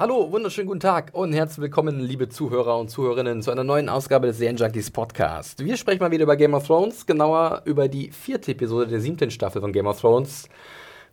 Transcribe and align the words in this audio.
Hallo, 0.00 0.32
wunderschönen 0.32 0.66
guten 0.66 0.80
Tag 0.80 1.10
und 1.12 1.34
herzlich 1.34 1.60
willkommen, 1.60 2.00
liebe 2.00 2.30
Zuhörer 2.30 2.78
und 2.78 2.88
Zuhörerinnen, 2.88 3.42
zu 3.42 3.50
einer 3.50 3.64
neuen 3.64 3.90
Ausgabe 3.90 4.28
des 4.28 4.40
Junkies 4.40 4.90
Podcast. 4.90 5.62
Wir 5.62 5.76
sprechen 5.76 6.00
mal 6.00 6.10
wieder 6.10 6.22
über 6.22 6.36
Game 6.36 6.54
of 6.54 6.66
Thrones, 6.66 7.04
genauer 7.04 7.60
über 7.66 7.86
die 7.86 8.10
vierte 8.10 8.52
Episode 8.52 8.86
der 8.86 9.02
siebten 9.02 9.30
Staffel 9.30 9.60
von 9.60 9.74
Game 9.74 9.86
of 9.86 10.00
Thrones, 10.00 10.48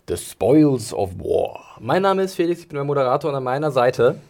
The 0.08 0.16
Spoils 0.16 0.94
of 0.94 1.20
War. 1.20 1.76
Mein 1.82 2.02
Name 2.02 2.24
ist 2.24 2.36
Felix, 2.36 2.62
ich 2.62 2.70
bin 2.70 2.78
der 2.78 2.86
Moderator 2.86 3.30
und 3.30 3.36
an 3.36 3.44
meiner 3.44 3.72
Seite 3.72 4.22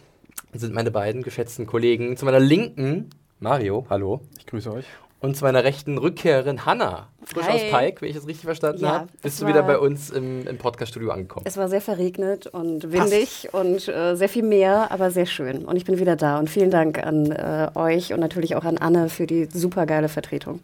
sind 0.54 0.74
meine 0.74 0.89
beiden 0.89 1.21
geschätzten 1.21 1.68
Kollegen. 1.68 2.18
Zu 2.18 2.26
meiner 2.26 2.39
Linken 2.39 3.12
Mario, 3.39 3.86
hallo. 3.92 4.21
Ich 4.39 4.48
grüße 4.48 4.74
euch. 4.74 4.86
Und 5.20 5.36
zu 5.36 5.43
meiner 5.43 5.63
rechten 5.63 5.97
Rückkehrerin 5.97 6.65
Hanna, 6.68 7.07
frisch 7.25 7.47
Hi. 7.47 7.55
aus 7.55 7.61
Pike, 7.71 8.02
wenn 8.02 8.09
ich 8.09 8.15
das 8.15 8.27
richtig 8.27 8.45
verstanden 8.45 8.83
Ja, 8.83 8.91
habe. 8.91 9.07
es 9.15 9.21
Bist 9.21 9.41
du 9.41 9.47
wieder 9.47 9.63
bei 9.63 9.79
uns 9.79 10.11
im, 10.11 10.45
im 10.45 10.57
Podcast-Studio 10.59 11.09
angekommen? 11.09 11.45
Es 11.47 11.57
war 11.57 11.70
sehr 11.70 11.82
verregnet 11.82 12.45
und 12.45 12.91
windig 12.91 13.50
und 13.51 13.87
äh, 13.87 14.15
sehr 14.15 14.29
viel 14.29 14.43
mehr, 14.43 14.92
aber 14.92 15.09
sehr 15.09 15.25
schön. 15.25 15.65
Und 15.65 15.75
ich 15.75 15.86
bin 15.86 15.97
wieder 15.97 16.15
da. 16.15 16.37
Und 16.37 16.51
vielen 16.51 16.69
Dank 16.69 17.04
an 17.04 17.32
äh, 17.32 17.69
euch 17.73 18.14
und 18.14 18.19
natürlich 18.19 18.56
auch 18.56 18.64
an 18.64 18.78
Anne 18.78 19.09
für 19.09 19.25
die 19.25 19.45
supergeile 19.51 20.07
Vertretung. 20.07 20.59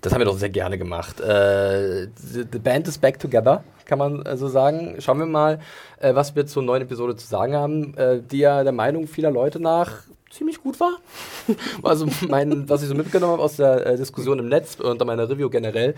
Das 0.00 0.12
haben 0.12 0.20
wir 0.20 0.24
doch 0.26 0.38
sehr 0.38 0.50
gerne 0.50 0.76
gemacht. 0.76 1.20
Äh, 1.20 2.08
the, 2.16 2.44
the 2.50 2.58
Band 2.58 2.88
is 2.88 2.98
back 2.98 3.20
together, 3.20 3.62
kann 3.84 3.98
man 4.00 4.26
äh, 4.26 4.36
so 4.36 4.48
sagen. 4.48 4.96
Schauen 4.98 5.20
wir 5.20 5.26
mal, 5.26 5.60
äh, 6.00 6.12
was 6.14 6.34
wir 6.34 6.44
zur 6.44 6.64
neuen 6.64 6.82
Episode 6.82 7.14
zu 7.14 7.26
sagen 7.26 7.54
haben, 7.54 7.96
äh, 7.96 8.20
die 8.20 8.38
ja 8.38 8.64
der 8.64 8.72
Meinung 8.72 9.06
vieler 9.06 9.30
Leute 9.30 9.60
nach 9.60 10.02
ziemlich 10.30 10.62
gut 10.62 10.80
war. 10.80 10.98
Also 11.82 12.06
mein, 12.28 12.68
was 12.68 12.82
ich 12.82 12.88
so 12.88 12.94
mitgenommen 12.94 13.32
habe 13.32 13.42
aus 13.42 13.56
der 13.56 13.86
äh, 13.86 13.96
Diskussion 13.96 14.38
im 14.38 14.48
Netz 14.48 14.78
und 14.78 15.04
meiner 15.04 15.28
Review 15.28 15.50
generell, 15.50 15.94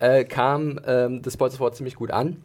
äh, 0.00 0.24
kam 0.24 0.80
ähm, 0.86 1.22
das 1.22 1.34
Spoilers 1.34 1.58
Wort 1.60 1.76
ziemlich 1.76 1.96
gut 1.96 2.10
an. 2.10 2.42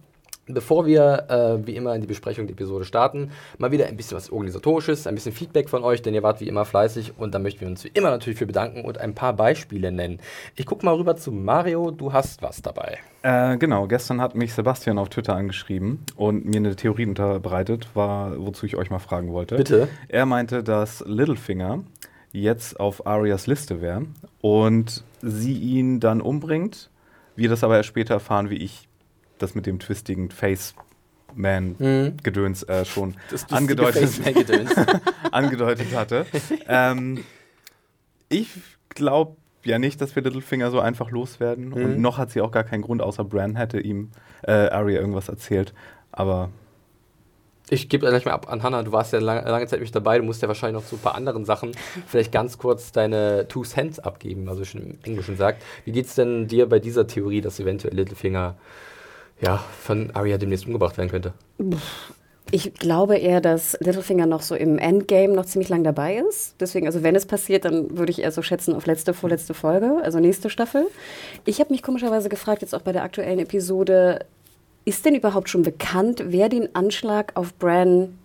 Bevor 0.47 0.85
wir 0.85 1.25
äh, 1.29 1.67
wie 1.67 1.75
immer 1.75 1.93
in 1.93 2.01
die 2.01 2.07
Besprechung 2.07 2.47
der 2.47 2.53
Episode 2.53 2.85
starten, 2.85 3.31
mal 3.57 3.71
wieder 3.71 3.87
ein 3.87 3.97
bisschen 3.97 4.15
was 4.15 4.29
Organisatorisches, 4.29 5.05
ein 5.05 5.15
bisschen 5.15 5.33
Feedback 5.33 5.67
von 5.67 5.83
euch, 5.83 6.01
denn 6.01 6.13
ihr 6.13 6.23
wart 6.23 6.39
wie 6.39 6.47
immer 6.47 6.63
fleißig 6.63 7.13
und 7.17 7.35
da 7.35 7.39
möchten 7.39 7.61
wir 7.61 7.67
uns 7.67 7.83
wie 7.83 7.91
immer 7.93 8.11
natürlich 8.11 8.39
für 8.39 8.45
bedanken 8.45 8.85
und 8.85 8.97
ein 8.97 9.13
paar 9.13 9.33
Beispiele 9.33 9.91
nennen. 9.91 10.19
Ich 10.55 10.65
gucke 10.65 10.85
mal 10.85 10.95
rüber 10.95 11.17
zu 11.17 11.33
Mario, 11.33 11.91
du 11.91 12.13
hast 12.13 12.41
was 12.41 12.61
dabei. 12.61 12.97
Äh, 13.23 13.57
genau, 13.57 13.87
gestern 13.87 14.21
hat 14.21 14.35
mich 14.35 14.53
Sebastian 14.53 14.97
auf 14.99 15.09
Twitter 15.09 15.35
angeschrieben 15.35 16.05
und 16.15 16.45
mir 16.45 16.57
eine 16.57 16.75
Theorie 16.77 17.05
unterbreitet, 17.05 17.89
war, 17.93 18.33
wozu 18.37 18.65
ich 18.65 18.77
euch 18.77 18.89
mal 18.89 18.99
fragen 18.99 19.33
wollte. 19.33 19.57
Bitte. 19.57 19.89
Er 20.07 20.25
meinte, 20.25 20.63
dass 20.63 21.03
Littlefinger 21.05 21.83
jetzt 22.31 22.79
auf 22.79 23.05
Arias 23.05 23.47
Liste 23.47 23.81
wäre 23.81 24.05
und 24.39 25.03
sie 25.21 25.57
ihn 25.57 25.99
dann 25.99 26.21
umbringt. 26.21 26.89
Wir 27.35 27.49
das 27.49 27.63
aber 27.63 27.77
erst 27.77 27.89
später 27.89 28.15
erfahren, 28.15 28.49
wie 28.49 28.55
ich 28.55 28.86
das 29.37 29.55
mit 29.55 29.65
dem 29.65 29.79
twistigen 29.79 30.29
Face-Man-Gedöns 30.31 32.63
äh, 32.63 32.83
schon 32.85 33.15
angedeutet, 33.49 34.09
angedeutet 35.31 35.93
hatte. 35.95 36.25
ähm, 36.67 37.23
ich 38.29 38.49
glaube 38.89 39.35
ja 39.63 39.79
nicht, 39.79 39.99
dass 40.01 40.15
wir 40.15 40.23
Littlefinger 40.23 40.71
so 40.71 40.79
einfach 40.79 41.11
loswerden. 41.11 41.73
Und 41.73 41.95
Mhm. 41.97 42.01
noch 42.01 42.17
hat 42.17 42.31
sie 42.31 42.41
auch 42.41 42.51
gar 42.51 42.63
keinen 42.63 42.81
Grund, 42.83 43.01
außer 43.01 43.23
Bran 43.23 43.55
hätte 43.55 43.79
ihm 43.79 44.11
äh, 44.43 44.51
Arya 44.51 44.99
irgendwas 44.99 45.29
erzählt. 45.29 45.73
Aber 46.11 46.49
Ich 47.69 47.89
gebe 47.89 48.07
gleich 48.07 48.23
mal 48.23 48.31
ab 48.31 48.49
an 48.49 48.63
Hannah, 48.63 48.81
du 48.83 48.93
warst 48.93 49.11
ja 49.11 49.19
lang, 49.19 49.45
lange 49.45 49.67
Zeit 49.67 49.81
nicht 49.81 49.93
dabei, 49.93 50.19
du 50.19 50.23
musst 50.23 50.41
ja 50.41 50.47
wahrscheinlich 50.47 50.81
noch 50.81 50.87
zu 50.87 50.95
ein 50.95 51.01
paar 51.01 51.15
anderen 51.15 51.43
Sachen 51.43 51.71
vielleicht 52.07 52.31
ganz 52.31 52.57
kurz 52.57 52.93
deine 52.93 53.45
Two 53.49 53.63
Cents 53.63 53.99
abgeben, 53.99 54.47
also 54.47 54.63
schon 54.63 54.81
im 54.81 54.97
Englischen 55.03 55.35
sagt. 55.35 55.61
Wie 55.83 55.91
geht's 55.91 56.15
denn 56.15 56.47
dir 56.47 56.69
bei 56.69 56.79
dieser 56.79 57.07
Theorie, 57.07 57.41
dass 57.41 57.59
eventuell 57.59 57.93
Littlefinger 57.93 58.55
ja, 59.41 59.63
von 59.81 60.11
Arya 60.11 60.37
demnächst 60.37 60.65
umgebracht 60.65 60.97
werden 60.97 61.09
könnte? 61.09 61.33
Ich 62.51 62.73
glaube 62.75 63.17
eher, 63.17 63.41
dass 63.41 63.77
Littlefinger 63.81 64.25
noch 64.25 64.41
so 64.41 64.55
im 64.55 64.77
Endgame 64.77 65.33
noch 65.33 65.45
ziemlich 65.45 65.69
lang 65.69 65.83
dabei 65.83 66.17
ist. 66.17 66.55
Deswegen, 66.59 66.85
also 66.85 67.03
wenn 67.03 67.15
es 67.15 67.25
passiert, 67.25 67.65
dann 67.65 67.97
würde 67.97 68.11
ich 68.11 68.21
eher 68.21 68.31
so 68.31 68.41
schätzen 68.41 68.73
auf 68.73 68.85
letzte, 68.85 69.13
vorletzte 69.13 69.53
Folge, 69.53 69.99
also 70.01 70.19
nächste 70.19 70.49
Staffel. 70.49 70.87
Ich 71.45 71.59
habe 71.59 71.73
mich 71.73 71.83
komischerweise 71.83 72.29
gefragt, 72.29 72.61
jetzt 72.61 72.73
auch 72.73 72.81
bei 72.81 72.93
der 72.93 73.03
aktuellen 73.03 73.39
Episode, 73.39 74.25
ist 74.85 75.05
denn 75.05 75.15
überhaupt 75.15 75.49
schon 75.49 75.63
bekannt, 75.63 76.23
wer 76.27 76.47
den 76.47 76.73
Anschlag 76.73 77.33
auf 77.35 77.53
Bran 77.55 78.17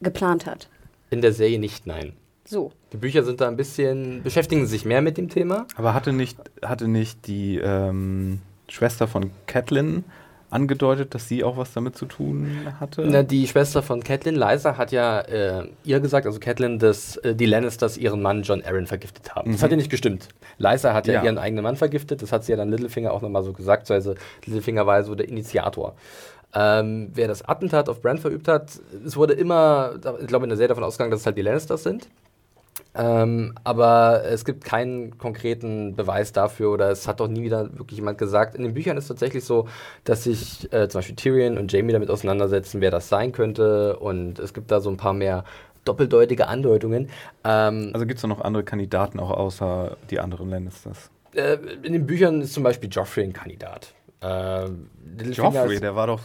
geplant 0.00 0.46
hat? 0.46 0.68
In 1.10 1.22
der 1.22 1.32
Serie 1.32 1.60
nicht, 1.60 1.86
nein. 1.86 2.14
So. 2.44 2.72
Die 2.92 2.96
Bücher 2.96 3.22
sind 3.22 3.40
da 3.40 3.46
ein 3.46 3.56
bisschen, 3.56 4.22
beschäftigen 4.24 4.66
sich 4.66 4.84
mehr 4.84 5.00
mit 5.00 5.16
dem 5.16 5.28
Thema. 5.28 5.66
Aber 5.76 5.94
hatte 5.94 6.12
nicht, 6.12 6.36
hatte 6.62 6.88
nicht 6.88 7.28
die 7.28 7.58
ähm, 7.62 8.40
Schwester 8.68 9.06
von 9.06 9.30
Catelyn 9.46 10.04
angedeutet, 10.54 11.14
dass 11.14 11.28
sie 11.28 11.44
auch 11.44 11.56
was 11.56 11.72
damit 11.72 11.96
zu 11.96 12.06
tun 12.06 12.48
hatte? 12.80 13.02
Na, 13.06 13.22
die 13.22 13.46
Schwester 13.46 13.82
von 13.82 14.02
Catelyn, 14.02 14.36
Lysa, 14.36 14.76
hat 14.78 14.92
ja 14.92 15.20
äh, 15.20 15.68
ihr 15.84 16.00
gesagt, 16.00 16.26
also 16.26 16.38
Catelyn, 16.40 16.78
dass 16.78 17.16
äh, 17.18 17.34
die 17.34 17.46
Lannisters 17.46 17.96
ihren 17.98 18.22
Mann 18.22 18.42
John 18.42 18.62
Arryn 18.64 18.86
vergiftet 18.86 19.34
haben. 19.34 19.50
Das 19.52 19.60
Mhm. 19.60 19.64
hat 19.64 19.70
ja 19.72 19.76
nicht 19.76 19.90
gestimmt. 19.90 20.28
Lysa 20.58 20.94
hat 20.94 21.06
ja, 21.06 21.14
Ja. 21.14 21.24
ihren 21.24 21.38
eigenen 21.38 21.62
Mann 21.64 21.76
vergiftet, 21.76 22.22
das 22.22 22.32
hat 22.32 22.44
sie 22.44 22.52
ja 22.52 22.56
dann 22.56 22.70
Littlefinger 22.70 23.12
auch 23.12 23.20
nochmal 23.22 23.42
so 23.42 23.52
gesagt, 23.52 23.90
also 23.90 24.14
Littlefinger 24.46 24.86
war 24.86 25.02
so 25.02 25.14
der 25.14 25.28
Initiator. 25.28 25.94
Ähm, 26.56 27.10
wer 27.14 27.26
das 27.26 27.42
Attentat 27.42 27.88
auf 27.88 28.00
Bran 28.00 28.18
verübt 28.18 28.46
hat, 28.46 28.70
es 29.04 29.16
wurde 29.16 29.32
immer, 29.32 29.94
ich 30.20 30.28
glaube 30.28 30.44
in 30.44 30.50
der 30.50 30.56
Serie 30.56 30.68
davon 30.68 30.84
ausgegangen, 30.84 31.10
dass 31.10 31.20
es 31.20 31.26
halt 31.26 31.36
die 31.36 31.42
Lannisters 31.42 31.82
sind. 31.82 32.08
Ähm, 32.96 33.54
aber 33.64 34.22
es 34.24 34.44
gibt 34.44 34.64
keinen 34.64 35.18
konkreten 35.18 35.96
Beweis 35.96 36.32
dafür 36.32 36.70
oder 36.70 36.90
es 36.90 37.08
hat 37.08 37.18
doch 37.20 37.28
nie 37.28 37.42
wieder 37.42 37.76
wirklich 37.78 37.98
jemand 37.98 38.18
gesagt. 38.18 38.54
In 38.54 38.62
den 38.62 38.74
Büchern 38.74 38.96
ist 38.96 39.04
es 39.04 39.08
tatsächlich 39.08 39.44
so, 39.44 39.66
dass 40.04 40.24
sich 40.24 40.72
äh, 40.72 40.88
zum 40.88 40.98
Beispiel 41.00 41.16
Tyrion 41.16 41.58
und 41.58 41.72
Jamie 41.72 41.92
damit 41.92 42.08
auseinandersetzen, 42.10 42.80
wer 42.80 42.90
das 42.92 43.08
sein 43.08 43.32
könnte 43.32 43.96
und 43.98 44.38
es 44.38 44.54
gibt 44.54 44.70
da 44.70 44.80
so 44.80 44.90
ein 44.90 44.96
paar 44.96 45.12
mehr 45.12 45.44
doppeldeutige 45.84 46.46
Andeutungen. 46.46 47.10
Ähm, 47.44 47.90
Also 47.92 48.06
gibt 48.06 48.18
es 48.18 48.26
noch 48.26 48.40
andere 48.40 48.62
Kandidaten 48.64 49.18
auch 49.18 49.30
außer 49.32 49.96
die 50.10 50.20
anderen 50.20 50.50
Lannisters? 50.50 51.10
äh, 51.34 51.58
in 51.82 51.92
den 51.92 52.06
Büchern 52.06 52.40
ist 52.42 52.52
zum 52.54 52.62
Beispiel 52.62 52.88
Joffrey 52.90 53.24
ein 53.24 53.32
Kandidat. 53.32 53.92
Äh, 54.20 54.66
Joffrey, 55.32 55.80
der 55.80 55.96
war 55.96 56.06
doch 56.06 56.20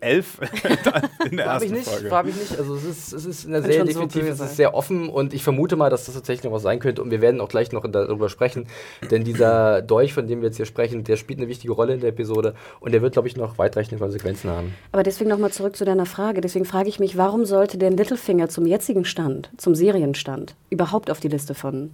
elf 0.00 0.38
in 1.30 1.36
der 1.36 1.46
ersten 1.46 1.70
mich 1.70 1.78
nicht, 1.80 1.90
Folge. 1.90 2.08
frag 2.08 2.26
mich 2.26 2.36
nicht. 2.36 2.58
Also 2.58 2.74
es 2.74 2.84
ist, 2.84 3.12
es 3.12 3.24
ist 3.24 3.44
in 3.44 3.52
der 3.52 3.60
Kann 3.62 3.70
Serie 3.70 3.92
schon 3.92 3.94
so 3.94 4.06
definitiv 4.06 4.32
es 4.32 4.40
ist 4.40 4.56
sehr 4.56 4.74
offen 4.74 5.08
und 5.08 5.34
ich 5.34 5.42
vermute 5.42 5.76
mal, 5.76 5.90
dass 5.90 6.06
das 6.06 6.14
tatsächlich 6.14 6.44
noch 6.44 6.52
was 6.52 6.62
sein 6.62 6.78
könnte 6.78 7.02
und 7.02 7.10
wir 7.10 7.20
werden 7.20 7.40
auch 7.40 7.48
gleich 7.48 7.72
noch 7.72 7.86
darüber 7.90 8.28
sprechen, 8.28 8.66
denn 9.10 9.24
dieser 9.24 9.82
Dolch, 9.88 10.14
von 10.14 10.26
dem 10.26 10.40
wir 10.40 10.48
jetzt 10.48 10.56
hier 10.56 10.66
sprechen, 10.66 11.04
der 11.04 11.16
spielt 11.16 11.38
eine 11.38 11.48
wichtige 11.48 11.72
Rolle 11.72 11.94
in 11.94 12.00
der 12.00 12.10
Episode 12.10 12.54
und 12.80 12.92
der 12.92 13.02
wird, 13.02 13.12
glaube 13.12 13.28
ich, 13.28 13.36
noch 13.36 13.58
weitreichende 13.58 14.02
Konsequenzen 14.02 14.50
haben. 14.50 14.74
Aber 14.92 15.02
deswegen 15.02 15.30
nochmal 15.30 15.50
zurück 15.50 15.76
zu 15.76 15.84
deiner 15.84 16.06
Frage. 16.06 16.40
Deswegen 16.40 16.64
frage 16.64 16.88
ich 16.88 17.00
mich, 17.00 17.16
warum 17.16 17.44
sollte 17.44 17.78
denn 17.78 17.96
Littlefinger 17.96 18.48
zum 18.48 18.66
jetzigen 18.66 19.04
Stand, 19.04 19.50
zum 19.56 19.74
Serienstand, 19.74 20.54
überhaupt 20.70 21.10
auf 21.10 21.20
die 21.20 21.28
Liste 21.28 21.54
von 21.54 21.90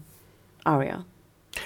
Arya? 0.65 1.05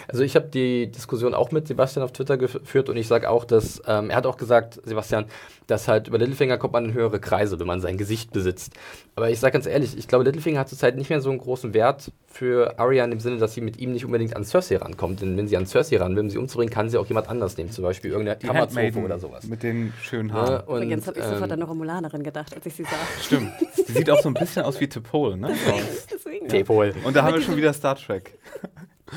Also 0.06 0.22
ich 0.22 0.36
habe 0.36 0.48
die 0.48 0.90
Diskussion 0.90 1.34
auch 1.34 1.50
mit 1.50 1.66
Sebastian 1.68 2.04
auf 2.04 2.12
Twitter 2.12 2.36
geführt 2.36 2.88
und 2.88 2.96
ich 2.96 3.06
sage 3.06 3.28
auch, 3.30 3.44
dass 3.44 3.82
ähm, 3.86 4.10
er 4.10 4.16
hat 4.16 4.26
auch 4.26 4.36
gesagt, 4.36 4.80
Sebastian, 4.84 5.26
dass 5.66 5.88
halt 5.88 6.08
über 6.08 6.18
Littlefinger 6.18 6.56
kommt 6.58 6.72
man 6.72 6.86
in 6.86 6.92
höhere 6.94 7.20
Kreise, 7.20 7.58
wenn 7.60 7.66
man 7.66 7.80
sein 7.80 7.98
Gesicht 7.98 8.32
besitzt. 8.32 8.72
Aber 9.16 9.28
ich 9.30 9.38
sage 9.40 9.52
ganz 9.52 9.66
ehrlich, 9.66 9.96
ich 9.98 10.08
glaube, 10.08 10.24
Littlefinger 10.24 10.60
hat 10.60 10.68
zurzeit 10.68 10.96
nicht 10.96 11.10
mehr 11.10 11.20
so 11.20 11.30
einen 11.30 11.38
großen 11.38 11.74
Wert 11.74 12.10
für 12.26 12.78
Arya 12.78 13.04
in 13.04 13.10
dem 13.10 13.20
Sinne, 13.20 13.38
dass 13.38 13.54
sie 13.54 13.60
mit 13.60 13.78
ihm 13.78 13.92
nicht 13.92 14.04
unbedingt 14.04 14.34
an 14.36 14.44
Cersei 14.44 14.76
rankommt. 14.76 15.20
Denn 15.20 15.36
wenn 15.36 15.48
sie 15.48 15.56
an 15.56 15.66
Cersei 15.66 15.96
ran 15.98 16.14
will, 16.16 16.22
um 16.24 16.30
sie 16.30 16.38
umzubringen, 16.38 16.72
kann 16.72 16.88
sie 16.88 16.96
auch 16.98 17.06
jemand 17.06 17.28
anders 17.28 17.56
nehmen, 17.56 17.70
zum 17.70 17.84
Beispiel 17.84 18.10
irgendeine 18.10 18.38
Kammerzofe 18.38 18.98
oder 18.98 19.18
sowas. 19.18 19.44
mit 19.46 19.62
den 19.62 19.92
schönen 20.02 20.28
Ne? 20.28 20.34
Haaren. 20.34 20.66
Und, 20.66 20.76
Übrigens 20.82 21.06
habe 21.06 21.18
ich 21.18 21.24
sofort 21.24 21.38
ähm, 21.38 21.44
an 21.44 21.52
eine 21.52 21.64
Romulanerin 21.64 22.22
gedacht, 22.22 22.54
als 22.54 22.64
ich 22.66 22.74
sie 22.74 22.84
sah. 22.84 22.90
Stimmt. 23.22 23.50
Die 23.88 23.92
sieht 23.92 24.10
auch 24.10 24.20
so 24.20 24.28
ein 24.28 24.34
bisschen 24.34 24.62
aus 24.62 24.78
wie 24.80 24.88
Tipol, 24.88 25.36
ne? 25.36 25.54
Deswegen. 26.12 26.48
Tepol. 26.48 26.94
Und 27.04 27.16
da 27.16 27.22
haben 27.24 27.34
wir 27.34 27.42
schon 27.42 27.56
wieder 27.56 27.72
Star 27.72 27.96
Trek. 27.96 28.38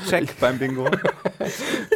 Check 0.08 0.38
beim 0.40 0.58
Bingo. 0.58 0.88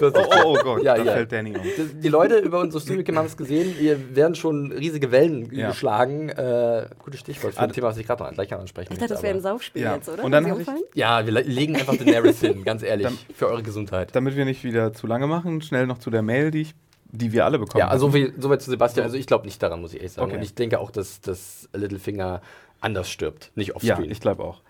Oh, 0.02 0.10
Oh, 0.14 0.20
oh, 0.44 0.56
Gott, 0.62 0.82
Ja, 0.82 0.96
da 0.96 1.02
ja. 1.04 1.12
fällt 1.12 1.32
Danny 1.32 1.54
um. 1.56 1.62
Die- 1.62 2.00
Die 2.00 2.08
Leute 2.08 2.38
über 2.38 2.60
unsere 2.60 2.82
Streaming 2.82 3.16
haben 3.16 3.26
es 3.26 3.36
gesehen, 3.36 3.70
hier 3.78 4.14
werden 4.14 4.34
schon 4.34 4.70
riesige 4.72 5.10
Wellen 5.10 5.48
Ja. 5.54 5.68
geschlagen. 5.68 6.28
Äh, 6.28 6.86
gutes 7.02 7.20
Stichwort 7.20 7.54
für 7.54 7.60
Ah, 7.60 7.64
ein 7.64 7.72
Thema, 7.72 7.88
was 7.88 7.96
ich 7.96 8.06
gerade 8.06 8.22
noch 8.24 8.32
gleich 8.32 8.52
ansprechen 8.52 8.92
Ich 8.92 8.98
dachte, 8.98 9.14
das 9.14 9.22
wäre 9.22 9.34
ein 9.34 9.40
Saufspiel 9.40 9.82
Ja. 9.82 9.94
jetzt, 9.94 10.08
oder? 10.08 10.22
Und 10.24 10.32
dann 10.32 10.44
ich-? 10.60 10.66
Ja, 10.94 11.24
wir 11.24 11.32
le- 11.32 11.40
legen 11.42 11.76
einfach 11.76 11.96
Daenerys 11.96 12.40
hin, 12.40 12.62
ganz 12.64 12.82
ehrlich, 12.82 13.06
Dann- 13.06 13.18
für 13.34 13.48
eure 13.48 13.62
Gesundheit. 13.62 14.14
Damit 14.14 14.36
wir 14.36 14.44
nicht 14.44 14.64
wieder 14.64 14.92
zu 14.92 15.06
lange 15.06 15.26
machen, 15.26 15.62
schnell 15.62 15.86
noch 15.86 15.98
zu 15.98 16.10
der 16.10 16.22
Mail, 16.22 16.50
die, 16.50 16.62
ich, 16.62 16.74
die 17.10 17.32
wir 17.32 17.44
alle 17.46 17.58
bekommen 17.58 17.80
Ja, 17.80 17.88
also 17.88 18.10
soweit 18.38 18.60
zu 18.60 18.70
Sebastian. 18.70 19.04
Also 19.04 19.16
ich 19.16 19.26
glaube 19.26 19.46
nicht 19.46 19.62
daran, 19.62 19.80
muss 19.80 19.92
ich 19.92 19.98
ehrlich 20.00 20.12
sagen. 20.12 20.26
Okay. 20.28 20.36
Und 20.36 20.42
ich 20.42 20.54
denke 20.54 20.78
auch, 20.80 20.90
dass, 20.90 21.20
dass 21.22 21.68
Littlefinger 21.72 22.42
anders 22.80 23.08
stirbt, 23.08 23.52
nicht 23.54 23.68
Ja, 23.68 23.74
offscreen. 23.76 24.10
ich 24.10 24.20
glaube 24.20 24.44
auch. 24.44 24.60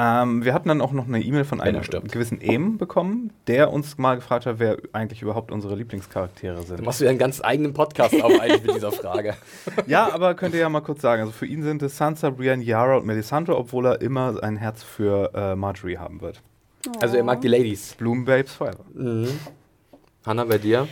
Ähm, 0.00 0.44
wir 0.44 0.54
hatten 0.54 0.68
dann 0.68 0.80
auch 0.80 0.92
noch 0.92 1.08
eine 1.08 1.20
E-Mail 1.20 1.44
von 1.44 1.60
einem 1.60 1.82
gewissen 1.82 2.40
Ehm 2.40 2.78
bekommen, 2.78 3.32
der 3.48 3.72
uns 3.72 3.98
mal 3.98 4.14
gefragt 4.14 4.46
hat, 4.46 4.60
wer 4.60 4.76
eigentlich 4.92 5.22
überhaupt 5.22 5.50
unsere 5.50 5.74
Lieblingscharaktere 5.74 6.54
Du 6.54 6.62
sind. 6.62 6.84
machst 6.84 7.00
wieder 7.00 7.10
einen 7.10 7.18
ganz 7.18 7.40
eigenen 7.42 7.74
Podcast 7.74 8.14
auf 8.22 8.40
eigentlich 8.40 8.64
mit 8.64 8.76
dieser 8.76 8.92
Frage. 8.92 9.34
Ja, 9.86 10.12
aber 10.12 10.34
könnt 10.34 10.54
ihr 10.54 10.60
ja 10.60 10.68
mal 10.68 10.82
kurz 10.82 11.00
sagen. 11.02 11.22
Also 11.22 11.32
für 11.32 11.46
ihn 11.46 11.62
sind 11.62 11.82
es 11.82 11.96
Sansa, 11.96 12.30
Brienne, 12.30 12.62
Yara 12.62 12.96
und 12.98 13.06
Melisandre, 13.06 13.56
obwohl 13.56 13.86
er 13.86 14.00
immer 14.00 14.40
ein 14.42 14.56
Herz 14.56 14.82
für 14.84 15.32
äh, 15.34 15.56
Marjorie 15.56 15.98
haben 15.98 16.20
wird. 16.20 16.42
Also 17.00 17.16
er 17.16 17.24
mag 17.24 17.40
die 17.40 17.48
Ladies. 17.48 17.94
Bloom 17.94 18.24
Babes 18.24 18.52
Forever. 18.54 18.84
Mhm. 18.94 19.28
Hanna, 20.24 20.44
bei 20.44 20.58
dir? 20.58 20.86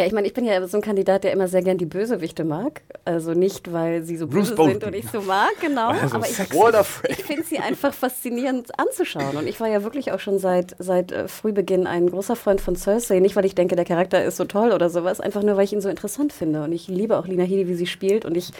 Ja, 0.00 0.06
ich 0.06 0.12
meine, 0.12 0.26
ich 0.26 0.32
bin 0.32 0.46
ja 0.46 0.66
so 0.66 0.78
ein 0.78 0.82
Kandidat, 0.82 1.24
der 1.24 1.32
immer 1.32 1.46
sehr 1.46 1.60
gern 1.60 1.76
die 1.76 1.84
Bösewichte 1.84 2.42
mag. 2.42 2.80
Also 3.04 3.34
nicht, 3.34 3.70
weil 3.70 4.02
sie 4.02 4.16
so 4.16 4.26
Bruce 4.26 4.48
böse 4.48 4.54
Bolton. 4.54 4.80
sind 4.80 4.84
und 4.84 4.94
ich 4.94 5.10
so 5.10 5.20
mag, 5.20 5.50
genau. 5.60 5.88
Also 5.88 6.16
aber 6.16 6.26
ich, 6.26 6.38
ich 6.38 7.24
finde 7.24 7.42
sie 7.42 7.58
einfach 7.58 7.92
faszinierend 7.92 8.70
anzuschauen. 8.78 9.36
Und 9.36 9.46
ich 9.46 9.60
war 9.60 9.68
ja 9.68 9.84
wirklich 9.84 10.12
auch 10.12 10.18
schon 10.18 10.38
seit, 10.38 10.74
seit 10.78 11.12
äh, 11.12 11.28
Frühbeginn 11.28 11.86
ein 11.86 12.08
großer 12.08 12.34
Freund 12.34 12.62
von 12.62 12.76
Cersei. 12.76 13.20
Nicht, 13.20 13.36
weil 13.36 13.44
ich 13.44 13.54
denke, 13.54 13.76
der 13.76 13.84
Charakter 13.84 14.24
ist 14.24 14.38
so 14.38 14.46
toll 14.46 14.72
oder 14.72 14.88
sowas, 14.88 15.20
einfach 15.20 15.42
nur, 15.42 15.58
weil 15.58 15.64
ich 15.64 15.74
ihn 15.74 15.82
so 15.82 15.90
interessant 15.90 16.32
finde. 16.32 16.62
Und 16.62 16.72
ich 16.72 16.88
liebe 16.88 17.18
auch 17.18 17.26
Lina 17.26 17.42
Headey, 17.42 17.68
wie 17.68 17.74
sie 17.74 17.86
spielt. 17.86 18.24
Und 18.24 18.38
ich, 18.38 18.52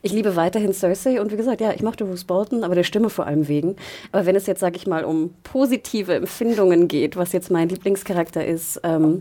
ich 0.00 0.12
liebe 0.12 0.36
weiterhin 0.36 0.72
Cersei. 0.72 1.20
Und 1.20 1.30
wie 1.30 1.36
gesagt, 1.36 1.60
ja, 1.60 1.74
ich 1.74 1.82
mochte 1.82 2.06
Bruce 2.06 2.24
Bolton, 2.24 2.64
aber 2.64 2.74
der 2.74 2.84
Stimme 2.84 3.10
vor 3.10 3.26
allem 3.26 3.46
wegen. 3.46 3.76
Aber 4.10 4.24
wenn 4.24 4.36
es 4.36 4.46
jetzt, 4.46 4.60
sag 4.60 4.74
ich 4.74 4.86
mal, 4.86 5.04
um 5.04 5.34
positive 5.42 6.14
Empfindungen 6.14 6.88
geht, 6.88 7.18
was 7.18 7.32
jetzt 7.32 7.50
mein 7.50 7.68
Lieblingscharakter 7.68 8.42
ist, 8.42 8.80
ähm, 8.84 9.20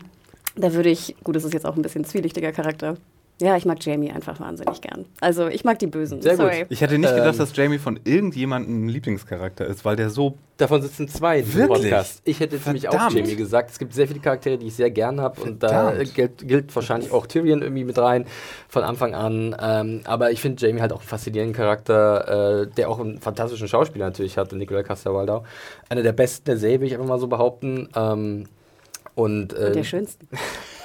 da 0.58 0.74
würde 0.74 0.90
ich, 0.90 1.16
gut, 1.24 1.36
das 1.36 1.44
ist 1.44 1.54
jetzt 1.54 1.66
auch 1.66 1.76
ein 1.76 1.82
bisschen 1.82 2.04
zwielichtiger 2.04 2.52
Charakter. 2.52 2.98
Ja, 3.40 3.56
ich 3.56 3.66
mag 3.66 3.78
Jamie 3.86 4.10
einfach 4.10 4.40
wahnsinnig 4.40 4.82
gern. 4.82 5.06
Also 5.22 5.48
ich 5.48 5.64
mag 5.64 5.78
die 5.78 5.86
Bösen. 5.86 6.24
Sehr 6.24 6.38
gut. 6.38 6.46
Sorry. 6.46 6.66
Ich 6.70 6.82
hätte 6.82 6.98
nicht 6.98 7.14
gedacht, 7.14 7.34
Ähm. 7.34 7.38
dass 7.38 7.56
Jamie 7.56 7.78
von 7.78 8.00
irgendjemandem 8.04 8.86
ein 8.86 8.90
Lieblingscharakter 8.90 9.68
ist, 9.68 9.86
weil 9.86 9.96
der 9.96 10.10
so. 10.10 10.40
Davon 10.58 10.82
sitzen 10.82 11.08
zwei 11.08 11.46
Wirklich? 11.54 11.68
Podcast. 11.92 12.22
Ich 12.24 12.40
hätte 12.40 12.56
jetzt 12.56 12.66
nämlich 12.66 12.90
auch. 12.90 13.12
Jamie 13.12 13.36
gesagt. 13.36 13.70
Es 13.70 13.78
gibt 13.78 13.94
sehr 13.94 14.08
viele 14.08 14.22
Charaktere, 14.22 14.58
die 14.58 14.66
ich 14.66 14.76
sehr 14.76 14.90
gern 14.90 15.22
habe. 15.22 15.40
Und 15.42 15.62
da 15.62 15.94
äh, 15.94 16.06
gilt, 16.06 16.48
gilt 16.48 16.76
wahrscheinlich 16.76 17.12
auch 17.12 17.28
Tyrion 17.28 17.62
irgendwie 17.62 17.84
mit 17.84 18.00
rein 18.00 18.26
von 18.70 18.82
Anfang 18.82 19.14
an. 19.14 19.56
Ähm, 19.62 20.02
aber 20.06 20.32
ich 20.32 20.42
finde 20.42 20.66
Jamie 20.66 20.82
halt 20.82 20.92
auch 20.92 21.02
einen 21.02 21.08
faszinierenden 21.08 21.56
Charakter, 21.56 22.64
äh, 22.64 22.68
der 22.76 22.90
auch 22.90 23.00
einen 23.00 23.20
fantastischen 23.22 23.68
Schauspieler 23.68 24.06
natürlich 24.06 24.40
hat, 24.40 24.52
Nicola 24.52 24.82
Castor-Waldau. 24.82 25.44
Einer 25.90 26.02
der 26.02 26.14
besten 26.14 26.46
der 26.46 26.58
Serie, 26.58 26.80
will 26.80 26.88
ich 26.88 26.96
einfach 26.96 27.06
mal 27.08 27.20
so 27.20 27.28
behaupten. 27.28 27.88
Ähm, 27.96 28.46
und, 29.18 29.54
äh, 29.54 29.66
Und 29.66 29.76
der 29.76 29.84
schönsten. 29.84 30.28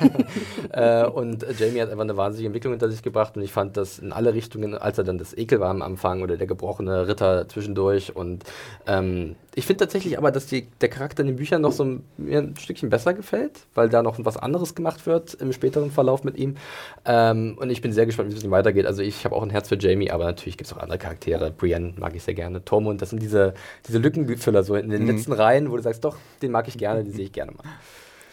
äh, 0.73 1.05
und 1.05 1.45
Jamie 1.59 1.83
hat 1.83 1.91
einfach 1.91 2.05
eine 2.05 2.17
wahnsinnige 2.17 2.47
Entwicklung 2.47 2.73
hinter 2.73 2.91
sich 2.91 3.03
gebracht 3.03 3.37
und 3.37 3.43
ich 3.43 3.53
fand 3.53 3.77
das 3.77 3.99
in 3.99 4.11
alle 4.11 4.33
Richtungen, 4.33 4.75
als 4.75 4.97
er 4.97 5.05
dann 5.05 5.19
das 5.19 5.37
Ekel 5.37 5.61
war 5.61 5.69
am 5.69 5.83
Anfang 5.83 6.23
oder 6.23 6.39
der 6.39 6.47
gebrochene 6.47 7.09
Ritter 7.09 7.47
zwischendurch 7.47 8.17
und 8.17 8.45
ähm, 8.87 9.37
ich 9.55 9.67
finde 9.67 9.81
tatsächlich 9.85 10.17
aber, 10.17 10.31
dass 10.31 10.47
die, 10.47 10.67
der 10.81 10.89
Charakter 10.89 11.21
in 11.21 11.27
den 11.27 11.37
Büchern 11.37 11.61
noch 11.61 11.73
so 11.73 11.85
ein, 11.85 12.05
mir 12.17 12.39
ein 12.39 12.57
Stückchen 12.57 12.89
besser 12.89 13.13
gefällt, 13.13 13.67
weil 13.75 13.91
da 13.91 14.03
noch 14.03 14.17
was 14.25 14.39
anderes 14.39 14.75
gemacht 14.75 15.05
wird 15.05 15.35
im 15.35 15.53
späteren 15.53 15.91
Verlauf 15.91 16.25
mit 16.25 16.39
ihm 16.39 16.57
ähm, 17.05 17.59
und 17.61 17.69
ich 17.69 17.83
bin 17.83 17.93
sehr 17.93 18.07
gespannt, 18.07 18.31
wie 18.31 18.33
es 18.33 18.39
mit 18.39 18.49
ihm 18.49 18.53
weitergeht. 18.53 18.87
Also 18.87 19.03
ich 19.03 19.27
habe 19.27 19.37
auch 19.37 19.43
ein 19.43 19.51
Herz 19.51 19.69
für 19.69 19.77
Jamie, 19.77 20.11
aber 20.11 20.25
natürlich 20.25 20.57
gibt 20.57 20.69
es 20.69 20.73
auch 20.75 20.81
andere 20.81 20.97
Charaktere. 20.97 21.51
Brienne 21.51 21.93
mag 21.99 22.17
ich 22.17 22.23
sehr 22.23 22.33
gerne, 22.33 22.65
Tormund, 22.65 23.03
das 23.03 23.11
sind 23.11 23.21
diese, 23.21 23.53
diese 23.87 23.99
Lückenfüller 23.99 24.63
so 24.63 24.75
in 24.75 24.89
den 24.89 25.07
letzten 25.07 25.35
Reihen, 25.35 25.71
wo 25.71 25.77
du 25.77 25.83
sagst, 25.83 26.03
doch, 26.03 26.17
den 26.41 26.51
mag 26.51 26.67
ich 26.67 26.79
gerne, 26.79 27.05
den 27.05 27.13
sehe 27.13 27.27
ich 27.27 27.33
gerne 27.33 27.53
mal. 27.53 27.65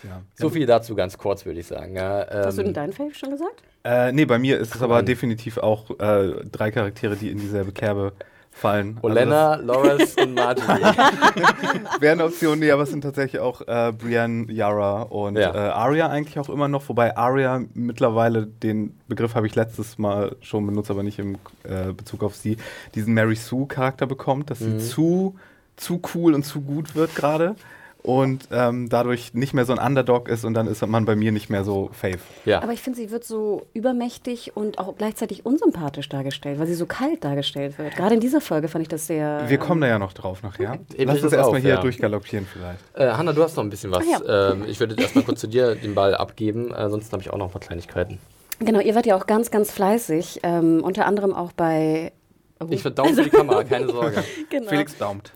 Ja. 0.04 0.22
So 0.36 0.50
viel 0.50 0.66
dazu 0.66 0.96
ganz 0.96 1.18
kurz, 1.18 1.46
würde 1.46 1.60
ich 1.60 1.68
sagen. 1.68 1.96
Ja, 1.96 2.26
Hast 2.30 2.58
du 2.58 2.62
ähm, 2.62 2.68
denn 2.68 2.74
deinen 2.74 2.94
Fave 2.94 3.14
schon 3.14 3.32
gesagt? 3.32 3.64
Äh, 3.84 4.12
nee, 4.12 4.26
bei 4.26 4.40
mir 4.40 4.58
ist 4.60 4.76
es 4.76 4.82
aber 4.82 5.04
definitiv 5.04 5.58
auch 5.58 5.90
äh, 6.00 6.34
drei 6.52 6.72
Charaktere, 6.72 7.16
die 7.16 7.30
in 7.30 7.38
dieselbe 7.40 7.72
Kerbe 7.72 8.14
fallen. 8.52 8.98
Olenna, 9.02 9.56
Loras 9.56 10.16
und 10.16 10.34
Marjorie. 10.36 10.84
Also 10.84 11.02
das 11.84 12.02
wäre 12.02 12.14
eine 12.14 12.26
Option, 12.26 12.60
nee, 12.60 12.72
aber 12.72 12.84
es 12.84 12.90
sind 12.90 13.02
tatsächlich 13.02 13.40
auch 13.40 13.62
äh, 13.68 13.94
Brienne, 13.94 14.52
Yara 14.52 15.04
und 15.04 15.38
Ja. 15.38 15.54
äh, 15.54 15.58
Arya 15.70 16.08
eigentlich 16.10 16.38
auch 16.40 16.50
immer 16.50 16.68
noch, 16.68 16.90
wobei 16.90 17.16
Arya 17.16 17.62
mittlerweile, 17.74 18.48
den 18.48 18.98
Begriff 19.08 19.36
habe 19.36 19.48
ich 19.48 19.56
letztes 19.56 19.98
Mal 19.98 20.36
schon 20.42 20.66
benutzt, 20.66 20.92
aber 20.92 21.04
nicht 21.04 21.20
im 21.20 21.36
äh, 21.64 21.94
Bezug 21.94 22.24
auf 22.24 22.36
sie, 22.36 22.58
diesen 22.96 23.14
Mary 23.14 23.36
Sue-Charakter 23.36 24.08
bekommt, 24.08 24.50
dass 24.50 24.60
sie 24.60 24.78
zu, 24.80 25.38
zu 25.78 26.02
cool 26.14 26.34
und 26.34 26.44
zu 26.44 26.60
gut 26.62 26.96
wird 26.96 27.16
gerade. 27.16 27.56
Und 28.02 28.48
ähm, 28.52 28.88
dadurch 28.88 29.34
nicht 29.34 29.54
mehr 29.54 29.66
so 29.66 29.74
ein 29.74 29.80
Underdog 29.80 30.30
ist 30.30 30.46
und 30.46 30.54
dann 30.54 30.68
ist 30.68 30.86
man 30.88 31.04
bei 31.04 31.18
mir 31.18 31.34
nicht 31.34 31.50
mehr 31.50 31.66
so 31.66 31.90
fave. 31.92 32.20
ja. 32.46 32.64
Aber 32.64 32.72
ich 32.72 32.82
finde, 32.82 32.98
sie 32.98 33.12
wird 33.12 33.26
so 33.26 33.66
übermächtig 33.74 34.56
und 34.56 34.80
auch 34.80 34.96
gleichzeitig 34.96 35.46
unsympathisch 35.46 36.08
dargestellt, 36.08 36.60
weil 36.60 36.68
sie 36.68 36.76
so 36.76 36.86
kalt 36.86 37.26
dargestellt 37.26 37.78
wird. 37.78 37.96
Gerade 37.98 38.16
in 38.16 38.22
dieser 38.22 38.40
Folge 38.40 38.70
fand 38.70 38.84
ich 38.84 38.88
das 38.88 39.08
sehr. 39.08 39.44
Wir 39.50 39.58
kommen 39.58 39.82
da 39.82 39.88
ja 39.88 40.00
noch 40.00 40.14
drauf 40.14 40.44
nachher. 40.44 40.80
Eben 40.96 41.12
Lass 41.12 41.24
uns 41.24 41.34
erstmal 41.34 41.60
hier 41.60 41.72
ja. 41.72 41.82
durchgaloppieren 41.82 42.48
vielleicht. 42.52 42.80
Äh, 42.94 43.12
Hanna, 43.18 43.34
du 43.34 43.44
hast 43.44 43.58
noch 43.58 43.64
ein 43.64 43.70
bisschen 43.70 43.92
was. 43.92 44.06
Ach 44.16 44.22
ja. 44.26 44.52
ähm, 44.52 44.64
ich 44.68 44.80
würde 44.80 44.96
erstmal 44.96 45.26
kurz 45.26 45.42
zu 45.42 45.48
dir 45.48 45.76
den 45.76 45.94
Ball 45.94 46.16
abgeben, 46.16 46.72
äh, 46.72 46.76
ansonsten 46.76 47.12
habe 47.12 47.22
ich 47.22 47.32
auch 47.32 47.38
noch 47.38 47.48
ein 47.48 47.52
paar 47.52 47.62
Kleinigkeiten. 47.62 48.20
Genau, 48.60 48.80
ihr 48.80 48.94
wart 48.94 49.06
ja 49.06 49.16
auch 49.16 49.26
ganz, 49.26 49.52
ganz 49.52 49.72
fleißig. 49.72 50.42
Ähm, 50.44 50.84
unter 50.84 51.06
anderem 51.06 51.34
auch 51.34 51.52
bei. 51.54 52.12
Oh, 52.62 52.66
Ich 52.70 52.82
verdauere 52.82 53.14
für 53.14 53.24
die 53.24 53.30
Kamera, 53.30 53.64
keine 53.64 53.88
Sorge. 53.92 54.24
genau. 54.50 54.70
Felix 54.70 54.98
daumt. 54.98 55.32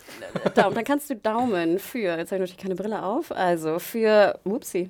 Daumen. 0.55 0.75
Dann 0.75 0.83
kannst 0.83 1.09
du 1.09 1.15
Daumen 1.15 1.79
für, 1.79 2.17
jetzt 2.17 2.31
habe 2.31 2.43
ich 2.43 2.51
natürlich 2.51 2.57
keine 2.57 2.75
Brille 2.75 3.03
auf, 3.03 3.31
also 3.31 3.79
für, 3.79 4.39
upsie, 4.43 4.89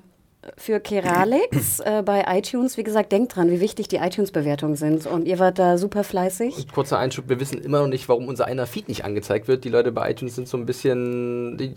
für 0.56 0.80
Keralix 0.80 1.78
äh, 1.80 2.02
bei 2.04 2.24
iTunes. 2.28 2.76
Wie 2.76 2.82
gesagt, 2.82 3.12
denkt 3.12 3.36
dran, 3.36 3.50
wie 3.50 3.60
wichtig 3.60 3.88
die 3.88 3.96
iTunes-Bewertungen 3.96 4.76
sind. 4.76 5.06
Und 5.06 5.26
ihr 5.26 5.38
wart 5.38 5.58
da 5.58 5.78
super 5.78 6.02
fleißig. 6.04 6.68
Kurzer 6.72 6.98
Einschub, 6.98 7.28
wir 7.28 7.38
wissen 7.40 7.62
immer 7.62 7.80
noch 7.80 7.86
nicht, 7.88 8.08
warum 8.08 8.26
unser 8.28 8.46
einer 8.46 8.66
Feed 8.66 8.88
nicht 8.88 9.04
angezeigt 9.04 9.46
wird. 9.48 9.64
Die 9.64 9.68
Leute 9.70 9.92
bei 9.92 10.10
iTunes 10.10 10.34
sind 10.34 10.48
so 10.48 10.56
ein 10.56 10.66
bisschen, 10.66 11.56
die, 11.56 11.74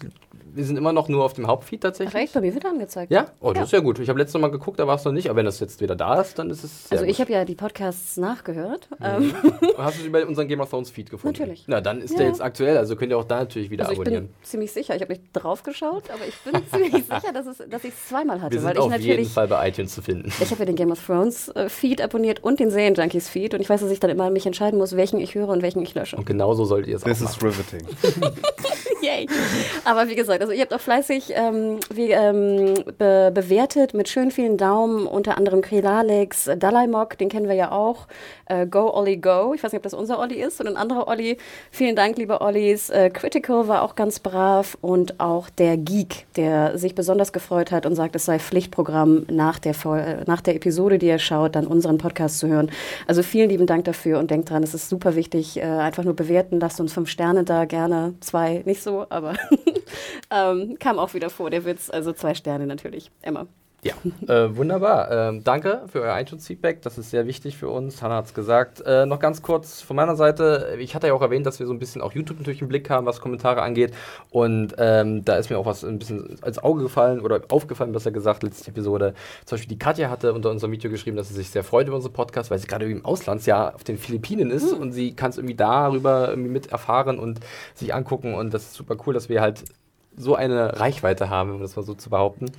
wir 0.57 0.65
sind 0.65 0.75
immer 0.77 0.91
noch 0.91 1.07
nur 1.07 1.23
auf 1.23 1.33
dem 1.33 1.47
Hauptfeed 1.47 1.81
tatsächlich. 1.81 2.15
Ach 2.15 2.19
echt, 2.19 2.33
bei 2.33 2.41
mir 2.41 2.53
wird 2.53 2.65
angezeigt. 2.65 3.11
Ja? 3.11 3.27
Oh, 3.39 3.49
das 3.49 3.57
Ja. 3.57 3.63
ist 3.65 3.71
ja 3.73 3.79
gut. 3.79 3.99
Ich 3.99 4.09
habe 4.09 4.19
letztes 4.19 4.39
Mal 4.41 4.49
geguckt, 4.51 4.79
da 4.79 4.87
war 4.87 4.95
es 4.95 5.05
noch 5.05 5.11
nicht, 5.11 5.29
aber 5.29 5.37
wenn 5.37 5.45
das 5.45 5.59
jetzt 5.59 5.79
wieder 5.81 5.95
da 5.95 6.19
ist, 6.21 6.37
dann 6.39 6.49
ist 6.49 6.63
es 6.63 6.89
sehr 6.89 6.97
Also 6.99 7.09
ich 7.09 7.21
habe 7.21 7.31
ja 7.31 7.45
die 7.45 7.55
Podcasts 7.55 8.17
nachgehört. 8.17 8.87
Ähm, 9.01 9.33
Hast 9.77 9.99
du 9.99 10.03
sie 10.03 10.09
bei 10.09 10.25
unserem 10.25 10.47
Game 10.47 10.59
of 10.59 10.69
Thrones 10.69 10.89
Feed 10.89 11.09
gefunden? 11.09 11.37
Natürlich. 11.39 11.63
Na, 11.67 11.79
dann 11.81 12.01
ist 12.01 12.11
Ja. 12.11 12.17
der 12.17 12.27
jetzt 12.27 12.41
aktuell, 12.41 12.77
also 12.77 12.95
könnt 12.95 13.11
ihr 13.11 13.17
auch 13.17 13.23
da 13.23 13.37
natürlich 13.39 13.69
wieder 13.69 13.83
also 13.85 13.93
ich 13.93 13.99
abonnieren. 13.99 14.27
bin 14.27 14.35
ziemlich 14.43 14.71
sicher, 14.71 14.95
ich 14.95 15.01
habe 15.01 15.13
nicht 15.13 15.23
drauf 15.33 15.63
geschaut, 15.63 16.03
aber 16.09 16.25
ich 16.27 16.35
bin 16.39 16.61
ziemlich 16.71 17.05
sicher, 17.05 17.31
dass, 17.33 17.45
es, 17.45 17.57
dass 17.69 17.83
ich 17.83 17.93
es 17.93 18.07
zweimal 18.07 18.41
hatte. 18.41 18.55
Wir 18.55 18.63
weil 18.63 18.75
sind 18.75 18.85
ich 18.87 18.93
auf 18.95 18.99
jeden 19.01 19.25
Fall 19.25 19.47
bei 19.47 19.67
iTunes 19.69 19.93
zu 19.93 20.01
finden. 20.01 20.31
Ich 20.41 20.49
habe 20.51 20.59
ja 20.61 20.65
den 20.65 20.75
Game 20.75 20.91
of 20.91 21.05
Thrones 21.05 21.49
äh, 21.49 21.69
Feed 21.69 22.01
abonniert 22.01 22.43
und 22.43 22.59
den 22.59 22.71
Serienjunkies 22.71 23.29
Feed 23.29 23.53
und 23.53 23.61
ich 23.61 23.69
weiß, 23.69 23.81
dass 23.81 23.91
ich 23.91 23.99
dann 23.99 24.09
immer 24.09 24.29
mich 24.31 24.45
entscheiden 24.45 24.79
muss, 24.79 24.95
welchen 24.95 25.19
ich 25.19 25.35
höre 25.35 25.49
und 25.49 25.61
welchen 25.61 25.81
ich 25.83 25.93
lösche. 25.93 26.15
Und 26.17 26.25
genauso 26.25 26.65
solltet 26.65 26.89
ihr 26.89 26.95
es 26.95 27.03
auch 27.03 27.07
This 27.07 27.21
machen. 27.21 27.49
is 27.49 27.57
riveting. 27.59 27.87
Yay. 29.01 29.27
Aber 29.85 30.07
wie 30.07 30.15
gesagt, 30.15 30.41
also 30.47 30.55
ihr 30.55 30.61
habt 30.61 30.73
auch 30.73 30.79
fleißig 30.79 31.33
ähm, 31.35 31.77
wie, 31.93 32.11
ähm, 32.11 32.73
be 32.97 33.31
bewertet 33.33 33.93
mit 33.93 34.07
schön 34.07 34.31
vielen 34.31 34.55
Daumen, 34.55 35.05
unter 35.05 35.37
anderem 35.37 35.61
Krelalex, 35.61 36.49
Dalaimok, 36.57 37.17
den 37.17 37.27
kennen 37.27 37.49
wir 37.49 37.55
ja 37.55 37.73
auch, 37.73 38.07
äh, 38.45 38.65
Go 38.65 38.89
Olli 38.93 39.17
Go, 39.17 39.53
ich 39.53 39.61
weiß 39.61 39.73
nicht, 39.73 39.79
ob 39.79 39.83
das 39.83 39.93
unser 39.93 40.19
Olli 40.19 40.35
ist 40.41 40.61
oder 40.61 40.69
ein 40.69 40.77
anderer 40.77 41.09
Olli. 41.09 41.37
Vielen 41.69 41.97
Dank, 41.97 42.17
liebe 42.17 42.39
Ollis. 42.39 42.89
Äh, 42.89 43.09
Critical 43.09 43.67
war 43.67 43.81
auch 43.81 43.95
ganz 43.95 44.19
brav 44.19 44.77
und 44.79 45.19
auch 45.19 45.49
der 45.49 45.75
Geek, 45.75 46.27
der 46.37 46.77
sich 46.77 46.95
besonders 46.95 47.33
gefreut 47.33 47.71
hat 47.71 47.85
und 47.85 47.95
sagt, 47.95 48.15
es 48.15 48.23
sei 48.23 48.39
Pflichtprogramm 48.39 49.25
nach 49.29 49.59
der, 49.59 49.73
Vol 49.73 50.23
nach 50.27 50.39
der 50.39 50.55
Episode, 50.55 50.97
die 50.97 51.07
ihr 51.07 51.19
schaut, 51.19 51.57
dann 51.57 51.67
unseren 51.67 51.97
Podcast 51.97 52.39
zu 52.39 52.47
hören. 52.47 52.71
Also 53.05 53.21
vielen 53.21 53.49
lieben 53.49 53.65
Dank 53.65 53.83
dafür 53.83 54.17
und 54.19 54.31
denkt 54.31 54.49
dran, 54.49 54.63
es 54.63 54.73
ist 54.73 54.87
super 54.87 55.17
wichtig, 55.17 55.57
äh, 55.57 55.63
einfach 55.63 56.05
nur 56.05 56.15
bewerten, 56.15 56.61
lasst 56.61 56.79
uns 56.79 56.93
fünf 56.93 57.09
Sterne 57.09 57.43
da, 57.43 57.65
gerne 57.65 58.13
zwei, 58.21 58.61
nicht 58.65 58.81
so, 58.81 59.05
aber 59.09 59.33
ähm, 60.31 60.77
kam 60.79 60.99
auch 60.99 61.13
wieder 61.13 61.29
vor, 61.29 61.49
der 61.49 61.65
Witz, 61.65 61.89
also 61.89 62.13
zwei 62.13 62.33
Sterne 62.33 62.67
natürlich, 62.67 63.11
immer. 63.21 63.47
Ja, 63.83 63.93
äh, 64.27 64.55
wunderbar. 64.57 65.11
Ähm, 65.11 65.43
danke 65.43 65.83
für 65.87 66.01
euer 66.01 66.19
iTunes-Feedback. 66.19 66.81
Das 66.81 66.97
ist 66.97 67.11
sehr 67.11 67.27
wichtig 67.27 67.57
für 67.57 67.69
uns. 67.69 68.01
Hanna 68.01 68.15
hat 68.15 68.25
es 68.25 68.33
gesagt. 68.33 68.81
Äh, 68.81 69.05
noch 69.05 69.19
ganz 69.19 69.43
kurz 69.43 69.81
von 69.81 69.95
meiner 69.95 70.15
Seite. 70.15 70.75
Ich 70.79 70.95
hatte 70.95 71.07
ja 71.07 71.13
auch 71.13 71.21
erwähnt, 71.21 71.45
dass 71.45 71.59
wir 71.59 71.67
so 71.67 71.73
ein 71.73 71.79
bisschen 71.79 72.01
auch 72.01 72.11
YouTube 72.11 72.39
natürlich 72.39 72.61
im 72.61 72.69
Blick 72.69 72.89
haben, 72.89 73.05
was 73.05 73.21
Kommentare 73.21 73.61
angeht. 73.61 73.93
Und 74.31 74.73
ähm, 74.79 75.23
da 75.23 75.35
ist 75.35 75.51
mir 75.51 75.59
auch 75.59 75.67
was 75.67 75.85
ein 75.85 75.99
bisschen 75.99 76.37
als 76.41 76.57
Auge 76.57 76.81
gefallen 76.81 77.21
oder 77.21 77.39
aufgefallen, 77.49 77.91
besser 77.91 78.11
gesagt, 78.11 78.41
letzte 78.41 78.71
Episode. 78.71 79.13
Zum 79.45 79.57
Beispiel 79.57 79.69
die 79.69 79.79
Katja 79.79 80.09
hatte 80.09 80.33
unter 80.33 80.49
unserem 80.49 80.71
Video 80.71 80.89
geschrieben, 80.89 81.15
dass 81.15 81.29
sie 81.29 81.35
sich 81.35 81.51
sehr 81.51 81.63
freut 81.63 81.87
über 81.87 81.97
unseren 81.97 82.13
Podcast, 82.13 82.49
weil 82.49 82.57
sie 82.57 82.67
gerade 82.67 82.89
im 82.89 83.05
Auslandsjahr 83.05 83.75
auf 83.75 83.83
den 83.83 83.99
Philippinen 83.99 84.49
ist 84.49 84.73
und 84.73 84.91
sie 84.91 85.13
kann 85.15 85.29
es 85.29 85.37
irgendwie 85.37 85.55
darüber 85.55 86.29
irgendwie 86.29 86.49
mit 86.49 86.71
erfahren 86.71 87.19
und 87.19 87.41
sich 87.75 87.93
angucken. 87.93 88.33
Und 88.33 88.55
das 88.55 88.63
ist 88.63 88.73
super 88.73 88.97
cool, 89.05 89.13
dass 89.13 89.29
wir 89.29 89.39
halt 89.39 89.63
so 90.17 90.35
eine 90.35 90.79
Reichweite 90.79 91.29
haben, 91.29 91.51
um 91.53 91.61
das 91.61 91.75
mal 91.75 91.83
so 91.83 91.93
zu 91.93 92.09
behaupten. 92.09 92.51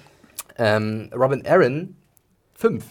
Ähm, 0.57 1.11
Robin 1.15 1.45
Aaron 1.47 1.97
5 2.55 2.85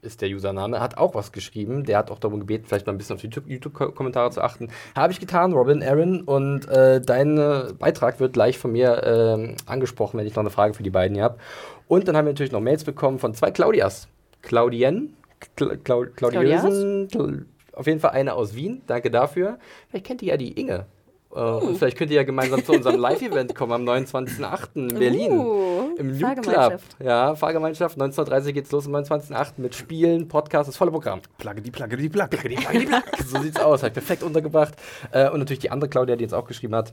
ist 0.00 0.20
der 0.20 0.28
Username, 0.30 0.80
hat 0.80 0.98
auch 0.98 1.14
was 1.14 1.30
geschrieben. 1.30 1.84
Der 1.84 1.98
hat 1.98 2.10
auch 2.10 2.18
darum 2.18 2.40
gebeten, 2.40 2.64
vielleicht 2.66 2.86
mal 2.86 2.92
ein 2.92 2.98
bisschen 2.98 3.14
auf 3.14 3.20
die 3.20 3.28
YouTube- 3.28 3.46
YouTube-Kommentare 3.48 4.30
zu 4.32 4.40
achten. 4.42 4.68
Habe 4.96 5.12
ich 5.12 5.20
getan, 5.20 5.52
Robin 5.52 5.80
Aaron. 5.82 6.22
Und 6.22 6.66
äh, 6.68 7.00
dein 7.00 7.38
äh, 7.38 7.72
Beitrag 7.78 8.18
wird 8.18 8.32
gleich 8.32 8.58
von 8.58 8.72
mir 8.72 9.02
ähm, 9.04 9.54
angesprochen, 9.66 10.18
wenn 10.18 10.26
ich 10.26 10.34
noch 10.34 10.42
eine 10.42 10.50
Frage 10.50 10.74
für 10.74 10.82
die 10.82 10.90
beiden 10.90 11.14
hier 11.14 11.22
habe. 11.24 11.38
Und 11.86 12.08
dann 12.08 12.16
haben 12.16 12.24
wir 12.26 12.32
natürlich 12.32 12.50
noch 12.52 12.60
Mails 12.60 12.82
bekommen 12.82 13.20
von 13.20 13.34
zwei 13.34 13.50
Claudias. 13.52 14.08
Claudien, 14.42 15.14
Cla 15.56 15.76
Clau 15.76 16.06
Claudiösen, 16.16 17.06
Cl- 17.08 17.44
auf 17.74 17.86
jeden 17.86 18.00
Fall 18.00 18.10
eine 18.10 18.34
aus 18.34 18.56
Wien. 18.56 18.82
Danke 18.88 19.08
dafür. 19.10 19.58
Vielleicht 19.88 20.06
kennt 20.06 20.20
ihr 20.22 20.28
ja 20.30 20.36
die 20.36 20.60
Inge. 20.60 20.86
Äh, 21.34 21.40
und 21.40 21.78
vielleicht 21.78 21.96
könnt 21.96 22.10
ihr 22.10 22.16
ja 22.16 22.22
gemeinsam 22.24 22.64
zu 22.64 22.72
unserem 22.72 22.98
Live-Event 23.00 23.54
kommen 23.54 23.72
am 23.72 23.84
29.08. 23.88 24.68
in 24.74 24.88
Berlin. 24.88 25.32
Uh, 25.32 25.94
Im 25.96 26.10
Loop 26.10 26.42
Club. 26.42 26.44
Fahrgemeinschaft. 26.44 26.96
Ja, 27.02 27.34
Fahrgemeinschaft. 27.34 27.98
19.30 27.98 28.46
Uhr 28.46 28.52
geht's 28.52 28.72
los 28.72 28.86
am 28.86 28.94
29.08. 28.94 29.52
mit 29.56 29.74
Spielen, 29.74 30.28
Podcast, 30.28 30.68
das 30.68 30.76
volle 30.76 30.90
Programm. 30.90 31.20
Plagge 31.38 31.62
die 31.62 31.70
Plagge 31.70 31.96
die 31.96 32.08
Plagge. 32.08 32.38
so 33.26 33.40
sieht's 33.40 33.60
aus, 33.60 33.82
halt 33.82 33.94
perfekt 33.94 34.22
untergebracht. 34.22 34.74
Äh, 35.10 35.30
und 35.30 35.38
natürlich 35.38 35.60
die 35.60 35.70
andere 35.70 35.88
Claudia, 35.88 36.16
die 36.16 36.22
jetzt 36.22 36.34
auch 36.34 36.46
geschrieben 36.46 36.74
hat. 36.74 36.92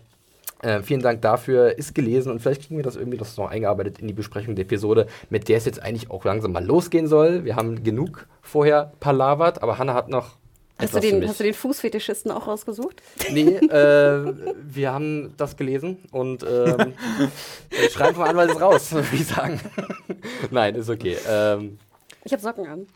Äh, 0.62 0.82
vielen 0.82 1.02
Dank 1.02 1.22
dafür, 1.22 1.78
ist 1.78 1.96
gelesen 1.96 2.32
und 2.32 2.42
vielleicht 2.42 2.64
kriegen 2.64 2.76
wir 2.76 2.84
das 2.84 2.98
irgendwie 2.98 3.18
noch 3.18 3.26
so 3.26 3.46
eingearbeitet 3.46 4.00
in 4.00 4.08
die 4.08 4.14
Besprechung 4.14 4.56
der 4.56 4.66
Episode, 4.66 5.08
mit 5.30 5.48
der 5.48 5.58
es 5.58 5.66
jetzt 5.66 5.82
eigentlich 5.82 6.12
auch 6.12 6.26
langsam 6.26 6.52
mal 6.52 6.66
losgehen 6.66 7.08
soll. 7.08 7.46
Wir 7.46 7.56
haben 7.56 7.82
genug 7.82 8.28
vorher 8.42 8.92
palavert, 9.00 9.64
aber 9.64 9.78
Hanna 9.78 9.94
hat 9.94 10.10
noch. 10.10 10.38
Hast 10.80 10.94
du, 10.96 11.00
den, 11.00 11.28
hast 11.28 11.40
du 11.40 11.44
den 11.44 11.54
Fußfetischisten 11.54 12.32
auch 12.32 12.48
rausgesucht? 12.48 13.02
Nee, 13.32 13.56
äh, 13.58 14.34
wir 14.64 14.92
haben 14.94 15.34
das 15.38 15.58
gelesen 15.58 15.98
und 16.12 16.44
ähm, 16.44 16.94
äh, 17.70 17.90
schreiben 17.90 18.16
vom 18.16 18.24
Anwalt 18.24 18.52
ist 18.52 18.62
raus, 18.62 18.92
würde 18.94 19.08
ich 19.14 19.28
sagen. 19.28 19.60
Nein, 20.52 20.76
ist 20.76 20.90
okay. 20.90 21.18
Ähm, 21.28 21.78
Ich 22.24 22.32
habe 22.32 22.42
Socken 22.42 22.66
an. 22.68 22.88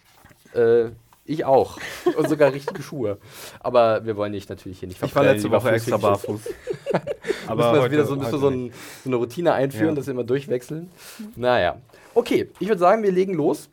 äh, 0.53 0.91
ich 1.25 1.45
auch. 1.45 1.77
Und 2.17 2.27
sogar 2.27 2.51
richtige 2.51 2.83
Schuhe. 2.83 3.17
Aber 3.61 4.05
wir 4.05 4.17
wollen 4.17 4.33
dich 4.33 4.49
natürlich 4.49 4.79
hier 4.79 4.89
nicht 4.89 5.01
Ich 5.01 5.15
war 5.15 5.23
letzte 5.23 5.49
Woche 5.51 5.71
extra 5.71 5.95
barfuß. 5.95 6.41
Aber 7.47 7.71
müssen 7.71 7.83
wir 7.85 7.91
wieder 7.91 8.05
so, 8.05 8.15
müssen 8.17 8.39
so, 8.39 8.49
nicht. 8.49 8.73
ein, 8.73 8.79
so 9.05 9.09
eine 9.09 9.15
Routine 9.15 9.53
einführen, 9.53 9.89
Ja. 9.89 9.95
dass 9.95 10.07
wir 10.07 10.11
immer 10.13 10.25
durchwechseln. 10.25 10.89
Naja. 11.37 11.77
Okay, 12.13 12.49
ich 12.59 12.67
würde 12.67 12.79
sagen, 12.79 13.03
wir 13.03 13.11
legen 13.11 13.33
los. 13.35 13.69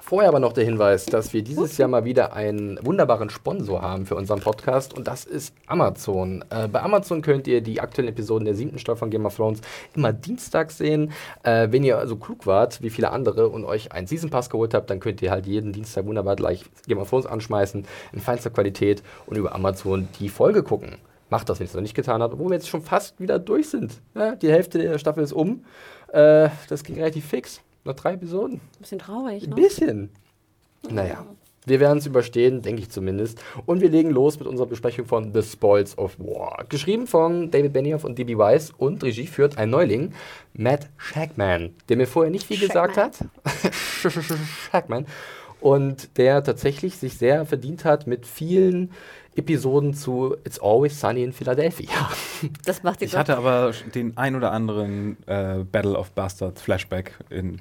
Vorher 0.00 0.28
aber 0.28 0.40
noch 0.40 0.52
der 0.52 0.64
Hinweis, 0.64 1.06
dass 1.06 1.32
wir 1.32 1.42
dieses 1.42 1.76
Jahr 1.76 1.88
mal 1.88 2.04
wieder 2.04 2.32
einen 2.32 2.78
wunderbaren 2.82 3.30
Sponsor 3.30 3.82
haben 3.82 4.06
für 4.06 4.14
unseren 4.14 4.40
Podcast 4.40 4.94
und 4.94 5.06
das 5.06 5.24
ist 5.24 5.54
Amazon. 5.66 6.44
Äh, 6.50 6.68
bei 6.68 6.82
Amazon 6.82 7.20
könnt 7.20 7.46
ihr 7.46 7.60
die 7.60 7.80
aktuellen 7.80 8.08
Episoden 8.08 8.44
der 8.44 8.54
siebten 8.54 8.78
Staffel 8.78 8.98
von 8.98 9.10
Game 9.10 9.26
of 9.26 9.36
Thrones 9.36 9.60
immer 9.94 10.12
dienstags 10.12 10.78
sehen. 10.78 11.12
Äh, 11.42 11.68
wenn 11.70 11.84
ihr 11.84 12.06
so 12.06 12.16
klug 12.16 12.46
wart 12.46 12.82
wie 12.82 12.90
viele 12.90 13.10
andere 13.10 13.48
und 13.48 13.64
euch 13.64 13.92
einen 13.92 14.06
Season 14.06 14.30
Pass 14.30 14.50
geholt 14.50 14.72
habt, 14.72 14.88
dann 14.88 15.00
könnt 15.00 15.20
ihr 15.20 15.30
halt 15.30 15.46
jeden 15.46 15.72
Dienstag 15.72 16.06
wunderbar 16.06 16.36
gleich 16.36 16.64
Game 16.86 16.98
of 16.98 17.10
Thrones 17.10 17.26
anschmeißen 17.26 17.84
in 18.12 18.20
feinster 18.20 18.50
Qualität 18.50 19.02
und 19.26 19.36
über 19.36 19.54
Amazon 19.54 20.08
die 20.20 20.28
Folge 20.28 20.62
gucken. 20.62 20.96
Macht 21.30 21.50
das, 21.50 21.58
wenn 21.58 21.66
ihr 21.66 21.68
es 21.68 21.74
noch 21.74 21.82
nicht 21.82 21.94
getan 21.94 22.22
habt, 22.22 22.34
obwohl 22.34 22.48
wir 22.48 22.54
jetzt 22.54 22.68
schon 22.68 22.82
fast 22.82 23.20
wieder 23.20 23.38
durch 23.38 23.68
sind. 23.68 24.00
Ja, 24.14 24.34
die 24.34 24.50
Hälfte 24.50 24.78
der 24.78 24.98
Staffel 24.98 25.22
ist 25.22 25.32
um. 25.32 25.64
Äh, 26.12 26.48
das 26.68 26.84
ging 26.84 26.96
relativ 26.96 27.26
fix. 27.26 27.60
Noch 27.88 27.96
drei 27.96 28.12
Episoden. 28.12 28.56
Ein 28.56 28.80
bisschen 28.80 28.98
traurig, 28.98 29.44
Ein 29.44 29.48
ne? 29.48 29.54
bisschen. 29.56 30.10
Naja, 30.90 31.24
wir 31.64 31.80
werden 31.80 31.98
es 31.98 32.06
überstehen, 32.06 32.60
denke 32.60 32.82
ich 32.82 32.90
zumindest. 32.90 33.42
Und 33.64 33.80
wir 33.80 33.88
legen 33.88 34.10
los 34.10 34.38
mit 34.38 34.46
unserer 34.46 34.66
Besprechung 34.66 35.06
von 35.06 35.32
The 35.32 35.42
Spoils 35.42 35.96
of 35.96 36.18
War. 36.18 36.66
Geschrieben 36.68 37.06
von 37.06 37.50
David 37.50 37.72
Benioff 37.72 38.04
und 38.04 38.18
D.B. 38.18 38.36
Weiss 38.36 38.72
und 38.76 39.02
Regie 39.02 39.26
führt 39.26 39.56
ein 39.56 39.70
Neuling, 39.70 40.12
Matt 40.52 40.90
Shackman, 40.98 41.70
der 41.88 41.96
mir 41.96 42.06
vorher 42.06 42.30
nicht 42.30 42.46
viel 42.46 42.60
gesagt 42.60 42.98
hat. 42.98 43.24
Shackman. 44.70 45.06
Und 45.60 46.16
der 46.18 46.44
tatsächlich 46.44 46.98
sich 46.98 47.16
sehr 47.16 47.46
verdient 47.46 47.86
hat 47.86 48.06
mit 48.06 48.26
vielen 48.26 48.90
Episoden 49.34 49.94
zu 49.94 50.36
It's 50.44 50.58
Always 50.60 51.00
Sunny 51.00 51.22
in 51.22 51.32
Philadelphia. 51.32 52.10
Das 52.64 52.82
macht 52.82 53.00
die 53.00 53.06
Ich 53.06 53.16
hatte 53.16 53.36
aber 53.36 53.72
den 53.94 54.16
ein 54.16 54.36
oder 54.36 54.52
anderen 54.52 55.16
äh, 55.26 55.64
Battle 55.70 55.96
of 55.96 56.10
Bastards 56.10 56.60
Flashback 56.60 57.12
in 57.30 57.60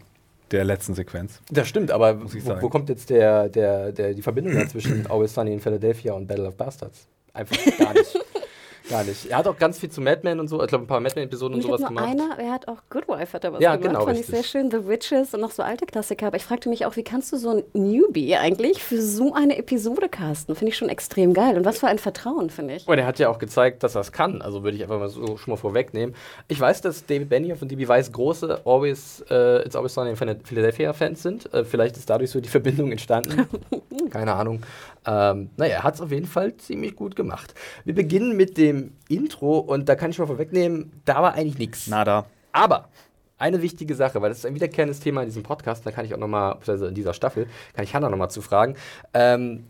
der 0.52 0.64
letzten 0.64 0.94
Sequenz. 0.94 1.40
Das 1.52 1.68
stimmt, 1.68 1.92
aber 1.92 2.22
wo, 2.22 2.62
wo 2.62 2.70
kommt 2.70 2.90
jetzt 2.90 3.10
der, 3.10 3.50
der, 3.50 3.92
der, 3.92 4.14
die 4.14 4.22
Verbindung 4.22 4.56
da 4.56 4.68
zwischen 4.70 5.08
Always 5.08 5.34
Sunny 5.34 5.54
in 5.54 5.60
Philadelphia 5.60 6.14
und 6.14 6.28
Battle 6.28 6.48
of 6.48 6.56
Bastards? 6.56 7.08
Einfach 7.34 7.58
gar 7.78 7.94
nicht. 7.94 8.20
gar 8.90 9.04
nicht. 9.04 9.26
Er 9.28 9.38
hat 9.38 9.48
auch 9.48 9.58
ganz 9.58 9.80
viel 9.80 9.90
zu 9.90 10.02
Madman 10.02 10.40
und 10.40 10.48
so, 10.48 10.62
ich 10.62 10.68
glaube 10.68 10.86
ein 10.86 10.88
paar 10.88 11.00
Madman-Episoden 11.00 11.56
und 11.56 11.60
Und 11.60 11.60
ich 11.62 11.66
sowas 11.68 11.80
nur 11.82 11.90
gemacht. 11.90 12.08
einer, 12.10 12.40
er 12.40 12.52
hat 12.52 12.68
auch 12.68 12.78
Good 12.90 13.08
Wife 13.08 13.34
hat 13.34 13.44
er 13.44 13.54
was 13.54 13.62
Ja, 13.62 13.76
gemacht, 13.76 13.90
genau, 13.94 14.06
fand 14.06 14.18
ich 14.20 14.28
richtig. 14.30 14.36
sehr 14.36 14.44
schön. 14.62 14.72
The 14.72 14.88
Witches 14.88 15.34
und 15.34 15.42
noch 15.42 15.52
so 15.52 15.64
alte 15.64 15.86
Klassiker. 15.86 16.28
Aber 16.28 16.38
ich 16.38 16.44
fragte 16.44 16.70
mich 16.70 16.86
auch, 16.86 16.96
wie 16.96 17.04
kannst 17.04 17.32
du 17.32 17.38
so 17.38 17.50
ein 17.52 17.64
Newbie 17.74 18.36
eigentlich 18.36 18.82
für 18.84 19.02
so 19.02 19.34
eine 19.34 19.58
Episode 19.58 20.10
casten? 20.10 20.56
Finde 20.56 20.70
ich 20.72 20.78
schon 20.78 20.90
extrem 20.90 21.34
geil. 21.34 21.58
Und 21.58 21.66
was 21.66 21.80
für 21.80 21.88
ein 21.88 22.00
Vertrauen, 22.00 22.50
finde 22.50 22.76
ich. 22.76 22.88
Und 22.88 22.98
er 22.98 23.06
hat 23.06 23.20
ja 23.20 23.30
auch 23.30 23.40
gezeigt, 23.40 23.84
dass 23.84 23.96
er 23.96 24.02
es 24.02 24.12
kann. 24.12 24.42
Also 24.42 24.64
würde 24.64 24.78
ich 24.78 24.84
einfach 24.84 25.00
mal 25.00 25.10
so 25.10 25.38
schon 25.38 25.52
mal 25.52 25.58
vorwegnehmen. 25.58 26.16
Ich 26.48 26.60
weiß, 26.60 26.82
dass 26.82 27.06
David 27.06 27.30
Benioff 27.30 27.62
und 27.62 27.70
D.B. 27.72 27.88
Weiss 27.88 28.12
große 28.12 28.62
Always, 28.66 29.24
äh, 29.30 29.66
It's 29.66 29.76
Always 29.76 29.94
Sunny 29.94 30.12
in 30.12 30.16
Philadelphia-Fans 30.44 31.24
sind. 31.24 31.54
Äh, 31.54 31.64
vielleicht 31.66 31.98
ist 31.98 32.10
dadurch 32.10 32.32
so 32.32 32.40
die 32.40 32.50
Verbindung 32.50 32.92
entstanden. 32.92 33.48
Keine 34.12 34.34
Ahnung. 34.34 34.62
Ähm, 35.06 35.50
naja, 35.58 35.76
er 35.78 35.84
hat 35.84 35.96
es 35.96 36.02
auf 36.02 36.12
jeden 36.12 36.26
Fall 36.28 36.56
ziemlich 36.58 36.96
gut 36.96 37.16
gemacht. 37.16 37.54
Wir 37.86 37.96
beginnen 37.96 38.36
mit 38.36 38.58
dem 38.58 38.77
Intro 39.10 39.60
und 39.60 39.88
da 39.90 39.96
kann 39.96 40.12
ich 40.12 40.20
mal 40.20 40.28
vorwegnehmen, 40.28 40.92
da 41.06 41.22
war 41.22 41.34
eigentlich 41.34 41.58
nichts. 41.58 41.88
Nada. 41.88 42.26
Aber 42.52 42.90
eine 43.38 43.62
wichtige 43.62 43.96
Sache, 43.96 44.22
weil 44.22 44.30
das 44.30 44.40
ist 44.40 44.46
ein 44.46 44.56
wiederkehrendes 44.56 45.00
Thema 45.00 45.22
in 45.22 45.28
diesem 45.28 45.44
Podcast, 45.44 45.86
da 45.86 45.92
kann 45.92 46.06
ich 46.06 46.14
auch 46.14 46.20
nochmal, 46.20 46.58
also 46.66 46.88
in 46.88 46.96
dieser 46.96 47.14
Staffel, 47.14 47.48
kann 47.74 47.84
ich 47.84 47.94
Hannah 47.94 48.10
nochmal 48.10 48.32
zu 48.32 48.42
fragen. 48.42 48.76
Ähm, 49.14 49.66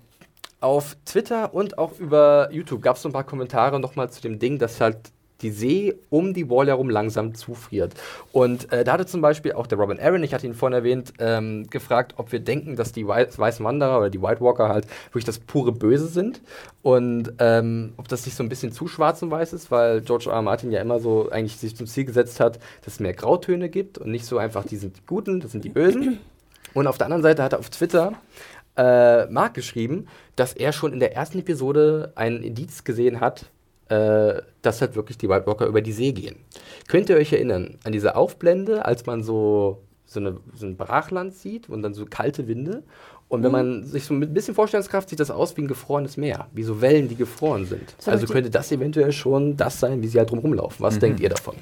auf 0.60 0.96
Twitter 1.06 1.54
und 1.54 1.78
auch 1.78 2.00
über 2.00 2.50
YouTube 2.52 2.82
gab 2.82 2.96
es 2.96 3.02
so 3.02 3.10
ein 3.10 3.14
paar 3.14 3.26
Kommentare 3.26 3.80
nochmal 3.80 4.10
zu 4.10 4.22
dem 4.22 4.40
Ding, 4.40 4.58
dass 4.58 4.82
halt 4.82 5.12
die 5.42 5.52
See 5.52 5.94
um 6.10 6.34
die 6.34 6.50
Wall 6.50 6.68
herum 6.68 6.90
langsam 6.90 7.36
zufriert. 7.36 7.94
Und 8.32 8.72
äh, 8.72 8.84
da 8.84 8.94
hatte 8.94 9.06
zum 9.06 9.22
Beispiel 9.22 9.54
auch 9.54 9.68
der 9.68 9.78
Robin 9.78 10.00
Aaron, 10.00 10.24
ich 10.24 10.34
hatte 10.34 10.48
ihn 10.48 10.54
vorhin 10.54 10.74
erwähnt, 10.74 11.14
ähm, 11.20 11.70
gefragt, 11.70 12.16
ob 12.18 12.32
wir 12.32 12.40
denken, 12.40 12.76
dass 12.76 12.92
die 12.92 13.08
Wei- 13.08 13.28
Weißen 13.36 13.64
Wanderer 13.64 14.00
oder 14.00 14.10
die 14.10 14.22
White 14.22 14.42
Walker 14.42 14.70
halt 14.70 14.88
wirklich 15.08 15.26
das 15.26 15.40
pure 15.40 15.72
Böse 15.72 16.08
sind. 16.08 16.42
Und 16.82 17.34
ähm, 17.40 17.94
ob 17.98 18.08
das 18.08 18.26
nicht 18.26 18.36
so 18.36 18.44
ein 18.44 18.50
bisschen 18.50 18.72
zu 18.72 18.88
schwarz 18.88 19.22
und 19.22 19.32
weiß 19.32 19.54
ist, 19.54 19.72
weil 19.72 20.02
George 20.02 20.30
R. 20.30 20.36
R. 20.36 20.42
Martin 20.42 20.72
ja 20.72 20.82
immer 20.82 21.00
so 21.00 21.30
eigentlich 21.30 21.58
sich 21.58 21.76
zum 21.76 21.88
Ziel 21.88 22.06
gesetzt 22.06 22.40
hat, 22.40 22.60
dass 22.84 22.96
es 22.96 23.00
mehr 23.00 23.14
Grautöne 23.14 23.70
gibt 23.70 23.98
und 23.98 24.10
nicht 24.10 24.26
so 24.26 24.38
einfach, 24.38 24.66
die 24.66 24.78
sind 24.78 24.98
die 24.98 25.06
Guten, 25.06 25.40
das 25.40 25.52
sind 25.52 25.64
die 25.64 25.70
Bösen. 25.70 26.20
Und 26.74 26.88
auf 26.88 26.98
der 26.98 27.06
anderen 27.06 27.24
Seite 27.24 27.44
hat 27.44 27.54
er 27.54 27.60
auf 27.60 27.70
Twitter 27.70 28.14
äh, 28.76 29.26
Mark 29.28 29.54
geschrieben, 29.54 30.08
dass 30.36 30.54
er 30.54 30.72
schon 30.72 30.94
in 30.94 31.00
der 31.00 31.16
ersten 31.16 31.40
Episode 31.40 32.12
einen 32.16 32.44
Indiz 32.44 32.84
gesehen 32.84 33.20
hat, 33.20 33.46
äh, 33.90 34.42
dass 34.62 34.82
halt 34.82 34.96
wirklich 34.96 35.18
die 35.18 35.30
White 35.30 35.48
Walker 35.48 35.66
über 35.66 35.82
die 35.82 35.92
See 35.92 36.12
gehen. 36.12 36.38
Könnt 36.88 37.10
ihr 37.10 37.18
euch 37.18 37.34
erinnern 37.34 37.78
an 37.84 37.92
diese 37.92 38.16
Aufblende, 38.16 38.86
als 38.86 39.06
man 39.06 39.24
so, 39.24 39.84
so, 40.06 40.20
eine, 40.20 40.38
so 40.56 40.66
ein 40.66 40.78
Brachland 40.78 41.34
sieht 41.34 41.70
und 41.70 41.82
dann 41.82 41.94
so 41.94 42.06
kalte 42.06 42.48
Winde? 42.48 42.84
Und 43.30 43.44
wenn 43.44 43.52
man 43.52 43.84
sich 43.84 44.06
so 44.06 44.14
mit 44.14 44.30
ein 44.30 44.34
bisschen 44.34 44.56
Vorstellungskraft 44.56 45.10
sieht 45.10 45.20
das 45.20 45.32
aus 45.32 45.58
wie 45.58 45.62
ein 45.62 45.68
gefrorenes 45.68 46.16
Meer, 46.16 46.48
wie 46.54 46.64
so 46.64 46.80
Wellen, 46.80 47.10
die 47.10 47.16
gefroren 47.16 47.66
sind. 47.66 47.94
So 48.00 48.10
also 48.10 48.26
könnte 48.26 48.50
das 48.50 48.72
eventuell 48.72 49.12
schon 49.12 49.58
das 49.58 49.82
sein, 49.82 50.02
wie 50.02 50.08
sie 50.08 50.18
halt 50.18 50.32
drum 50.32 50.40
rumlaufen. 50.40 50.82
Was 50.84 50.98
denkt 51.00 51.20
ihr 51.20 51.30
davon? 51.30 51.56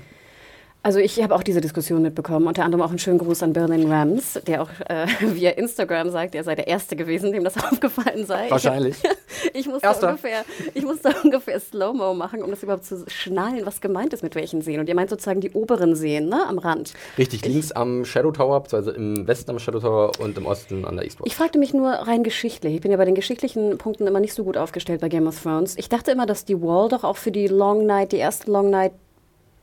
Also 0.85 0.99
ich 0.99 1.19
habe 1.23 1.33
auch 1.33 1.41
diese 1.41 1.61
Diskussion 1.61 2.03
mitbekommen, 2.03 2.45
unter 2.45 2.63
anderem 2.63 2.83
auch 2.83 2.91
einen 2.91 2.99
schönen 2.99 3.17
Gruß 3.17 3.41
an 3.41 3.53
Berlin 3.53 3.91
Rams, 3.91 4.39
der 4.45 4.61
auch 4.61 4.69
äh, 4.87 5.07
via 5.33 5.49
Instagram 5.49 6.11
sagt, 6.11 6.35
er 6.35 6.43
sei 6.43 6.53
der 6.53 6.67
Erste 6.67 6.95
gewesen, 6.95 7.31
dem 7.31 7.43
das 7.43 7.57
aufgefallen 7.71 8.27
sei. 8.27 8.51
Wahrscheinlich. 8.51 8.97
Ich 9.53 9.67
musste, 9.67 9.87
Erster. 9.87 10.09
ungefähr, 10.09 10.43
ich 10.73 10.83
musste 10.83 11.13
ungefähr 11.23 11.59
Slow-Mo 11.59 12.13
machen, 12.13 12.41
um 12.41 12.49
das 12.49 12.63
überhaupt 12.63 12.83
zu 12.83 13.05
schnallen, 13.07 13.65
was 13.65 13.79
gemeint 13.79 14.13
ist 14.13 14.23
mit 14.23 14.35
welchen 14.35 14.61
Seen. 14.61 14.79
Und 14.79 14.89
ihr 14.89 14.95
meint 14.95 15.09
sozusagen 15.09 15.39
die 15.39 15.51
oberen 15.51 15.95
Seen, 15.95 16.27
ne, 16.27 16.45
am 16.47 16.57
Rand. 16.57 16.93
Richtig, 17.17 17.45
links 17.45 17.71
am 17.71 18.05
Shadow 18.05 18.31
Tower, 18.31 18.63
also 18.71 18.91
im 18.91 19.27
Westen 19.27 19.51
am 19.51 19.59
Shadow 19.59 19.79
Tower 19.79 20.11
und 20.19 20.37
im 20.37 20.45
Osten 20.45 20.83
an 20.83 20.95
der 20.95 21.05
Eastwatch. 21.05 21.27
Ich 21.27 21.35
fragte 21.35 21.59
mich 21.59 21.73
nur 21.73 21.89
rein 21.89 22.23
geschichtlich. 22.23 22.75
Ich 22.75 22.81
bin 22.81 22.91
ja 22.91 22.97
bei 22.97 23.05
den 23.05 23.15
geschichtlichen 23.15 23.77
Punkten 23.77 24.07
immer 24.07 24.19
nicht 24.19 24.33
so 24.33 24.43
gut 24.43 24.57
aufgestellt 24.57 25.01
bei 25.01 25.09
Game 25.09 25.27
of 25.27 25.41
Thrones. 25.41 25.77
Ich 25.77 25.89
dachte 25.89 26.11
immer, 26.11 26.25
dass 26.25 26.43
die 26.45 26.61
Wall 26.61 26.89
doch 26.89 27.03
auch 27.03 27.17
für 27.17 27.31
die 27.31 27.47
Long 27.47 27.85
Night, 27.85 28.11
die 28.11 28.17
erste 28.17 28.51
Long 28.51 28.69
Night, 28.69 28.93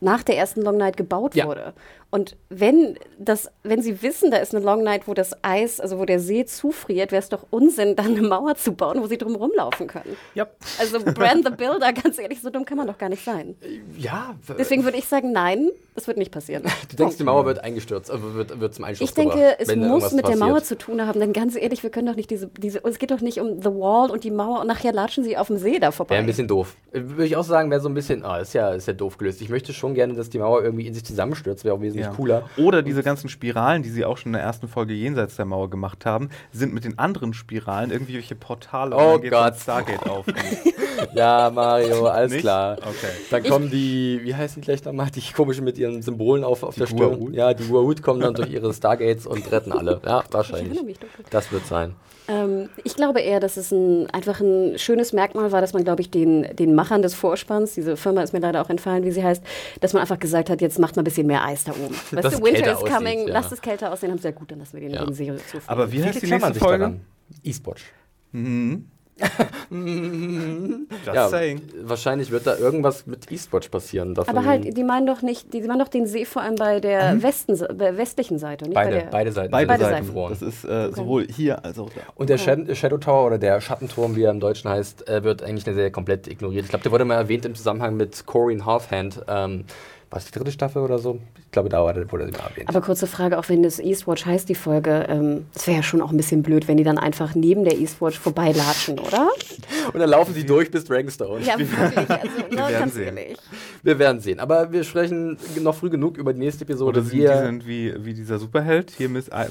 nach 0.03 0.23
der 0.23 0.37
ersten 0.37 0.63
Long 0.63 0.77
Night 0.77 0.97
gebaut 0.97 1.35
Ja. 1.35 1.47
wurde. 1.47 1.73
Und 2.15 2.37
wenn 2.51 2.99
das, 3.19 3.51
wenn 3.63 3.81
sie 3.81 4.03
wissen, 4.03 4.31
da 4.31 4.37
ist 4.37 4.55
eine 4.55 4.63
Long 4.63 4.83
Night, 4.85 5.09
wo 5.09 5.15
das 5.15 5.33
Eis, 5.43 5.81
also 5.81 5.99
wo 5.99 6.05
der 6.05 6.21
See 6.21 6.45
zufriert, 6.45 7.11
wäre 7.11 7.23
es 7.23 7.31
doch 7.31 7.47
Unsinn, 7.49 7.97
dann 7.97 8.09
eine 8.09 8.21
Mauer 8.21 8.55
zu 8.55 8.73
bauen, 8.73 9.01
wo 9.01 9.07
sie 9.07 9.17
drum 9.17 9.35
rumlaufen 9.35 9.87
können. 9.87 10.15
Ja. 10.35 10.47
Also 10.79 11.01
Brand 11.01 11.47
the 11.47 11.51
Builder, 11.57 11.91
ganz 12.03 12.19
ehrlich, 12.19 12.43
so 12.43 12.51
dumm 12.51 12.67
kann 12.67 12.77
man 12.77 12.87
doch 12.87 12.99
gar 12.99 13.09
nicht 13.09 13.25
sein. 13.25 13.57
ja, 13.97 14.37
Deswegen 14.59 14.85
würde 14.85 14.99
ich 14.99 15.07
sagen, 15.07 15.33
nein, 15.33 15.71
das 15.95 16.07
wird 16.07 16.19
nicht 16.19 16.31
passieren. 16.31 16.65
Du 16.91 16.97
denkst, 16.97 17.17
die 17.17 17.25
Mauer 17.25 17.47
wird 17.47 17.61
eingestürzt, 17.65 18.11
also 18.11 18.35
wird, 18.35 18.61
wird 18.61 18.75
zum 18.75 18.85
Einsturz 18.85 19.09
Ich 19.09 19.15
denke, 19.15 19.37
gebracht, 19.37 19.57
es 19.61 19.69
wenn 19.69 19.89
muss 19.89 20.13
mit 20.13 20.27
der 20.27 20.33
passiert. 20.33 20.39
Mauer 20.41 20.63
zu 20.63 20.77
tun 20.77 21.07
haben, 21.07 21.19
denn 21.19 21.33
ganz 21.33 21.57
ehrlich, 21.57 21.83
wir 21.83 21.89
können 21.89 22.07
doch 22.09 22.17
nicht 22.17 22.29
diese, 22.29 22.49
diese, 22.49 22.85
es 22.85 22.99
geht 22.99 23.11
doch 23.11 23.23
nicht 23.23 23.41
um 23.41 23.63
The 23.63 23.71
Wall 23.71 24.11
und 24.11 24.25
die 24.25 24.31
Mauer 24.31 24.61
und 24.61 24.67
nachher 24.67 24.93
latschen 24.93 25.25
sie 25.25 25.39
auf 25.39 25.47
dem 25.47 25.57
See 25.57 25.79
da 25.79 25.91
vorbei. 25.91 26.17
Wäre 26.17 26.25
ein 26.25 26.27
bisschen 26.27 26.49
doof. 26.49 26.77
Äh, 26.93 27.01
Würde 27.03 27.25
ich 27.25 27.37
auch 27.37 27.45
sagen, 27.45 27.71
wäre 27.71 27.81
so 27.81 27.89
ein 27.89 27.95
bisschen, 27.95 28.23
ah, 28.23 28.39
ist 28.41 28.53
ja, 28.53 28.75
ist 28.75 28.87
ja 28.87 28.93
doof 28.93 29.17
gelöst. 29.17 29.41
Ich 29.41 29.49
möchte 29.49 29.73
schon 29.73 29.95
gerne, 29.95 30.13
dass 30.13 30.29
die 30.29 30.39
Mauer 30.39 30.63
irgendwie 30.63 30.87
in 30.87 30.93
sich 30.93 31.05
zusammenstürzt, 31.05 31.65
wäre 31.65 31.75
auch 31.75 31.81
wesentlich 32.03 32.07
Ja. 32.07 32.13
cooler. 32.17 32.49
Oder 32.57 32.83
diese 32.83 33.03
ganzen 33.03 33.29
Spiralen, 33.29 33.83
die 33.83 33.91
sie 33.91 34.05
auch 34.05 34.17
schon 34.17 34.31
in 34.31 34.35
der 34.35 34.43
ersten 34.43 34.69
Folge 34.69 34.93
jenseits 34.95 35.37
der 35.37 35.45
Mauer 35.45 35.71
gemacht 35.71 36.05
haben, 36.07 36.29
sind 36.53 36.73
mit 36.75 36.85
den 36.85 36.99
anderen 36.99 37.33
Spiralen 37.35 37.91
irgendwie 37.91 38.15
welche 38.15 38.35
Portale 38.35 38.95
Oh 38.97 39.13
dann 39.13 39.21
geht 39.23 39.31
Gott. 39.33 39.57
Stargate 39.57 40.07
auf. 40.09 40.27
Ja, 41.15 41.51
Mario, 41.55 42.07
alles 42.07 42.33
Nicht? 42.33 42.43
klar. 42.43 42.77
Okay. 42.79 43.13
Dann 43.31 43.43
kommen 43.45 43.71
die, 43.71 44.21
wie 44.23 44.35
heißen 44.35 44.61
die 44.61 44.67
gleich 44.67 44.85
nochmal, 44.85 45.11
die 45.11 45.21
komischen 45.33 45.65
mit 45.65 45.79
ihren 45.79 46.03
Symbolen 46.03 46.45
auf, 46.45 46.63
auf 46.63 46.75
Die 46.75 46.81
der 46.81 46.87
Stirn. 46.87 47.15
Gua'uld? 47.21 47.35
Ja, 47.35 47.55
die 47.55 47.65
Gua'uld 47.65 48.03
kommen 48.03 48.21
dann 48.21 48.35
durch 48.35 48.51
ihre 48.51 48.73
Stargates 48.73 49.27
und 49.27 49.51
retten 49.53 49.73
alle. 49.73 50.01
Ja, 50.05 50.23
Ich 50.27 50.33
wahrscheinlich. 50.33 50.67
erinnere 50.69 50.85
mich. 50.85 50.97
Das 51.31 51.51
wird 51.53 51.67
sein. 51.67 51.95
Ähm, 52.29 52.69
ich 52.85 52.95
glaube 52.95 53.21
eher, 53.21 53.41
dass 53.41 53.57
es 53.57 53.73
ein, 53.73 54.09
einfach 54.11 54.41
ein 54.41 54.79
schönes 54.79 55.13
Merkmal 55.13 55.51
war, 55.51 55.61
dass 55.61 55.73
man, 55.73 55.83
glaube 55.83 56.03
ich, 56.03 56.11
den, 56.11 56.47
den 56.55 56.75
Machern 56.77 57.03
des 57.03 57.15
Vorspanns, 57.15 57.75
diese 57.75 57.97
Firma 57.97 58.23
ist 58.23 58.33
mir 58.33 58.39
leider 58.39 58.63
auch 58.63 58.71
entfallen, 58.71 59.03
wie 59.05 59.11
sie 59.11 59.25
heißt, 59.25 59.43
dass 59.81 59.93
man 59.93 60.03
einfach 60.03 60.21
gesagt 60.21 60.49
hat, 60.49 60.61
jetzt 60.61 60.79
macht 60.79 60.95
mal 60.95 61.03
ein 61.03 61.05
bisschen 61.05 61.27
mehr 61.27 61.45
Eis 61.45 61.65
da 61.65 61.73
oben. 61.73 61.95
Weißt 62.13 62.25
Dass 62.25 62.35
du, 62.39 62.45
Winter 62.45 62.61
kälter 62.63 62.71
is 62.73 62.77
aussieht, 62.79 62.95
coming, 62.97 63.27
ja. 63.27 63.33
lasst 63.35 63.51
es 63.53 63.61
kälter 63.61 63.93
aussehen, 63.93 64.13
haben 64.13 64.19
sie 64.19 64.29
ja 64.29 64.31
gut, 64.31 64.53
dann 64.53 64.61
lassen 64.61 64.75
wir 64.75 64.81
den, 64.89 64.95
Ja. 64.95 65.05
den 65.05 65.15
See 65.15 65.33
zufrieden. 65.37 65.65
Aber 65.67 65.91
wie 65.91 66.05
heißt 66.05 66.23
die 66.23 66.27
klammern 66.27 66.51
nächste 66.51 66.55
sich 66.55 66.63
Folge? 66.63 66.79
daran. 66.79 67.01
Eastwatch. 67.43 67.83
Mhm. 68.31 68.87
Just 69.71 71.07
ja, 71.15 71.29
saying. 71.29 71.61
wahrscheinlich 71.83 72.31
wird 72.31 72.47
da 72.47 72.57
irgendwas 72.57 73.07
mit 73.07 73.31
Eastwatch 73.31 73.69
passieren. 73.69 74.15
davon- 74.15 74.37
Aber 74.37 74.47
halt, 74.47 74.77
die 74.77 74.85
meinen 74.85 75.07
doch 75.07 75.23
nicht, 75.23 75.53
die, 75.53 75.63
meinen 75.63 75.79
doch 75.79 75.89
den 75.89 76.07
See 76.07 76.25
vor 76.25 76.43
allem 76.43 76.57
bei 76.57 76.81
der 76.81 77.23
Westen, 77.23 77.59
bei 77.77 77.97
westlichen 77.97 78.39
Seite, 78.39 78.65
nicht 78.67 78.75
bei 78.75 78.85
beide, 78.85 78.97
der. 78.99 79.07
beide 79.11 79.33
Seiten. 79.33 79.51
Beide, 79.51 79.67
Beide 79.69 79.85
Seiten. 79.85 80.07
gefroren. 80.07 80.31
Das 80.39 80.43
ist 80.43 80.65
äh, 80.65 80.91
sowohl 80.93 81.27
hier 81.27 81.65
als 81.65 81.79
auch 81.79 81.91
da. 81.91 82.01
Und 82.15 82.29
der 82.31 82.39
Shad- 82.39 82.75
Shadow 82.77 82.99
Tower 82.99 83.27
oder 83.27 83.39
der 83.39 83.61
Schattenturm, 83.61 84.17
wie 84.17 84.23
er 84.25 84.31
im 84.31 84.41
Deutschen 84.41 84.71
heißt, 84.71 85.09
äh, 85.09 85.25
wird 85.25 85.43
eigentlich 85.43 85.67
eine 85.67 85.75
Serie 85.75 85.91
komplett 85.91 86.27
ignoriert. 86.29 86.65
Ich 86.65 86.71
glaube, 86.71 86.83
der 86.83 86.93
wurde 86.93 87.05
mal 87.05 87.15
erwähnt 87.17 87.45
im 87.45 87.55
Zusammenhang 87.55 87.97
mit 87.97 88.27
Corinne 88.27 88.65
Halfhand. 88.67 89.23
Ähm, 89.29 89.65
war 90.13 90.19
es 90.19 90.27
die 90.27 90.33
dritte 90.33 90.53
Staffel 90.53 90.83
oder 90.83 90.99
so? 90.99 91.19
Ich 91.45 91.51
glaube, 91.51 91.69
da 91.71 91.83
wurde 91.83 92.07
sie 92.27 92.33
mal 92.33 92.49
erwähnt. 92.51 92.69
Aber 92.69 92.81
kurze 92.83 93.07
Frage, 93.07 93.39
auch 93.39 93.49
wenn 93.49 93.63
das 93.63 93.79
Eastwatch 93.81 94.27
heißt, 94.27 94.49
die 94.49 94.55
Folge, 94.55 95.07
ähm, 95.09 95.47
das 95.55 95.67
wäre 95.67 95.79
ja 95.79 95.83
schon 95.83 96.01
auch 96.03 96.11
ein 96.11 96.17
bisschen 96.17 96.43
blöd, 96.43 96.69
wenn 96.69 96.77
die 96.77 96.85
dann 96.85 96.99
einfach 96.99 97.35
neben 97.35 97.65
der 97.65 97.79
Eastwatch 97.79 98.19
vorbeilatschen, 98.19 98.99
oder? 98.99 99.29
Und 99.93 99.99
dann 100.01 100.11
laufen 100.11 100.35
sie 100.35 100.45
durch 100.47 100.71
bis 100.71 100.85
Dragonstone. 100.85 101.43
Ja, 101.45 101.59
wirklich. 101.59 102.09
Also, 102.11 102.29
ne, 102.51 102.57
werden 102.57 102.73
ganz 102.79 102.95
sehen. 102.95 103.17
ehrlich. 103.17 103.39
Wir 103.83 103.99
werden 103.99 104.21
sehen. 104.21 104.39
Aber 104.39 104.71
wir 104.71 104.85
sprechen 104.85 105.37
noch 105.61 105.75
früh 105.75 105.91
genug 105.91 106.17
über 106.19 106.33
die 106.33 106.39
nächste 106.41 106.65
Episode. 106.65 106.91
Oder 107.01 107.03
sind, 107.03 107.13
die 107.15 107.19
wir, 107.23 107.39
sind 107.39 107.67
wie, 107.67 107.95
wie 108.05 108.15
dieser 108.15 108.39
Superheld, 108.39 108.91
hier 108.97 109.09
Miss 109.09 109.29
I, 109.29 109.47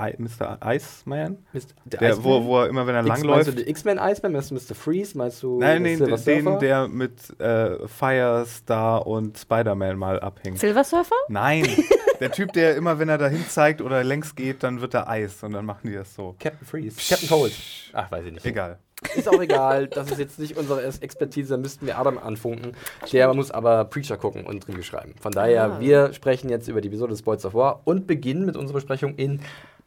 I, 0.00 0.14
Mr. 0.18 0.58
Iceman. 0.64 1.38
Mist- 1.52 1.74
der 1.84 2.00
Der, 2.00 2.16
wo, 2.22 2.36
Iceman? 2.36 2.46
wo 2.46 2.58
er 2.60 2.68
immer, 2.68 2.86
wenn 2.86 2.94
er 2.94 3.00
X- 3.00 3.08
Meinst 3.08 3.24
du 3.24 3.28
langläuft. 3.28 3.58
den 3.58 3.66
X-Men 3.68 3.98
Iceman? 3.98 4.32
Meinst 4.32 4.50
du 4.50 4.54
Mr. 4.54 4.74
Freeze? 4.74 5.16
Meinst 5.18 5.42
du 5.42 5.58
Nein, 5.58 5.82
den, 5.82 5.98
Surfer? 5.98 6.58
der 6.58 6.88
mit 6.88 7.12
äh, 7.40 7.86
Firestar 7.88 9.06
und 9.06 9.38
Spider-Man 9.38 9.93
mal 9.96 10.20
abhängt. 10.20 10.58
Silver 10.58 10.84
Surfer? 10.84 11.14
Nein, 11.28 11.66
der 12.20 12.30
Typ, 12.32 12.52
der 12.52 12.76
immer, 12.76 12.98
wenn 12.98 13.08
er 13.08 13.18
dahin 13.18 13.44
zeigt 13.48 13.80
oder 13.80 14.02
längs 14.04 14.34
geht, 14.34 14.62
dann 14.62 14.80
wird 14.80 14.94
er 14.94 15.08
Eis 15.08 15.42
und 15.42 15.52
dann 15.52 15.64
machen 15.66 15.88
die 15.88 15.94
das 15.94 16.14
so. 16.14 16.34
Captain 16.38 16.66
Freeze. 16.66 16.96
Captain 17.08 17.28
Cold. 17.28 17.52
Ach, 17.92 18.10
weiß 18.10 18.26
ich 18.26 18.32
nicht. 18.32 18.46
Egal. 18.46 18.78
Ist 19.16 19.28
auch 19.28 19.40
egal. 19.42 19.86
Das 19.88 20.10
ist 20.10 20.18
jetzt 20.18 20.38
nicht 20.38 20.56
unsere 20.56 20.82
Expertise. 21.02 21.50
Da 21.54 21.56
müssten 21.58 21.84
wir 21.86 21.98
Adam 21.98 22.16
anfunken. 22.16 22.72
Der 23.12 23.34
muss 23.34 23.50
aber 23.50 23.84
Preacher 23.84 24.16
gucken 24.16 24.46
und 24.46 24.66
Review 24.66 24.82
schreiben. 24.82 25.14
Von 25.20 25.32
daher, 25.32 25.64
Ah. 25.64 25.80
wir 25.80 26.12
sprechen 26.14 26.48
jetzt 26.48 26.68
über 26.68 26.80
die 26.80 26.88
Episode 26.88 27.10
des 27.10 27.20
Boys 27.22 27.44
of 27.44 27.52
War 27.52 27.82
und 27.84 28.06
beginnen 28.06 28.46
mit 28.46 28.56
unserer 28.56 28.76
Besprechung 28.76 29.14
in 29.16 29.40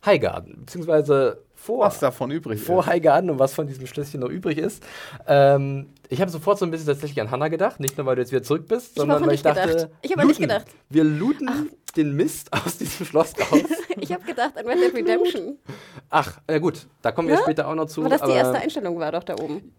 Highgarden. 0.05 0.57
Beziehungsweise 0.65 1.41
vor, 1.67 1.85
Was 1.85 1.99
davon 1.99 2.31
übrig 2.31 2.59
vor 2.61 2.79
ist. 2.81 2.87
Highgarden 2.87 3.29
und 3.29 3.39
was 3.39 3.53
von 3.53 3.67
diesem 3.67 3.85
Schlösschen 3.87 4.21
noch 4.21 4.29
übrig 4.29 4.57
ist. 4.57 4.81
Ähm, 5.27 5.87
ich 6.09 6.21
habe 6.21 6.31
sofort 6.31 6.57
so 6.57 6.65
ein 6.65 6.71
bisschen 6.71 6.87
tatsächlich 6.87 7.21
an 7.21 7.29
Hannah 7.29 7.49
gedacht. 7.49 7.79
Nicht 7.79 7.97
nur, 7.97 8.05
weil 8.07 8.15
du 8.15 8.21
jetzt 8.21 8.31
wieder 8.31 8.41
zurück 8.43 8.67
bist, 8.67 8.91
Ich 8.91 8.95
sondern 8.95 9.25
weil 9.25 9.33
ich 9.33 9.43
dachte, 9.43 9.67
gedacht. 9.67 9.89
Ich 10.01 10.11
hab 10.11 10.19
auch 10.19 10.23
nicht 10.23 10.39
looten. 10.39 10.49
gedacht. 10.53 10.67
Wir 10.89 11.03
looten 11.03 11.69
den 11.95 12.15
Mist 12.15 12.51
aus 12.53 12.77
diesem 12.77 13.05
Schloss 13.05 13.33
raus. 13.51 13.61
Ich 13.99 14.11
habe 14.13 14.23
gedacht 14.23 14.57
an 14.57 14.65
Red 14.65 14.79
Dead 14.81 14.93
Redemption. 14.95 15.57
Ach, 16.09 16.39
na 16.47 16.57
gut, 16.59 16.87
da 17.01 17.11
kommen 17.11 17.27
wir 17.27 17.35
Ja? 17.35 17.41
später 17.41 17.67
auch 17.67 17.75
noch 17.75 17.85
zu. 17.87 18.01
Aber 18.01 18.09
das 18.09 18.21
die 18.21 18.31
erste 18.31 18.57
Einstellung 18.59 18.97
war 18.99 19.11
doch 19.11 19.23
da 19.23 19.33
oben. 19.35 19.73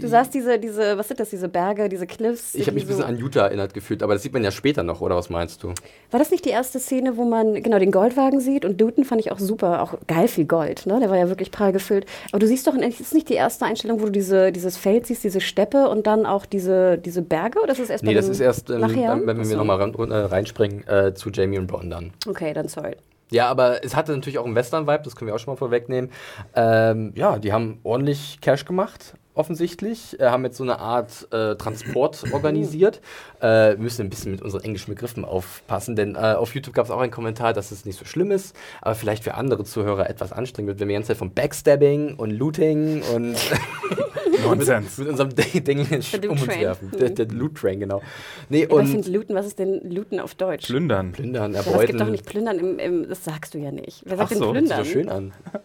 Du 0.00 0.08
sahst 0.08 0.34
diese, 0.34 0.58
diese, 0.58 0.98
was 0.98 1.08
sind 1.08 1.20
das, 1.20 1.30
diese 1.30 1.48
Berge, 1.48 1.88
diese 1.88 2.06
Cliffs? 2.06 2.54
ich 2.54 2.66
habe 2.66 2.74
mich 2.74 2.84
ein 2.84 2.88
bisschen 2.88 3.04
an 3.04 3.16
Utah 3.16 3.46
erinnert 3.46 3.74
gefühlt, 3.74 4.02
aber 4.02 4.14
das 4.14 4.22
sieht 4.22 4.32
man 4.32 4.44
ja 4.44 4.50
später 4.50 4.82
noch, 4.82 5.00
oder 5.00 5.16
was 5.16 5.30
meinst 5.30 5.62
du? 5.62 5.68
War 6.10 6.18
das 6.18 6.30
nicht 6.30 6.44
die 6.44 6.50
erste 6.50 6.78
Szene, 6.78 7.16
wo 7.16 7.24
man 7.24 7.62
genau 7.62 7.78
den 7.78 7.90
Goldwagen 7.90 8.40
sieht? 8.40 8.64
Und 8.64 8.80
Luton 8.80 9.04
fand 9.04 9.20
ich 9.20 9.32
auch 9.32 9.38
super, 9.38 9.82
auch 9.82 9.94
geil 10.06 10.28
viel 10.28 10.44
Gold, 10.44 10.86
ne? 10.86 11.00
Der 11.00 11.10
war 11.10 11.16
ja 11.16 11.28
wirklich 11.28 11.50
prall 11.50 11.72
gefüllt. 11.72 12.06
Aber 12.30 12.38
du 12.38 12.46
siehst 12.46 12.66
doch, 12.66 12.74
ist 12.74 13.00
es 13.00 13.14
nicht 13.14 13.28
die 13.28 13.34
erste 13.34 13.64
Einstellung, 13.64 14.00
wo 14.00 14.06
du 14.06 14.12
diese, 14.12 14.52
dieses 14.52 14.76
Feld 14.76 15.06
siehst, 15.06 15.24
diese 15.24 15.40
Steppe 15.40 15.88
und 15.88 16.06
dann 16.06 16.26
auch 16.26 16.46
diese, 16.46 16.98
diese 16.98 17.22
Berge? 17.22 17.60
Oder 17.62 17.72
ist 17.72 17.80
das 17.80 17.90
erst 17.90 18.04
Nee, 18.04 18.14
das 18.14 18.28
ist 18.28 18.40
erst, 18.40 18.70
ähm, 18.70 18.80
nachher? 18.80 19.20
wenn 19.24 19.38
wir 19.38 19.44
so. 19.44 19.56
nochmal 19.56 19.78
ran, 19.78 19.94
äh, 20.10 20.14
reinspringen 20.14 20.86
äh, 20.86 21.14
zu 21.14 21.30
Jamie 21.30 21.58
und 21.58 21.66
Bronn 21.66 21.90
dann. 21.90 22.12
Okay, 22.26 22.52
dann 22.52 22.68
sorry. 22.68 22.96
Ja, 23.30 23.48
aber 23.48 23.84
es 23.84 23.96
hatte 23.96 24.12
natürlich 24.12 24.38
auch 24.38 24.44
einen 24.44 24.54
Western-Vibe, 24.54 25.02
das 25.02 25.16
können 25.16 25.28
wir 25.28 25.34
auch 25.34 25.38
schon 25.38 25.52
mal 25.52 25.58
vorwegnehmen. 25.58 26.10
Ähm, 26.54 27.12
ja, 27.16 27.38
die 27.38 27.52
haben 27.52 27.80
ordentlich 27.82 28.38
Cash 28.40 28.64
gemacht, 28.64 29.14
offensichtlich. 29.36 30.18
Äh, 30.20 30.26
haben 30.26 30.44
jetzt 30.44 30.56
so 30.56 30.64
eine 30.64 30.78
Art 30.78 31.28
äh, 31.32 31.54
Transport 31.56 32.24
organisiert. 32.32 33.00
Äh, 33.40 33.70
wir 33.70 33.78
müssen 33.78 34.02
ein 34.06 34.10
bisschen 34.10 34.32
mit 34.32 34.42
unseren 34.42 34.62
englischen 34.64 34.92
Begriffen 34.94 35.24
aufpassen, 35.24 35.96
denn 35.96 36.14
äh, 36.14 36.18
auf 36.34 36.54
YouTube 36.54 36.74
gab 36.74 36.86
es 36.86 36.90
auch 36.90 37.00
einen 37.00 37.12
Kommentar, 37.12 37.52
dass 37.52 37.70
es 37.70 37.84
nicht 37.84 37.98
so 37.98 38.04
schlimm 38.04 38.30
ist, 38.30 38.56
aber 38.82 38.94
vielleicht 38.94 39.24
für 39.24 39.34
andere 39.34 39.64
Zuhörer 39.64 40.08
etwas 40.10 40.32
anstrengend 40.32 40.68
wird, 40.68 40.80
wenn 40.80 40.88
wir 40.88 40.94
die 40.94 40.98
ganze 40.98 41.08
Zeit 41.08 41.18
von 41.18 41.32
Backstabbing 41.32 42.14
und 42.16 42.30
Looting 42.30 43.02
und 43.14 43.36
Nonsens. 44.44 44.98
mit 44.98 45.08
unserem 45.08 45.30
Ding 45.34 45.80
um 46.24 46.30
uns 46.30 46.46
werfen. 46.46 46.92
Der, 46.98 47.10
der 47.10 47.26
Loot-Train, 47.28 47.80
genau. 47.80 48.02
Nee, 48.48 48.64
Aber 48.64 48.80
ich 48.82 48.86
und 48.86 48.92
finde 49.04 49.10
Looten, 49.10 49.34
was 49.34 49.46
ist 49.46 49.58
denn 49.58 49.80
Looten 49.90 50.20
auf 50.20 50.34
Deutsch? 50.34 50.66
Plündern. 50.66 51.12
plündern, 51.12 51.52
Ja, 51.52 51.58
das 51.58 51.64
gibt 51.66 51.74
erbeuten. 51.76 51.98
doch 51.98 52.08
nicht 52.10 52.26
Plündern 52.26 52.58
im, 52.58 52.78
im, 52.78 53.08
das 53.08 53.24
sagst 53.24 53.54
du 53.54 53.58
ja 53.58 53.70
nicht. 53.72 54.02
Wer 54.04 54.16
sagt 54.18 54.32
Ach 54.32 54.36
so, 54.36 54.52
denn 54.52 54.68
Hört 54.70 54.84
sich 54.84 54.92
Plündern? 54.92 55.32
so 55.32 55.52
schön 55.52 55.60
an. 55.60 55.62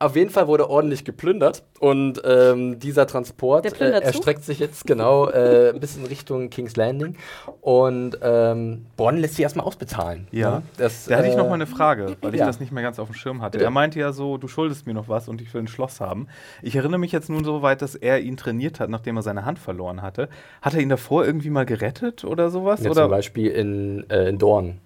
Auf 0.00 0.14
jeden 0.14 0.30
Fall 0.30 0.46
wurde 0.46 0.70
ordentlich 0.70 1.04
geplündert 1.04 1.64
und 1.80 2.22
ähm, 2.24 2.78
dieser 2.78 3.06
Transport 3.06 3.64
Der 3.64 3.80
äh, 3.80 4.00
erstreckt 4.00 4.44
sich 4.44 4.60
jetzt 4.60 4.86
genau 4.86 5.28
äh, 5.28 5.74
bis 5.78 5.96
in 5.96 6.04
Richtung 6.04 6.50
King's 6.50 6.76
Landing 6.76 7.16
und 7.60 8.16
ähm, 8.22 8.86
Bonn 8.96 9.16
lässt 9.16 9.34
sich 9.34 9.42
erstmal 9.42 9.66
ausbezahlen. 9.66 10.28
Ja. 10.30 10.56
Ne? 10.56 10.62
Das, 10.76 11.06
Da 11.06 11.16
hatte 11.16 11.26
ich 11.26 11.34
äh, 11.34 11.36
noch 11.36 11.48
mal 11.48 11.54
eine 11.54 11.66
Frage, 11.66 12.16
weil 12.20 12.32
ich 12.32 12.40
ja. 12.40 12.46
das 12.46 12.60
nicht 12.60 12.70
mehr 12.70 12.82
ganz 12.82 13.00
auf 13.00 13.08
dem 13.08 13.14
Schirm 13.14 13.42
hatte. 13.42 13.58
Bitte. 13.58 13.64
Er 13.64 13.70
meinte 13.70 13.98
ja 13.98 14.12
so, 14.12 14.38
du 14.38 14.46
schuldest 14.46 14.86
mir 14.86 14.94
noch 14.94 15.08
was 15.08 15.28
und 15.28 15.40
ich 15.40 15.52
will 15.52 15.62
ein 15.62 15.68
Schloss 15.68 16.00
haben. 16.00 16.28
Ich 16.62 16.76
erinnere 16.76 17.00
mich 17.00 17.10
jetzt 17.10 17.28
nun 17.28 17.42
so 17.42 17.62
weit, 17.62 17.82
dass 17.82 17.96
er 17.96 18.20
ihn 18.20 18.36
trainiert 18.36 18.78
hat, 18.78 18.90
nachdem 18.90 19.16
er 19.16 19.22
seine 19.22 19.44
Hand 19.44 19.58
verloren 19.58 20.00
hatte. 20.02 20.28
Hat 20.62 20.74
er 20.74 20.80
ihn 20.80 20.90
davor 20.90 21.26
irgendwie 21.26 21.50
mal 21.50 21.66
gerettet 21.66 22.24
oder 22.24 22.50
sowas? 22.50 22.84
ja, 22.84 22.90
oder? 22.90 23.02
zum 23.02 23.10
Beispiel 23.10 23.48
in, 23.48 24.08
äh, 24.10 24.28
in 24.28 24.38
Dorn. 24.38 24.80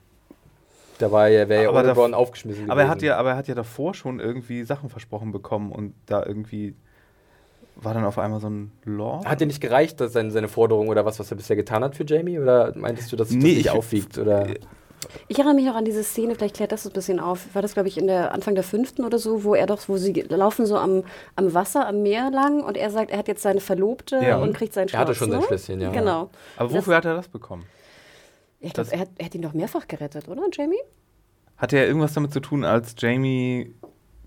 Da 1.02 1.10
war 1.10 1.28
ja, 1.28 1.48
wäre 1.48 1.64
ja 1.64 1.94
Dorn 1.94 2.14
aufgeschmissen 2.14 2.70
aber, 2.70 2.82
er 2.82 2.88
hat 2.88 2.98
gewesen. 2.98 3.08
ja, 3.08 3.16
aber 3.18 3.30
er 3.30 3.36
hat 3.36 3.48
ja 3.48 3.54
davor 3.56 3.92
schon 3.94 4.20
irgendwie 4.20 4.62
Sachen 4.62 4.88
versprochen 4.88 5.32
bekommen 5.32 5.72
und 5.72 5.94
da 6.06 6.24
irgendwie 6.24 6.74
war 7.74 7.92
dann 7.94 8.04
auf 8.04 8.18
einmal 8.18 8.40
so 8.40 8.48
ein 8.48 8.70
Law. 8.84 9.24
Hat 9.24 9.40
dir 9.40 9.46
nicht 9.46 9.60
gereicht, 9.60 10.00
dass 10.00 10.12
seine, 10.12 10.30
seine 10.30 10.46
Forderung 10.46 10.88
oder 10.88 11.04
was, 11.04 11.18
was 11.18 11.30
er 11.32 11.36
bisher 11.36 11.56
getan 11.56 11.82
hat 11.82 11.96
für 11.96 12.04
Jamie? 12.06 12.38
Oder 12.38 12.72
meintest 12.76 13.10
du, 13.10 13.16
dass 13.16 13.30
sich 13.30 13.36
Nee, 13.38 13.42
das 13.48 13.56
nicht 13.56 13.66
ich- 13.66 13.70
aufwiegt? 13.72 14.18
Oder? 14.18 14.46
Ich 15.26 15.36
erinnere 15.36 15.56
mich 15.56 15.64
noch 15.66 15.74
an 15.74 15.84
diese 15.84 16.04
Szene, 16.04 16.36
vielleicht 16.36 16.54
klärt 16.54 16.70
das 16.70 16.86
ein 16.86 16.92
bisschen 16.92 17.18
auf. 17.18 17.52
War 17.54 17.62
das, 17.62 17.74
glaube 17.74 17.88
ich, 17.88 17.98
in 17.98 18.06
der 18.06 18.32
Anfang 18.32 18.54
der 18.54 18.62
fünften 18.62 19.04
oder 19.04 19.18
so, 19.18 19.42
wo 19.42 19.56
er 19.56 19.66
doch, 19.66 19.80
wo 19.88 19.96
sie 19.96 20.12
laufen 20.28 20.64
so 20.64 20.76
am, 20.76 21.02
am 21.34 21.52
Wasser, 21.54 21.88
am 21.88 22.02
Meer 22.02 22.30
lang 22.30 22.62
und 22.62 22.76
er 22.76 22.90
sagt, 22.90 23.10
er 23.10 23.18
hat 23.18 23.26
jetzt 23.26 23.42
seine 23.42 23.60
Verlobte 23.60 24.20
Ja. 24.22 24.36
und 24.38 24.56
kriegt 24.56 24.72
sein 24.74 24.88
Schloss. 24.88 24.98
Er 24.98 25.00
hatte 25.00 25.14
schon 25.16 25.30
sein 25.32 25.40
ne? 25.40 25.46
Schlösschen, 25.46 25.80
ja. 25.80 25.90
Genau. 25.90 26.30
aber 26.56 26.68
das- 26.68 26.78
wofür 26.78 26.94
hat 26.96 27.04
er 27.04 27.16
das 27.16 27.26
bekommen? 27.26 27.64
Ich 28.62 28.72
glaube, 28.72 28.92
er 28.92 29.00
hat, 29.00 29.08
er 29.18 29.26
hat 29.26 29.34
ihn 29.34 29.42
doch 29.42 29.52
mehrfach 29.52 29.88
gerettet, 29.88 30.28
oder, 30.28 30.42
Jamie? 30.52 30.80
Hatte 31.56 31.76
er 31.76 31.86
irgendwas 31.86 32.14
damit 32.14 32.32
zu 32.32 32.40
tun, 32.40 32.64
als 32.64 32.94
Jamie 32.96 33.74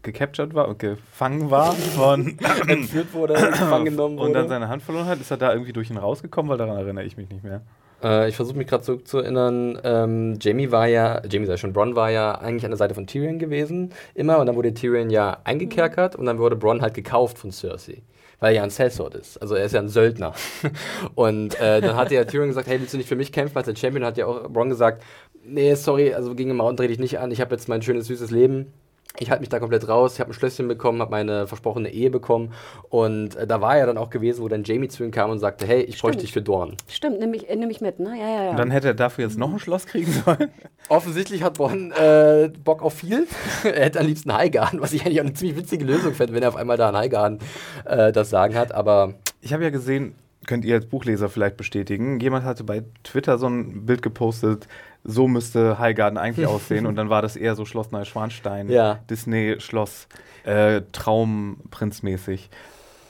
gecaptured 0.04 0.54
war 0.54 0.68
und 0.68 0.78
gefangen 0.78 1.50
war 1.50 1.74
von 1.74 2.38
Entführt 2.68 3.14
wurde, 3.14 3.34
gefangen 3.34 3.86
genommen 3.86 4.18
wurde. 4.18 4.28
und 4.28 4.34
dann 4.34 4.48
seine 4.48 4.68
Hand 4.68 4.84
verloren 4.84 5.08
hat? 5.08 5.20
Ist 5.20 5.32
er 5.32 5.38
da 5.38 5.52
irgendwie 5.52 5.74
durch 5.74 5.90
ihn 5.90 5.98
rausgekommen? 5.98 6.50
Weil 6.50 6.58
daran 6.58 6.78
erinnere 6.78 7.06
ich 7.06 7.18
mich 7.18 7.30
nicht 7.30 7.44
mehr. 7.44 7.62
Äh, 8.04 8.30
ich 8.30 8.36
versuche 8.36 8.58
mich 8.58 8.68
gerade 8.68 8.84
zurückzuerinnern. 8.84 9.80
Ähm, 9.84 10.38
Jamie 10.40 10.72
war 10.72 10.88
ja, 10.88 11.22
Jamie 11.28 11.48
sei 11.48 11.58
schon, 11.58 11.74
Bronn 11.74 11.96
war 11.96 12.12
ja 12.12 12.36
eigentlich 12.36 12.66
an 12.66 12.72
der 12.72 12.78
Seite 12.78 12.94
von 12.94 13.08
Tyrion 13.08 13.40
gewesen, 13.40 13.94
immer. 14.14 14.38
Und 14.38 14.46
dann 14.46 14.56
wurde 14.56 14.74
Tyrion 14.74 15.10
ja 15.10 15.38
eingekerkert 15.44 16.16
und 16.16 16.26
dann 16.26 16.38
wurde 16.38 16.56
Bronn 16.56 16.82
halt 16.82 16.94
gekauft 16.94 17.40
von 17.40 17.52
Cersei. 17.52 18.04
Weil 18.40 18.54
er 18.54 18.58
ja 18.58 18.64
ein 18.64 18.70
Sellsword 18.70 19.16
ist. 19.16 19.42
Also 19.42 19.56
er 19.56 19.66
ist 19.66 19.74
ja 19.74 19.80
ein 19.80 19.90
Söldner. 19.90 20.34
und 21.16 21.60
äh, 21.60 21.82
dann 21.82 21.96
hat 21.96 22.12
ja 22.12 22.24
Tyrion 22.26 22.50
gesagt, 22.50 22.68
hey, 22.68 22.80
willst 22.80 22.94
du 22.94 22.98
nicht 22.98 23.10
für 23.10 23.16
mich 23.16 23.32
kämpfen 23.32 23.58
als 23.58 23.66
der 23.66 23.76
Champion? 23.76 24.04
Und 24.04 24.08
hat 24.08 24.18
ja 24.18 24.26
auch 24.26 24.50
Bronn 24.50 24.70
gesagt, 24.70 25.04
nee, 25.44 25.74
sorry, 25.76 26.14
also 26.14 26.36
gegen 26.36 26.50
den 26.50 26.58
Mountain 26.58 26.78
dreh 26.78 26.88
dich 26.88 27.00
nicht 27.00 27.20
an. 27.20 27.32
Ich 27.32 27.42
habe 27.42 27.56
jetzt 27.56 27.68
mein 27.70 27.82
schönes, 27.82 28.08
süßes 28.08 28.32
Leben. 28.32 28.74
Ich 29.20 29.30
halte 29.30 29.42
mich 29.42 29.50
da 29.50 29.60
komplett 29.60 29.88
raus. 29.88 30.14
Ich 30.16 30.20
habe 30.20 30.32
ein 30.32 30.34
Schlösschen 30.34 30.68
bekommen, 30.68 31.02
habe 31.02 31.12
meine 31.12 31.48
versprochene 31.48 31.90
Ehe 31.92 32.10
bekommen. 32.10 32.54
Und 32.90 33.36
äh, 33.36 33.48
da 33.48 33.62
war 33.62 33.78
er 33.78 33.86
dann 33.86 33.98
auch 33.98 34.10
gewesen, 34.10 34.44
wo 34.44 34.48
dann 34.48 34.64
Jamie 34.64 34.88
zu 34.88 35.04
ihm 35.04 35.12
kam 35.12 35.30
und 35.30 35.40
sagte, 35.40 35.66
hey, 35.66 35.82
ich 35.82 36.00
bräuchte 36.02 36.22
dich 36.22 36.34
für 36.34 36.42
Dorn. 36.42 36.76
Stimmt, 36.88 37.20
nimm 37.20 37.32
mich, 37.32 37.50
äh, 37.50 37.56
nimm 37.56 37.68
mich 37.68 37.82
mit, 37.82 38.00
ne? 38.00 38.18
Ja, 38.18 38.28
ja, 38.28 38.44
ja. 38.46 38.50
Und 38.52 38.60
dann 38.60 38.72
hätte 38.72 38.88
er 38.88 38.94
dafür 38.94 39.26
jetzt 39.26 39.38
noch 39.38 39.52
ein 39.52 39.60
Schloss 39.60 39.86
kriegen 39.86 40.12
sollen. 40.12 40.50
Offensichtlich 40.90 41.44
hat 41.44 41.56
Bonn 41.56 41.92
äh, 41.92 42.50
Bock 42.64 42.82
auf 42.84 42.94
viel. 42.96 43.28
er 43.64 43.86
hätte 43.86 44.00
am 44.00 44.08
liebsten 44.08 44.34
Highgarden, 44.34 44.82
was 44.82 44.94
ich 44.94 45.06
eigentlich 45.06 45.22
auch 45.22 45.26
eine 45.26 45.34
ziemlich 45.34 45.58
witzige 45.58 45.86
Lösung 45.86 46.14
fände, 46.14 46.34
wenn 46.34 46.44
er 46.44 46.50
auf 46.50 46.56
einmal 46.56 46.78
da 46.78 46.90
in 46.90 46.96
Highgarden 46.98 47.40
äh, 47.86 48.12
das 48.12 48.30
Sagen 48.30 48.56
hat. 48.56 48.74
Aber 48.74 49.16
Ich 49.42 49.54
habe 49.54 49.64
ja 49.64 49.70
gesehen, 49.70 50.16
könnt 50.46 50.66
ihr 50.66 50.76
als 50.76 50.86
Buchleser 50.86 51.30
vielleicht 51.30 51.58
bestätigen, 51.58 52.20
jemand 52.20 52.46
hatte 52.46 52.64
bei 52.64 52.84
Twitter 53.04 53.38
so 53.38 53.48
ein 53.48 53.86
Bild 53.86 54.02
gepostet, 54.02 54.68
so 55.06 55.28
müsste 55.28 55.80
Highgarden 55.80 56.18
eigentlich 56.18 56.48
aussehen 56.56 56.86
und 56.86 56.96
dann 56.96 57.10
war 57.10 57.22
das 57.22 57.36
eher 57.36 57.56
so 57.56 57.64
Schloss 57.66 57.92
Neuschwanstein, 57.92 58.70
Ja. 58.70 59.00
Disney-Schloss, 59.10 60.08
äh, 60.44 60.82
Traumprinzmäßig. 60.92 62.50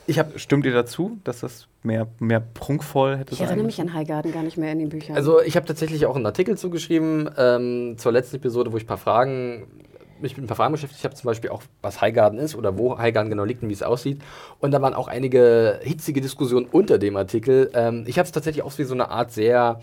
Ich 0.07 0.19
hab, 0.19 0.39
stimmt 0.39 0.65
ihr 0.65 0.73
dazu, 0.73 1.17
dass 1.23 1.39
das 1.39 1.67
mehr, 1.81 2.07
mehr 2.19 2.39
prunkvoll 2.39 3.17
hätte 3.17 3.31
ich 3.33 3.39
sein 3.39 3.47
erinnere 3.47 3.65
mich 3.65 3.81
an 3.81 3.93
Highgarden 3.93 4.31
gar 4.31 4.43
nicht 4.43 4.57
mehr 4.57 4.71
in 4.71 4.79
den 4.79 4.89
Büchern. 4.89 5.15
also 5.15 5.41
ich 5.41 5.55
habe 5.55 5.65
tatsächlich 5.65 6.05
auch 6.05 6.15
einen 6.15 6.25
Artikel 6.27 6.57
zugeschrieben 6.57 7.29
ähm, 7.37 7.95
zur 7.97 8.11
letzten 8.11 8.35
Episode, 8.35 8.71
wo 8.71 8.77
ich 8.77 8.83
ein 8.83 8.87
paar 8.87 8.97
Fragen 8.97 9.65
mich 10.21 10.37
mit 10.37 10.45
ein 10.45 10.47
paar 10.47 10.55
Fragen 10.55 10.71
beschäftigt 10.71 11.03
habe, 11.03 11.15
zum 11.15 11.27
Beispiel 11.27 11.49
auch, 11.49 11.63
was 11.81 12.01
Highgarden 12.01 12.39
ist 12.39 12.55
oder 12.55 12.77
wo 12.77 12.97
Highgarden 12.97 13.29
genau 13.29 13.43
liegt 13.43 13.63
und 13.63 13.69
wie 13.69 13.73
es 13.73 13.83
aussieht. 13.83 14.21
Und 14.59 14.71
da 14.71 14.81
waren 14.81 14.93
auch 14.93 15.07
einige 15.07 15.79
hitzige 15.83 16.21
Diskussionen 16.21 16.67
unter 16.71 16.97
dem 16.97 17.17
Artikel. 17.17 17.69
Ähm, 17.73 18.05
ich 18.07 18.17
habe 18.17 18.25
es 18.25 18.31
tatsächlich 18.31 18.63
auch 18.63 18.77
wie 18.77 18.83
so 18.83 18.93
eine 18.93 19.09
Art 19.09 19.31
sehr 19.31 19.81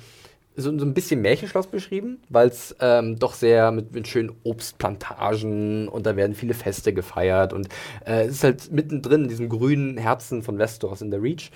so, 0.56 0.76
so 0.78 0.84
ein 0.84 0.94
bisschen 0.94 1.22
Märchenschloss 1.22 1.66
beschrieben, 1.66 2.18
weil 2.28 2.48
es 2.48 2.74
ähm, 2.80 3.18
doch 3.18 3.34
sehr 3.34 3.70
mit, 3.70 3.92
mit 3.92 4.08
schönen 4.08 4.32
Obstplantagen 4.44 5.88
und 5.88 6.06
da 6.06 6.16
werden 6.16 6.34
viele 6.34 6.54
Feste 6.54 6.92
gefeiert 6.92 7.52
und 7.52 7.68
äh, 8.04 8.24
es 8.24 8.32
ist 8.34 8.44
halt 8.44 8.72
mittendrin 8.72 9.22
in 9.22 9.28
diesem 9.28 9.48
grünen 9.48 9.96
Herzen 9.96 10.42
von 10.42 10.58
Westeros 10.58 11.00
in 11.00 11.10
der 11.10 11.22
Reach. 11.22 11.50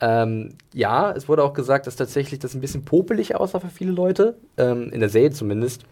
Ähm, 0.00 0.54
ja, 0.74 1.12
es 1.12 1.28
wurde 1.28 1.44
auch 1.44 1.54
gesagt, 1.54 1.86
dass 1.86 1.96
tatsächlich 1.96 2.40
das 2.40 2.54
ein 2.54 2.60
bisschen 2.60 2.84
popelig 2.84 3.34
aussah 3.34 3.60
für 3.60 3.68
viele 3.68 3.92
Leute, 3.92 4.36
ähm, 4.56 4.90
in 4.90 5.00
der 5.00 5.08
Serie 5.08 5.30
zumindest 5.30 5.84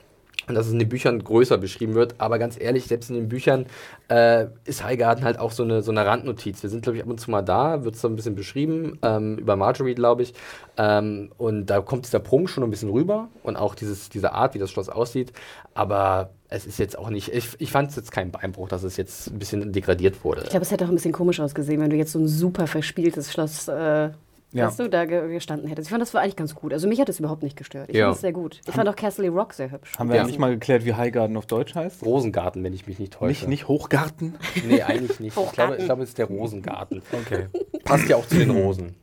dass 0.54 0.66
es 0.66 0.72
in 0.72 0.78
den 0.78 0.88
Büchern 0.88 1.22
größer 1.22 1.58
beschrieben 1.58 1.94
wird. 1.94 2.14
Aber 2.18 2.38
ganz 2.38 2.60
ehrlich, 2.60 2.86
selbst 2.86 3.10
in 3.10 3.16
den 3.16 3.28
Büchern 3.28 3.66
äh, 4.08 4.46
ist 4.64 4.84
Highgarden 4.84 5.24
halt 5.24 5.38
auch 5.38 5.52
so 5.52 5.62
eine, 5.62 5.82
so 5.82 5.90
eine 5.90 6.04
Randnotiz. 6.04 6.62
Wir 6.62 6.70
sind, 6.70 6.82
glaube 6.82 6.96
ich, 6.96 7.02
ab 7.02 7.08
und 7.08 7.20
zu 7.20 7.30
mal 7.30 7.42
da, 7.42 7.84
wird 7.84 7.96
so 7.96 8.08
ein 8.08 8.16
bisschen 8.16 8.34
beschrieben, 8.34 8.98
ähm, 9.02 9.38
über 9.38 9.56
Marjorie, 9.56 9.94
glaube 9.94 10.22
ich. 10.22 10.34
Ähm, 10.76 11.30
und 11.38 11.66
da 11.66 11.80
kommt 11.80 12.06
dieser 12.06 12.20
Prunk 12.20 12.48
schon 12.48 12.64
ein 12.64 12.70
bisschen 12.70 12.90
rüber 12.90 13.28
und 13.42 13.56
auch 13.56 13.74
dieses, 13.74 14.08
diese 14.08 14.32
Art, 14.32 14.54
wie 14.54 14.58
das 14.58 14.70
Schloss 14.70 14.88
aussieht. 14.88 15.32
Aber 15.74 16.30
es 16.48 16.66
ist 16.66 16.78
jetzt 16.78 16.98
auch 16.98 17.10
nicht, 17.10 17.32
ich, 17.32 17.48
ich 17.58 17.70
fand 17.70 17.90
es 17.90 17.96
jetzt 17.96 18.12
kein 18.12 18.30
Beinbruch, 18.30 18.68
dass 18.68 18.82
es 18.82 18.96
jetzt 18.96 19.28
ein 19.28 19.38
bisschen 19.38 19.72
degradiert 19.72 20.24
wurde. 20.24 20.42
Ich 20.42 20.50
glaube, 20.50 20.64
es 20.64 20.70
hätte 20.70 20.84
auch 20.84 20.88
ein 20.88 20.94
bisschen 20.94 21.12
komisch 21.12 21.40
ausgesehen, 21.40 21.80
wenn 21.80 21.90
du 21.90 21.96
jetzt 21.96 22.12
so 22.12 22.18
ein 22.18 22.26
super 22.26 22.66
verspieltes 22.66 23.32
Schloss 23.32 23.68
äh, 23.68 24.10
Ja. 24.52 24.66
weißt 24.66 24.80
du, 24.80 24.88
da 24.88 25.04
ge 25.04 25.28
gestanden 25.32 25.68
hättest. 25.68 25.86
Ich 25.86 25.90
fand, 25.90 26.02
das 26.02 26.12
war 26.12 26.22
eigentlich 26.22 26.34
ganz 26.36 26.54
gut. 26.56 26.72
Also 26.72 26.88
mich 26.88 27.00
hat 27.00 27.08
das 27.08 27.20
überhaupt 27.20 27.42
nicht 27.44 27.56
gestört. 27.56 27.88
Ich 27.88 27.96
Ja. 27.96 28.06
fand 28.06 28.16
es 28.16 28.20
sehr 28.20 28.32
gut. 28.32 28.60
Ich 28.66 28.74
fand 28.74 28.88
auch 28.88 28.96
Castle 28.96 29.28
Rock 29.28 29.52
sehr 29.54 29.70
hübsch. 29.70 29.96
Haben 29.98 30.08
wir 30.08 30.16
Ja. 30.16 30.24
nicht 30.24 30.38
mal 30.40 30.50
geklärt, 30.50 30.84
wie 30.84 30.94
Highgarden 30.94 31.36
auf 31.36 31.46
Deutsch 31.46 31.74
heißt? 31.74 32.04
Rosengarten, 32.04 32.64
wenn 32.64 32.72
ich 32.72 32.86
mich 32.88 32.98
nicht 32.98 33.12
täusche. 33.12 33.28
Nicht, 33.28 33.48
nicht 33.48 33.68
Hochgarten? 33.68 34.34
Nee, 34.66 34.82
eigentlich 34.82 35.20
nicht. 35.20 35.36
Ich 35.36 35.52
glaube, 35.52 35.76
ich 35.76 35.84
glaube, 35.84 36.02
es 36.02 36.08
ist 36.10 36.18
der 36.18 36.26
Rosengarten. 36.26 37.00
Okay. 37.12 37.46
Passt 37.84 38.08
ja 38.08 38.16
auch 38.16 38.26
zu 38.26 38.36
den 38.38 38.50
Rosen. 38.50 38.96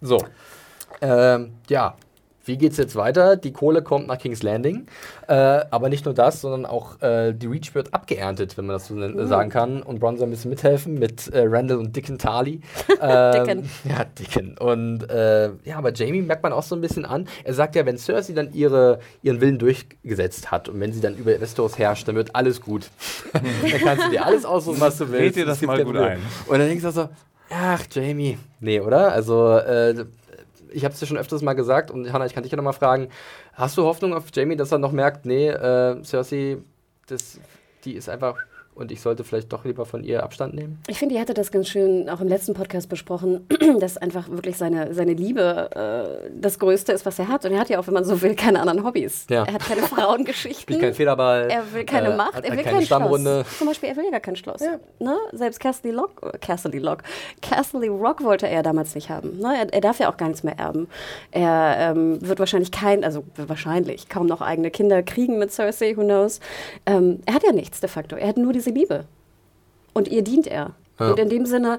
So. 0.00 0.18
Ähm, 1.00 1.54
ja. 1.68 1.96
Wie 2.46 2.56
geht's 2.56 2.76
jetzt 2.76 2.96
weiter? 2.96 3.36
Die 3.36 3.52
Kohle 3.52 3.82
kommt 3.82 4.06
nach 4.06 4.18
King's 4.18 4.42
Landing. 4.42 4.86
Äh, 5.28 5.34
aber 5.34 5.88
nicht 5.88 6.04
nur 6.04 6.14
das, 6.14 6.40
sondern 6.40 6.64
auch 6.64 7.00
äh, 7.02 7.32
die 7.32 7.46
Reach 7.46 7.74
wird 7.74 7.92
abgeerntet, 7.92 8.56
wenn 8.56 8.66
man 8.66 8.76
das 8.76 8.86
so 8.86 8.94
nen- 8.94 9.26
sagen 9.26 9.50
kann. 9.50 9.82
Und 9.82 9.98
Bronzer 10.00 10.24
ein 10.24 10.30
bisschen 10.30 10.50
mithelfen 10.50 10.98
mit 10.98 11.26
äh, 11.28 11.42
Randall 11.46 11.78
und 11.78 11.94
Dickon 11.94 12.18
Tarly. 12.18 12.60
Ähm, 12.98 13.32
Dickon. 13.32 13.70
Ja, 13.84 14.04
Dickon. 14.04 14.56
Und 14.58 15.10
äh, 15.10 15.50
ja, 15.64 15.76
aber 15.76 15.92
Jamie 15.92 16.22
merkt 16.22 16.42
man 16.42 16.52
auch 16.54 16.62
so 16.62 16.74
ein 16.74 16.80
bisschen 16.80 17.04
an. 17.04 17.28
Er 17.44 17.52
sagt 17.52 17.74
ja, 17.76 17.84
wenn 17.84 17.98
Cersei 17.98 18.32
dann 18.32 18.54
ihre, 18.54 19.00
ihren 19.22 19.40
Willen 19.42 19.58
durchgesetzt 19.58 20.50
hat 20.50 20.68
und 20.70 20.80
wenn 20.80 20.92
sie 20.94 21.00
dann 21.00 21.14
über 21.16 21.38
Westeros 21.38 21.76
herrscht, 21.78 22.08
dann 22.08 22.14
wird 22.16 22.34
alles 22.34 22.62
gut. 22.62 22.88
dann 23.32 23.44
kannst 23.82 24.06
du 24.06 24.10
dir 24.10 24.24
alles 24.24 24.44
aussuchen, 24.46 24.80
was 24.80 24.96
du 24.96 25.10
willst. 25.10 25.20
Red 25.20 25.36
dir 25.36 25.44
das 25.46 25.58
Es 25.60 25.66
mal 25.66 25.84
gut 25.84 25.96
ein. 25.96 26.20
Und 26.46 26.58
dann 26.58 26.68
denkst 26.68 26.84
du 26.84 26.90
so, 26.90 27.08
ach, 27.50 27.82
Jamie. 27.90 28.38
Nee, 28.60 28.80
oder? 28.80 29.12
Also, 29.12 29.56
äh, 29.58 30.06
ich 30.70 30.84
habe 30.84 30.94
es 30.94 31.00
dir 31.00 31.06
schon 31.06 31.16
öfters 31.16 31.42
mal 31.42 31.54
gesagt 31.54 31.90
und 31.90 32.12
Hannah, 32.12 32.26
ich 32.26 32.34
kann 32.34 32.42
dich 32.42 32.52
ja 32.52 32.56
nochmal 32.56 32.72
fragen, 32.72 33.08
hast 33.52 33.76
du 33.76 33.84
Hoffnung 33.84 34.14
auf 34.14 34.24
Jamie, 34.34 34.56
dass 34.56 34.72
er 34.72 34.78
noch 34.78 34.92
merkt, 34.92 35.26
nee, 35.26 35.48
äh, 35.48 36.02
Cersei, 36.02 36.58
das, 37.06 37.38
die 37.84 37.94
ist 37.94 38.08
einfach 38.08 38.36
und 38.76 38.92
ich 38.92 39.00
sollte 39.00 39.24
vielleicht 39.24 39.52
doch 39.52 39.64
lieber 39.64 39.86
von 39.86 40.04
ihr 40.04 40.22
Abstand 40.22 40.54
nehmen? 40.54 40.78
Ich 40.86 40.98
finde, 40.98 41.14
ihr 41.14 41.20
hattet 41.20 41.38
das 41.38 41.50
ganz 41.50 41.68
schön 41.68 42.08
auch 42.08 42.20
im 42.20 42.28
letzten 42.28 42.54
Podcast 42.54 42.88
besprochen, 42.88 43.46
dass 43.80 43.96
einfach 43.96 44.28
wirklich 44.28 44.56
seine, 44.56 44.94
seine 44.94 45.14
Liebe 45.14 45.70
äh, 45.74 46.30
das 46.38 46.58
Größte 46.58 46.92
ist, 46.92 47.06
was 47.06 47.18
er 47.18 47.28
hat. 47.28 47.44
Und 47.44 47.52
er 47.52 47.60
hat 47.60 47.68
ja 47.70 47.78
auch, 47.78 47.86
wenn 47.86 47.94
man 47.94 48.04
so 48.04 48.20
will, 48.22 48.34
keine 48.34 48.60
anderen 48.60 48.84
Hobbys. 48.84 49.26
Ja. 49.30 49.44
Er 49.44 49.54
hat 49.54 49.64
keine 49.64 49.82
Frauengeschichten. 49.86 50.62
Spielt 50.62 50.80
keinen 50.80 50.94
Federball. 50.94 51.48
Er 51.50 51.72
will 51.72 51.84
keine 51.84 52.08
äh, 52.08 52.16
Macht, 52.16 52.44
er 52.44 52.56
will 52.56 52.62
keine 52.62 52.78
kein 52.78 52.86
Stammrunde. 52.86 53.44
Schloss. 53.44 53.58
Zum 53.58 53.66
Beispiel, 53.66 53.88
er 53.88 53.96
will 53.96 54.04
ja 54.04 54.10
gar 54.10 54.20
kein 54.20 54.36
Schloss. 54.36 54.60
Ne? 54.98 55.16
Selbst 55.32 55.58
Castle 55.58 55.92
Lock, 55.92 56.22
äh, 56.22 56.38
Castle 56.38 56.78
Lock, 56.78 57.02
Castle 57.40 57.88
Rock 57.88 58.22
wollte 58.22 58.46
er 58.46 58.62
damals 58.62 58.94
nicht 58.94 59.08
haben. 59.08 59.38
Ne? 59.38 59.56
Er, 59.58 59.72
er 59.72 59.80
darf 59.80 59.98
ja 59.98 60.10
auch 60.10 60.16
gar 60.16 60.28
nichts 60.28 60.42
mehr 60.42 60.58
erben. 60.58 60.88
Er 61.30 61.76
ähm, 61.78 62.18
wird 62.20 62.38
wahrscheinlich 62.38 62.70
kein, 62.70 63.04
also 63.04 63.24
wahrscheinlich 63.36 64.08
kaum 64.08 64.26
noch 64.26 64.40
eigene 64.40 64.70
Kinder 64.70 65.02
kriegen 65.02 65.38
mit 65.38 65.52
Cersei, 65.52 65.96
who 65.96 66.02
knows. 66.02 66.40
Ähm, 66.84 67.20
er 67.26 67.34
hat 67.34 67.42
ja 67.42 67.52
nichts 67.52 67.80
de 67.80 67.88
facto. 67.88 68.16
Er 68.16 68.28
hat 68.28 68.36
nur 68.36 68.52
diese 68.52 68.65
Liebe. 68.70 69.04
Und 69.94 70.08
ihr 70.08 70.22
dient 70.22 70.46
er. 70.46 70.72
Ja. 70.98 71.10
Und 71.10 71.18
in 71.18 71.28
dem 71.28 71.44
Sinne, 71.44 71.78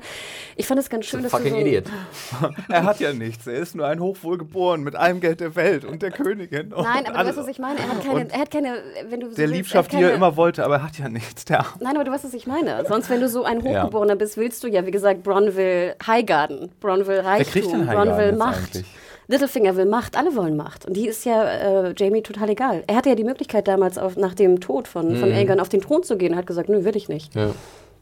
ich 0.57 0.67
fand 0.67 0.79
es 0.79 0.91
ganz 0.91 1.07
schön, 1.07 1.23
dass 1.23 1.31
du 1.31 1.37
Fucking 1.39 1.53
so, 1.53 1.59
Idiot. 1.59 1.85
Er 2.69 2.83
hat 2.83 2.99
ja 2.99 3.13
nichts. 3.13 3.47
Er 3.47 3.55
ist 3.55 3.75
nur 3.75 3.87
ein 3.87 3.99
Hochwohlgeboren 3.99 4.83
mit 4.83 4.95
allem 4.95 5.21
Geld 5.21 5.39
der 5.39 5.55
Welt 5.55 5.85
und 5.85 6.03
der 6.03 6.11
Königin. 6.11 6.71
Und 6.71 6.83
Nein, 6.83 7.07
aber 7.07 7.23
du 7.23 7.29
weißt, 7.29 7.37
was 7.39 7.47
ich 7.47 7.57
meine. 7.57 7.79
Er 7.79 7.89
hat 7.89 8.03
keine, 8.05 8.31
er 8.31 8.39
hat 8.39 8.51
keine 8.51 8.77
wenn 9.09 9.19
du 9.19 9.29
so 9.31 9.35
Der 9.35 9.45
willst, 9.45 9.55
Liebschaft, 9.55 9.91
er 9.93 9.97
die 9.97 10.03
er 10.03 10.09
keine- 10.09 10.17
immer 10.17 10.37
wollte, 10.37 10.63
aber 10.63 10.75
er 10.75 10.83
hat 10.83 10.99
ja 10.99 11.09
nichts. 11.09 11.45
Der 11.45 11.65
Nein, 11.79 11.95
aber 11.95 12.03
du 12.03 12.11
weißt, 12.11 12.25
was 12.25 12.33
ich 12.35 12.45
meine. 12.45 12.85
Sonst, 12.87 13.09
wenn 13.09 13.19
du 13.19 13.27
so 13.27 13.43
ein 13.43 13.65
Ja. 13.65 13.81
Hochgeborener 13.81 14.15
bist, 14.15 14.37
willst 14.37 14.63
du 14.63 14.67
ja, 14.67 14.85
wie 14.85 14.91
gesagt, 14.91 15.23
Bronn 15.23 15.55
will 15.55 15.95
Highgarden, 16.05 16.69
Bronn 16.79 17.07
will 17.07 17.19
Reichtum, 17.21 17.51
kriegt 17.51 17.71
denn 17.71 17.85
Bronn 17.87 17.89
Highgarden 17.97 18.17
will 18.19 18.25
jetzt 18.27 18.37
Macht. 18.37 18.75
eigentlich? 18.75 18.85
Littlefinger 19.27 19.75
will 19.75 19.85
Macht, 19.85 20.17
alle 20.17 20.35
wollen 20.35 20.55
Macht. 20.55 20.85
Und 20.85 20.95
die 20.95 21.07
ist 21.07 21.25
ja 21.25 21.43
äh, 21.43 21.93
Jamie 21.97 22.21
total 22.21 22.49
egal. 22.49 22.83
Er 22.87 22.95
hatte 22.95 23.09
ja 23.09 23.15
die 23.15 23.25
Möglichkeit 23.25 23.67
damals, 23.67 23.97
auf, 23.97 24.15
nach 24.15 24.33
dem 24.33 24.59
Tod 24.59 24.87
von, 24.87 25.15
von 25.17 25.31
Aegon 25.31 25.59
auf 25.59 25.69
den 25.69 25.81
Thron 25.81 26.03
zu 26.03 26.17
gehen. 26.17 26.33
Er 26.33 26.39
hat 26.39 26.47
gesagt, 26.47 26.69
nö, 26.69 26.85
will 26.85 26.95
ich 26.95 27.09
nicht. 27.09 27.35
Ja, 27.35 27.51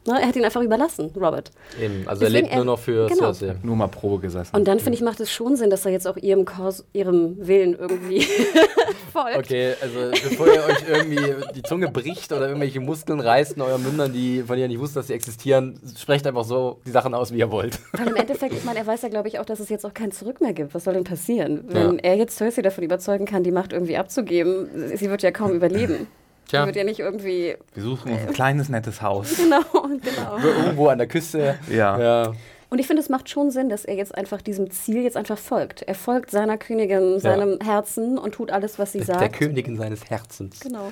Ne, 0.08 0.22
er 0.22 0.28
hat 0.28 0.36
ihn 0.36 0.46
einfach 0.46 0.62
überlassen, 0.62 1.12
Robert. 1.15 1.50
eben. 1.82 2.04
Also 2.08 2.24
er 2.26 2.30
Deswegen, 2.30 2.46
lebt 2.46 2.56
nur 2.56 2.63
er- 2.63 2.65
noch 2.65 2.80
für 2.80 3.08
genau. 3.08 3.34
Cersei. 3.34 3.56
nur 3.63 3.76
mal 3.76 3.88
Probe 3.88 4.20
gesessen. 4.22 4.56
Und 4.56 4.68
dann, 4.68 4.80
finde 4.80 4.96
ich, 4.98 5.02
macht 5.02 5.20
es 5.20 5.32
schon 5.32 5.56
Sinn, 5.56 5.70
dass 5.72 5.84
er 5.86 5.91
jetzt 5.91 6.08
auch 6.08 6.18
ihrem, 6.18 6.46
Kurs, 6.46 6.86
ihrem 6.94 7.36
Willen 7.48 7.74
irgendwie 7.78 8.22
folgt. 9.13 9.38
Okay, 9.38 9.74
also 9.82 10.12
bevor 10.12 10.48
ihr 10.48 10.63
euch 10.63 10.88
irgendwie 10.88 11.34
die 11.56 11.63
Zunge 11.63 11.89
bricht 11.89 12.32
oder 12.32 12.48
irgendwelche 12.48 12.80
Muskeln 12.80 13.20
reißt 13.20 13.54
in 13.54 13.62
euren 13.63 13.82
Mündern, 13.84 14.13
die 14.13 14.44
von 14.44 14.58
ihr 14.58 14.68
nicht 14.68 14.80
wussten, 14.80 14.96
dass 15.00 15.08
sie 15.08 15.13
existieren, 15.13 15.80
sprecht 15.98 16.28
einfach 16.28 16.44
so 16.46 16.80
die 16.86 16.91
Sachen 16.91 17.13
aus, 17.13 17.34
wie 17.34 17.39
ihr 17.39 17.50
wollt. 17.52 17.80
Weil 17.94 18.08
im 18.10 18.15
Endeffekt, 18.15 18.54
ich 18.54 18.63
meine, 18.63 18.80
er 18.80 18.88
weiß 18.88 19.02
ja, 19.02 19.10
glaube 19.10 19.28
ich, 19.28 19.39
auch, 19.39 19.46
dass 19.46 19.60
es 19.60 19.70
jetzt 19.70 19.86
auch 19.86 19.94
kein 19.94 20.12
Zurück 20.12 20.39
mehr 20.41 20.54
gibt. 20.54 20.74
Was 20.76 20.84
soll 20.84 20.94
denn 20.94 21.04
passieren? 21.04 21.63
Wenn 21.68 21.94
Ja. 21.96 22.00
er 22.04 22.15
jetzt 22.18 22.38
Cersei 22.38 22.62
davon 22.62 22.84
überzeugen 22.84 23.26
kann, 23.26 23.44
die 23.44 23.52
Macht 23.52 23.74
irgendwie 23.74 23.98
abzugeben, 23.98 24.68
sie 24.96 25.10
wird 25.10 25.24
ja 25.24 25.32
kaum 25.32 25.52
überleben. 25.54 26.08
Tja. 26.48 26.62
Sie 26.62 26.68
wird 26.68 26.76
ja 26.76 26.84
nicht 26.84 27.00
irgendwie. 27.00 27.56
Wir 27.74 27.84
suchen 27.84 28.12
uns 28.12 28.22
ein 28.22 28.34
kleines, 28.34 28.70
nettes 28.70 29.02
Haus. 29.02 29.36
Genau, 29.46 29.62
genau. 29.72 30.38
Irgendwo 30.38 30.88
an 30.88 30.98
der 30.98 31.08
Küste. 31.08 31.60
Ja. 31.70 32.00
Ja. 32.00 32.34
Und 32.70 32.80
ich 32.80 32.88
finde, 32.88 33.02
es 33.02 33.10
macht 33.10 33.30
schon 33.30 33.52
Sinn, 33.52 33.70
dass 33.70 33.86
er 33.86 33.96
jetzt 33.96 34.14
einfach 34.16 34.42
diesem 34.42 34.72
Ziel 34.72 35.04
jetzt 35.04 35.16
einfach 35.16 35.38
folgt. 35.38 35.84
Er 35.84 35.96
folgt 35.96 36.32
seiner 36.32 36.58
Königin, 36.58 37.20
seinem 37.20 37.60
Herzen 37.64 38.18
und 38.18 38.34
tut 38.34 38.52
alles, 38.52 38.80
was 38.80 38.92
sie 38.92 39.02
sagt. 39.02 39.22
Der 39.22 39.30
Königin 39.30 39.78
seines 39.78 40.10
Herzens. 40.10 40.60
Genau. 40.60 40.92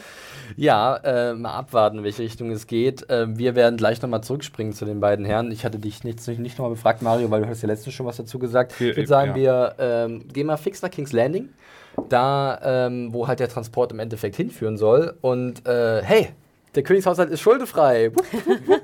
Ja, 0.55 0.97
äh, 0.97 1.33
mal 1.33 1.53
abwarten, 1.53 1.97
in 1.97 2.03
welche 2.03 2.21
Richtung 2.21 2.51
es 2.51 2.67
geht. 2.67 3.09
Äh, 3.09 3.37
wir 3.37 3.55
werden 3.55 3.77
gleich 3.77 4.01
nochmal 4.01 4.23
zurückspringen 4.23 4.73
zu 4.73 4.85
den 4.85 4.99
beiden 4.99 5.25
Herren. 5.25 5.51
Ich 5.51 5.65
hatte 5.65 5.79
dich 5.79 6.03
nicht, 6.03 6.25
nicht 6.39 6.57
nochmal 6.57 6.71
befragt, 6.71 7.01
Mario, 7.01 7.29
weil 7.31 7.41
du 7.41 7.47
hast 7.47 7.61
ja 7.63 7.67
letztens 7.67 7.95
schon 7.95 8.05
was 8.05 8.17
dazu 8.17 8.39
gesagt. 8.39 8.73
Ich 8.79 8.95
würde 8.95 9.07
sagen, 9.07 9.31
ja. 9.31 9.35
wir 9.35 9.75
ähm, 9.79 10.27
gehen 10.31 10.47
mal 10.47 10.57
fix 10.57 10.81
nach 10.83 10.91
King's 10.91 11.11
Landing, 11.11 11.49
da, 12.09 12.59
ähm, 12.63 13.13
wo 13.13 13.27
halt 13.27 13.39
der 13.39 13.49
Transport 13.49 13.91
im 13.91 13.99
Endeffekt 13.99 14.35
hinführen 14.35 14.77
soll. 14.77 15.17
Und 15.21 15.67
äh, 15.67 16.01
hey, 16.03 16.29
der 16.75 16.83
Königshaushalt 16.83 17.29
ist 17.29 17.41
schuldefrei, 17.41 18.11
Wupp, 18.15 18.25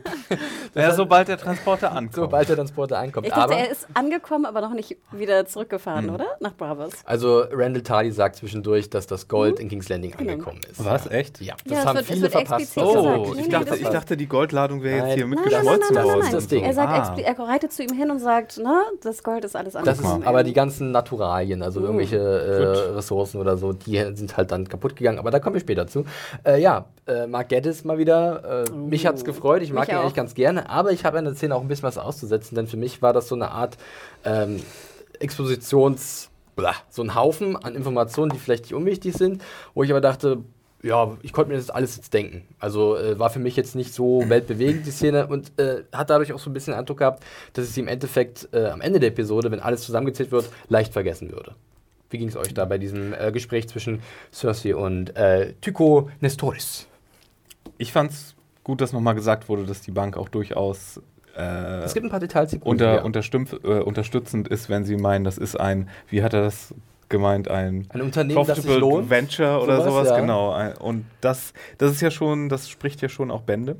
Ja, 0.75 0.91
sobald 0.93 1.27
der 1.27 1.37
Transporter 1.37 1.91
ankommt. 1.93 2.13
sobald 2.15 2.47
der 2.49 2.55
Transporter 2.55 2.99
ankommt. 2.99 3.25
Ich 3.27 3.33
dachte, 3.33 3.43
Aber, 3.45 3.57
er 3.57 3.71
ist 3.71 3.87
angekommen, 3.95 4.45
aber 4.45 4.61
noch 4.61 4.73
nicht 4.73 4.97
wieder 5.11 5.45
zurückgefahren, 5.45 6.09
oder? 6.09 6.25
Nach 6.39 6.53
Bravos. 6.53 6.91
also 7.05 7.43
Randall 7.51 7.81
Tardy 7.81 8.11
sagt 8.11 8.35
zwischendurch, 8.35 8.89
dass 8.89 9.07
das 9.07 9.27
Gold 9.27 9.59
in 9.59 9.69
King's 9.69 9.89
Landing 9.89 10.11
Genau. 10.11 10.33
angekommen 10.33 10.59
ist. 10.69 10.83
Was? 10.85 11.07
Echt? 11.07 11.41
Ja, 11.41 11.55
das 11.65 11.73
Ja, 11.73 11.79
es 11.79 11.85
haben 11.85 11.95
wird- 11.95 12.05
es 12.05 12.11
viele 12.11 12.21
wird 12.21 12.47
verpasst. 12.47 12.77
Oh, 12.77 13.33
ich 13.37 13.49
dachte, 13.49 13.65
das 13.71 13.79
ich 13.79 13.87
dachte, 13.89 14.17
die 14.17 14.27
Goldladung 14.27 14.83
wäre 14.83 15.07
jetzt 15.07 15.15
hier 15.15 15.25
mitgeschmolzen 15.27 15.95
worden. 15.95 16.19
Das 16.19 16.25
ist 16.27 16.33
das 16.33 16.47
Ding. 16.47 16.63
Er, 16.63 16.73
sagt, 16.73 16.89
Ah. 16.91 17.15
er 17.19 17.39
reitet 17.39 17.71
zu 17.73 17.83
ihm 17.83 17.93
hin 17.95 18.11
und 18.11 18.19
sagt, 18.19 18.59
na, 18.61 18.83
das 19.01 19.23
Gold 19.23 19.43
ist 19.45 19.55
alles 19.55 19.73
Das 19.73 19.87
angekommen. 19.97 20.21
ist 20.21 20.27
aber 20.27 20.43
die 20.43 20.53
ganzen 20.53 20.91
Naturalien, 20.91 21.63
also 21.63 21.81
irgendwelche 21.81 22.17
äh, 22.17 22.91
Ressourcen 22.95 23.39
oder 23.41 23.57
so, 23.57 23.73
die 23.73 23.97
sind 24.13 24.37
halt 24.37 24.51
dann 24.51 24.67
kaputt 24.67 24.95
gegangen. 24.95 25.17
Aber 25.19 25.31
da 25.31 25.39
kommen 25.39 25.55
wir 25.55 25.61
später 25.61 25.87
zu. 25.87 26.05
Äh, 26.43 26.61
ja, 26.61 26.85
äh, 27.07 27.25
Mark 27.27 27.49
Geddes 27.49 27.78
mal 27.85 27.97
wieder. 27.97 28.65
Äh, 28.67 28.71
mich 28.71 29.05
hat's 29.05 29.23
gefreut. 29.23 29.61
Ich 29.61 29.71
mag 29.71 29.87
Mich 29.87 29.89
ihn 29.89 29.97
auch. 29.97 30.01
eigentlich 30.01 30.15
ganz 30.15 30.33
gerne. 30.33 30.69
Aber 30.69 30.91
ich 30.91 31.05
habe 31.05 31.17
in 31.19 31.25
der 31.25 31.35
Szene 31.35 31.55
auch 31.55 31.61
ein 31.61 31.67
bisschen 31.67 31.83
was 31.83 31.97
auszusetzen, 31.97 32.55
denn 32.55 32.67
für 32.67 32.77
mich 32.77 33.01
war 33.01 33.13
das 33.13 33.27
so 33.27 33.35
eine 33.35 33.51
Art 33.51 33.77
ähm, 34.25 34.61
Expositions... 35.19 36.29
So 36.89 37.03
ein 37.03 37.15
Haufen 37.15 37.55
an 37.55 37.73
Informationen, 37.73 38.31
die 38.31 38.37
vielleicht 38.37 38.65
nicht 38.65 38.73
unwichtig 38.73 39.13
sind, 39.13 39.41
wo 39.73 39.83
ich 39.83 39.91
aber 39.91 40.01
dachte, 40.01 40.39
ja, 40.81 41.17
ich 41.21 41.33
konnte 41.33 41.51
mir 41.51 41.57
das 41.57 41.69
alles 41.69 41.95
jetzt 41.95 42.13
denken. 42.13 42.43
Also 42.59 42.97
äh, 42.97 43.17
war 43.19 43.29
für 43.29 43.39
mich 43.39 43.55
jetzt 43.55 43.75
nicht 43.75 43.93
so 43.93 44.23
weltbewegend, 44.27 44.85
die 44.85 44.91
Szene, 44.91 45.27
und 45.27 45.57
äh, 45.59 45.83
hat 45.93 46.09
dadurch 46.09 46.33
auch 46.33 46.39
so 46.39 46.49
ein 46.49 46.53
bisschen 46.53 46.73
den 46.73 46.79
Eindruck 46.79 46.97
gehabt, 46.99 47.23
dass 47.53 47.65
es 47.65 47.75
sie 47.75 47.81
im 47.81 47.87
Endeffekt 47.87 48.49
äh, 48.51 48.67
am 48.67 48.81
Ende 48.81 48.99
der 48.99 49.09
Episode, 49.09 49.51
wenn 49.51 49.59
alles 49.59 49.83
zusammengezählt 49.83 50.31
wird, 50.31 50.49
leicht 50.67 50.93
vergessen 50.93 51.31
würde. 51.31 51.55
Wie 52.09 52.17
ging 52.17 52.27
es 52.27 52.35
euch 52.35 52.53
da 52.53 52.65
bei 52.65 52.77
diesem 52.77 53.13
äh, 53.13 53.31
Gespräch 53.31 53.69
zwischen 53.69 54.01
Cersei 54.33 54.75
und 54.75 55.15
äh, 55.15 55.53
Tycho 55.61 56.09
Nestoris? 56.21 56.87
Ich 57.79 57.91
fand's 57.91 58.35
gut, 58.63 58.81
dass 58.81 58.93
nochmal 58.93 59.15
gesagt 59.15 59.49
wurde, 59.49 59.63
dass 59.63 59.81
die 59.81 59.91
Bank 59.91 60.17
auch 60.17 60.29
durchaus 60.29 61.01
äh, 61.35 61.83
Es 61.83 61.93
gibt 61.93 62.05
ein 62.05 62.09
paar 62.09 62.19
Details, 62.19 62.51
die 62.51 62.59
unter, 62.59 63.03
äh, 63.03 63.79
unterstützend 63.81 64.47
ist, 64.49 64.69
wenn 64.69 64.83
sie 64.83 64.97
meinen, 64.97 65.23
das 65.23 65.37
ist 65.37 65.59
ein, 65.59 65.89
wie 66.09 66.21
hat 66.21 66.33
er 66.33 66.41
das 66.41 66.75
gemeint, 67.07 67.47
ein 67.47 67.87
Ein 67.89 68.01
Unternehmen, 68.01 68.45
das 68.45 68.57
sich 68.57 68.65
Profitable 68.65 68.79
lohnt. 68.79 69.09
Venture 69.09 69.63
oder 69.63 69.77
Sowas, 69.77 69.85
sowas, 69.85 70.09
ja. 70.09 70.19
genau. 70.19 70.73
Und 70.79 71.05
das, 71.21 71.53
das 71.77 71.91
ist 71.91 72.01
ja 72.01 72.11
schon, 72.11 72.49
das 72.49 72.69
spricht 72.69 73.01
ja 73.01 73.09
schon 73.09 73.31
auch 73.31 73.41
Bände. 73.41 73.77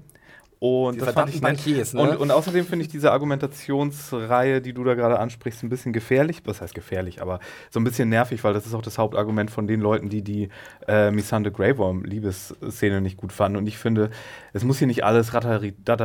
Und 0.59 0.95
Die 0.95 0.99
das 0.99 1.13
fand 1.13 1.33
ich. 1.33 1.39
Bankiers, 1.39 1.93
ne? 1.93 2.01
und, 2.01 2.17
und 2.17 2.31
außerdem 2.31 2.65
finde 2.65 2.83
ich 2.83 2.91
diese 2.91 3.13
Argumentationsreihe, 3.13 4.61
die 4.61 4.73
du 4.73 4.83
da 4.83 4.93
gerade 4.93 5.17
ansprichst, 5.17 5.63
ein 5.63 5.69
bisschen 5.69 5.93
gefährlich. 5.93 6.41
Was 6.45 6.59
heißt 6.61 6.73
gefährlich, 6.73 7.21
aber 7.21 7.39
so 7.69 7.79
ein 7.79 7.85
bisschen 7.85 8.09
nervig, 8.09 8.43
weil 8.43 8.53
das 8.53 8.65
ist 8.65 8.73
auch 8.73 8.81
das 8.81 8.97
Hauptargument 8.97 9.51
von 9.51 9.67
den 9.67 9.79
Leuten, 9.79 10.09
die 10.09 10.21
die 10.21 10.49
äh, 10.87 11.11
Missandei 11.11 11.51
Grey 11.51 11.77
Worm 11.77 12.03
Liebesszene 12.03 12.99
nicht 12.99 13.15
gut 13.15 13.31
fanden. 13.31 13.57
Und 13.57 13.67
ich 13.67 13.77
finde, 13.77 14.09
es 14.51 14.65
muss 14.65 14.79
hier 14.79 14.87
nicht 14.87 15.05
alles 15.05 15.31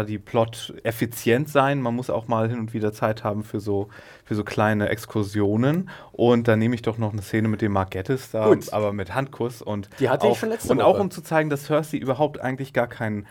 die 0.06 0.18
Plot 0.18 0.74
effizient 0.84 1.48
sein. 1.48 1.80
Man 1.80 1.96
muss 1.96 2.08
auch 2.08 2.28
mal 2.28 2.48
hin 2.48 2.60
und 2.60 2.74
wieder 2.74 2.92
Zeit 2.92 3.24
haben 3.24 3.42
für 3.42 3.58
so, 3.58 3.88
für 4.24 4.36
so 4.36 4.44
kleine 4.44 4.88
Exkursionen. 4.88 5.90
Und 6.12 6.46
da 6.46 6.54
nehme 6.54 6.76
ich 6.76 6.82
doch 6.82 6.98
noch 6.98 7.12
eine 7.12 7.22
Szene 7.22 7.48
mit 7.48 7.60
dem 7.60 7.72
Mark 7.72 7.90
Gettis 7.90 8.30
da, 8.30 8.46
Gut. 8.48 8.72
aber 8.72 8.92
mit 8.92 9.14
Handkuss 9.14 9.62
und 9.62 9.88
Die 9.98 10.08
hatte 10.08 10.26
ich 10.26 10.32
auch, 10.32 10.36
schon 10.38 10.50
letzte 10.50 10.70
und 10.70 10.80
auch 10.80 10.94
Woche. 10.94 11.00
um 11.02 11.10
zu 11.10 11.22
zeigen, 11.22 11.50
dass 11.50 11.64
Cersei 11.64 11.96
überhaupt 11.96 12.40
eigentlich 12.40 12.72
gar 12.72 12.86
keinen 12.86 13.26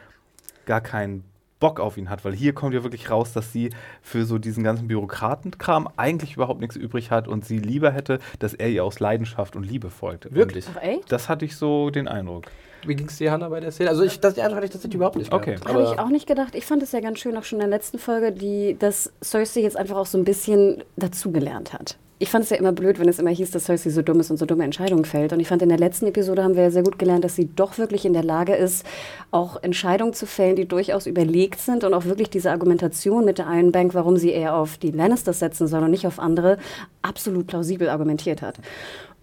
gar 0.66 0.82
keinen 0.82 1.24
Bock 1.64 1.80
auf 1.80 1.98
ihn 1.98 2.10
hat, 2.10 2.26
weil 2.26 2.34
hier 2.34 2.52
kommt 2.52 2.74
ja 2.74 2.84
wirklich 2.84 3.10
raus, 3.10 3.32
dass 3.32 3.54
sie 3.54 3.70
für 4.02 4.26
so 4.26 4.38
diesen 4.38 4.66
ganzen 4.66 4.90
Bürokratenkram 4.90 5.88
eigentlich 5.96 6.34
überhaupt 6.36 6.60
nichts 6.60 6.76
übrig 6.76 7.10
hat 7.10 7.30
und 7.30 7.46
sie 7.46 7.58
lieber 7.58 7.92
hätte, 7.92 8.20
dass 8.40 8.54
er 8.54 8.68
ihr 8.68 8.84
aus 8.84 9.00
Leidenschaft 9.00 9.56
und 9.56 9.64
Liebe 9.64 9.90
folgte. 9.90 10.36
Wirklich? 10.36 10.66
Ach, 10.76 10.84
echt? 10.84 11.10
Das 11.10 11.30
hatte 11.30 11.46
ich 11.46 11.56
so 11.56 11.90
den 11.90 12.10
Eindruck. 12.10 12.48
Wie 12.86 12.96
ging 12.96 13.08
es 13.08 13.18
dir, 13.18 13.32
Hanna, 13.32 13.48
bei 13.48 13.62
der 13.62 13.72
Szene? 13.72 13.90
Also, 13.90 14.04
ich, 14.04 14.20
das, 14.20 14.34
die 14.34 14.42
Eindruck 14.42 14.58
hatte 14.58 14.66
ich 14.66 14.72
tatsächlich 14.72 14.96
überhaupt 14.96 15.16
nicht. 15.16 15.32
Okay. 15.32 15.56
Habe 15.66 15.84
ich 15.84 16.00
auch 16.00 16.10
nicht 16.10 16.28
gedacht. 16.28 16.54
Ich 16.54 16.66
fand 16.66 16.84
es 16.84 16.92
ja 16.92 17.00
ganz 17.00 17.20
schön, 17.20 17.38
auch 17.38 17.46
schon 17.46 17.60
in 17.62 17.70
der 17.70 17.70
letzten 17.70 17.98
Folge, 17.98 18.34
die, 18.34 18.76
dass 18.78 19.14
Cersei 19.24 19.62
jetzt 19.62 19.78
einfach 19.78 19.96
auch 19.96 20.06
so 20.06 20.18
ein 20.18 20.26
bisschen 20.26 20.84
dazugelernt 20.98 21.72
hat. 21.72 21.98
Ich 22.20 22.30
fand 22.30 22.44
es 22.46 22.52
ja 22.52 22.58
immer 22.58 22.72
blöd, 22.72 23.00
wenn 23.00 23.10
es 23.10 23.20
immer 23.20 23.32
hieß, 23.32 23.52
dass 23.52 23.66
Cersei 23.66 23.90
so 23.90 24.02
dumm 24.02 24.20
ist 24.20 24.32
und 24.32 24.38
so 24.38 24.46
dumme 24.46 24.64
Entscheidungen 24.64 25.04
fällt. 25.04 25.34
Und 25.34 25.40
ich 25.40 25.48
fand, 25.48 25.62
in 25.62 25.70
der 25.70 25.80
letzten 25.80 26.08
Episode 26.08 26.44
haben 26.44 26.56
wir 26.56 26.64
ja 26.64 26.72
sehr 26.72 26.84
gut 26.84 27.00
gelernt, 27.00 27.24
dass 27.24 27.36
sie 27.36 27.50
doch 27.56 27.78
wirklich 27.78 28.06
in 28.06 28.14
der 28.14 28.24
Lage 28.24 28.56
ist, 28.56 28.86
auch 29.32 29.62
Entscheidungen 29.62 30.14
zu 30.14 30.26
fällen, 30.26 30.56
die 30.56 30.68
durchaus 30.68 31.08
überlegt 31.08 31.60
sind 31.60 31.84
und 31.84 31.94
auch 31.94 32.06
wirklich 32.06 32.30
diese 32.30 32.52
Argumentation 32.52 33.26
mit 33.26 33.40
der 33.40 33.48
Iron 33.48 33.72
Bank, 33.72 33.94
warum 33.94 34.18
sie 34.18 34.32
eher 34.32 34.56
auf 34.56 34.78
die 34.78 34.92
Lannisters 34.92 35.40
setzen 35.40 35.68
soll 35.68 35.84
und 35.84 35.92
nicht 35.92 36.08
auf 36.08 36.20
andere, 36.20 36.58
absolut 37.02 37.48
plausibel 37.48 37.90
argumentiert 37.90 38.42
hat. 38.42 38.56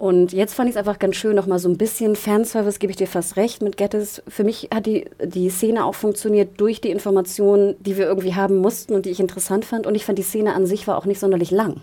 Und 0.01 0.33
jetzt 0.33 0.55
fand 0.55 0.71
ich 0.71 0.77
es 0.77 0.79
einfach 0.79 0.99
ganz 0.99 1.17
schön, 1.17 1.37
nochmal 1.37 1.59
so 1.59 1.69
ein 1.69 1.77
bisschen 1.77 2.17
Fanservice, 2.17 2.79
gebe 2.79 2.91
ich 2.91 2.97
dir 2.97 3.07
fast 3.07 3.37
recht 3.37 3.61
mit 3.61 3.77
Gettys. 3.77 4.23
Für 4.29 4.45
mich 4.45 4.71
hat 4.75 4.87
die, 4.87 5.05
die 5.23 5.51
Szene 5.51 5.85
auch 5.85 5.95
funktioniert 5.95 6.59
durch 6.59 6.81
die 6.81 6.89
Informationen, 6.89 7.77
die 7.81 7.99
wir 7.99 8.07
irgendwie 8.07 8.35
haben 8.35 8.57
mussten 8.57 8.95
und 8.95 9.05
die 9.05 9.11
ich 9.11 9.21
interessant 9.21 9.67
fand. 9.67 9.87
Und 9.87 9.95
ich 9.95 10.07
fand, 10.07 10.19
die 10.19 10.23
Szene 10.23 10.55
an 10.55 10.65
sich 10.65 10.87
war 10.87 10.97
auch 10.97 11.05
nicht 11.05 11.21
sonderlich 11.21 11.51
lang. 11.51 11.83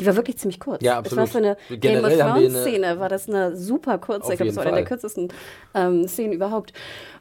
Die 0.00 0.06
war 0.06 0.16
wirklich 0.16 0.38
ziemlich 0.38 0.58
kurz. 0.60 0.82
Ja, 0.82 1.00
Es 1.04 1.14
war 1.16 1.22
absolut. 1.24 1.28
für 1.30 1.38
eine 1.38 1.78
Generell 1.78 2.10
Game 2.10 2.20
of 2.20 2.26
haben 2.26 2.40
wir 2.40 2.48
Thrones 2.50 2.54
eine- 2.54 2.62
Szene, 2.76 3.00
war 3.00 3.08
das 3.08 3.28
eine 3.28 3.56
super 3.56 3.98
kurze, 3.98 4.32
ich 4.32 4.38
glaube, 4.38 4.46
das 4.46 4.54
jeden 4.54 4.56
war 4.56 4.66
eine 4.66 4.76
der 4.76 4.84
kürzesten 4.84 5.28
ähm, 5.74 6.08
Szenen 6.08 6.32
überhaupt. 6.32 6.72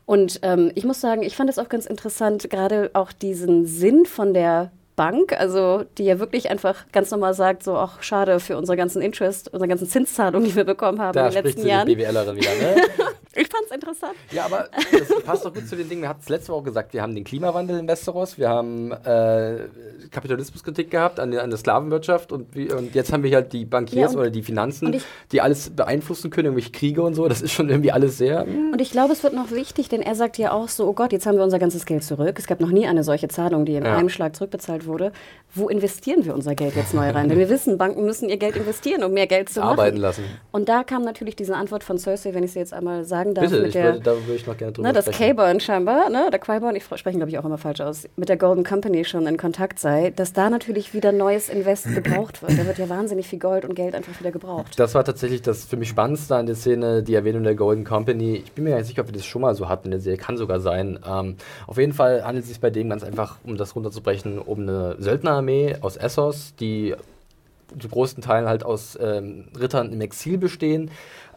Und 0.05 0.39
ähm, 0.41 0.71
ich 0.75 0.83
muss 0.83 0.99
sagen, 0.99 1.21
ich 1.23 1.35
fand 1.35 1.49
es 1.49 1.59
auch 1.59 1.69
ganz 1.69 1.85
interessant, 1.85 2.49
gerade 2.49 2.89
auch 2.93 3.11
diesen 3.11 3.65
Sinn 3.65 4.05
von 4.05 4.33
der 4.33 4.71
Bank, 4.95 5.33
also 5.33 5.83
die 5.97 6.03
ja 6.05 6.19
wirklich 6.19 6.49
einfach 6.51 6.85
ganz 6.91 7.09
normal 7.11 7.33
sagt, 7.33 7.63
so, 7.63 7.75
ach, 7.75 8.01
schade 8.03 8.39
für 8.39 8.57
unsere 8.57 8.77
ganzen 8.77 9.01
Interest, 9.01 9.51
unsere 9.51 9.67
ganzen 9.67 9.87
Zinszahlungen, 9.87 10.47
die 10.47 10.55
wir 10.55 10.63
bekommen 10.65 11.01
haben 11.01 11.13
da 11.13 11.27
in 11.27 11.33
den 11.33 11.43
letzten 11.43 11.57
sie 11.61 11.63
die 11.65 11.69
Jahren. 11.69 11.87
BWLerin 11.87 12.35
wieder, 12.35 12.49
ne? 12.55 12.81
Ich 13.35 13.47
fand 13.47 13.65
es 13.65 13.71
interessant. 13.71 14.13
Ja, 14.31 14.45
aber 14.45 14.67
das 14.91 15.23
passt 15.23 15.43
doch 15.43 15.51
gut 15.51 15.67
zu 15.67 15.75
den 15.75 15.89
Dingen. 15.89 16.03
Wir 16.03 16.09
hatten 16.09 16.19
es 16.21 16.29
letzte 16.29 16.51
Woche 16.53 16.65
gesagt, 16.65 16.93
wir 16.93 17.01
haben 17.01 17.15
den 17.15 17.23
Klimawandel 17.23 17.79
in 17.79 17.87
Westeros, 17.87 18.37
wir 18.37 18.47
haben 18.47 18.91
äh, 18.91 19.61
Kapitalismuskritik 20.11 20.91
gehabt 20.91 21.19
an, 21.19 21.31
der- 21.31 21.43
an 21.43 21.49
der 21.49 21.57
Sklavenwirtschaft 21.57 22.31
und, 22.31 22.55
wie, 22.55 22.71
und 22.71 22.93
jetzt 22.93 23.11
haben 23.11 23.23
wir 23.23 23.33
halt 23.33 23.51
die 23.53 23.65
Bankiers 23.65 23.95
Ja, 23.99 24.07
und- 24.09 24.17
oder 24.21 24.29
die 24.29 24.43
Finanzen, 24.43 24.93
ich- 24.93 25.03
die 25.31 25.41
alles 25.41 25.71
beeinflussen 25.71 26.29
können, 26.29 26.45
irgendwelche 26.47 26.71
Kriege 26.71 27.01
und 27.01 27.15
so. 27.15 27.27
Das 27.27 27.41
ist 27.41 27.51
schon 27.51 27.69
irgendwie 27.69 27.91
alles 27.91 28.19
sehr. 28.19 28.45
Und 28.45 28.79
ich 28.79 28.91
glaube, 28.91 29.13
es 29.13 29.23
wird 29.23 29.33
noch 29.33 29.49
wichtig, 29.49 29.89
denn 29.89 30.03
er 30.03 30.13
sagt 30.13 30.37
ja 30.37 30.51
auch 30.51 30.67
so, 30.69 30.87
oh 30.87 30.93
Gott, 30.93 31.11
jetzt 31.11 31.25
haben 31.25 31.37
wir 31.37 31.43
unser 31.43 31.57
ganzes 31.59 31.85
Geld 31.87 32.03
zurück. 32.03 32.37
Es 32.37 32.45
gab 32.45 32.59
noch 32.59 32.69
nie 32.69 32.85
eine 32.87 33.03
solche 33.03 33.29
Zahlung, 33.29 33.65
die 33.65 33.75
in 33.75 33.83
Ja. 33.85 33.95
einem 33.97 34.09
Schlag 34.09 34.35
zurückbezahlt 34.35 34.82
wurde. 34.85 35.11
Wo 35.55 35.69
investieren 35.69 36.25
wir 36.25 36.33
unser 36.33 36.55
Geld 36.55 36.75
jetzt 36.75 36.95
neu 36.95 37.09
rein? 37.09 37.29
denn 37.29 37.37
wir 37.37 37.49
wissen, 37.49 37.77
Banken 37.77 38.05
müssen 38.05 38.27
ihr 38.27 38.37
Geld 38.37 38.55
investieren, 38.55 39.03
um 39.03 39.13
mehr 39.13 39.27
Geld 39.27 39.49
zu 39.49 39.61
Arbeiten 39.61 39.97
machen. 39.97 40.01
lassen. 40.01 40.23
Und 40.51 40.67
da 40.67 40.83
kam 40.83 41.03
natürlich 41.03 41.35
diese 41.35 41.55
Antwort 41.55 41.83
von 41.83 41.99
Cersei, 41.99 42.33
wenn 42.33 42.43
ich 42.43 42.53
sie 42.53 42.59
jetzt 42.59 42.73
einmal 42.73 43.05
sagen 43.05 43.35
darf, 43.35 43.45
Bitte, 43.45 43.57
mit 43.57 43.67
ich 43.67 43.73
der, 43.73 43.83
würde, 43.85 43.99
da 43.99 44.11
würde 44.13 44.35
ich 44.35 44.47
noch 44.47 44.57
gerne 44.57 44.73
drüber 44.73 44.87
ne, 44.87 44.93
dass 44.93 45.05
sprechen. 45.05 45.35
K-Burn 45.35 45.59
scheinbar, 45.59 46.09
ne, 46.09 46.29
der 46.31 46.39
Qui-Burn, 46.39 46.75
ich 46.75 46.83
spreche 46.83 47.17
glaube 47.17 47.29
ich 47.29 47.37
auch 47.37 47.45
immer 47.45 47.59
falsch 47.59 47.81
aus, 47.81 48.07
mit 48.15 48.29
der 48.29 48.37
Golden 48.37 48.63
Company 48.63 49.05
schon 49.05 49.27
in 49.27 49.37
Kontakt 49.37 49.77
sei, 49.77 50.11
dass 50.15 50.33
da 50.33 50.49
natürlich 50.49 50.93
wieder 50.95 51.11
neues 51.11 51.49
Invest 51.49 51.93
gebraucht 51.93 52.41
wird. 52.41 52.57
Da 52.57 52.65
wird 52.65 52.79
ja 52.79 52.89
wahnsinnig 52.89 53.27
viel 53.27 53.39
Gold 53.39 53.65
und 53.65 53.75
Geld 53.75 53.93
einfach 53.93 54.19
wieder 54.19 54.31
gebraucht. 54.31 54.79
Das 54.79 54.95
war 54.95 55.03
tatsächlich 55.03 55.43
das 55.43 55.65
für 55.65 55.77
mich 55.77 55.89
Spannendste 55.89 56.35
an 56.35 56.47
der 56.47 56.55
Szene, 56.55 57.03
die 57.03 57.13
Erwähnung 57.13 57.43
der 57.43 57.53
Golden 57.55 57.83
Company. 57.83 58.41
Ich 58.43 58.51
bin 58.53 58.63
mir 58.63 58.71
gar 58.71 58.77
nicht 58.77 58.87
sicher, 58.87 59.01
ob 59.01 59.07
wir 59.07 59.13
das 59.13 59.25
schon 59.25 59.43
mal 59.43 59.53
so 59.53 59.69
hatten 59.69 59.85
in 59.85 59.91
der 59.91 59.99
Serie. 59.99 60.17
Kann 60.17 60.37
sogar 60.37 60.59
sein. 60.59 60.99
Ähm, 61.07 61.35
auf 61.67 61.77
jeden 61.77 61.93
Fall 61.93 62.23
handelt 62.25 62.43
es 62.45 62.49
sich 62.49 62.59
bei 62.59 62.71
dem 62.71 62.89
ganz 62.89 63.03
einfach, 63.03 63.37
um 63.43 63.57
das 63.57 63.75
runterzubrechen, 63.75 64.39
um 64.39 64.61
eine 64.61 64.72
Söldnerarmee 64.99 65.77
aus 65.81 65.97
Essos, 65.97 66.55
die 66.59 66.95
zu 67.79 67.89
großen 67.89 68.21
Teilen 68.21 68.47
halt 68.47 68.63
aus 68.63 68.97
ähm, 69.01 69.45
Rittern 69.59 69.91
im 69.91 70.01
Exil 70.01 70.37
bestehen. 70.37 70.91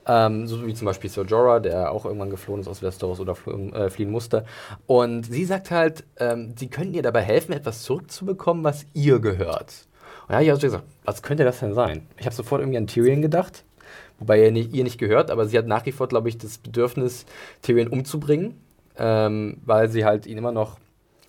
Ähm, 0.09 0.47
so 0.47 0.65
wie 0.67 0.75
zum 0.75 0.87
Beispiel 0.87 1.11
Sir 1.11 1.25
Jorah, 1.25 1.59
der 1.59 1.91
auch 1.91 2.05
irgendwann 2.05 2.31
geflohen 2.31 2.61
ist 2.61 2.69
aus 2.69 2.83
Westeros 2.83 3.19
oder 3.19 3.35
fl 3.35 3.73
äh, 3.75 3.91
fliehen 3.91 4.11
musste. 4.11 4.45
Und 4.87 5.25
sie 5.25 5.45
sagt 5.45 5.71
halt, 5.71 6.05
ähm, 6.19 6.55
sie 6.57 6.69
könnten 6.69 6.95
ihr 6.95 7.03
dabei 7.03 7.23
helfen, 7.23 7.53
etwas 7.53 7.83
zurückzubekommen, 7.83 8.63
was 8.63 8.87
ihr 8.95 9.19
gehört. 9.19 9.87
Und 10.29 10.35
habe 10.35 10.45
ich 10.45 10.51
also 10.51 10.63
gesagt, 10.63 10.85
was 11.05 11.23
könnte 11.23 11.45
das 11.45 11.59
denn 11.59 11.75
sein? 11.75 12.07
Ich 12.19 12.27
habe 12.27 12.35
sofort 12.37 12.61
irgendwie 12.61 12.79
an 12.79 12.87
Tyrion 12.87 13.21
gedacht, 13.21 13.65
wobei 14.19 14.41
er 14.41 14.53
nicht, 14.53 14.73
ihr 14.73 14.85
nicht 14.85 14.99
gehört, 14.99 15.31
aber 15.31 15.47
sie 15.47 15.59
hat 15.59 15.67
nach 15.67 15.87
wie 15.87 15.93
vor, 15.93 16.07
glaube 16.07 16.29
ich, 16.29 16.39
das 16.39 16.59
Bedürfnis, 16.59 17.27
Tyrion 17.63 17.89
umzubringen, 17.89 18.61
ähm, 18.99 19.59
weil 19.65 19.89
sie 19.89 20.05
halt 20.05 20.27
ihn 20.27 20.39
immer 20.39 20.53
noch 20.53 20.79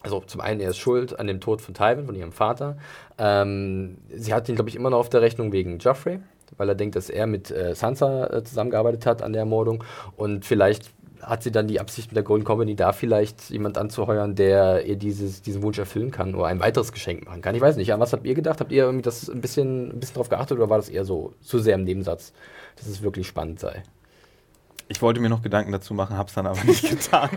also 0.04 0.22
zum 0.22 0.42
einen, 0.42 0.60
er 0.60 0.70
ist 0.70 0.78
schuld 0.78 1.20
an 1.20 1.28
dem 1.28 1.40
Tod 1.40 1.62
von 1.62 1.74
Tywin, 1.74 2.06
von 2.06 2.16
ihrem 2.16 2.32
Vater. 2.32 2.78
Ähm, 3.18 3.98
sie 4.14 4.34
hat 4.34 4.48
ihn, 4.48 4.56
glaube 4.56 4.70
ich, 4.70 4.76
immer 4.76 4.90
noch 4.90 5.00
auf 5.00 5.10
der 5.10 5.22
Rechnung 5.22 5.52
wegen 5.52 5.80
Joffrey, 5.80 6.20
weil 6.56 6.70
er 6.70 6.76
denkt, 6.76 6.96
dass 6.96 7.10
er 7.10 7.28
mit 7.28 7.52
äh, 7.52 7.76
Sansa 7.76 8.28
äh, 8.28 8.44
zusammengearbeitet 8.44 9.06
hat 9.06 9.22
an 9.22 9.34
der 9.34 9.42
Ermordung. 9.42 9.84
Und 10.16 10.46
vielleicht 10.46 10.92
hat 11.22 11.44
sie 11.44 11.52
dann 11.52 11.68
die 11.68 11.80
Absicht 11.80 12.12
mit 12.12 12.16
der 12.16 12.24
Golden 12.24 12.46
Company, 12.46 12.76
da 12.76 12.94
vielleicht 12.94 13.50
jemand 13.50 13.78
anzuheuern, 13.78 14.36
der 14.36 14.86
ihr 14.86 14.96
dieses, 14.96 15.42
diesen 15.42 15.64
Wunsch 15.64 15.80
erfüllen 15.80 16.12
kann 16.12 16.36
oder 16.36 16.46
ein 16.46 16.60
weiteres 16.60 16.92
Geschenk 16.92 17.26
machen 17.26 17.42
kann. 17.42 17.56
Ich 17.56 17.62
weiß 17.62 17.76
nicht, 17.76 17.92
an 17.92 18.00
was 18.00 18.14
habt 18.14 18.26
ihr 18.26 18.36
gedacht? 18.36 18.60
Habt 18.60 18.72
ihr 18.72 18.84
irgendwie 18.84 19.02
das 19.02 19.30
ein 19.30 19.42
bisschen, 19.42 19.90
ein 19.90 20.00
bisschen 20.00 20.16
drauf 20.16 20.30
geachtet 20.30 20.58
oder 20.58 20.70
war 20.70 20.78
das 20.78 20.90
eher 20.90 21.06
so 21.06 21.34
zu 21.42 21.60
sehr 21.60 21.76
im 21.76 21.84
Nebensatz, 21.84 22.34
dass 22.76 22.88
es 22.88 23.02
wirklich 23.02 23.28
spannend 23.28 23.60
sei? 23.60 23.84
Ich 24.90 25.02
wollte 25.02 25.20
mir 25.20 25.30
noch 25.30 25.42
Gedanken 25.42 25.72
dazu 25.72 25.94
machen, 25.94 26.18
hab's 26.18 26.34
dann 26.34 26.48
aber 26.48 26.64
nicht 26.64 26.90
getan. 26.90 27.30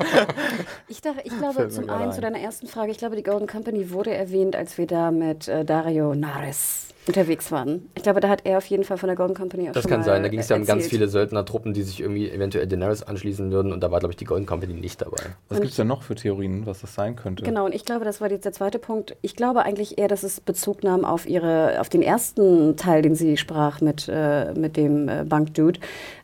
Ich, 0.89 1.01
dachte, 1.01 1.21
ich 1.25 1.37
glaube, 1.37 1.55
Fällt 1.55 1.73
zum 1.73 1.91
einen 1.91 2.11
ein. 2.11 2.13
zu 2.13 2.21
deiner 2.21 2.39
ersten 2.39 2.67
Frage, 2.67 2.93
ich 2.93 2.99
glaube, 2.99 3.17
die 3.17 3.23
Golden 3.23 3.47
Company 3.47 3.91
wurde 3.91 4.15
erwähnt, 4.15 4.55
als 4.57 4.79
wir 4.79 4.87
da 4.87 5.11
mit 5.11 5.49
äh, 5.49 5.65
Dario 5.65 6.15
Nares 6.15 6.89
unterwegs 7.11 7.53
waren. 7.53 7.89
Ich 7.95 8.03
glaube, 8.03 8.21
da 8.21 8.29
hat 8.29 8.43
er 8.45 8.59
auf 8.59 8.67
jeden 8.67 8.85
Fall 8.85 8.97
von 8.97 9.09
der 9.09 9.17
Golden 9.17 9.35
Company 9.35 9.69
auch 9.69 9.73
Das 9.73 9.83
schon 9.83 9.91
kann 9.91 10.01
mal 10.01 10.07
sein. 10.07 10.23
Da 10.23 10.29
ging 10.29 10.41
es 10.41 10.49
ja 10.49 10.57
um 10.57 10.65
ganz 10.65 10.87
viele 10.87 11.09
Söldnertruppen, 11.09 11.75
die 11.75 11.83
sich 11.83 12.01
irgendwie 12.01 12.31
eventuell 12.31 12.67
Daenerys 12.67 13.03
anschließen 13.03 13.51
würden 13.51 13.73
und 13.73 13.81
da 13.81 13.91
war, 13.91 13.99
glaube 13.99 14.13
ich, 14.13 14.17
die 14.17 14.25
Golden 14.25 14.47
Company 14.47 14.75
nicht 14.75 15.03
dabei. 15.03 15.19
Was 15.49 15.59
Und 15.59 15.63
gibt's 15.63 15.77
denn 15.77 15.89
noch 15.89 16.03
für 16.03 16.15
Theorien, 16.15 16.67
was 16.67 16.81
das 16.81 16.95
sein 16.95 17.17
könnte? 17.17 17.43
Genau, 17.43 17.67
und 17.67 17.75
ich 17.75 17.85
glaube, 17.85 18.05
das 18.05 18.21
war 18.21 18.31
jetzt 18.31 18.45
der 18.45 18.53
zweite 18.53 18.79
Punkt. 18.79 19.17
Ich 19.23 19.37
glaube 19.37 19.63
eigentlich 19.65 19.99
eher, 19.99 20.09
dass 20.09 20.23
es 20.23 20.41
Bezug 20.41 20.83
nahm 20.83 21.05
auf 21.05 21.29
ihre, 21.29 21.81
auf 21.81 21.89
den 21.89 22.03
ersten 22.03 22.77
Teil, 22.77 23.03
den 23.03 23.15
sie 23.15 23.37
sprach 23.37 23.81
mit, 23.81 24.09
äh, 24.09 24.53
mit 24.55 24.77
dem 24.77 25.09
äh, 25.09 25.25
Bankdude, 25.25 25.81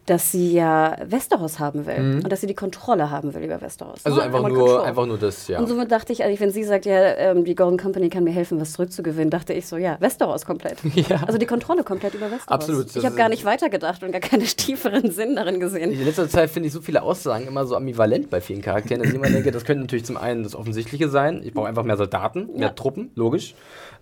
dass 0.06 0.30
sie 0.30 0.52
ja 0.52 0.96
Westeros 1.04 1.58
haben 1.58 1.84
will 1.86 2.20
und 2.22 2.30
dass 2.30 2.40
sie 2.40 2.46
die 2.46 2.54
Kontrolle 2.54 3.10
haben 3.10 3.34
will 3.34 3.42
über 3.42 3.60
Westeros. 3.60 4.04
Mhm. 4.04 4.12
Also 4.12 4.18
ne? 4.18 4.22
einfach 4.24 4.48
nur, 4.48 4.84
einfach 4.84 5.06
nur 5.06 5.18
das, 5.18 5.48
ja. 5.48 5.58
Und 5.58 5.66
somit 5.66 5.90
dachte 5.90 6.12
ich, 6.12 6.22
eigentlich, 6.22 6.40
wenn 6.40 6.52
sie 6.52 6.64
sagt, 6.64 6.86
ja, 6.86 7.16
ähm, 7.16 7.44
die 7.44 7.54
Golden 7.54 7.76
Company 7.76 8.08
kann 8.08 8.24
mir 8.24 8.30
helfen, 8.30 8.60
was 8.60 8.72
zurückzugewinnen, 8.72 9.30
dachte 9.30 9.52
ich 9.52 9.66
so, 9.66 9.76
ja, 9.76 9.96
Westeros 10.00 10.46
komplett. 10.46 10.75
Ja. 11.08 11.22
Also 11.26 11.38
die 11.38 11.46
Kontrolle 11.46 11.82
komplett 11.84 12.14
über 12.14 12.26
Westeros. 12.30 12.48
Absolut, 12.48 12.96
Ich 12.96 13.04
habe 13.04 13.16
gar 13.16 13.28
nicht 13.28 13.44
weitergedacht 13.44 14.02
und 14.02 14.12
gar 14.12 14.20
keinen 14.20 14.42
tieferen 14.44 15.10
Sinn 15.10 15.36
darin 15.36 15.60
gesehen. 15.60 15.92
In 15.92 16.04
letzter 16.04 16.28
Zeit 16.28 16.50
finde 16.50 16.68
ich 16.68 16.72
so 16.72 16.80
viele 16.80 17.02
Aussagen 17.02 17.46
immer 17.46 17.66
so 17.66 17.76
ambivalent 17.76 18.30
bei 18.30 18.40
vielen 18.40 18.62
Charakteren, 18.62 19.02
dass 19.02 19.10
ich 19.10 19.16
immer 19.16 19.28
denke, 19.28 19.50
das 19.50 19.64
könnte 19.64 19.82
natürlich 19.82 20.04
zum 20.04 20.16
einen 20.16 20.42
das 20.42 20.54
Offensichtliche 20.54 21.08
sein. 21.08 21.42
Ich 21.44 21.52
brauche 21.52 21.68
einfach 21.68 21.84
mehr 21.84 21.96
Soldaten, 21.96 22.48
mehr 22.54 22.68
Ja. 22.68 22.68
Truppen, 22.70 23.10
logisch. 23.14 23.54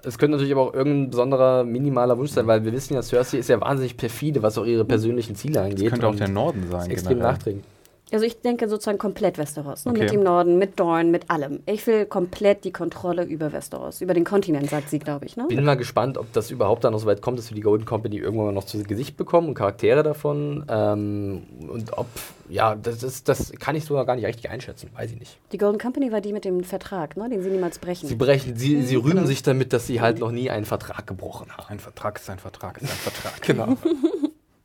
Es 0.02 0.18
könnte 0.18 0.32
natürlich 0.36 0.52
aber 0.52 0.62
auch 0.62 0.74
irgendein 0.74 1.10
besonderer, 1.10 1.64
minimaler 1.64 2.18
Wunsch 2.18 2.30
sein, 2.32 2.46
weil 2.46 2.64
wir 2.64 2.72
wissen 2.72 2.94
ja, 2.94 3.02
Cersei 3.02 3.38
ist 3.38 3.48
ja 3.48 3.60
wahnsinnig 3.60 3.96
perfide, 3.96 4.42
was 4.42 4.58
auch 4.58 4.66
ihre 4.66 4.84
persönlichen 4.84 5.34
Ziele 5.34 5.60
angeht. 5.62 5.86
Das 5.86 5.90
könnte 5.92 6.08
auch 6.08 6.14
der 6.14 6.28
Norden 6.28 6.66
sein. 6.70 6.90
extrem 6.90 7.18
nachträglich. 7.18 7.64
Also 8.12 8.26
ich 8.26 8.40
denke 8.40 8.68
sozusagen 8.68 8.98
komplett 8.98 9.38
Westeros. 9.38 9.86
Ne? 9.86 9.92
Okay. 9.92 10.02
Mit 10.02 10.12
dem 10.12 10.22
Norden, 10.22 10.58
mit 10.58 10.78
Dorn, 10.78 11.10
mit 11.10 11.30
allem. 11.30 11.60
Ich 11.66 11.86
will 11.86 12.04
komplett 12.06 12.64
die 12.64 12.70
Kontrolle 12.70 13.24
über 13.24 13.52
Westeros. 13.52 14.00
Über 14.00 14.14
den 14.14 14.24
Kontinent, 14.24 14.70
sagt 14.70 14.90
sie, 14.90 14.98
glaube 14.98 15.26
ich. 15.26 15.36
Ne? 15.36 15.46
Bin 15.48 15.64
mal 15.64 15.76
gespannt, 15.76 16.18
ob 16.18 16.32
das 16.32 16.50
überhaupt 16.50 16.84
dann 16.84 16.92
noch 16.92 17.00
so 17.00 17.06
weit 17.06 17.22
kommt, 17.22 17.38
dass 17.38 17.50
wir 17.50 17.54
die 17.54 17.62
Golden 17.62 17.86
Company 17.86 18.18
irgendwann 18.18 18.46
mal 18.46 18.52
noch 18.52 18.64
zu 18.64 18.82
Gesicht 18.82 19.16
bekommen 19.16 19.48
und 19.48 19.54
Charaktere 19.54 20.02
davon. 20.02 20.64
Ähm, 20.68 21.42
und 21.68 21.96
ob, 21.96 22.06
ja, 22.48 22.74
das, 22.74 23.02
ist, 23.02 23.28
das 23.28 23.52
kann 23.52 23.74
ich 23.74 23.84
sogar 23.84 24.04
gar 24.04 24.16
nicht 24.16 24.26
richtig 24.26 24.50
einschätzen, 24.50 24.90
weiß 24.94 25.10
ich 25.10 25.18
nicht. 25.18 25.38
Die 25.52 25.58
Golden 25.58 25.78
Company 25.78 26.12
war 26.12 26.20
die 26.20 26.32
mit 26.32 26.44
dem 26.44 26.62
Vertrag, 26.62 27.16
ne? 27.16 27.28
den 27.28 27.42
sie 27.42 27.50
niemals 27.50 27.78
brechen. 27.78 28.08
Sie 28.08 28.16
brechen, 28.16 28.56
sie, 28.56 28.82
sie 28.82 28.96
rühmen 28.96 29.16
genau. 29.16 29.26
sich 29.26 29.42
damit, 29.42 29.72
dass 29.72 29.86
sie 29.86 30.00
halt 30.00 30.18
noch 30.18 30.30
nie 30.30 30.50
einen 30.50 30.66
Vertrag 30.66 31.06
gebrochen 31.06 31.50
haben. 31.56 31.64
Ein 31.68 31.78
Vertrag 31.80 32.18
ist 32.18 32.28
ein 32.28 32.38
Vertrag 32.38 32.80
ist 32.80 32.84
ein 32.84 32.88
Vertrag. 32.88 33.34
Genau. 33.44 33.76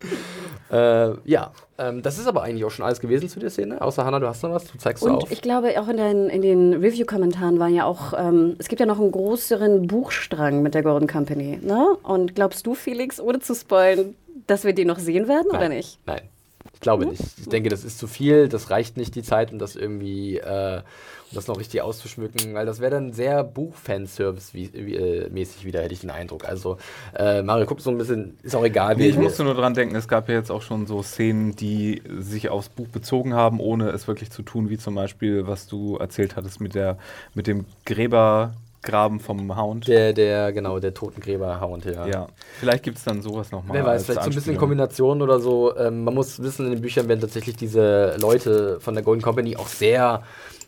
äh, 0.72 1.12
ja, 1.26 1.52
ähm, 1.78 2.02
das 2.02 2.18
ist 2.20 2.28
aber 2.28 2.44
eigentlich 2.44 2.66
auch 2.66 2.72
schon 2.72 2.86
alles 2.86 3.00
gewesen 3.00 3.30
zu 3.30 3.40
der 3.40 3.50
Szene. 3.50 3.82
Außer 3.82 4.06
Hannah, 4.06 4.20
du 4.20 4.28
hast 4.28 4.44
noch 4.44 4.52
was, 4.52 4.66
du 4.66 4.78
zeigst 4.78 5.04
Und 5.04 5.12
du 5.12 5.18
auf. 5.18 5.32
ich 5.32 5.42
glaube, 5.42 5.80
auch 5.82 5.88
in 5.88 5.98
den, 5.98 6.30
in 6.30 6.42
den 6.42 6.74
Review-Kommentaren 6.74 7.60
war 7.60 7.68
ja 7.68 7.86
auch, 7.86 8.14
ähm, 8.18 8.56
es 8.60 8.68
gibt 8.68 8.80
ja 8.80 8.86
noch 8.86 9.00
einen 9.00 9.12
größeren 9.12 9.88
Buchstrang 9.88 10.62
mit 10.62 10.74
der 10.74 10.84
Golden 10.84 11.08
Company. 11.08 11.60
Ne? 11.62 11.98
Und 12.04 12.36
glaubst 12.36 12.66
du, 12.66 12.76
Felix, 12.76 13.20
ohne 13.20 13.40
zu 13.40 13.56
spoilen, 13.56 14.16
dass 14.48 14.64
wir 14.64 14.74
den 14.74 14.88
noch 14.88 15.00
sehen 15.00 15.28
werden 15.28 15.48
oder 15.50 15.60
Nein. 15.70 15.78
nicht? 15.78 16.00
Nein, 16.06 16.22
ich 16.80 16.82
glaube 16.82 17.06
nicht. 17.06 17.22
Ich 17.38 17.50
denke, 17.50 17.68
das 17.68 17.84
ist 17.84 18.00
zu 18.00 18.08
viel, 18.08 18.48
das 18.48 18.70
reicht 18.70 18.96
nicht 18.96 19.14
die 19.16 19.22
Zeit, 19.22 19.52
um 19.52 19.60
das 19.60 19.76
irgendwie, 19.76 20.38
äh, 20.38 20.78
um 20.78 21.36
das 21.36 21.46
noch 21.48 21.60
richtig 21.60 21.82
auszuschmücken, 21.82 22.54
weil 22.54 22.66
das 22.66 22.80
wäre 22.80 22.92
dann 22.92 23.12
sehr 23.12 23.44
Buch-Fanservice 23.44 24.54
wie, 24.54 24.72
wie, 24.74 24.96
äh, 24.96 25.30
wieder, 25.66 25.82
hätte 25.82 25.94
ich 25.94 26.00
den 26.00 26.10
Eindruck. 26.10 26.46
Also, 26.46 26.78
äh, 27.18 27.42
Mario 27.42 27.66
guckt 27.66 27.82
so 27.82 27.90
ein 27.90 27.98
bisschen, 27.98 28.38
ist 28.44 28.56
auch 28.56 28.64
egal. 28.64 28.96
Nee, 28.96 29.04
wie- 29.04 29.10
ich 29.10 29.18
musste 29.18 29.44
nur 29.44 29.56
dran 29.56 29.74
denken, 29.74 29.94
es 29.98 30.08
gab 30.08 30.30
ja 30.30 30.36
jetzt 30.36 30.52
auch 30.52 30.62
schon 30.62 30.88
so 30.88 31.04
Szenen, 31.04 31.54
die 31.54 32.02
sich 32.18 32.48
aufs 32.48 32.70
Buch 32.70 32.88
bezogen 32.88 33.34
haben, 33.34 33.60
ohne 33.60 33.90
es 33.90 34.08
wirklich 34.08 34.32
zu 34.32 34.42
tun, 34.42 34.70
wie 34.70 34.78
zum 34.78 34.96
Beispiel, 34.96 35.48
was 35.48 35.68
du 35.68 35.98
erzählt 35.98 36.38
hattest 36.38 36.62
mit, 36.62 36.76
der, 36.76 36.98
mit 37.34 37.46
dem 37.48 37.66
Gräbergraben 38.82 39.20
vom 39.20 39.58
Hound. 39.58 39.88
der, 39.88 40.14
der, 40.14 40.52
genau, 40.54 40.80
der 40.80 40.94
Totengräber-Hound, 40.94 41.86
ja. 41.86 42.08
ja, 42.08 42.28
vielleicht 42.60 42.84
gibt 42.84 42.98
es 42.98 43.04
dann 43.04 43.22
sowas 43.22 43.52
nochmal. 43.52 43.78
Wer 43.78 43.86
weiß, 43.86 44.06
vielleicht 44.06 44.24
so 44.24 44.30
ein 44.30 44.36
bisschen 44.36 44.58
Kombination 44.58 45.22
oder 45.22 45.40
so. 45.40 45.76
Ähm, 45.78 46.04
man 46.04 46.14
muss 46.14 46.42
wissen, 46.42 46.66
in 46.66 46.74
den 46.74 46.82
Büchern 46.82 47.08
werden 47.08 47.22
tatsächlich 47.22 47.56
diese 47.56 48.16
Leute 48.20 48.80
von 48.80 48.94
der 48.94 49.04
Golden 49.04 49.22
Company 49.22 49.56
auch 49.58 49.68
sehr, 49.68 50.24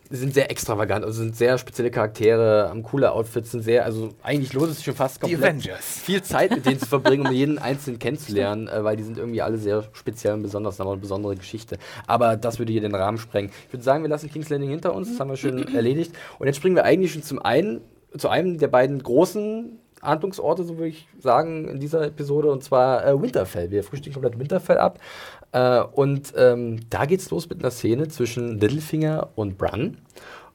sind 0.10 0.34
sehr 0.34 0.52
extravagant, 0.52 1.06
also 1.06 1.22
sind 1.22 1.38
sehr 1.38 1.58
spezielle 1.58 1.90
Charaktere, 1.90 2.68
haben 2.70 2.84
coole 2.84 3.14
Outfits, 3.14 3.52
sind 3.52 3.64
sehr, 3.64 3.86
also 3.86 4.10
eigentlich 4.24 4.52
lohnt 4.52 4.70
es 4.72 4.78
sich 4.78 4.86
schon 4.86 4.96
fast 4.96 5.18
Die 5.18 5.32
komplett 5.32 5.42
Avengers. 5.44 6.00
viel 6.00 6.22
Zeit 6.22 6.52
mit 6.52 6.66
denen 6.66 6.80
zu 6.80 6.86
verbringen, 6.88 7.26
um 7.28 7.32
jeden 7.34 7.60
einzelnen 7.60 7.98
kennenzulernen, 7.98 8.68
äh, 8.68 8.84
weil 8.84 8.98
die 8.98 9.04
sind 9.04 9.18
irgendwie 9.18 9.42
alle 9.42 9.58
sehr 9.58 9.86
speziell 9.94 10.34
und 10.34 10.44
besonders, 10.44 10.80
haben 10.80 10.88
auch 10.88 10.94
eine 10.94 11.02
besondere 11.02 11.36
Geschichte. 11.36 11.78
Aber 12.08 12.36
das 12.36 12.60
würde 12.60 12.74
hier 12.74 12.82
den 12.82 12.94
Rahmen 12.94 13.18
sprengen. 13.20 13.52
Ich 13.68 13.74
würde 13.74 13.84
sagen, 13.84 14.04
wir 14.04 14.10
lassen 14.10 14.30
King's 14.30 14.50
Landing 14.50 14.70
hinter 14.70 14.94
uns, 14.94 15.10
das 15.10 15.20
haben 15.20 15.30
wir 15.30 15.38
schon 15.38 15.66
erledigt. 15.76 16.14
Und 16.40 16.48
jetzt 16.48 16.58
springen 16.58 16.76
wir 16.76 16.84
eigentlich 16.84 17.14
schon 17.14 17.24
zum 17.24 17.40
einen, 17.40 17.80
zu 18.18 18.30
einem 18.30 18.58
der 18.58 18.68
beiden 18.68 19.02
großen 19.02 19.80
Handlungsorte, 20.02 20.64
so 20.64 20.78
würde 20.78 20.90
ich 20.90 21.08
sagen, 21.20 21.68
in 21.68 21.80
dieser 21.80 22.04
Episode, 22.06 22.52
und 22.52 22.64
zwar 22.64 23.06
äh, 23.06 23.22
Winterfell. 23.22 23.70
Wir 23.70 23.84
frühstücken 23.84 24.16
komplett 24.16 24.40
Winterfell 24.40 24.80
ab. 24.80 25.00
Äh, 25.52 25.82
und 25.82 26.34
ähm, 26.36 26.80
da 26.90 27.06
geht's 27.06 27.30
los 27.30 27.48
mit 27.48 27.60
einer 27.60 27.72
Szene 27.72 28.08
zwischen 28.08 28.60
Littlefinger 28.60 29.30
und 29.36 29.58
Bran. 29.58 29.98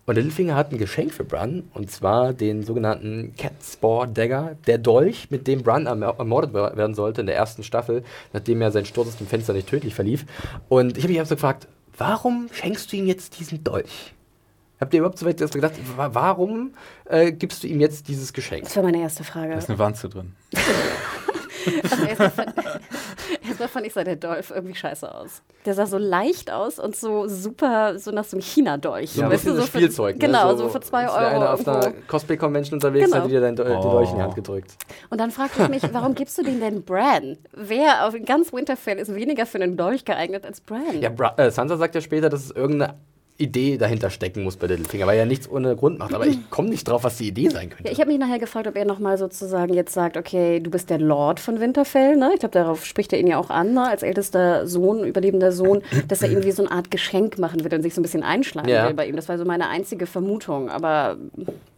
Und 0.05 0.15
Littlefinger 0.17 0.55
hat 0.55 0.73
ein 0.73 0.79
Geschenk 0.79 1.13
für 1.13 1.25
Bran, 1.25 1.65
und 1.75 1.91
zwar 1.91 2.33
den 2.33 2.63
sogenannten 2.63 3.35
Catspore 3.37 4.09
Dagger, 4.09 4.57
der 4.67 4.79
Dolch, 4.79 5.31
mit 5.31 5.47
dem 5.47 5.63
Bran 5.63 5.87
erm- 5.87 6.03
ermordet 6.03 6.51
wer- 6.53 6.77
werden 6.77 6.95
sollte 6.95 7.21
in 7.21 7.27
der 7.27 7.37
ersten 7.37 7.63
Staffel, 7.63 8.03
nachdem 8.33 8.63
er 8.63 8.71
sein 8.71 8.85
Sturz 8.85 9.09
aus 9.09 9.17
dem 9.17 9.27
Fenster 9.27 9.53
nicht 9.53 9.69
tödlich 9.69 9.95
verlief. 9.95 10.25
Und 10.69 10.97
ich 10.97 11.05
habe 11.05 11.13
mich 11.13 11.19
einfach 11.21 11.31
so 11.31 11.35
gefragt, 11.37 11.69
warum 11.99 12.49
schenkst 12.53 12.93
du 12.93 12.97
ihm 12.97 13.07
jetzt 13.07 13.39
diesen 13.39 13.63
Dolch? 13.65 14.13
Habt 14.81 14.93
ihr 14.95 14.99
überhaupt 15.01 15.19
so 15.19 15.27
weit 15.27 15.39
gedacht, 15.39 15.73
wa- 15.97 16.11
warum 16.13 16.73
äh, 17.07 17.33
gibst 17.33 17.63
du 17.63 17.67
ihm 17.67 17.81
jetzt 17.81 18.09
dieses 18.09 18.33
Geschenk? 18.33 18.65
Das 18.65 18.77
war 18.77 18.83
meine 18.83 19.01
erste 19.01 19.25
Frage. 19.25 19.53
Da 19.53 19.59
ist 19.59 19.69
eine 19.71 19.79
Wanze 19.79 20.09
drin. 20.09 20.35
Also 21.83 21.97
erstmal 22.07 23.69
fand, 23.69 23.87
ich 23.87 23.93
sah 23.93 24.05
der 24.05 24.15
Dolph 24.15 24.53
irgendwie 24.55 24.77
scheiße 24.77 25.13
aus. 25.13 25.43
Der 25.65 25.75
sah 25.75 25.87
so 25.87 25.99
leicht 25.99 26.53
aus 26.53 26.79
und 26.79 26.95
so 26.95 27.27
super, 27.27 27.99
so 27.99 28.13
nach 28.13 28.23
so 28.23 28.37
einem 28.37 28.43
China-Dolch. 28.43 29.17
Ja, 29.17 29.25
ein 29.25 29.31
bisschen 29.31 29.55
so 29.55 29.61
das 29.63 29.71
für- 29.71 29.79
Spielzeug. 29.79 30.15
ne? 30.17 30.27
Genau, 30.27 30.55
so, 30.57 30.69
für 30.69 30.81
zwei 30.81 31.07
Euro. 31.09 31.17
einer 31.17 31.53
auf 31.55 31.67
einer. 31.67 31.93
Cosplay-Convention 32.07 32.75
unterwegs, 32.77 33.11
Genau. 33.11 33.25
hat 33.25 33.31
dir 33.31 33.41
dann 33.41 33.57
den 33.57 33.67
Oh. 33.67 33.83
Dolch 33.83 34.11
in 34.11 34.17
die 34.17 34.23
Hand 34.23 34.37
gedrückt. 34.37 34.77
Und 35.11 35.21
dann 35.21 35.33
fragte 35.33 35.61
ich 35.65 35.69
mich, 35.69 35.83
warum 35.93 36.15
gibst 36.15 36.39
du 36.39 36.45
den 36.45 36.61
denn 36.61 36.85
Bran? 36.85 37.37
Wer 37.53 38.07
auf 38.07 38.15
ganz 38.25 38.53
Winterfell 38.53 38.99
ist 38.99 39.13
weniger 39.13 39.45
für 39.45 39.59
einen 39.61 39.77
Dolch 39.77 40.05
geeignet 40.05 40.47
als 40.47 40.61
Bran? 40.61 41.01
Ja, 41.01 41.09
Bra 41.09 41.35
äh, 41.37 41.51
Sansa 41.51 41.77
sagt 41.77 41.97
ja 41.97 42.01
später, 42.01 42.29
dass 42.29 42.45
es 42.45 42.51
irgendeine 42.53 42.95
Idee 43.39 43.77
dahinter 43.77 44.11
stecken 44.11 44.43
muss 44.45 44.57
bei 44.57 44.67
Littlefinger, 44.67 45.07
weil 45.07 45.19
er 45.19 45.27
nichts 45.27 45.49
ohne 45.49 45.77
Grund 45.77 45.99
macht. 45.99 46.15
Aber 46.15 46.27
ich 46.27 46.39
komme 46.51 46.69
nicht 46.69 46.89
drauf, 46.89 47.05
was 47.05 47.19
die 47.19 47.29
Idee 47.29 47.49
sein 47.49 47.69
könnte. 47.71 47.85
Ja, 47.85 47.93
ich 47.93 48.01
habe 48.01 48.11
mich 48.11 48.19
nachher 48.19 48.39
gefragt, 48.39 48.67
ob 48.67 48.77
er 48.77 48.85
nochmal 48.85 49.19
sozusagen 49.19 49.75
jetzt 49.75 49.93
sagt, 49.93 50.17
okay, 50.17 50.61
du 50.61 50.71
bist 50.71 50.91
der 50.91 50.99
Lord 50.99 51.41
von 51.41 51.61
Winterfell, 51.61 52.17
ne? 52.17 52.31
Ich 52.35 52.41
glaube, 52.41 52.53
darauf 52.53 52.85
spricht 52.85 53.13
er 53.13 53.21
ihn 53.21 53.27
ja 53.27 53.39
auch 53.39 53.51
an, 53.51 53.75
ne? 53.75 53.89
als 53.89 54.03
ältester 54.03 54.67
Sohn, 54.67 55.05
überlebender 55.05 55.53
Sohn, 55.53 55.83
dass 56.09 56.23
er 56.23 56.31
irgendwie 56.31 56.53
so 56.53 56.63
eine 56.65 56.73
Art 56.73 56.91
Geschenk 56.91 57.39
machen 57.39 57.63
wird 57.63 57.75
und 57.75 57.83
sich 57.83 57.95
so 57.95 58.01
ein 58.01 58.03
bisschen 58.03 58.23
einschlagen 58.23 58.69
Ja. 58.69 58.87
will 58.87 58.95
bei 58.95 59.07
ihm. 59.07 59.17
Das 59.17 59.29
war 59.29 59.39
so 59.39 59.45
meine 59.45 59.69
einzige 59.69 60.07
Vermutung, 60.07 60.71
aber 60.71 61.17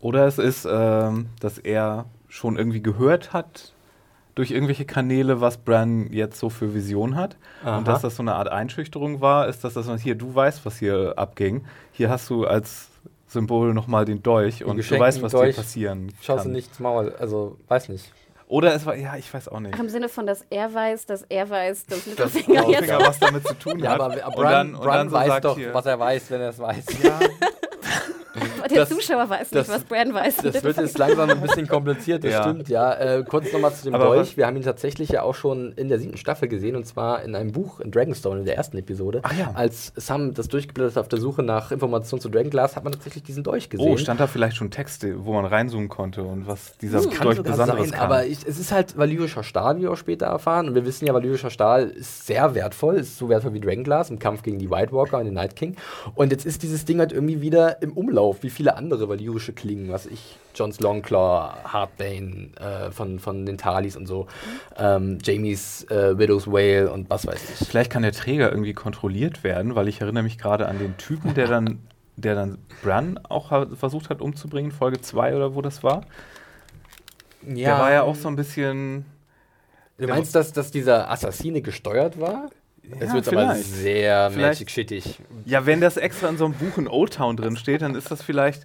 Oder 0.00 0.26
es 0.26 0.38
ist, 0.38 0.66
ähm, 0.70 1.26
dass 1.40 1.58
er 1.58 2.06
schon 2.28 2.56
irgendwie 2.56 2.82
gehört 2.82 3.32
hat 3.32 3.72
durch 4.38 4.52
irgendwelche 4.52 4.84
Kanäle, 4.84 5.40
was 5.40 5.56
Bran 5.58 6.12
jetzt 6.12 6.38
so 6.38 6.48
für 6.48 6.72
Vision 6.72 7.16
hat. 7.16 7.36
Aha. 7.64 7.78
Und 7.78 7.88
dass 7.88 8.02
das 8.02 8.14
so 8.14 8.22
eine 8.22 8.36
Art 8.36 8.48
Einschüchterung 8.48 9.20
war, 9.20 9.48
ist, 9.48 9.64
dass 9.64 9.74
das 9.74 9.88
hier, 10.00 10.14
du 10.14 10.32
weißt, 10.32 10.64
was 10.64 10.78
hier 10.78 11.14
abging. 11.16 11.64
Hier 11.90 12.08
hast 12.08 12.30
du 12.30 12.46
als 12.46 12.88
Symbol 13.26 13.74
nochmal 13.74 14.04
den 14.04 14.22
Dolch 14.22 14.62
und 14.64 14.76
du 14.76 14.98
weißt, 15.00 15.20
was 15.22 15.32
Dolch. 15.32 15.56
dir 15.56 15.60
passieren 15.62 16.12
Schaust 16.22 16.44
du 16.44 16.48
kann. 16.48 16.52
nicht 16.52 16.68
ins 16.68 16.78
Maul, 16.78 17.12
also 17.18 17.56
weiß 17.66 17.88
nicht. 17.88 18.12
Oder 18.46 18.74
es 18.74 18.86
war, 18.86 18.94
ja, 18.96 19.16
ich 19.16 19.34
weiß 19.34 19.48
auch 19.48 19.58
nicht. 19.60 19.74
ach, 19.74 19.80
im 19.80 19.88
Sinne 19.88 20.08
von, 20.08 20.24
dass 20.24 20.44
er 20.48 20.72
weiß, 20.72 21.04
dass 21.06 21.22
er 21.28 21.50
weiß, 21.50 21.86
dass 21.86 22.06
Littlefinger 22.06 22.60
jetzt... 22.68 22.80
Littlefinger 22.82 23.00
was 23.08 23.18
damit 23.18 23.44
zu 23.46 23.54
tun 23.58 23.80
Ja, 23.80 23.90
hat. 23.90 24.00
aber 24.00 24.14
Und 24.28 24.34
Bran, 24.36 24.52
dann- 24.52 24.74
und 24.76 24.82
Bran 24.82 24.96
dann 24.96 25.08
so 25.10 25.16
weiß 25.16 25.40
doch, 25.42 25.56
hier- 25.58 25.74
was 25.74 25.84
er 25.84 25.98
weiß, 25.98 26.30
wenn 26.30 26.40
er 26.42 26.48
es 26.50 26.58
weiß. 26.60 26.84
Ja, 27.02 27.18
Der 28.70 28.78
das- 28.78 28.88
Zuschauer 28.88 29.28
weiß 29.28 29.50
das- 29.50 29.68
nicht, 29.68 29.76
was 29.76 29.84
Bran 29.84 30.14
weiß. 30.14 30.36
Das 30.38 30.62
wird 30.64 30.76
jetzt 30.76 30.98
langsam 30.98 31.30
ein 31.30 31.40
bisschen 31.40 31.66
kompliziert, 31.68 32.24
das 32.24 32.32
Ja. 32.32 32.42
stimmt, 32.42 32.68
ja. 32.68 32.92
Äh, 32.94 33.24
kurz 33.28 33.52
nochmal 33.52 33.72
zu 33.72 33.84
dem 33.84 33.94
Aber 33.94 34.04
Dolch. 34.06 34.36
Wir 34.36 34.46
haben 34.46 34.56
ihn 34.56 34.62
tatsächlich 34.62 35.08
ja 35.10 35.22
auch 35.22 35.34
schon 35.34 35.72
in 35.72 35.88
der 35.88 35.98
siebten 35.98 36.16
Staffel 36.16 36.48
gesehen 36.48 36.76
und 36.76 36.86
zwar 36.86 37.22
in 37.22 37.34
einem 37.34 37.52
Buch 37.52 37.80
in 37.80 37.90
Dragonstone 37.90 38.40
in 38.40 38.46
der 38.46 38.56
ersten 38.56 38.76
Episode. 38.78 39.20
Ach 39.22 39.32
ja. 39.38 39.50
Als 39.54 39.92
Sam 39.96 40.34
das 40.34 40.48
durchgeblättert 40.48 40.96
hat 40.96 41.00
auf 41.02 41.08
der 41.08 41.20
Suche 41.20 41.42
nach 41.42 41.70
Informationen 41.72 42.20
zu 42.20 42.28
Dragonglass, 42.28 42.76
hat 42.76 42.84
man 42.84 42.92
tatsächlich 42.92 43.22
diesen 43.24 43.42
Dolch 43.42 43.68
gesehen. 43.70 43.92
oh, 43.92 43.96
stand 43.96 44.20
da 44.20 44.26
vielleicht 44.26 44.56
schon 44.56 44.70
Texte, 44.70 45.24
wo 45.24 45.32
man 45.32 45.44
reinzoomen 45.44 45.88
konnte 45.88 46.22
und 46.22 46.46
was 46.46 46.76
dieser 46.78 47.00
kann 47.00 47.22
Dolch 47.24 47.36
sogar 47.36 47.52
Besonderes 47.52 47.90
sein, 47.90 47.98
kann. 47.98 48.00
aber 48.06 48.26
ich, 48.26 48.46
es 48.46 48.58
ist 48.58 48.72
halt 48.72 48.96
valyrischer 48.98 49.42
Stahl, 49.42 49.76
wie 49.78 49.82
wir 49.82 49.92
auch 49.92 49.96
später 49.96 50.26
erfahren. 50.26 50.68
Und 50.68 50.74
wir 50.74 50.84
wissen 50.84 51.06
ja, 51.06 51.14
valyrischer 51.14 51.50
Stahl 51.50 51.88
ist 51.88 52.26
sehr 52.26 52.54
wertvoll, 52.54 52.96
ist 52.96 53.16
so 53.18 53.28
wertvoll 53.28 53.54
wie 53.54 53.60
Dragonglass 53.60 54.10
im 54.10 54.18
Kampf 54.18 54.42
gegen 54.42 54.58
die 54.58 54.70
White 54.70 54.92
Walker 54.92 55.18
und 55.18 55.24
den 55.24 55.34
Night 55.34 55.56
King. 55.56 55.76
Und 56.14 56.32
jetzt 56.32 56.44
ist 56.46 56.62
dieses 56.62 56.84
Ding 56.84 56.98
halt 56.98 57.12
irgendwie 57.12 57.40
wieder 57.40 57.80
im 57.82 57.92
Umlauf, 57.92 58.27
wie 58.40 58.50
viele 58.50 58.76
andere 58.76 59.08
valyrische 59.08 59.52
Klingen, 59.52 59.90
was 59.90 60.06
ich, 60.06 60.36
John's 60.54 60.80
Longclaw, 60.80 61.72
Heartbane 61.72 62.50
äh, 62.58 62.90
von, 62.90 63.18
von 63.18 63.46
den 63.46 63.58
Talis 63.58 63.96
und 63.96 64.06
so, 64.06 64.26
ähm, 64.76 65.18
Jamies 65.22 65.84
äh, 65.84 66.18
Widow's 66.18 66.46
Whale 66.46 66.90
und 66.90 67.10
was 67.10 67.26
weiß 67.26 67.60
ich. 67.60 67.68
Vielleicht 67.68 67.90
kann 67.90 68.02
der 68.02 68.12
Träger 68.12 68.50
irgendwie 68.50 68.74
kontrolliert 68.74 69.44
werden, 69.44 69.74
weil 69.74 69.88
ich 69.88 70.00
erinnere 70.00 70.22
mich 70.22 70.38
gerade 70.38 70.66
an 70.66 70.78
den 70.78 70.96
Typen, 70.96 71.34
der 71.34 71.46
dann, 71.46 71.80
der 72.16 72.34
dann 72.34 72.58
Bran 72.82 73.18
auch 73.28 73.50
ha 73.50 73.66
versucht 73.74 74.10
hat 74.10 74.20
umzubringen, 74.20 74.72
Folge 74.72 75.00
2 75.00 75.36
oder 75.36 75.54
wo 75.54 75.62
das 75.62 75.82
war. 75.82 76.04
Der 77.42 77.78
war 77.78 77.92
ja 77.92 78.02
auch 78.02 78.16
so 78.16 78.28
ein 78.28 78.36
bisschen. 78.36 79.04
Du 79.96 80.06
meinst, 80.06 80.34
dass, 80.34 80.52
dass 80.52 80.70
dieser 80.70 81.10
Assassine 81.10 81.60
gesteuert 81.60 82.20
war? 82.20 82.50
Es 83.00 83.08
Ja, 83.08 83.14
wird 83.14 83.28
aber 83.28 83.40
vielleicht. 83.54 83.64
sehr 83.64 84.30
Vielleicht- 84.30 84.48
magic 84.60 84.70
shittig. 84.70 85.18
Ja, 85.44 85.66
wenn 85.66 85.80
das 85.80 85.96
extra 85.96 86.28
in 86.28 86.36
so 86.36 86.44
einem 86.44 86.54
Buch 86.54 86.78
in 86.78 86.88
Old 86.88 87.14
Town 87.14 87.36
drin 87.36 87.56
steht, 87.56 87.82
dann 87.82 87.94
ist 87.94 88.10
das 88.10 88.22
vielleicht. 88.22 88.64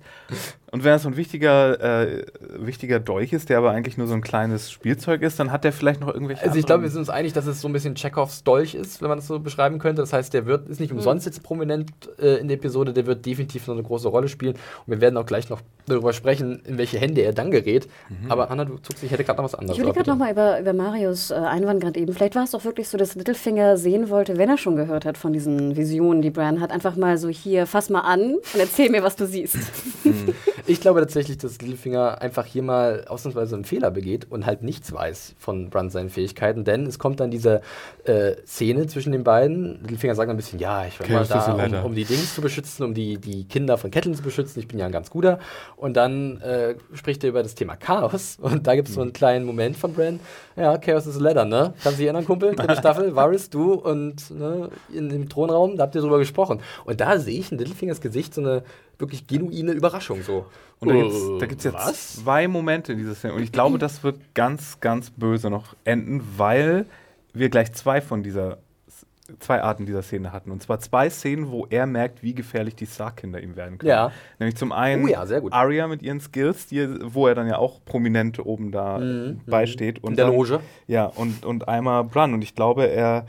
Und 0.72 0.84
wenn 0.84 0.92
das 0.92 1.04
so 1.04 1.10
ein 1.10 1.18
wichtiger, 1.18 2.02
äh, 2.08 2.26
wichtiger 2.58 3.00
Dolch 3.00 3.32
ist, 3.32 3.50
der 3.50 3.60
aber 3.60 3.72
eigentlich 3.72 3.98
nur 3.98 4.08
so 4.08 4.16
ein 4.16 4.22
kleines 4.22 4.72
Spielzeug 4.72 5.22
ist, 5.22 5.40
dann 5.40 5.52
hat 5.52 5.64
der 5.64 5.72
vielleicht 5.72 6.02
noch 6.02 6.12
irgendwelche. 6.12 6.44
Also 6.44 6.58
ich 6.58 6.66
glaube, 6.66 6.82
wir 6.84 6.90
sind 6.90 7.00
uns 7.00 7.10
einig, 7.12 7.32
dass 7.34 7.46
es 7.46 7.62
so 7.62 7.68
ein 7.70 7.74
bisschen 7.74 7.94
Chekhovs 7.96 8.44
Dolch 8.44 8.74
ist, 8.74 9.02
wenn 9.02 9.08
man 9.10 9.20
das 9.20 9.28
so 9.28 9.40
beschreiben 9.40 9.78
könnte. 9.78 10.02
Das 10.02 10.14
heißt, 10.14 10.34
der 10.34 10.46
wird 10.48 10.68
ist 10.70 10.80
nicht 10.80 10.92
umsonst 10.92 11.26
jetzt 11.28 11.44
prominent 11.44 11.92
äh, 12.20 12.38
in 12.38 12.48
der 12.48 12.58
Episode, 12.58 12.92
der 12.92 13.06
wird 13.06 13.26
definitiv 13.26 13.68
noch 13.68 13.76
eine 13.76 13.84
große 13.84 14.08
Rolle 14.08 14.28
spielen. 14.30 14.54
Und 14.56 14.94
wir 14.94 15.00
werden 15.02 15.16
auch 15.18 15.26
gleich 15.28 15.50
noch 15.50 15.62
darüber 15.86 16.12
sprechen, 16.12 16.62
in 16.66 16.78
welche 16.80 16.98
Hände 16.98 17.22
er 17.22 17.34
dann 17.34 17.52
gerät. 17.52 17.88
Aber 18.30 18.50
Anna, 18.50 18.66
du 18.66 18.78
zuckst, 18.78 19.04
ich 19.04 19.12
hätte 19.12 19.24
gerade 19.24 19.38
noch 19.38 19.44
was 19.46 19.56
anderes. 19.56 19.78
Ich 19.78 19.84
aber 19.84 19.94
gerade 19.94 20.10
nochmal 20.10 20.32
über, 20.32 20.60
über 20.60 20.74
Marius 20.74 21.30
äh, 21.30 21.36
Einwand 21.36 21.82
gerade 21.82 22.00
eben. 22.00 22.14
Vielleicht 22.14 22.36
war 22.36 22.46
es 22.46 22.52
doch 22.52 22.64
wirklich 22.66 22.88
so, 22.88 22.98
dass 22.98 23.14
Littlefinger 23.16 23.78
sehen 23.78 24.10
wollte, 24.10 24.13
wenn 24.14 24.50
er 24.50 24.58
schon 24.58 24.76
gehört 24.76 25.06
hat 25.06 25.18
von 25.18 25.34
diesen 25.34 25.76
Visionen, 25.76 26.22
die 26.22 26.30
Bran 26.30 26.60
hat, 26.60 26.72
einfach 26.72 26.96
mal 26.96 27.18
so 27.18 27.30
hier, 27.30 27.68
fass 27.68 27.90
mal 27.90 28.02
an 28.02 28.36
und 28.36 28.60
erzähl 28.60 28.90
mir, 28.90 29.04
was 29.04 29.16
du 29.16 29.26
siehst. 29.26 29.58
bitte. 30.04 30.38
Ich 30.66 30.80
glaube 30.80 31.02
tatsächlich, 31.02 31.38
dass 31.38 31.60
Littlefinger 31.62 32.22
einfach 32.22 32.46
hier 32.46 32.64
mal 32.64 33.06
ausnahmsweise 33.08 33.56
einen 33.56 33.66
Fehler 33.66 33.92
begeht 33.92 34.28
und 34.30 34.46
halt 34.46 34.64
nichts 34.64 34.92
weiß 34.94 35.36
von 35.38 35.70
Brand 35.70 35.92
seinen 35.92 36.10
Fähigkeiten. 36.10 36.64
Denn 36.64 36.86
es 36.86 37.00
kommt 37.00 37.20
dann 37.20 37.32
diese 37.32 37.62
äh, 38.06 38.36
Szene 38.46 38.88
zwischen 38.88 39.12
den 39.12 39.24
beiden. 39.24 39.82
Littlefinger 39.82 40.16
sagt 40.16 40.30
ein 40.30 40.38
bisschen, 40.38 40.60
ja, 40.60 40.86
ich 40.86 41.00
war 41.00 41.22
is 41.22 41.32
a 41.32 41.54
da, 41.54 41.80
um, 41.80 41.86
um 41.86 41.96
die 41.96 42.06
Dings 42.06 42.36
zu 42.36 42.42
beschützen, 42.42 42.86
um 42.86 42.94
die, 42.94 43.18
die 43.18 43.46
Kinder 43.46 43.78
von 43.78 43.92
Ketteln 43.92 44.16
zu 44.16 44.24
beschützen. 44.24 44.60
Ich 44.60 44.68
bin 44.68 44.80
ja 44.80 44.86
ein 44.86 44.92
ganz 44.92 45.10
guter. 45.10 45.40
Und 45.76 45.98
dann 45.98 46.40
äh, 46.42 46.76
spricht 46.94 47.24
er 47.24 47.30
über 47.30 47.44
das 47.44 47.56
Thema 47.56 47.76
Chaos. 47.76 48.38
Und 48.42 48.68
da 48.68 48.76
gibt 48.76 48.88
es 48.88 48.96
so 48.96 49.02
einen 49.02 49.14
kleinen 49.14 49.46
Moment 49.46 49.76
von 49.76 49.94
Bran. 49.94 50.20
Ja, 50.56 50.78
Chaos 50.78 51.08
is 51.08 51.18
a 51.18 51.20
ladder, 51.20 51.46
ne? 51.46 51.74
Kannst 51.84 51.98
du 51.98 52.02
dich 52.02 52.06
erinnern, 52.06 52.26
Kumpel? 52.26 52.56
Dritte 52.56 52.76
Staffel, 52.78 53.16
Varys, 53.16 53.50
du 53.50 53.74
und 53.74 54.03
ne, 54.32 54.70
in 54.94 55.10
dem 55.10 55.30
Thronraum, 55.30 55.78
da 55.78 55.84
habt 55.84 55.96
ihr 55.96 56.02
drüber 56.02 56.20
gesprochen. 56.20 56.60
Und 56.86 57.02
da 57.02 57.18
sehe 57.20 57.40
ich 57.40 57.52
in 57.52 57.58
Littlefingers 57.58 58.02
Gesicht 58.02 58.34
so 58.34 58.42
eine 58.42 58.64
wirklich 59.00 59.28
genuine 59.28 59.72
Überraschung. 59.72 60.22
So. 60.22 60.46
Und 60.80 60.90
da 60.90 60.96
gibt's, 60.96 61.18
da 61.40 61.46
gibt's 61.46 61.64
jetzt 61.64 61.74
was? 61.76 62.16
zwei 62.24 62.48
Momente 62.48 62.92
in 62.94 62.98
dieser 62.98 63.16
Szene. 63.16 63.34
Und 63.34 63.44
ich 63.44 63.52
glaube, 63.52 63.78
das 63.78 64.04
wird 64.04 64.18
ganz, 64.34 64.80
ganz 64.80 65.10
böse 65.12 65.50
noch 65.50 65.76
enden, 65.84 66.22
weil 66.38 66.86
wir 67.34 67.50
gleich 67.50 67.74
zwei 67.74 68.02
von 68.02 68.22
dieser 68.24 68.58
zwei 69.40 69.62
Arten 69.62 69.86
dieser 69.86 70.04
Szene 70.04 70.32
hatten. 70.34 70.52
Und 70.52 70.62
zwar 70.62 70.80
zwei 70.80 71.10
Szenen, 71.10 71.50
wo 71.50 71.66
er 71.70 71.86
merkt, 71.86 72.24
wie 72.24 72.36
gefährlich 72.36 72.76
die 72.76 72.86
Stark-Kinder 72.86 73.42
ihm 73.42 73.56
werden 73.56 73.78
können. 73.78 73.90
Ja. 73.90 74.12
Nämlich 74.38 74.58
zum 74.58 74.72
einen 74.72 75.06
Oh 75.06 75.08
ja. 75.08 75.26
Arya 75.52 75.88
mit 75.88 76.02
ihren 76.02 76.20
Skills, 76.20 76.68
die, 76.68 76.88
wo 77.02 77.28
er 77.28 77.36
dann 77.36 77.48
ja 77.48 77.58
auch 77.58 77.80
prominent 77.86 78.46
oben 78.46 78.72
da 78.72 78.98
Mhm, 79.00 79.40
beisteht. 79.46 80.00
In 80.00 80.04
Und 80.04 80.18
der 80.18 80.26
dann, 80.26 80.36
Loge. 80.36 80.60
Ja, 80.88 81.06
und, 81.06 81.46
und 81.46 81.68
einmal 81.68 82.04
Bran. 82.04 82.34
Und 82.34 82.42
ich 82.44 82.56
glaube, 82.56 82.88
er. 82.88 83.26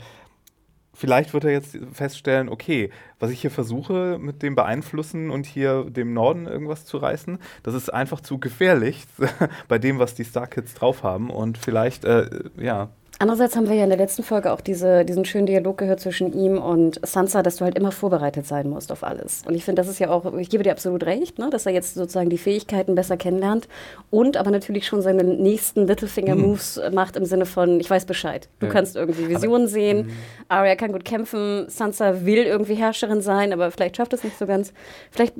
Vielleicht 0.95 1.33
wird 1.33 1.43
er 1.43 1.51
jetzt 1.51 1.77
feststellen, 1.91 2.49
okay, 2.49 2.89
was 3.19 3.29
ich 3.29 3.41
hier 3.41 3.51
versuche 3.51 4.17
mit 4.19 4.41
dem 4.41 4.55
Beeinflussen 4.55 5.29
und 5.29 5.45
hier 5.45 5.83
dem 5.83 6.13
Norden 6.13 6.47
irgendwas 6.47 6.85
zu 6.85 6.97
reißen, 6.97 7.37
das 7.63 7.73
ist 7.75 7.93
einfach 7.93 8.21
zu 8.21 8.39
gefährlich 8.39 9.05
bei 9.67 9.77
dem, 9.77 9.99
was 9.99 10.15
die 10.15 10.23
Star 10.23 10.47
Kids 10.47 10.73
drauf 10.73 11.03
haben. 11.03 11.29
Und 11.29 11.57
vielleicht, 11.57 12.05
äh, 12.05 12.29
ja, 12.57 12.89
Andererseits 13.17 13.55
haben 13.55 13.69
wir 13.69 13.75
ja 13.75 13.85
in 13.85 13.89
der 13.89 13.97
letzten 13.97 14.23
Folge 14.23 14.51
auch 14.51 14.59
diese, 14.59 15.05
diesen 15.05 15.23
schönen 15.23 15.45
Dialog 15.45 15.77
gehört 15.77 16.01
zwischen 16.01 16.33
ihm 16.33 16.57
und 16.57 16.99
Sansa, 17.05 17.43
dass 17.43 17.55
du 17.57 17.63
halt 17.65 17.77
immer 17.77 17.93
vorbereitet 17.93 18.45
sein 18.45 18.69
musst 18.69 18.91
auf 18.91 19.03
alles. 19.03 19.43
Und 19.47 19.55
ich 19.55 19.63
finde, 19.63 19.81
das 19.81 19.87
ist 19.89 19.99
ja 19.99 20.09
auch, 20.09 20.33
ich 20.37 20.49
gebe 20.49 20.63
dir 20.63 20.71
absolut 20.71 21.05
recht, 21.05 21.39
ne, 21.39 21.49
dass 21.49 21.65
er 21.65 21.71
jetzt 21.71 21.95
sozusagen 21.95 22.29
die 22.29 22.37
Fähigkeiten 22.37 22.93
besser 22.93 23.15
kennenlernt 23.15 23.69
und 24.11 24.35
aber 24.35 24.51
natürlich 24.51 24.85
schon 24.85 25.01
seine 25.01 25.23
nächsten 25.23 25.87
Littlefinger-Moves 25.87 26.81
macht 26.91 27.15
im 27.15 27.23
Sinne 27.25 27.45
von, 27.45 27.79
ich 27.79 27.89
weiß 27.89 28.05
Bescheid. 28.05 28.49
Du 28.59 28.65
Ja. 28.67 28.71
kannst 28.73 28.97
irgendwie 28.97 29.29
Visionen 29.29 29.67
sehen, 29.69 30.09
Arya 30.49 30.75
kann 30.75 30.91
gut 30.91 31.05
kämpfen, 31.05 31.69
Sansa 31.69 32.25
will 32.25 32.43
irgendwie 32.43 32.75
Herrscherin 32.75 33.21
sein, 33.21 33.53
aber 33.53 33.71
vielleicht 33.71 33.95
schafft 33.95 34.11
es 34.13 34.23
nicht 34.25 34.37
so 34.37 34.45
ganz. 34.45 34.73
Vielleicht 35.11 35.35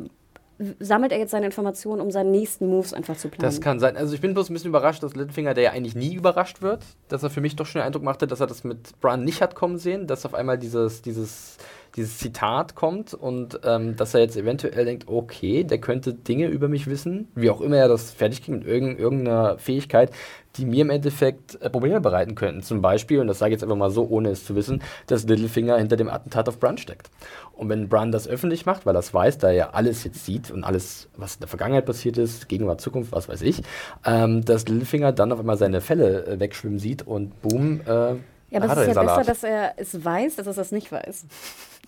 sammelt 0.80 1.12
er 1.12 1.20
jetzt 1.20 1.32
seine 1.32 1.46
Informationen, 1.46 2.02
um 2.02 2.12
seine 2.12 2.30
nächsten 2.30 2.68
Moves 2.68 2.94
einfach 2.94 3.18
zu 3.18 3.30
planen. 3.30 3.44
Das 3.44 3.60
kann 3.60 3.80
sein. 3.80 3.98
Also 3.98 4.14
ich 4.14 4.22
bin 4.22 4.34
bloß 4.34 4.50
ein 4.50 4.54
bisschen 4.54 4.70
überrascht, 4.70 5.04
dass 5.04 5.16
Littlefinger, 5.16 5.54
der 5.54 5.64
ja 5.66 5.72
eigentlich 5.72 5.96
nie 5.96 6.14
überrascht 6.14 6.62
wird, 6.62 6.84
dass 7.10 7.24
er 7.24 7.30
für 7.30 7.42
mich 7.42 7.56
doch 7.56 7.66
schon 7.66 7.80
den 7.80 7.86
Eindruck 7.88 8.04
machte, 8.04 8.26
dass 8.28 8.40
er 8.40 8.48
das 8.48 8.64
mit 8.64 9.00
Bran 9.02 9.24
nicht 9.24 9.42
hat 9.42 9.56
kommen 9.56 9.78
sehen, 9.78 10.08
dass 10.08 10.26
auf 10.26 10.34
einmal 10.34 10.58
dieses, 10.58 11.02
dieses, 11.02 11.58
dieses 11.96 12.18
Zitat 12.18 12.76
kommt 12.76 13.14
und 13.14 13.60
ähm, 13.64 13.96
dass 13.96 14.14
er 14.14 14.22
jetzt 14.22 14.38
eventuell 14.38 14.86
denkt, 14.86 15.08
okay, 15.08 15.64
der 15.64 15.80
könnte 15.80 16.14
Dinge 16.14 16.48
über 16.48 16.70
mich 16.70 16.88
wissen, 16.88 17.28
wie 17.36 17.50
auch 17.50 17.62
immer 17.62 17.78
er 17.78 17.88
das 17.88 18.12
fertig 18.12 18.44
kriegt 18.44 18.60
mit 18.60 18.68
irgend, 18.68 18.98
irgendeiner 19.00 19.58
Fähigkeit, 19.58 20.12
die 20.58 20.66
mir 20.66 20.82
im 20.82 20.90
Endeffekt 20.90 21.62
äh, 21.62 21.70
Probleme 21.70 22.02
bereiten 22.02 22.36
könnten. 22.36 22.62
Zum 22.62 22.82
Beispiel, 22.82 23.20
und 23.20 23.28
das 23.28 23.40
sage 23.40 23.50
ich 23.50 23.54
jetzt 23.56 23.64
einfach 23.64 23.76
mal 23.76 23.90
so, 23.92 24.08
ohne 24.08 24.30
es 24.30 24.46
zu 24.46 24.56
wissen, 24.56 24.82
dass 25.08 25.26
Littlefinger 25.26 25.78
hinter 25.78 25.96
dem 25.96 26.10
Attentat 26.10 26.48
auf 26.50 26.60
Bran 26.60 26.78
steckt. 26.78 27.10
Und 27.54 27.70
wenn 27.70 27.88
Bran 27.90 28.12
das 28.12 28.28
öffentlich 28.28 28.66
macht, 28.66 28.86
weil 28.86 28.96
er 28.96 29.00
es 29.00 29.14
weiß, 29.14 29.38
da 29.38 29.48
er 29.48 29.54
ja 29.54 29.70
alles 29.72 30.04
jetzt 30.04 30.26
sieht 30.26 30.52
und 30.52 30.64
alles, 30.64 31.08
was 31.16 31.36
in 31.36 31.40
der 31.42 31.48
Vergangenheit 31.50 31.86
passiert 31.86 32.18
ist, 32.18 32.50
Gegenwart, 32.50 32.82
Zukunft, 32.82 33.12
was 33.12 33.30
weiß 33.30 33.42
ich, 33.42 33.62
ähm, 34.06 34.44
dass 34.44 34.68
Littlefinger 34.68 35.12
dann 35.12 35.32
auf 35.32 35.40
einmal 35.40 35.58
seine 35.58 35.82
Fälle 35.82 36.26
äh, 36.26 36.40
wegschwimmen 36.40 36.80
sieht 36.80 37.06
und 37.08 37.42
boom, 37.42 37.82
äh, 37.82 37.90
Ja, 37.90 38.62
aber 38.62 38.66
es 38.66 38.72
ist 38.72 38.78
ja 38.78 38.86
den 38.86 38.88
besser, 38.88 38.94
Salat. 38.94 39.28
dass 39.28 39.44
er 39.44 39.74
es 39.78 40.04
weiß, 40.06 40.38
als 40.38 40.48
dass 40.48 40.58
er 40.58 40.62
es 40.62 40.72
nicht 40.72 40.92
weiß. 40.92 41.26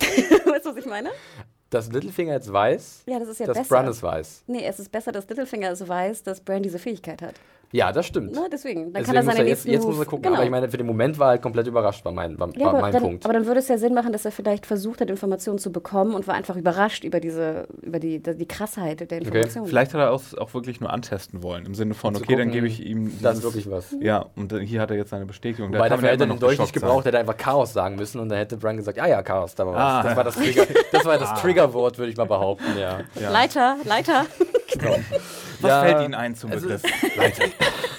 weißt 0.00 0.66
du, 0.66 0.70
was 0.70 0.76
ich 0.76 0.86
meine? 0.86 1.10
dass 1.70 1.92
Littlefinger 1.92 2.32
jetzt 2.32 2.50
weiß, 2.52 3.02
Ja, 3.06 3.18
das 3.18 3.28
ist 3.28 3.40
ja 3.40 3.46
dass 3.46 3.58
besser. 3.58 3.68
Bran 3.68 3.88
es 3.88 4.02
weiß. 4.02 4.44
Nee, 4.46 4.64
es 4.64 4.78
ist 4.78 4.90
besser, 4.90 5.12
dass 5.12 5.28
Littlefinger 5.28 5.70
es 5.70 5.86
weiß, 5.86 6.22
dass 6.22 6.40
Bran 6.40 6.62
diese 6.62 6.78
Fähigkeit 6.78 7.20
hat. 7.20 7.34
Ja, 7.70 7.92
das 7.92 8.06
stimmt. 8.06 8.32
Ne, 8.32 8.48
deswegen. 8.50 8.92
Dann 8.94 9.04
Deswegen 9.04 9.06
kann 9.06 9.16
er 9.16 9.22
muss 9.24 9.34
seine 9.36 9.48
jetzt, 9.48 9.66
nächsten 9.66 9.70
jetzt 9.72 9.84
muss 9.86 9.98
er 9.98 10.04
gucken. 10.06 10.22
Genau. 10.22 10.36
Aber 10.36 10.44
ich 10.44 10.50
meine, 10.50 10.68
für 10.70 10.78
den 10.78 10.86
Moment 10.86 11.18
war 11.18 11.26
er 11.26 11.30
halt 11.32 11.42
komplett 11.42 11.66
überrascht, 11.66 12.02
war 12.04 12.12
mein, 12.12 12.38
war, 12.38 12.48
ja, 12.56 12.60
war 12.64 12.68
aber, 12.70 12.80
mein 12.80 12.92
dann, 12.92 13.02
Punkt. 13.02 13.24
aber 13.26 13.34
dann 13.34 13.46
würde 13.46 13.60
es 13.60 13.68
ja 13.68 13.76
Sinn 13.76 13.92
machen, 13.92 14.12
dass 14.12 14.24
er 14.24 14.32
vielleicht 14.32 14.64
versucht 14.64 15.02
hat, 15.02 15.10
Informationen 15.10 15.58
zu 15.58 15.70
bekommen 15.70 16.14
und 16.14 16.26
war 16.26 16.34
einfach 16.34 16.56
überrascht 16.56 17.04
über 17.04 17.20
diese, 17.20 17.66
über 17.82 17.98
die, 17.98 18.20
die 18.22 18.48
Krassheit 18.48 19.10
der 19.10 19.18
Informationen. 19.18 19.66
vielleicht 19.68 19.92
hat 19.92 20.00
er 20.00 20.12
auch, 20.12 20.22
auch 20.38 20.54
wirklich 20.54 20.80
nur 20.80 20.90
antesten 20.90 21.42
wollen. 21.42 21.66
Im 21.66 21.74
Sinne 21.74 21.92
von, 21.92 22.16
okay, 22.16 22.24
dann 22.36 22.46
gucken, 22.46 22.52
gebe 22.52 22.66
ich 22.68 22.84
ihm. 22.84 23.12
das 23.20 23.34
ist 23.34 23.42
dieses- 23.42 23.44
wirklich 23.44 23.70
was. 23.70 23.94
Ja, 24.00 24.24
und 24.34 24.50
dann- 24.50 24.60
hier 24.60 24.80
hat 24.80 24.90
er 24.90 24.96
jetzt 24.96 25.10
seine 25.10 25.26
Bestätigung. 25.26 25.70
Man 25.70 25.90
dafür 25.90 26.08
hätte 26.08 26.24
er 26.24 26.26
noch 26.28 26.40
geschockt 26.40 26.72
gebraucht, 26.72 27.04
hätte 27.04 27.18
einfach 27.18 27.36
Chaos 27.36 27.74
sagen 27.74 27.96
müssen 27.96 28.18
und 28.18 28.30
dann 28.30 28.38
hätte 28.38 28.56
Bran 28.56 28.78
gesagt, 28.78 28.98
ah 28.98 29.06
ja, 29.08 29.22
Chaos, 29.22 29.54
da 29.54 29.66
war 29.66 29.74
was. 29.74 29.80
Ah. 29.82 30.02
Das 30.04 30.16
war 30.16 30.24
das, 30.24 30.34
Trigger, 30.36 30.66
das, 30.92 31.04
war 31.04 31.18
das 31.18 31.40
Triggerwort, 31.42 31.98
würde 31.98 32.10
ich 32.10 32.16
mal 32.16 32.24
behaupten, 32.24 32.78
ja. 32.78 33.00
Ja. 33.20 33.30
Leiter, 33.30 33.76
Leiter. 33.84 34.24
Was 35.60 35.68
Ja, 35.70 35.82
fällt 35.82 36.02
Ihnen 36.04 36.14
ein 36.14 36.34
zum 36.34 36.52
es 36.52 36.62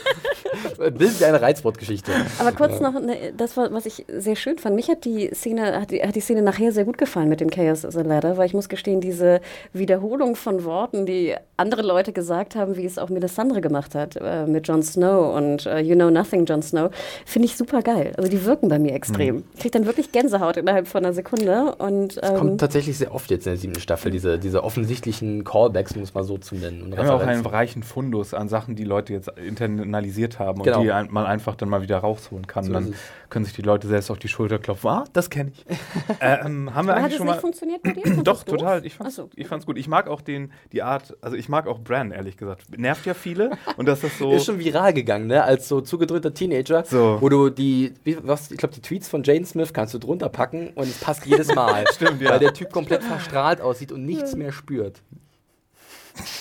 Begriff? 0.80 0.98
Bildet 0.98 1.24
eine 1.24 1.42
Reizwortgeschichte. 1.42 2.12
Aber 2.40 2.52
kurz 2.52 2.80
noch, 2.80 2.94
ne, 3.00 3.34
das 3.36 3.58
war, 3.58 3.72
was 3.72 3.86
ich 3.86 4.06
sehr 4.08 4.36
schön 4.36 4.58
fand. 4.58 4.76
Mich 4.76 4.90
hat 4.90 5.06
die 5.06 5.30
Szene, 5.34 5.80
hat 5.80 5.92
die, 5.92 6.02
hat 6.02 6.16
die 6.16 6.22
Szene 6.22 6.42
nachher 6.42 6.72
sehr 6.72 6.86
gut 6.86 6.98
gefallen 6.98 7.30
mit 7.30 7.42
dem 7.42 7.50
Chaos 7.50 7.86
as 7.86 7.98
a 7.98 8.02
Ladder, 8.02 8.38
weil 8.38 8.46
ich 8.46 8.54
muss 8.54 8.70
gestehen, 8.70 9.02
diese 9.02 9.42
Wiederholung 9.74 10.36
von 10.36 10.64
Worten, 10.64 11.06
die 11.06 11.36
andere 11.58 11.82
Leute 11.82 12.14
gesagt 12.14 12.56
haben, 12.56 12.78
wie 12.78 12.86
es 12.86 12.98
auch 12.98 13.10
Melisandre 13.10 13.62
gemacht 13.62 13.96
hat 13.96 14.16
äh, 14.16 14.46
mit 14.46 14.68
Jon 14.68 14.82
Snow 14.82 15.36
und 15.36 15.66
äh, 15.66 15.80
You 15.80 15.96
Know 15.96 16.10
Nothing 16.10 16.46
Jon 16.46 16.62
Snow, 16.62 16.90
finde 17.26 17.48
ich 17.48 17.58
super 17.58 17.82
geil. 17.82 18.14
Also 18.18 18.30
die 18.30 18.46
wirken 18.46 18.70
bei 18.70 18.80
mir 18.80 18.94
extrem. 18.94 19.44
Ich 19.54 19.62
kriege 19.62 19.72
dann 19.72 19.86
wirklich 19.86 20.12
Gänsehaut 20.12 20.58
innerhalb 20.58 20.88
von 20.88 21.04
einer 21.04 21.14
Sekunde 21.14 21.76
und 21.78 22.20
ähm, 22.24 22.36
Kommt 22.36 22.62
tatsächlich 22.62 22.98
sehr 22.98 23.14
oft 23.14 23.30
jetzt 23.30 23.46
in 23.46 23.54
der 23.54 23.60
siebten 23.60 23.80
Staffel, 23.82 24.12
diese, 24.12 24.40
diese 24.40 24.64
offensichtlichen 24.64 25.44
Callbacks, 25.44 25.96
um 25.96 26.02
es 26.02 26.14
mal 26.14 26.24
so 26.24 26.38
zu 26.38 26.56
nennen. 26.56 26.84
Und 26.84 26.92
Wir 26.92 27.00
haben 27.00 27.08
ja 27.08 27.14
auch 27.14 27.22
einen 27.22 27.46
reichen 27.46 27.84
Fundus 27.84 28.34
an 28.34 28.48
Sachen, 28.48 28.76
die 28.76 28.86
Leute 28.86 29.14
jetzt 29.14 29.30
internalisiert 29.38 30.40
haben 30.40 30.62
Genau. 30.72 30.84
die 30.84 30.91
ein, 30.91 31.07
man 31.11 31.26
einfach 31.26 31.55
dann 31.55 31.70
mal 31.70 31.82
wieder 31.82 31.97
rausholen 31.97 32.47
kann. 32.47 32.63
So 32.63 32.74
dann 32.74 32.93
können 33.30 33.45
sich 33.45 33.53
die 33.53 33.61
Leute 33.61 33.88
selbst 33.88 34.09
auf 34.09 34.17
die 34.17 34.28
Schulter 34.28 34.57
klopfen. 34.59 34.89
Ah, 34.89 35.03
das 35.13 35.30
kenne 35.30 35.51
ich. 35.53 35.65
ähm, 36.20 36.74
haben 36.74 36.88
wir 36.88 36.93
aber 36.93 36.93
hat 36.93 36.97
eigentlich 36.97 37.11
es 37.11 37.17
schon 37.17 37.28
nicht 37.28 37.36
mal. 37.36 37.39
funktioniert 37.41 37.84
mit 37.84 37.95
dir? 37.97 38.17
Doch, 38.24 38.43
total. 38.43 38.86
Ich 38.86 38.95
fand's, 38.95 39.15
so. 39.15 39.30
ich 39.36 39.47
fand's 39.47 39.65
gut. 39.65 39.78
Ich 39.78 39.88
mag 39.88 40.07
auch 40.07 40.22
den, 40.22 40.51
die 40.72 40.82
Art, 40.82 41.15
also 41.22 41.36
ich 41.36 41.49
mag 41.49 41.67
auch 41.67 41.80
Bran, 41.80 42.11
ehrlich 42.11 42.38
gesagt. 42.38 42.78
Nervt 42.78 43.05
ja 43.05 43.13
viele 43.13 43.51
und 43.78 43.88
das 43.88 44.03
ist 44.03 44.17
so. 44.17 44.32
Ist 44.39 44.45
schon 44.45 44.59
viral 44.59 44.93
gegangen, 44.93 45.28
ne? 45.28 45.43
Als 45.43 45.67
so 45.67 45.82
zugedröhnter 45.82 46.34
Teenager, 46.34 46.84
So. 46.86 47.17
wo 47.20 47.30
du 47.30 47.49
die, 47.49 47.93
wie, 48.03 48.17
was, 48.22 48.51
ich 48.51 48.57
glaube, 48.57 48.74
die 48.74 48.82
Tweets 48.82 49.09
von 49.09 49.24
Jane 49.24 49.45
Smith 49.45 49.74
kannst 49.74 49.93
du 49.93 49.99
drunter 49.99 50.30
packen 50.30 50.70
und 50.76 50.84
es 50.88 50.99
passt 50.99 51.26
jedes 51.26 51.53
Mal. 51.53 51.86
Stimmt, 51.93 52.22
ja. 52.22 52.32
Weil 52.32 52.39
der 52.39 52.53
Typ 52.53 52.72
komplett 52.72 53.03
verstrahlt 53.03 53.61
aussieht 53.61 53.91
und 53.91 54.05
nichts 54.05 54.36
mehr 54.36 54.51
spürt. 54.51 55.01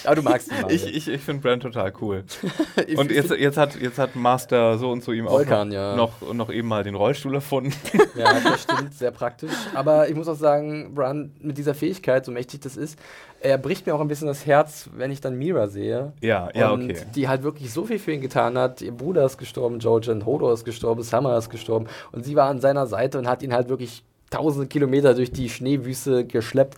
Aber 0.05 0.17
du 0.17 0.23
magst 0.23 0.51
ihn 0.51 0.61
mal. 0.63 0.73
ich 0.73 0.87
ich, 0.87 1.09
ich 1.09 1.21
finde 1.21 1.43
Bran 1.43 1.61
total 1.61 1.93
cool. 2.01 2.25
Und 2.97 3.11
jetzt, 3.11 3.31
jetzt, 3.31 3.57
hat, 3.57 3.81
jetzt 3.81 3.99
hat 3.99 4.17
Master 4.17 4.79
so 4.79 4.91
und 4.91 5.03
so 5.03 5.13
ihm 5.13 5.27
auch 5.27 5.33
Volkan, 5.33 5.69
noch, 5.69 5.75
ja. 5.75 5.97
noch, 5.97 6.35
noch 6.35 6.51
eben 6.51 6.69
mal 6.69 6.85
den 6.85 6.95
Rollstuhl 6.95 7.35
erfunden. 7.35 7.73
Ja, 8.15 8.41
das 8.41 8.63
stimmt, 8.63 8.95
sehr 8.95 9.11
praktisch. 9.11 9.53
Aber 9.75 10.09
ich 10.09 10.15
muss 10.15 10.29
auch 10.29 10.37
sagen, 10.37 10.95
Bran 10.95 11.33
mit 11.41 11.59
dieser 11.59 11.75
Fähigkeit, 11.75 12.25
so 12.25 12.33
mächtig 12.33 12.61
das 12.61 12.77
ist, 12.77 12.99
er 13.41 13.59
bricht 13.59 13.87
mir 13.87 13.95
auch 13.95 14.01
ein 14.01 14.09
bisschen 14.09 14.27
das 14.27 14.47
Herz, 14.47 14.89
wenn 14.97 15.11
ich 15.11 15.21
dann 15.21 15.37
Mira 15.37 15.69
sehe. 15.69 16.13
Ja, 16.21 16.49
ja, 16.55 16.71
und 16.71 16.91
okay. 16.91 17.05
Die 17.15 17.29
halt 17.29 17.43
wirklich 17.43 17.73
so 17.73 17.85
viel 17.85 17.99
für 17.99 18.13
ihn 18.13 18.21
getan 18.21 18.59
hat. 18.59 18.83
Ihr 18.83 18.93
Bruder 18.93 19.25
ist 19.25 19.39
gestorben, 19.39 19.79
Jojen, 19.79 20.27
Hodor 20.27 20.53
ist 20.53 20.65
gestorben, 20.65 21.03
Summer 21.03 21.39
ist 21.39 21.51
gestorben. 21.51 21.87
Und 22.11 22.25
sie 22.25 22.35
war 22.35 22.49
an 22.49 22.61
seiner 22.61 22.87
Seite 22.87 23.19
und 23.19 23.29
hat 23.29 23.43
ihn 23.43 23.53
halt 23.53 23.69
wirklich 23.69 24.03
tausende 24.31 24.67
Kilometer 24.67 25.15
durch 25.15 25.31
die 25.31 25.49
Schneewüste 25.49 26.25
geschleppt. 26.25 26.77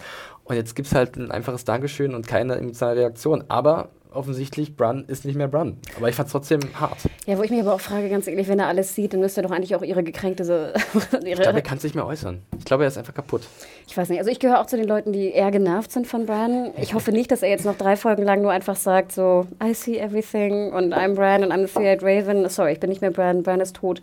Und 0.51 0.57
jetzt 0.57 0.75
gibt 0.75 0.89
es 0.89 0.95
halt 0.97 1.17
ein 1.17 1.31
einfaches 1.31 1.65
Dankeschön 1.65 2.13
und 2.13 2.27
keine 2.27 2.57
emotionale 2.57 3.03
Reaktion. 3.03 3.45
Aber 3.47 3.91
offensichtlich, 4.11 4.75
Bran 4.75 5.05
ist 5.07 5.25
nicht 5.25 5.37
mehr 5.37 5.47
Bran. 5.47 5.77
Aber 5.97 6.09
ich 6.09 6.17
fand 6.17 6.27
es 6.27 6.33
trotzdem 6.33 6.59
hart. 6.75 6.99
Ja, 7.25 7.39
wo 7.39 7.45
ich 7.45 7.53
mich 7.53 7.61
aber 7.61 7.73
auch 7.73 7.81
frage, 7.81 8.09
ganz 8.09 8.27
ehrlich, 8.27 8.49
wenn 8.49 8.59
er 8.59 8.67
alles 8.67 8.97
sieht, 8.97 9.13
dann 9.13 9.21
müsste 9.21 9.43
er 9.43 9.47
doch 9.47 9.55
eigentlich 9.55 9.77
auch 9.77 9.83
ihre 9.83 10.03
gekränkte. 10.03 10.45
So, 10.45 10.55
Ich 10.95 11.09
glaube, 11.11 11.29
er 11.29 11.53
ihre, 11.53 11.63
kann 11.63 11.79
es 11.79 11.85
nicht 11.85 11.95
mehr 11.95 12.05
äußern. 12.05 12.43
Ich 12.59 12.65
glaube, 12.65 12.83
er 12.83 12.89
ist 12.89 12.99
einfach 12.99 13.15
kaputt. 13.15 13.43
ich 13.87 13.97
weiß 13.97 14.09
nicht. 14.09 14.19
Also, 14.19 14.29
ich 14.33 14.41
gehöre 14.41 14.61
auch 14.61 14.67
zu 14.67 14.77
den 14.77 14.89
Leuten, 14.89 15.13
die 15.13 15.31
eher 15.31 15.53
genervt 15.53 15.93
sind 15.93 16.09
von 16.09 16.27
Bran. 16.27 16.73
Ich 16.83 16.95
hoffe 16.95 17.13
nicht, 17.13 17.31
dass 17.31 17.43
er 17.43 17.49
jetzt 17.51 17.65
noch 17.65 17.79
drei 17.79 17.95
Folgen 17.95 18.25
lang 18.25 18.43
nur 18.43 18.51
einfach 18.51 18.75
sagt, 18.75 19.13
so, 19.13 19.47
I 19.63 19.73
see 19.73 19.99
everything 19.99 20.73
und 20.73 20.93
I'm 20.93 21.15
Bran 21.15 21.45
und 21.45 21.53
I'm 21.53 21.65
the 21.69 21.73
Three-Eyed 21.73 22.03
Raven. 22.03 22.49
Sorry, 22.49 22.73
ich 22.73 22.81
bin 22.81 22.91
nicht 22.91 23.03
mehr 23.03 23.13
Bran, 23.13 23.45
Bran 23.45 23.61
ist 23.61 23.77
tot. 23.77 24.01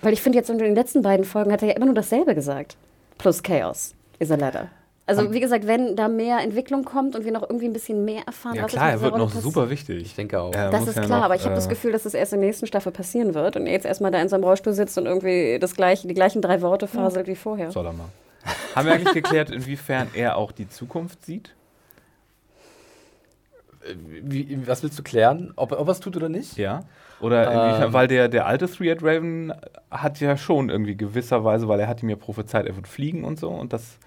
Weil 0.00 0.14
ich 0.14 0.22
finde, 0.22 0.38
jetzt 0.38 0.48
in 0.48 0.56
den 0.56 0.74
letzten 0.74 1.02
beiden 1.02 1.26
Folgen 1.26 1.52
hat 1.52 1.60
er 1.60 1.68
ja 1.68 1.74
immer 1.74 1.84
nur 1.84 1.94
dasselbe 1.94 2.34
gesagt. 2.34 2.78
Plus 3.18 3.42
Chaos 3.42 3.94
is 4.18 4.30
a 4.30 4.36
ladder. 4.36 4.70
Also, 5.04 5.32
wie 5.32 5.40
gesagt, 5.40 5.66
wenn 5.66 5.96
da 5.96 6.06
mehr 6.06 6.38
Entwicklung 6.38 6.84
kommt 6.84 7.16
und 7.16 7.24
wir 7.24 7.32
noch 7.32 7.42
irgendwie 7.42 7.66
ein 7.66 7.72
bisschen 7.72 8.04
mehr 8.04 8.22
erfahren, 8.24 8.54
Ja 8.54 8.62
was 8.64 8.70
klar, 8.70 8.88
ist 8.90 9.00
er 9.00 9.02
wird 9.02 9.16
noch 9.18 9.26
passiert. 9.26 9.42
super 9.42 9.68
wichtig. 9.68 10.02
Ich 10.02 10.14
denke 10.14 10.40
auch. 10.40 10.54
Er 10.54 10.70
Das 10.70 10.86
ist 10.86 10.96
ja 10.96 11.02
klar, 11.02 11.18
noch, 11.18 11.24
aber 11.24 11.34
ich 11.34 11.42
habe 11.42 11.52
äh, 11.52 11.56
das 11.56 11.68
Gefühl, 11.68 11.90
dass 11.92 12.04
das 12.04 12.14
erst 12.14 12.32
in 12.32 12.40
der 12.40 12.48
nächsten 12.48 12.66
Staffel 12.68 12.92
passieren 12.92 13.34
wird 13.34 13.56
und 13.56 13.66
er 13.66 13.72
jetzt 13.72 13.84
erstmal 13.84 14.12
da 14.12 14.22
in 14.22 14.28
seinem 14.28 14.44
Rollstuhl 14.44 14.72
sitzt 14.72 14.96
und 14.98 15.06
irgendwie 15.06 15.58
das 15.58 15.74
gleiche, 15.74 16.06
die 16.06 16.14
gleichen 16.14 16.40
drei 16.40 16.62
Worte 16.62 16.86
faselt 16.86 17.26
wie 17.26 17.34
vorher. 17.34 17.72
Soll 17.72 17.86
er 17.86 17.92
mal. 17.92 18.08
Haben 18.76 18.86
wir 18.86 18.94
eigentlich 18.94 19.12
geklärt, 19.14 19.50
inwiefern 19.50 20.08
er 20.14 20.36
auch 20.36 20.52
die 20.52 20.68
Zukunft 20.68 21.24
sieht? 21.24 21.52
Wie, 24.22 24.66
was 24.66 24.82
willst 24.84 24.98
du 24.98 25.02
klären? 25.02 25.52
Ob, 25.56 25.72
ob 25.72 25.88
er 25.88 25.92
es 25.92 25.98
tut 26.00 26.16
oder 26.16 26.28
nicht? 26.28 26.56
Ja. 26.56 26.84
Oder 27.20 27.44
inwiefern, 27.52 27.88
Ähm. 27.88 27.92
weil 27.92 28.06
der, 28.06 28.28
der 28.28 28.46
alte 28.46 28.68
Three-Eyed 28.70 29.02
Raven 29.02 29.52
hat 29.90 30.20
ja 30.20 30.36
schon 30.36 30.70
irgendwie 30.70 30.96
gewisserweise, 30.96 31.66
weil 31.66 31.80
er 31.80 31.88
hat 31.88 32.02
ihm 32.02 32.08
ja 32.08 32.16
prophezeit, 32.16 32.66
er 32.66 32.76
wird 32.76 32.86
fliegen 32.86 33.24
und 33.24 33.38
so 33.40 33.48
und 33.50 33.72
das 33.72 33.98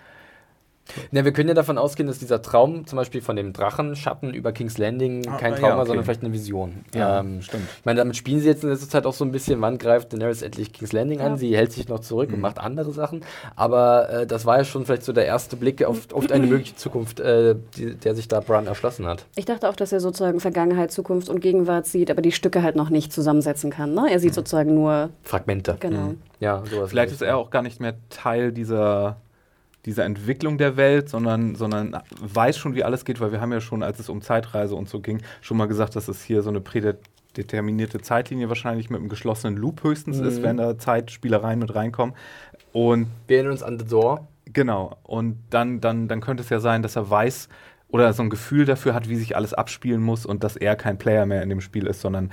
Ja, 1.12 1.26
wir 1.26 1.32
können 1.34 1.48
ja 1.50 1.56
davon 1.56 1.78
ausgehen, 1.78 2.08
dass 2.08 2.20
dieser 2.20 2.42
Traum 2.42 2.86
zum 2.86 2.98
Beispiel 2.98 3.22
von 3.22 3.36
dem 3.36 3.54
Drachenschatten 3.54 4.34
über 4.34 4.52
King's 4.52 4.78
Landing 4.78 5.28
Ah, 5.28 5.38
kein 5.38 5.54
ja, 5.54 5.60
Traum 5.60 5.70
war, 5.72 5.78
okay. 5.80 5.88
sondern 5.88 6.06
vielleicht 6.06 6.24
eine 6.24 6.32
Vision. 6.34 6.86
Ja, 6.94 7.20
ähm, 7.22 7.42
stimmt. 7.42 7.64
Ich 7.80 7.86
meine, 7.86 7.98
damit 7.98 8.16
spielen 8.16 8.40
sie 8.40 8.48
jetzt 8.48 8.64
in 8.64 8.70
letzter 8.70 8.88
Zeit 8.90 9.06
auch 9.06 9.14
so 9.14 9.26
ein 9.26 9.32
bisschen, 9.32 9.60
wann 9.62 9.78
greift 9.78 10.14
Daenerys 10.14 10.42
endlich 10.42 10.74
King's 10.74 10.94
Landing 10.94 11.22
an? 11.22 11.32
Ja. 11.34 11.38
Sie 11.38 11.56
hält 11.58 11.72
sich 11.72 11.88
noch 11.90 12.00
zurück 12.00 12.30
Mhm. 12.30 12.36
und 12.36 12.42
macht 12.42 12.60
andere 12.60 12.92
Sachen. 12.92 13.22
Aber 13.56 14.10
äh, 14.10 14.28
das 14.28 14.46
war 14.46 14.58
ja 14.58 14.64
schon 14.64 14.86
vielleicht 14.86 15.04
so 15.04 15.14
der 15.14 15.26
erste 15.26 15.56
Blick 15.56 15.84
auf, 15.84 16.14
auf 16.14 16.30
eine 16.32 16.46
mögliche 16.48 16.76
Zukunft, 16.76 17.20
äh, 17.20 17.56
die, 17.78 17.96
der 17.96 18.16
sich 18.16 18.28
da 18.28 18.40
Bran 18.40 18.68
erschlossen 18.68 19.06
hat. 19.08 19.26
Ich 19.36 19.46
dachte 19.46 19.70
auch, 19.70 19.76
dass 19.76 19.92
er 19.92 20.00
sozusagen 20.00 20.40
Vergangenheit, 20.40 20.92
Zukunft 20.92 21.30
und 21.30 21.40
Gegenwart 21.42 21.86
sieht, 21.88 22.12
aber 22.12 22.22
die 22.22 22.32
Stücke 22.32 22.62
halt 22.64 22.76
noch 22.76 22.90
nicht 22.90 23.12
zusammensetzen 23.12 23.72
kann. 23.72 23.94
Ne? 23.94 24.08
Er 24.12 24.20
sieht 24.20 24.34
sozusagen 24.34 24.74
nur, 24.76 25.10
Fragmente. 25.24 25.78
genau. 25.80 26.14
Ja, 26.40 26.64
sowas. 26.70 26.90
Vielleicht 26.90 27.12
ist 27.14 27.22
er 27.22 27.38
auch 27.38 27.50
gar 27.50 27.62
nicht 27.62 27.80
mehr 27.80 27.96
Teil 28.10 28.52
dieser, 28.52 29.16
dieser 29.86 30.06
Entwicklung 30.06 30.58
der 30.58 30.78
Welt, 30.78 31.10
sondern, 31.10 31.56
sondern 31.56 31.98
weiß 32.20 32.58
schon, 32.58 32.76
wie 32.76 32.84
alles 32.84 33.06
geht, 33.06 33.20
weil 33.20 33.32
wir 33.32 33.42
haben 33.42 33.52
ja 33.52 33.62
schon, 33.62 33.84
als 33.84 34.00
es 34.00 34.10
um 34.10 34.22
Zeitreise 34.22 34.76
und 34.76 34.90
so 34.90 35.00
ging, 35.00 35.22
schon 35.42 35.58
mal 35.58 35.68
gesagt, 35.68 35.96
dass 35.96 36.08
es 36.08 36.24
hier 36.24 36.42
so 36.42 36.50
eine 36.50 36.62
prädeterminierte 36.62 38.02
Zeitlinie 38.02 38.50
wahrscheinlich 38.50 38.90
mit 38.90 39.00
einem 39.00 39.10
geschlossenen 39.10 39.58
Loop 39.58 39.84
höchstens 39.84 40.20
ist, 40.20 40.42
wenn 40.42 40.58
da 40.58 40.78
Zeitspielereien 40.78 41.60
mit 41.60 41.76
reinkommen. 41.76 42.16
Und 42.74 43.08
Wir 43.28 43.38
erinnern 43.38 43.54
uns 43.54 43.64
an 43.64 43.80
The 43.80 43.86
Door. 43.86 44.28
Genau. 44.52 44.98
Und 45.04 45.38
dann, 45.50 45.82
dann, 45.82 46.08
dann 46.08 46.22
könnte 46.22 46.44
es 46.44 46.50
ja 46.50 46.60
sein, 46.60 46.82
dass 46.82 46.96
er 46.96 47.10
weiß 47.10 47.50
oder 47.90 48.12
so 48.14 48.24
ein 48.24 48.30
Gefühl 48.30 48.66
dafür 48.66 48.94
hat, 48.94 49.10
wie 49.10 49.16
sich 49.16 49.36
alles 49.36 49.54
abspielen 49.54 50.02
muss 50.02 50.26
und 50.26 50.44
dass 50.44 50.56
er 50.56 50.76
kein 50.76 50.98
Player 50.98 51.26
mehr 51.26 51.44
in 51.44 51.50
dem 51.50 51.62
Spiel 51.62 51.88
ist, 51.88 52.02
sondern 52.02 52.32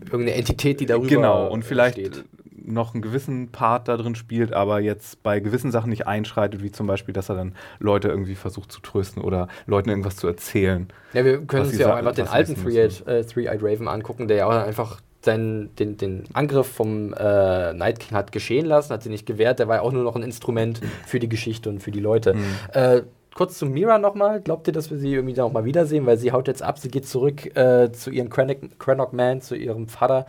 Irgendeine 0.00 0.34
Entität, 0.34 0.80
die 0.80 0.86
darüber 0.86 1.08
genau 1.08 1.48
und 1.48 1.64
vielleicht 1.64 1.94
steht. 1.94 2.24
Noch 2.64 2.94
einen 2.94 3.02
gewissen 3.02 3.48
Part 3.48 3.88
da 3.88 3.96
drin 3.96 4.14
spielt, 4.14 4.52
aber 4.52 4.80
jetzt 4.80 5.22
bei 5.22 5.40
gewissen 5.40 5.70
Sachen 5.70 5.90
nicht 5.90 6.06
einschreitet, 6.06 6.62
wie 6.62 6.72
zum 6.72 6.86
Beispiel, 6.86 7.12
dass 7.12 7.28
er 7.28 7.36
dann 7.36 7.54
Leute 7.78 8.08
irgendwie 8.08 8.34
versucht 8.34 8.72
zu 8.72 8.80
trösten 8.80 9.22
oder 9.22 9.48
Leuten 9.66 9.90
irgendwas 9.90 10.16
zu 10.16 10.26
erzählen. 10.26 10.88
Ja, 11.12 11.24
wir 11.24 11.42
können 11.42 11.66
uns 11.66 11.78
ja 11.78 11.92
auch 11.92 11.96
einfach 11.96 12.14
den 12.14 12.28
alten 12.28 12.54
Three-Eyed 12.54 13.06
äh, 13.06 13.24
Three-Eyed 13.24 13.62
Raven 13.62 13.88
angucken, 13.88 14.28
der 14.28 14.38
ja 14.38 14.46
auch 14.46 14.66
einfach 14.66 15.00
seinen, 15.24 15.74
den, 15.76 15.96
den 15.96 16.24
Angriff 16.32 16.66
vom 16.66 17.14
äh, 17.14 17.72
Night 17.72 18.00
King 18.00 18.16
hat 18.16 18.32
geschehen 18.32 18.66
lassen, 18.66 18.92
hat 18.92 19.02
sie 19.02 19.08
nicht 19.08 19.26
gewehrt, 19.26 19.58
der 19.58 19.68
war 19.68 19.76
ja 19.76 19.82
auch 19.82 19.92
nur 19.92 20.04
noch 20.04 20.16
ein 20.16 20.22
Instrument 20.22 20.80
für 21.06 21.18
die 21.18 21.28
Geschichte 21.28 21.70
und 21.70 21.82
für 21.82 21.90
die 21.90 22.00
Leute. 22.00 22.36
Äh, 22.72 23.02
kurz 23.34 23.58
zu 23.58 23.66
Mira 23.66 23.98
nochmal, 23.98 24.40
glaubt 24.40 24.66
ihr, 24.66 24.72
dass 24.72 24.90
wir 24.90 24.98
sie 24.98 25.12
irgendwie 25.12 25.34
da 25.34 25.44
auch 25.44 25.52
mal 25.52 25.64
wiedersehen, 25.64 26.06
weil 26.06 26.16
sie 26.18 26.32
haut 26.32 26.48
jetzt 26.48 26.62
ab, 26.62 26.78
sie 26.78 26.88
geht 26.88 27.06
zurück 27.06 27.56
äh, 27.56 27.90
zu 27.92 28.10
ihrem 28.10 28.30
Crannock, 28.30 28.78
Crannock 28.78 29.12
Man, 29.12 29.40
zu 29.40 29.56
ihrem 29.56 29.88
Vater 29.88 30.26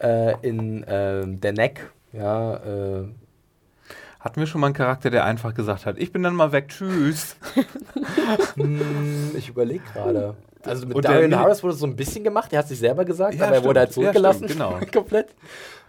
äh, 0.00 0.34
in 0.42 0.82
äh, 0.84 1.22
der 1.26 1.52
Neck, 1.52 1.90
ja, 2.12 2.54
äh, 2.56 3.04
Hatten 4.20 4.40
wir 4.40 4.46
schon 4.48 4.60
mal 4.60 4.66
einen 4.68 4.74
Charakter, 4.74 5.10
der 5.10 5.24
einfach 5.24 5.54
gesagt 5.54 5.86
hat, 5.86 5.96
ich 5.96 6.10
bin 6.12 6.22
dann 6.24 6.34
mal 6.34 6.50
weg, 6.52 6.68
tschüss. 6.68 7.36
Hm, 8.56 9.30
ich 9.36 9.48
überlege 9.48 9.82
gerade. 9.92 10.34
Also 10.64 10.86
mit 10.86 10.96
Und 10.96 11.04
Darian 11.04 11.36
Harris 11.38 11.62
wurde 11.62 11.74
es 11.74 11.80
so 11.80 11.86
ein 11.86 11.94
bisschen 11.96 12.24
gemacht, 12.24 12.52
er 12.52 12.58
hat 12.60 12.68
sich 12.68 12.78
selber 12.78 13.04
gesagt, 13.04 13.34
Ja, 13.34 13.46
aber 13.46 13.54
er 13.56 13.64
wurde 13.64 13.80
halt 13.80 13.92
stimmt. 13.92 14.06
Ja, 14.06 14.12
zurückgelassen. 14.12 14.48
stimmt, 14.48 14.52
genau. 14.60 14.78
komplett. 14.92 15.28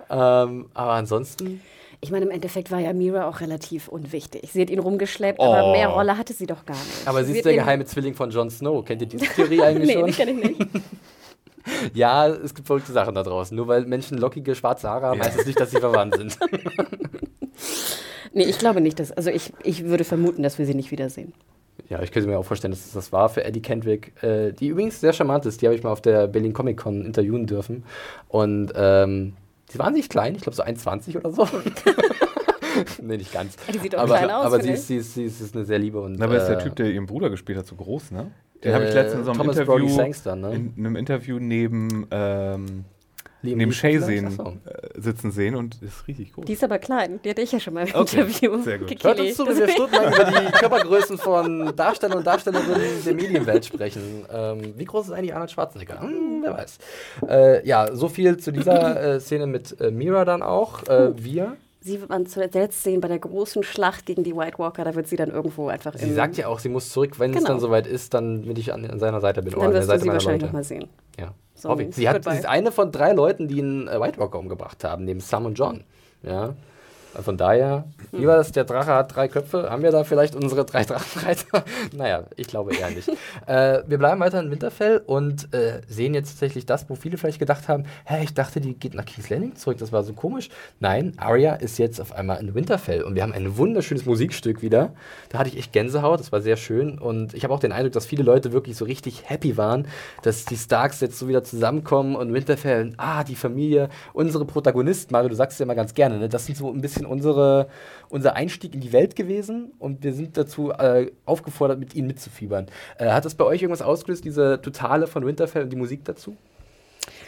Ähm, 0.10 0.70
aber 0.74 0.92
ansonsten. 0.94 1.62
Ich 2.02 2.12
meine, 2.12 2.26
im 2.26 2.32
Endeffekt 2.32 2.72
war 2.72 2.80
ja 2.80 2.94
Mira 2.94 3.28
auch 3.28 3.42
relativ 3.42 3.88
unwichtig. 3.90 4.50
Sie 4.54 4.62
hat 4.62 4.70
ihn 4.70 4.80
rumgeschleppt, 4.80 5.40
Oh. 5.40 5.44
aber 5.54 5.72
mehr 5.74 5.90
Rolle 5.90 6.18
hatte 6.18 6.32
sie 6.34 6.46
doch 6.46 6.66
gar 6.66 6.76
nicht. 6.78 7.06
Aber 7.08 7.24
sie 7.24 7.32
ist 7.32 7.36
wird 7.38 7.46
der 7.46 7.54
geheime 7.56 7.84
Zwilling 7.86 8.14
von 8.14 8.30
Jon 8.30 8.50
Snow. 8.50 8.86
Kennt 8.86 9.02
ihr 9.02 9.08
diese 9.08 9.26
Theorie 9.26 9.62
eigentlich 9.64 9.96
Nee, 9.96 10.04
die 10.04 10.14
schon? 10.14 10.26
kenne 10.28 10.32
ich 10.40 10.58
nicht. 10.60 10.70
Ja, 11.94 12.28
es 12.28 12.54
gibt 12.54 12.68
verrückte 12.68 12.92
Sachen 12.92 13.16
da 13.16 13.24
draußen. 13.24 13.56
Nur 13.56 13.68
weil 13.68 13.86
Menschen 13.86 14.18
lockige 14.18 14.56
schwarze 14.56 14.90
Haare 14.90 15.08
haben, 15.08 15.20
Ja. 15.20 15.26
heißt 15.26 15.40
es 15.40 15.46
nicht, 15.46 15.60
dass 15.60 15.72
sie 15.72 15.80
verwandt 15.80 16.16
sind. 16.18 16.38
Nee, 18.34 18.44
ich 18.44 18.60
glaube 18.60 18.80
nicht, 18.80 19.00
dass. 19.00 19.12
Also 19.12 19.30
ich, 19.32 19.54
ich 19.64 19.86
würde 19.86 20.04
vermuten, 20.04 20.44
dass 20.44 20.60
wir 20.60 20.66
sie 20.66 20.76
nicht 20.76 20.92
wiedersehen. 20.92 21.34
ja, 21.90 22.02
ich 22.02 22.12
könnte 22.12 22.30
mir 22.30 22.38
auch 22.38 22.46
vorstellen, 22.46 22.72
dass 22.72 22.92
das 22.92 23.12
war 23.12 23.28
für 23.30 23.44
Eddie 23.44 23.62
Kendrick, 23.62 24.14
äh, 24.24 24.52
die 24.54 24.68
übrigens 24.68 25.00
sehr 25.02 25.14
charmant 25.14 25.46
ist. 25.48 25.62
Die 25.62 25.66
habe 25.66 25.76
ich 25.76 25.84
mal 25.84 25.92
auf 25.92 26.02
der 26.02 26.28
Berlin 26.28 26.54
Comic 26.54 26.78
Con 26.78 27.04
interviewen 27.06 27.48
dürfen. 27.48 27.84
Und 28.28 28.72
ähm, 28.76 29.34
die 29.74 29.80
waren 29.80 29.94
nicht 29.94 30.12
klein, 30.12 30.36
ich 30.36 30.42
glaube 30.42 30.56
so 30.56 30.64
1,20 30.64 31.18
oder 31.18 31.32
so. 31.32 31.48
nee, 33.02 33.18
nicht 33.18 33.34
ganz. 33.34 33.56
Die 33.74 33.80
sieht 33.80 33.94
doch 33.94 34.00
aber 34.00 34.18
klein 34.18 34.30
aus, 34.30 34.46
aber 34.46 34.62
sie 34.62 34.72
ist, 34.72 34.88
sie, 34.88 34.98
ist, 34.98 35.16
sie, 35.16 35.24
ist, 35.26 35.56
eine 35.56 35.66
sehr 35.66 35.80
liebe 35.80 36.00
und. 36.00 36.20
Na, 36.20 36.26
aber 36.26 36.38
ist 36.38 36.48
der 36.48 36.60
äh, 36.60 36.64
Typ, 36.64 36.76
der 36.76 36.92
ihren 36.92 37.08
Bruder 37.08 37.30
gespielt 37.30 37.58
hat, 37.58 37.66
so 37.66 37.76
groß, 37.76 38.12
ne? 38.12 38.32
Den 38.64 38.74
habe 38.74 38.86
ich 38.86 38.92
äh, 38.92 38.94
letztens 38.94 39.20
in 39.20 39.26
so 39.26 39.32
einem 39.32 39.40
Thomas 39.40 39.56
Brody 39.58 39.84
Interview, 39.84 39.96
Sangster, 39.96 40.36
ne? 40.36 40.54
in 40.56 40.74
einem 40.78 40.96
Interview 40.96 41.40
neben, 41.40 42.08
ähm, 42.12 42.86
Liam 43.42 43.58
neben 43.58 43.72
Shay 43.72 44.00
sehen, 44.00 44.32
so. 44.32 44.58
äh, 44.66 45.00
sitzen 45.00 45.32
sehen 45.32 45.56
und 45.56 45.82
ist 45.82 46.06
richtig 46.10 46.34
groß. 46.34 46.44
Die 46.44 46.52
ist 46.52 46.64
aber 46.64 46.78
klein. 46.78 47.22
Die 47.24 47.30
hatte 47.30 47.42
ich 47.42 47.54
ja 47.54 47.60
schon 47.62 47.74
mal 47.74 47.88
im 47.88 47.96
Okay, 47.96 48.20
Interview. 48.20 48.62
sehr 48.62 48.80
gut. 48.80 49.02
Hört 49.02 49.20
uns 49.22 49.36
zu, 49.38 49.48
wenn 49.48 49.58
wir 49.58 49.70
stundenlang 49.70 50.14
über 50.14 50.26
die 50.26 50.52
Körpergrößen 50.60 51.18
von 51.18 51.74
Darstellern 51.74 52.18
und 52.18 52.28
Darstellerinnen 52.28 53.04
der 53.06 53.14
Medienwelt 53.14 53.66
sprechen. 53.66 54.26
Ähm, 54.30 54.74
wie 54.76 54.84
groß 54.84 55.06
ist 55.06 55.12
eigentlich 55.14 55.34
Arnold 55.34 55.52
Schwarzenegger? 55.52 56.02
Hm, 56.02 56.42
wer 56.44 56.54
weiß. 56.54 56.78
Äh, 57.30 57.66
ja, 57.66 57.96
so 57.96 58.10
viel 58.10 58.36
zu 58.38 58.52
dieser 58.52 59.16
äh, 59.16 59.20
Szene 59.22 59.48
mit 59.48 59.80
äh, 59.80 59.90
Mira 59.90 60.26
dann 60.26 60.44
auch. 60.44 60.84
Äh, 60.88 61.14
wir. 61.16 61.56
Sie 61.82 62.02
wird 62.02 62.10
man 62.10 62.26
zuletzt 62.26 62.84
sehen 62.84 63.00
bei 63.00 63.08
der 63.08 63.20
großen 63.20 63.64
Schlacht 63.64 64.06
gegen 64.06 64.24
die 64.24 64.36
White 64.36 64.60
Walker. 64.60 64.84
Da 64.84 64.96
wird 64.96 65.08
sie 65.08 65.16
dann 65.16 65.30
irgendwo 65.30 65.70
einfach 65.70 65.94
Sie 65.96 66.14
sagt 66.14 66.36
ja 66.36 66.48
auch, 66.48 66.60
sie 66.60 66.68
muss 66.68 66.90
zurück, 66.92 67.20
wenn 67.20 67.32
es 67.32 67.38
Genau. 67.38 67.50
dann 67.50 67.60
soweit 67.62 67.88
ist, 67.88 68.14
dann 68.14 68.46
will 68.46 68.58
ich 68.58 68.74
an, 68.74 68.86
an 68.86 69.00
seiner 69.00 69.22
Seite 69.22 69.42
bin. 69.42 69.54
Dann 69.54 69.62
an 69.62 69.72
der 69.72 69.80
wirst 69.80 69.88
du 69.88 69.92
Seite 69.94 70.04
sie 70.04 70.10
wahrscheinlich 70.10 70.42
nochmal 70.44 70.64
sehen. 70.64 70.90
Ja. 71.18 71.34
So 71.54 71.78
Sie, 71.92 72.08
hat, 72.10 72.24
sie 72.24 72.30
ist 72.32 72.46
eine 72.46 72.72
von 72.72 72.92
drei 72.92 73.14
Leuten, 73.14 73.48
die 73.48 73.62
einen 73.62 73.88
äh, 73.88 74.00
White 74.00 74.18
Walker 74.18 74.40
umgebracht 74.40 74.84
haben, 74.84 75.06
neben 75.06 75.20
Sam 75.20 75.46
und 75.46 75.56
John. 75.56 75.84
Ja. 76.24 76.56
Äh, 77.18 77.22
Von 77.22 77.38
daher, 77.38 77.86
wie 78.12 78.26
war 78.26 78.38
das? 78.38 78.52
Der 78.52 78.64
Drache 78.64 78.94
hat 78.94 79.16
drei 79.16 79.28
Köpfe. 79.28 79.70
Haben 79.70 79.84
wir 79.84 79.92
da 79.92 80.04
vielleicht 80.04 80.36
unsere 80.36 80.66
drei 80.66 80.84
Drachenreiter? 80.84 81.64
naja, 81.96 82.24
ich 82.36 82.48
glaube 82.48 82.76
eher 82.76 82.90
nicht. 82.90 83.08
äh, 83.46 83.84
wir 83.88 83.98
bleiben 83.98 84.20
weiter 84.20 84.40
in 84.40 84.52
Winterfell 84.52 85.02
und 85.06 85.54
äh, 85.54 85.82
sehen 85.88 86.14
jetzt 86.14 86.32
tatsächlich 86.32 86.66
das, 86.66 86.90
wo 86.90 86.96
viele 86.96 87.18
vielleicht 87.18 87.40
gedacht 87.40 87.68
haben: 87.68 87.86
Hä, 88.06 88.24
ich 88.24 88.34
dachte, 88.34 88.62
die 88.62 88.74
geht 88.74 88.94
nach 88.94 89.06
King's 89.06 89.30
Landing 89.30 89.56
zurück. 89.56 89.78
Das 89.78 89.92
war 89.92 90.04
so 90.04 90.14
komisch. 90.14 90.50
Nein, 90.80 91.14
Arya 91.18 91.56
ist 91.56 91.78
jetzt 91.78 92.02
auf 92.02 92.14
einmal 92.14 92.40
in 92.40 92.54
Winterfell 92.56 93.04
und 93.04 93.16
wir 93.16 93.24
haben 93.24 93.34
ein 93.34 93.58
wunderschönes 93.58 94.06
Musikstück 94.06 94.62
wieder. 94.62 94.94
Da 95.30 95.40
hatte 95.40 95.50
ich 95.50 95.58
echt 95.58 95.74
Gänsehaut. 95.74 96.20
Das 96.20 96.32
war 96.32 96.42
sehr 96.42 96.58
schön 96.58 96.98
und 96.98 97.34
ich 97.34 97.44
habe 97.44 97.54
auch 97.54 97.60
den 97.60 97.72
Eindruck, 97.72 97.94
dass 97.94 98.06
viele 98.06 98.24
Leute 98.24 98.52
wirklich 98.52 98.78
so 98.78 98.86
richtig 98.86 99.30
happy 99.30 99.58
waren, 99.58 99.88
dass 100.24 100.46
die 100.46 100.58
Starks 100.58 101.02
jetzt 101.02 101.20
so 101.20 101.28
wieder 101.28 101.44
zusammenkommen 101.44 102.16
und 102.16 102.34
Winterfell, 102.34 102.94
ah, 102.98 103.24
die 103.24 103.36
Familie, 103.36 103.90
unsere 104.14 104.46
Protagonisten, 104.46 105.14
Mario, 105.14 105.30
du 105.30 105.36
sagst 105.36 105.54
es 105.56 105.60
ja 105.60 105.64
immer 105.64 105.76
ganz 105.76 105.94
gerne, 105.94 106.18
ne? 106.18 106.30
das 106.30 106.46
sind 106.46 106.58
so 106.58 106.72
ein 106.72 106.82
bisschen 106.82 106.99
unsere, 107.06 107.68
unser 108.10 108.36
Einstieg 108.36 108.74
in 108.74 108.82
die 108.82 108.92
Welt 108.94 109.16
gewesen 109.16 109.72
und 109.80 110.04
wir 110.04 110.14
sind 110.14 110.38
dazu 110.38 110.72
äh, 110.72 111.12
aufgefordert, 111.26 111.80
mit 111.80 111.96
ihnen 111.96 112.08
mitzufiebern. 112.08 112.68
Äh, 112.98 113.10
hat 113.12 113.26
das 113.26 113.36
bei 113.36 113.46
euch 113.46 113.62
irgendwas 113.62 113.82
ausgelöst, 113.82 114.24
diese 114.26 114.62
Totale 114.62 115.08
von 115.08 115.26
Winterfell 115.26 115.64
und 115.64 115.70
die 115.70 115.78
Musik 115.78 116.06
dazu? 116.06 116.36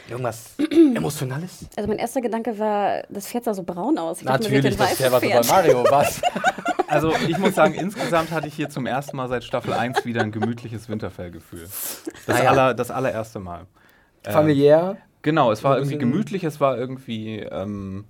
Irgendwas 0.10 0.56
Emotionales? 0.96 1.66
Also 1.76 1.88
mein 1.88 2.00
erster 2.00 2.22
Gedanke 2.22 2.58
war, 2.60 3.04
das 3.10 3.28
Pferd 3.28 3.46
sah 3.46 3.54
so 3.54 3.64
braun 3.64 3.98
aus. 3.98 4.20
Ich 4.20 4.26
Natürlich, 4.26 4.76
das 4.78 5.00
wäre 5.00 5.12
was 5.12 5.22
weißes 5.24 5.48
bei 5.48 5.54
Mario, 5.56 5.84
was? 5.90 6.22
Also 6.88 7.14
ich 7.26 7.38
muss 7.38 7.56
sagen, 7.56 7.74
insgesamt 7.76 8.32
hatte 8.32 8.50
ich 8.50 8.54
hier 8.54 8.68
zum 8.70 8.86
ersten 8.86 9.16
Mal 9.16 9.30
seit 9.30 9.46
Staffel 9.46 9.72
1 9.72 10.04
wieder 10.04 10.24
ein 10.24 10.34
gemütliches 10.34 10.90
Winterfell-Gefühl. 10.90 11.62
Das, 11.62 12.02
Ah 12.28 12.44
ja. 12.44 12.50
aller, 12.50 12.74
das 12.74 12.92
allererste 12.92 13.40
Mal. 13.40 13.62
Ähm, 14.26 14.34
Familiär? 14.34 14.98
Genau, 15.22 15.54
es 15.54 15.64
war 15.64 15.78
irgendwie 15.78 15.96
bisschen- 15.96 16.12
gemütlich, 16.12 16.44
es 16.44 16.60
war 16.60 16.78
irgendwie, 16.78 17.40
ähm, 17.40 18.04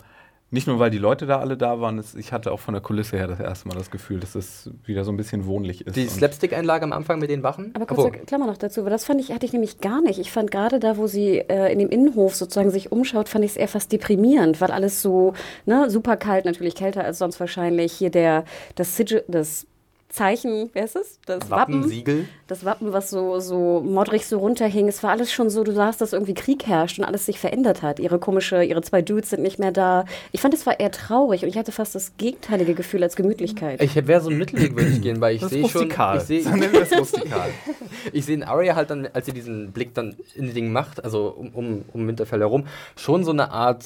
nicht 0.52 0.68
nur 0.68 0.80
weil 0.80 0.89
die 0.89 0.97
Leute 0.97 1.26
da 1.26 1.39
alle 1.39 1.56
da 1.56 1.80
waren, 1.80 1.97
es, 1.97 2.14
ich 2.14 2.34
hatte 2.34 2.52
auch 2.52 2.60
von 2.60 2.74
der 2.74 2.82
Kulisse 2.82 3.18
her 3.18 3.28
das 3.28 3.39
erste 3.39 3.70
Mal 3.70 3.76
das 3.76 3.89
Gefühl, 3.89 4.20
dass 4.20 4.36
es 4.36 4.70
wieder 4.84 5.06
so 5.06 5.12
ein 5.12 5.18
bisschen 5.18 5.45
wohnlich 5.45 5.88
ist. 5.88 5.95
Die 5.95 6.08
Slapstick-Einlage 6.08 6.84
am 6.84 6.91
Anfang 6.91 7.20
mit 7.20 7.30
den 7.30 7.41
Wachen? 7.41 7.72
Aber 7.74 7.86
kurze 7.86 8.12
Klammer 8.12 8.47
noch 8.47 8.58
dazu, 8.58 8.84
weil 8.84 8.91
das 8.91 9.06
fand 9.06 9.22
ich, 9.22 9.32
hatte 9.32 9.45
ich 9.45 9.54
nämlich 9.54 9.80
gar 9.80 10.02
nicht. 10.02 10.20
Ich 10.20 10.30
fand 10.30 10.52
gerade 10.52 10.80
da, 10.80 10.97
wo 10.97 11.08
sie 11.08 11.38
äh, 11.38 11.72
in 11.72 11.80
dem 11.80 11.89
Innenhof 11.89 12.36
sozusagen 12.36 12.70
sich 12.70 12.91
umschaut, 12.91 13.30
fand 13.30 13.45
ich 13.45 13.52
es 13.52 13.58
eher 13.58 13.70
fast 13.70 13.93
deprimierend, 13.93 14.60
weil 14.60 14.72
alles 14.72 15.02
so, 15.02 15.34
ne, 15.66 15.89
super 15.89 16.18
kalt, 16.18 16.43
natürlich 16.43 16.76
kälter 16.76 17.06
als 17.06 17.20
sonst 17.20 17.39
wahrscheinlich. 17.39 17.93
Hier 17.93 18.12
der, 18.12 18.43
das 18.76 18.97
Sigil, 18.97 19.24
das 19.30 19.68
Zeichen, 20.12 20.70
wer 20.74 20.86
ist 20.86 20.95
es? 20.95 21.20
Das 21.26 21.49
Wappen. 21.49 21.76
Wappensiegel. 21.76 22.26
Das 22.47 22.66
Wappen, 22.66 22.93
was 22.93 23.09
so, 23.09 23.39
so 23.39 23.82
modrig 23.82 24.26
so 24.26 24.39
runterhing. 24.39 24.88
Es 24.88 25.01
war 25.03 25.12
alles 25.12 25.32
schon 25.32 25.49
so, 25.49 25.64
du 25.64 25.72
sahst, 25.72 26.01
dass 26.01 26.14
irgendwie 26.14 26.34
Krieg 26.34 26.68
herrscht 26.68 26.99
und 26.99 27.05
alles 27.05 27.26
sich 27.26 27.39
verändert 27.39 27.82
hat. 27.82 27.99
Ihre 27.99 28.20
komische, 28.20 28.64
ihre 28.64 28.82
zwei 28.82 29.01
Dudes 29.01 29.30
sind 29.30 29.41
nicht 29.41 29.59
mehr 29.59 29.72
da. 29.72 30.05
Ich 30.32 30.41
fand, 30.41 30.53
es 30.53 30.66
war 30.66 30.80
eher 30.80 30.91
traurig 30.91 31.43
und 31.43 31.49
ich 31.49 31.57
hatte 31.57 31.72
fast 31.72 31.95
das 31.95 32.18
gegenteilige 32.18 32.74
Gefühl 32.74 33.03
als 33.03 33.16
Gemütlichkeit. 33.16 33.82
Ich 33.82 33.95
wäre 33.95 34.22
so 34.22 34.30
ein 34.30 34.38
Mittelweg, 34.38 34.76
würde 34.76 34.89
ich 34.89 35.01
gehen, 35.01 35.22
weil 35.22 35.36
ich 35.36 35.45
sehe 35.45 35.68
schon. 35.68 35.89
Ich 35.89 36.24
sehe 36.24 36.41
ich 38.14 38.26
sehe 38.26 38.36
in 38.36 38.43
Arya 38.43 38.76
halt 38.76 38.89
dann, 38.89 39.07
als 39.14 39.26
sie 39.26 39.34
diesen 39.34 39.72
Blick 39.72 39.93
dann 39.93 40.16
in 40.36 40.47
die 40.47 40.53
Dinge 40.53 40.70
macht, 40.70 41.03
also 41.03 41.28
um, 41.30 41.49
um, 41.49 41.86
um 41.93 42.07
Winterfell 42.07 42.39
herum, 42.39 42.66
schon 42.95 43.24
so 43.24 43.32
eine 43.32 43.51
Art 43.51 43.86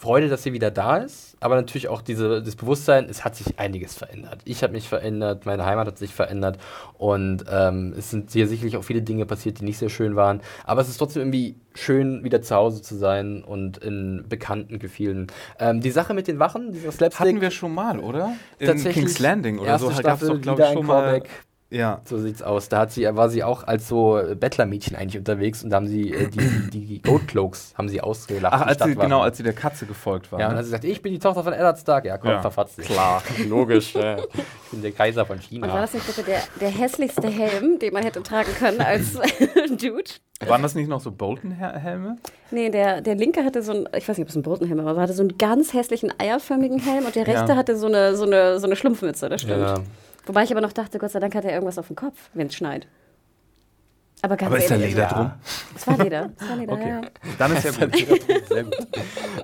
Freude, 0.00 0.28
dass 0.28 0.42
sie 0.42 0.54
wieder 0.54 0.70
da 0.70 0.96
ist, 0.96 1.36
aber 1.40 1.56
natürlich 1.56 1.88
auch 1.88 2.00
diese, 2.00 2.42
das 2.42 2.56
Bewusstsein, 2.56 3.06
es 3.10 3.22
hat 3.22 3.36
sich 3.36 3.58
einiges 3.58 3.94
verändert. 3.94 4.40
Ich 4.46 4.62
habe 4.62 4.72
mich 4.72 4.88
verändert, 4.88 5.44
meine 5.44 5.66
Heimat 5.66 5.88
hat 5.88 5.98
sich 5.98 6.14
verändert 6.14 6.56
und 6.96 7.44
ähm, 7.52 7.92
es 7.98 8.08
sind 8.08 8.30
hier 8.30 8.48
sicherlich 8.48 8.78
auch 8.78 8.82
viele 8.82 9.02
Dinge 9.02 9.26
passiert, 9.26 9.60
die 9.60 9.64
nicht 9.66 9.76
sehr 9.76 9.90
schön 9.90 10.16
waren, 10.16 10.40
aber 10.64 10.80
es 10.80 10.88
ist 10.88 10.96
trotzdem 10.96 11.24
irgendwie 11.24 11.56
schön, 11.74 12.24
wieder 12.24 12.40
zu 12.40 12.54
Hause 12.54 12.80
zu 12.80 12.96
sein 12.96 13.44
und 13.44 13.76
in 13.76 14.24
bekannten 14.26 14.78
Gefühlen. 14.78 15.26
Ähm, 15.58 15.82
die 15.82 15.90
Sache 15.90 16.14
mit 16.14 16.28
den 16.28 16.38
Wachen, 16.38 16.72
dieser 16.72 16.92
Slapstick. 16.92 17.20
Hatten 17.20 17.40
wir 17.42 17.50
schon 17.50 17.74
mal, 17.74 17.98
oder? 17.98 18.32
In 18.58 18.68
Tatsächlich 18.68 19.04
King's 19.04 19.18
Landing 19.18 19.58
oder 19.58 19.78
so. 19.78 19.90
Staffel, 19.90 20.02
gab's 20.04 20.26
doch, 20.26 20.40
glaub 20.40 20.56
wieder 20.56 20.68
ich, 20.68 20.72
schon 20.72 20.86
mal. 20.86 21.22
Ja. 21.70 22.00
So 22.04 22.18
sieht's 22.18 22.42
aus. 22.42 22.68
Da 22.68 22.80
hat 22.80 22.90
sie, 22.92 23.04
war 23.14 23.28
sie 23.28 23.44
auch 23.44 23.62
als 23.64 23.86
so 23.86 24.20
Bettlermädchen 24.38 24.96
eigentlich 24.96 25.16
unterwegs 25.18 25.62
und 25.62 25.70
da 25.70 25.76
haben 25.76 25.86
sie 25.86 26.12
äh, 26.12 26.28
die, 26.28 26.70
die, 26.70 26.84
die 26.86 27.02
Goat 27.02 27.28
Cloaks 27.28 27.74
haben 27.78 27.88
sie 27.88 28.00
ausgelacht. 28.00 28.52
Ach, 28.54 28.66
als 28.66 28.82
sie, 28.82 28.94
genau, 28.96 29.20
als 29.20 29.36
sie 29.36 29.44
der 29.44 29.52
Katze 29.52 29.86
gefolgt 29.86 30.32
war. 30.32 30.40
Ja, 30.40 30.46
und 30.46 30.50
dann 30.50 30.54
ne? 30.56 30.58
hat 30.58 30.64
sie 30.64 30.70
gesagt, 30.70 30.84
ich 30.84 31.00
bin 31.00 31.12
die 31.12 31.18
Tochter 31.20 31.44
von 31.44 31.52
Eddard 31.52 31.78
Stark. 31.78 32.04
Ja, 32.04 32.18
komm, 32.18 32.30
Ja. 32.30 32.40
verfatzt 32.40 32.78
dich. 32.78 32.86
Klar, 32.86 33.22
logisch. 33.48 33.94
äh. 33.94 34.16
Ich 34.64 34.70
bin 34.74 34.82
der 34.82 34.92
Kaiser 34.92 35.26
von 35.26 35.38
China. 35.40 35.66
Und 35.66 35.72
war 35.72 35.80
das 35.80 35.94
nicht 35.94 36.06
bitte 36.06 36.22
der, 36.22 36.38
der 36.60 36.68
hässlichste 36.70 37.26
Helm, 37.28 37.80
den 37.80 37.92
man 37.92 38.04
hätte 38.04 38.22
tragen 38.22 38.52
können 38.56 38.80
als 38.80 39.14
Dude? 39.68 40.04
Waren 40.46 40.62
das 40.62 40.76
nicht 40.76 40.88
noch 40.88 41.00
so 41.00 41.10
Bolton-Helme? 41.10 42.18
Nee, 42.52 42.70
der, 42.70 43.00
der 43.00 43.16
linke 43.16 43.44
hatte 43.44 43.62
so 43.64 43.72
ein, 43.72 43.88
ich 43.96 44.08
weiß 44.08 44.16
nicht, 44.16 44.26
ob 44.26 44.28
es 44.28 44.36
ein 44.36 44.42
Botenhelm 44.42 44.78
war, 44.84 44.92
aber 44.92 45.00
hatte 45.02 45.12
so 45.12 45.22
einen 45.22 45.36
ganz 45.38 45.72
hässlichen 45.74 46.12
eierförmigen 46.20 46.78
Helm 46.78 47.04
und 47.04 47.16
der 47.16 47.26
rechte 47.26 47.50
Ja. 47.50 47.56
hatte 47.56 47.76
so 47.76 47.88
eine, 47.88 48.14
so, 48.14 48.24
eine, 48.24 48.60
so 48.60 48.66
eine 48.66 48.76
Schlumpfmütze, 48.76 49.28
das 49.28 49.40
stimmt. 49.42 49.60
Ja. 49.60 49.74
Wobei 50.30 50.44
ich 50.44 50.52
aber 50.52 50.60
noch 50.60 50.72
dachte, 50.72 51.00
Gott 51.00 51.10
sei 51.10 51.18
Dank 51.18 51.34
hat 51.34 51.44
er 51.44 51.50
irgendwas 51.50 51.76
auf 51.76 51.88
dem 51.88 51.96
Kopf, 51.96 52.30
wenn 52.34 52.46
es 52.46 52.54
schneit. 52.54 52.86
Aber 54.22 54.36
ganz 54.36 54.46
Aber 54.46 54.58
ist 54.58 54.70
da 54.70 54.76
Leder 54.76 55.06
drum? 55.08 55.32
Leder. 55.86 56.30
Es 56.40 56.48
war 56.48 56.56
Leder, 56.56 56.72
Okay. 56.72 56.88
ja. 56.88 57.00
Dann 57.38 57.56
ist 57.56 57.64
ja 57.64 57.70
gut. 57.86 58.46
Sehr 58.48 58.64
gut. 58.64 58.76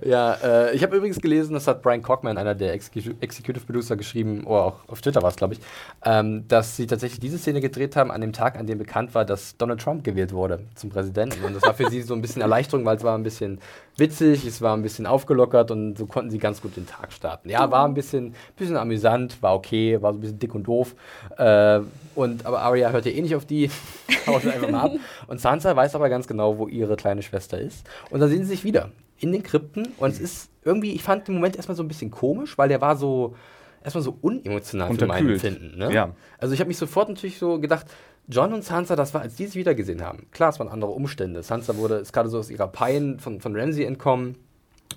Ja, 0.05 0.34
äh, 0.43 0.74
ich 0.74 0.82
habe 0.82 0.97
übrigens 0.97 1.20
gelesen, 1.20 1.55
das 1.55 1.66
hat 1.66 1.82
Brian 1.82 2.03
Cockman, 2.03 2.39
einer 2.39 2.55
der 2.55 2.72
Execu 2.74 3.11
Executive 3.20 3.64
Producer, 3.64 3.97
geschrieben, 3.97 4.45
oder 4.45 4.64
auch 4.64 4.74
auf 4.89 5.01
Twitter 5.01 5.22
war 5.22 5.30
es, 5.30 5.37
glaube 5.37 5.55
ich, 5.55 5.61
ähm, 6.05 6.45
dass 6.49 6.76
sie 6.76 6.87
tatsächlich 6.87 7.20
diese 7.20 7.39
Szene 7.39 7.61
gedreht 7.61 7.97
haben 7.97 8.11
an 8.11 8.20
dem 8.20 8.32
Tag, 8.32 8.59
an 8.59 8.66
dem 8.66 8.78
bekannt 8.78 9.14
war, 9.14 9.24
dass 9.24 9.57
Donald 9.57 9.80
Trump 9.80 10.05
gewählt 10.05 10.32
wurde 10.32 10.61
zum 10.74 10.91
Präsidenten. 10.91 11.45
Und 11.45 11.55
das 11.55 11.62
war 11.62 11.74
für 11.74 11.89
sie 11.91 12.03
so 12.03 12.14
ein 12.14 12.22
bisschen 12.22 12.43
Erleichterung, 12.43 12.84
weil 12.84 12.97
es 12.97 13.05
war 13.05 13.16
ein 13.16 13.22
bisschen 13.22 13.61
witzig, 13.97 14.45
es 14.45 14.61
war 14.61 14.76
ein 14.76 14.82
bisschen 14.82 15.07
aufgelockert 15.07 15.70
und 15.70 15.97
so 15.97 16.05
konnten 16.07 16.30
sie 16.30 16.39
ganz 16.39 16.61
gut 16.61 16.76
den 16.76 16.87
Tag 16.87 17.12
starten. 17.12 17.49
Ja, 17.49 17.70
war 17.70 17.87
ein 17.87 17.95
bisschen, 17.95 18.34
bisschen 18.57 18.76
amüsant, 18.76 19.43
war 19.43 19.55
okay, 19.55 20.01
war 20.03 20.12
so 20.12 20.18
ein 20.18 20.20
bisschen 20.20 20.39
dick 20.39 20.55
und 20.55 20.64
doof. 20.64 20.95
Äh, 21.39 21.80
und, 22.14 22.45
aber 22.45 22.61
Arya 22.61 22.91
hört 22.91 23.07
ja 23.07 23.12
eh 23.12 23.20
nicht 23.22 23.34
auf 23.34 23.47
die, 23.47 23.70
haut 24.26 24.47
einfach 24.47 24.70
mal 24.70 24.80
ab. 24.82 24.93
Und 25.28 25.41
Sansa 25.41 25.74
weiß 25.74 25.95
aber 25.95 26.09
ganz 26.11 26.25
genau, 26.26 26.58
wo 26.58 26.68
ihre 26.68 26.96
kleine 26.96 27.22
Schwester 27.22 27.58
ist. 27.58 27.88
Und 28.10 28.20
dann 28.20 28.28
sehen 28.28 28.42
sie 28.42 28.50
sich 28.50 28.64
wieder 28.64 28.90
in 29.18 29.32
den 29.32 29.42
Krypten. 29.42 29.88
Und 29.98 30.10
es 30.10 30.20
ist 30.20 30.50
irgendwie, 30.64 30.92
ich 30.92 31.02
fand 31.02 31.28
den 31.28 31.34
Moment 31.34 31.56
erstmal 31.56 31.76
so 31.76 31.82
ein 31.82 31.88
bisschen 31.88 32.10
komisch, 32.10 32.58
weil 32.58 32.68
der 32.68 32.80
war 32.80 32.96
so, 32.96 33.34
erstmal 33.82 34.02
so 34.02 34.18
unemotional 34.20 34.94
für 34.94 35.06
mein. 35.06 35.28
Empfinden. 35.28 35.78
Ne? 35.78 35.92
Ja. 35.92 36.10
Also 36.38 36.54
ich 36.54 36.60
habe 36.60 36.68
mich 36.68 36.76
sofort 36.76 37.08
natürlich 37.08 37.38
so 37.38 37.60
gedacht, 37.60 37.86
John 38.28 38.52
und 38.52 38.64
Sansa, 38.64 38.96
das 38.96 39.14
war, 39.14 39.22
als 39.22 39.36
die 39.36 39.46
sich 39.46 39.54
wiedergesehen 39.54 40.02
haben. 40.02 40.26
Klar, 40.32 40.50
es 40.50 40.58
waren 40.58 40.68
andere 40.68 40.90
Umstände. 40.90 41.42
Sansa 41.42 41.76
wurde, 41.76 41.96
ist 41.96 42.12
gerade 42.12 42.28
so 42.28 42.38
aus 42.38 42.50
ihrer 42.50 42.66
Pein 42.66 43.18
von, 43.20 43.40
von 43.40 43.56
Ramsey 43.56 43.84
entkommen. 43.84 44.36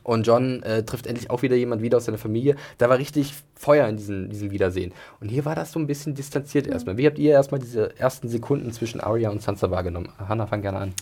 Und 0.04 0.26
John 0.26 0.64
äh, 0.64 0.84
trifft 0.84 1.08
endlich 1.08 1.30
auch 1.30 1.42
wieder 1.42 1.56
jemand 1.56 1.82
wieder 1.82 1.98
aus 1.98 2.06
seiner 2.06 2.18
Familie. 2.18 2.56
Da 2.78 2.90
war 2.90 2.98
richtig 2.98 3.34
Feuer 3.56 3.88
in 3.88 3.98
diesem, 3.98 4.30
diesem 4.30 4.52
Wiedersehen. 4.52 4.94
Und 5.20 5.30
hier 5.30 5.46
war 5.46 5.56
das 5.56 5.72
so 5.72 5.80
ein 5.80 5.88
bisschen 5.88 6.16
distanziert 6.16 6.68
erstmal. 6.68 6.98
Wie 6.98 7.06
habt 7.06 7.20
ihr 7.20 7.32
erstmal 7.32 7.60
diese 7.60 7.98
ersten 8.00 8.30
Sekunden 8.30 8.72
zwischen 8.72 9.02
Arya 9.02 9.30
und 9.30 9.42
Sansa 9.42 9.70
wahrgenommen? 9.70 10.10
Hanna, 10.18 10.48
fang 10.48 10.62
gerne 10.62 10.80
an. 10.80 10.94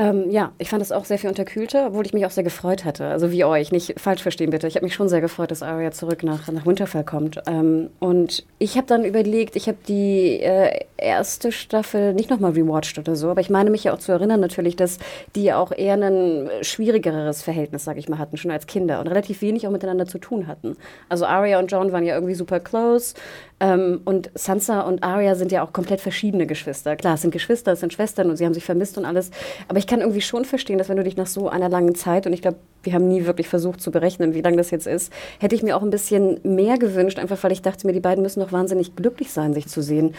Ähm, 0.00 0.30
ja, 0.30 0.52
ich 0.56 0.70
fand 0.70 0.80
es 0.80 0.92
auch 0.92 1.04
sehr 1.04 1.18
viel 1.18 1.28
unterkühlter, 1.28 1.88
obwohl 1.88 2.06
ich 2.06 2.14
mich 2.14 2.24
auch 2.24 2.30
sehr 2.30 2.42
gefreut 2.42 2.86
hatte. 2.86 3.08
Also 3.08 3.30
wie 3.32 3.44
euch, 3.44 3.70
nicht 3.70 4.00
falsch 4.00 4.22
verstehen 4.22 4.48
bitte. 4.48 4.66
Ich 4.66 4.76
habe 4.76 4.86
mich 4.86 4.94
schon 4.94 5.10
sehr 5.10 5.20
gefreut, 5.20 5.50
dass 5.50 5.62
Arya 5.62 5.90
zurück 5.90 6.22
nach, 6.22 6.50
nach 6.50 6.64
Winterfell 6.64 7.04
kommt. 7.04 7.38
Ähm, 7.46 7.90
und 7.98 8.46
ich 8.58 8.78
habe 8.78 8.86
dann 8.86 9.04
überlegt, 9.04 9.56
ich 9.56 9.68
habe 9.68 9.76
die 9.86 10.40
äh, 10.40 10.86
erste 10.96 11.52
Staffel 11.52 12.14
nicht 12.14 12.30
nochmal 12.30 12.52
rewatcht 12.52 12.98
oder 12.98 13.14
so, 13.14 13.28
aber 13.28 13.42
ich 13.42 13.50
meine 13.50 13.68
mich 13.68 13.84
ja 13.84 13.92
auch 13.92 13.98
zu 13.98 14.10
erinnern 14.10 14.40
natürlich, 14.40 14.74
dass 14.74 15.00
die 15.36 15.44
ja 15.44 15.58
auch 15.58 15.70
eher 15.70 15.96
ein 15.96 16.48
schwierigeres 16.62 17.42
Verhältnis, 17.42 17.84
sage 17.84 17.98
ich 17.98 18.08
mal, 18.08 18.18
hatten, 18.18 18.38
schon 18.38 18.50
als 18.50 18.66
Kinder 18.66 19.00
und 19.00 19.06
relativ 19.06 19.42
wenig 19.42 19.66
auch 19.66 19.70
miteinander 19.70 20.06
zu 20.06 20.16
tun 20.16 20.46
hatten. 20.46 20.78
Also 21.10 21.26
Arya 21.26 21.58
und 21.58 21.70
John 21.70 21.92
waren 21.92 22.06
ja 22.06 22.14
irgendwie 22.14 22.34
super 22.34 22.58
close. 22.58 23.14
Ähm, 23.60 24.00
und 24.06 24.30
Sansa 24.34 24.80
und 24.80 25.04
Arya 25.04 25.34
sind 25.34 25.52
ja 25.52 25.62
auch 25.62 25.74
komplett 25.74 26.00
verschiedene 26.00 26.46
Geschwister. 26.46 26.96
Klar, 26.96 27.14
es 27.14 27.20
sind 27.20 27.30
Geschwister, 27.30 27.72
es 27.72 27.80
sind 27.80 27.92
Schwestern 27.92 28.30
und 28.30 28.36
sie 28.36 28.46
haben 28.46 28.54
sich 28.54 28.64
vermisst 28.64 28.96
und 28.96 29.04
alles. 29.04 29.30
Aber 29.68 29.78
ich 29.78 29.86
kann 29.90 30.00
irgendwie 30.00 30.20
schon 30.20 30.44
verstehen, 30.44 30.78
dass 30.78 30.88
wenn 30.88 30.96
du 30.96 31.02
dich 31.02 31.16
nach 31.16 31.26
so 31.26 31.48
einer 31.48 31.68
langen 31.68 31.96
Zeit, 31.96 32.24
und 32.24 32.32
ich 32.32 32.42
glaube, 32.42 32.58
wir 32.84 32.92
haben 32.92 33.08
nie 33.08 33.26
wirklich 33.26 33.48
versucht 33.48 33.80
zu 33.80 33.90
berechnen, 33.90 34.34
wie 34.34 34.40
lange 34.40 34.56
das 34.56 34.70
jetzt 34.70 34.86
ist, 34.86 35.12
hätte 35.40 35.56
ich 35.56 35.64
mir 35.64 35.76
auch 35.76 35.82
ein 35.82 35.90
bisschen 35.90 36.38
mehr 36.44 36.78
gewünscht, 36.78 37.18
einfach 37.18 37.42
weil 37.42 37.50
ich 37.50 37.60
dachte 37.60 37.88
mir, 37.88 37.92
die 37.92 38.00
beiden 38.00 38.22
müssen 38.22 38.38
doch 38.38 38.52
wahnsinnig 38.52 38.94
glücklich 38.94 39.32
sein, 39.32 39.52
sich 39.52 39.66
zu 39.66 39.82
sehen. 39.82 40.14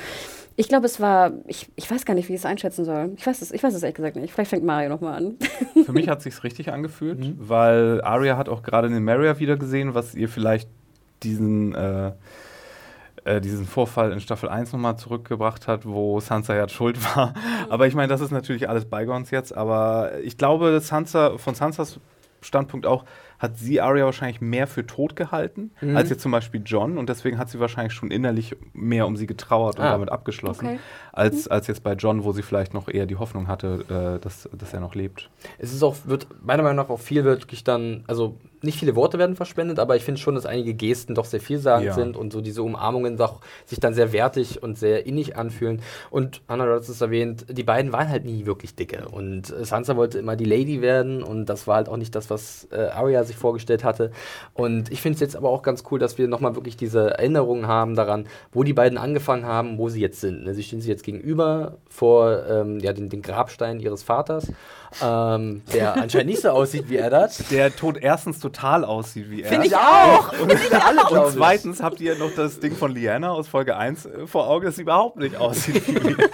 Ich 0.57 0.67
glaube, 0.67 0.85
es 0.85 0.99
war, 0.99 1.31
ich, 1.47 1.69
ich 1.77 1.89
weiß 1.89 2.03
gar 2.03 2.15
nicht, 2.15 2.27
wie 2.27 2.33
ich 2.33 2.41
es 2.41 2.45
einschätzen 2.45 2.83
soll. 2.83 3.13
Ich 3.15 3.25
weiß 3.25 3.41
es, 3.41 3.51
ich 3.51 3.63
weiß 3.63 3.73
es 3.73 3.81
ehrlich 3.81 3.95
gesagt 3.95 4.17
nicht. 4.17 4.33
Vielleicht 4.33 4.49
fängt 4.49 4.65
Mario 4.65 4.89
nochmal 4.89 5.15
an. 5.15 5.37
Für 5.85 5.93
mich 5.93 6.09
hat 6.09 6.21
sich's 6.21 6.43
richtig 6.43 6.73
angefühlt, 6.73 7.33
weil 7.39 8.01
Arya 8.01 8.35
hat 8.35 8.49
auch 8.49 8.63
gerade 8.63 8.89
den 8.89 9.05
Maria 9.05 9.39
wieder 9.39 9.55
gesehen, 9.55 9.95
was 9.95 10.13
ihr 10.13 10.27
vielleicht 10.27 10.67
diesen, 11.23 11.73
äh, 11.75 12.11
äh, 13.23 13.39
diesen 13.41 13.65
Vorfall 13.65 14.11
in 14.11 14.19
Staffel 14.19 14.49
1 14.49 14.73
nochmal 14.73 14.97
zurückgebracht 14.97 15.67
hat, 15.67 15.85
wo 15.85 16.19
Sansa 16.19 16.55
ja 16.55 16.67
schuld 16.69 16.97
war. 17.15 17.33
Aber 17.69 17.87
ich 17.87 17.95
meine, 17.95 18.07
das 18.07 18.21
ist 18.21 18.31
natürlich 18.31 18.67
alles 18.69 18.85
Bygones 18.85 19.31
jetzt, 19.31 19.55
aber 19.55 20.19
ich 20.23 20.37
glaube, 20.37 20.79
Sansa, 20.79 21.37
von 21.37 21.53
Sansas 21.55 21.99
Standpunkt 22.43 22.87
auch, 22.87 23.05
hat 23.37 23.57
sie 23.59 23.81
Arya 23.81 24.05
wahrscheinlich 24.05 24.41
mehr 24.41 24.65
für 24.65 24.85
tot 24.85 25.15
gehalten, 25.15 25.69
als 25.95 26.09
jetzt 26.09 26.21
zum 26.23 26.31
Beispiel 26.31 26.61
John. 26.65 26.97
Und 26.97 27.07
deswegen 27.07 27.37
hat 27.37 27.49
sie 27.51 27.59
wahrscheinlich 27.59 27.93
schon 27.93 28.09
innerlich 28.09 28.55
mehr 28.73 29.05
um 29.05 29.15
sie 29.15 29.27
getrauert 29.27 29.77
und 29.77 29.85
Ah. 29.85 29.91
damit 29.91 30.11
abgeschlossen, 30.11 30.65
Okay. 30.65 30.79
als, 31.13 31.47
als 31.47 31.67
jetzt 31.67 31.83
bei 31.83 31.93
John, 31.93 32.23
wo 32.23 32.31
sie 32.31 32.41
vielleicht 32.41 32.73
noch 32.73 32.87
eher 32.87 33.05
die 33.05 33.15
Hoffnung 33.17 33.47
hatte, 33.47 34.15
äh, 34.17 34.23
dass, 34.23 34.49
dass 34.57 34.73
er 34.73 34.79
noch 34.79 34.95
lebt. 34.95 35.29
Es 35.59 35.71
ist 35.71 35.83
auch, 35.83 35.95
wird 36.05 36.27
meiner 36.43 36.63
Meinung 36.63 36.77
nach 36.77 36.89
auch 36.89 36.99
viel 36.99 37.23
wirklich 37.23 37.63
dann, 37.63 38.03
also 38.07 38.37
nicht 38.63 38.79
viele 38.79 38.95
Worte 38.95 39.17
werden 39.19 39.35
verschwendet, 39.35 39.79
aber 39.79 39.95
ich 39.95 40.03
finde 40.03 40.19
schon, 40.21 40.35
dass 40.35 40.45
einige 40.45 40.73
Gesten 40.73 41.15
doch 41.15 41.25
sehr 41.25 41.39
vielsagend 41.41 41.87
Ja. 41.87 41.93
sind 41.93 42.15
und 42.15 42.31
so 42.33 42.41
diese 42.41 42.63
Umarmungen 42.63 43.17
doch 43.17 43.41
sich 43.65 43.79
dann 43.79 43.93
sehr 43.93 44.13
wertig 44.13 44.61
und 44.61 44.77
sehr 44.77 45.05
innig 45.05 45.35
anfühlen. 45.35 45.81
Und 46.09 46.41
Anna, 46.47 46.65
du 46.65 46.73
hast 46.73 46.89
es 46.89 47.01
erwähnt, 47.01 47.45
die 47.49 47.63
beiden 47.63 47.91
waren 47.91 48.09
halt 48.09 48.25
nie 48.25 48.45
wirklich 48.45 48.75
dicke. 48.75 49.07
Und 49.09 49.47
Sansa 49.61 49.95
wollte 49.95 50.19
immer 50.19 50.35
die 50.35 50.45
Lady 50.45 50.81
werden 50.81 51.23
und 51.23 51.45
das 51.47 51.67
war 51.67 51.77
halt 51.77 51.89
auch 51.89 51.97
nicht 51.97 52.15
das, 52.15 52.29
was 52.29 52.67
äh, 52.71 52.77
Arya 52.89 53.23
sich 53.23 53.35
vorgestellt 53.35 53.83
hatte. 53.83 54.11
Und 54.53 54.91
ich 54.91 55.01
finde 55.01 55.15
es 55.15 55.19
jetzt 55.21 55.35
aber 55.35 55.49
auch 55.49 55.61
ganz 55.63 55.83
cool, 55.91 55.99
dass 55.99 56.17
wir 56.17 56.27
nochmal 56.27 56.55
wirklich 56.55 56.77
diese 56.77 57.11
Erinnerungen 57.11 57.67
haben 57.67 57.95
daran, 57.95 58.27
wo 58.51 58.63
die 58.63 58.73
beiden 58.73 58.97
angefangen 58.97 59.45
haben, 59.45 59.77
wo 59.77 59.89
sie 59.89 60.01
jetzt 60.01 60.21
sind. 60.21 60.43
Ne? 60.43 60.53
Sie 60.53 60.63
stehen 60.63 60.81
sich 60.81 60.89
jetzt 60.89 61.03
gegenüber 61.03 61.77
vor 61.89 62.45
ähm, 62.49 62.79
ja, 62.79 62.93
den, 62.93 63.09
den 63.09 63.21
Grabstein 63.21 63.79
ihres 63.79 64.03
Vaters, 64.03 64.51
ähm, 65.01 65.61
der 65.73 65.95
anscheinend 65.95 66.27
nicht 66.31 66.41
so 66.41 66.49
aussieht 66.49 66.85
wie 66.89 66.97
Eddard. 66.97 67.31
Der 67.51 67.75
Tod 67.75 67.97
erstens 68.01 68.39
total 68.39 68.83
aussieht 68.83 69.29
wie 69.29 69.43
er. 69.43 69.49
Finde 69.49 69.67
ich 69.67 69.75
auch! 69.75 70.33
Und, 70.33 70.41
und 70.41 70.53
ich. 70.53 71.33
zweitens 71.33 71.81
habt 71.81 72.01
ihr 72.01 72.15
noch 72.17 72.31
das 72.35 72.59
Ding 72.59 72.75
von 72.75 72.91
Liana 72.93 73.31
aus 73.31 73.47
Folge 73.47 73.77
1 73.77 74.05
äh, 74.05 74.27
vor 74.27 74.47
Augen, 74.47 74.65
das 74.65 74.77
überhaupt 74.77 75.17
nicht 75.17 75.35
aussieht 75.35 75.87
wie 75.87 76.17
wir. 76.17 76.29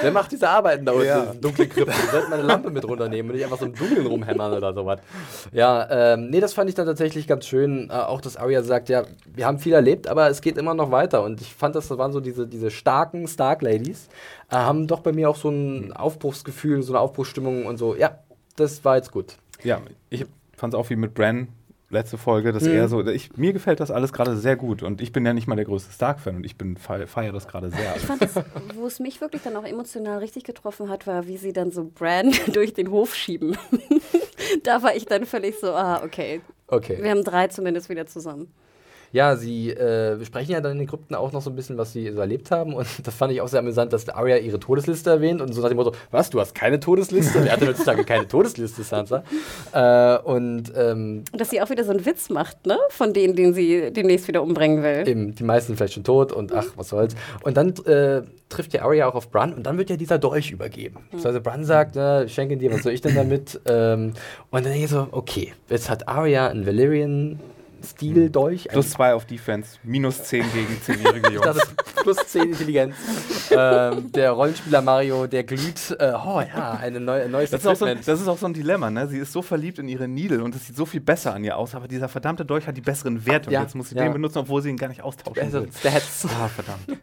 Wer 0.00 0.12
macht 0.12 0.32
diese 0.32 0.48
Arbeiten 0.48 0.84
da 0.84 0.92
unten 0.92 1.06
Ja. 1.06 1.22
in 1.24 1.40
dunklen 1.40 1.68
Krypten? 1.68 1.94
Wir 1.94 2.10
sollten 2.10 2.30
mal 2.30 2.38
eine 2.38 2.48
Lampe 2.48 2.70
mit 2.70 2.84
runternehmen 2.86 3.30
und 3.30 3.36
nicht 3.36 3.44
einfach 3.44 3.58
so 3.58 3.66
im 3.66 3.74
Dunkeln 3.74 4.06
rumhämmern 4.06 4.52
oder 4.52 4.72
sowas. 4.74 5.00
Ja, 5.52 6.14
ähm, 6.14 6.30
nee, 6.30 6.40
das 6.40 6.54
fand 6.54 6.68
ich 6.68 6.74
dann 6.74 6.86
tatsächlich 6.86 7.26
ganz 7.26 7.46
schön. 7.46 7.90
Äh, 7.90 7.94
auch, 7.94 8.20
dass 8.20 8.36
Arya 8.36 8.62
sagt, 8.62 8.88
ja, 8.88 9.04
wir 9.26 9.46
haben 9.46 9.58
viel 9.58 9.72
erlebt, 9.72 10.08
aber 10.08 10.28
es 10.28 10.40
geht 10.40 10.58
immer 10.58 10.74
noch 10.74 10.90
weiter. 10.90 11.22
Und 11.22 11.40
ich 11.40 11.54
fand, 11.54 11.74
das 11.76 11.90
waren 11.90 12.12
so 12.12 12.20
diese, 12.20 12.46
diese 12.46 12.70
starken 12.70 13.26
Stark-Ladies, 13.28 14.08
haben 14.60 14.86
doch 14.86 15.00
bei 15.00 15.12
mir 15.12 15.28
auch 15.30 15.36
so 15.36 15.48
ein 15.50 15.92
Aufbruchsgefühl, 15.92 16.82
so 16.82 16.92
eine 16.92 17.00
Aufbruchsstimmung 17.00 17.66
und 17.66 17.76
so, 17.78 17.94
ja, 17.96 18.18
das 18.56 18.84
war 18.84 18.96
jetzt 18.96 19.10
gut. 19.10 19.36
Ja, 19.62 19.80
ich 20.10 20.26
fand 20.56 20.74
es 20.74 20.78
auch 20.78 20.90
wie 20.90 20.96
mit 20.96 21.14
Bran 21.14 21.48
letzte 21.90 22.18
Folge, 22.18 22.52
dass 22.52 22.64
Mhm. 22.64 22.72
er 22.72 22.88
so, 22.88 23.06
ich, 23.06 23.36
mir 23.36 23.52
gefällt 23.52 23.78
das 23.80 23.90
alles 23.90 24.12
gerade 24.12 24.36
sehr 24.36 24.56
gut 24.56 24.82
und 24.82 25.00
ich 25.00 25.12
bin 25.12 25.24
ja 25.24 25.32
nicht 25.32 25.46
mal 25.46 25.54
der 25.54 25.64
größte 25.64 25.92
Stark-Fan 25.92 26.36
und 26.36 26.44
ich 26.44 26.56
bin 26.56 26.76
feiere 26.76 27.06
feier 27.06 27.32
das 27.32 27.46
gerade 27.46 27.70
sehr. 27.70 27.94
Ich 27.96 28.02
fand 28.02 28.20
es, 28.22 28.34
wo 28.74 28.86
es 28.86 28.98
mich 28.98 29.20
wirklich 29.20 29.42
dann 29.42 29.54
auch 29.56 29.64
emotional 29.64 30.18
richtig 30.18 30.42
getroffen 30.44 30.88
hat, 30.88 31.06
war, 31.06 31.26
wie 31.28 31.36
sie 31.36 31.52
dann 31.52 31.70
so 31.70 31.84
Bran 31.84 32.32
durch 32.52 32.74
den 32.74 32.90
Hof 32.90 33.14
schieben. 33.14 33.56
da 34.64 34.82
war 34.82 34.94
ich 34.96 35.06
dann 35.06 35.24
völlig 35.24 35.58
so, 35.60 35.68
ah, 35.72 36.02
okay. 36.04 36.40
Okay. 36.66 36.98
Wir 37.00 37.10
haben 37.10 37.22
drei 37.24 37.46
zumindest 37.48 37.88
wieder 37.88 38.06
zusammen. 38.06 38.50
Ja, 39.14 39.36
sie 39.36 39.70
äh, 39.70 40.16
besprechen 40.18 40.54
ja 40.54 40.60
dann 40.60 40.72
in 40.72 40.78
den 40.78 40.88
Krypten 40.88 41.14
auch 41.14 41.30
noch 41.30 41.40
so 41.40 41.48
ein 41.48 41.54
bisschen, 41.54 41.78
was 41.78 41.92
sie 41.92 42.10
so 42.10 42.18
erlebt 42.18 42.50
haben. 42.50 42.74
Und 42.74 42.88
das 43.04 43.14
fand 43.14 43.32
ich 43.32 43.40
auch 43.40 43.46
sehr 43.46 43.60
amüsant, 43.60 43.92
dass 43.92 44.08
Arya 44.08 44.38
ihre 44.38 44.58
Todesliste 44.58 45.08
erwähnt 45.08 45.40
und 45.40 45.52
so 45.52 45.62
nach 45.62 45.68
dem 45.68 45.76
Motto: 45.76 45.92
Was, 46.10 46.30
du 46.30 46.40
hast 46.40 46.52
keine 46.52 46.80
Todesliste? 46.80 47.44
Wer 47.44 47.52
hat 47.52 47.60
denn 47.60 47.68
heutzutage 47.68 48.04
keine 48.04 48.26
Todesliste, 48.26 48.82
Sansa? 48.82 49.22
Äh, 49.72 50.18
und 50.18 50.72
ähm, 50.76 51.22
dass 51.32 51.50
sie 51.50 51.62
auch 51.62 51.70
wieder 51.70 51.84
so 51.84 51.92
einen 51.92 52.04
Witz 52.04 52.28
macht, 52.28 52.66
ne? 52.66 52.76
Von 52.88 53.12
denen, 53.12 53.36
den 53.36 53.54
sie 53.54 53.92
demnächst 53.92 54.26
wieder 54.26 54.42
umbringen 54.42 54.82
will. 54.82 55.06
eben, 55.06 55.32
die 55.32 55.44
meisten 55.44 55.76
vielleicht 55.76 55.94
schon 55.94 56.02
tot 56.02 56.32
und 56.32 56.52
ach, 56.52 56.66
was 56.74 56.88
soll's. 56.88 57.14
Und 57.42 57.56
dann 57.56 57.68
äh, 57.86 58.22
trifft 58.48 58.74
ja 58.74 58.82
Arya 58.82 59.06
auch 59.06 59.14
auf 59.14 59.30
Bran 59.30 59.54
und 59.54 59.64
dann 59.64 59.78
wird 59.78 59.90
ja 59.90 59.96
dieser 59.96 60.18
Dolch 60.18 60.50
übergeben. 60.50 60.98
Also 61.22 61.40
Bran 61.40 61.64
sagt, 61.64 61.94
ne, 61.94 62.24
ich 62.26 62.34
schenke 62.34 62.54
ihn 62.54 62.58
dir, 62.58 62.72
was 62.72 62.82
soll 62.82 62.92
ich 62.92 63.00
denn 63.00 63.14
damit? 63.14 63.60
ähm, 63.66 64.14
und 64.50 64.64
dann 64.64 64.72
denke 64.72 64.86
ich 64.86 64.90
so, 64.90 65.06
okay, 65.12 65.52
jetzt 65.68 65.88
hat 65.88 66.08
Arya 66.08 66.48
einen 66.48 66.66
Valyrian-Stil-Dolch. 67.84 68.68
Plus 68.68 68.90
zwei 68.90 69.14
auf 69.14 69.24
Defense, 69.24 69.76
minus 69.82 70.22
zehn 70.24 70.44
gegen 70.52 70.80
zehnjährige 70.82 71.28
Ich 71.34 71.40
dachte, 71.40 71.58
Jungs. 71.60 71.74
plus 72.02 72.16
10 72.28 72.42
Intelligenz. 72.50 72.96
ähm, 73.50 74.10
der 74.12 74.30
Rollenspieler 74.32 74.82
Mario, 74.82 75.26
der 75.26 75.44
glüht. 75.44 75.90
Äh, 75.98 76.12
oh 76.14 76.40
ja, 76.40 76.72
eine 76.80 77.00
neue, 77.00 77.24
ein 77.24 77.30
neues 77.30 77.50
Das 77.50 77.60
ist, 77.62 77.66
auch 77.66 77.76
so, 77.76 77.84
ein- 77.84 77.98
das 78.04 78.20
ist 78.20 78.28
auch 78.28 78.38
so 78.38 78.46
ein 78.46 78.54
Dilemma, 78.54 78.90
ne? 78.90 79.06
Sie 79.08 79.18
ist 79.18 79.32
so 79.32 79.42
verliebt 79.42 79.78
in 79.78 79.88
ihre 79.88 80.08
Needle 80.08 80.42
und 80.42 80.54
es 80.54 80.66
sieht 80.66 80.76
so 80.76 80.86
viel 80.86 81.00
besser 81.00 81.34
an 81.34 81.44
ihr 81.44 81.56
aus, 81.56 81.74
aber 81.74 81.88
dieser 81.88 82.08
verdammte 82.08 82.44
Dolch 82.44 82.66
hat 82.66 82.76
die 82.76 82.80
besseren 82.80 83.24
Werte 83.26 83.50
Ja, 83.50 83.60
und 83.60 83.64
jetzt 83.66 83.74
muss 83.74 83.88
sie 83.90 83.96
ja. 83.96 84.04
den 84.04 84.12
benutzen, 84.12 84.38
obwohl 84.38 84.62
sie 84.62 84.70
ihn 84.70 84.76
gar 84.76 84.88
nicht 84.88 85.02
austauschen 85.02 85.42
Also, 85.42 85.62
will. 85.62 85.70
Stats. 85.78 86.26
Ah, 86.26 86.48
verdammt. 86.48 86.84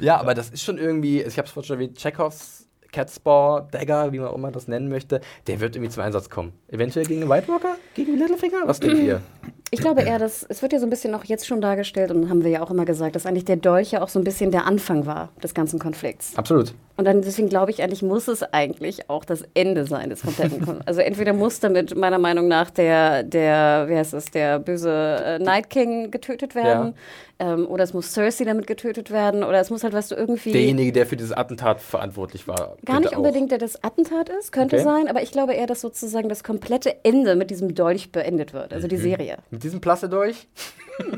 Ja, 0.00 0.18
aber 0.20 0.34
das 0.34 0.50
ist 0.50 0.62
schon 0.62 0.76
irgendwie, 0.78 1.22
ich 1.22 1.38
habe 1.38 1.46
es 1.46 1.52
vorhin 1.52 1.66
schon 1.68 1.76
erwähnt, 1.76 1.96
Chekhovs 1.98 2.65
Catspaw, 2.96 3.68
Dagger, 3.70 4.10
wie 4.12 4.18
man 4.18 4.28
auch 4.28 4.36
immer 4.36 4.50
das 4.50 4.68
nennen 4.68 4.88
möchte, 4.88 5.20
der 5.46 5.60
wird 5.60 5.76
irgendwie 5.76 5.92
zum 5.92 6.02
Einsatz 6.02 6.30
kommen. 6.30 6.54
Eventuell 6.68 7.04
gegen 7.04 7.20
den 7.20 7.28
White 7.28 7.46
Walker? 7.46 7.76
Gegen 7.94 8.16
Littlefinger? 8.16 8.62
Was 8.64 8.80
denkt 8.80 8.98
ihr? 8.98 9.20
Ich 9.72 9.80
glaube 9.80 10.02
eher, 10.02 10.20
dass 10.20 10.44
es 10.48 10.62
wird 10.62 10.72
ja 10.72 10.78
so 10.78 10.86
ein 10.86 10.90
bisschen 10.90 11.12
auch 11.16 11.24
jetzt 11.24 11.44
schon 11.44 11.60
dargestellt 11.60 12.12
und 12.12 12.30
haben 12.30 12.44
wir 12.44 12.50
ja 12.52 12.62
auch 12.62 12.70
immer 12.70 12.84
gesagt, 12.84 13.16
dass 13.16 13.26
eigentlich 13.26 13.46
der 13.46 13.56
Dolch 13.56 13.90
ja 13.90 14.00
auch 14.00 14.08
so 14.08 14.20
ein 14.20 14.24
bisschen 14.24 14.52
der 14.52 14.64
Anfang 14.64 15.06
war 15.06 15.30
des 15.42 15.54
ganzen 15.54 15.80
Konflikts. 15.80 16.36
Absolut. 16.36 16.72
Und 16.98 17.04
dann 17.04 17.20
deswegen 17.20 17.48
glaube 17.50 17.70
ich 17.70 17.82
eigentlich 17.82 18.02
muss 18.02 18.26
es 18.26 18.42
eigentlich 18.42 19.10
auch 19.10 19.24
das 19.24 19.42
Ende 19.54 19.86
sein 19.86 20.08
des 20.08 20.22
kompletten 20.22 20.58
Konflikts. 20.64 20.86
Also 20.86 21.00
entweder 21.02 21.32
muss 21.34 21.60
damit 21.60 21.94
meiner 21.96 22.18
Meinung 22.18 22.48
nach 22.48 22.70
der 22.70 23.22
der 23.22 23.84
wie 23.88 23.96
heißt 23.96 24.14
es 24.14 24.26
der 24.30 24.58
böse 24.58 24.90
äh, 24.90 25.38
Night 25.38 25.68
King 25.68 26.10
getötet 26.10 26.54
werden 26.54 26.94
ähm, 27.38 27.66
oder 27.66 27.84
es 27.84 27.92
muss 27.92 28.12
Cersei 28.14 28.44
damit 28.44 28.66
getötet 28.66 29.10
werden 29.10 29.44
oder 29.44 29.60
es 29.60 29.68
muss 29.68 29.84
halt 29.84 29.92
was 29.92 30.08
du 30.08 30.14
irgendwie 30.14 30.52
Derjenige, 30.52 30.92
der 30.92 31.04
für 31.06 31.16
dieses 31.16 31.32
Attentat 31.32 31.82
verantwortlich 31.82 32.48
war. 32.48 32.76
Gar 32.86 33.00
nicht 33.00 33.10
könnte 33.10 33.16
unbedingt, 33.18 33.50
der 33.50 33.58
das 33.58 33.84
Attentat 33.84 34.30
ist, 34.30 34.52
könnte 34.52 34.76
Okay. 34.76 34.84
sein, 34.84 35.08
aber 35.08 35.22
ich 35.22 35.30
glaube 35.32 35.52
eher, 35.52 35.66
dass 35.66 35.82
sozusagen 35.82 36.28
das 36.30 36.42
komplette 36.44 37.04
Ende 37.04 37.36
mit 37.36 37.50
diesem 37.50 37.74
Dolch 37.74 38.10
beendet 38.10 38.54
wird, 38.54 38.72
also 38.72 38.86
Mhm. 38.86 38.90
die 38.90 38.96
Serie. 38.96 39.36
Mit 39.50 39.62
diesem 39.64 39.80
Plasse 39.82 40.08
durch, 40.08 40.48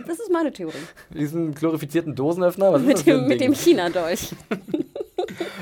Das 0.09 0.19
ist 0.19 0.33
meine 0.33 0.51
Theorie. 0.53 0.75
diesen 1.15 1.55
glorifizierten 1.55 2.17
Dosenöffner, 2.17 2.73
was 2.73 2.83
Mit 2.83 3.07
dem, 3.07 3.29
dem 3.29 3.55
China-Dolch. 3.55 4.31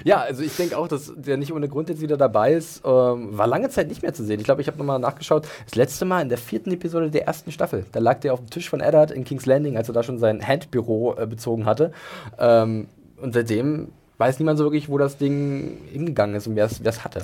Ja, 0.04 0.20
also 0.20 0.42
ich 0.42 0.56
denke 0.56 0.76
auch, 0.78 0.88
dass 0.88 1.12
der 1.16 1.36
nicht 1.36 1.52
ohne 1.52 1.68
Grund 1.68 1.88
jetzt 1.88 2.00
wieder 2.00 2.16
dabei 2.16 2.52
ist. 2.52 2.82
Ähm, 2.84 3.36
war 3.36 3.46
lange 3.46 3.68
Zeit 3.68 3.88
nicht 3.88 4.02
mehr 4.02 4.14
zu 4.14 4.24
sehen. 4.24 4.38
Ich 4.40 4.44
glaube, 4.44 4.60
ich 4.60 4.68
habe 4.68 4.78
nochmal 4.78 4.98
nachgeschaut. 4.98 5.46
Das 5.64 5.74
letzte 5.74 6.04
Mal 6.04 6.22
in 6.22 6.28
der 6.28 6.38
vierten 6.38 6.70
Episode 6.72 7.10
der 7.10 7.26
ersten 7.26 7.52
Staffel. 7.52 7.84
Da 7.92 8.00
lag 8.00 8.20
der 8.20 8.32
auf 8.32 8.40
dem 8.40 8.50
Tisch 8.50 8.68
von 8.68 8.80
Eddard 8.80 9.10
in 9.10 9.24
King's 9.24 9.46
Landing, 9.46 9.76
als 9.76 9.88
er 9.88 9.94
da 9.94 10.02
schon 10.02 10.18
sein 10.18 10.46
Handbüro 10.46 11.16
äh, 11.16 11.26
bezogen 11.26 11.66
hatte. 11.66 11.92
Ähm, 12.38 12.88
und 13.20 13.34
seitdem 13.34 13.88
weiß 14.18 14.38
niemand 14.38 14.58
so 14.58 14.64
wirklich, 14.64 14.88
wo 14.88 14.98
das 14.98 15.18
Ding 15.18 15.78
hingegangen 15.92 16.36
ist 16.36 16.46
und 16.46 16.56
wer 16.56 16.66
es 16.66 17.04
hatte. 17.04 17.22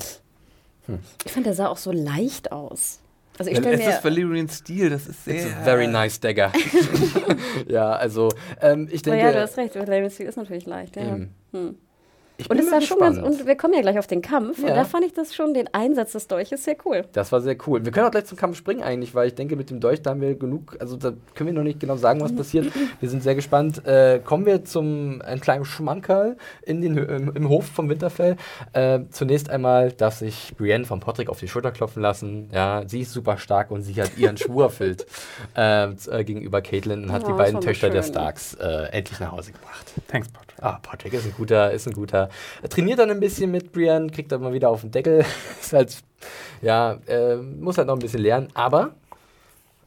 Ich 1.25 1.33
fand, 1.33 1.47
der 1.47 1.55
sah 1.55 1.69
auch 1.69 1.77
so 1.77 1.93
leicht 1.93 2.53
aus. 2.53 2.99
Also 3.39 3.51
ich 3.51 3.57
Es 3.57 3.63
stelle 3.63 3.79
mir... 3.79 3.89
ist 3.89 4.05
Valyrian 4.05 4.49
Stil, 4.49 4.91
das 4.91 5.07
ist 5.07 5.27
It's 5.27 5.45
sehr. 5.45 5.57
a 5.57 5.65
very 5.65 5.87
nice 5.87 6.21
dagger. 6.21 6.53
ja, 7.69 7.93
also 7.93 8.29
ähm, 8.61 8.89
ich 8.91 9.03
denke. 9.03 9.21
ja, 9.21 9.33
du 9.33 9.41
hast 9.41 9.57
recht, 9.57 9.75
Valerian 9.75 10.11
Steel 10.11 10.27
ist 10.27 10.37
natürlich 10.37 10.67
leicht, 10.67 10.97
ja. 10.97 11.03
Eben. 11.03 11.35
Hm. 11.53 11.77
Ich 12.43 12.51
Und 12.51 12.57
bin 12.57 12.67
es 12.67 12.71
mal 12.71 12.81
war 12.81 12.87
schon 12.87 12.99
ganz, 12.99 13.19
und 13.19 13.47
wir 13.47 13.57
kommen 13.57 13.75
ja 13.75 13.81
gleich 13.81 13.99
auf 13.99 14.07
den 14.07 14.23
Kampf, 14.23 14.59
Ja. 14.63 14.69
und 14.69 14.77
da 14.77 14.85
fand 14.85 15.05
ich 15.05 15.13
das 15.13 15.35
schon, 15.35 15.55
den 15.55 15.73
Einsatz 15.73 16.13
des 16.13 16.27
Dolches 16.29 16.65
sehr 16.65 16.77
cool. 16.85 17.05
Das 17.13 17.33
war 17.33 17.41
sehr 17.41 17.57
cool. 17.67 17.85
Wir 17.85 17.93
können 17.93 18.07
auch 18.07 18.11
gleich 18.11 18.27
zum 18.27 18.37
Kampf 18.39 18.57
springen 18.57 18.83
eigentlich, 18.83 19.15
weil 19.15 19.29
ich 19.29 19.35
denke, 19.35 19.57
mit 19.57 19.71
dem 19.71 19.81
Dolch, 19.81 20.03
da 20.03 20.11
haben 20.11 20.21
wir 20.21 20.35
genug, 20.35 20.77
also 20.81 20.97
da 20.97 21.13
können 21.35 21.49
wir 21.49 21.55
noch 21.55 21.63
nicht 21.63 21.81
genau 21.81 21.97
sagen, 21.97 22.21
was 22.21 22.35
passiert. 22.35 22.67
Wir 23.01 23.09
sind 23.09 23.23
sehr 23.23 23.35
gespannt. 23.35 23.85
Äh, 23.87 24.21
kommen 24.25 24.47
wir 24.47 24.65
zum 24.65 25.23
einem 25.23 25.41
kleinen 25.41 25.65
Schmankerl 25.65 26.37
in 26.63 26.81
den, 26.81 26.97
im, 26.97 27.35
im 27.35 27.49
Hof 27.49 27.67
vom 27.67 27.89
Winterfell. 27.89 28.37
Äh, 28.73 29.01
zunächst 29.11 29.51
einmal 29.51 29.93
darf 29.93 30.17
sich 30.17 30.55
Brienne 30.57 30.85
von 30.85 31.01
Patrick 31.01 31.29
auf 31.29 31.41
die 31.41 31.49
Schulter 31.49 31.73
klopfen 31.73 32.03
lassen. 32.03 32.49
Ja, 32.53 32.83
sie 32.87 33.01
ist 33.01 33.13
super 33.13 33.39
stark 33.39 33.71
und 33.71 33.83
sie 33.83 33.95
hat 34.01 34.17
ihren 34.19 34.37
Schwur 34.43 34.65
erfüllt 34.65 35.07
äh, 35.57 35.89
äh, 35.91 36.25
gegenüber 36.25 36.61
Caitlin 36.63 37.05
und 37.05 37.13
hat 37.13 37.23
Oh, 37.25 37.27
die 37.27 37.33
das 37.33 37.39
beiden 37.39 37.61
Töchter 37.61 37.91
der 37.91 38.03
schön. 38.03 38.13
Starks 38.13 38.55
äh, 38.55 38.89
endlich 38.93 39.19
nach 39.21 39.33
Hause 39.33 39.53
gebracht. 39.53 39.87
Thanks, 40.09 40.29
Patrick. 40.29 40.52
Ah, 40.63 40.79
Patrick 40.81 41.13
ist 41.13 41.25
ein 41.27 41.35
guter, 41.37 41.73
ist 41.73 41.89
ein 41.89 41.93
guter. 41.93 42.29
Er 42.63 42.69
trainiert 42.69 43.01
dann 43.01 43.11
ein 43.11 43.19
bisschen 43.19 43.51
mit 43.51 43.73
Brian, 43.73 44.13
kriegt 44.13 44.31
dann 44.31 44.41
mal 44.43 44.53
wieder 44.53 44.71
auf 44.71 44.83
den 44.83 44.93
Deckel. 44.93 45.25
ist 45.61 45.73
halt, 45.73 45.99
ja, 46.61 46.99
äh, 47.09 47.35
muss 47.37 47.79
halt 47.79 47.89
noch 47.89 47.97
ein 47.97 47.99
bisschen 47.99 48.23
lernen. 48.23 48.47
Aber 48.55 48.91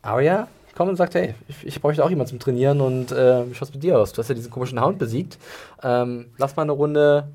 Arya 0.01 0.49
kommt 0.76 0.89
und 0.89 0.97
sagt, 0.97 1.15
hey, 1.15 1.34
ich, 1.47 1.65
ich 1.65 1.82
bräuchte 1.82 2.03
auch 2.03 2.09
jemanden 2.09 2.32
zum 2.32 2.39
Trainieren 2.39 2.82
und 2.82 3.13
äh, 3.13 3.49
wie 3.49 3.55
schaut's 3.55 3.73
mit 3.73 3.84
dir 3.84 3.97
aus? 3.97 4.11
Du 4.11 4.19
hast 4.19 4.28
ja 4.28 4.36
diesen 4.36 4.51
komischen 4.51 4.82
Hound 4.82 4.99
besiegt. 4.99 5.38
Ähm, 5.82 6.26
lass 6.38 6.57
mal 6.57 6.63
eine 6.63 6.73
Runde 6.73 7.30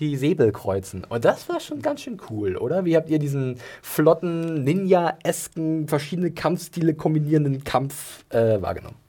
die 0.00 0.16
Säbel 0.16 0.50
kreuzen. 0.50 1.04
Und 1.08 1.24
das 1.24 1.48
war 1.48 1.60
schon 1.60 1.82
ganz 1.82 2.00
schön 2.00 2.20
cool, 2.30 2.56
oder? 2.56 2.84
Wie 2.84 2.96
habt 2.96 3.08
ihr 3.10 3.20
diesen 3.20 3.58
flotten, 3.80 4.64
Ninja-esken, 4.64 5.86
verschiedene 5.86 6.32
Kampfstile 6.32 6.94
kombinierenden 6.94 7.62
Kampf 7.62 8.24
äh, 8.30 8.60
wahrgenommen? 8.60 9.01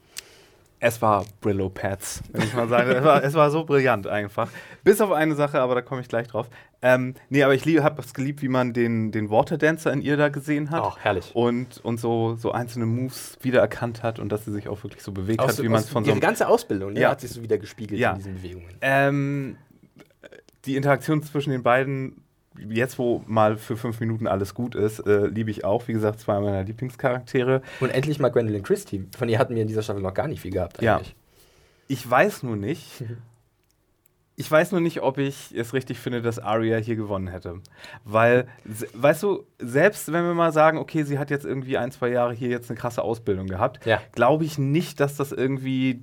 Es 0.86 1.02
war 1.02 1.26
Brillo 1.40 1.70
Pads, 1.70 2.24
wenn 2.34 2.42
ich 2.42 2.54
mal 2.54 2.68
sage. 2.68 2.94
es, 2.94 3.04
war, 3.06 3.24
es 3.24 3.34
war 3.36 3.50
so 3.52 3.64
brillant 3.64 4.06
einfach. 4.06 4.50
Bis 4.84 5.00
auf 5.00 5.12
eine 5.14 5.34
Sache, 5.34 5.62
aber 5.62 5.76
da 5.76 5.82
komme 5.82 6.02
ich 6.02 6.10
gleich 6.10 6.28
drauf. 6.28 6.50
Ähm, 6.82 7.14
nee, 7.30 7.42
aber 7.42 7.54
ich 7.54 7.66
habe 7.82 8.02
es 8.02 8.14
geliebt, 8.14 8.42
wie 8.42 8.50
man 8.50 8.74
den, 8.74 9.14
den 9.14 9.30
Waterdancer 9.30 9.94
in 9.94 10.02
ihr 10.02 10.18
da 10.18 10.28
gesehen 10.28 10.72
hat. 10.72 10.82
Auch 10.82 11.00
herrlich. 11.00 11.32
Und, 11.34 11.80
und 11.86 12.02
so, 12.02 12.36
so 12.36 12.52
einzelne 12.52 12.86
Moves 12.86 13.38
wiedererkannt 13.42 14.04
hat 14.04 14.20
und 14.20 14.30
dass 14.30 14.44
sie 14.44 14.52
sich 14.52 14.68
auch 14.68 14.84
wirklich 14.84 15.02
so 15.04 15.14
bewegt 15.14 15.40
Aus, 15.40 15.58
hat, 15.58 15.64
wie 15.64 15.70
man 15.70 15.80
es 15.80 15.90
von 15.90 16.04
so 16.04 16.10
ihre 16.10 16.16
einem 16.16 16.22
ganze 16.22 16.50
Ausbildung 16.50 16.92
ne, 16.92 17.00
Ja. 17.00 17.12
hat 17.12 17.22
sich 17.22 17.32
so 17.32 17.42
wieder 17.42 17.58
gespiegelt 17.58 18.02
Ja. 18.02 18.12
in 18.12 18.18
diesen 18.18 18.36
Bewegungen. 18.36 18.76
Ähm, 18.82 19.56
die 20.66 20.76
Interaktion 20.76 21.24
zwischen 21.24 21.52
den 21.52 21.64
beiden, 21.64 22.23
jetzt 22.70 23.00
wo 23.00 23.24
mal 23.28 23.58
für 23.58 23.78
fünf 23.78 24.00
Minuten 24.00 24.28
alles 24.28 24.54
gut 24.54 24.76
ist, 24.76 25.00
äh, 25.00 25.28
liebe 25.28 25.50
ich 25.52 25.66
auch. 25.66 25.88
Wie 25.88 25.94
gesagt, 25.94 26.20
zwei 26.20 26.40
meiner 26.40 26.64
Lieblingscharaktere. 26.64 27.62
Und 27.80 27.90
endlich 27.90 28.20
mal 28.20 28.30
Gwendolyn 28.30 28.64
Christie. 28.64 29.08
Von 29.18 29.30
ihr 29.30 29.40
hatten 29.40 29.56
wir 29.56 29.62
in 29.62 29.68
dieser 29.68 29.82
Staffel 29.84 30.02
noch 30.02 30.14
gar 30.14 30.28
nicht 30.28 30.42
viel 30.42 30.52
gehabt 30.52 30.82
Ja. 30.82 30.98
eigentlich. 30.98 31.16
Ich 31.88 32.10
weiß 32.10 32.44
nur 32.44 32.56
nicht. 32.56 33.04
Ich 34.36 34.50
weiß 34.50 34.72
nur 34.72 34.82
nicht, 34.82 35.02
ob 35.04 35.20
ich 35.20 35.54
es 35.56 35.74
richtig 35.74 36.00
finde, 36.00 36.22
dass 36.24 36.40
Arya 36.40 36.78
hier 36.78 36.96
gewonnen 36.96 37.28
hätte. 37.28 37.60
Weil, 38.04 38.48
weißt 38.96 39.22
du, 39.22 39.44
selbst 39.60 40.12
wenn 40.12 40.24
wir 40.24 40.34
mal 40.34 40.52
sagen, 40.52 40.80
okay, 40.80 41.04
sie 41.04 41.20
hat 41.20 41.30
jetzt 41.30 41.46
irgendwie 41.46 41.78
ein, 41.78 41.92
zwei 41.92 42.08
Jahre 42.10 42.34
hier 42.34 42.50
jetzt 42.50 42.70
eine 42.72 42.78
krasse 42.80 43.04
Ausbildung 43.04 43.46
gehabt, 43.46 43.86
Ja. 43.86 44.02
glaube 44.14 44.44
ich 44.46 44.58
nicht, 44.58 45.00
dass 45.00 45.18
das 45.18 45.32
irgendwie 45.32 46.02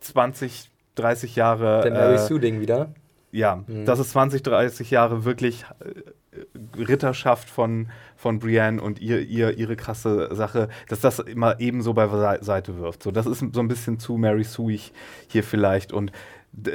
20, 0.00 0.70
30 0.94 1.36
Jahre. 1.36 1.82
Der 1.82 1.92
Mary 1.92 2.14
äh, 2.14 2.18
Sue-Ding 2.18 2.60
wieder. 2.60 2.92
Ja, 3.32 3.64
Mhm. 3.66 3.86
dass 3.86 3.98
es 3.98 4.10
20, 4.10 4.42
30 4.42 4.90
Jahre 4.90 5.24
wirklich 5.24 5.64
äh, 5.80 6.78
Ritterschaft 6.78 7.48
von, 7.48 7.88
von 8.16 8.38
Brienne 8.38 8.80
und 8.80 9.00
ihr, 9.00 9.20
ihr, 9.20 9.56
ihre 9.58 9.74
krasse 9.76 10.34
Sache, 10.34 10.68
dass 10.88 11.00
das 11.00 11.18
immer 11.18 11.58
ebenso 11.60 11.94
bei 11.94 12.08
Sei- 12.08 12.42
Seite 12.42 12.78
wirft. 12.78 13.02
So, 13.02 13.10
das 13.10 13.26
ist 13.26 13.42
so 13.52 13.60
ein 13.60 13.68
bisschen 13.68 13.98
zu 13.98 14.16
Mary 14.18 14.44
Sueig 14.44 14.92
hier 15.28 15.42
vielleicht. 15.44 15.92
Und 15.92 16.12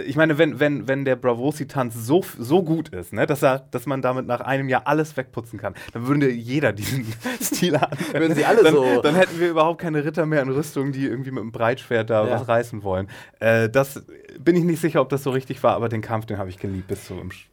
ich 0.07 0.15
meine, 0.15 0.37
wenn, 0.39 0.59
wenn, 0.59 0.87
wenn 0.87 1.05
der 1.05 1.15
Bravosi-Tanz 1.15 1.93
so, 1.95 2.23
so 2.39 2.63
gut 2.63 2.89
ist, 2.89 3.13
ne, 3.13 3.27
dass, 3.27 3.43
er, 3.43 3.59
dass 3.71 3.85
man 3.85 4.01
damit 4.01 4.25
nach 4.25 4.41
einem 4.41 4.69
Jahr 4.69 4.87
alles 4.87 5.15
wegputzen 5.15 5.59
kann, 5.59 5.75
dann 5.93 6.07
würde 6.07 6.31
jeder 6.31 6.73
diesen 6.73 7.05
Stil 7.41 7.75
anwenden. 7.75 8.13
Würden 8.13 8.35
sie 8.35 8.45
alle 8.45 8.63
dann, 8.63 8.73
so- 8.73 9.01
Dann 9.03 9.15
hätten 9.15 9.39
wir 9.39 9.49
überhaupt 9.49 9.79
keine 9.79 10.03
Ritter 10.03 10.25
mehr 10.25 10.41
in 10.41 10.49
Rüstung, 10.49 10.91
die 10.91 11.05
irgendwie 11.05 11.31
mit 11.31 11.41
einem 11.41 11.51
Breitschwert 11.51 12.09
da 12.09 12.25
Ja. 12.25 12.31
was 12.31 12.47
reißen 12.47 12.81
wollen. 12.83 13.07
Äh, 13.39 13.69
das 13.69 14.03
bin 14.39 14.55
ich 14.55 14.63
nicht 14.63 14.81
sicher, 14.81 14.99
ob 15.01 15.09
das 15.09 15.21
so 15.23 15.29
richtig 15.29 15.61
war, 15.61 15.75
aber 15.75 15.89
den 15.89 16.01
Kampf, 16.01 16.25
den 16.25 16.37
habe 16.39 16.49
ich 16.49 16.57
geliebt 16.57 16.87
bis 16.87 17.05
zum 17.05 17.29
Sch 17.31 17.47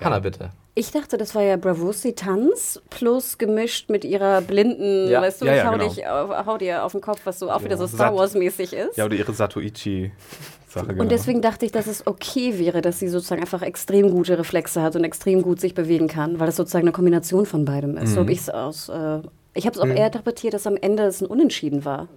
Hanna, 0.00 0.18
bitte. 0.18 0.50
Ich 0.76 0.90
dachte, 0.90 1.16
das 1.18 1.34
war 1.36 1.42
ja 1.42 1.56
Bravursi-Tanz 1.56 2.82
plus 2.90 3.38
gemischt 3.38 3.90
mit 3.90 4.04
ihrer 4.04 4.40
blinden, 4.40 5.08
Ja. 5.08 5.22
weißt 5.22 5.40
du, 5.42 5.46
Ja, 5.46 5.52
ich 5.52 5.58
ja, 5.58 5.66
hau, 5.68 5.72
genau. 5.72 5.88
dich 5.88 6.06
auf, 6.06 6.46
hau 6.46 6.58
dir 6.58 6.84
auf 6.84 6.92
den 6.92 7.00
Kopf, 7.00 7.20
was 7.24 7.38
so 7.38 7.50
auch 7.50 7.62
wieder 7.62 7.76
so 7.76 7.86
Sat- 7.86 7.94
Star 7.96 8.16
Wars-mäßig 8.16 8.72
ist. 8.72 8.96
Ja, 8.96 9.04
oder 9.04 9.14
ihre 9.14 9.32
Satoichi-Sache, 9.32 10.86
genau. 10.88 11.02
Und 11.02 11.12
deswegen 11.12 11.40
dachte 11.42 11.64
ich, 11.64 11.72
dass 11.72 11.86
es 11.86 12.06
okay 12.06 12.58
wäre, 12.58 12.80
dass 12.80 12.98
sie 12.98 13.08
sozusagen 13.08 13.40
einfach 13.40 13.62
extrem 13.62 14.10
gute 14.10 14.36
Reflexe 14.38 14.82
hat 14.82 14.96
und 14.96 15.04
extrem 15.04 15.42
gut 15.42 15.60
sich 15.60 15.74
bewegen 15.74 16.08
kann, 16.08 16.40
weil 16.40 16.46
das 16.46 16.56
sozusagen 16.56 16.84
eine 16.84 16.92
Kombination 16.92 17.46
von 17.46 17.64
beidem 17.64 17.96
ist. 17.96 18.14
So 18.14 18.20
habe 18.20 18.32
ich 18.32 18.40
es 18.40 18.50
aus, 18.50 18.88
äh, 18.88 19.20
Ich 19.56 19.66
habe 19.66 19.76
es 19.76 19.80
auch 19.80 19.86
eher 19.86 20.06
interpretiert, 20.06 20.52
dass 20.54 20.66
am 20.66 20.76
Ende 20.76 21.04
es 21.04 21.20
ein 21.20 21.26
Unentschieden 21.26 21.84
war. 21.84 22.08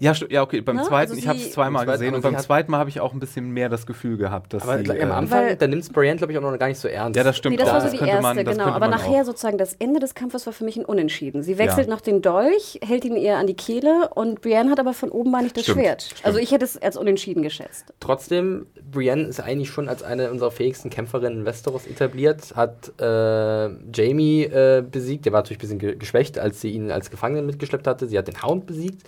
Ja, 0.00 0.12
ja 0.28 0.42
okay, 0.42 0.60
beim 0.60 0.76
Ne? 0.76 0.82
zweiten, 0.82 1.10
Also 1.12 1.14
ich 1.14 1.28
habe 1.28 1.38
es 1.38 1.52
zweimal 1.52 1.86
gesehen 1.86 2.14
und 2.14 2.22
beim 2.22 2.36
hat- 2.36 2.42
zweiten 2.42 2.70
Mal 2.70 2.78
habe 2.78 2.90
ich 2.90 3.00
auch 3.00 3.12
ein 3.12 3.20
bisschen 3.20 3.50
mehr 3.50 3.68
das 3.68 3.86
Gefühl 3.86 4.16
gehabt, 4.16 4.52
dass 4.52 4.62
Aber 4.62 4.78
sie, 4.78 4.90
am 4.90 4.96
äh, 5.10 5.12
Anfang, 5.12 5.58
da 5.58 5.66
nimmt 5.66 5.92
Brienne, 5.92 6.16
glaube 6.16 6.32
ich, 6.32 6.38
auch 6.38 6.42
noch 6.42 6.58
gar 6.58 6.68
nicht 6.68 6.78
so 6.78 6.88
ernst. 6.88 7.16
Ja, 7.16 7.24
das 7.24 7.36
stimmt 7.36 7.52
Nee, 7.56 7.58
das 7.62 7.68
auch. 7.68 7.74
war 7.74 7.80
so 7.82 7.88
Das 7.88 7.98
die 7.98 8.04
erste, 8.08 8.22
man- 8.22 8.44
genau. 8.44 8.64
Aber 8.66 8.88
nachher 8.88 9.22
auch. 9.22 9.26
sozusagen 9.26 9.58
das 9.58 9.74
Ende 9.74 10.00
des 10.00 10.14
Kampfes 10.14 10.46
war 10.46 10.52
für 10.52 10.64
mich 10.64 10.76
ein 10.76 10.84
Unentschieden. 10.84 11.42
Sie 11.42 11.58
wechselt 11.58 11.86
Ja. 11.88 11.94
noch 11.94 12.00
den 12.00 12.22
Dolch, 12.22 12.80
hält 12.84 13.04
ihn 13.04 13.16
ihr 13.16 13.36
an 13.36 13.46
die 13.46 13.54
Kehle 13.54 14.08
und 14.14 14.40
Brienne 14.40 14.70
hat 14.70 14.80
aber 14.80 14.94
von 14.94 15.10
oben 15.10 15.30
mal 15.30 15.42
nicht 15.42 15.56
das 15.56 15.64
Stimmt, 15.64 15.80
Schwert. 15.80 16.02
stimmt. 16.02 16.24
Also 16.24 16.38
ich 16.38 16.50
hätte 16.52 16.64
es 16.64 16.80
als 16.80 16.96
Unentschieden 16.96 17.42
geschätzt. 17.42 17.92
Trotzdem, 18.00 18.66
Brienne 18.90 19.24
ist 19.24 19.40
eigentlich 19.40 19.70
schon 19.70 19.88
als 19.88 20.02
eine 20.02 20.30
unserer 20.30 20.50
fähigsten 20.50 20.90
Kämpferinnen 20.90 21.40
in 21.40 21.44
Westeros 21.46 21.86
etabliert, 21.86 22.54
hat 22.56 22.92
äh, 23.00 23.68
Jamie 23.92 24.44
äh, 24.44 24.82
besiegt, 24.88 25.24
der 25.26 25.32
war 25.32 25.40
natürlich 25.40 25.58
ein 25.58 25.60
bisschen 25.60 25.78
ge 25.78 25.96
geschwächt, 25.96 26.38
als 26.38 26.60
sie 26.60 26.70
ihn 26.70 26.90
als 26.90 27.10
Gefangenen 27.10 27.46
mitgeschleppt 27.46 27.86
hatte. 27.86 28.06
Sie 28.06 28.18
hat 28.18 28.26
den 28.28 28.42
Hound 28.42 28.66
besiegt. 28.66 29.02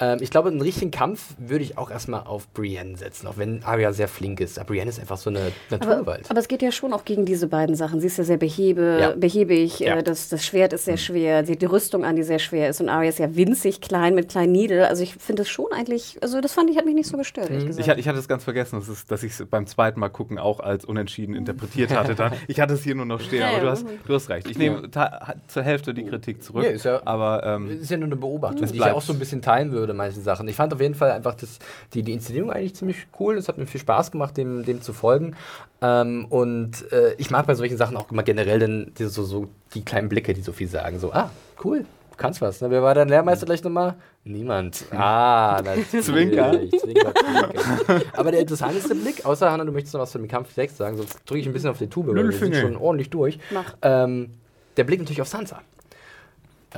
Ähm, 0.00 0.18
ich 0.22 0.30
glaube, 0.30 0.48
einen 0.48 0.62
richtigen 0.62 0.90
Kampf 0.90 1.34
würde 1.38 1.62
ich 1.62 1.76
auch 1.76 1.90
erstmal 1.90 2.22
auf 2.24 2.48
Brienne 2.54 2.96
setzen, 2.96 3.26
auch 3.26 3.36
wenn 3.36 3.62
Arya 3.64 3.92
sehr 3.92 4.08
flink 4.08 4.40
ist. 4.40 4.58
Aber 4.58 4.68
Brienne 4.72 4.88
ist 4.88 4.98
einfach 4.98 5.18
so 5.18 5.28
eine 5.30 5.38
Aber, 5.70 5.76
Naturgewalt. 5.78 6.30
aber 6.30 6.40
es 6.40 6.48
geht 6.48 6.62
ja 6.62 6.72
schon 6.72 6.92
auch 6.92 7.04
gegen 7.04 7.26
diese 7.26 7.46
beiden 7.48 7.74
Sachen. 7.76 8.00
Sie 8.00 8.06
ist 8.06 8.16
ja 8.16 8.24
sehr 8.24 8.38
behebe, 8.38 8.98
Ja. 9.00 9.10
behäbig, 9.14 9.78
Ja. 9.80 9.96
äh, 9.96 10.02
das, 10.02 10.28
das 10.30 10.44
Schwert 10.44 10.72
ist 10.72 10.86
sehr 10.86 10.96
schwer, 10.96 11.44
sie 11.44 11.52
hat 11.52 11.62
die 11.62 11.66
Rüstung 11.66 12.04
an, 12.04 12.16
die 12.16 12.22
sehr 12.22 12.38
schwer 12.38 12.70
ist 12.70 12.80
und 12.80 12.88
Arya 12.88 13.10
ist 13.10 13.18
ja 13.18 13.36
winzig 13.36 13.80
klein 13.82 14.14
mit 14.14 14.30
kleinen 14.30 14.52
Niedel. 14.52 14.84
Also 14.84 15.02
ich 15.02 15.14
finde 15.14 15.42
das 15.42 15.48
schon 15.50 15.66
eigentlich, 15.72 16.16
also 16.22 16.40
das 16.40 16.52
fand 16.54 16.70
ich, 16.70 16.76
hat 16.78 16.86
mich 16.86 16.94
nicht 16.94 17.08
so 17.08 17.16
gestört, 17.18 17.48
gesagt. 17.50 17.78
Ich, 17.78 17.88
hatte- 17.88 18.00
ich 18.00 18.08
hatte 18.08 18.18
es 18.18 18.26
ganz 18.28 18.42
vergessen, 18.44 18.78
dass, 18.78 18.88
es- 18.88 19.04
dass 19.06 19.22
ich 19.22 19.32
es 19.38 19.44
beim 19.50 19.66
zweiten 19.66 20.00
Mal 20.00 20.08
gucken 20.08 20.38
auch 20.38 20.60
als 20.60 20.84
unentschieden 20.84 21.34
interpretiert 21.34 21.90
hatte. 21.94 22.14
Dann. 22.14 22.32
Ich 22.48 22.58
hatte 22.60 22.74
es 22.74 22.82
hier 22.82 22.94
nur 22.94 23.04
noch 23.06 23.20
stehen, 23.20 23.40
Ja, 23.40 23.48
aber 23.48 23.56
ja. 23.58 23.62
du 23.64 23.70
hast, 23.70 23.86
du 24.06 24.14
hast 24.14 24.28
recht. 24.30 24.48
Ich 24.50 24.56
nehme 24.58 24.88
zur 25.46 25.62
Hälfte 25.62 25.92
die 25.94 26.04
Kritik 26.04 26.42
zurück. 26.42 26.64
Ja, 26.64 26.70
ist 26.70 26.84
ja- 26.84 27.02
aber 27.04 27.40
Das 27.44 27.56
ähm, 27.56 27.80
ist 27.82 27.90
ja 27.90 27.96
nur 27.98 28.06
eine 28.06 28.16
Beobachtung, 28.16 28.66
die 28.66 28.76
ich 28.76 28.82
auch 28.82 29.02
so 29.02 29.12
ein 29.12 29.18
bisschen 29.18 29.42
teilen 29.42 29.72
würde, 29.72 29.89
manche 29.94 30.20
Sachen. 30.20 30.48
Ich 30.48 30.56
fand 30.56 30.72
auf 30.72 30.80
jeden 30.80 30.94
Fall 30.94 31.10
einfach 31.12 31.34
das, 31.34 31.58
die, 31.94 32.02
die 32.02 32.12
Inszenierung 32.12 32.50
eigentlich 32.50 32.74
ziemlich 32.74 33.06
cool. 33.18 33.36
Es 33.36 33.48
hat 33.48 33.58
mir 33.58 33.66
viel 33.66 33.80
Spaß 33.80 34.10
gemacht, 34.10 34.36
dem, 34.36 34.64
dem 34.64 34.82
zu 34.82 34.92
folgen. 34.92 35.36
Ähm, 35.82 36.26
und 36.28 36.90
äh, 36.92 37.14
ich 37.18 37.30
mag 37.30 37.46
bei 37.46 37.54
solchen 37.54 37.76
Sachen 37.76 37.96
auch 37.96 38.10
immer 38.10 38.22
generell 38.22 38.58
dann 38.58 38.92
diese, 38.98 39.10
so, 39.10 39.24
so 39.24 39.48
die 39.74 39.84
kleinen 39.84 40.08
Blicke, 40.08 40.34
die 40.34 40.42
so 40.42 40.52
viel 40.52 40.68
sagen. 40.68 40.98
So, 40.98 41.12
ah, 41.12 41.30
cool, 41.64 41.80
du 41.80 42.16
kannst 42.16 42.40
was. 42.40 42.60
Ne? 42.60 42.70
Wer 42.70 42.82
war 42.82 42.94
dein 42.94 43.08
Lehrmeister 43.08 43.46
gleich 43.46 43.62
nochmal? 43.62 43.94
Niemand. 44.24 44.84
Ah, 44.92 45.62
natürlich. 45.64 46.04
Zwinker. 46.04 46.52
Zwinker, 46.52 47.14
Zwinker. 47.14 48.02
Aber 48.12 48.30
der 48.30 48.40
interessanteste 48.40 48.94
Blick, 48.94 49.24
außer 49.24 49.50
Hanna, 49.50 49.64
du 49.64 49.72
möchtest 49.72 49.94
noch 49.94 50.00
was 50.00 50.10
zu 50.10 50.18
dem 50.18 50.28
Kampf 50.28 50.52
6 50.52 50.76
sagen, 50.76 50.96
sonst 50.96 51.18
drücke 51.24 51.40
ich 51.40 51.46
ein 51.46 51.52
bisschen 51.52 51.70
auf 51.70 51.78
die 51.78 51.88
Tube, 51.88 52.08
weil 52.08 52.28
wir 52.28 52.32
sind 52.32 52.56
schon 52.56 52.76
ordentlich 52.76 53.10
durch. 53.10 53.38
Mach. 53.50 53.74
Ähm, 53.82 54.34
der 54.76 54.84
Blick 54.84 55.00
natürlich 55.00 55.22
auf 55.22 55.28
Sansa. 55.28 55.62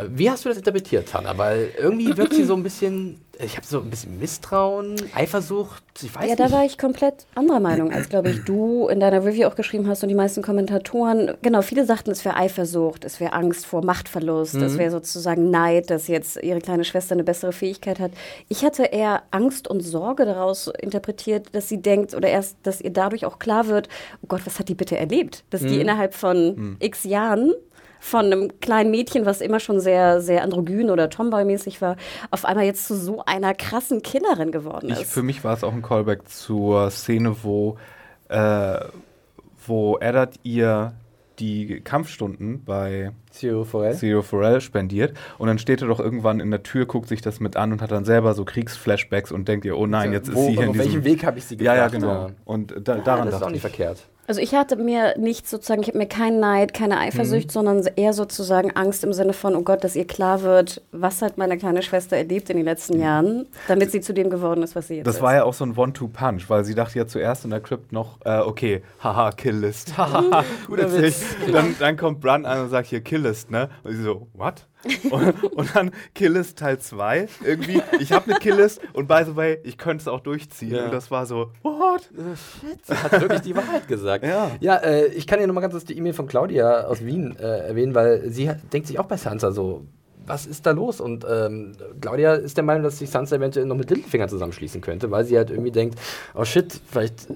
Wie 0.08 0.30
hast 0.30 0.44
du 0.44 0.48
das 0.48 0.58
interpretiert, 0.58 1.12
Hanna? 1.12 1.36
Weil 1.36 1.72
irgendwie 1.78 2.16
wirkt 2.16 2.34
sie 2.34 2.44
so 2.44 2.54
ein 2.54 2.62
bisschen, 2.62 3.20
ich 3.38 3.56
habe 3.56 3.66
so 3.66 3.80
ein 3.80 3.88
bisschen 3.90 4.18
Misstrauen, 4.18 4.94
Eifersucht, 5.14 5.82
ich 6.02 6.14
weiß 6.14 6.22
Ja, 6.22 6.28
nicht. 6.30 6.40
da 6.40 6.52
war 6.52 6.64
ich 6.64 6.76
komplett 6.78 7.26
anderer 7.34 7.60
Meinung, 7.60 7.92
als, 7.92 8.08
glaube 8.08 8.30
ich, 8.30 8.44
du 8.44 8.88
in 8.88 9.00
deiner 9.00 9.24
Review 9.24 9.46
auch 9.46 9.54
geschrieben 9.54 9.88
hast 9.88 10.02
und 10.02 10.08
die 10.10 10.14
meisten 10.14 10.42
Kommentatoren. 10.42 11.32
Genau, 11.42 11.62
viele 11.62 11.84
sagten, 11.86 12.10
es 12.10 12.24
wäre 12.24 12.36
Eifersucht, 12.36 13.04
es 13.04 13.20
wäre 13.20 13.32
Angst 13.32 13.66
vor 13.66 13.84
Machtverlust, 13.84 14.54
es 14.54 14.78
wäre 14.78 14.90
sozusagen 14.90 15.50
Neid, 15.50 15.90
dass 15.90 16.08
jetzt 16.08 16.36
ihre 16.42 16.60
kleine 16.60 16.84
Schwester 16.84 17.14
eine 17.14 17.24
bessere 17.24 17.52
Fähigkeit 17.52 18.00
hat. 18.00 18.12
Ich 18.48 18.64
hatte 18.64 18.84
eher 18.84 19.22
Angst 19.30 19.66
und 19.68 19.80
Sorge 19.80 20.24
daraus 20.24 20.66
interpretiert, 20.80 21.48
dass 21.52 21.68
sie 21.68 21.80
denkt 21.80 22.14
oder 22.14 22.28
erst, 22.28 22.56
dass 22.62 22.80
ihr 22.80 22.90
dadurch 22.92 23.24
auch 23.24 23.38
klar 23.38 23.66
wird, 23.66 23.88
oh 24.22 24.26
Gott, 24.28 24.42
was 24.44 24.58
hat 24.58 24.68
die 24.68 24.74
bitte 24.74 24.96
erlebt? 24.98 25.44
Dass 25.50 25.62
die 25.62 25.80
innerhalb 25.80 26.14
von 26.14 26.76
x 26.80 27.04
Jahren 27.04 27.52
von 28.04 28.24
einem 28.26 28.58
kleinen 28.58 28.90
Mädchen, 28.90 29.26
was 29.26 29.40
immer 29.40 29.60
schon 29.60 29.78
sehr, 29.78 30.20
sehr 30.20 30.42
androgyn 30.42 30.90
oder 30.90 31.08
Tomboy-mäßig 31.08 31.80
war, 31.80 31.94
auf 32.32 32.44
einmal 32.44 32.64
jetzt 32.64 32.88
zu 32.88 32.96
so 32.96 33.21
einer 33.26 33.54
krassen 33.54 34.02
Killerin 34.02 34.52
geworden 34.52 34.90
ist. 34.90 35.00
ich, 35.00 35.06
für 35.06 35.22
mich 35.22 35.42
war 35.44 35.54
es 35.54 35.64
auch 35.64 35.72
ein 35.72 35.82
Callback 35.82 36.28
zur 36.28 36.90
Szene, 36.90 37.36
wo, 37.42 37.76
äh, 38.28 38.78
wo 39.66 39.98
Eddard 39.98 40.36
ihr 40.42 40.94
die 41.38 41.80
Kampfstunden 41.80 42.62
bei 42.64 43.10
Zero 43.30 43.64
Forel. 43.64 43.94
Zero 43.96 44.22
Pharrell 44.22 44.60
spendiert 44.60 45.16
und 45.38 45.48
dann 45.48 45.58
steht 45.58 45.80
er 45.82 45.88
doch 45.88 45.98
irgendwann 45.98 46.40
in 46.40 46.50
der 46.50 46.62
Tür, 46.62 46.86
guckt 46.86 47.08
sich 47.08 47.22
das 47.22 47.40
mit 47.40 47.56
an 47.56 47.72
und 47.72 47.80
hat 47.82 47.90
dann 47.90 48.04
selber 48.04 48.34
so 48.34 48.44
Kriegsflashbacks 48.44 49.32
und 49.32 49.48
denkt 49.48 49.64
ihr, 49.64 49.76
oh 49.76 49.86
nein, 49.86 50.12
jetzt 50.12 50.28
ist 50.28 50.34
Wo, 50.36 50.46
sie 50.46 50.52
hier 50.52 50.64
in 50.64 50.68
auf 50.70 50.78
welchem 50.78 51.02
diesem... 51.02 51.04
Weg 51.04 51.24
habe 51.24 51.38
ich 51.38 51.44
sie 51.46 51.56
ja, 51.56 51.88
gebracht? 51.88 51.92
ja, 51.94 51.98
genau. 51.98 52.30
Und 52.44 52.74
da, 52.86 52.96
Ja, 52.96 53.02
daran 53.02 53.26
das 53.26 53.28
ist 53.28 53.34
auch 53.36 53.40
dachte 53.40 53.52
nicht 53.52 53.56
ich. 53.56 53.60
verkehrt. 53.62 54.08
Also 54.28 54.40
ich 54.40 54.54
hatte 54.54 54.76
mir 54.76 55.18
nicht 55.18 55.48
sozusagen, 55.48 55.82
ich 55.82 55.88
habe 55.88 55.98
mir 55.98 56.06
keinen 56.06 56.38
Neid, 56.38 56.72
keine 56.74 56.98
Eifersucht, 56.98 57.46
Mhm. 57.46 57.50
sondern 57.50 57.88
eher 57.96 58.12
sozusagen 58.12 58.70
Angst 58.70 59.02
im 59.02 59.12
Sinne 59.12 59.32
von, 59.32 59.56
oh 59.56 59.62
Gott, 59.62 59.82
dass 59.82 59.96
ihr 59.96 60.06
klar 60.06 60.42
wird, 60.42 60.80
was 60.92 61.22
hat 61.22 61.38
meine 61.38 61.58
kleine 61.58 61.82
Schwester 61.82 62.16
erlebt 62.16 62.48
in 62.48 62.56
den 62.56 62.64
letzten 62.64 63.00
Jahren, 63.00 63.46
damit 63.66 63.90
sie 63.90 64.00
zu 64.00 64.14
dem 64.14 64.30
geworden 64.30 64.62
ist, 64.62 64.76
was 64.76 64.88
sie 64.88 64.94
jetzt 64.94 65.02
Mhm. 65.04 65.06
Das 65.06 65.16
ist. 65.16 65.22
war 65.22 65.34
ja 65.34 65.44
auch 65.44 65.54
so 65.54 65.64
ein 65.64 65.76
One-Two-Punch, 65.76 66.48
weil 66.48 66.64
sie 66.64 66.74
dachte 66.76 66.98
ja 66.98 67.06
zuerst 67.06 67.44
in 67.44 67.50
der 67.50 67.60
Crypt 67.60 67.92
noch, 67.92 68.18
äh, 68.24 68.38
okay, 68.38 68.82
haha, 69.02 69.32
Killlist. 69.32 69.98
Haha, 69.98 70.44
Guter 70.68 70.84
witzig. 70.92 71.02
Witz. 71.40 71.52
Dann, 71.52 71.74
dann 71.80 71.96
kommt 71.96 72.20
Bran 72.20 72.46
an 72.46 72.60
und 72.62 72.68
sagt 72.70 72.86
hier 72.88 73.00
Killlist, 73.00 73.50
ne? 73.50 73.68
Und 73.82 73.92
sie 73.96 74.02
so, 74.02 74.28
what? 74.34 74.66
Und, 75.10 75.44
und 75.44 75.76
dann 75.76 75.90
Killlist 76.14 76.58
Teil 76.58 76.78
2. 76.78 77.28
Irgendwie, 77.44 77.82
ich 78.00 78.12
habe 78.12 78.30
eine 78.30 78.40
Killlist 78.40 78.80
und 78.92 79.06
by 79.06 79.22
the 79.24 79.36
way, 79.36 79.58
ich 79.62 79.78
könnte 79.78 80.02
es 80.02 80.08
auch 80.08 80.20
durchziehen. 80.20 80.74
Ja. 80.74 80.86
Und 80.86 80.92
das 80.92 81.10
war 81.10 81.26
so, 81.26 81.50
what? 81.62 82.08
Sie 82.82 82.94
hat 82.94 83.12
wirklich 83.20 83.42
die 83.42 83.56
Wahrheit 83.56 83.86
gesagt. 83.88 84.24
Ja. 84.24 84.50
Ja, 84.60 84.76
äh, 84.76 85.06
ich 85.06 85.26
kann 85.26 85.40
ja 85.40 85.46
nochmal 85.46 85.62
ganz 85.62 85.72
kurz 85.74 85.84
die 85.84 85.96
E-Mail 85.96 86.14
von 86.14 86.26
Claudia 86.26 86.84
aus 86.86 87.04
Wien 87.04 87.36
äh, 87.38 87.68
erwähnen, 87.68 87.94
weil 87.94 88.30
sie 88.30 88.48
hat, 88.48 88.58
denkt 88.72 88.88
sich 88.88 88.98
auch 88.98 89.06
bei 89.06 89.16
Sansa 89.16 89.52
so, 89.52 89.86
was 90.26 90.46
ist 90.46 90.66
da 90.66 90.70
los? 90.70 91.00
Und 91.00 91.26
ähm, 91.28 91.72
Claudia 92.00 92.34
ist 92.34 92.56
der 92.56 92.64
Meinung, 92.64 92.82
dass 92.84 92.98
sich 92.98 93.10
Sansa 93.10 93.36
eventuell 93.36 93.66
noch 93.66 93.76
mit 93.76 93.90
Littlefinger 93.90 94.28
zusammenschließen 94.28 94.80
könnte, 94.80 95.10
weil 95.10 95.24
sie 95.24 95.36
halt 95.36 95.50
irgendwie 95.50 95.70
denkt, 95.70 95.98
oh 96.34 96.44
shit, 96.44 96.80
vielleicht 96.90 97.30
äh, 97.30 97.34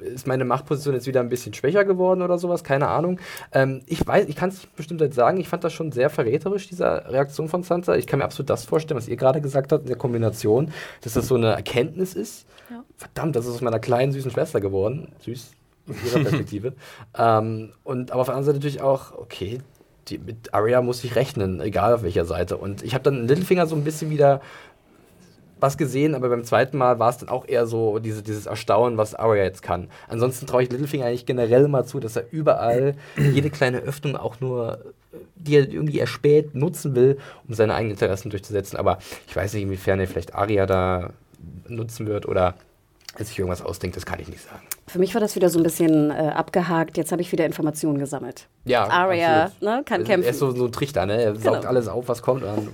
ist 0.00 0.26
meine 0.26 0.44
Machtposition 0.44 0.94
jetzt 0.94 1.06
wieder 1.06 1.20
ein 1.20 1.28
bisschen 1.28 1.54
schwächer 1.54 1.84
geworden 1.84 2.22
oder 2.22 2.38
sowas, 2.38 2.64
keine 2.64 2.88
Ahnung. 2.88 3.18
Ähm, 3.52 3.82
ich 3.86 4.06
weiß, 4.06 4.28
ich 4.28 4.36
kann 4.36 4.50
es 4.50 4.66
bestimmt 4.66 5.00
jetzt 5.00 5.14
sagen, 5.14 5.38
ich 5.38 5.48
fand 5.48 5.64
das 5.64 5.72
schon 5.72 5.92
sehr 5.92 6.10
verräterisch, 6.10 6.68
diese 6.68 6.84
Reaktion 6.84 7.48
von 7.48 7.62
Sansa. 7.62 7.96
Ich 7.96 8.06
kann 8.06 8.18
mir 8.18 8.24
absolut 8.24 8.50
das 8.50 8.64
vorstellen, 8.64 8.98
was 8.98 9.08
ihr 9.08 9.16
gerade 9.16 9.40
gesagt 9.40 9.72
habt, 9.72 9.82
in 9.82 9.88
der 9.88 9.96
Kombination, 9.96 10.72
dass 11.02 11.14
das 11.14 11.28
so 11.28 11.34
eine 11.34 11.52
Erkenntnis 11.52 12.14
ist. 12.14 12.46
Ja. 12.70 12.84
Verdammt, 12.96 13.36
das 13.36 13.46
ist 13.46 13.54
aus 13.54 13.60
meiner 13.60 13.80
kleinen, 13.80 14.12
süßen 14.12 14.30
Schwester 14.30 14.60
geworden. 14.60 15.08
Süß 15.20 15.52
aus 15.88 15.96
ihrer 16.12 16.20
Perspektive. 16.22 16.74
ähm, 17.18 17.72
und 17.84 18.10
aber 18.12 18.20
auf 18.20 18.26
der 18.26 18.36
anderen 18.36 18.46
Seite 18.46 18.58
natürlich 18.58 18.82
auch, 18.82 19.12
okay, 19.18 19.60
die, 20.08 20.18
mit 20.18 20.52
Arya 20.52 20.82
muss 20.82 21.04
ich 21.04 21.14
rechnen, 21.14 21.60
egal 21.60 21.94
auf 21.94 22.02
welcher 22.02 22.24
Seite. 22.24 22.56
Und 22.56 22.82
ich 22.82 22.94
habe 22.94 23.04
dann 23.04 23.20
in 23.20 23.28
Littlefinger 23.28 23.66
so 23.66 23.76
ein 23.76 23.84
bisschen 23.84 24.10
wieder 24.10 24.40
was 25.62 25.78
gesehen, 25.78 26.14
aber 26.14 26.28
beim 26.28 26.44
zweiten 26.44 26.76
Mal 26.76 26.98
war 26.98 27.08
es 27.10 27.18
dann 27.18 27.28
auch 27.28 27.46
eher 27.48 27.66
so 27.66 27.98
diese, 27.98 28.22
dieses 28.22 28.46
Erstaunen, 28.46 28.98
was 28.98 29.14
Arya 29.14 29.44
jetzt 29.44 29.62
kann. 29.62 29.88
Ansonsten 30.08 30.46
traue 30.46 30.64
ich 30.64 30.70
Littlefinger 30.70 31.06
eigentlich 31.06 31.24
generell 31.26 31.68
mal 31.68 31.84
zu, 31.84 32.00
dass 32.00 32.16
er 32.16 32.24
überall 32.30 32.94
jede 33.16 33.48
kleine 33.50 33.78
Öffnung 33.78 34.16
auch 34.16 34.40
nur, 34.40 34.78
äh, 35.12 35.16
die 35.36 35.56
er 35.56 35.68
irgendwie 35.70 36.00
erspäht, 36.00 36.54
nutzen 36.54 36.94
will, 36.94 37.18
um 37.48 37.54
seine 37.54 37.74
eigenen 37.74 37.92
Interessen 37.92 38.30
durchzusetzen. 38.30 38.76
Aber 38.78 38.98
ich 39.28 39.34
weiß 39.36 39.54
nicht, 39.54 39.62
inwiefern 39.62 40.00
er 40.00 40.08
vielleicht 40.08 40.34
Arya 40.34 40.66
da 40.66 41.10
nutzen 41.68 42.06
wird 42.06 42.26
oder 42.26 42.54
er 43.18 43.24
sich 43.26 43.38
irgendwas 43.38 43.60
ausdenkt, 43.62 43.94
das 43.96 44.06
kann 44.06 44.20
ich 44.20 44.28
nicht 44.28 44.42
sagen. 44.42 44.62
Für 44.86 44.98
mich 44.98 45.12
war 45.14 45.20
das 45.20 45.36
wieder 45.36 45.50
so 45.50 45.58
ein 45.58 45.62
bisschen 45.62 46.10
äh, 46.10 46.14
abgehakt. 46.34 46.96
Jetzt 46.96 47.12
habe 47.12 47.20
ich 47.20 47.30
wieder 47.30 47.44
Informationen 47.44 47.98
gesammelt. 47.98 48.46
Ja, 48.64 48.84
absolut. 48.84 49.60
ne, 49.62 49.82
kann 49.84 50.00
Er 50.00 50.06
kämpfen. 50.06 50.30
ist 50.30 50.38
so, 50.38 50.50
so 50.52 50.64
ein 50.64 50.72
Trichter, 50.72 51.04
ne? 51.04 51.20
Er 51.22 51.34
saugt 51.36 51.56
Genau. 51.60 51.68
alles 51.68 51.88
auf, 51.88 52.08
was 52.08 52.22
kommt. 52.22 52.42
Und 52.42 52.48
dann 52.56 52.68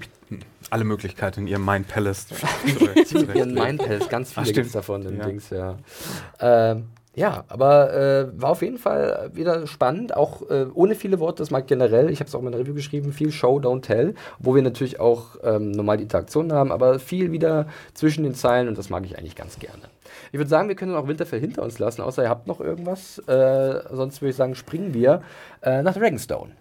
Alle 0.70 0.84
Möglichkeiten 0.84 1.40
in 1.40 1.46
ihrem 1.46 1.64
Mind 1.64 1.88
Palace. 1.88 2.26
mit 2.64 3.34
ihren 3.34 3.54
Mindpalace, 3.54 4.08
ganz 4.08 4.32
viele 4.32 4.52
gibt 4.52 4.66
es 4.66 4.72
davon, 4.72 5.02
Ja. 5.02 5.24
Dings, 5.24 5.50
ja. 5.50 5.76
Ähm, 6.40 6.88
ja, 7.14 7.42
aber 7.48 7.92
äh, 7.94 8.40
war 8.40 8.50
auf 8.50 8.62
jeden 8.62 8.78
Fall 8.78 9.30
wieder 9.34 9.66
spannend, 9.66 10.14
auch 10.14 10.48
äh, 10.50 10.66
ohne 10.72 10.94
viele 10.94 11.18
Worte, 11.18 11.42
das 11.42 11.50
mag 11.50 11.66
generell, 11.66 12.10
ich 12.10 12.20
habe 12.20 12.28
es 12.28 12.34
auch 12.34 12.38
in 12.38 12.44
meiner 12.44 12.58
Review 12.58 12.74
geschrieben, 12.74 13.12
viel 13.12 13.32
Show, 13.32 13.58
don't 13.58 13.82
tell, 13.82 14.14
wo 14.38 14.54
wir 14.54 14.62
natürlich 14.62 15.00
auch 15.00 15.36
ähm, 15.42 15.72
normal 15.72 15.96
die 15.96 16.04
Interaktion 16.04 16.52
haben, 16.52 16.70
aber 16.70 17.00
viel 17.00 17.32
wieder 17.32 17.66
zwischen 17.92 18.22
den 18.22 18.34
Zeilen 18.34 18.68
und 18.68 18.78
das 18.78 18.88
mag 18.88 19.04
ich 19.04 19.18
eigentlich 19.18 19.34
ganz 19.34 19.58
gerne. 19.58 19.82
Ich 20.30 20.38
würde 20.38 20.48
sagen, 20.48 20.68
wir 20.68 20.76
können 20.76 20.94
auch 20.94 21.08
Winterfell 21.08 21.40
hinter 21.40 21.62
uns 21.64 21.80
lassen, 21.80 22.02
außer 22.02 22.22
ihr 22.22 22.28
habt 22.28 22.46
noch 22.46 22.60
irgendwas. 22.60 23.18
Äh, 23.26 23.80
sonst 23.90 24.20
würde 24.22 24.30
ich 24.30 24.36
sagen, 24.36 24.54
springen 24.54 24.94
wir 24.94 25.22
äh, 25.62 25.82
nach 25.82 25.94
Dragonstone 25.96 26.52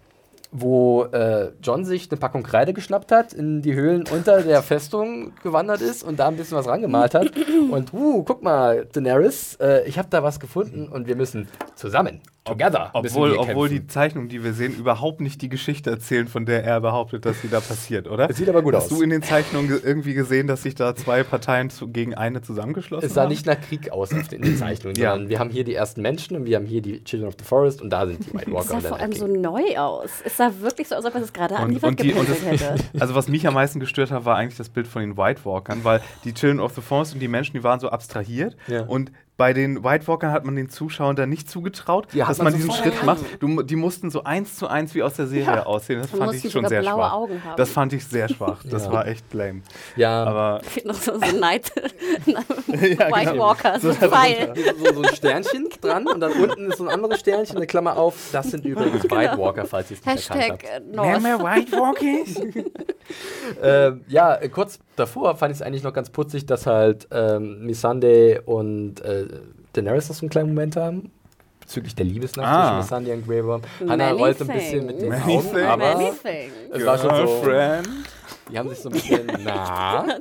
wo 0.50 1.04
äh, 1.04 1.52
John 1.62 1.84
sich 1.84 2.10
eine 2.10 2.18
Packung 2.18 2.42
Kreide 2.42 2.72
geschnappt 2.72 3.12
hat, 3.12 3.32
in 3.32 3.62
die 3.62 3.74
Höhlen 3.74 4.04
unter 4.10 4.42
der 4.42 4.62
Festung 4.62 5.32
gewandert 5.42 5.80
ist 5.80 6.02
und 6.02 6.18
da 6.18 6.28
ein 6.28 6.36
bisschen 6.36 6.56
was 6.56 6.66
rangemalt 6.66 7.14
hat. 7.14 7.32
Und, 7.70 7.92
uh, 7.92 8.22
guck 8.22 8.42
mal, 8.42 8.86
Daenerys, 8.86 9.56
äh, 9.60 9.86
ich 9.86 9.98
habe 9.98 10.08
da 10.10 10.22
was 10.22 10.40
gefunden 10.40 10.88
und 10.88 11.06
wir 11.06 11.16
müssen 11.16 11.48
zusammen 11.74 12.20
together. 12.48 12.90
müssen 13.02 13.16
Obwohl, 13.16 13.36
obwohl 13.38 13.68
die. 13.68 13.86
Zeichnungen, 13.86 14.28
die 14.28 14.42
wir 14.44 14.52
sehen, 14.52 14.74
überhaupt 14.76 15.20
nicht 15.20 15.40
die 15.42 15.48
Geschichte 15.48 15.90
erzählen, 15.90 16.28
von 16.28 16.46
der 16.46 16.64
er 16.64 16.80
behauptet, 16.80 17.24
dass 17.24 17.40
sie 17.42 17.48
da 17.48 17.60
passiert, 17.60 18.08
oder? 18.08 18.28
Es 18.30 18.36
sieht 18.36 18.48
aber 18.48 18.62
gut 18.62 18.74
Hast 18.74 18.84
aus. 18.92 18.98
du 18.98 19.02
in 19.02 19.10
den 19.10 19.22
Zeichnungen 19.22 19.68
ge- 19.68 19.80
irgendwie 19.82 20.14
gesehen, 20.14 20.46
dass 20.46 20.62
sich 20.62 20.74
da 20.74 20.94
zwei 20.94 21.22
Parteien 21.22 21.70
zu, 21.70 21.88
gegen 21.88 22.14
eine 22.14 22.42
zusammengeschlossen 22.42 23.06
Es 23.06 23.14
sah 23.14 23.22
haben? 23.22 23.28
nicht 23.30 23.46
nach 23.46 23.60
Krieg 23.60 23.90
aus 23.90 24.12
auf 24.12 24.28
den, 24.28 24.38
in 24.38 24.42
den 24.50 24.56
Zeichnungen, 24.56 24.96
Ja. 24.96 25.12
sondern 25.12 25.28
wir 25.30 25.38
haben 25.38 25.50
hier 25.50 25.64
die 25.64 25.74
ersten 25.74 26.02
Menschen 26.02 26.36
und 26.36 26.44
wir 26.46 26.56
haben 26.56 26.66
hier 26.66 26.82
die 26.82 27.02
Children 27.04 27.28
of 27.28 27.34
the 27.38 27.44
Forest 27.44 27.80
und 27.82 27.90
da 27.90 28.06
sind 28.06 28.26
die 28.26 28.32
White 28.34 28.46
Es 28.50 28.52
Walker. 28.54 28.68
sah 28.68 28.74
und 28.76 28.82
der 28.82 28.88
vor 28.90 29.00
allem 29.00 29.12
so 29.12 29.26
neu 29.26 29.76
aus. 29.78 30.10
Es 30.24 30.36
sah 30.36 30.50
wirklich 30.60 30.88
so 30.88 30.94
aus, 30.96 31.04
als 31.04 31.14
ob 31.14 31.20
er 31.20 31.24
es 31.24 31.32
gerade 31.32 31.56
an 31.56 31.70
die 31.70 31.82
Wand 31.82 32.00
das, 32.00 32.42
hätte. 32.44 32.74
also 33.00 33.14
was 33.14 33.28
mich 33.28 33.46
am 33.46 33.54
meisten 33.54 33.80
gestört 33.80 34.10
hat, 34.10 34.24
war 34.24 34.36
eigentlich 34.36 34.58
das 34.58 34.68
Bild 34.68 34.86
von 34.86 35.02
den 35.02 35.16
White 35.16 35.44
Walkern, 35.44 35.84
weil 35.84 36.00
die 36.24 36.34
Children 36.34 36.60
of 36.60 36.74
the 36.74 36.80
Forest 36.80 37.14
und 37.14 37.20
die 37.20 37.28
Menschen, 37.28 37.54
die 37.54 37.62
waren 37.64 37.80
so 37.80 37.88
abstrahiert 37.90 38.56
Ja. 38.66 38.82
und 38.82 39.12
bei 39.38 39.52
den 39.52 39.84
White 39.84 40.06
Walkern 40.08 40.32
hat 40.32 40.44
man 40.44 40.56
den 40.56 40.68
Zuschauern 40.68 41.14
da 41.14 41.24
nicht 41.24 41.48
zugetraut, 41.48 42.08
Ja, 42.12 42.26
dass 42.26 42.38
man 42.38 42.46
man, 42.52 42.52
so 42.54 42.58
diesen 42.68 42.72
Schritt 42.72 43.04
macht. 43.04 43.20
Du, 43.38 43.62
die 43.62 43.76
mussten 43.76 44.10
so 44.10 44.24
eins 44.24 44.56
zu 44.56 44.66
eins 44.66 44.94
wie 44.96 45.02
aus 45.04 45.14
der 45.14 45.28
Serie 45.28 45.46
Ja. 45.58 45.62
aussehen. 45.66 46.00
Das 46.02 46.10
Man 46.12 46.28
fand 46.28 46.44
ich 46.44 46.52
schon 46.52 46.66
sehr 46.66 46.80
blaue 46.82 46.94
schwach. 46.96 47.12
Augen 47.12 47.44
haben. 47.44 47.56
Das 47.56 47.70
fand 47.70 47.92
ich 47.92 48.04
sehr 48.04 48.28
schwach. 48.28 48.62
Das 48.68 48.86
Ja. 48.86 48.92
war 48.92 49.06
echt 49.06 49.32
lame. 49.32 49.62
Ja, 49.94 50.24
Aber 50.24 50.60
Fehlt 50.64 50.86
noch 50.86 50.96
so, 50.96 51.12
so 51.18 51.36
Night 51.38 51.72
Ja, 52.26 52.34
White 52.66 53.30
genau. 53.30 53.46
Walker, 53.46 53.78
so 53.78 53.90
ein 53.90 53.94
Pfeil. 53.94 54.54
So, 54.76 54.92
so 54.92 55.02
ein 55.02 55.14
Sternchen 55.14 55.68
dran 55.80 56.06
und 56.08 56.18
dann 56.18 56.32
unten 56.32 56.70
ist 56.72 56.78
so 56.78 56.84
ein 56.88 56.90
anderes 56.90 57.20
Sternchen, 57.20 57.56
eine 57.58 57.66
Klammer 57.68 57.96
auf. 57.96 58.16
Das 58.32 58.50
sind 58.50 58.64
übrigens 58.64 59.04
White 59.04 59.38
Walker, 59.38 59.64
falls 59.66 59.90
ihr 59.92 59.98
es 59.98 60.04
nicht 60.04 60.30
erkannt 60.30 60.62
Hashtag 60.64 60.70
habt. 60.74 60.82
äh, 60.92 60.96
North. 60.96 61.22
White 61.22 61.72
Walkers? 61.72 62.64
Ähm, 63.62 64.04
ja, 64.08 64.34
äh, 64.34 64.48
kurz 64.50 64.78
davor 64.98 65.36
fand 65.36 65.52
ich 65.52 65.60
es 65.60 65.62
eigentlich 65.62 65.82
noch 65.82 65.92
ganz 65.92 66.10
putzig, 66.10 66.46
dass 66.46 66.66
halt 66.66 67.08
ähm, 67.10 67.64
Missandei 67.64 68.40
und 68.42 69.00
äh, 69.00 69.26
Daenerys 69.72 70.08
noch 70.08 70.16
so 70.16 70.22
einen 70.22 70.30
kleinen 70.30 70.48
Moment 70.50 70.76
haben. 70.76 71.10
Bezüglich 71.60 71.94
der 71.94 72.06
Liebesnacht 72.06 72.46
Ah. 72.48 72.62
zwischen 72.64 72.78
Missandei 72.78 73.14
und 73.14 73.26
Grey 73.26 73.44
Worm. 73.44 73.62
Hannah 73.86 74.10
rollt 74.12 74.40
ein 74.40 74.46
bisschen 74.48 74.86
mit 74.86 75.00
den. 75.02 75.10
Many 75.10 75.36
Augen, 75.36 75.50
things. 75.50 75.62
aber 75.66 75.94
Many 75.96 76.12
es 76.72 76.86
war 76.86 76.98
schon 76.98 77.10
so, 77.10 77.40
Girlfriend. 77.42 77.88
die 78.50 78.58
haben 78.58 78.68
sich 78.70 78.78
so 78.78 78.88
ein 78.88 78.92
bisschen, 78.92 79.26
na, 79.44 80.06
was 80.06 80.18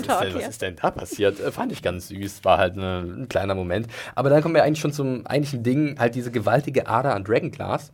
ist, 0.00 0.08
denn, 0.10 0.34
was 0.34 0.48
ist 0.48 0.62
denn 0.62 0.76
da 0.80 0.90
passiert? 0.90 1.38
Äh, 1.40 1.52
fand 1.52 1.70
ich 1.72 1.82
ganz 1.82 2.08
süß, 2.08 2.44
war 2.46 2.56
halt 2.56 2.76
ne, 2.76 3.04
ein 3.06 3.28
kleiner 3.28 3.54
Moment. 3.54 3.88
Aber 4.14 4.30
dann 4.30 4.40
kommen 4.42 4.54
wir 4.54 4.64
eigentlich 4.64 4.80
schon 4.80 4.92
zum 4.92 5.26
eigentlichen 5.26 5.62
Ding, 5.62 5.96
halt 5.98 6.14
diese 6.14 6.30
gewaltige 6.30 6.86
Ader 6.88 7.14
an 7.14 7.24
Dragonglass. 7.24 7.92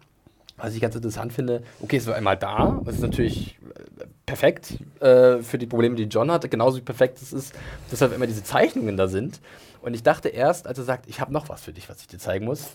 Was 0.61 0.75
ich 0.75 0.81
ganz 0.81 0.95
interessant 0.95 1.33
finde, 1.33 1.63
okay, 1.83 1.97
es 1.97 2.07
war 2.07 2.15
einmal 2.15 2.37
da, 2.37 2.81
das 2.85 2.97
ist 2.97 3.01
natürlich 3.03 3.59
äh, 3.99 4.05
perfekt 4.27 4.79
äh, 5.01 5.39
für 5.39 5.59
die 5.59 5.67
Probleme, 5.67 5.97
die 5.97 6.05
John 6.05 6.31
hatte, 6.31 6.49
genauso 6.49 6.77
wie 6.77 6.83
perfekt 6.83 7.19
es 7.23 7.33
ist, 7.33 7.55
dass 7.91 8.01
halt 8.01 8.13
immer 8.13 8.27
diese 8.27 8.45
Zeichnungen 8.45 8.97
da 8.97 9.09
sind. 9.09 9.41
Und 9.83 9.95
ich 9.95 10.03
dachte 10.03 10.29
erst, 10.29 10.67
als 10.67 10.79
er 10.79 10.85
sagt, 10.85 11.09
ich 11.09 11.21
habe 11.21 11.33
noch 11.33 11.49
was 11.49 11.63
für 11.63 11.73
dich, 11.73 11.89
was 11.89 12.01
ich 12.01 12.09
dir 12.09 12.19
zeigen 12.19 12.45
muss. 12.45 12.71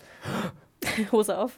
Hose 1.12 1.38
auf. 1.38 1.52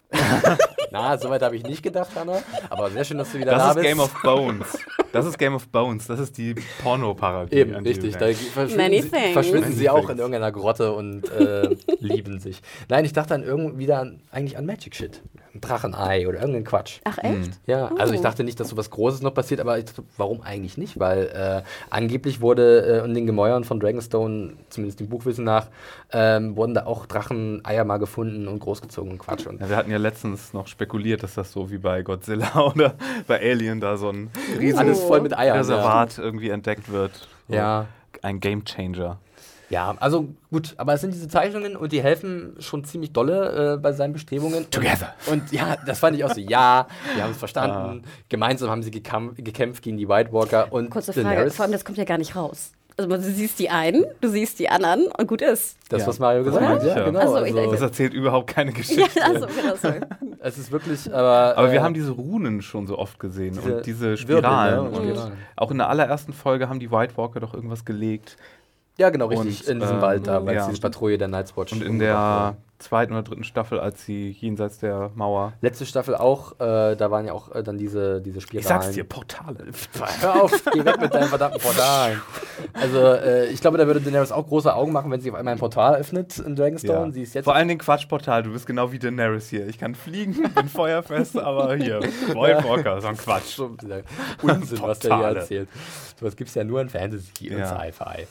Na, 0.90 1.18
soweit 1.18 1.42
habe 1.42 1.56
ich 1.56 1.62
nicht 1.64 1.82
gedacht, 1.82 2.10
Hannah. 2.14 2.40
Aber 2.70 2.90
sehr 2.90 3.04
schön, 3.04 3.18
dass 3.18 3.32
du 3.32 3.38
wieder 3.38 3.52
da 3.52 3.58
Das 3.58 3.68
ist 3.70 3.74
bist. 3.74 3.86
Game 3.86 4.00
of 4.00 4.22
Bones. 4.22 4.78
Das 5.12 5.26
ist 5.26 5.38
Game 5.38 5.54
of 5.54 5.68
Bones. 5.68 6.06
Das 6.06 6.20
ist 6.20 6.38
die 6.38 6.54
Porno-Parodie. 6.82 7.56
Eben, 7.56 7.74
richtig. 7.76 8.16
Da 8.16 8.26
verschwinden, 8.32 9.02
sie, 9.02 9.32
verschwinden 9.32 9.68
Many 9.70 9.74
sie 9.74 9.90
auch 9.90 10.08
in 10.08 10.18
irgendeiner 10.18 10.52
Grotte 10.52 10.92
und 10.92 11.30
äh, 11.30 11.76
lieben 11.98 12.38
sich. 12.38 12.62
Nein, 12.88 13.04
ich 13.04 13.12
dachte 13.12 13.30
dann 13.30 13.42
irgendwie 13.42 13.78
wieder 13.78 14.00
an, 14.00 14.20
eigentlich 14.30 14.56
an 14.56 14.66
Magic 14.66 14.94
Shit. 14.94 15.22
Ein 15.58 15.60
Drachenei 15.60 16.28
oder 16.28 16.38
irgendein 16.40 16.64
Quatsch. 16.64 17.00
Ach 17.04 17.18
echt? 17.18 17.58
Ja, 17.66 17.90
also 17.98 18.14
ich 18.14 18.20
Oh. 18.20 18.22
dachte 18.22 18.44
nicht, 18.44 18.58
dass 18.60 18.68
so 18.68 18.76
was 18.76 18.90
Großes 18.90 19.22
noch 19.22 19.34
passiert, 19.34 19.60
aber 19.60 19.76
ich 19.78 19.86
dachte, 19.86 20.04
warum 20.16 20.40
eigentlich 20.42 20.78
nicht? 20.78 20.98
Weil 20.98 21.26
äh, 21.26 21.62
angeblich 21.90 22.40
wurde 22.40 23.00
äh, 23.02 23.04
in 23.04 23.14
den 23.14 23.26
Gemäuern 23.26 23.64
von 23.64 23.80
Dragonstone, 23.80 24.54
zumindest 24.70 25.00
dem 25.00 25.08
Buchwissen 25.08 25.44
nach, 25.44 25.66
ähm, 26.12 26.56
wurden 26.56 26.74
da 26.74 26.86
auch 26.86 27.06
Dracheneier 27.06 27.84
mal 27.84 27.98
gefunden 27.98 28.46
und 28.48 28.60
großgezogen 28.60 29.12
und 29.12 29.18
Quatsch. 29.18 29.46
Und 29.46 29.60
Ja, 29.60 29.68
wir 29.68 29.76
hatten 29.76 29.90
ja 29.90 29.98
letztens 29.98 30.52
noch 30.52 30.66
spekuliert, 30.68 31.22
dass 31.22 31.34
das 31.34 31.50
so 31.52 31.70
wie 31.70 31.78
bei 31.78 32.02
Godzilla 32.02 32.56
oder 32.74 32.94
bei 33.26 33.40
Alien 33.40 33.80
da 33.80 33.96
so 33.96 34.10
ein 34.10 34.30
riesiges 34.58 35.02
voll 35.02 35.20
mit 35.20 35.36
Eiern. 35.36 35.54
Ja. 35.54 35.60
Reservat 35.60 36.18
irgendwie 36.18 36.50
entdeckt 36.50 36.90
wird. 36.90 37.28
So 37.48 37.54
Ja. 37.54 37.86
Ein 38.22 38.40
Game 38.40 38.64
Changer. 38.64 39.18
Ja, 39.70 39.94
also 40.00 40.28
gut, 40.50 40.74
aber 40.78 40.94
es 40.94 41.00
sind 41.00 41.12
diese 41.14 41.28
Zeichnungen 41.28 41.76
und 41.76 41.92
die 41.92 42.02
helfen 42.02 42.54
schon 42.58 42.84
ziemlich 42.84 43.12
dolle 43.12 43.74
äh, 43.74 43.76
bei 43.76 43.92
seinen 43.92 44.12
Bestrebungen. 44.12 44.70
Together. 44.70 45.14
Und 45.30 45.52
ja, 45.52 45.76
das 45.86 45.98
fand 45.98 46.16
ich 46.16 46.24
auch 46.24 46.32
so, 46.34 46.40
ja, 46.40 46.86
wir 47.14 47.22
haben 47.24 47.32
es 47.32 47.36
verstanden. 47.38 48.02
Gemeinsam 48.28 48.70
haben 48.70 48.82
sie 48.82 48.90
gekämpft 48.90 49.82
gegen 49.82 49.96
die 49.98 50.08
White 50.08 50.32
Walker 50.32 50.72
und 50.72 50.90
Kurze 50.90 51.12
Frage, 51.12 51.26
Daenerys. 51.28 51.54
vor 51.56 51.64
allem 51.64 51.72
das 51.72 51.84
kommt 51.84 51.98
ja 51.98 52.04
gar 52.04 52.18
nicht 52.18 52.34
raus. 52.34 52.72
Also 52.96 53.08
du 53.10 53.22
siehst 53.22 53.60
die 53.60 53.70
einen, 53.70 54.06
du 54.20 54.28
siehst 54.28 54.58
die 54.58 54.68
anderen 54.68 55.06
und 55.16 55.28
gut 55.28 55.40
ist. 55.40 55.76
Das, 55.88 56.00
Ja. 56.00 56.08
was 56.08 56.18
Mario 56.18 56.42
gesagt 56.42 56.66
hat, 56.66 56.82
ja, 56.82 56.96
ja. 56.98 57.04
genau. 57.04 57.20
Also, 57.20 57.54
dachte- 57.54 57.70
Das 57.70 57.80
erzählt 57.80 58.12
überhaupt 58.12 58.48
keine 58.52 58.70
Ja, 58.72 58.76
Geschichte. 58.76 59.22
also 59.24 59.46
genau 59.46 59.76
so. 59.80 59.88
es 60.40 60.58
ist 60.58 60.72
wirklich, 60.72 61.06
aber. 61.14 61.56
Aber 61.56 61.70
wir 61.70 61.78
äh, 61.78 61.82
haben 61.82 61.94
diese 61.94 62.10
Runen 62.10 62.60
schon 62.60 62.88
so 62.88 62.98
oft 62.98 63.20
gesehen 63.20 63.54
Diese 63.54 63.76
und 63.76 63.86
diese 63.86 64.00
Wirbel, 64.02 64.16
Spiralen. 64.18 64.74
ne, 64.74 64.90
und 64.90 64.96
Spiralen. 64.96 65.32
auch 65.54 65.70
in 65.70 65.78
der 65.78 65.88
allerersten 65.88 66.32
Folge 66.32 66.68
haben 66.68 66.80
die 66.80 66.90
White 66.90 67.16
Walker 67.16 67.38
doch 67.38 67.54
irgendwas 67.54 67.84
gelegt. 67.84 68.36
Ja, 68.98 69.10
genau, 69.10 69.26
richtig. 69.26 69.60
Und, 69.62 69.68
in 69.68 69.80
diesem 69.80 69.96
ähm, 69.96 70.02
Wald 70.02 70.26
da, 70.26 70.44
weil 70.44 70.56
es 70.56 70.62
ja. 70.62 70.68
diese 70.68 70.80
Patrouille 70.80 71.18
der 71.18 71.28
Night's 71.28 71.56
Watch 71.56 71.72
Und 71.72 71.82
in 71.82 71.98
der 71.98 72.56
zweiten 72.78 73.12
oder 73.12 73.22
dritten 73.22 73.44
Staffel, 73.44 73.80
als 73.80 74.04
sie 74.04 74.30
jenseits 74.30 74.78
der 74.78 75.10
Mauer. 75.14 75.52
Letzte 75.60 75.84
Staffel 75.84 76.14
auch, 76.14 76.52
äh, 76.60 76.94
da 76.96 77.10
waren 77.10 77.26
ja 77.26 77.32
auch 77.32 77.54
äh, 77.54 77.62
dann 77.62 77.76
diese, 77.76 78.20
diese 78.20 78.40
Spiralen. 78.40 79.08
Portale. 79.08 79.66
Hör 80.20 80.42
auf, 80.42 80.52
geh 80.72 80.84
weg 80.84 81.00
mit 81.00 81.12
deinen 81.12 81.28
verdammten 81.28 81.60
Portalen. 81.60 82.20
Also, 82.74 82.98
äh, 82.98 83.46
ich 83.46 83.60
glaube, 83.60 83.78
da 83.78 83.86
würde 83.86 84.00
Daenerys 84.00 84.32
auch 84.32 84.46
große 84.46 84.72
Augen 84.72 84.92
machen, 84.92 85.10
wenn 85.10 85.20
sie 85.20 85.30
auf 85.30 85.36
einmal 85.36 85.54
ein 85.54 85.58
Portal 85.58 85.96
öffnet 85.96 86.38
in 86.38 86.54
Dragonstone. 86.54 87.06
Ja. 87.06 87.12
Sie 87.12 87.22
ist 87.22 87.34
jetzt. 87.34 87.44
Vor 87.44 87.54
allen 87.54 87.68
Dingen 87.68 87.80
Quatschportal, 87.80 88.44
du 88.44 88.52
bist 88.52 88.66
genau 88.66 88.92
wie 88.92 88.98
Daenerys 88.98 89.48
hier. 89.48 89.66
Ich 89.66 89.78
kann 89.78 89.94
fliegen, 89.94 90.50
bin 90.54 90.68
feuerfest, 90.68 91.38
aber 91.38 91.74
hier, 91.74 92.00
White 92.00 92.64
Walker, 92.64 93.00
so 93.00 93.08
ein 93.08 93.16
Quatsch. 93.16 93.58
Unsinn, 94.42 94.82
was 94.82 95.00
der 95.00 95.16
hier 95.16 95.26
erzählt. 95.26 95.68
Sowas 96.18 96.36
gibt 96.36 96.48
es 96.48 96.54
ja 96.54 96.64
nur 96.64 96.80
in 96.80 96.88
Fantasy 96.88 97.50
und 97.50 97.58
Ja. 97.58 97.66
Sci-Fi. 97.66 98.26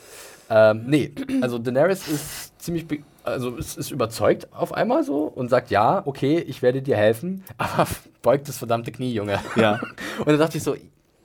Ähm, 0.50 0.84
nee, 0.86 1.12
also 1.40 1.58
Daenerys 1.58 2.08
ist 2.08 2.60
ziemlich, 2.60 2.86
also 3.22 3.56
ist, 3.56 3.76
ist 3.76 3.90
überzeugt 3.90 4.52
auf 4.52 4.72
einmal 4.72 5.04
so 5.04 5.24
und 5.24 5.48
sagt, 5.50 5.70
ja, 5.70 6.02
okay, 6.06 6.38
ich 6.38 6.62
werde 6.62 6.82
dir 6.82 6.96
helfen, 6.96 7.44
aber 7.58 7.86
beugt 8.22 8.48
das 8.48 8.58
verdammte 8.58 8.92
Knie, 8.92 9.12
Junge. 9.12 9.38
Ja. 9.56 9.80
Und 10.18 10.28
dann 10.28 10.38
dachte 10.38 10.56
ich 10.58 10.64
so, 10.64 10.74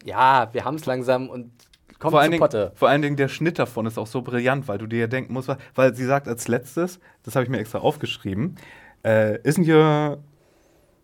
ja, 0.06 0.50
wir 0.52 0.66
haben 0.66 0.76
es 0.76 0.86
langsam 0.86 1.30
und 1.30 1.52
kommt 1.98 2.12
Vor 2.12 2.20
allen, 2.20 2.28
zur 2.28 2.32
Dingen, 2.32 2.40
Potte. 2.42 2.72
vor 2.76 2.90
allen 2.90 3.02
Dingen 3.02 3.16
der 3.16 3.30
Schnitt 3.30 3.58
davon 3.58 3.86
ist 3.86 3.98
auch 3.98 4.08
so 4.08 4.22
brillant, 4.22 4.68
weil 4.68 4.78
du 4.78 4.86
dir 4.86 5.00
ja 5.00 5.08
denken 5.08 5.34
musst, 5.34 5.50
weil 5.76 5.96
sie 5.96 6.06
sagt 6.06 6.28
als 6.28 6.48
letztes, 6.50 7.00
das 7.24 7.36
habe 7.36 7.46
ich 7.46 7.50
mir 7.50 7.60
extra 7.60 7.80
aufgeschrieben, 7.80 8.58
äh, 9.04 9.40
isn't 9.44 9.66
your 9.68 10.18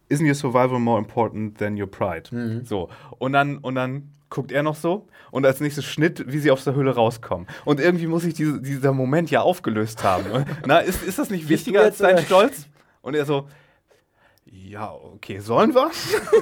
isn't 0.10 0.28
your 0.28 0.36
survival 0.36 0.80
more 0.80 1.00
important 1.00 1.58
than 1.58 1.80
your 1.80 1.90
pride? 1.90 2.36
Mhm. 2.36 2.66
So. 2.66 2.90
Und 3.18 3.34
dann, 3.34 3.60
und 3.60 3.76
dann 3.76 4.10
guckt 4.30 4.52
er 4.52 4.64
noch 4.64 4.76
so 4.76 5.08
und 5.32 5.46
als 5.46 5.60
nächstes 5.60 5.86
Schnitt, 5.86 6.32
wie 6.32 6.40
sie 6.40 6.52
aus 6.52 6.64
der 6.64 6.76
Höhle 6.76 6.96
rauskommen. 6.96 7.48
Und 7.66 7.80
irgendwie 7.80 8.08
muss 8.08 8.24
sich 8.24 8.34
diese, 8.34 8.62
dieser 8.62 8.94
Moment 8.94 9.32
ja 9.32 9.42
aufgelöst 9.42 10.04
haben. 10.04 10.26
Na, 10.66 10.80
ist, 10.80 11.04
ist 11.04 11.20
das 11.20 11.30
nicht 11.30 11.50
wichtiger 11.50 11.82
als 11.82 11.98
dein 11.98 12.20
Stolz? 12.20 12.68
Und 13.02 13.16
er 13.16 13.26
so, 13.26 13.48
ja, 14.70 14.92
okay, 14.94 15.40
sollen 15.40 15.74
wir? 15.74 15.90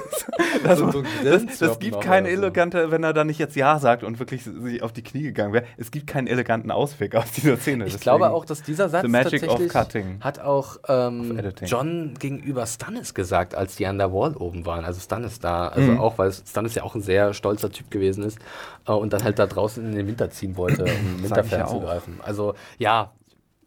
das, 0.63 0.79
So- 0.79 1.03
das, 1.23 1.57
das 1.59 1.79
gibt 1.79 1.93
noch 1.93 2.01
keine 2.01 2.27
oder 2.27 2.35
so. 2.37 2.43
elegante, 2.43 2.91
wenn 2.91 3.03
er 3.03 3.13
da 3.13 3.23
nicht 3.23 3.39
jetzt 3.39 3.55
Ja 3.55 3.79
sagt 3.79 4.03
und 4.03 4.19
wirklich 4.19 4.43
sich 4.43 4.83
auf 4.83 4.91
die 4.91 5.01
Knie 5.03 5.23
gegangen 5.23 5.53
wäre, 5.53 5.63
es 5.77 5.91
gibt 5.91 6.07
keinen 6.07 6.27
eleganten 6.27 6.69
Ausweg 6.71 7.15
aus 7.15 7.31
dieser 7.31 7.57
Szene. 7.57 7.85
Ich 7.85 7.93
Deswegen- 7.93 8.03
glaube 8.03 8.31
auch, 8.31 8.43
dass 8.45 8.61
dieser 8.63 8.89
Satz 8.89 9.03
The 9.03 9.07
magic 9.07 9.43
of 9.49 9.59
tatsächlich 9.69 10.19
hat 10.21 10.39
auch 10.39 10.77
ähm. 10.87 11.39
John 11.65 12.15
gegenüber 12.19 12.65
Stannis 12.65 13.13
gesagt, 13.13 13.55
als 13.55 13.75
die 13.77 13.85
an 13.87 13.97
der 13.97 14.11
Wall 14.11 14.35
oben 14.35 14.65
waren. 14.65 14.83
Also 14.83 14.99
Stannis 14.99 15.39
da, 15.39 15.69
also 15.69 15.91
Mhm. 15.93 15.99
auch, 15.99 16.17
weil 16.17 16.31
Stannis 16.33 16.75
ja 16.75 16.83
auch 16.83 16.95
ein 16.95 17.01
sehr 17.01 17.33
stolzer 17.33 17.71
Typ 17.71 17.89
gewesen 17.91 18.23
ist 18.23 18.39
äh, 18.87 18.91
und 18.91 19.13
dann 19.13 19.23
halt 19.23 19.39
da 19.39 19.45
draußen 19.47 19.85
in 19.85 19.95
den 19.95 20.05
Winter 20.07 20.29
ziehen 20.29 20.57
wollte, 20.57 20.83
um 20.83 20.89
Sag 21.27 21.45
ich 21.45 21.51
ja 21.51 21.59
Winterfern 21.59 21.61
auch. 21.63 21.71
zu 21.71 21.79
greifen. 21.79 22.19
Also 22.23 22.55
ja, 22.77 23.11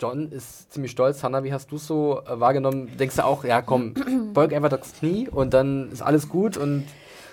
John 0.01 0.33
ist 0.33 0.73
ziemlich 0.73 0.93
stolz. 0.93 1.23
Hannah, 1.23 1.45
wie 1.45 1.53
hast 1.53 1.71
du 1.71 1.77
es 1.77 1.87
so 1.87 2.21
äh, 2.27 2.41
wahrgenommen? 2.41 2.91
Denkst 2.99 3.17
du 3.17 3.25
auch, 3.25 3.45
ja 3.45 3.63
komm, 3.63 3.95
beug 4.35 4.53
einfach 4.53 4.71
das 4.71 4.95
Knie 4.95 5.29
und 5.29 5.53
dann 5.55 5.91
ist 5.93 6.03
alles 6.03 6.29
gut 6.29 6.57
und 6.57 6.85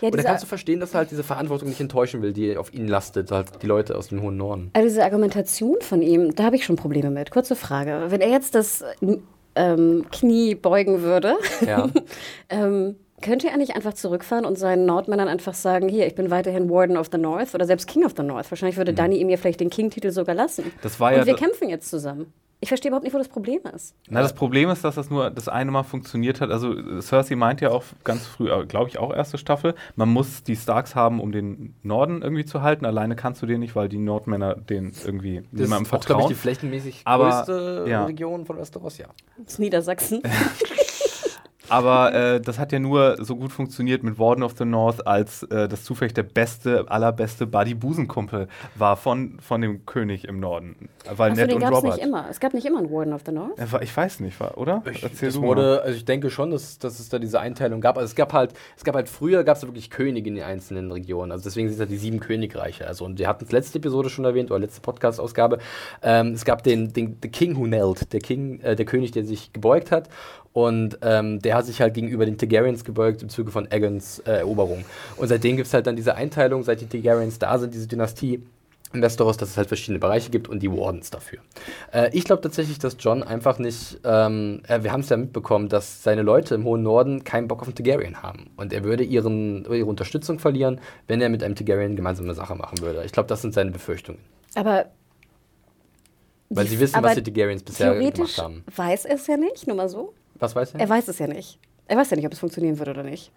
Ja, 0.02 0.10
oder 0.10 0.24
kannst 0.24 0.44
du 0.44 0.48
verstehen, 0.48 0.80
dass 0.80 0.94
er 0.94 1.00
halt 1.00 1.12
diese 1.12 1.24
Verantwortung 1.24 1.70
nicht 1.70 1.80
enttäuschen 1.82 2.22
will, 2.22 2.34
die 2.34 2.58
auf 2.58 2.74
ihn 2.74 2.88
lastet, 2.88 3.32
halt 3.32 3.62
die 3.62 3.68
Leute 3.68 3.98
aus 3.98 4.10
dem 4.10 4.22
hohen 4.22 4.38
Norden. 4.38 4.70
Also 4.74 4.88
diese 4.90 5.04
Argumentation 5.04 5.78
von 5.82 6.02
ihm, 6.02 6.36
da 6.36 6.44
habe 6.44 6.56
ich 6.56 6.66
schon 6.66 6.76
Probleme 6.76 7.10
mit. 7.10 7.32
Kurze 7.32 7.56
Frage. 7.56 8.06
Wenn 8.10 8.22
er 8.22 8.30
jetzt 8.30 8.54
das 8.54 8.84
ähm, 9.56 10.06
Knie 10.12 10.56
beugen 10.56 11.02
würde, 11.02 11.36
Ja. 11.66 11.90
ähm, 12.50 12.96
könnte 13.22 13.48
er 13.50 13.58
nicht 13.58 13.76
einfach 13.76 13.94
zurückfahren 13.94 14.46
und 14.46 14.58
seinen 14.58 14.86
Nordmännern 14.86 15.28
einfach 15.28 15.54
sagen, 15.54 15.90
hier, 15.90 16.06
ich 16.08 16.16
bin 16.16 16.30
weiterhin 16.30 16.70
Warden 16.70 16.98
of 16.98 17.08
the 17.12 17.18
North 17.18 17.56
oder 17.56 17.66
selbst 17.66 17.88
King 17.88 18.06
of 18.06 18.14
the 18.16 18.24
North. 18.24 18.50
Wahrscheinlich 18.52 18.78
würde 18.78 18.94
Dani 18.94 19.18
ihm 19.18 19.30
ja 19.30 19.38
vielleicht 19.38 19.60
den 19.60 19.70
King-Titel 19.70 20.12
sogar 20.12 20.36
lassen. 20.36 20.72
Das 20.82 21.00
war 21.00 21.12
und 21.12 21.18
ja 21.20 21.26
wir 21.26 21.34
da- 21.34 21.40
kämpfen 21.40 21.70
jetzt 21.70 21.90
zusammen. 21.90 22.32
Ich 22.60 22.70
verstehe 22.70 22.90
überhaupt 22.90 23.04
nicht, 23.04 23.14
wo 23.14 23.20
das 23.20 23.28
Problem 23.28 23.60
ist. 23.76 23.94
Na, 24.10 24.20
das 24.24 24.34
Problem 24.34 24.72
ist, 24.72 24.84
dass 24.84 24.96
das 24.96 25.12
nur 25.12 25.30
das 25.30 25.48
eine 25.48 25.70
Mal 25.70 25.84
funktioniert 25.84 26.42
hat. 26.42 26.50
Also 26.50 26.74
äh, 26.76 27.02
Cersei 27.04 27.36
meint 27.36 27.62
ja 27.62 27.70
auch 27.70 27.84
ganz 28.04 28.26
früh, 28.26 28.50
glaube 28.66 28.90
ich, 28.90 28.98
auch 28.98 29.14
erste 29.14 29.38
Staffel, 29.38 29.76
man 29.96 30.10
muss 30.10 30.42
die 30.44 30.56
Starks 30.56 30.96
haben, 30.96 31.20
um 31.20 31.32
den 31.32 31.76
Norden 31.84 32.24
irgendwie 32.24 32.46
zu 32.46 32.64
halten. 32.64 32.88
Alleine 32.88 33.16
kannst 33.16 33.44
du 33.44 33.46
den 33.46 33.60
nicht, 33.60 33.76
weil 33.76 33.90
die 33.90 34.00
Nordmänner 34.00 34.56
den 34.56 34.92
irgendwie 35.06 35.44
Das 35.52 35.62
niemandem 35.62 35.86
ist 35.86 35.94
auch, 35.94 36.00
glaube 36.00 36.02
ich, 36.02 36.08
vertrauen. 36.08 36.30
die 36.30 36.34
flächenmäßig 36.34 37.02
Aber, 37.06 37.30
größte 37.30 37.86
ja. 37.90 38.06
Region 38.06 38.46
von 38.48 38.58
Westeros, 38.58 38.98
ja. 38.98 39.06
Das 39.44 39.54
ist 39.54 39.60
Niedersachsen. 39.60 40.24
Aber 41.70 42.14
äh, 42.14 42.42
das 42.42 42.60
hat 42.60 42.72
ja 42.72 42.80
nur 42.80 43.18
so 43.24 43.36
gut 43.36 43.52
funktioniert 43.52 44.04
mit 44.04 44.18
Warden 44.20 44.44
of 44.44 44.54
the 44.58 44.66
North, 44.66 45.06
als 45.06 45.44
äh, 45.44 45.68
das 45.68 45.84
zufällig 45.84 46.14
der 46.14 46.24
beste, 46.24 46.86
allerbeste 46.90 47.46
Buddy-Busenkumpel 47.48 48.48
war 48.76 48.98
von, 48.98 49.38
von 49.40 49.62
dem 49.62 49.86
König 49.86 50.26
im 50.26 50.40
Norden. 50.40 50.90
Weil 51.16 51.32
Achso, 51.32 51.42
Ned 51.42 51.52
den 51.52 51.56
und 51.56 51.62
gab 51.62 51.72
es 51.72 51.78
Robert. 51.78 51.96
nicht 51.96 52.06
immer. 52.06 52.26
Es 52.30 52.40
gab 52.40 52.54
nicht 52.54 52.66
immer 52.66 52.80
einen 52.80 52.92
Warden 52.92 53.14
of 53.14 53.22
the 53.26 53.32
North. 53.32 53.72
War- 53.72 53.82
Ich 53.82 53.96
weiß 53.96 54.20
nicht, 54.20 54.40
war, 54.40 54.58
oder? 54.58 54.82
Erzähl 55.02 55.30
das 55.30 55.42
wurde, 55.42 55.82
also 55.82 55.96
ich 55.96 56.06
denke 56.06 56.30
schon, 56.30 56.52
dass, 56.52 56.78
dass 56.80 57.00
es 57.00 57.10
da 57.10 57.20
diese 57.20 57.40
Einteilung 57.40 57.82
gab. 57.82 57.98
Also 57.98 58.06
es 58.10 58.16
gab 58.16 58.34
halt, 58.34 58.54
es 58.76 58.84
gab 58.84 58.96
halt 58.96 59.10
früher 59.10 59.44
gab 59.44 59.58
es 59.58 59.64
wirklich 59.64 59.90
Könige 59.90 60.30
in 60.30 60.36
den 60.36 60.44
einzelnen 60.44 60.92
Regionen. 60.92 61.32
Also 61.32 61.44
deswegen 61.46 61.68
sind 61.70 61.76
es 61.76 61.80
halt 61.82 61.92
die 61.92 61.98
sieben 61.98 62.20
Königreiche. 62.20 62.88
Also 62.88 63.06
und 63.06 63.20
wir 63.20 63.28
hatten 63.28 63.46
es 63.46 63.52
letzte 63.52 63.78
Episode 63.80 64.10
schon 64.10 64.26
erwähnt 64.26 64.52
oder 64.52 64.60
letzte 64.60 64.82
Podcast-Ausgabe. 64.82 65.60
Ähm, 66.02 66.34
es 66.34 66.46
gab 66.46 66.64
den, 66.64 66.94
den 66.94 67.18
The 67.22 67.30
King 67.30 67.56
Who 67.58 67.64
Knelt, 67.64 68.12
der 68.14 68.20
King, 68.20 68.60
äh, 68.62 68.76
der 68.76 68.86
König, 68.86 69.12
der 69.12 69.26
sich 69.26 69.54
gebeugt 69.54 69.92
hat. 69.92 70.10
Und 70.58 70.98
ähm, 71.04 71.40
der 71.40 71.54
hat 71.54 71.68
sich 71.68 71.82
halt 71.82 71.94
gegenüber 71.94 72.26
den 72.26 72.40
Targaryens 72.40 72.84
gebeugt 72.84 73.22
im 73.22 73.30
Zuge 73.30 73.52
von 73.52 73.68
Aegons 73.72 74.18
äh, 74.26 74.40
Eroberung. 74.40 74.86
Und 75.16 75.28
seitdem 75.28 75.56
gibt 75.56 75.68
es 75.68 75.74
halt 75.76 75.86
dann 75.86 75.96
diese 75.96 76.16
Einteilung, 76.16 76.64
seit 76.64 76.82
die 76.82 76.88
Targaryens 76.88 77.38
da 77.38 77.60
sind, 77.60 77.76
diese 77.76 77.86
Dynastie 77.86 78.42
in 78.92 79.04
Westeros, 79.04 79.38
dass 79.38 79.50
es 79.50 79.58
halt 79.58 79.68
verschiedene 79.68 80.00
Bereiche 80.00 80.32
gibt 80.32 80.48
und 80.48 80.64
die 80.64 80.72
Wardens 80.72 81.12
dafür. 81.12 81.38
Äh, 81.94 82.10
ich 82.12 82.24
glaube 82.24 82.42
tatsächlich, 82.42 82.80
dass 82.80 82.98
John 82.98 83.22
einfach 83.22 83.60
nicht, 83.60 84.00
ähm, 84.04 84.64
äh, 84.68 84.82
wir 84.82 84.92
haben 84.92 85.02
es 85.02 85.10
ja 85.10 85.18
mitbekommen, 85.18 85.70
dass 85.70 86.02
seine 86.02 86.24
Leute 86.24 86.56
im 86.56 86.64
hohen 86.64 86.82
Norden 86.82 87.24
keinen 87.24 87.48
Bock 87.48 87.62
auf 87.62 87.68
einen 87.68 87.76
Targaryen 87.76 88.24
haben. 88.24 88.50
Und 88.58 88.74
er 88.74 88.84
würde 88.84 89.04
ihren, 89.04 89.64
ihre 89.66 89.86
Unterstützung 89.86 90.40
verlieren, 90.40 90.82
wenn 91.08 91.22
er 91.22 91.30
mit 91.30 91.44
einem 91.44 91.54
Targaryen 91.54 91.96
gemeinsame 91.96 92.34
Sache 92.34 92.56
machen 92.56 92.82
würde. 92.82 93.04
Ich 93.06 93.12
glaube, 93.12 93.30
das 93.30 93.44
sind 93.44 93.54
seine 93.54 93.70
Befürchtungen. 93.70 94.22
Aber. 94.56 94.88
Weil 96.50 96.66
sie 96.66 96.80
wissen, 96.80 97.04
was 97.04 97.14
die 97.14 97.22
Targaryens 97.22 97.62
bisher 97.62 97.92
Theoretisch 97.92 98.38
gemacht 98.38 98.38
haben. 98.40 98.64
weiß 98.76 99.06
er 99.06 99.18
es 99.18 99.28
ja 99.28 99.38
nicht, 99.38 99.68
nur 99.68 99.76
mal 99.76 99.90
so. 99.90 100.16
Was 100.40 100.56
weiß 100.56 100.74
er? 100.74 100.80
Er 100.80 100.90
weiß 100.90 101.08
es 101.08 101.20
ja 101.20 101.28
nicht. 101.28 101.60
Er 101.88 101.98
weiß 101.98 102.10
ja 102.10 102.18
nicht, 102.18 102.26
ob 102.26 102.34
es 102.34 102.40
funktionieren 102.40 102.78
wird 102.80 102.90
oder 102.90 103.04
nicht. 103.04 103.32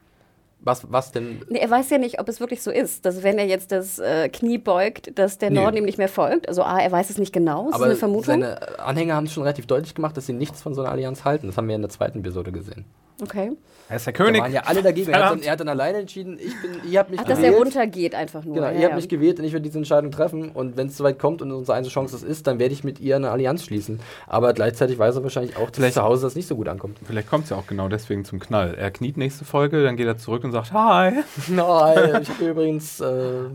was, 0.62 0.90
was 0.92 1.10
denn? 1.12 1.40
Nee, 1.48 1.58
er 1.60 1.70
weiß 1.70 1.88
ja 1.90 1.98
nicht, 1.98 2.20
ob 2.20 2.28
es 2.28 2.38
wirklich 2.40 2.62
so 2.62 2.70
ist, 2.70 3.06
dass 3.06 3.22
wenn 3.22 3.38
er 3.38 3.46
jetzt 3.46 3.72
das 3.72 3.98
äh, 3.98 4.28
Knie 4.28 4.58
beugt, 4.58 5.16
dass 5.18 5.38
der 5.38 5.50
Nee. 5.50 5.56
Norden 5.60 5.78
ihm 5.78 5.84
nicht 5.84 5.98
mehr 5.98 6.08
folgt. 6.08 6.48
Also 6.48 6.62
A, 6.62 6.78
er 6.80 6.92
weiß 6.92 7.08
es 7.10 7.16
nicht 7.18 7.32
genau, 7.32 7.66
das 7.66 7.74
Aber 7.76 7.84
ist 7.86 7.90
eine 7.92 7.98
Vermutung. 7.98 8.24
seine 8.24 8.78
Anhänger 8.78 9.14
haben 9.14 9.24
es 9.26 9.32
schon 9.32 9.42
relativ 9.44 9.66
deutlich 9.66 9.94
gemacht, 9.94 10.16
dass 10.16 10.26
sie 10.26 10.32
nichts 10.34 10.60
von 10.60 10.74
so 10.74 10.82
einer 10.82 10.90
Allianz 10.90 11.24
halten. 11.24 11.46
Das 11.46 11.56
haben 11.56 11.68
wir 11.68 11.76
in 11.76 11.82
der 11.82 11.90
zweiten 11.90 12.18
Episode 12.20 12.52
gesehen. 12.52 12.84
Okay. 13.22 13.52
Er 13.88 13.96
ist 13.96 14.06
der 14.06 14.12
Da 14.12 14.24
König. 14.24 14.40
waren 14.40 14.52
ja 14.52 14.62
alle 14.66 14.82
dagegen. 14.84 15.10
Er 15.12 15.24
hat, 15.24 15.32
dann, 15.32 15.42
er 15.42 15.50
hat 15.52 15.58
dann 15.60 15.68
alleine 15.68 15.98
entschieden, 15.98 16.38
ich 16.40 16.54
bin, 16.62 16.70
ihr 16.88 17.00
habt 17.00 17.10
mich 17.10 17.18
Ach, 17.18 17.24
dass 17.24 17.38
gewählt. 17.38 17.54
er 17.54 17.58
runtergeht 17.58 18.14
einfach 18.14 18.44
nur. 18.44 18.54
Genau, 18.54 18.68
ja, 18.68 18.72
ihr 18.72 18.82
habt 18.82 18.90
ja. 18.90 18.96
mich 18.96 19.08
gewählt 19.08 19.40
und 19.40 19.44
ich 19.46 19.52
werde 19.52 19.64
diese 19.64 19.78
Entscheidung 19.78 20.12
treffen. 20.12 20.50
Und 20.52 20.76
wenn 20.76 20.86
es 20.86 20.96
soweit 20.96 21.18
kommt 21.18 21.42
und 21.42 21.50
unsere 21.50 21.76
einzige 21.76 21.92
Chance 21.94 22.12
das 22.12 22.22
ist, 22.22 22.46
dann 22.46 22.60
werde 22.60 22.72
ich 22.72 22.84
mit 22.84 23.00
ihr 23.00 23.16
eine 23.16 23.32
Allianz 23.32 23.64
schließen. 23.64 23.98
Aber 24.28 24.52
gleichzeitig 24.52 24.96
weiß 24.96 25.16
er 25.16 25.24
wahrscheinlich 25.24 25.56
auch, 25.56 25.70
dass 25.70 25.76
Vielleicht- 25.78 25.94
zu 25.94 26.02
Hause 26.04 26.22
das 26.22 26.36
nicht 26.36 26.46
so 26.46 26.54
gut 26.54 26.68
ankommt. 26.68 26.98
Vielleicht 27.04 27.28
kommt 27.28 27.44
es 27.44 27.50
ja 27.50 27.56
auch 27.56 27.66
genau 27.66 27.88
deswegen 27.88 28.24
zum 28.24 28.38
Knall. 28.38 28.74
Er 28.74 28.92
kniet 28.92 29.16
nächste 29.16 29.44
Folge, 29.44 29.82
dann 29.82 29.96
geht 29.96 30.06
er 30.06 30.16
zurück 30.18 30.44
und 30.44 30.52
sagt 30.52 30.72
Hi. 30.72 31.10
Nein, 31.48 32.22
ich 32.22 32.28
habe 32.28 32.44
übrigens. 32.48 33.00
Äh, 33.00 33.06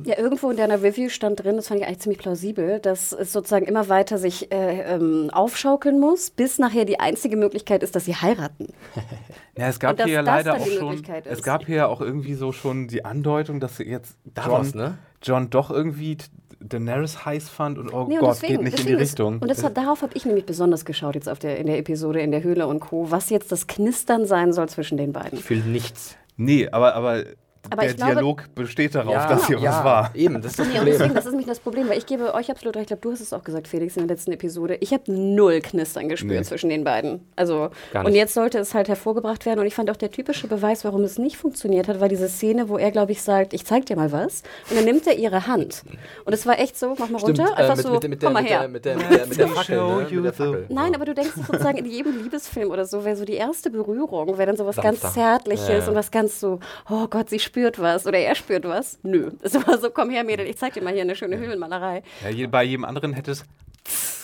Ja, 0.04 0.18
irgendwo 0.18 0.52
in 0.52 0.58
deiner 0.58 0.84
Review 0.84 1.08
stand 1.08 1.46
drin, 1.46 1.56
das 1.56 1.70
fand 1.70 1.80
ich 1.80 1.88
eigentlich 1.88 2.00
ziemlich 2.00 2.20
plausibel, 2.20 2.80
dass 2.82 3.14
es 3.14 3.32
sozusagen 3.32 3.66
immer 3.66 3.88
weiter 3.88 4.18
sich 4.18 4.52
äh, 4.52 4.82
ähm, 4.96 5.30
aufschaukeln 5.32 5.98
muss, 6.02 6.30
bis 6.30 6.60
nachher 6.60 6.84
die 6.84 7.00
einzige 7.00 7.38
Möglichkeit 7.38 7.84
ist, 7.84 7.96
dass 7.96 8.04
sie 8.04 8.16
heiraten. 8.16 8.68
Ja, 9.58 9.68
es 9.68 9.80
gab 9.80 9.96
dass 9.98 10.06
hier 10.06 10.16
ja 10.16 10.22
leider 10.22 10.56
auch 10.56 10.66
schon. 10.68 10.88
Möglichkeit 10.90 11.26
Es 11.28 11.40
ist. 11.40 11.44
gab 11.44 11.66
hier 11.66 11.76
ja 11.78 11.88
auch 11.88 12.02
irgendwie 12.02 12.34
so 12.34 12.52
schon 12.52 12.88
die 12.88 13.06
Andeutung, 13.06 13.60
dass 13.60 13.78
jetzt 13.78 14.18
John, 14.46 14.70
ne? 14.74 14.98
John 15.24 15.50
doch 15.50 15.72
irgendwie 15.72 16.18
Daenerys 16.60 17.26
heiß 17.26 17.50
fand 17.50 17.78
und 17.78 17.94
oh 17.94 18.06
Nee, 18.08 18.16
und 18.16 18.20
Gott, 18.22 18.36
deswegen- 18.42 18.54
geht 18.56 18.64
nicht 18.64 18.72
in 18.74 18.78
die 18.78 18.84
deswegen 18.94 19.02
ist- 19.02 19.12
Richtung. 19.12 19.40
Und 19.40 19.48
das, 19.50 19.62
darauf 19.74 20.02
habe 20.02 20.12
ich 20.16 20.26
nämlich 20.26 20.46
besonders 20.46 20.84
geschaut 20.84 21.16
jetzt 21.16 21.30
auf 21.30 21.40
der, 21.40 21.58
in 21.58 21.68
der 21.68 21.78
Episode 21.78 22.22
in 22.22 22.32
der 22.32 22.44
Höhle 22.44 22.68
und 22.68 22.80
Co., 22.80 23.12
was 23.12 23.30
jetzt 23.30 23.52
das 23.52 23.68
Knistern 23.68 24.26
sein 24.26 24.52
soll 24.52 24.68
zwischen 24.70 24.98
den 24.98 25.14
beiden. 25.14 25.38
ich 25.40 25.46
fühle 25.46 25.62
nichts. 25.64 26.18
nee, 26.38 26.68
aber, 26.70 26.96
aber, 26.96 27.24
Aber 27.70 27.82
der 27.82 27.92
ich 27.92 27.98
glaube- 27.98 28.12
Dialog 28.14 28.44
besteht 28.56 28.96
darauf, 28.96 29.28
dass 29.28 29.48
hier 29.48 29.60
ja, 29.60 29.72
was 29.72 29.84
war. 29.84 30.12
Eben, 30.16 30.42
das 30.42 30.52
ist 30.52 30.60
das 30.60 30.68
Problem. 30.68 30.86
deswegen, 30.86 31.14
das 31.16 31.26
ist 31.26 31.32
nämlich 31.32 31.48
das 31.48 31.60
Problem, 31.60 31.90
weil 31.90 31.98
ich 31.98 32.06
gebe 32.06 32.34
euch 32.34 32.52
absolut 32.52 32.76
recht, 32.76 32.84
ich 32.84 32.88
glaube, 32.88 33.02
du 33.02 33.12
hast 33.12 33.22
es 33.22 33.34
auch 33.34 33.44
gesagt, 33.44 33.68
Felix, 33.68 33.96
in 33.98 34.08
der 34.08 34.16
letzten 34.16 34.32
Episode. 34.32 34.78
Ich 34.80 34.94
habe 34.94 35.04
null 35.12 35.62
Knistern 35.62 36.10
gespürt 36.10 36.32
Nee. 36.40 36.44
zwischen 36.44 36.70
den 36.70 36.84
beiden. 36.84 37.22
Also, 37.36 37.70
und 37.94 38.14
jetzt 38.14 38.34
sollte 38.34 38.60
es 38.60 38.74
halt 38.74 38.88
hervorgebracht 38.88 39.46
werden. 39.46 39.60
Und 39.60 39.66
ich 39.66 39.76
fand 39.76 39.90
auch 39.90 39.96
der 39.96 40.12
typische 40.12 40.48
Beweis, 40.48 40.84
warum 40.86 41.04
es 41.04 41.18
nicht 41.18 41.38
funktioniert 41.38 41.88
hat, 41.88 42.00
war 42.00 42.08
diese 42.10 42.28
Szene, 42.30 42.70
wo 42.70 42.78
er, 42.78 42.92
glaube 42.92 43.12
ich, 43.12 43.22
sagt, 43.22 43.54
ich 43.54 43.66
zeig 43.66 43.86
dir 43.86 43.96
mal 43.96 44.12
was. 44.12 44.44
Und 44.70 44.78
dann 44.78 44.86
nimmt 44.86 45.06
er 45.08 45.18
ihre 45.18 45.48
Hand. 45.48 45.84
Und 46.26 46.34
es 46.34 46.46
war 46.46 46.60
echt 46.60 46.78
so, 46.78 46.96
mach 47.00 47.10
mal 47.10 47.20
Stimmt, 47.20 47.40
runter, 47.40 47.54
äh, 47.54 47.62
einfach 47.62 47.76
mit, 47.78 47.86
so, 47.86 47.92
mit, 47.94 48.10
mit, 48.10 48.22
der, 48.22 48.28
komm 48.28 48.34
mal 48.34 48.42
mit, 48.44 48.52
her. 48.52 48.60
der, 48.60 48.68
mit, 48.70 48.86
der, 48.86 48.96
mit, 48.98 49.10
der, 49.12 49.28
mit 49.28 49.40
der 49.40 49.48
Fackel. 49.48 49.78
Ne? 49.78 50.08
Mit 50.12 50.26
der 50.26 50.34
Fackel. 50.34 50.66
Nein, 50.70 50.96
aber 50.96 51.06
du 51.06 51.14
denkst 51.14 51.32
sozusagen 51.36 51.78
in 51.78 51.86
jedem 51.86 52.22
Liebesfilm 52.24 52.72
oder 52.72 52.86
so 52.86 53.04
wäre 53.06 53.16
so 53.16 53.26
die 53.26 53.34
erste 53.34 53.70
Berührung, 53.70 54.38
wäre 54.38 54.46
dann 54.48 54.58
so 54.58 54.66
was 54.66 54.76
ganz 54.78 55.02
Sanfter. 55.02 55.20
Zärtliches 55.22 55.68
Ja, 55.68 55.78
ja. 55.80 55.88
und 55.88 55.96
was 55.96 56.12
ganz 56.12 56.40
so, 56.40 56.60
oh 56.90 57.08
Gott, 57.10 57.30
sie 57.30 57.40
spürt 57.56 57.80
was 57.80 58.06
oder 58.06 58.18
er 58.18 58.36
spürt 58.36 58.66
was. 58.66 59.00
Nö. 59.04 59.32
Es 59.42 59.56
war 59.56 59.78
so, 59.78 59.90
komm 59.90 60.10
her, 60.10 60.26
Mädel, 60.26 60.46
ich 60.46 60.58
zeig 60.58 60.74
dir 60.74 60.84
mal 60.84 60.92
hier 60.92 61.04
eine 61.04 61.16
schöne 61.16 61.38
Höhlenmalerei. 61.38 62.04
Ja, 62.30 62.48
bei 62.48 62.66
jedem 62.66 62.84
anderen 62.84 63.14
hätte 63.14 63.32
es 63.32 63.46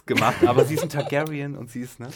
gemacht, 0.05 0.35
aber 0.45 0.65
sie 0.65 0.75
ist 0.75 0.83
ein 0.83 0.89
Targaryen 0.89 1.55
und 1.55 1.69
sie 1.71 1.81
ist, 1.81 1.99
ne? 1.99 2.07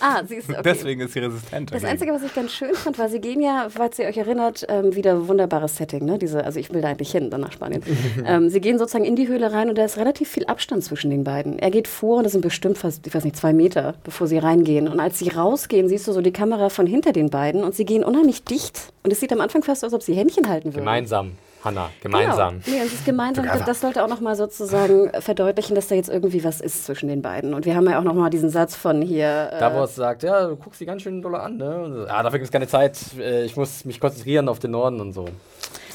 Ah, 0.00 0.22
sie 0.26 0.36
ist 0.36 0.48
okay. 0.48 0.60
Deswegen 0.64 1.00
ist 1.00 1.12
sie 1.12 1.20
resistent. 1.20 1.72
Das. 1.72 1.84
Einzige, 1.84 2.12
was 2.12 2.22
ich 2.22 2.34
ganz 2.34 2.52
schön 2.52 2.74
fand, 2.74 2.98
war, 2.98 3.08
sie 3.08 3.20
gehen 3.20 3.40
ja, 3.40 3.68
falls 3.68 3.98
ihr 3.98 4.06
euch 4.06 4.16
erinnert, 4.16 4.64
ähm, 4.68 4.94
wieder 4.94 5.28
wunderbares 5.28 5.76
Setting, 5.76 6.04
ne? 6.04 6.18
Diese, 6.18 6.44
also 6.44 6.58
ich 6.58 6.72
will 6.72 6.80
da 6.80 6.88
eigentlich 6.88 7.10
hin, 7.10 7.30
dann 7.30 7.40
nach 7.40 7.52
Spanien. 7.52 7.82
ähm, 8.26 8.48
sie 8.48 8.60
gehen 8.60 8.78
sozusagen 8.78 9.04
in 9.04 9.16
die 9.16 9.28
Höhle 9.28 9.52
rein 9.52 9.68
und 9.68 9.76
da 9.76 9.84
ist 9.84 9.98
relativ 9.98 10.28
viel 10.28 10.46
Abstand 10.46 10.84
zwischen 10.84 11.10
den 11.10 11.24
beiden. 11.24 11.58
Er 11.58 11.70
geht 11.70 11.88
vor 11.88 12.18
und 12.18 12.24
das 12.24 12.32
sind 12.32 12.42
bestimmt 12.42 12.78
fast, 12.78 13.06
ich 13.06 13.14
weiß 13.14 13.24
nicht, 13.24 13.36
zwei 13.36 13.52
Meter, 13.52 13.94
bevor 14.04 14.26
sie 14.26 14.38
reingehen. 14.38 14.88
Und 14.88 15.00
als 15.00 15.18
sie 15.18 15.28
rausgehen, 15.28 15.88
siehst 15.88 16.08
du 16.08 16.12
so 16.12 16.20
die 16.20 16.32
Kamera 16.32 16.68
von 16.68 16.86
hinter 16.86 17.12
den 17.12 17.30
beiden 17.30 17.64
und 17.64 17.74
sie 17.74 17.84
gehen 17.84 18.04
unheimlich 18.04 18.44
dicht. 18.44 18.92
Und 19.02 19.12
es 19.12 19.20
sieht 19.20 19.32
am 19.32 19.40
Anfang 19.40 19.62
fast 19.62 19.84
aus, 19.84 19.92
als 19.92 19.94
ob 19.94 20.02
sie 20.02 20.14
Händchen 20.14 20.48
halten 20.48 20.68
würden. 20.68 20.78
Gemeinsam, 20.78 21.32
Hanna, 21.64 21.90
gemeinsam. 22.02 22.60
Genau. 22.64 22.76
Nee, 22.76 22.82
und 22.82 22.86
es 22.88 22.92
ist 22.94 23.04
gemeinsam. 23.04 23.46
Das, 23.46 23.64
das 23.64 23.80
sollte 23.80 24.04
auch 24.04 24.08
nochmal 24.08 24.36
sozusagen 24.36 25.10
verdeutlichen, 25.20 25.74
dass 25.74 25.88
da 25.88 25.94
jetzt 25.94 26.10
irgendwie 26.10 26.44
was 26.44 26.60
ist 26.60 26.84
zwischen 26.84 27.08
den 27.08 27.22
beiden. 27.22 27.54
Und 27.54 27.64
wir 27.64 27.74
haben 27.74 27.88
ja 27.88 27.98
auch 27.98 28.04
nochmal 28.04 28.30
diesen 28.30 28.50
Satz 28.50 28.76
von 28.76 29.00
hier. 29.02 29.50
Äh, 29.52 29.58
Davos 29.58 29.94
sagt, 29.94 30.22
ja, 30.22 30.46
du 30.46 30.56
guckst 30.56 30.80
die 30.80 30.86
ganz 30.86 31.02
schön 31.02 31.22
doll 31.22 31.34
an, 31.36 31.56
ne? 31.56 32.06
Ah, 32.08 32.22
dafür 32.22 32.38
gibt 32.38 32.46
es 32.46 32.52
keine 32.52 32.68
Zeit. 32.68 32.98
Äh, 33.18 33.44
Ich 33.44 33.56
muss 33.56 33.84
mich 33.84 33.98
konzentrieren 34.00 34.48
auf 34.48 34.58
den 34.58 34.72
Norden 34.72 35.00
und 35.00 35.12
so. 35.12 35.26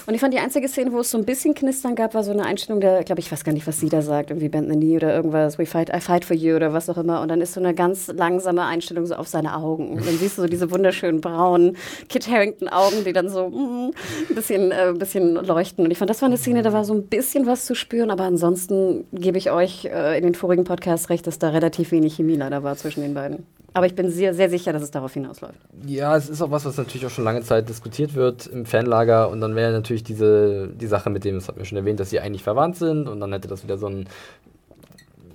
Und 0.09 0.15
ich 0.15 0.21
fand 0.21 0.33
die 0.33 0.39
einzige 0.39 0.67
Szene, 0.67 0.91
wo 0.91 1.01
es 1.01 1.11
so 1.11 1.19
ein 1.19 1.23
bisschen 1.23 1.53
Knistern 1.53 1.93
gab, 1.93 2.15
war 2.15 2.23
so 2.23 2.31
eine 2.31 2.43
Einstellung, 2.43 2.81
der, 2.81 3.03
glaube 3.03 3.19
ich, 3.19 3.31
weiß 3.31 3.43
gar 3.43 3.51
nicht, 3.51 3.67
was 3.67 3.79
sie 3.79 3.89
da 3.89 4.01
sagt, 4.01 4.31
irgendwie 4.31 4.49
Bend 4.49 4.67
the 4.67 4.75
Knee 4.75 4.95
oder 4.95 5.13
irgendwas, 5.13 5.59
We 5.59 5.67
fight, 5.67 5.95
I 5.95 5.99
fight 5.99 6.25
for 6.25 6.35
you 6.35 6.55
oder 6.55 6.73
was 6.73 6.89
auch 6.89 6.97
immer. 6.97 7.21
Und 7.21 7.27
dann 7.27 7.41
ist 7.41 7.53
so 7.53 7.59
eine 7.59 7.75
ganz 7.75 8.07
langsame 8.07 8.65
Einstellung 8.65 9.05
so 9.05 9.13
auf 9.13 9.27
seine 9.27 9.55
Augen. 9.55 9.91
Und 9.91 10.07
dann 10.07 10.17
siehst 10.17 10.39
du 10.39 10.41
so 10.41 10.47
diese 10.47 10.71
wunderschönen 10.71 11.21
braunen 11.21 11.77
Kit 12.09 12.27
Harington 12.27 12.69
Augen, 12.69 13.03
die 13.05 13.13
dann 13.13 13.29
so 13.29 13.49
mm, 13.49 13.91
ein 14.29 14.35
bisschen, 14.35 14.71
äh, 14.71 14.95
bisschen 14.97 15.35
leuchten. 15.35 15.85
Und 15.85 15.91
ich 15.91 15.99
fand, 15.99 16.09
das 16.09 16.23
war 16.23 16.27
eine 16.27 16.37
Szene, 16.37 16.63
da 16.63 16.73
war 16.73 16.85
so 16.85 16.95
ein 16.95 17.03
bisschen 17.03 17.45
was 17.45 17.65
zu 17.65 17.75
spüren, 17.75 18.09
aber 18.09 18.23
ansonsten 18.23 19.05
gebe 19.13 19.37
ich 19.37 19.51
euch 19.51 19.85
äh, 19.85 20.17
in 20.17 20.23
den 20.23 20.33
vorigen 20.33 20.63
Podcasts 20.63 21.11
recht, 21.11 21.27
dass 21.27 21.37
da 21.37 21.49
relativ 21.49 21.91
wenig 21.91 22.15
Chemie 22.15 22.35
leider 22.35 22.63
war 22.63 22.75
zwischen 22.77 23.01
den 23.01 23.13
beiden. 23.13 23.45
Aber 23.73 23.85
ich 23.85 23.95
bin 23.95 24.09
sehr, 24.09 24.33
sehr 24.33 24.49
sicher, 24.49 24.73
dass 24.73 24.81
es 24.81 24.91
darauf 24.91 25.13
hinausläuft. 25.13 25.59
Ja, 25.85 26.15
es 26.15 26.29
ist 26.29 26.41
auch 26.41 26.51
was, 26.51 26.65
was 26.65 26.77
natürlich 26.77 27.05
auch 27.05 27.11
schon 27.11 27.23
lange 27.23 27.41
Zeit 27.43 27.69
diskutiert 27.69 28.15
wird 28.15 28.47
im 28.47 28.65
Fanlager. 28.65 29.29
Und 29.29 29.41
dann 29.41 29.55
wäre 29.55 29.71
natürlich 29.71 29.98
diese 30.03 30.67
die 30.69 30.87
Sache 30.87 31.09
mit 31.09 31.23
dem, 31.23 31.35
das 31.35 31.47
hat 31.47 31.57
mir 31.57 31.65
schon 31.65 31.77
erwähnt, 31.77 31.99
dass 31.99 32.09
sie 32.09 32.19
eigentlich 32.19 32.43
verwandt 32.43 32.75
sind. 32.77 33.07
Und 33.07 33.19
dann 33.19 33.31
hätte 33.31 33.47
das 33.47 33.63
wieder 33.63 33.77
so 33.77 33.87
ein. 33.87 34.07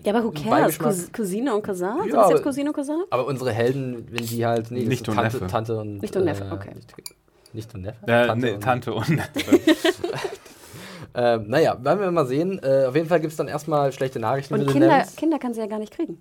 Ja, 0.04 0.14
aber 0.14 0.24
who 0.24 0.30
cares? 0.32 0.78
Cous 0.78 1.10
Cousine 1.12 1.54
und 1.54 1.62
Cousin? 1.64 1.86
Ja, 1.86 2.02
Sind 2.02 2.12
das 2.14 2.28
jetzt 2.30 2.34
aber- 2.36 2.42
Cousine 2.42 2.70
und 2.70 2.74
Cousin? 2.74 3.04
Aber 3.10 3.26
unsere 3.26 3.52
Helden, 3.52 4.06
wenn 4.10 4.26
die 4.26 4.44
halt. 4.44 4.70
Nee, 4.70 4.84
Nicht 4.84 5.08
und 5.08 5.14
Tante, 5.14 5.36
Neffe. 5.38 5.46
Tante 5.50 5.76
und. 5.78 6.02
Nicht 6.02 6.14
und 6.16 6.24
Neffe, 6.24 6.46
okay. 6.52 6.70
Nicht, 6.74 6.94
nicht 7.54 7.74
und 7.74 7.82
Neffe? 7.82 7.98
Äh, 8.06 8.26
Tante 8.26 8.46
nee, 8.46 8.52
und- 8.52 8.62
Tante 8.62 8.92
und 8.94 9.08
Äh, 11.14 11.38
naja, 11.38 11.78
werden 11.84 12.00
wir 12.00 12.10
mal 12.10 12.26
sehen. 12.26 12.60
Äh, 12.62 12.86
auf 12.88 12.96
jeden 12.96 13.06
Fall 13.08 13.20
gibt 13.20 13.30
es 13.30 13.36
dann 13.36 13.46
erstmal 13.46 13.92
schlechte 13.92 14.18
Nachrichten 14.18 14.54
Und 14.54 14.64
für 14.64 14.72
Kinder. 14.72 15.04
Kinder 15.16 15.38
kann 15.38 15.54
sie 15.54 15.60
ja 15.60 15.66
gar 15.66 15.78
nicht 15.78 15.92
kriegen. 15.94 16.18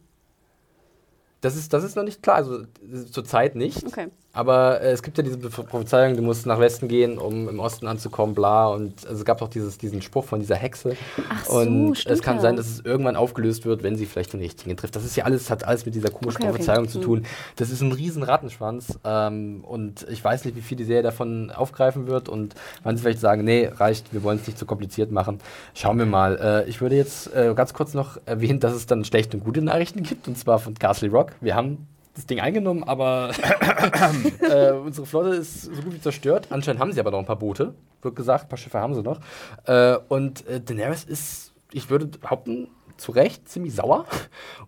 Das 1.41 1.56
ist, 1.56 1.74
das 1.74 1.84
ist 1.84 1.96
noch 1.96 2.04
nicht 2.04 2.22
klar, 2.22 2.36
also 2.38 2.62
äh, 2.62 2.66
zurzeit 3.12 3.56
nicht. 3.56 3.84
Okay. 3.86 4.10
Aber 4.36 4.82
äh, 4.82 4.92
es 4.92 5.04
gibt 5.04 5.16
ja 5.20 5.24
diese 5.24 5.38
Prophezeiung, 5.38 6.16
du 6.16 6.24
musst 6.24 6.48
nach 6.48 6.60
Westen 6.60 6.88
gehen, 6.88 7.20
um 7.20 7.48
im 7.48 7.60
Osten 7.60 7.86
anzukommen, 7.86 8.34
bla. 8.34 8.68
Und 8.68 9.06
also 9.06 9.20
es 9.20 9.26
gab 9.26 9.44
auch 9.44 9.48
dieses, 9.48 9.78
diesen 9.78 10.02
Spruch 10.02 10.26
von 10.26 10.40
dieser 10.40 10.56
Hexe. 10.56 10.98
Ach 11.30 11.46
so, 11.46 11.60
und 11.60 11.96
stimmt 11.96 12.16
es 12.16 12.24
kann 12.24 12.38
ja. 12.38 12.42
sein, 12.42 12.56
dass 12.56 12.66
es 12.66 12.80
irgendwann 12.84 13.16
aufgelöst 13.16 13.66
wird, 13.66 13.84
wenn 13.84 13.96
sie 13.96 14.08
vielleicht 14.08 14.34
den 14.34 14.40
richtigen 14.40 14.76
trifft. 14.76 14.96
Das 14.96 15.06
ist 15.06 15.16
ja 15.16 15.26
alles, 15.26 15.52
hat 15.52 15.66
alles 15.66 15.86
mit 15.86 15.94
dieser 15.94 16.10
komischen 16.10 16.42
Okay, 16.42 16.50
okay. 16.50 16.58
Prophezeiung 16.58 16.90
zu 16.90 16.98
Hm. 16.98 17.06
tun. 17.06 17.26
Das 17.58 17.70
ist 17.70 17.82
ein 17.82 17.92
riesen 17.92 18.24
Rattenschwanz. 18.24 18.98
Ähm, 19.04 19.64
und 19.64 20.08
ich 20.10 20.24
weiß 20.24 20.46
nicht, 20.46 20.58
wie 20.58 20.62
viel 20.62 20.78
die 20.78 20.86
Serie 20.86 21.04
davon 21.04 21.52
aufgreifen 21.52 22.08
wird 22.08 22.28
und 22.28 22.56
wann 22.82 22.98
sie 22.98 23.04
vielleicht 23.04 23.20
sagen, 23.20 23.44
nee, 23.44 23.68
reicht, 23.68 24.14
wir 24.14 24.24
wollen 24.24 24.40
es 24.40 24.48
nicht 24.48 24.58
zu 24.58 24.66
kompliziert 24.66 25.12
machen. 25.12 25.38
Schauen 25.76 26.00
wir 26.00 26.08
mal. 26.08 26.64
Äh, 26.66 26.70
ich 26.70 26.82
würde 26.82 26.96
jetzt 26.96 27.32
äh, 27.36 27.54
ganz 27.56 27.76
kurz 27.76 27.94
noch 27.94 28.18
erwähnen, 28.26 28.60
dass 28.60 28.74
es 28.74 28.88
dann 28.88 29.06
schlechte 29.06 29.38
und 29.38 29.44
gute 29.44 29.62
Nachrichten 29.62 30.02
gibt, 30.02 30.28
und 30.28 30.40
zwar 30.40 30.58
von 30.58 30.74
Castle 30.74 31.12
Rock. 31.12 31.34
Wir 31.40 31.54
haben 31.54 31.88
das 32.16 32.26
Ding 32.26 32.39
eingenommen, 32.39 32.84
aber 32.84 33.32
äh, 34.41 34.72
unsere 34.72 35.05
Flotte 35.07 35.30
ist 35.30 35.64
so 35.64 35.82
gut 35.82 35.93
wie 35.93 36.01
zerstört. 36.01 36.47
Anscheinend 36.49 36.82
haben 36.82 36.91
sie 36.91 36.99
aber 36.99 37.11
noch 37.11 37.20
ein 37.20 37.26
paar 37.26 37.39
Boote, 37.39 37.74
wird 38.01 38.16
gesagt, 38.16 38.45
ein 38.45 38.49
paar 38.49 38.57
Schiffe 38.57 38.80
haben 38.80 38.93
sie 38.93 39.01
noch. 39.01 39.20
Äh, 39.66 39.97
und 40.09 40.47
äh, 40.47 40.61
Daenerys 40.61 41.03
ist, 41.03 41.53
ich 41.72 41.89
würde 41.89 42.05
behaupten, 42.05 42.70
zu 42.97 43.11
Recht 43.11 43.49
ziemlich 43.49 43.74
sauer. 43.74 44.05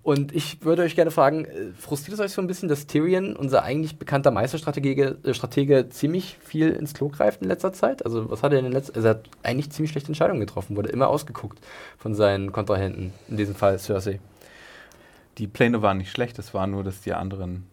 Und 0.03 0.35
ich 0.35 0.63
würde 0.63 0.83
euch 0.83 0.95
gerne 0.95 1.11
fragen, 1.11 1.45
äh, 1.45 1.71
frustriert 1.77 2.15
es 2.15 2.19
euch 2.19 2.31
so 2.31 2.41
ein 2.41 2.47
bisschen, 2.47 2.69
dass 2.69 2.87
Tyrion, 2.87 3.35
unser 3.35 3.63
eigentlich 3.63 3.97
bekannter 3.97 4.31
Meisterstratege, 4.31 5.17
äh, 5.23 5.33
Stratege, 5.33 5.89
ziemlich 5.89 6.37
viel 6.43 6.71
ins 6.71 6.93
Klo 6.93 7.09
greift 7.09 7.41
in 7.41 7.47
letzter 7.47 7.73
Zeit? 7.73 8.03
Also 8.05 8.29
was 8.29 8.43
hat 8.43 8.51
er 8.51 8.59
in 8.59 8.65
den 8.65 8.73
letzten, 8.73 8.95
also 8.95 9.07
er 9.07 9.15
hat 9.15 9.29
eigentlich 9.43 9.71
ziemlich 9.71 9.91
schlechte 9.91 10.09
Entscheidungen 10.09 10.39
getroffen, 10.39 10.75
wurde 10.75 10.89
immer 10.89 11.07
ausgeguckt 11.07 11.59
von 11.97 12.15
seinen 12.15 12.51
Kontrahenten, 12.51 13.13
in 13.27 13.37
diesem 13.37 13.55
Fall 13.55 13.79
Cersei. 13.79 14.19
Die 15.37 15.47
Pläne 15.47 15.81
waren 15.81 15.97
nicht 15.97 16.11
schlecht, 16.11 16.39
es 16.39 16.53
war 16.53 16.65
nur, 16.67 16.83
dass 16.83 17.01
die 17.01 17.13
anderen 17.13 17.65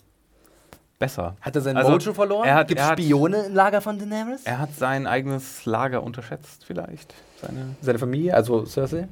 besser. 0.98 1.36
Hat 1.40 1.54
er 1.56 1.62
sein 1.62 1.76
Also, 1.76 1.90
Mojo 1.92 2.12
verloren? 2.14 2.46
er 2.48 2.54
hat- 2.54 2.68
Gibt 2.68 2.80
er 2.80 2.86
hat- 2.88 2.98
Spione 3.00 3.44
im 3.46 3.54
Lager 3.54 3.80
von 3.80 3.98
Daenerys? 3.98 4.42
Er 4.44 4.58
hat 4.58 4.74
sein 4.76 5.06
eigenes 5.06 5.64
Lager 5.64 6.02
unterschätzt, 6.02 6.64
vielleicht. 6.64 7.14
Seine 7.40 7.76
Seine 7.80 7.98
Familie, 7.98 8.34
also 8.34 8.64
Cersei? 8.66 9.08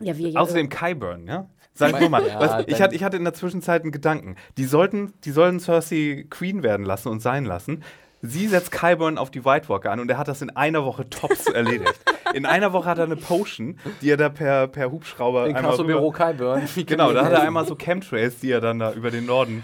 Ja, 0.00 0.16
wir 0.16 0.38
Außerdem 0.40 0.68
Kyburn, 0.68 1.26
ja? 1.26 1.46
Sag 1.72 1.92
ich 1.94 2.00
nur 2.00 2.08
mal. 2.10 2.22
Ja, 2.26 2.40
was, 2.40 2.64
ich, 2.66 2.80
hatte, 2.80 2.94
ich 2.94 3.02
hatte 3.04 3.16
in 3.16 3.24
der 3.24 3.34
Zwischenzeit 3.34 3.82
einen 3.82 3.92
Gedanken. 3.92 4.36
Die 4.58 4.64
sollten, 4.64 5.12
die 5.24 5.30
sollten 5.30 5.60
Cersei 5.60 6.26
Queen 6.28 6.62
werden 6.62 6.84
lassen 6.84 7.08
und 7.08 7.20
sein 7.20 7.44
lassen. 7.44 7.82
Sie 8.22 8.48
setzt 8.48 8.72
Kyburn 8.72 9.18
auf 9.18 9.30
die 9.30 9.44
White 9.44 9.68
Walker 9.68 9.92
an 9.92 10.00
und 10.00 10.10
er 10.10 10.18
hat 10.18 10.26
das 10.26 10.42
in 10.42 10.50
einer 10.50 10.84
Woche 10.84 11.08
tops 11.08 11.46
erledigt. 11.46 11.94
In 12.34 12.46
einer 12.46 12.72
Woche 12.72 12.88
hat 12.88 12.98
er 12.98 13.04
eine 13.04 13.16
Potion, 13.16 13.78
die 14.00 14.10
er 14.10 14.16
da 14.16 14.28
per, 14.30 14.68
per 14.68 14.90
Hubschrauber 14.90 15.46
In 15.46 15.56
einmal 15.56 15.76
Büro 15.76 16.10
Kyburn. 16.10 16.62
Genau, 16.86 17.12
da 17.12 17.24
hat 17.24 17.32
er 17.32 17.42
einmal 17.42 17.66
so 17.66 17.76
Chemtrails, 17.76 18.40
die 18.40 18.50
er 18.50 18.60
dann 18.60 18.78
da 18.78 18.92
über 18.92 19.10
den 19.10 19.26
Norden 19.26 19.62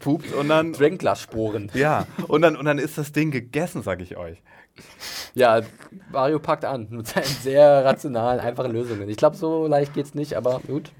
pupt 0.00 0.32
und 0.32 0.48
dann 0.48 0.72
Dragonglass-Sporen. 0.72 1.70
ja, 1.74 2.06
und 2.28 2.42
dann 2.42 2.56
und 2.56 2.66
dann 2.66 2.78
ist 2.78 2.98
das 2.98 3.12
Ding 3.12 3.30
gegessen, 3.30 3.82
sag 3.82 4.00
ich 4.00 4.16
euch. 4.16 4.42
Ja, 5.34 5.60
Mario 6.10 6.38
packt 6.38 6.64
an 6.64 6.86
mit 6.90 7.06
seinen 7.06 7.24
sehr 7.24 7.84
rationalen, 7.84 8.40
einfachen 8.40 8.72
Lösungen. 8.72 9.08
Ich 9.08 9.16
glaube, 9.16 9.36
so 9.36 9.66
leicht 9.66 9.94
geht's 9.94 10.14
nicht, 10.14 10.34
aber 10.34 10.60
gut. 10.66 10.90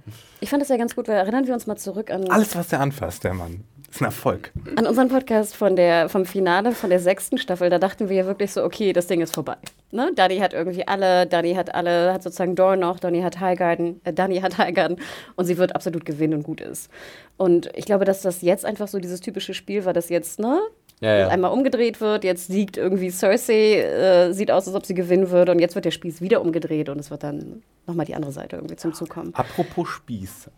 Ich 0.40 0.51
fand 0.51 0.61
das 0.62 0.69
ja 0.69 0.77
ganz 0.77 0.94
gut, 0.94 1.09
weil 1.09 1.16
erinnern 1.16 1.47
wir 1.47 1.55
uns 1.55 1.66
mal 1.66 1.77
zurück 1.77 2.11
an, 2.11 2.28
Alles 2.31 2.57
was 2.57 2.69
der 2.69 2.81
anfasst, 2.81 3.24
der 3.24 3.35
Mann, 3.35 3.65
ist 3.90 4.00
ein 4.00 4.04
Erfolg. 4.04 4.52
an 4.76 4.86
unseren 4.86 5.08
Podcast 5.08 5.56
von 5.56 5.74
der, 5.74 6.08
vom 6.08 6.24
Finale 6.24 6.72
von 6.72 6.90
der 6.90 7.00
sechsten 7.00 7.38
Staffel. 7.38 7.70
Da 7.70 7.78
dachten 7.78 8.08
wir 8.08 8.16
ja 8.16 8.26
wirklich 8.26 8.52
so, 8.52 8.62
okay, 8.62 8.92
das 8.92 9.08
Ding 9.08 9.20
ist 9.20 9.34
vorbei. 9.34 9.56
Ne? 9.90 10.12
Dani 10.14 10.38
hat 10.38 10.52
irgendwie 10.54 10.86
alle, 10.86 11.26
Dani 11.26 11.54
hat 11.54 11.74
alle, 11.74 12.12
hat 12.12 12.22
sozusagen 12.22 12.54
Dorn 12.54 12.80
noch, 12.80 13.00
Dani 13.00 13.22
hat 13.22 13.40
Highgarden, 13.40 14.00
äh, 14.04 14.12
Dani 14.12 14.40
hat 14.40 14.58
Highgarden 14.58 14.98
und 15.34 15.44
sie 15.44 15.58
wird 15.58 15.74
absolut 15.74 16.04
gewinnen 16.04 16.34
und 16.34 16.42
gut 16.44 16.60
ist. 16.60 16.88
Und 17.36 17.70
ich 17.74 17.84
glaube, 17.84 18.04
dass 18.04 18.22
das 18.22 18.42
jetzt 18.42 18.64
einfach 18.64 18.86
so 18.86 19.00
dieses 19.00 19.20
typische 19.20 19.54
Spiel 19.54 19.84
war, 19.84 19.92
das 19.92 20.08
jetzt, 20.08 20.38
ne? 20.38 20.60
Ja, 21.00 21.16
ja. 21.16 21.28
Einmal 21.28 21.50
umgedreht 21.50 22.00
wird, 22.02 22.24
jetzt 22.24 22.48
siegt 22.48 22.76
irgendwie 22.76 23.10
Cersei, 23.10 23.80
äh, 23.80 24.32
sieht 24.32 24.50
aus, 24.50 24.68
als 24.68 24.76
ob 24.76 24.84
sie 24.84 24.94
gewinnen 24.94 25.30
würde 25.30 25.50
und 25.50 25.58
jetzt 25.58 25.74
wird 25.74 25.86
der 25.86 25.90
Spieß 25.90 26.20
wieder 26.20 26.42
umgedreht 26.42 26.90
und 26.90 26.98
es 26.98 27.10
wird 27.10 27.22
dann 27.22 27.62
nochmal 27.86 28.04
die 28.04 28.14
andere 28.14 28.32
Seite 28.32 28.56
irgendwie 28.56 28.76
zum 28.76 28.92
Zug 28.92 29.08
kommen. 29.08 29.34
Apropos 29.34 29.88
Spieß. 29.88 30.50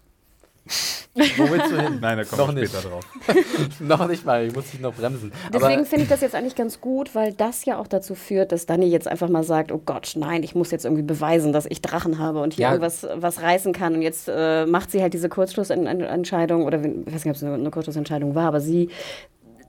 Wo 1.36 1.50
willst 1.50 1.70
du 1.70 1.80
hin? 1.82 1.98
Nein, 2.00 2.18
da 2.18 2.24
kommen 2.24 2.40
Noch 2.40 2.54
wir 2.54 2.60
nicht. 2.62 2.72
später 2.72 2.88
drauf. 2.88 3.04
noch 3.80 4.08
nicht 4.08 4.24
mal, 4.24 4.46
ich 4.46 4.54
muss 4.54 4.70
dich 4.70 4.80
noch 4.80 4.94
bremsen. 4.94 5.30
Deswegen 5.52 5.84
finde 5.84 6.04
ich 6.04 6.08
das 6.08 6.20
jetzt 6.22 6.34
eigentlich 6.34 6.54
ganz 6.54 6.80
gut, 6.80 7.14
weil 7.14 7.32
das 7.34 7.64
ja 7.64 7.78
auch 7.78 7.86
dazu 7.86 8.14
führt, 8.14 8.52
dass 8.52 8.64
Dani 8.66 8.86
jetzt 8.86 9.06
einfach 9.08 9.28
mal 9.28 9.42
sagt, 9.44 9.72
oh 9.72 9.80
Gott, 9.84 10.12
nein, 10.16 10.42
ich 10.42 10.54
muss 10.54 10.70
jetzt 10.70 10.84
irgendwie 10.84 11.02
beweisen, 11.02 11.52
dass 11.52 11.66
ich 11.66 11.82
Drachen 11.82 12.18
habe 12.18 12.40
und 12.40 12.54
hier 12.54 12.62
Ja. 12.62 12.68
irgendwas 12.70 13.06
was 13.16 13.42
reißen 13.42 13.72
kann. 13.72 13.94
Und 13.94 14.02
jetzt 14.02 14.28
äh, 14.32 14.64
macht 14.66 14.90
sie 14.90 15.02
halt 15.02 15.12
diese 15.12 15.28
Kurzschlussentscheidung, 15.28 16.64
oder 16.64 16.78
ich 16.82 16.84
weiß 17.12 17.24
nicht, 17.24 17.30
ob 17.30 17.36
es 17.36 17.42
eine, 17.42 17.54
eine 17.54 17.70
Kurzschlussentscheidung 17.70 18.34
war, 18.34 18.46
aber 18.46 18.60
sie 18.60 18.88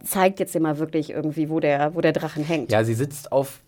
zeigt 0.03 0.39
jetzt 0.39 0.53
ja 0.53 0.61
mal 0.61 0.79
wirklich 0.79 1.09
irgendwie, 1.09 1.49
wo 1.49 1.59
der, 1.59 1.95
wo 1.95 2.01
der 2.01 2.13
Drachen 2.13 2.43
hängt. 2.43 2.71
ja, 2.71 2.83
sie 2.83 2.93
sitzt 2.93 3.31
auf, 3.31 3.59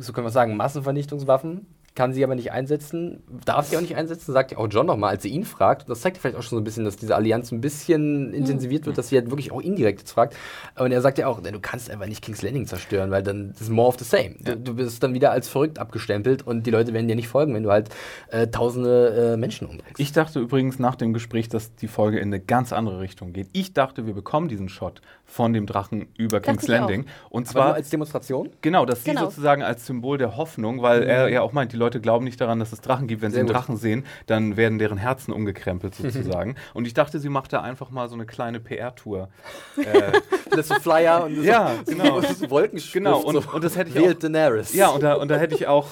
so 0.00 0.12
können 0.12 0.26
wir 0.26 0.30
sagen, 0.30 0.56
Massenvernichtungswaffen, 0.56 1.66
kann 1.94 2.12
sie 2.12 2.24
aber 2.24 2.34
nicht 2.34 2.52
einsetzen, 2.52 3.22
darf 3.44 3.68
sie 3.68 3.76
auch 3.76 3.80
nicht 3.82 3.96
einsetzen, 3.96 4.32
sagt 4.32 4.52
ja 4.52 4.58
auch 4.58 4.68
John 4.70 4.86
nochmal, 4.86 5.10
als 5.10 5.22
sie 5.22 5.28
ihn 5.28 5.44
fragt. 5.44 5.82
Und 5.82 5.90
das 5.90 6.00
zeigt 6.00 6.18
vielleicht 6.18 6.36
auch 6.36 6.42
schon 6.42 6.56
so 6.56 6.60
ein 6.60 6.64
bisschen, 6.64 6.84
dass 6.84 6.96
diese 6.96 7.14
Allianz 7.14 7.52
ein 7.52 7.60
bisschen 7.60 8.32
intensiviert 8.32 8.86
wird, 8.86 8.96
dass 8.96 9.08
sie 9.08 9.16
halt 9.16 9.30
wirklich 9.30 9.52
auch 9.52 9.60
indirekt 9.60 10.00
jetzt 10.00 10.12
fragt. 10.12 10.36
Und 10.78 10.92
er 10.92 11.02
sagt 11.02 11.18
ja 11.18 11.26
auch, 11.26 11.40
du 11.42 11.60
kannst 11.60 11.90
einfach 11.90 12.06
nicht 12.06 12.22
King's 12.22 12.42
Landing 12.42 12.66
zerstören, 12.66 13.10
weil 13.10 13.22
dann 13.22 13.52
das 13.52 13.62
ist 13.62 13.70
more 13.70 13.88
of 13.88 13.98
the 13.98 14.04
same. 14.04 14.36
Du, 14.40 14.56
du 14.56 14.74
bist 14.74 15.02
dann 15.02 15.12
wieder 15.12 15.32
als 15.32 15.48
verrückt 15.48 15.78
abgestempelt 15.78 16.46
und 16.46 16.66
die 16.66 16.70
Leute 16.70 16.94
werden 16.94 17.08
dir 17.08 17.16
nicht 17.16 17.28
folgen, 17.28 17.54
wenn 17.54 17.62
du 17.62 17.70
halt 17.70 17.90
äh, 18.30 18.46
tausende 18.48 19.32
äh, 19.34 19.36
Menschen 19.36 19.66
umbringst. 19.66 20.00
Ich 20.00 20.12
dachte 20.12 20.40
übrigens 20.40 20.78
nach 20.78 20.94
dem 20.94 21.12
Gespräch, 21.12 21.48
dass 21.48 21.74
die 21.76 21.88
Folge 21.88 22.18
in 22.18 22.28
eine 22.28 22.40
ganz 22.40 22.72
andere 22.72 23.00
Richtung 23.00 23.32
geht. 23.32 23.48
Ich 23.52 23.74
dachte, 23.74 24.06
wir 24.06 24.14
bekommen 24.14 24.48
diesen 24.48 24.68
Shot 24.68 25.02
von 25.32 25.54
dem 25.54 25.64
Drachen 25.64 26.08
über 26.18 26.40
King's 26.40 26.64
ich 26.64 26.68
auch. 26.68 26.74
Landing. 26.74 27.06
Und 27.30 27.48
aber 27.48 27.54
nur 27.60 27.64
zwar 27.64 27.74
als 27.74 27.88
Demonstration? 27.88 28.50
Genau, 28.60 28.84
dass 28.84 29.02
sie 29.02 29.10
Genau. 29.10 29.22
sozusagen 29.24 29.62
als 29.62 29.86
Symbol 29.86 30.18
der 30.18 30.36
Hoffnung, 30.36 30.82
weil 30.82 31.04
er 31.04 31.28
ja 31.30 31.40
auch 31.40 31.52
meint, 31.52 31.72
die 31.72 31.78
Leute 31.78 32.02
glauben 32.02 32.24
nicht 32.26 32.38
daran, 32.38 32.58
dass 32.58 32.70
es 32.72 32.82
Drachen 32.82 33.06
gibt. 33.06 33.22
Wenn 33.22 33.30
Sehr 33.30 33.36
sie 33.36 33.40
einen 33.40 33.46
gut. 33.48 33.56
Drachen 33.56 33.76
sehen, 33.78 34.04
dann 34.26 34.58
werden 34.58 34.78
deren 34.78 34.98
Herzen 34.98 35.32
umgekrempelt 35.32 35.94
sozusagen. 35.96 36.56
Und 36.74 36.86
ich 36.86 36.92
dachte, 36.92 37.18
sie 37.18 37.30
macht 37.30 37.52
da 37.54 37.62
einfach 37.62 37.90
mal 37.90 38.10
so 38.10 38.14
eine 38.14 38.26
kleine 38.26 38.60
PR-Tour. 38.60 39.30
äh, 39.78 40.20
Das 40.54 40.68
so 40.68 40.74
Flyer 40.74 41.24
und 41.24 41.42
Ja, 41.42 41.72
genau. 41.86 42.20
so 42.20 42.50
Wolkenschrift. 42.50 42.92
Genau, 42.92 43.18
und- 43.20 43.42
so, 43.42 43.50
und 43.52 43.64
das 43.64 43.74
hätte 43.76 43.88
ich 43.88 43.94
wählt 43.96 44.16
auch- 44.18 44.20
Daenerys. 44.20 44.74
ja, 44.74 44.88
und 44.88 45.02
da, 45.02 45.14
und 45.14 45.28
da 45.28 45.36
hätte 45.36 45.54
ich 45.54 45.66
auch, 45.66 45.86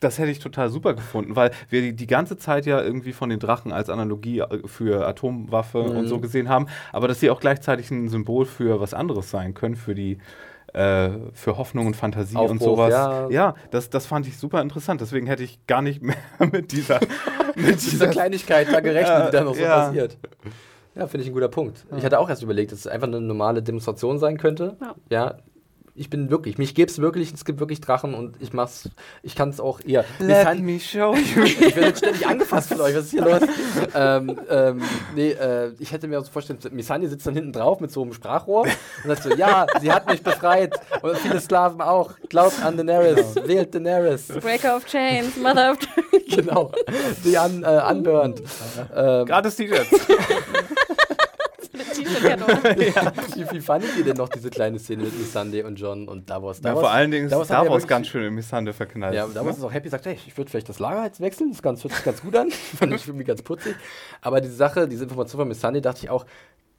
das 0.00 0.18
hätte 0.18 0.30
ich 0.30 0.38
total 0.40 0.68
super 0.70 0.94
gefunden, 0.94 1.36
weil 1.36 1.50
wir 1.70 1.80
die, 1.80 1.92
die 1.94 2.06
ganze 2.06 2.36
Zeit 2.36 2.66
ja 2.66 2.82
irgendwie 2.82 3.12
von 3.12 3.30
den 3.30 3.38
Drachen 3.38 3.72
als 3.72 3.88
Analogie 3.88 4.40
äh, 4.40 4.66
für 4.66 5.06
Atomwaffe 5.06 5.78
und 5.80 6.02
Mhm. 6.04 6.08
so 6.08 6.20
gesehen 6.20 6.48
haben, 6.48 6.66
aber 6.92 7.08
dass 7.08 7.20
sie 7.20 7.30
auch 7.30 7.40
gleichzeitig 7.40 7.90
ein 7.90 8.08
Symbol 8.08 8.44
für 8.46 8.80
was 8.80 8.92
anderes 8.94 9.30
sein 9.30 9.54
können, 9.54 9.76
für 9.76 9.94
die 9.94 10.18
äh, 10.74 11.10
für 11.32 11.56
Hoffnung 11.56 11.86
und 11.86 11.96
Fantasie 11.96 12.36
und 12.36 12.42
Aufbruch, 12.50 12.58
sowas. 12.76 12.90
ja. 12.90 13.28
Ja, 13.30 13.54
das, 13.70 13.88
das 13.88 14.04
fand 14.04 14.26
ich 14.26 14.36
super 14.36 14.60
interessant. 14.60 15.00
Deswegen 15.00 15.26
hätte 15.26 15.42
ich 15.44 15.64
gar 15.66 15.80
nicht 15.80 16.02
mehr 16.02 16.16
mit 16.52 16.72
dieser, 16.72 17.00
mit 17.54 17.80
dieser 17.80 18.08
Kleinigkeit 18.08 18.70
da 18.70 18.80
gerechnet, 18.80 19.28
die 19.28 19.36
da 19.36 19.44
noch 19.44 19.54
so 19.54 19.62
Ja. 19.62 19.86
passiert. 19.86 20.18
Ja, 20.94 21.06
finde 21.06 21.22
ich 21.24 21.30
ein 21.30 21.34
guter 21.34 21.48
Punkt. 21.48 21.86
Ich 21.96 22.04
hatte 22.04 22.18
auch 22.18 22.28
erst 22.28 22.42
überlegt, 22.42 22.72
dass 22.72 22.80
es 22.80 22.86
einfach 22.86 23.06
eine 23.06 23.20
normale 23.20 23.62
Demonstration 23.62 24.18
sein 24.18 24.36
könnte. 24.38 24.76
Ja. 25.08 25.36
Ich 25.98 26.10
bin 26.10 26.30
wirklich, 26.30 26.58
mich 26.58 26.74
gäbe 26.74 26.90
es 26.90 26.98
wirklich, 26.98 27.32
es 27.32 27.44
gibt 27.46 27.58
wirklich 27.58 27.80
Drachen 27.80 28.12
und 28.14 28.36
ich 28.40 28.52
mach's, 28.52 28.90
ich 29.22 29.34
kann 29.34 29.48
es 29.48 29.60
auch 29.60 29.80
eher. 29.80 30.04
Let 30.18 30.46
Missan- 30.46 30.60
me 30.62 30.78
show 30.78 31.14
you. 31.34 31.42
ich 31.44 31.58
werde 31.74 31.86
jetzt 31.88 31.98
ständig 31.98 32.26
angefasst 32.26 32.68
von 32.68 32.80
euch, 32.82 32.94
was 32.94 33.04
ist 33.06 33.10
hier 33.12 33.22
los? 33.24 33.40
ähm, 33.94 34.38
ähm, 34.50 34.82
nee, 35.14 35.30
äh, 35.30 35.72
ich 35.78 35.92
hätte 35.92 36.06
mir 36.06 36.18
auch 36.20 36.24
so 36.24 36.30
vorstellen, 36.30 36.58
Missani 36.72 37.06
sitzt 37.08 37.26
dann 37.26 37.34
hinten 37.34 37.52
drauf 37.52 37.80
mit 37.80 37.90
so 37.90 38.02
einem 38.02 38.12
Sprachrohr 38.12 38.62
und 38.64 39.08
sagt 39.08 39.22
so, 39.22 39.34
ja, 39.34 39.66
sie 39.80 39.90
hat 39.90 40.06
mich 40.06 40.22
befreit 40.22 40.74
und 41.00 41.16
viele 41.18 41.40
Sklaven 41.40 41.80
auch. 41.80 42.10
Glaubt 42.28 42.62
an 42.62 42.76
Daenerys, 42.76 43.34
wählt 43.46 43.74
Daenerys. 43.74 44.28
Breaker 44.28 44.76
of 44.76 44.84
Chains, 44.84 45.36
Mother 45.36 45.72
of 45.72 45.78
genau, 46.28 46.72
die 47.24 47.38
an, 47.38 47.62
äh, 47.64 47.82
unburned. 47.90 48.42
Ähm, 48.94 49.24
Gratis 49.26 49.56
T-Shirts. 49.56 49.88
T-Shirt-Kanone. 51.84 52.76
wie, 53.34 53.50
wie 53.56 53.60
fandet 53.60 53.90
ihr 53.98 54.04
denn 54.04 54.16
noch 54.16 54.28
diese 54.28 54.50
kleine 54.50 54.78
Szene 54.78 55.04
mit 55.04 55.18
Missandei 55.18 55.64
und 55.64 55.76
John 55.76 56.08
und 56.08 56.28
Davos? 56.30 56.58
Ja, 56.58 56.62
Davos 56.70 56.80
vor 56.80 56.90
allen 56.90 57.10
Dingen 57.10 57.26
ist 57.26 57.32
Davos 57.32 57.46
Star 57.46 57.64
ja 57.68 57.78
ganz 57.78 58.06
schön 58.08 58.24
im 58.24 58.34
Missande 58.34 58.72
verknallt. 58.72 59.14
Ja, 59.14 59.26
Davos 59.26 59.58
ist 59.58 59.64
auch 59.64 59.72
happy, 59.72 59.88
sagt, 59.88 60.06
hey, 60.06 60.18
ich 60.26 60.36
würde 60.36 60.50
vielleicht 60.50 60.68
das 60.68 60.78
Lager 60.78 61.04
jetzt 61.04 61.20
wechseln, 61.20 61.50
das 61.50 61.62
ganz, 61.62 61.82
hört 61.84 61.94
sich 61.94 62.04
ganz 62.04 62.22
gut 62.22 62.36
an. 62.36 62.50
Fand 62.78 62.92
ich 62.94 63.06
irgendwie 63.06 63.24
ganz 63.24 63.42
putzig. 63.42 63.74
Aber 64.22 64.40
diese 64.40 64.54
Sache, 64.54 64.88
diese 64.88 65.04
Information 65.04 65.40
von 65.40 65.48
Missandei, 65.48 65.80
dachte 65.80 66.00
ich 66.04 66.10
auch, 66.10 66.26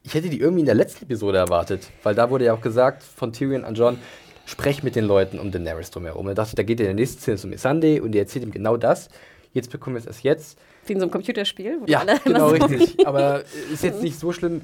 ich 0.03 0.13
hätte 0.13 0.29
die 0.29 0.39
irgendwie 0.39 0.61
in 0.61 0.65
der 0.67 0.75
letzten 0.75 1.05
Episode 1.05 1.37
erwartet. 1.37 1.89
Weil 2.03 2.15
da 2.15 2.29
wurde 2.29 2.45
ja 2.45 2.53
auch 2.53 2.61
gesagt 2.61 3.03
von 3.03 3.33
Tyrion 3.33 3.65
an 3.65 3.75
John, 3.75 3.97
sprech 4.45 4.81
mit 4.83 4.95
den 4.95 5.03
Leuten 5.05 5.39
um 5.39 5.51
Daenerys 5.51 5.91
drumherum. 5.91 6.21
Und 6.27 6.27
da 6.27 6.33
dachte 6.43 6.51
ich, 6.51 6.55
da 6.55 6.63
geht 6.63 6.79
er 6.79 6.89
in 6.89 6.95
der 6.95 7.01
nächsten 7.03 7.21
Szene 7.21 7.37
zu 7.37 7.47
Missandei 7.47 8.01
und 8.01 8.11
die 8.13 8.19
erzählt 8.19 8.45
ihm 8.45 8.51
genau 8.51 8.77
das. 8.77 9.09
Jetzt 9.53 9.71
bekommen 9.71 9.95
wir 9.95 9.99
es 9.99 10.05
erst 10.05 10.23
jetzt. 10.23 10.57
Wie 10.85 10.93
in 10.93 10.99
so 10.99 11.05
einem 11.05 11.11
Computerspiel. 11.11 11.79
Wo 11.81 11.85
Ja, 11.87 11.99
alle 11.99 12.19
genau 12.23 12.49
so- 12.55 12.55
richtig. 12.55 13.05
Aber 13.05 13.43
ist 13.73 13.83
jetzt 13.83 14.01
nicht 14.01 14.17
so 14.19 14.31
schlimm. 14.31 14.61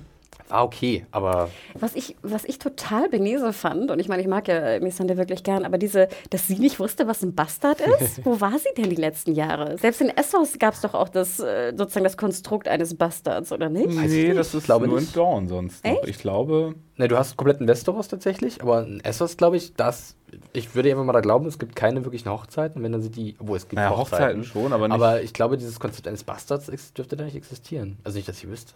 War 0.50 0.64
okay, 0.64 1.06
aber 1.12 1.50
Was 1.74 1.96
ich, 1.96 2.16
was 2.22 2.46
ich 2.46 2.60
total 2.60 3.10
benese 3.10 3.54
fand, 3.54 3.90
und 3.92 4.00
ich 4.00 4.08
meine, 4.08 4.22
ich 4.22 4.28
mag 4.28 4.48
ja 4.48 4.80
Missandei 4.80 5.18
wirklich 5.18 5.44
gern, 5.44 5.66
aber 5.66 5.78
diese, 5.78 6.08
dass 6.30 6.48
sie 6.48 6.58
nicht 6.58 6.80
wusste, 6.80 7.08
was 7.08 7.24
ein 7.24 7.34
Bastard 7.34 7.82
ist, 7.82 8.24
wo 8.26 8.40
war 8.40 8.58
sie 8.60 8.70
denn 8.78 8.90
die 8.90 8.96
letzten 8.96 9.34
Jahre? 9.34 9.78
Selbst 9.78 10.02
in 10.02 10.10
Essos 10.10 10.60
gab 10.60 10.74
es 10.74 10.82
doch 10.82 10.94
auch 10.94 11.10
das, 11.10 11.40
äh, 11.40 11.74
sozusagen 11.76 12.04
das 12.04 12.18
Konstrukt 12.18 12.68
eines 12.68 12.96
Bastards, 12.96 13.52
oder 13.52 13.70
nicht? 13.70 13.90
Nee, 13.90 14.28
nicht. 14.28 14.38
das 14.38 14.54
ist 14.54 14.66
Glaube 14.66 14.88
nur 14.88 15.00
nicht. 15.00 15.16
in 15.16 15.22
Dawn 15.22 15.48
sonst. 15.48 15.84
Noch. 15.84 15.92
Echt? 15.92 16.08
Ich 16.08 16.20
glaube, 16.20 16.76
Ne, 16.96 17.08
du 17.08 17.18
hast 17.18 17.38
kompletten 17.38 17.68
Westeros 17.68 18.08
tatsächlich, 18.08 18.62
aber 18.62 18.84
in 18.84 19.00
Essos, 19.00 19.36
glaube 19.36 19.58
ich, 19.58 19.74
das. 19.74 20.16
Ich 20.52 20.76
würde 20.76 20.92
einfach 20.92 21.04
mal 21.04 21.14
da 21.14 21.22
glauben, 21.22 21.48
es 21.48 21.58
gibt 21.58 21.76
keine 21.76 22.06
wirklichen 22.06 22.30
Hochzeiten. 22.30 22.84
Wenn 22.84 22.92
dann 22.92 23.02
sind 23.02 23.16
die. 23.16 23.36
Obwohl 23.40 23.58
es 23.58 23.68
gibt 23.68 23.76
naja, 23.82 23.96
Hochzeiten 23.98 24.44
schon, 24.44 24.74
aber 24.74 24.88
nicht. 24.88 24.94
Aber 24.96 25.22
ich 25.24 25.34
glaube, 25.34 25.58
dieses 25.58 25.80
Konzept 25.80 26.08
eines 26.08 26.24
Bastards 26.24 26.94
dürfte 26.94 27.16
da 27.16 27.24
nicht 27.24 27.36
existieren. 27.36 27.98
Also 28.04 28.18
nicht, 28.18 28.28
dass 28.28 28.38
ich 28.38 28.48
wüsste. 28.48 28.74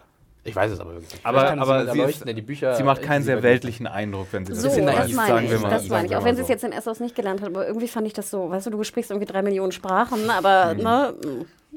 Ich 0.48 0.56
weiß 0.56 0.72
es 0.72 0.80
aber 0.80 0.92
wirklich 0.94 1.12
nicht. 1.12 1.26
Aber- 1.26 1.52
aber 1.60 1.92
sie 1.92 2.00
ist- 2.00 2.26
die 2.28 2.42
Bücher. 2.42 2.74
sie 2.76 2.84
macht 2.84 3.02
keinen 3.02 3.22
sie 3.22 3.28
sehr 3.28 3.44
weltlichen 3.44 3.86
Eindruck, 3.86 4.28
wenn 4.32 4.46
sie 4.46 4.54
das 4.54 4.62
So, 4.62 4.70
bisschen 4.70 4.86
das 4.86 4.96
meine 5.12 5.28
sagen 5.28 5.46
ich. 5.46 5.52
wir 5.52 5.60
mal. 5.60 5.70
das 5.70 5.90
meine 5.90 6.08
ich. 6.08 6.16
Auch 6.16 6.24
wenn 6.24 6.36
sie 6.36 6.42
es 6.42 6.48
so. 6.48 6.54
jetzt 6.54 6.64
in 6.64 6.72
Essos 6.72 7.00
nicht 7.02 7.16
gelernt 7.16 7.42
hat, 7.42 7.50
aber 7.50 7.68
irgendwie 7.68 7.88
fand 7.90 8.08
ich 8.08 8.14
das 8.14 8.30
so, 8.30 8.50
weißt 8.50 8.66
du, 8.68 8.70
du 8.72 8.84
sprichst 8.84 9.12
irgendwie 9.12 9.28
drei 9.32 9.42
Millionen 9.42 9.72
Sprachen, 9.74 10.30
aber, 10.30 10.74
Mhm. 10.74 10.82
ne. 10.84 11.14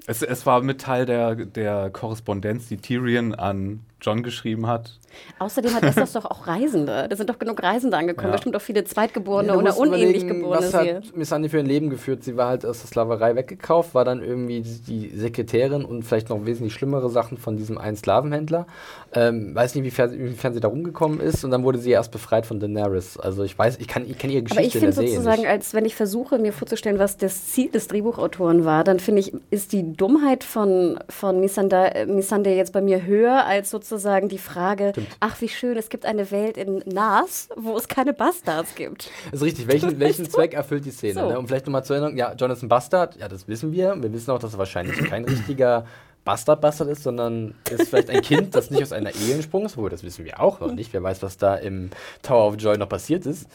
Es, 0.06 0.22
es 0.22 0.46
war 0.46 0.62
mit 0.62 0.80
Teil 0.80 1.04
der, 1.04 1.34
der 1.34 1.90
Korrespondenz, 1.90 2.68
die 2.68 2.76
Tyrion 2.76 3.34
an 3.34 3.80
John 4.00 4.22
geschrieben 4.22 4.66
hat. 4.66 4.98
Außerdem 5.38 5.74
hat 5.74 5.82
Essos 5.82 6.12
doch 6.12 6.24
auch 6.24 6.46
Reisende. 6.46 7.06
Da 7.08 7.16
sind 7.16 7.28
doch 7.28 7.38
genug 7.38 7.62
Reisende 7.62 7.96
angekommen. 7.96 8.28
Ja. 8.28 8.32
Bestimmt 8.32 8.56
auch 8.56 8.60
viele 8.60 8.84
Zweitgeborene 8.84 9.48
Ja, 9.48 9.56
oder 9.56 9.76
unähnlich 9.76 10.26
Geborene. 10.26 10.60
Was 10.66 10.74
hat 10.74 11.16
Miss 11.16 11.32
Andy 11.32 11.48
für 11.48 11.58
ein 11.58 11.66
Leben 11.66 11.90
geführt? 11.90 12.22
Sie 12.24 12.36
war 12.36 12.48
halt 12.48 12.64
aus 12.64 12.80
der 12.80 12.88
Sklaverei 12.88 13.34
weggekauft, 13.34 13.94
war 13.94 14.04
dann 14.04 14.22
irgendwie 14.22 14.62
die 14.62 15.08
Sekretärin 15.08 15.84
und 15.84 16.04
vielleicht 16.04 16.28
noch 16.28 16.46
wesentlich 16.46 16.74
schlimmere 16.74 17.10
Sachen 17.10 17.38
von 17.38 17.56
diesem 17.56 17.76
einen 17.78 17.96
Sklavenhändler. 17.96 18.66
Ähm, 19.12 19.54
weiß 19.54 19.74
nicht, 19.74 19.80
inwiefern, 19.80 20.12
inwiefern 20.12 20.54
sie 20.54 20.60
da 20.60 20.68
rumgekommen 20.68 21.20
ist 21.20 21.44
und 21.44 21.50
dann 21.50 21.64
wurde 21.64 21.78
sie 21.78 21.90
erst 21.90 22.12
befreit 22.12 22.46
von 22.46 22.60
Daenerys. 22.60 23.18
Also 23.18 23.42
ich 23.42 23.58
weiß, 23.58 23.78
ich 23.80 23.88
kann, 23.88 24.08
ich 24.08 24.16
kenne 24.16 24.34
ihre 24.34 24.44
Geschichte 24.44 24.60
Aber 24.60 24.68
ich 24.68 24.74
in 24.76 24.80
finde 24.80 24.94
sozusagen, 24.94 25.42
nicht. 25.42 25.50
als 25.50 25.74
wenn 25.74 25.84
ich 25.84 25.96
versuche, 25.96 26.38
mir 26.38 26.52
vorzustellen, 26.52 26.98
was 26.98 27.16
das 27.16 27.48
Ziel 27.48 27.70
des 27.70 27.88
Drehbuchautoren 27.88 28.64
war, 28.64 28.84
dann 28.84 29.00
finde 29.00 29.20
ich, 29.20 29.32
ist 29.50 29.72
die 29.72 29.92
Dummheit 29.92 30.44
von, 30.44 31.00
von 31.08 31.40
Missandei 31.40 31.88
äh, 31.88 32.06
Missandei 32.06 32.54
jetzt 32.54 32.72
bei 32.72 32.80
mir 32.80 33.04
höher 33.04 33.44
als 33.44 33.70
sozusagen 33.70 33.89
die 34.28 34.38
Frage, 34.38 34.92
ach 35.20 35.40
wie 35.40 35.48
schön, 35.48 35.76
es 35.76 35.88
gibt 35.88 36.04
eine 36.06 36.30
Welt 36.30 36.56
in 36.56 36.82
Nas, 36.86 37.48
wo 37.56 37.76
es 37.76 37.88
keine 37.88 38.12
Bastards 38.12 38.74
gibt. 38.74 39.10
Das 39.30 39.34
ist 39.40 39.42
richtig. 39.42 39.68
Welchen, 39.68 39.98
welchen 40.00 40.24
du? 40.24 40.30
Zweck 40.30 40.54
erfüllt 40.54 40.84
die 40.84 40.90
Szene? 40.90 41.14
So. 41.14 41.28
Ne? 41.28 41.38
Um 41.38 41.46
vielleicht 41.46 41.66
nochmal 41.66 41.84
zu 41.84 41.94
erinnern, 41.94 42.16
ja, 42.16 42.32
John 42.34 42.50
ist 42.50 42.62
ein 42.62 42.68
Bastard, 42.68 43.16
ja, 43.16 43.28
das 43.28 43.48
wissen 43.48 43.72
wir. 43.72 43.94
Wir 44.00 44.12
wissen 44.12 44.30
auch, 44.30 44.38
dass 44.38 44.54
er 44.54 44.58
wahrscheinlich 44.58 44.98
kein 45.08 45.24
richtiger 45.24 45.84
Bastard-Bastard 46.24 46.90
ist, 46.90 47.02
sondern 47.02 47.54
ist 47.70 47.88
vielleicht 47.88 48.10
ein 48.10 48.20
Kind, 48.22 48.54
das 48.54 48.70
nicht 48.70 48.82
aus 48.82 48.92
einer 48.92 49.14
Ehe 49.14 49.34
entsprungen 49.34 49.66
ist, 49.66 49.76
obwohl 49.76 49.90
das 49.90 50.02
wissen 50.02 50.24
wir 50.24 50.40
auch 50.40 50.60
noch 50.60 50.72
nicht. 50.72 50.92
Wer 50.92 51.02
weiß, 51.02 51.22
was 51.22 51.38
da 51.38 51.56
im 51.56 51.90
Tower 52.22 52.48
of 52.48 52.56
Joy 52.58 52.76
noch 52.76 52.88
passiert 52.88 53.24
ist. 53.26 53.48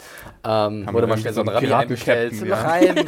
Ähm, 0.43 0.85
Haben 0.85 0.93
wurde 0.93 1.07
mal 1.07 1.17
schnell 1.17 1.33
so 1.33 1.41
ein 1.41 1.49
einen 1.49 1.71
einbestellt. 1.71 2.33
Piraten-Captain, 2.33 3.05
Rein, 3.05 3.07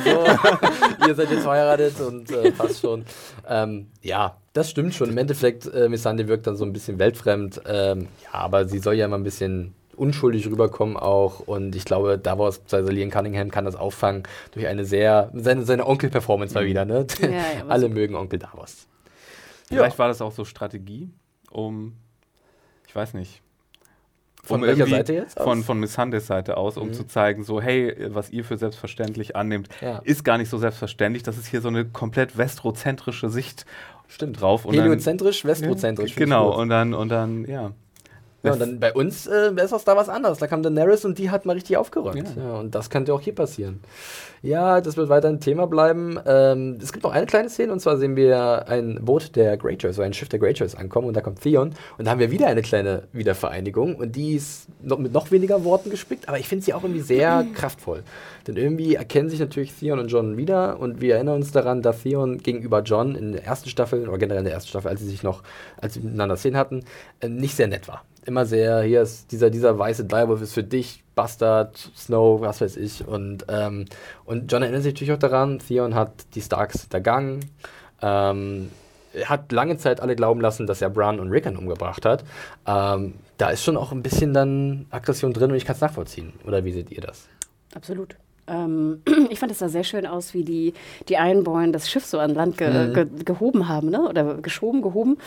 so. 1.00 1.08
Ihr 1.08 1.16
seid 1.16 1.32
jetzt 1.32 1.44
verheiratet 1.44 2.00
und 2.00 2.32
äh, 2.32 2.52
passt 2.52 2.82
schon. 2.82 3.04
Ähm, 3.48 3.88
ja, 4.02 4.38
das 4.58 4.72
stimmt 4.72 4.96
schon. 4.96 5.10
Im 5.10 5.18
Endeffekt, 5.18 5.72
äh, 5.72 5.88
Missandei 5.88 6.28
wirkt 6.28 6.48
dann 6.48 6.58
so 6.58 6.66
ein 6.66 6.74
bisschen 6.74 6.98
weltfremd. 6.98 7.62
Ähm, 7.68 8.08
ja, 8.24 8.40
aber 8.40 8.68
sie 8.68 8.80
soll 8.80 8.96
ja 8.96 9.06
immer 9.06 9.18
ein 9.18 9.24
bisschen 9.24 9.76
unschuldig 9.96 10.48
rüberkommen 10.48 10.98
auch 10.98 11.40
und 11.40 11.76
ich 11.76 11.86
glaube, 11.86 12.18
Davos, 12.18 12.62
also 12.72 12.92
Liam 12.92 13.10
Cunningham 13.10 13.50
kann 13.50 13.66
das 13.66 13.76
auffangen 13.76 14.24
durch 14.52 14.68
eine 14.68 14.86
sehr, 14.86 15.32
seine, 15.34 15.64
seine 15.64 15.88
Onkel-Performance 15.88 16.54
mal 16.54 16.66
wieder, 16.66 16.86
ne? 16.86 17.08
Ja, 17.20 17.30
ja, 17.30 17.42
Alle 17.68 17.90
mögen 17.90 18.16
Onkel 18.16 18.38
Davos. 18.40 18.88
Vielleicht 19.68 19.98
war 19.98 20.08
das 20.08 20.22
auch 20.22 20.32
so 20.32 20.46
Strategie, 20.46 21.10
um, 21.52 21.94
ich 22.88 22.96
weiß 22.96 23.16
nicht, 23.16 23.42
Von 24.48 24.62
um 24.62 24.68
welcher 24.68 24.88
Seite 24.88 25.14
jetzt 25.14 25.38
aus? 25.40 25.44
Von, 25.44 25.64
von 25.64 25.80
Miss 25.80 25.94
Sundays 25.94 26.28
Seite 26.28 26.58
aus, 26.58 26.78
um 26.78 26.88
Mhm. 26.90 26.94
zu 26.94 27.06
zeigen, 27.06 27.44
so, 27.44 27.62
hey, 27.62 27.96
was 28.10 28.30
ihr 28.30 28.44
für 28.44 28.58
selbstverständlich 28.58 29.36
annehmt, 29.36 29.70
Ja. 29.82 30.00
ist 30.04 30.24
gar 30.24 30.38
nicht 30.38 30.50
so 30.50 30.58
selbstverständlich. 30.58 31.24
Das 31.24 31.38
ist 31.38 31.48
hier 31.48 31.62
so 31.62 31.68
eine 31.68 31.86
komplett 31.86 32.38
westrozentrische 32.38 33.30
Sicht 33.30 33.66
Stimmt. 34.08 34.42
drauf. 34.42 34.66
Und 34.66 34.76
dann, 34.76 34.86
Heliozentrisch, 34.86 35.44
westrozentrisch. 35.46 36.14
find 36.14 36.26
ich 36.28 36.30
genau, 36.30 36.58
und 36.60 36.70
dann, 36.70 36.94
und 36.94 37.10
dann, 37.10 37.46
ja. 37.46 37.72
Ja, 38.48 38.54
und 38.54 38.60
dann 38.60 38.80
bei 38.80 38.94
uns 38.94 39.28
äh, 39.28 39.52
ist 39.64 39.72
das 39.72 39.84
da 39.84 39.96
was 39.96 40.10
anderes. 40.10 40.38
Da 40.40 40.48
kam 40.48 40.64
Daenerys 40.64 41.06
und 41.06 41.18
die 41.18 41.30
hat 41.30 41.46
mal 41.46 41.54
richtig 41.54 41.78
aufgeräumt. 41.78 42.36
Ja. 42.36 42.44
Ja. 42.44 42.60
und 42.60 42.74
das 42.76 42.90
könnte 42.90 43.14
auch 43.14 43.22
hier 43.22 43.36
passieren. 43.36 43.82
Ja, 44.42 44.82
das 44.82 44.98
wird 44.98 45.10
weiter 45.10 45.30
ein 45.30 45.40
Thema 45.40 45.68
bleiben. 45.68 46.20
Ähm, 46.26 46.78
es 46.82 46.94
gibt 46.94 47.04
noch 47.04 47.12
eine 47.12 47.26
kleine 47.26 47.50
Szene 47.50 47.74
und 47.74 47.80
zwar 47.80 47.98
sehen 47.98 48.16
wir 48.16 48.68
ein 48.68 49.00
Boot 49.04 49.36
der 49.36 49.58
Greyjoys, 49.58 49.96
so 49.96 50.02
ein 50.02 50.14
Schiff 50.14 50.30
der 50.30 50.40
Greyjoys 50.40 50.76
ankommen 50.76 51.08
und 51.08 51.18
da 51.18 51.22
kommt 51.22 51.42
Theon 51.42 51.74
und 51.98 52.06
da 52.06 52.12
haben 52.12 52.20
wir 52.20 52.32
wieder 52.32 52.48
eine 52.48 52.62
kleine 52.62 53.04
Wiedervereinigung 53.14 53.96
und 53.96 54.16
die 54.16 54.36
ist 54.36 54.68
noch, 54.82 55.00
mit 55.00 55.12
noch 55.12 55.32
weniger 55.32 55.64
Worten 55.64 55.90
gespickt, 55.90 56.28
aber 56.28 56.38
ich 56.38 56.48
finde 56.48 56.64
sie 56.64 56.74
auch 56.74 56.84
irgendwie 56.84 57.02
sehr 57.02 57.46
kraftvoll. 57.56 58.04
Denn 58.46 58.58
irgendwie 58.58 58.96
erkennen 58.96 59.30
sich 59.30 59.40
natürlich 59.40 59.74
Theon 59.74 60.00
und 60.00 60.08
John 60.08 60.38
wieder 60.38 60.80
und 60.80 61.02
wir 61.02 61.16
erinnern 61.16 61.36
uns 61.36 61.52
daran, 61.52 61.82
dass 61.82 62.04
Theon 62.04 62.38
gegenüber 62.38 62.82
John 62.82 63.16
in 63.16 63.34
der 63.34 63.44
ersten 63.44 63.70
Staffel 63.70 64.08
oder 64.08 64.18
generell 64.18 64.40
in 64.40 64.46
der 64.46 64.54
ersten 64.54 64.70
Staffel, 64.70 64.90
als 64.90 65.02
sie 65.02 65.08
sich 65.08 65.24
noch, 65.24 65.44
als 65.82 65.96
sie 65.96 66.00
miteinander 66.00 66.38
Szenen 66.38 66.58
hatten, 66.58 66.84
äh, 67.20 67.28
nicht 67.28 67.56
sehr 67.56 67.68
nett 67.68 67.88
war. 67.88 68.04
Immer 68.28 68.46
sehr, 68.46 68.82
hier 68.82 69.04
ist 69.04 69.32
dieser, 69.32 69.50
dieser 69.50 69.80
weiße 69.80 70.04
Direwolf 70.04 70.42
ist 70.42 70.52
für 70.54 70.64
dich, 70.64 71.02
Bastard, 71.16 71.78
Snow, 71.96 72.42
was 72.42 72.60
weiß 72.60 72.76
ich. 72.76 73.08
Und, 73.08 73.46
ähm, 73.48 73.86
und 74.26 74.52
John 74.52 74.64
erinnert 74.64 74.84
sich 74.84 74.94
natürlich 74.94 75.14
auch 75.14 75.18
daran, 75.20 75.60
Theon 75.60 75.96
hat 75.96 76.12
die 76.36 76.42
Starks 76.42 76.82
hintergangen. 76.82 77.46
Ähm, 78.02 78.70
er 79.14 79.30
hat 79.30 79.54
lange 79.54 79.78
Zeit 79.78 80.02
alle 80.02 80.18
glauben 80.18 80.42
lassen, 80.42 80.68
dass 80.68 80.82
er 80.82 80.90
Bran 80.90 81.22
und 81.22 81.32
Rickon 81.32 81.56
umgebracht 81.56 82.06
hat. 82.06 82.26
Ähm, 82.68 83.14
da 83.38 83.50
ist 83.50 83.64
schon 83.64 83.78
auch 83.78 83.94
ein 83.94 84.04
bisschen 84.04 84.34
dann 84.34 84.88
Aggression 84.90 85.32
drin 85.32 85.52
und 85.52 85.56
ich 85.58 85.64
kann 85.64 85.76
es 85.76 85.82
nachvollziehen. 85.82 86.34
Oder 86.46 86.66
wie 86.66 86.74
seht 86.74 86.92
ihr 86.92 87.00
das? 87.02 87.30
Absolut. 87.74 88.18
Ähm, 88.48 89.04
ich 89.30 89.40
fand 89.40 89.54
es 89.54 89.60
sah 89.60 89.70
sehr 89.70 89.86
schön 89.86 90.06
aus, 90.06 90.34
wie 90.34 90.44
die, 90.44 90.74
die 91.08 91.14
Ironborn 91.14 91.72
das 91.72 91.90
Schiff 91.90 92.06
so 92.06 92.20
an 92.20 92.34
Land 92.36 92.58
ge 92.58 92.70
Mhm. 92.70 92.94
ge 92.94 93.06
gehoben 93.24 93.70
haben, 93.70 93.90
ne? 93.90 94.02
oder 94.02 94.36
geschoben, 94.36 94.82
gehoben. 94.82 95.18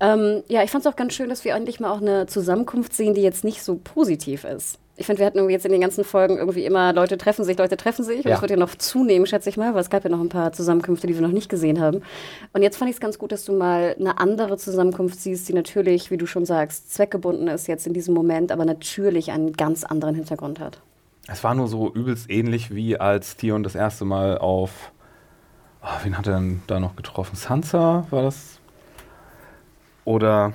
Ähm, 0.00 0.42
ja, 0.48 0.62
ich 0.62 0.70
fand 0.70 0.84
es 0.86 0.92
auch 0.92 0.96
ganz 0.96 1.12
schön, 1.14 1.28
dass 1.28 1.44
wir 1.44 1.54
endlich 1.54 1.80
mal 1.80 1.90
auch 1.90 2.00
eine 2.00 2.26
Zusammenkunft 2.26 2.92
sehen, 2.94 3.14
die 3.14 3.22
jetzt 3.22 3.42
nicht 3.44 3.62
so 3.62 3.76
positiv 3.82 4.44
ist. 4.44 4.78
Ich 5.00 5.06
finde, 5.06 5.20
wir 5.20 5.26
hatten 5.26 5.38
irgendwie 5.38 5.52
jetzt 5.54 5.64
in 5.64 5.70
den 5.70 5.80
ganzen 5.80 6.02
Folgen 6.02 6.38
irgendwie 6.38 6.64
immer 6.64 6.92
Leute 6.92 7.18
treffen 7.18 7.44
sich, 7.44 7.56
Leute 7.56 7.76
treffen 7.76 8.04
sich. 8.04 8.18
Und 8.18 8.24
Ja. 8.24 8.30
das 8.32 8.40
wird 8.40 8.50
ja 8.50 8.56
noch 8.56 8.74
zunehmen, 8.74 9.26
schätze 9.26 9.48
ich 9.48 9.56
mal, 9.56 9.72
weil 9.74 9.80
es 9.80 9.90
gab 9.90 10.02
ja 10.02 10.10
noch 10.10 10.20
ein 10.20 10.28
paar 10.28 10.52
Zusammenkünfte, 10.52 11.06
die 11.06 11.14
wir 11.14 11.20
noch 11.22 11.32
nicht 11.32 11.48
gesehen 11.48 11.80
haben. 11.80 12.02
Und 12.52 12.62
jetzt 12.62 12.76
fand 12.78 12.90
ich 12.90 12.96
es 12.96 13.00
ganz 13.00 13.16
gut, 13.18 13.30
dass 13.30 13.44
du 13.44 13.52
mal 13.52 13.94
eine 13.98 14.18
andere 14.18 14.56
Zusammenkunft 14.56 15.20
siehst, 15.20 15.48
die 15.48 15.52
natürlich, 15.52 16.10
wie 16.10 16.16
du 16.16 16.26
schon 16.26 16.44
sagst, 16.44 16.92
zweckgebunden 16.92 17.46
ist 17.46 17.68
jetzt 17.68 17.86
in 17.86 17.92
diesem 17.92 18.12
Moment, 18.14 18.50
aber 18.50 18.64
natürlich 18.64 19.30
einen 19.30 19.52
ganz 19.52 19.84
anderen 19.84 20.16
Hintergrund 20.16 20.58
hat. 20.58 20.80
Es 21.28 21.44
war 21.44 21.54
nur 21.54 21.68
so 21.68 21.92
übelst 21.92 22.28
ähnlich 22.28 22.74
wie 22.74 22.98
als 22.98 23.36
Theon 23.36 23.62
das 23.62 23.74
erste 23.76 24.04
Mal 24.04 24.38
auf. 24.38 24.90
ah, 25.80 25.98
wen 26.02 26.18
hat 26.18 26.26
er 26.26 26.34
denn 26.34 26.62
da 26.66 26.80
noch 26.80 26.96
getroffen? 26.96 27.36
Sansa 27.36 28.06
war 28.10 28.22
das? 28.22 28.57
Oder. 30.08 30.52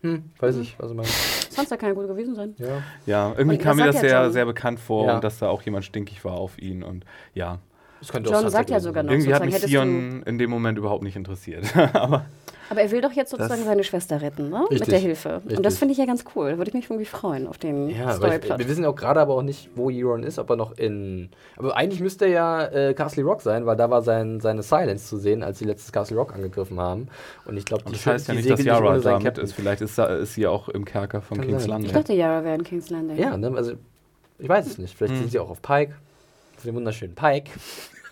Hm, 0.00 0.24
weiß 0.38 0.56
ich, 0.56 0.74
was 0.78 0.88
du 0.88 0.94
meinst. 0.94 1.52
Sansa 1.52 1.76
kann 1.76 1.90
ja 1.90 1.94
gut 1.94 2.08
gewesen 2.08 2.34
sein. 2.34 2.54
Ja. 2.58 2.82
Ja, 3.06 3.28
irgendwie 3.36 3.56
Und 3.58 3.62
kam 3.62 3.76
mir 3.76 3.84
das 3.86 4.00
sehr, 4.00 4.22
John. 4.22 4.32
sehr 4.32 4.46
bekannt 4.46 4.80
vor 4.80 5.06
Ja. 5.06 5.14
und 5.16 5.22
dass 5.24 5.38
da 5.38 5.48
auch 5.48 5.62
jemand 5.62 5.84
stinkig 5.84 6.24
war 6.24 6.32
auf 6.32 6.58
ihn. 6.58 6.82
Und 6.82 7.04
ja, 7.34 7.58
Das 8.00 8.10
könnte 8.10 8.30
John 8.30 8.40
Sansa 8.40 8.50
sagt 8.50 8.70
ja 8.70 8.80
sogar 8.80 9.02
sein. 9.04 9.06
noch. 9.06 9.12
irgendwie 9.12 9.34
hat 9.34 9.44
mich 9.44 9.60
Theon 9.60 10.22
in 10.24 10.38
dem 10.38 10.50
Moment 10.50 10.78
überhaupt 10.78 11.02
nicht 11.04 11.14
interessiert. 11.14 11.66
Aber 11.94 12.24
Aber 12.70 12.80
er 12.80 12.90
will 12.90 13.00
doch 13.00 13.12
jetzt 13.12 13.30
sozusagen 13.30 13.60
Das- 13.60 13.66
seine 13.68 13.84
Schwester 13.84 14.20
retten, 14.22 14.48
ne? 14.50 14.60
Mit 14.62 14.70
Richtig. 14.72 14.88
der 14.88 14.98
Hilfe. 14.98 15.28
Und 15.36 15.46
Richtig. 15.46 15.62
das 15.62 15.78
finde 15.78 15.92
ich 15.92 15.98
ja 15.98 16.06
ganz 16.06 16.24
cool. 16.34 16.50
Da 16.52 16.58
würde 16.58 16.68
ich 16.70 16.74
mich 16.74 16.84
irgendwie 16.88 17.04
freuen 17.04 17.46
auf 17.46 17.58
den 17.58 17.88
Ja, 17.90 18.12
Storyplot. 18.14 18.58
wir 18.58 18.68
wissen 18.68 18.84
auch 18.84 18.94
gerade 18.94 19.20
aber 19.20 19.34
auch 19.34 19.42
nicht, 19.42 19.70
wo 19.74 19.90
Euron 19.90 20.22
ist, 20.22 20.38
ob 20.38 20.50
er 20.50 20.56
noch 20.56 20.76
in. 20.78 21.30
Aber 21.56 21.76
eigentlich 21.76 22.00
müsste 22.00 22.24
er 22.26 22.30
ja 22.30 22.64
äh, 22.66 22.94
Castle 22.94 23.24
Rock 23.24 23.42
sein, 23.42 23.66
weil 23.66 23.76
da 23.76 23.90
war 23.90 24.02
sein, 24.02 24.40
seine 24.40 24.62
Silence 24.62 25.06
zu 25.08 25.16
sehen, 25.18 25.42
als 25.42 25.58
sie 25.58 25.64
letztes 25.64 25.92
Castle 25.92 26.16
Rock 26.16 26.34
angegriffen 26.34 26.78
haben. 26.80 27.08
Und 27.44 27.56
ich 27.56 27.64
glaube, 27.64 27.84
und 27.84 27.90
die 27.92 27.96
das 27.98 28.06
heißt 28.06 28.28
ja 28.28 28.34
die 28.34 28.40
nicht, 28.40 28.50
dass 28.50 28.62
Yara 28.64 28.98
damit 28.98 29.24
Captain. 29.24 29.44
ist. 29.44 29.52
Vielleicht 29.52 29.80
ist, 29.82 29.98
da, 29.98 30.06
ist 30.06 30.34
sie 30.34 30.46
auch 30.46 30.68
im 30.68 30.84
Kerker 30.84 31.20
von 31.20 31.38
Kann 31.38 31.46
King's 31.46 31.62
sein. 31.62 31.70
Landing. 31.70 31.86
ich 31.88 31.92
dachte, 31.94 32.12
Yara 32.12 32.44
wäre 32.44 32.54
in 32.54 32.64
King's 32.64 32.90
Landing. 32.90 33.18
Ja, 33.18 33.36
ne, 33.36 33.52
also 33.56 33.72
ich 34.38 34.48
weiß 34.48 34.66
es 34.66 34.78
nicht. 34.78 34.96
Vielleicht 34.96 35.14
Hm. 35.14 35.20
sind 35.20 35.30
sie 35.32 35.38
auch 35.38 35.50
auf 35.50 35.62
Pike. 35.62 35.94
Auf 36.56 36.62
dem 36.64 36.74
wunderschönen 36.76 37.14
Pike. 37.14 37.50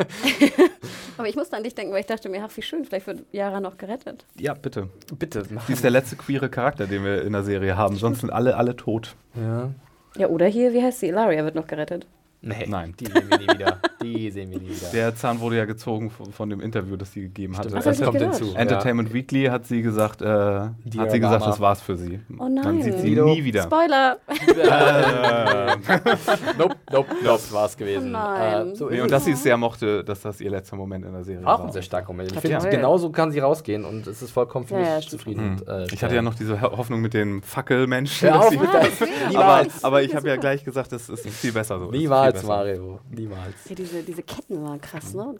Aber 1.16 1.28
ich 1.28 1.36
musste 1.36 1.56
an 1.56 1.62
dich 1.62 1.74
denken, 1.74 1.93
weil 1.93 2.01
ich 2.01 2.06
dachte 2.06 2.28
mir, 2.28 2.43
ach, 2.44 2.56
wie 2.56 2.62
schön, 2.62 2.85
vielleicht 2.85 3.06
wird 3.06 3.24
Yara 3.32 3.60
noch 3.60 3.77
gerettet. 3.77 4.24
Ja, 4.39 4.55
bitte. 4.55 4.89
Bitte. 5.18 5.44
Sie 5.66 5.72
ist 5.72 5.85
der 5.85 5.90
letzte 5.90 6.16
queere 6.16 6.48
Charakter, 6.48 6.86
den 6.86 7.05
wir 7.05 7.22
in 7.22 7.32
der 7.32 7.43
Serie 7.43 7.77
haben. 7.77 7.97
Sonst 7.97 8.20
sind 8.20 8.31
alle, 8.31 8.56
alle 8.56 8.77
tot. 8.77 9.16
Ja. 9.35 9.70
Ja, 10.16 10.28
oder 10.28 10.47
hier, 10.47 10.72
wie 10.72 10.82
heißt 10.82 11.01
sie? 11.01 11.09
Ilaria 11.09 11.44
wird 11.44 11.55
noch 11.55 11.66
gerettet. 11.66 12.06
Nee, 12.43 12.67
Nein. 12.67 12.95
die 12.99 13.05
sehen 13.07 13.25
wir 13.29 13.39
nie 13.39 13.49
wieder. 13.49 13.79
Die 14.03 14.31
sehen 14.31 14.51
wir 14.51 14.59
nie 14.61 14.71
wieder. 14.71 14.89
Der 14.95 15.15
Zahn 15.15 15.41
wurde 15.41 15.59
ja 15.59 15.67
gezogen 15.67 16.11
von, 16.11 16.33
von 16.33 16.49
dem 16.49 16.61
Interview, 16.61 16.97
das 16.97 17.12
sie 17.12 17.21
gegeben 17.23 17.57
hatte. 17.59 17.69
Stimmt, 17.69 17.85
Das 17.85 18.01
kommt 18.01 18.19
hinzu. 18.19 18.55
Entertainment 18.55 19.12
Weekly 19.12 19.45
hat 19.47 19.67
sie 19.67 19.83
gesagt, 19.83 20.23
äh, 20.23 20.27
hat 20.27 20.73
sie 21.11 21.21
gesagt, 21.21 21.45
das 21.47 21.61
war's 21.61 21.83
für 21.83 21.97
sie. 21.97 22.19
Oh 22.39 22.45
nein. 22.49 22.65
Man 22.65 22.83
sieht 22.83 22.99
sie 22.99 23.11
nie 23.21 23.45
wieder. 23.45 23.65
Spoiler! 23.65 24.17
Ja. 24.57 25.77
nope, 26.59 26.77
nope, 26.77 26.77
nope, 26.93 27.15
das 27.25 27.53
war's 27.53 27.77
gewesen. 27.77 28.09
Oh 28.09 28.12
nein. 28.12 28.69
Äh, 28.71 28.75
so 28.75 28.89
Nee, 28.89 29.01
und 29.03 29.11
dass 29.11 29.25
sie 29.25 29.33
es 29.33 29.43
sehr 29.43 29.57
mochte, 29.57 30.03
dass 30.05 30.21
das 30.23 30.41
ihr 30.41 30.51
letzter 30.51 30.77
Moment 30.77 31.05
in 31.05 31.12
der 31.12 31.25
Serie 31.25 31.47
auch 31.47 31.59
war. 31.61 31.67
ein 31.67 31.73
sehr 31.73 31.83
starker 31.83 32.09
Moment. 32.09 32.31
Ich 32.31 32.37
Ja, 32.37 32.41
finde, 32.41 32.59
toll. 32.61 32.71
genauso 32.71 33.11
kann 33.11 33.31
sie 33.33 33.41
rausgehen 33.41 33.85
und 33.85 34.07
es 34.07 34.23
ist 34.23 34.31
vollkommen 34.31 34.67
für 34.67 34.75
Ja, 34.75 34.81
mich 34.97 35.05
ja, 35.05 35.11
zufrieden. 35.11 35.41
Hm. 35.41 35.51
Und, 35.61 35.69
äh, 35.69 35.87
Ich 35.93 36.03
hatte 36.03 36.15
ja 36.15 36.23
noch 36.23 36.35
diese 36.35 36.61
Ho- 36.61 36.77
Hoffnung 36.77 37.01
mit 37.01 37.15
den 37.15 37.43
Fackelmenschen. 37.43 38.29
Der, 38.29 38.35
aber, 38.41 38.51
niemals, 39.29 39.85
aber 39.85 40.03
ich 40.03 40.15
habe 40.15 40.29
ja 40.29 40.37
gleich 40.37 40.65
gesagt, 40.65 40.93
das 40.93 41.09
ist 41.09 41.29
viel 41.29 41.53
besser 41.53 41.79
so. 41.79 41.91
Viel 41.91 42.01
niemals. 42.36 42.47
Mario, 42.47 43.01
niemals. 43.11 43.55
Ja, 43.69 43.74
diese, 43.74 44.02
diese 44.02 44.23
Ketten 44.23 44.62
waren 44.62 44.81
krass, 44.81 45.15
ne? 45.15 45.35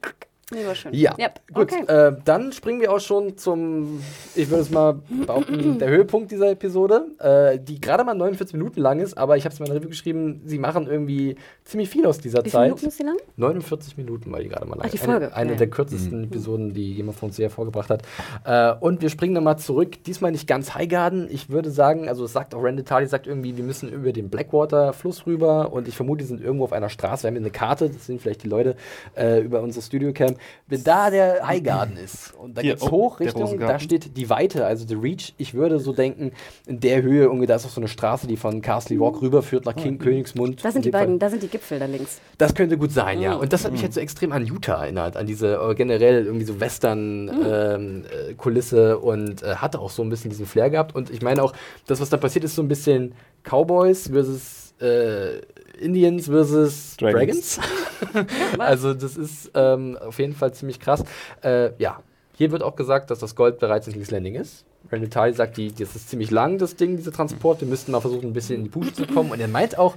War 0.67 0.75
schön. 0.75 0.93
Ja, 0.95 1.15
Yep. 1.19 1.41
gut. 1.55 1.73
Okay. 1.73 1.85
Äh, 1.87 2.17
dann 2.25 2.53
springen 2.53 2.81
wir 2.81 2.93
auch 2.93 3.01
schon 3.01 3.37
zum, 3.39 4.01
ich 4.35 4.49
würde 4.51 4.63
es 4.63 4.71
mal 4.71 5.01
behaupten, 5.27 5.79
der 5.79 5.89
Höhepunkt 5.89 6.31
dieser 6.31 6.51
Episode, 6.51 7.07
äh, 7.19 7.59
die 7.59 7.81
gerade 7.81 8.05
mal 8.05 8.15
49 8.15 8.55
Minuten 8.57 8.81
lang 8.81 9.01
ist, 9.01 9.17
aber 9.17 9.37
ich 9.37 9.45
habe 9.45 9.53
es 9.53 9.61
in 9.61 9.65
meiner 9.67 9.77
Review 9.77 9.89
geschrieben, 9.89 10.43
sie 10.45 10.59
machen 10.59 10.87
irgendwie 10.89 11.37
ziemlich 11.65 11.89
viel 11.89 12.07
aus 12.07 12.19
dieser 12.19 12.39
Wie 12.45 12.51
viele 12.51 12.53
Zeit. 12.53 12.69
Minuten 12.71 12.87
ist 12.87 12.97
sie 12.97 13.03
lang? 13.05 13.17
49 13.37 13.97
Minuten 13.97 14.33
war 14.33 14.41
die 14.41 14.49
gerade 14.49 14.67
mal 14.67 14.77
lang. 14.77 14.87
Ach, 14.87 14.91
die 14.91 14.99
Folge. 14.99 15.27
Eine, 15.27 15.35
eine 15.37 15.51
Ja. 15.53 15.57
der 15.59 15.71
kürzesten 15.71 16.25
Episoden, 16.25 16.75
die 16.75 16.95
Game 16.97 17.09
of 17.09 17.19
Thrones 17.19 17.37
je 17.37 17.45
hervorgebracht 17.45 17.91
hat. 17.91 18.03
Äh, 18.45 18.73
und 18.81 19.03
wir 19.03 19.11
springen 19.11 19.35
nochmal 19.35 19.59
zurück. 19.59 20.03
Diesmal 20.05 20.33
nicht 20.33 20.47
ganz 20.47 20.75
Highgarden. 20.75 21.29
Ich 21.31 21.51
würde 21.51 21.71
sagen, 21.71 22.09
also 22.09 22.25
es 22.25 22.33
sagt 22.33 22.55
auch 22.55 22.63
Randall 22.63 22.85
Tardy, 22.85 23.07
sagt 23.07 23.27
irgendwie, 23.27 23.57
wir 23.57 23.65
müssen 23.65 23.89
über 23.89 24.13
den 24.13 24.31
Blackwater-Fluss 24.31 25.27
rüber 25.27 25.73
und 25.73 25.89
ich 25.89 25.97
vermute, 25.97 26.23
die 26.23 26.29
sind 26.29 26.41
irgendwo 26.43 26.65
auf 26.65 26.73
einer 26.73 26.89
Straße. 26.89 27.23
Wir 27.25 27.29
haben 27.29 27.35
hier 27.35 27.43
eine 27.43 27.51
Karte, 27.51 27.89
das 27.91 28.07
sind 28.07 28.21
vielleicht 28.21 28.43
die 28.43 28.49
Leute 28.49 28.77
äh, 29.17 29.41
über 29.41 29.61
unser 29.61 29.81
Studiocamp. 29.83 30.39
Wenn 30.67 30.85
da 30.85 31.11
der 31.11 31.47
Highgarden 31.47 31.97
ist 31.97 32.33
und 32.35 32.57
da 32.57 32.63
Hier, 32.63 32.75
geht's 32.75 32.85
oh, 32.85 32.91
hoch 32.91 33.21
Richtung, 33.21 33.59
da 33.59 33.79
steht 33.79 34.17
die 34.17 34.31
Weite, 34.31 34.65
also 34.65 34.87
The 34.87 34.95
Reach. 34.95 35.35
Ich 35.39 35.55
würde 35.55 35.81
so 35.81 35.93
denken, 35.93 36.33
in 36.67 36.81
der 36.81 37.03
Höhe, 37.03 37.25
irgendwie, 37.25 37.47
da 37.47 37.57
ist 37.57 37.67
auch 37.67 37.71
so 37.71 37.81
eine 37.81 37.89
Straße, 37.89 38.27
die 38.27 38.37
von 38.37 38.63
Castle 38.63 38.99
Walk 39.01 39.23
rüberführt 39.23 39.67
nach 39.67 39.77
King 39.77 39.99
Königsmund. 39.99 40.65
Da 40.65 40.71
sind 40.71 40.81
In 40.81 40.83
die 40.83 40.91
beiden, 40.91 41.19
da 41.19 41.29
sind 41.29 41.43
die 41.43 41.49
Gipfel 41.49 41.79
da 41.79 41.85
links. 41.87 42.21
Das 42.39 42.55
könnte 42.55 42.79
gut 42.79 42.93
sein, 42.93 43.21
ja. 43.21 43.35
Mhm. 43.35 43.41
Und 43.41 43.53
das 43.53 43.65
hat 43.65 43.73
mich 43.73 43.83
jetzt 43.83 43.95
so 43.95 44.01
extrem 44.01 44.31
an 44.33 44.47
Utah 44.47 44.85
erinnert, 44.85 45.17
an 45.17 45.27
diese 45.27 45.57
äh, 45.57 45.75
generell 45.75 46.27
irgendwie 46.27 46.45
so 46.45 46.61
Western-Kulisse 46.61 48.99
und 48.99 49.43
äh, 49.43 49.57
hatte 49.57 49.81
auch 49.81 49.91
so 49.91 50.03
ein 50.03 50.09
bisschen 50.09 50.31
diesen 50.31 50.47
Flair 50.47 50.71
gehabt. 50.71 50.95
Und 50.95 51.11
ich 51.11 51.21
meine 51.23 51.43
auch, 51.43 51.53
das, 51.87 52.01
was 52.01 52.11
da 52.11 52.17
passiert, 52.17 52.45
ist 52.45 52.55
so 52.55 52.63
ein 52.63 52.69
bisschen 52.69 53.17
Cowboys 53.43 54.07
versus 54.09 54.75
äh, 54.81 55.41
Indians 55.81 56.27
versus 56.27 56.97
Dragons. 56.97 57.57
Dragons. 57.57 57.61
also 58.59 58.95
das 58.95 59.17
ist 59.17 59.51
ähm, 59.55 59.97
auf 59.99 60.19
jeden 60.19 60.35
Fall 60.35 60.53
ziemlich 60.53 60.81
krass. 60.81 61.05
Äh, 61.43 61.71
ja, 61.79 62.01
hier 62.37 62.51
wird 62.53 62.63
auch 62.63 62.77
gesagt, 62.77 63.11
dass 63.11 63.19
das 63.19 63.35
Gold 63.35 63.59
bereits 63.59 63.87
in 63.87 63.93
King's 63.93 64.11
Landing 64.11 64.35
ist. 64.35 64.65
Randall 64.91 65.11
Tally 65.11 65.33
sagt, 65.35 65.57
die, 65.57 65.73
das 65.73 65.95
ist 65.95 66.09
ziemlich 66.09 66.31
lang, 66.31 66.59
das 66.59 66.75
Ding, 66.75 66.97
dieser 66.97 67.13
Transport. 67.13 67.61
Wir 67.61 67.69
müssten 67.69 67.93
mal 67.93 68.01
versuchen, 68.01 68.29
ein 68.29 68.33
bisschen 68.33 68.57
in 68.57 68.65
die 68.65 68.71
Puschen 68.71 68.95
zu 68.95 69.07
kommen. 69.07 69.31
Und 69.31 69.41
er 69.41 69.49
meint 69.49 69.79
auch, 69.79 69.95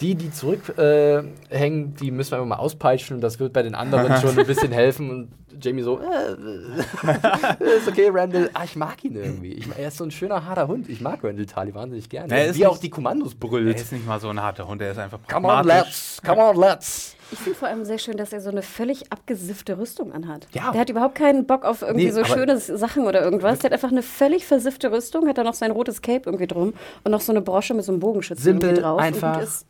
die, 0.00 0.14
die 0.14 0.30
zurückhängen, 0.30 1.94
äh, 1.94 1.98
die 1.98 2.10
müssen 2.10 2.32
wir 2.32 2.36
einfach 2.38 2.48
mal 2.48 2.56
auspeitschen 2.56 3.16
und 3.16 3.22
das 3.22 3.40
wird 3.40 3.54
bei 3.54 3.62
den 3.62 3.74
anderen 3.74 4.14
schon 4.20 4.38
ein 4.38 4.46
bisschen 4.46 4.72
helfen. 4.72 5.08
Und 5.10 5.28
Jamie 5.64 5.82
so, 5.82 5.98
äh, 5.98 7.64
ist 7.78 7.88
okay, 7.88 8.10
Randall. 8.12 8.50
Ah, 8.52 8.64
ich 8.64 8.76
mag 8.76 9.02
ihn 9.04 9.16
irgendwie. 9.16 9.54
Ich, 9.54 9.66
er 9.74 9.88
ist 9.88 9.96
so 9.96 10.04
ein 10.04 10.10
schöner, 10.10 10.44
harter 10.44 10.68
Hund. 10.68 10.90
Ich 10.90 11.00
mag 11.00 11.24
Randall 11.24 11.46
Tally 11.46 11.74
wahnsinnig 11.74 12.10
gerne. 12.10 12.30
Er 12.34 12.48
ist 12.48 12.58
Wie 12.58 12.66
auch 12.66 12.76
die 12.78 12.90
Kommandos 12.90 13.32
Er 13.32 13.38
brüllt. 13.48 13.80
ist 13.80 13.92
nicht 13.92 14.06
mal 14.06 14.20
so 14.20 14.28
ein 14.28 14.40
harter 14.42 14.68
Hund, 14.68 14.82
er 14.82 14.90
ist 14.90 14.98
einfach 14.98 15.18
Come 15.28 15.48
on, 15.48 15.54
pragmatisch. 15.54 15.84
let's. 15.86 16.22
Come 16.22 16.42
on, 16.42 16.56
let's. 16.56 17.15
Ich 17.32 17.38
finde 17.38 17.58
vor 17.58 17.68
allem 17.68 17.84
sehr 17.84 17.98
schön, 17.98 18.16
dass 18.16 18.32
er 18.32 18.40
so 18.40 18.50
eine 18.50 18.62
völlig 18.62 19.12
abgesiffte 19.12 19.78
Rüstung 19.78 20.12
anhat. 20.12 20.46
Ja. 20.52 20.70
Der 20.70 20.80
hat 20.80 20.90
überhaupt 20.90 21.16
keinen 21.16 21.46
Bock 21.46 21.64
auf 21.64 21.82
irgendwie 21.82 22.06
Nee, 22.06 22.10
so 22.12 22.24
schöne 22.24 22.58
Sachen 22.58 23.04
oder 23.04 23.22
irgendwas. 23.22 23.58
Der 23.58 23.70
hat 23.70 23.72
einfach 23.72 23.90
eine 23.90 24.02
völlig 24.02 24.46
versiffte 24.46 24.92
Rüstung, 24.92 25.26
hat 25.26 25.38
da 25.38 25.44
noch 25.44 25.54
sein 25.54 25.70
rotes 25.70 26.02
Cape 26.02 26.22
irgendwie 26.26 26.46
drum 26.46 26.74
und 27.04 27.10
noch 27.10 27.20
so 27.20 27.32
eine 27.32 27.40
Brosche 27.40 27.74
mit 27.74 27.84
so 27.84 27.92
einem 27.92 28.00
Bogenschützen 28.00 28.44
Simpel, 28.44 28.70
irgendwie 28.70 28.82
drauf. 28.82 28.98
und 28.98 29.04
einfach. 29.04 29.42
ist. 29.42 29.66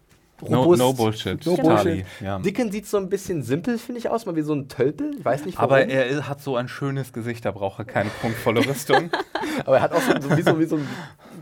No, 0.46 0.64
Robust. 0.64 0.78
no 0.78 0.92
Bullshit. 0.92 1.46
No 1.46 1.56
Tali, 1.56 1.66
Bullshit. 1.66 2.06
Ja. 2.20 2.38
Dickon 2.38 2.70
sieht 2.70 2.86
so 2.86 2.98
ein 2.98 3.08
bisschen 3.08 3.42
simpel, 3.42 3.78
finde 3.78 4.00
ich, 4.00 4.10
aus, 4.10 4.26
mal 4.26 4.36
wie 4.36 4.42
so 4.42 4.52
ein 4.52 4.68
Tölpel. 4.68 5.12
Ich 5.18 5.24
weiß 5.24 5.46
nicht 5.46 5.56
warum. 5.56 5.70
Aber 5.70 5.86
er 5.86 6.28
hat 6.28 6.42
so 6.42 6.56
ein 6.56 6.68
schönes 6.68 7.14
Gesicht, 7.14 7.46
da 7.46 7.52
braucht 7.52 7.78
er 7.78 7.86
keine 7.86 8.10
prunkvolle 8.20 8.66
Rüstung. 8.66 9.10
aber 9.64 9.76
er 9.76 9.82
hat 9.82 9.92
auch 9.92 10.02
so, 10.02 10.12
so, 10.20 10.36
wie, 10.36 10.42
so, 10.42 10.58
wie 10.60 10.66
so 10.66 10.76
ein 10.76 10.86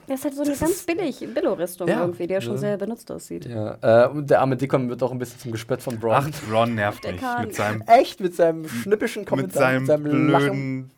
Der 0.09 0.17
ist 0.17 0.25
halt 0.25 0.35
so 0.35 0.43
eine 0.43 0.55
ganz 0.55 0.85
billig 0.85 1.19
Billo-Rüstung 1.35 1.89
Ja. 1.89 2.01
irgendwie, 2.03 2.27
die 2.27 2.35
ja 2.35 2.41
schon 2.41 2.59
sehr 2.59 2.77
benutzt 2.77 3.11
aussieht. 3.11 3.47
Ja, 3.47 3.79
äh, 4.05 4.09
und 4.09 4.29
der 4.29 4.41
arme 4.41 4.57
Dickon 4.57 4.89
wird 4.89 5.03
auch 5.03 5.13
ein 5.13 5.19
bisschen 5.19 5.39
zum 5.41 5.53
Gespött 5.53 5.83
von 5.83 5.99
Braun. 5.99 6.15
Ach, 6.33 6.53
Ron 6.53 6.75
nervt 6.75 7.05
mich 7.05 7.21
mit 7.41 7.55
seinem, 7.55 7.83
Echt? 7.87 8.21
Mit 8.21 8.35
seinem 8.35 8.69
schnippischen 8.69 9.21
mit 9.23 9.29
Kommentar, 9.29 9.85
seinem 9.85 10.29
Lachen. 10.31 10.47
blöden. 10.51 10.91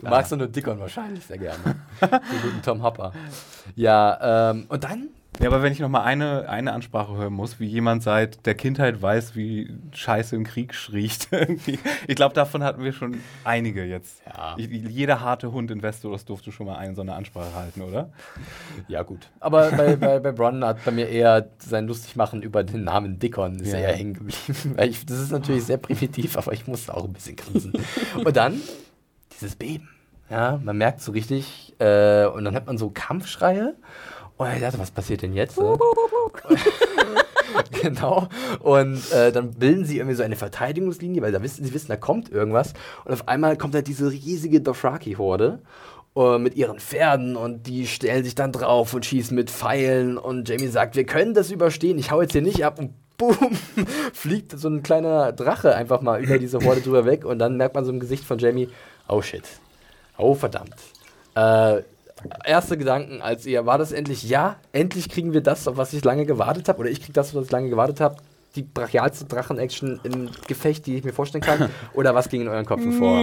Du 0.00 0.08
magst 0.08 0.30
doch 0.32 0.36
nur 0.36 0.46
Dickon 0.48 0.78
wahrscheinlich 0.78 1.24
sehr 1.24 1.38
gerne. 1.38 1.56
Den 2.00 2.42
guten 2.42 2.62
Tom 2.62 2.82
Hopper. 2.82 3.12
Ja, 3.76 4.50
ähm, 4.50 4.66
und 4.68 4.84
dann? 4.84 5.08
Ja, 5.40 5.48
aber 5.48 5.62
wenn 5.62 5.72
ich 5.72 5.78
noch 5.80 5.88
mal 5.88 6.02
eine, 6.02 6.50
eine 6.50 6.74
Ansprache 6.74 7.16
hören 7.16 7.32
muss, 7.32 7.60
wie 7.60 7.66
jemand 7.66 8.02
seit 8.02 8.44
der 8.44 8.54
Kindheit 8.54 9.00
weiß, 9.00 9.34
wie 9.36 9.72
Scheiße 9.92 10.36
im 10.36 10.44
Krieg 10.44 10.74
riecht. 10.92 11.28
irgendwie. 11.32 11.78
ich 12.06 12.14
glaube, 12.14 12.34
davon 12.34 12.62
hatten 12.62 12.84
wir 12.84 12.92
schon 12.92 13.16
einige 13.42 13.84
jetzt. 13.84 14.20
Ja. 14.26 14.54
Ich, 14.58 14.68
jeder 14.68 15.20
harte 15.20 15.50
Hund 15.52 15.70
in 15.70 15.82
Westeros 15.82 16.26
durfte 16.26 16.52
schon 16.52 16.66
mal 16.66 16.76
eine 16.76 16.94
so 16.94 17.00
eine 17.00 17.14
Ansprache 17.14 17.54
halten, 17.54 17.80
oder? 17.80 18.10
Ja, 18.86 19.02
gut. 19.02 19.30
Aber 19.40 19.70
bei, 19.70 19.96
bei, 19.96 20.18
bei 20.18 20.32
Bronn 20.32 20.62
hat 20.62 20.84
bei 20.84 20.90
mir 20.90 21.08
eher 21.08 21.48
sein 21.58 21.86
Lustigmachen 21.86 22.42
über 22.42 22.62
den 22.62 22.84
Namen 22.84 23.18
Dickon 23.18 23.60
ist 23.60 23.72
Ja. 23.72 23.78
eher 23.78 23.96
hängen 23.96 24.12
geblieben. 24.14 24.74
Weil 24.76 24.90
ich, 24.90 25.06
das 25.06 25.20
ist 25.20 25.32
natürlich 25.32 25.64
sehr 25.64 25.78
primitiv, 25.78 26.36
aber 26.36 26.52
ich 26.52 26.66
musste 26.66 26.94
auch 26.94 27.04
ein 27.04 27.14
bisschen 27.14 27.36
grinsen. 27.36 27.72
und 28.22 28.36
dann 28.36 28.60
dieses 29.32 29.56
Beben. 29.56 29.88
Ja, 30.28 30.60
man 30.62 30.76
merkt 30.76 31.00
so 31.00 31.10
richtig, 31.12 31.74
äh, 31.80 32.26
und 32.26 32.44
dann 32.44 32.54
hat 32.54 32.66
man 32.66 32.76
so 32.78 32.90
Kampfschreie. 32.90 33.74
Und 34.40 34.54
ich 34.54 34.60
dachte, 34.60 34.78
was 34.78 34.90
passiert 34.90 35.20
denn 35.20 35.34
jetzt? 35.34 35.58
ne? 35.60 35.78
genau. 37.82 38.26
Und 38.60 39.12
äh, 39.12 39.32
dann 39.32 39.52
bilden 39.52 39.84
sie 39.84 39.98
irgendwie 39.98 40.16
so 40.16 40.22
eine 40.22 40.36
Verteidigungslinie, 40.36 41.20
weil 41.20 41.30
da 41.30 41.42
wissen, 41.42 41.62
sie 41.62 41.74
wissen, 41.74 41.88
da 41.88 41.98
kommt 41.98 42.30
irgendwas. 42.30 42.72
Und 43.04 43.12
auf 43.12 43.28
einmal 43.28 43.58
kommt 43.58 43.74
halt 43.74 43.86
diese 43.86 44.10
riesige 44.10 44.62
Dothraki-Horde 44.62 45.58
äh, 46.16 46.38
mit 46.38 46.54
ihren 46.54 46.78
Pferden 46.80 47.36
und 47.36 47.66
die 47.66 47.86
stellen 47.86 48.24
sich 48.24 48.34
dann 48.34 48.50
drauf 48.50 48.94
und 48.94 49.04
schießen 49.04 49.34
mit 49.34 49.50
Pfeilen. 49.50 50.16
Und 50.16 50.48
Jamie 50.48 50.68
sagt, 50.68 50.96
wir 50.96 51.04
können 51.04 51.34
das 51.34 51.50
überstehen, 51.50 51.98
ich 51.98 52.10
hau 52.10 52.22
jetzt 52.22 52.32
hier 52.32 52.40
nicht 52.40 52.64
ab. 52.64 52.78
Und 52.78 52.94
boom, 53.18 53.36
fliegt 54.14 54.58
so 54.58 54.70
ein 54.70 54.82
kleiner 54.82 55.32
Drache 55.32 55.74
einfach 55.74 56.00
mal 56.00 56.24
über 56.24 56.38
diese 56.38 56.60
Horde 56.60 56.80
drüber 56.80 57.04
weg. 57.04 57.26
Und 57.26 57.40
dann 57.40 57.58
merkt 57.58 57.74
man 57.74 57.84
so 57.84 57.92
im 57.92 58.00
Gesicht 58.00 58.24
von 58.24 58.38
Jamie, 58.38 58.70
oh 59.06 59.20
shit. 59.20 59.44
Oh 60.16 60.32
verdammt. 60.32 60.76
Äh, 61.34 61.82
erste 62.44 62.76
Gedanken, 62.76 63.22
als 63.22 63.46
ihr, 63.46 63.66
war 63.66 63.78
das 63.78 63.92
endlich, 63.92 64.22
ja, 64.24 64.56
endlich 64.72 65.08
kriegen 65.08 65.32
wir 65.32 65.40
das, 65.40 65.66
auf 65.68 65.76
was 65.76 65.92
ich 65.92 66.04
lange 66.04 66.26
gewartet 66.26 66.68
habe, 66.68 66.80
oder 66.80 66.90
ich 66.90 67.00
kriege 67.00 67.12
das, 67.12 67.30
auf 67.30 67.36
was 67.36 67.46
ich 67.46 67.50
lange 67.50 67.70
gewartet 67.70 68.00
habe, 68.00 68.16
die 68.56 68.62
brachialste 68.62 69.26
Drachen-Action 69.26 70.00
im 70.02 70.30
Gefecht, 70.46 70.86
die 70.86 70.96
ich 70.96 71.04
mir 71.04 71.12
vorstellen 71.12 71.42
kann, 71.42 71.70
oder 71.94 72.14
was 72.14 72.28
ging 72.28 72.42
in 72.42 72.48
euren 72.48 72.66
Köpfen 72.66 72.92
vor? 72.92 73.18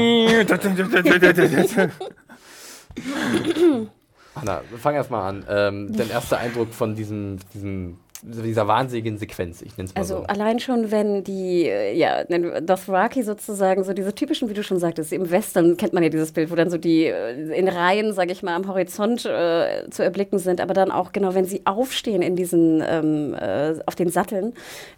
Anna, 4.35 4.61
fang 4.77 4.95
erst 4.95 5.11
mal 5.11 5.27
an. 5.27 5.45
Ähm, 5.49 5.95
dein 5.95 6.09
erster 6.09 6.37
Eindruck 6.37 6.73
von 6.73 6.95
diesem, 6.95 7.37
diesem, 7.53 7.97
dieser 8.23 8.67
wahnsinnigen 8.67 9.17
Sequenz, 9.17 9.61
ich 9.61 9.77
nenne 9.77 9.87
es 9.89 9.95
mal 9.95 10.01
Also 10.01 10.17
so. 10.17 10.23
allein 10.23 10.59
schon, 10.59 10.91
wenn 10.91 11.23
die, 11.23 11.65
äh, 11.67 11.93
ja, 11.95 12.23
wenn 12.29 12.65
Dothraki 12.65 13.23
sozusagen, 13.23 13.83
so 13.83 13.93
diese 13.93 14.13
typischen, 14.15 14.49
wie 14.49 14.53
du 14.53 14.63
schon 14.63 14.79
sagtest, 14.79 15.11
im 15.13 15.29
Western 15.29 15.77
kennt 15.77 15.93
man 15.93 16.03
ja 16.03 16.09
dieses 16.09 16.31
Bild, 16.31 16.51
wo 16.51 16.55
dann 16.55 16.69
so 16.69 16.77
die 16.77 17.05
äh, 17.05 17.53
in 17.57 17.67
Reihen, 17.67 18.13
sage 18.13 18.31
ich 18.31 18.43
mal, 18.43 18.55
am 18.55 18.67
Horizont 18.67 19.25
äh, 19.25 19.89
zu 19.89 20.03
erblicken 20.03 20.39
sind, 20.39 20.61
aber 20.61 20.73
dann 20.73 20.91
auch 20.91 21.11
genau, 21.11 21.35
wenn 21.35 21.45
sie 21.45 21.61
aufstehen 21.65 22.21
in 22.21 22.35
diesen, 22.35 22.83
ähm, 22.87 23.33
äh, 23.33 23.75
auf 23.85 23.95
den 23.95 24.09
Satteln 24.09 24.53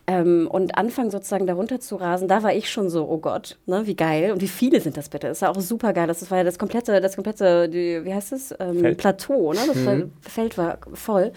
ähm, 0.08 0.48
und 0.52 0.78
anfangen 0.78 1.12
sozusagen 1.12 1.48
darunter 1.48 1.80
zu 1.80 1.96
rasen, 1.96 2.28
da 2.28 2.44
war 2.44 2.54
ich 2.54 2.70
schon 2.70 2.90
so, 2.90 3.08
oh 3.10 3.18
Gott, 3.18 3.58
ne, 3.66 3.86
wie 3.88 3.96
geil 3.96 4.32
und 4.32 4.42
wie 4.42 4.48
viele 4.48 4.82
sind 4.82 4.98
das 4.98 5.10
bitte? 5.10 5.28
Das 5.28 5.42
war 5.42 5.50
auch 5.50 5.60
super 5.62 5.94
geil, 5.94 6.08
das 6.08 6.30
war 6.32 6.40
ja 6.40 6.44
das 6.44 6.60
komplette, 6.60 7.02
das 7.02 7.16
komplette, 7.16 7.70
die, 7.70 8.04
wie 8.06 8.14
heißt 8.14 8.34
es, 8.34 8.54
ähm. 8.60 8.96
Plateau, 8.98 9.54
ne? 9.54 9.60
das 9.68 9.76
Mhm. 9.80 10.12
Feld 10.22 10.58
war 10.58 10.78
voll 10.94 11.32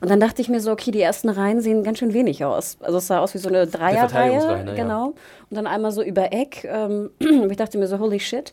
und 0.00 0.10
dann 0.10 0.20
dachte 0.20 0.40
ich 0.40 0.48
mir 0.48 0.60
so, 0.60 0.70
okay, 0.70 0.90
die 0.90 1.00
ersten 1.00 1.27
Reihen 1.36 1.60
sehen 1.60 1.82
ganz 1.82 1.98
schön 1.98 2.12
wenig 2.12 2.44
aus. 2.44 2.78
Also 2.80 2.98
es 2.98 3.06
sah 3.06 3.20
aus 3.20 3.34
wie 3.34 3.38
so 3.38 3.48
eine 3.48 3.66
Dreierreihe, 3.66 4.64
ne, 4.64 4.70
ja. 4.70 4.74
genau. 4.74 5.06
Und 5.50 5.56
dann 5.56 5.66
einmal 5.66 5.92
so 5.92 6.02
über 6.02 6.32
Eck. 6.32 6.64
Ähm, 6.64 7.10
und 7.20 7.50
ich 7.50 7.56
dachte 7.56 7.78
mir 7.78 7.86
so, 7.86 7.98
holy 7.98 8.20
shit. 8.20 8.52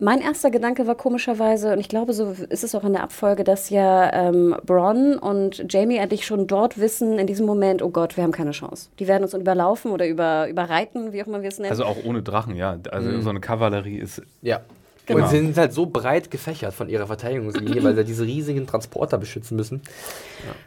Mein 0.00 0.20
erster 0.20 0.52
Gedanke 0.52 0.86
war 0.86 0.94
komischerweise, 0.94 1.72
und 1.72 1.80
ich 1.80 1.88
glaube, 1.88 2.12
so 2.12 2.36
ist 2.48 2.62
es 2.62 2.74
auch 2.76 2.84
in 2.84 2.92
der 2.92 3.02
Abfolge, 3.02 3.42
dass 3.42 3.68
ja 3.68 4.12
ähm, 4.12 4.54
Bronn 4.64 5.18
und 5.18 5.64
Jamie 5.68 5.96
endlich 5.96 6.24
schon 6.24 6.46
dort 6.46 6.78
wissen, 6.78 7.18
in 7.18 7.26
diesem 7.26 7.46
Moment, 7.46 7.82
oh 7.82 7.90
Gott, 7.90 8.16
wir 8.16 8.22
haben 8.22 8.30
keine 8.30 8.52
Chance. 8.52 8.90
Die 9.00 9.08
werden 9.08 9.24
uns 9.24 9.34
überlaufen 9.34 9.90
oder 9.90 10.06
über, 10.06 10.48
überreiten, 10.48 11.12
wie 11.12 11.20
auch 11.20 11.26
immer 11.26 11.42
wir 11.42 11.48
es 11.48 11.58
nennen. 11.58 11.70
Also 11.70 11.84
auch 11.84 11.96
ohne 12.04 12.22
Drachen, 12.22 12.54
ja. 12.54 12.78
Also 12.92 13.20
so 13.20 13.30
eine 13.30 13.40
Kavallerie 13.40 13.98
ist. 13.98 14.22
Ja. 14.40 14.60
Genau. 15.08 15.24
Und 15.24 15.30
sie 15.30 15.38
sind 15.38 15.56
halt 15.56 15.72
so 15.72 15.86
breit 15.86 16.30
gefächert 16.30 16.74
von 16.74 16.90
ihrer 16.90 17.06
Verteidigungslinie, 17.06 17.82
weil 17.82 17.96
sie 17.96 18.04
diese 18.04 18.24
riesigen 18.24 18.66
Transporter 18.66 19.16
beschützen 19.16 19.56
müssen. 19.56 19.80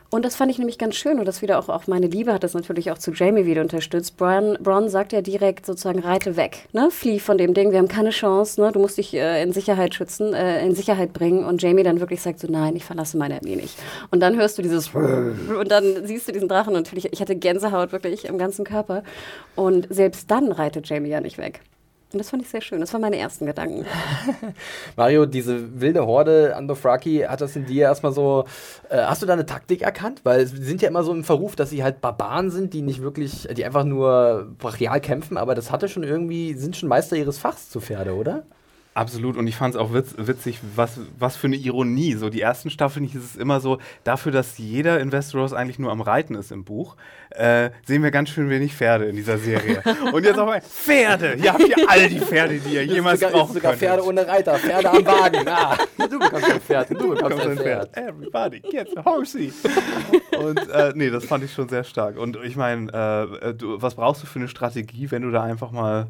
Und 0.09 0.25
das 0.25 0.35
fand 0.35 0.51
ich 0.51 0.57
nämlich 0.57 0.79
ganz 0.79 0.95
schön 0.95 1.19
und 1.19 1.25
das 1.25 1.43
wieder 1.43 1.59
auch, 1.59 1.69
auch 1.69 1.85
meine 1.85 2.07
Liebe 2.07 2.33
hat 2.33 2.43
das 2.43 2.55
natürlich 2.55 2.91
auch 2.91 2.97
zu 2.97 3.11
Jamie 3.11 3.45
wieder 3.45 3.61
unterstützt. 3.61 4.17
Bron, 4.17 4.57
Bron 4.59 4.89
sagt 4.89 5.13
ja 5.13 5.21
direkt 5.21 5.65
sozusagen, 5.67 5.99
reite 5.99 6.35
weg, 6.35 6.67
ne? 6.73 6.89
flieh 6.89 7.19
von 7.19 7.37
dem 7.37 7.53
Ding, 7.53 7.71
wir 7.71 7.77
haben 7.77 7.87
keine 7.87 8.09
Chance, 8.09 8.59
ne? 8.59 8.71
du 8.71 8.79
musst 8.79 8.97
dich 8.97 9.13
äh, 9.13 9.43
in 9.43 9.53
Sicherheit 9.53 9.93
schützen, 9.93 10.33
äh, 10.33 10.65
in 10.65 10.73
Sicherheit 10.73 11.13
bringen. 11.13 11.45
Und 11.45 11.61
Jamie 11.61 11.83
dann 11.83 11.99
wirklich 11.99 12.21
sagt 12.21 12.39
so, 12.39 12.47
nein, 12.49 12.75
ich 12.75 12.83
verlasse 12.83 13.15
meine 13.15 13.35
Armee 13.35 13.55
nicht. 13.55 13.77
Und 14.09 14.21
dann 14.21 14.35
hörst 14.35 14.57
du 14.57 14.63
dieses 14.63 14.89
und 14.95 15.69
dann 15.69 16.05
siehst 16.05 16.27
du 16.27 16.31
diesen 16.31 16.49
Drachen 16.49 16.75
und 16.75 16.81
natürlich, 16.81 17.13
ich 17.13 17.21
hatte 17.21 17.35
Gänsehaut 17.35 17.91
wirklich 17.91 18.25
im 18.25 18.39
ganzen 18.39 18.65
Körper. 18.65 19.03
Und 19.55 19.87
selbst 19.91 20.31
dann 20.31 20.51
reitet 20.51 20.89
Jamie 20.89 21.09
ja 21.09 21.21
nicht 21.21 21.37
weg. 21.37 21.61
Und 22.13 22.19
das 22.19 22.29
fand 22.29 22.43
ich 22.43 22.49
sehr 22.49 22.61
schön. 22.61 22.81
Das 22.81 22.91
waren 22.93 23.01
meine 23.01 23.17
ersten 23.17 23.45
Gedanken. 23.45 23.85
Mario, 24.97 25.25
diese 25.25 25.79
wilde 25.79 26.05
Horde 26.05 26.55
an 26.55 26.67
Dothraki, 26.67 27.19
hat 27.19 27.41
das 27.41 27.55
in 27.55 27.65
dir 27.65 27.83
erstmal 27.83 28.11
so. 28.11 28.45
Äh, 28.89 28.97
hast 29.03 29.21
du 29.21 29.25
da 29.25 29.33
eine 29.33 29.45
Taktik 29.45 29.81
erkannt? 29.81 30.21
Weil 30.23 30.45
sie 30.45 30.63
sind 30.63 30.81
ja 30.81 30.89
immer 30.89 31.03
so 31.03 31.13
im 31.13 31.23
Verruf, 31.23 31.55
dass 31.55 31.69
sie 31.69 31.83
halt 31.83 32.01
Barbaren 32.01 32.51
sind, 32.51 32.73
die 32.73 32.81
nicht 32.81 33.01
wirklich, 33.01 33.47
die 33.55 33.63
einfach 33.63 33.85
nur 33.85 34.47
brachial 34.59 34.99
kämpfen, 34.99 35.37
aber 35.37 35.55
das 35.55 35.71
hatte 35.71 35.87
schon 35.87 36.03
irgendwie, 36.03 36.53
sind 36.53 36.75
schon 36.75 36.89
Meister 36.89 37.15
ihres 37.15 37.37
Fachs 37.37 37.69
zu 37.69 37.79
Pferde, 37.79 38.15
oder? 38.15 38.43
Absolut, 38.93 39.37
und 39.37 39.47
ich 39.47 39.55
fand 39.55 39.73
es 39.73 39.79
auch 39.79 39.93
witz, 39.93 40.15
witzig, 40.17 40.59
was, 40.75 40.99
was 41.17 41.37
für 41.37 41.47
eine 41.47 41.55
Ironie. 41.55 42.15
So, 42.15 42.29
die 42.29 42.41
ersten 42.41 42.69
Staffeln 42.69 43.05
hieß 43.05 43.23
es 43.23 43.35
immer 43.37 43.61
so, 43.61 43.77
dafür, 44.03 44.33
dass 44.33 44.57
jeder 44.57 44.99
in 44.99 45.13
Westeros 45.13 45.53
eigentlich 45.53 45.79
nur 45.79 45.93
am 45.93 46.01
Reiten 46.01 46.35
ist 46.35 46.51
im 46.51 46.65
Buch, 46.65 46.97
äh, 47.29 47.69
sehen 47.85 48.03
wir 48.03 48.11
ganz 48.11 48.31
schön 48.31 48.49
wenig 48.49 48.73
Pferde 48.73 49.05
in 49.05 49.15
dieser 49.15 49.37
Serie. 49.37 49.81
und 50.11 50.25
jetzt 50.25 50.37
auf 50.37 50.49
einmal, 50.49 50.61
Pferde! 50.61 51.35
Ihr 51.41 51.53
habt 51.53 51.65
ja 51.65 51.77
all 51.87 52.09
die 52.09 52.19
Pferde, 52.19 52.59
die 52.59 52.73
ihr 52.73 52.85
jemals 52.85 53.21
sogar, 53.21 53.33
brauchen 53.33 53.53
sogar. 53.53 53.77
Pferde 53.77 54.05
ohne 54.05 54.27
Reiter, 54.27 54.55
Pferde 54.55 54.89
am 54.89 55.05
Wagen. 55.05 55.47
Ah, 55.51 55.77
du 55.97 56.17
bekommst 56.17 56.49
ein 56.49 56.61
Pferd, 56.61 56.89
du 56.91 57.09
bekommst 57.09 57.45
ein 57.45 57.57
Pferd. 57.57 57.93
Pferd. 57.93 57.97
Everybody 57.97 58.59
gets 58.61 58.95
a 58.95 59.03
horsey. 59.03 59.51
und 60.39 60.57
äh, 60.69 60.93
nee, 60.95 61.09
das 61.09 61.25
fand 61.25 61.43
ich 61.43 61.53
schon 61.53 61.67
sehr 61.67 61.83
stark. 61.83 62.17
Und 62.17 62.37
ich 62.43 62.55
meine, 62.55 62.87
äh, 63.41 63.53
du, 63.53 63.81
was 63.81 63.95
brauchst 63.95 64.23
du 64.23 64.27
für 64.27 64.39
eine 64.39 64.47
Strategie, 64.47 65.11
wenn 65.11 65.23
du 65.23 65.31
da 65.31 65.43
einfach 65.43 65.71
mal 65.71 66.07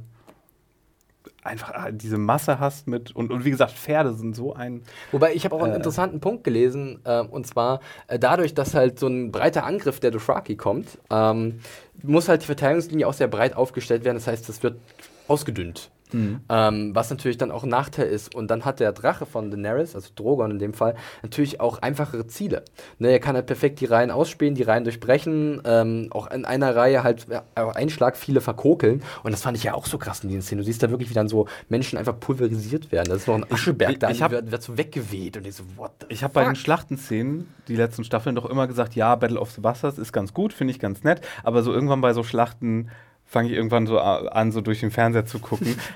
einfach 1.43 1.87
äh, 1.87 1.91
diese 1.93 2.17
Masse 2.17 2.59
hast 2.59 2.87
mit 2.87 3.15
und, 3.15 3.31
und 3.31 3.45
wie 3.45 3.51
gesagt, 3.51 3.71
Pferde 3.73 4.13
sind 4.13 4.35
so 4.35 4.53
ein. 4.53 4.83
Wobei 5.11 5.33
ich 5.33 5.45
habe 5.45 5.55
auch 5.55 5.63
einen 5.63 5.73
Äh. 5.73 5.77
interessanten 5.77 6.19
Punkt 6.19 6.43
gelesen, 6.43 6.99
äh, 7.03 7.21
und 7.21 7.47
zwar 7.47 7.79
äh, 8.07 8.19
dadurch, 8.19 8.53
dass 8.53 8.73
halt 8.73 8.99
so 8.99 9.07
ein 9.07 9.31
breiter 9.31 9.63
Angriff 9.65 9.99
der 9.99 10.11
Dothraki 10.11 10.55
kommt, 10.55 10.99
ähm, 11.09 11.59
muss 12.03 12.29
halt 12.29 12.43
die 12.43 12.45
Verteidigungslinie 12.47 13.07
auch 13.07 13.13
sehr 13.13 13.27
breit 13.27 13.55
aufgestellt 13.55 14.03
werden. 14.03 14.17
Das 14.17 14.27
heißt, 14.27 14.49
es 14.49 14.63
wird 14.63 14.79
ausgedünnt. 15.27 15.89
Ähm, 16.13 16.91
was 16.95 17.09
natürlich 17.09 17.37
dann 17.37 17.51
auch 17.51 17.63
ein 17.63 17.69
Nachteil 17.69 18.07
ist. 18.07 18.35
Und 18.35 18.49
dann 18.51 18.65
hat 18.65 18.79
der 18.79 18.91
Drache 18.91 19.25
von 19.25 19.49
Daenerys, 19.51 19.95
also 19.95 20.09
Drogon 20.15 20.51
in 20.51 20.59
dem 20.59 20.73
Fall, 20.73 20.95
natürlich 21.23 21.59
auch 21.59 21.79
einfachere 21.79 22.27
Ziele. 22.27 22.63
Ne, 22.99 23.09
er 23.09 23.19
kann 23.19 23.35
halt 23.35 23.45
perfekt 23.45 23.79
die 23.79 23.85
Reihen 23.85 24.11
ausspähen, 24.11 24.55
die 24.55 24.63
Reihen 24.63 24.83
durchbrechen, 24.83 25.61
ähm, 25.65 26.07
auch 26.11 26.29
in 26.31 26.45
einer 26.45 26.75
Reihe 26.75 27.03
halt 27.03 27.27
ja, 27.29 27.43
auf 27.55 27.75
einen 27.75 27.89
Schlag 27.89 28.17
viele 28.17 28.41
verkokeln. 28.41 29.03
Und 29.23 29.31
das 29.31 29.41
fand 29.41 29.57
ich 29.57 29.63
ja 29.63 29.73
auch 29.73 29.85
so 29.85 29.97
krass 29.97 30.23
in 30.23 30.29
den 30.29 30.41
Szenen. 30.41 30.59
Du 30.59 30.65
siehst 30.65 30.83
da 30.83 30.89
wirklich, 30.89 31.09
wie 31.09 31.13
dann 31.13 31.27
so 31.29 31.47
Menschen 31.69 31.97
einfach 31.97 32.19
pulverisiert 32.19 32.91
werden. 32.91 33.09
Das 33.09 33.19
ist 33.19 33.27
noch 33.27 33.35
ein 33.35 33.45
Ascheberg 33.51 33.91
ich- 33.93 33.99
da, 33.99 34.09
ich 34.09 34.21
hab- 34.21 34.31
wird, 34.31 34.51
wird 34.51 34.63
so 34.63 34.77
weggeweht. 34.77 35.37
Und 35.37 35.47
ich 35.47 35.55
so, 35.55 35.63
what 35.77 35.91
the 36.01 36.05
Ich 36.09 36.23
habe 36.23 36.33
bei 36.33 36.43
den? 36.43 36.55
Schlachtenszenen, 36.55 37.47
die 37.67 37.75
letzten 37.75 38.03
Staffeln, 38.03 38.35
doch 38.35 38.45
immer 38.49 38.67
gesagt, 38.67 38.95
ja, 38.95 39.15
Battle 39.15 39.39
of 39.39 39.51
the 39.51 39.61
Bastards 39.61 39.97
ist 39.97 40.11
ganz 40.11 40.33
gut, 40.33 40.53
finde 40.53 40.71
ich 40.71 40.79
ganz 40.79 41.03
nett, 41.03 41.21
aber 41.43 41.63
so 41.63 41.73
irgendwann 41.73 42.01
bei 42.01 42.13
so 42.13 42.23
Schlachten 42.23 42.89
fange 43.31 43.49
ich 43.49 43.55
irgendwann 43.55 43.87
so 43.87 43.97
an, 43.99 44.51
so 44.51 44.61
durch 44.61 44.81
den 44.81 44.91
Fernseher 44.91 45.25
zu 45.25 45.39
gucken. 45.39 45.79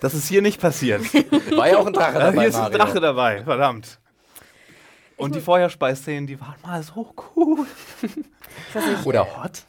Das 0.00 0.14
ist 0.14 0.28
hier 0.28 0.42
nicht 0.42 0.60
passiert. 0.60 1.02
War 1.56 1.68
ja 1.68 1.78
auch 1.78 1.86
ein 1.86 1.92
Drache 1.92 2.12
dabei, 2.20 2.38
hier 2.42 2.48
ist 2.50 2.54
ein 2.54 2.62
Mario. 2.70 2.78
Drache 2.78 3.00
dabei, 3.00 3.42
verdammt. 3.42 3.98
Und 5.16 5.34
die 5.34 5.40
Feuerspeisszenen, 5.40 6.28
die 6.28 6.40
waren 6.40 6.54
mal 6.62 6.80
so 6.84 7.12
cool. 7.36 7.66
Ich 8.02 8.74
weiß, 8.76 8.86
nicht, 8.86 9.06
Oder 9.06 9.26
hot? 9.42 9.62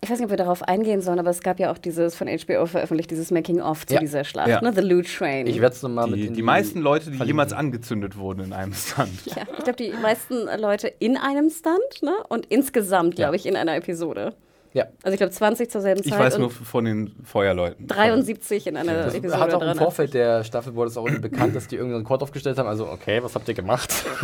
ich 0.00 0.10
weiß 0.10 0.18
nicht, 0.18 0.24
ob 0.24 0.30
wir 0.30 0.36
darauf 0.38 0.64
eingehen 0.64 1.02
sollen, 1.02 1.20
aber 1.20 1.30
es 1.30 1.40
gab 1.40 1.60
ja 1.60 1.70
auch 1.70 1.78
dieses 1.78 2.16
von 2.16 2.26
HBO 2.26 2.66
veröffentlicht, 2.66 3.12
dieses 3.12 3.30
Making-of 3.30 3.86
zu 3.86 3.94
Ja. 3.94 4.00
dieser 4.00 4.24
Schlacht, 4.24 4.48
Ja. 4.48 4.60
ne? 4.60 4.72
The 4.74 4.80
Loot 4.80 5.06
Train. 5.16 5.46
Ich 5.46 5.60
werde 5.60 5.76
es 5.76 5.82
nochmal 5.84 6.08
mit 6.08 6.18
Die, 6.18 6.30
die 6.32 6.42
meisten 6.42 6.80
Leute, 6.80 7.12
die 7.12 7.22
jemals 7.22 7.52
angezündet 7.52 8.16
wurden 8.16 8.40
in 8.46 8.52
einem 8.52 8.74
Stand. 8.74 9.24
ja, 9.26 9.42
ich 9.56 9.62
glaube, 9.62 9.76
die 9.76 9.92
meisten 9.92 10.46
Leute 10.60 10.88
in 10.98 11.16
einem 11.16 11.48
Stunt 11.48 12.02
ne? 12.02 12.12
und 12.28 12.46
insgesamt, 12.46 13.16
Ja. 13.20 13.26
glaube 13.26 13.36
ich, 13.36 13.46
in 13.46 13.54
einer 13.54 13.76
Episode. 13.76 14.34
Ja. 14.76 14.84
Also 15.02 15.14
ich 15.14 15.18
glaube 15.18 15.32
20 15.32 15.70
zur 15.70 15.80
selben 15.80 16.02
Ich 16.04 16.10
Zeit 16.10 16.18
weiß 16.18 16.34
und 16.34 16.40
nur 16.42 16.50
von 16.50 16.84
den 16.84 17.14
Feuerleuten. 17.24 17.86
73 17.86 18.66
in 18.66 18.76
einer 18.76 19.04
Das 19.04 19.14
Episode 19.14 19.40
hat 19.40 19.54
auch 19.54 19.62
im. 19.62 19.74
Vorfeld 19.74 20.12
der 20.12 20.44
Staffel 20.44 20.74
wurde 20.74 20.90
es 20.90 20.98
auch 20.98 21.08
bekannt, 21.08 21.56
dass 21.56 21.66
die 21.66 21.76
irgendeinen 21.76 22.02
Rekord 22.02 22.22
aufgestellt 22.22 22.58
haben. 22.58 22.68
Also, 22.68 22.86
okay, 22.86 23.22
was 23.22 23.34
habt 23.34 23.48
ihr 23.48 23.54
gemacht? 23.54 24.04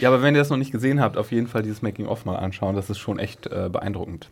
Ja, 0.00 0.08
aber 0.08 0.22
wenn 0.22 0.34
ihr 0.34 0.40
das 0.40 0.50
noch 0.50 0.56
nicht 0.56 0.72
gesehen 0.72 1.00
habt, 1.00 1.16
auf 1.16 1.30
jeden 1.30 1.46
Fall 1.46 1.62
dieses 1.62 1.80
Making-of 1.80 2.24
mal 2.24 2.34
anschauen. 2.36 2.74
Das 2.74 2.90
ist 2.90 2.98
schon 2.98 3.20
echt 3.20 3.46
äh, 3.46 3.68
beeindruckend. 3.70 4.28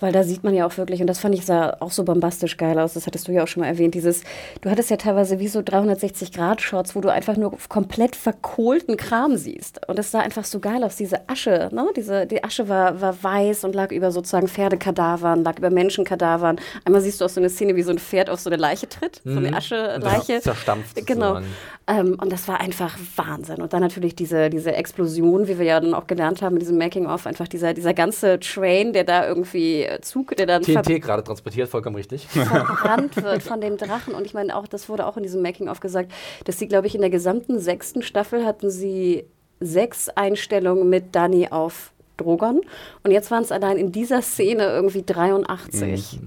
Weil 0.00 0.12
da 0.12 0.24
sieht 0.24 0.44
man 0.44 0.54
ja 0.54 0.66
auch 0.66 0.76
wirklich, 0.76 1.00
und 1.00 1.06
das 1.06 1.18
fand 1.18 1.34
ich 1.34 1.44
sah 1.46 1.76
auch 1.80 1.90
so 1.90 2.04
bombastisch 2.04 2.56
geil 2.56 2.78
aus, 2.78 2.94
das 2.94 3.06
hattest 3.06 3.28
du 3.28 3.32
ja 3.32 3.42
auch 3.42 3.48
schon 3.48 3.62
mal 3.62 3.68
erwähnt, 3.68 3.94
dieses, 3.94 4.22
du 4.60 4.70
hattest 4.70 4.90
ja 4.90 4.96
teilweise 4.96 5.38
wie 5.38 5.48
so 5.48 5.60
360-Grad-Shots, 5.60 6.94
wo 6.96 7.00
du 7.00 7.10
einfach 7.10 7.36
nur 7.36 7.56
komplett 7.68 8.16
verkohlten 8.16 8.96
Kram 8.96 9.36
siehst. 9.36 9.86
Und 9.88 9.98
es 9.98 10.10
sah 10.10 10.20
einfach 10.20 10.44
so 10.44 10.60
geil 10.60 10.82
aus, 10.84 10.96
diese 10.96 11.28
Asche, 11.28 11.68
ne? 11.72 11.86
Diese, 11.96 12.26
die 12.26 12.42
Asche 12.42 12.68
war, 12.68 13.00
war 13.00 13.22
weiß 13.22 13.64
und 13.64 13.74
lag 13.74 13.92
über 13.92 14.10
sozusagen 14.10 14.48
Pferdekadavern, 14.48 15.44
lag 15.44 15.58
über 15.58 15.70
Menschenkadavern. 15.70 16.58
Einmal 16.84 17.00
siehst 17.00 17.20
du 17.20 17.24
auch 17.24 17.30
so 17.30 17.40
eine 17.40 17.50
Szene, 17.50 17.76
wie 17.76 17.82
so 17.82 17.90
ein 17.90 17.98
Pferd 17.98 18.30
auf 18.30 18.40
so 18.40 18.50
eine 18.50 18.56
Leiche 18.56 18.88
tritt, 18.88 19.20
so 19.24 19.36
eine 19.38 19.56
Ascheleiche. 19.56 20.34
Das 20.34 20.44
zerstampft 20.44 21.06
Genau. 21.06 21.34
sozusagen. 21.34 21.46
Ähm, 21.90 22.16
und 22.20 22.30
das 22.30 22.46
war 22.46 22.60
einfach 22.60 22.96
Wahnsinn. 23.16 23.60
Und 23.60 23.72
dann 23.72 23.80
natürlich 23.80 24.14
diese, 24.14 24.48
diese 24.48 24.72
Explosion, 24.72 25.48
wie 25.48 25.58
wir 25.58 25.66
ja 25.66 25.80
dann 25.80 25.92
auch 25.92 26.06
gelernt 26.06 26.40
haben 26.40 26.54
in 26.54 26.60
diesem 26.60 26.78
Making-of, 26.78 27.26
einfach 27.26 27.48
dieser, 27.48 27.74
dieser 27.74 27.94
ganze 27.94 28.38
Train, 28.38 28.92
der 28.92 29.02
da 29.02 29.26
irgendwie 29.26 29.82
äh, 29.82 30.00
Zug, 30.00 30.36
der 30.36 30.46
dann 30.46 30.62
TNT 30.62 31.02
gerade 31.02 31.24
transportiert, 31.24 31.68
vollkommen 31.68 31.96
richtig. 31.96 32.26
verbrannt 32.28 33.16
wird 33.22 33.42
von 33.42 33.60
dem 33.60 33.76
Drachen. 33.76 34.14
Und 34.14 34.24
ich 34.24 34.34
meine, 34.34 34.54
auch 34.54 34.68
das 34.68 34.88
wurde 34.88 35.04
auch 35.04 35.16
in 35.16 35.24
diesem 35.24 35.42
Making-of 35.42 35.80
gesagt, 35.80 36.12
dass 36.44 36.58
sie, 36.58 36.68
glaube 36.68 36.86
ich, 36.86 36.94
in 36.94 37.00
der 37.00 37.10
gesamten 37.10 37.58
sechsten 37.58 38.02
Staffel 38.02 38.46
hatten 38.46 38.70
sie 38.70 39.24
sechs 39.58 40.08
Einstellungen 40.08 40.88
mit 40.88 41.16
Dani 41.16 41.48
auf 41.50 41.92
Drogon. 42.16 42.60
Und 43.02 43.10
jetzt 43.10 43.32
waren 43.32 43.42
es 43.42 43.50
allein 43.50 43.76
in 43.76 43.90
dieser 43.90 44.22
Szene 44.22 44.64
irgendwie 44.64 45.02
83. 45.02 46.20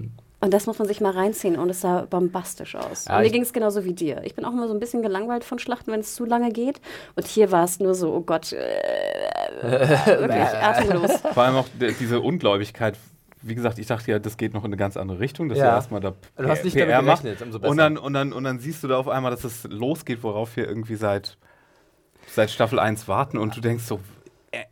Und 0.44 0.52
das 0.52 0.66
muss 0.66 0.78
man 0.78 0.86
sich 0.86 1.00
mal 1.00 1.12
reinziehen 1.12 1.56
und 1.58 1.70
es 1.70 1.80
sah 1.80 2.02
bombastisch 2.02 2.74
aus. 2.74 3.06
Ja, 3.06 3.16
und 3.16 3.22
mir 3.22 3.30
ging 3.30 3.40
es 3.42 3.54
genauso 3.54 3.84
wie 3.86 3.94
dir. 3.94 4.20
Ich 4.24 4.34
bin 4.34 4.44
auch 4.44 4.52
immer 4.52 4.68
so 4.68 4.74
ein 4.74 4.78
bisschen 4.80 5.00
gelangweilt 5.00 5.42
von 5.42 5.58
Schlachten, 5.58 5.90
wenn 5.90 6.00
es 6.00 6.14
zu 6.14 6.26
lange 6.26 6.50
geht. 6.52 6.82
Und 7.16 7.26
hier 7.26 7.50
war 7.50 7.64
es 7.64 7.80
nur 7.80 7.94
so, 7.94 8.12
oh 8.12 8.20
Gott, 8.20 8.52
äh, 8.52 8.58
wirklich 9.62 10.36
atemlos. 10.42 11.12
Vor 11.32 11.42
allem 11.42 11.56
auch 11.56 11.66
diese 11.78 12.20
Ungläubigkeit. 12.20 12.98
Wie 13.40 13.54
gesagt, 13.54 13.78
ich 13.78 13.86
dachte 13.86 14.10
ja, 14.10 14.18
das 14.18 14.36
geht 14.36 14.52
noch 14.52 14.64
in 14.64 14.68
eine 14.68 14.76
ganz 14.76 14.98
andere 14.98 15.18
Richtung, 15.18 15.48
dass 15.48 15.56
Ja. 15.58 15.64
er 15.66 15.72
erstmal 15.76 16.00
da 16.00 16.12
Du 16.36 16.46
hast 16.46 16.62
nicht 16.64 16.74
PR 16.76 16.86
damit 16.88 17.06
macht. 17.06 17.22
gerechnet, 17.22 17.46
umso 17.46 17.58
besser. 17.58 17.70
Und 17.70 17.76
dann, 17.78 17.96
und, 17.96 18.12
dann, 18.12 18.32
und 18.34 18.44
dann 18.44 18.58
siehst 18.58 18.82
du 18.84 18.88
da 18.88 18.98
auf 18.98 19.08
einmal, 19.08 19.30
dass 19.30 19.44
es 19.44 19.64
losgeht, 19.64 20.22
worauf 20.22 20.56
wir 20.56 20.68
irgendwie 20.68 20.96
seit, 20.96 21.38
seit 22.26 22.50
Staffel 22.50 22.78
1 22.78 23.08
warten 23.08 23.38
und 23.38 23.56
du 23.56 23.60
denkst 23.62 23.84
so, 23.84 24.00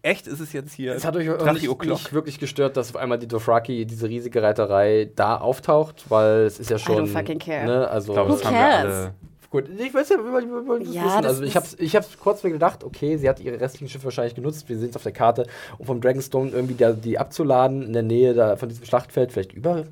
echt 0.02 0.26
ist 0.26 0.40
es 0.40 0.52
jetzt 0.52 0.72
hier 0.74 0.94
Es 0.94 1.04
hat 1.04 1.16
euch 1.16 1.26
nicht, 1.28 1.84
nicht 1.84 2.12
wirklich 2.12 2.38
gestört, 2.38 2.76
dass 2.76 2.90
auf 2.90 2.96
einmal 2.96 3.18
die 3.18 3.28
Dothraki, 3.28 3.84
diese 3.86 4.09
riesige 4.09 4.42
Reiterei, 4.42 5.10
da 5.14 5.36
auftaucht, 5.38 6.04
weil 6.10 6.40
es 6.46 6.59
ist 6.60 6.70
ja 6.70 6.78
schon. 6.78 7.06
don't 7.06 7.12
fucking 7.12 7.38
care. 7.38 7.66
Ne, 7.66 7.88
also, 7.88 8.12
Ich 8.12 8.16
glaube, 8.16 8.30
Who 8.30 8.34
das 8.36 8.44
wir 8.44 8.50
cares? 8.50 8.94
alle. 8.94 9.14
Gut, 9.50 9.64
ich 9.68 9.92
weiß 9.92 10.09
ja, 10.09 10.16
wir 10.16 10.66
wollen, 10.66 10.84
das 10.84 10.94
Ja, 10.94 11.04
wissen. 11.04 11.16
das 11.22 11.26
Also 11.26 11.42
ich 11.42 11.56
hab's, 11.56 11.76
ich 11.78 11.94
hab's 11.94 12.18
kurz 12.18 12.42
mir 12.42 12.50
gedacht, 12.52 12.84
okay, 12.84 13.18
sie 13.18 13.28
hat 13.28 13.38
ihre 13.38 13.60
restlichen 13.60 13.88
Schiffe 13.90 14.04
wahrscheinlich 14.04 14.34
genutzt, 14.34 14.66
wir 14.68 14.78
sehen 14.78 14.88
es 14.88 14.96
auf 14.96 15.02
der 15.02 15.12
Karte, 15.12 15.46
um 15.76 15.84
vom 15.84 16.00
Dragonstone 16.00 16.50
irgendwie 16.52 16.74
da, 16.74 16.92
die 16.92 17.18
abzuladen 17.18 17.82
in 17.82 17.92
der 17.92 18.02
Nähe 18.02 18.32
da 18.32 18.56
von 18.56 18.70
diesem 18.70 18.86
Schlachtfeld, 18.86 19.30
vielleicht 19.30 19.52
über 19.52 19.84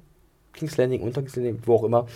King's 0.55 0.79
Landing, 0.79 1.03
unter 1.03 1.21
King's 1.21 1.37
Landing, 1.37 1.61
wo 1.67 1.75
auch 1.75 1.85
immer. 1.85 2.07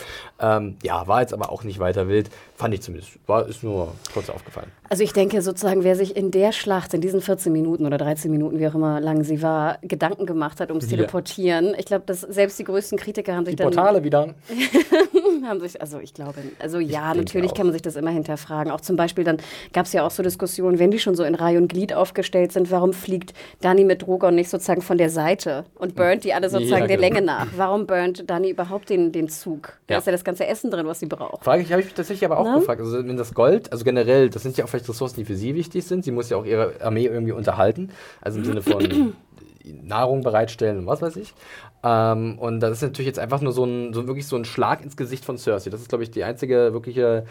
Ähm, 0.41 0.77
ja, 0.83 1.07
war 1.07 1.21
jetzt 1.21 1.35
aber 1.35 1.53
auch 1.53 1.65
nicht 1.65 1.79
weiter 1.81 2.09
wild, 2.09 2.31
fand 2.57 2.75
ich 2.75 2.83
zumindest. 2.83 3.13
War, 3.27 3.47
ist 3.49 3.63
nur 3.65 3.93
kurz 4.13 4.31
aufgefallen. 4.31 4.71
Also 4.89 5.03
ich 5.03 5.13
denke 5.13 5.43
sozusagen, 5.43 5.83
wer 5.83 5.97
sich 5.97 6.17
in 6.17 6.31
der 6.31 6.53
Schlacht, 6.53 6.95
in 6.95 7.01
diesen 7.01 7.21
14 7.21 7.53
Minuten 7.53 7.85
oder 7.87 7.99
13 7.99 8.31
Minuten, 8.31 8.59
wie 8.59 8.67
auch 8.69 8.75
immer 8.75 9.01
lang 9.01 9.25
sie 9.25 9.43
war, 9.43 9.79
Gedanken 9.83 10.27
gemacht 10.27 10.61
hat 10.61 10.71
ums 10.71 10.85
Ja. 10.85 10.97
Teleportieren. 10.97 11.75
Ich 11.79 11.87
glaube, 11.87 12.05
dass 12.07 12.21
selbst 12.21 12.59
die 12.59 12.65
größten 12.65 12.99
Kritiker 12.99 13.35
haben 13.35 13.45
sich 13.45 13.57
Die 13.57 13.63
dann 13.63 13.73
Portale 13.73 14.05
wieder. 14.05 14.35
haben 15.47 15.61
sich, 15.61 15.81
also 15.81 15.99
ich 15.99 16.15
glaube, 16.15 16.35
also 16.59 16.79
ja, 16.79 17.13
denke 17.13 17.19
natürlich 17.27 17.55
kann 17.55 17.67
man 17.67 17.73
sich 17.73 17.83
das 17.83 17.97
immer 17.97 18.11
hinterfragen. 18.11 18.73
Auch 18.73 18.81
zum 18.81 18.97
Beispiel, 18.97 19.25
dann 19.25 19.39
gab 19.73 19.87
es 19.87 19.93
ja 19.93 20.07
auch 20.07 20.11
so 20.11 20.23
Diskussionen, 20.23 20.79
wenn 20.79 20.91
die 20.91 20.99
schon 20.99 21.15
so 21.15 21.25
in 21.25 21.35
Reihe 21.35 21.59
und 21.59 21.69
Glied 21.69 21.93
aufgestellt 21.93 22.53
sind, 22.53 22.71
warum 22.71 22.93
fliegt 22.93 23.35
Dani 23.61 23.85
mit 23.85 24.03
Drogon 24.03 24.35
nicht 24.35 24.49
sozusagen 24.51 24.81
von 24.83 24.97
der 24.99 25.11
Seite 25.11 25.65
und 25.75 25.95
burnt 25.97 26.25
die 26.25 26.33
alle 26.33 26.49
sozusagen 26.49 26.83
Ja, 26.83 26.87
der 26.89 26.97
genau. 26.97 27.09
Länge 27.15 27.27
nach? 27.27 27.47
Warum 27.57 27.87
burnt 27.87 28.29
Dani 28.31 28.51
überhaupt 28.51 28.89
den, 28.91 29.13
den 29.13 29.29
Zug? 29.29 29.77
Da 29.87 29.95
Ja. 29.95 29.99
ist 29.99 30.07
ja 30.07 30.13
das 30.13 30.25
ganze 30.25 30.47
Essen 30.47 30.71
drin, 30.71 30.87
was 30.87 31.01
sie 31.01 31.07
braucht. 31.07 31.45
Frage 31.45 31.63
ich, 31.63 31.71
habe 31.73 31.83
ich 31.83 31.93
tatsächlich 31.93 32.25
aber 32.25 32.39
auch 32.39 32.44
Na? 32.45 32.59
gefragt. 32.59 32.81
Also, 32.81 33.07
wenn 33.07 33.17
das 33.17 33.35
Gold, 33.35 33.73
also 33.73 33.85
generell, 33.85 34.31
das 34.31 34.43
sind 34.43 34.57
ja 34.57 34.65
auch 34.65 34.69
vielleicht 34.69 34.89
Ressourcen, 34.89 35.17
die 35.17 35.25
für 35.25 35.37
sie 35.37 35.55
wichtig 35.55 35.85
sind. 35.85 36.05
Sie 36.05 36.13
muss 36.13 36.31
ja 36.31 36.37
auch 36.37 36.45
ihre 36.45 36.81
Armee 36.81 37.07
irgendwie 37.07 37.33
unterhalten. 37.33 37.91
Also 38.21 38.39
im 38.39 38.45
Sinne 38.45 38.63
von 38.63 39.15
Nahrung 39.83 40.23
bereitstellen 40.23 40.79
und 40.79 40.87
was 40.87 41.03
weiß 41.03 41.17
ich. 41.17 41.35
Ähm, 41.83 42.39
und 42.39 42.61
das 42.61 42.73
ist 42.73 42.83
natürlich 42.83 43.07
jetzt 43.07 43.19
einfach 43.19 43.41
nur 43.41 43.53
so 43.53 43.65
ein, 43.65 43.93
so 43.93 44.07
wirklich 44.07 44.27
so 44.27 44.37
ein 44.37 44.45
Schlag 44.45 44.83
ins 44.83 44.97
Gesicht 44.97 45.25
von 45.25 45.39
Cersei. 45.39 45.71
Das 45.71 45.81
ist, 45.81 45.89
glaube 45.89 46.05
ich, 46.05 46.11
die 46.11 46.25
einzige 46.25 46.73
wirkliche 46.73 47.27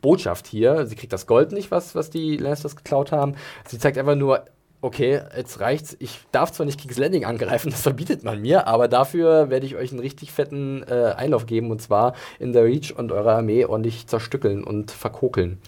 Botschaft 0.00 0.46
hier. 0.46 0.86
Sie 0.86 0.96
kriegt 0.96 1.12
das 1.12 1.26
Gold 1.26 1.52
nicht, 1.52 1.70
was, 1.70 1.94
was 1.94 2.10
die 2.10 2.36
Lannisters 2.36 2.76
geklaut 2.76 3.12
haben. 3.12 3.34
Sie 3.66 3.78
zeigt 3.78 3.98
einfach 3.98 4.16
nur, 4.16 4.44
okay, 4.82 5.20
jetzt 5.36 5.60
reicht's. 5.60 5.96
Ich 5.98 6.20
darf 6.32 6.52
zwar 6.52 6.66
nicht 6.66 6.80
King's 6.80 6.98
Landing 6.98 7.24
angreifen, 7.24 7.70
das 7.70 7.82
verbietet 7.82 8.24
man 8.24 8.40
mir, 8.40 8.66
aber 8.66 8.88
dafür 8.88 9.50
werde 9.50 9.66
ich 9.66 9.76
euch 9.76 9.90
einen 9.90 10.00
richtig 10.00 10.32
fetten 10.32 10.82
äh, 10.88 11.14
Einlauf 11.16 11.46
geben 11.46 11.70
und 11.70 11.82
zwar 11.82 12.14
in 12.38 12.52
der 12.52 12.64
Reach 12.64 12.94
und 12.96 13.12
eure 13.12 13.32
Armee 13.32 13.64
ordentlich 13.64 14.06
zerstückeln 14.06 14.64
und 14.64 14.90
verkokeln. 14.90 15.58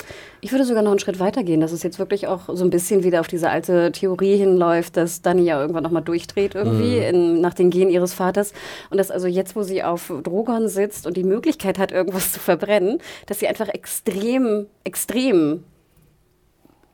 Ich 0.40 0.50
würde 0.50 0.64
sogar 0.64 0.82
noch 0.82 0.90
einen 0.90 1.00
Schritt 1.00 1.20
weiter 1.20 1.44
gehen, 1.44 1.60
dass 1.60 1.72
es 1.72 1.82
jetzt 1.82 1.98
wirklich 1.98 2.26
auch 2.26 2.48
so 2.52 2.64
ein 2.64 2.70
bisschen 2.70 3.04
wieder 3.04 3.20
auf 3.20 3.28
diese 3.28 3.48
alte 3.48 3.92
Theorie 3.92 4.36
hinläuft, 4.36 4.96
dass 4.96 5.22
Dani 5.22 5.42
ja 5.42 5.60
irgendwann 5.60 5.84
nochmal 5.84 6.02
durchdreht 6.02 6.54
irgendwie 6.54 6.98
in, 6.98 7.40
nach 7.40 7.54
den 7.54 7.70
Gen 7.70 7.90
ihres 7.90 8.14
Vaters. 8.14 8.52
Und 8.90 8.98
dass 8.98 9.10
also 9.10 9.28
jetzt, 9.28 9.54
wo 9.54 9.62
sie 9.62 9.82
auf 9.82 10.12
Drogon 10.22 10.68
sitzt 10.68 11.06
und 11.06 11.16
die 11.16 11.24
Möglichkeit 11.24 11.78
hat, 11.78 11.92
irgendwas 11.92 12.32
zu 12.32 12.40
verbrennen, 12.40 12.98
dass 13.26 13.38
sie 13.38 13.46
einfach 13.46 13.68
extrem, 13.68 14.66
extrem 14.84 15.64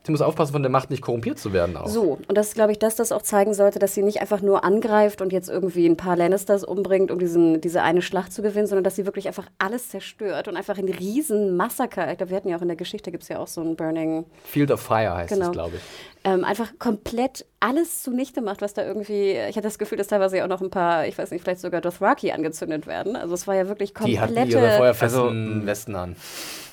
Sie 0.09 0.13
muss 0.13 0.23
aufpassen, 0.23 0.53
von 0.53 0.63
der 0.63 0.71
Macht 0.71 0.89
nicht 0.89 1.03
korrumpiert 1.03 1.39
zu 1.39 1.53
werden 1.53 1.77
auch. 1.77 1.87
so. 1.87 2.19
Und 2.29 2.39
das 2.39 2.49
ist, 2.49 2.55
glaube 2.55 2.73
ich, 2.73 2.79
dass 2.79 2.97
das 2.97 3.13
auch 3.13 3.21
zeigen 3.21 3.53
sollte, 3.53 3.79
dass 3.79 3.95
sie 3.95 4.03
nicht 4.03 4.23
einfach 4.23 4.41
nur 4.41 4.65
angreift 4.65 5.21
und 5.21 5.35
jetzt 5.35 5.51
irgendwie 5.51 5.87
ein 5.87 5.99
paar 5.99 6.17
Lannisters 6.17 6.65
umbringt, 6.65 7.11
um 7.11 7.19
diesen, 7.19 7.61
diese 7.61 7.83
eine 7.83 8.01
Schlacht 8.01 8.33
zu 8.33 8.41
gewinnen, 8.41 8.67
sondern 8.67 8.85
dass 8.85 8.97
sie 8.97 9.05
wirklich 9.05 9.27
einfach 9.29 9.45
alles 9.59 9.91
zerstört 9.91 10.49
und 10.49 10.57
einfach 10.57 10.79
ein 10.79 10.89
riesen 10.89 11.59
Massaker. 11.59 12.11
Ich 12.11 12.17
glaube, 12.17 12.31
wir 12.31 12.37
hatten 12.39 12.49
ja 12.49 12.57
auch 12.57 12.63
in 12.63 12.69
der 12.69 12.77
Geschichte, 12.79 13.11
gibt 13.11 13.25
es 13.25 13.29
ja 13.29 13.39
auch 13.39 13.49
so 13.49 13.61
ein 13.61 13.77
Burning 13.77 14.25
Field 14.45 14.71
of 14.71 14.81
Fire 14.81 15.15
heißt 15.15 15.29
Genau. 15.35 15.45
es, 15.49 15.53
glaube 15.53 15.77
ich. 15.77 15.83
ähm, 16.25 16.43
einfach 16.43 16.71
komplett 16.79 17.45
alles 17.61 18.03
zunichte 18.03 18.41
macht, 18.41 18.63
was 18.63 18.73
da 18.73 18.87
irgendwie. 18.87 19.33
Ich 19.33 19.57
hatte 19.57 19.63
das 19.69 19.79
Gefühl, 19.79 19.99
dass 19.99 20.07
teilweise 20.07 20.39
ja 20.39 20.45
auch 20.45 20.49
noch 20.49 20.63
ein 20.63 20.71
paar, 20.71 21.07
ich 21.07 21.19
weiß 21.19 21.33
nicht, 21.33 21.43
vielleicht 21.43 21.61
sogar 21.61 21.83
Dothraki 21.83 22.33
angezündet 22.33 22.87
werden. 22.87 23.15
Also 23.15 23.35
es 23.35 23.47
war 23.47 23.57
ja 23.57 23.69
wirklich 23.69 23.93
Die 24.07 24.19
hatten 24.19 24.35
ihre 24.49 24.71
feuerfesten 24.79 25.21
Also, 25.59 25.67
Westen 25.67 25.97
an. 25.97 26.17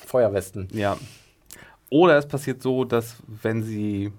Feuerwesten. 0.06 0.68
Ja. 0.72 0.96
Oder 1.90 2.16
es 2.18 2.26
passiert 2.26 2.62
so, 2.62 2.84
dass 2.84 3.16
wenn 3.26 3.62
sie 3.62 4.12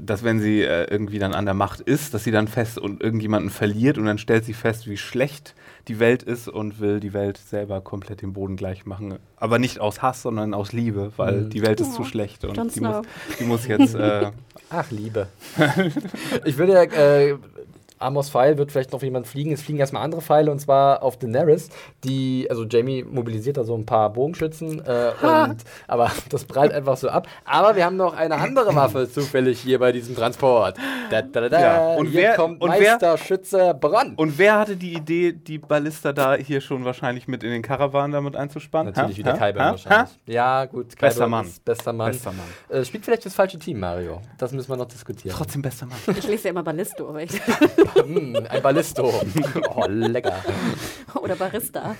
dass 0.00 0.22
wenn 0.22 0.40
sie 0.40 0.62
äh, 0.62 0.84
irgendwie 0.90 1.18
dann 1.18 1.34
an 1.34 1.44
der 1.46 1.54
Macht 1.54 1.80
ist, 1.80 2.14
dass 2.14 2.24
sie 2.24 2.30
dann 2.30 2.48
fest 2.48 2.78
und 2.78 3.02
irgendjemanden 3.02 3.50
verliert 3.50 3.98
und 3.98 4.04
dann 4.04 4.18
stellt 4.18 4.44
sie 4.44 4.52
fest, 4.54 4.88
wie 4.88 4.96
schlecht 4.96 5.54
die 5.88 5.98
Welt 5.98 6.22
ist 6.22 6.48
und 6.48 6.80
will 6.80 7.00
die 7.00 7.12
Welt 7.12 7.38
selber 7.38 7.80
komplett 7.80 8.22
den 8.22 8.32
Boden 8.32 8.56
gleich 8.56 8.86
machen. 8.86 9.18
Aber 9.36 9.58
nicht 9.58 9.80
aus 9.80 10.00
Hass, 10.00 10.22
sondern 10.22 10.54
aus 10.54 10.72
Liebe, 10.72 11.12
weil 11.16 11.42
Mhm. 11.42 11.50
die 11.50 11.62
Welt 11.62 11.80
ist 11.80 11.90
Oh, 11.92 11.96
zu 11.96 12.04
schlecht 12.04 12.44
und 12.44 12.74
die 12.74 12.80
muss, 12.80 13.02
die 13.38 13.44
muss 13.44 13.66
jetzt. 13.66 13.94
Äh, 13.94 14.30
Ach, 14.70 14.90
Liebe. 14.90 15.28
ich 16.44 16.56
würde 16.56 16.72
ja, 16.74 16.82
äh, 16.84 17.36
Amos 18.04 18.30
Pfeil 18.30 18.58
wird 18.58 18.70
vielleicht 18.72 18.92
noch 18.92 19.02
jemand 19.02 19.26
fliegen. 19.26 19.52
Es 19.52 19.62
fliegen 19.62 19.78
erstmal 19.78 20.02
andere 20.04 20.20
Pfeile 20.20 20.50
und 20.50 20.58
zwar 20.60 21.02
auf 21.02 21.18
Daenerys, 21.18 21.68
die, 22.04 22.46
also 22.50 22.64
Jamie 22.64 23.02
mobilisiert 23.04 23.56
da 23.56 23.64
so 23.64 23.74
ein 23.76 23.86
paar 23.86 24.12
Bogenschützen, 24.12 24.80
äh, 24.84 25.10
und, 25.22 25.56
aber 25.88 26.10
das 26.30 26.44
prallt 26.44 26.72
einfach 26.72 26.96
so 26.96 27.08
ab. 27.08 27.26
Aber 27.44 27.76
wir 27.76 27.84
haben 27.84 27.96
noch 27.96 28.14
eine 28.14 28.36
andere 28.36 28.74
Waffe 28.74 29.08
zufällig 29.10 29.60
hier 29.60 29.78
bei 29.78 29.92
diesem 29.92 30.14
Transport. 30.14 30.76
Da, 31.10 31.22
da, 31.22 31.40
da, 31.40 31.48
da. 31.48 31.60
Ja, 31.60 31.94
und 31.96 32.06
hier 32.08 32.20
wer- 32.22 32.34
kommt 32.36 32.60
und 32.62 32.70
wer- 32.78 32.92
Meisterschütze 32.92 33.74
Bronn. 33.80 34.14
und 34.16 34.38
wer 34.38 34.58
hatte 34.58 34.76
die 34.76 34.94
Idee, 34.94 35.32
die 35.32 35.58
Ballista 35.58 36.12
da 36.12 36.34
hier 36.34 36.60
schon 36.60 36.84
wahrscheinlich 36.84 37.28
mit 37.28 37.42
in 37.42 37.50
den 37.50 37.62
Karawan 37.62 38.12
damit 38.12 38.36
einzuspannen? 38.36 38.92
Natürlich 38.94 39.16
Ha? 39.16 39.18
wieder 39.18 39.32
Ha? 39.40 39.46
Kyber 39.46 39.60
Ha? 39.64 39.70
wahrscheinlich. 39.70 40.10
Ja, 40.26 40.64
gut. 40.66 40.90
Kyber 40.96 41.06
Bester 41.08 41.28
Mann. 41.28 41.46
ist 41.46 41.64
Bester 41.64 41.92
Mann. 41.92 42.10
Bester 42.12 42.32
Mann. 42.32 42.46
Äh, 42.80 42.84
spielt 42.84 43.04
vielleicht 43.04 43.24
das 43.26 43.34
falsche 43.34 43.58
Team, 43.58 43.80
Mario. 43.80 44.20
Das 44.38 44.52
müssen 44.52 44.68
wir 44.68 44.76
noch 44.76 44.86
diskutieren. 44.88 45.34
Trotzdem 45.36 45.62
bester 45.62 45.86
Mann. 45.86 45.98
Ich 46.16 46.26
lese 46.26 46.44
ja 46.44 46.50
immer 46.50 46.62
Ballisto 46.62 47.08
aber 47.08 47.22
ich, 47.22 47.30
Mm, 48.06 48.36
ein 48.48 48.62
Ballisto. 48.62 49.12
oh, 49.74 49.84
lecker. 49.88 50.34
oder 51.22 51.36
Barista. 51.36 51.96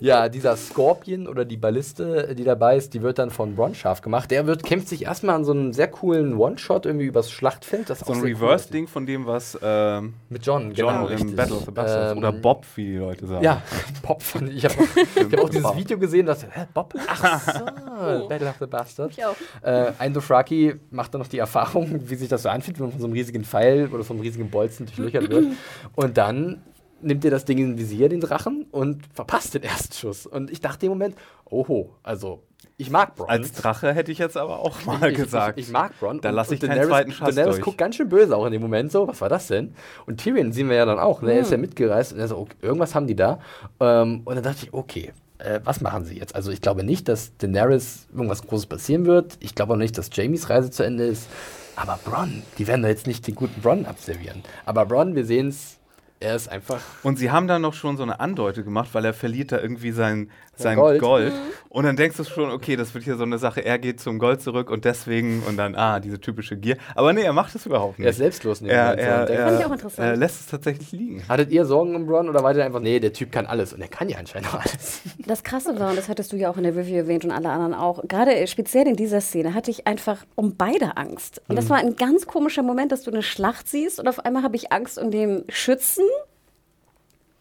Ja, 0.00 0.28
dieser 0.28 0.56
Scorpion 0.56 1.26
oder 1.28 1.44
die 1.44 1.56
Balliste, 1.56 2.34
die 2.34 2.44
dabei 2.44 2.76
ist, 2.76 2.94
die 2.94 3.02
wird 3.02 3.18
dann 3.18 3.30
von 3.30 3.54
Bron 3.54 3.74
scharf 3.74 4.02
gemacht. 4.02 4.30
Der 4.30 4.46
wird, 4.46 4.62
kämpft 4.62 4.88
sich 4.88 5.04
erstmal 5.04 5.36
an 5.36 5.44
so 5.44 5.52
einem 5.52 5.72
sehr 5.72 5.88
coolen 5.88 6.36
One-Shot 6.36 6.86
irgendwie 6.86 7.06
übers 7.06 7.30
Schlachtfeld. 7.30 7.88
Das 7.88 8.00
So 8.00 8.12
ein 8.12 8.20
sehr 8.20 8.22
cool 8.24 8.28
Reverse-Ding 8.30 8.88
von 8.88 9.06
dem, 9.06 9.26
was 9.26 9.58
ähm, 9.62 10.14
Mit 10.28 10.44
John, 10.44 10.72
John 10.72 11.06
genau. 11.06 11.08
im. 11.08 11.36
Battle 11.36 11.56
of 11.56 11.64
the 11.64 11.70
Bastards 11.70 12.12
Ähm, 12.12 12.18
oder 12.18 12.32
Bob, 12.32 12.66
wie 12.74 12.84
die 12.84 12.96
Leute 12.96 13.26
sagen. 13.26 13.44
Ja, 13.44 13.62
Bob 14.02 14.22
fand 14.22 14.50
ich. 14.50 14.56
Ich 14.56 14.64
habe 14.64 14.74
hab 14.76 15.40
auch 15.40 15.48
dieses 15.48 15.62
Bob. 15.62 15.76
Video 15.76 15.98
gesehen, 15.98 16.26
dass. 16.26 16.44
Hä, 16.44 16.66
Bob? 16.74 16.94
Ach 17.06 17.40
so, 17.40 18.28
Battle 18.28 18.48
of 18.48 18.56
the 18.58 18.66
Bastards. 18.66 19.16
Ich 19.16 19.24
auch. 19.24 19.36
Äh, 19.62 19.92
ein 19.98 20.12
Dothraki 20.12 20.74
macht 20.90 21.14
dann 21.14 21.20
noch 21.20 21.28
die 21.28 21.38
Erfahrung, 21.38 22.00
wie 22.08 22.14
sich 22.14 22.28
das 22.28 22.42
so 22.42 22.48
anfühlt, 22.48 22.78
wenn 22.78 22.86
man 22.86 22.92
von 22.92 23.00
so 23.00 23.06
einem 23.06 23.14
riesigen 23.14 23.44
Pfeil 23.44 23.88
oder 23.92 24.04
von 24.04 24.16
einem 24.16 24.24
riesigen 24.24 24.50
Bolzen 24.50 24.86
durchlöchert 24.86 25.11
wird. 25.20 25.46
Und 25.94 26.16
dann 26.16 26.62
nimmt 27.00 27.24
er 27.24 27.30
das 27.32 27.44
Ding 27.44 27.58
in 27.58 27.78
Visier, 27.78 28.08
den 28.08 28.20
Drachen, 28.20 28.66
und 28.70 29.02
verpasst 29.12 29.54
den 29.54 29.62
ersten 29.64 29.92
Schuss. 29.94 30.26
Und 30.26 30.50
ich 30.50 30.60
dachte 30.60 30.86
im 30.86 30.92
Moment, 30.92 31.16
oho, 31.44 31.90
also 32.02 32.42
ich 32.76 32.90
mag 32.90 33.16
Bronn. 33.16 33.28
Als 33.28 33.52
Drache 33.52 33.92
hätte 33.92 34.10
ich 34.12 34.18
jetzt 34.18 34.36
aber 34.36 34.60
auch 34.60 34.84
mal 34.84 35.10
ich, 35.10 35.16
gesagt. 35.16 35.58
Ich, 35.58 35.66
ich 35.66 35.72
mag 35.72 35.98
Bronn. 35.98 36.20
Da 36.20 36.30
und- 36.30 36.36
lasse 36.36 36.54
ich 36.54 36.60
Daenerys- 36.60 36.86
zweiten 36.86 37.12
Schuss 37.12 37.28
Daenerys 37.34 37.56
durch. 37.56 37.64
guckt 37.64 37.78
ganz 37.78 37.96
schön 37.96 38.08
böse 38.08 38.36
auch 38.36 38.46
in 38.46 38.52
dem 38.52 38.62
Moment 38.62 38.90
so, 38.92 39.06
was 39.06 39.20
war 39.20 39.28
das 39.28 39.48
denn? 39.48 39.74
Und 40.06 40.20
Tyrion 40.20 40.52
sehen 40.52 40.68
wir 40.68 40.76
ja 40.76 40.84
dann 40.84 40.98
auch, 40.98 41.22
ne? 41.22 41.32
er 41.32 41.40
ist 41.40 41.50
ja 41.50 41.58
mitgereist 41.58 42.12
und 42.12 42.18
er 42.20 42.28
so, 42.28 42.38
okay, 42.38 42.56
irgendwas 42.62 42.94
haben 42.94 43.06
die 43.06 43.16
da. 43.16 43.40
Ähm, 43.80 44.22
und 44.24 44.34
dann 44.36 44.44
dachte 44.44 44.58
ich, 44.66 44.72
okay, 44.72 45.12
äh, 45.38 45.60
was 45.64 45.80
machen 45.80 46.04
sie 46.04 46.16
jetzt? 46.18 46.34
Also 46.34 46.50
ich 46.50 46.60
glaube 46.60 46.82
nicht, 46.84 47.08
dass 47.08 47.36
Daenerys 47.36 48.06
irgendwas 48.12 48.42
Großes 48.46 48.66
passieren 48.66 49.06
wird. 49.06 49.36
Ich 49.40 49.54
glaube 49.54 49.74
auch 49.74 49.78
nicht, 49.78 49.98
dass 49.98 50.08
Jamies 50.12 50.48
Reise 50.48 50.70
zu 50.70 50.84
Ende 50.84 51.04
ist. 51.04 51.28
Aber 51.76 51.98
Bronn, 52.04 52.42
die 52.58 52.66
werden 52.66 52.82
da 52.82 52.88
jetzt 52.88 53.06
nicht 53.06 53.26
den 53.26 53.34
guten 53.34 53.60
Bronn 53.60 53.86
abservieren. 53.86 54.42
Aber 54.64 54.86
Bronn, 54.86 55.14
wir 55.14 55.24
sehen 55.24 55.48
es, 55.48 55.78
er 56.20 56.36
ist 56.36 56.48
einfach 56.48 56.80
Und 57.02 57.18
sie 57.18 57.30
haben 57.30 57.48
da 57.48 57.58
noch 57.58 57.74
schon 57.74 57.96
so 57.96 58.02
eine 58.04 58.20
Andeutung 58.20 58.64
gemacht, 58.64 58.90
weil 58.92 59.04
er 59.04 59.14
verliert 59.14 59.50
da 59.50 59.58
irgendwie 59.58 59.90
sein, 59.90 60.30
sein 60.56 60.76
Gold. 60.76 61.00
Gold. 61.00 61.32
Und 61.70 61.84
dann 61.84 61.96
denkst 61.96 62.16
du 62.18 62.24
schon, 62.24 62.50
okay, 62.50 62.76
das 62.76 62.92
wird 62.92 63.04
hier 63.04 63.16
so 63.16 63.22
eine 63.22 63.38
Sache, 63.38 63.64
er 63.64 63.78
geht 63.78 64.00
zum 64.00 64.18
Gold 64.18 64.42
zurück 64.42 64.70
und 64.70 64.84
deswegen 64.84 65.42
und 65.48 65.56
dann, 65.56 65.74
ah, 65.74 65.98
diese 65.98 66.20
typische 66.20 66.56
Gier. 66.58 66.76
Aber 66.94 67.12
nee, 67.14 67.22
er 67.22 67.32
macht 67.32 67.54
es 67.54 67.64
überhaupt 67.64 67.98
nicht. 67.98 68.06
er 68.06 68.10
ist 68.10 68.18
selbstlos. 68.18 68.60
in 68.60 68.66
dem 68.66 68.76
er, 68.76 68.98
er, 68.98 69.20
und 69.22 69.28
denkt, 69.30 69.42
Fand 69.42 69.58
ich 69.60 69.64
auch 69.64 69.70
er, 69.70 69.74
interessant. 69.74 70.08
er 70.08 70.16
lässt 70.16 70.40
es 70.40 70.46
tatsächlich 70.48 70.92
liegen. 70.92 71.22
Hattet 71.28 71.50
ihr 71.50 71.64
Sorgen 71.64 71.96
um 71.96 72.06
Bronn 72.06 72.28
oder 72.28 72.42
war 72.42 72.52
der 72.52 72.66
einfach, 72.66 72.80
nee, 72.80 73.00
der 73.00 73.12
Typ 73.14 73.32
kann 73.32 73.46
alles 73.46 73.72
und 73.72 73.80
er 73.80 73.88
kann 73.88 74.08
ja 74.10 74.18
anscheinend 74.18 74.48
auch 74.54 74.60
alles. 74.60 75.00
Das 75.26 75.42
Krasse 75.42 75.78
war, 75.80 75.90
und 75.90 75.96
das 75.96 76.08
hattest 76.10 76.32
du 76.32 76.36
ja 76.36 76.50
auch 76.50 76.56
in 76.58 76.64
der 76.64 76.76
Review 76.76 76.96
erwähnt 76.96 77.24
und 77.24 77.30
alle 77.30 77.48
anderen 77.48 77.74
auch, 77.74 78.02
gerade 78.06 78.46
speziell 78.46 78.86
in 78.86 78.96
dieser 78.96 79.20
Szene 79.22 79.54
hatte 79.54 79.70
ich 79.70 79.86
einfach 79.86 80.18
um 80.34 80.56
beide 80.56 80.96
Angst. 80.98 81.40
Und 81.48 81.54
Mhm. 81.54 81.56
das 81.56 81.70
war 81.70 81.78
ein 81.78 81.96
ganz 81.96 82.26
komischer 82.26 82.62
Moment, 82.62 82.92
dass 82.92 83.02
du 83.02 83.10
eine 83.10 83.22
Schlacht 83.22 83.68
siehst 83.68 83.98
und 83.98 84.06
auf 84.08 84.18
einmal 84.24 84.42
habe 84.42 84.56
ich 84.56 84.70
Angst 84.72 84.98
um 84.98 85.10
den 85.10 85.44
Schützen. 85.48 86.04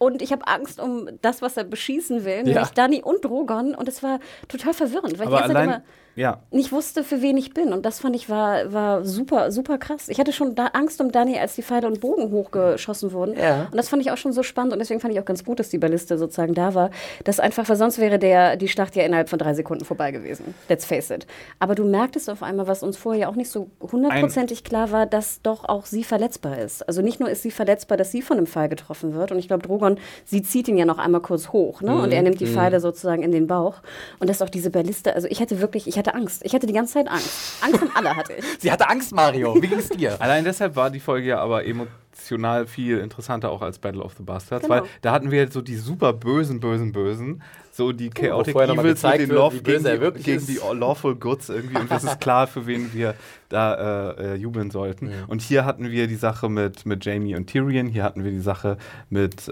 Und 0.02 0.24
ich 0.24 0.32
habe 0.32 0.48
Angst 0.48 0.80
um 0.80 1.08
das, 1.22 1.44
was 1.44 1.58
er 1.58 1.64
beschießen 1.64 2.26
will, 2.26 2.42
nämlich 2.42 2.70
Dani 2.70 3.04
und 3.04 3.24
Drogon. 3.24 3.76
Und 3.76 3.88
es 3.88 4.02
war 4.02 4.20
total 4.48 4.74
verwirrend, 4.74 5.20
weil 5.20 5.28
ich 5.28 5.34
Aber 5.34 5.42
Zeit 5.42 5.50
allein, 5.52 5.70
immer 5.70 5.84
ja, 6.16 6.40
nicht 6.52 6.72
wusste, 6.72 7.04
für 7.04 7.22
wen 7.22 7.38
ich 7.38 7.54
bin. 7.54 7.72
Und 7.72 7.86
das 7.86 8.00
fand 8.00 8.16
ich 8.16 8.30
war, 8.30 8.74
war 8.74 9.06
super, 9.06 9.52
super 9.52 9.78
krass. 9.78 10.10
Ich 10.10 10.20
hatte 10.20 10.34
schon 10.34 10.58
Angst 10.58 11.00
um 11.00 11.12
Dani, 11.12 11.40
als 11.40 11.56
die 11.56 11.64
Pfeile 11.64 11.88
und 11.88 12.02
Bogen 12.02 12.32
hochgeschossen 12.32 13.14
wurden. 13.14 13.36
Ja. 13.38 13.68
Und 13.72 13.78
das 13.78 13.90
fand 13.90 14.02
ich 14.02 14.12
auch 14.12 14.18
schon 14.18 14.34
so 14.34 14.44
spannend. 14.44 14.74
Und 14.74 14.80
deswegen 14.80 15.00
fand 15.00 15.14
ich 15.14 15.20
auch 15.20 15.26
ganz 15.26 15.46
gut, 15.46 15.60
dass 15.60 15.70
die 15.70 15.78
Balliste 15.78 16.18
sozusagen 16.18 16.54
da 16.54 16.76
war. 16.76 16.92
Das 17.24 17.40
einfach, 17.40 17.68
weil 17.70 17.78
sonst 17.78 17.98
wäre 17.98 18.20
der, 18.20 18.58
die 18.58 18.68
Schlacht 18.68 18.96
ja 18.96 19.04
innerhalb 19.04 19.30
von 19.30 19.40
drei 19.40 19.54
Sekunden 19.54 19.86
vorbei 19.86 20.12
gewesen. 20.12 20.54
Let's 20.68 20.86
face 20.86 21.12
it. 21.12 21.28
Aber 21.60 21.76
du 21.76 21.86
merktest 21.86 22.30
auf 22.30 22.44
einmal, 22.44 22.68
was 22.68 22.84
uns 22.84 22.98
vorher 22.98 23.30
auch 23.30 23.36
nicht 23.36 23.50
so 23.50 23.70
hundertprozentig 23.82 24.64
klar 24.64 24.92
war, 24.92 25.06
dass 25.06 25.42
doch 25.42 25.64
auch 25.64 25.86
sie 25.86 26.04
verletzbar 26.04 26.60
ist. 26.60 26.86
Also 26.88 27.02
nicht 27.02 27.20
nur 27.20 27.30
ist 27.30 27.42
sie 27.42 27.52
verletzbar, 27.52 27.98
dass 27.98 28.12
sie 28.12 28.22
von 28.22 28.38
einem 28.38 28.48
Pfeil 28.48 28.68
getroffen 28.68 29.14
wird. 29.14 29.32
Und 29.32 29.40
ich 29.40 29.48
glaube, 29.48 29.66
Drogon, 29.66 29.91
sie 30.26 30.42
zieht 30.42 30.68
ihn 30.68 30.78
ja 30.78 30.86
noch 30.86 30.98
einmal 30.98 31.22
kurz 31.22 31.50
hoch. 31.50 31.82
Ne? 31.82 31.94
Und 32.02 32.12
er 32.12 32.22
nimmt 32.22 32.40
die 32.40 32.48
Pfeile 32.48 32.80
sozusagen 32.80 33.24
in 33.24 33.32
den 33.32 33.48
Bauch. 33.48 33.76
Und 34.20 34.30
dass 34.30 34.42
auch 34.42 34.50
diese 34.50 34.70
Balliste, 34.70 35.16
also 35.16 35.28
ich 35.30 35.42
hatte 35.42 35.62
wirklich, 35.62 35.88
ich 35.88 35.98
hatte 35.98 36.14
Angst. 36.14 36.42
Ich 36.46 36.54
hatte 36.54 36.68
die 36.68 36.74
ganze 36.74 36.94
Zeit 36.94 37.08
Angst. 37.10 37.64
Angst 37.64 37.82
um 37.82 37.90
alle 37.96 38.16
hatte 38.16 38.34
ich. 38.38 38.46
Sie 38.60 38.72
hatte 38.72 38.90
Angst, 38.90 39.14
Mario. 39.14 39.56
Wie 39.62 39.68
ging's 39.68 39.90
dir? 39.90 40.16
Allein 40.22 40.44
deshalb 40.44 40.76
war 40.76 40.90
die 40.90 41.00
Folge 41.00 41.28
ja 41.28 41.40
aber 41.40 41.66
emotional 41.66 42.68
viel 42.68 43.00
interessanter 43.00 43.52
auch 43.52 43.62
als 43.62 43.80
Battle 43.80 44.02
of 44.04 44.14
the 44.18 44.24
Bastards, 44.24 44.64
Genau. 44.68 44.82
weil 44.82 44.90
da 45.02 45.12
hatten 45.12 45.32
wir 45.32 45.50
so 45.52 45.62
die 45.62 45.76
super 45.76 46.14
bösen, 46.14 46.60
bösen, 46.60 46.92
bösen, 46.92 47.42
so 47.82 47.92
die 47.92 48.10
Chaotic 48.10 48.54
mal 48.56 48.70
Evils 48.70 49.02
mit 49.04 49.14
den 49.14 49.30
wird, 49.30 49.40
Law 49.40 49.54
wie 49.54 49.62
gegen, 49.62 49.84
die, 49.84 50.24
gegen 50.24 50.46
die 50.46 50.60
Lawful 50.80 51.16
Goods 51.16 51.50
irgendwie 51.50 51.78
und 51.78 51.92
es 51.92 52.04
ist 52.04 52.20
klar, 52.22 52.48
für 52.48 52.68
wen 52.68 52.94
wir 52.94 53.16
da 53.50 54.12
äh, 54.12 54.34
äh, 54.34 54.36
jubeln 54.36 54.70
sollten. 54.72 55.12
Und 55.28 55.42
hier 55.42 55.66
hatten 55.66 55.90
wir 55.90 56.08
die 56.08 56.16
Sache 56.16 56.48
mit, 56.50 56.86
mit 56.86 57.04
Jamie 57.04 57.36
und 57.36 57.48
Tyrion, 57.48 57.88
hier 57.88 58.04
hatten 58.04 58.24
wir 58.24 58.32
die 58.32 58.40
Sache 58.40 58.78
mit 59.10 59.52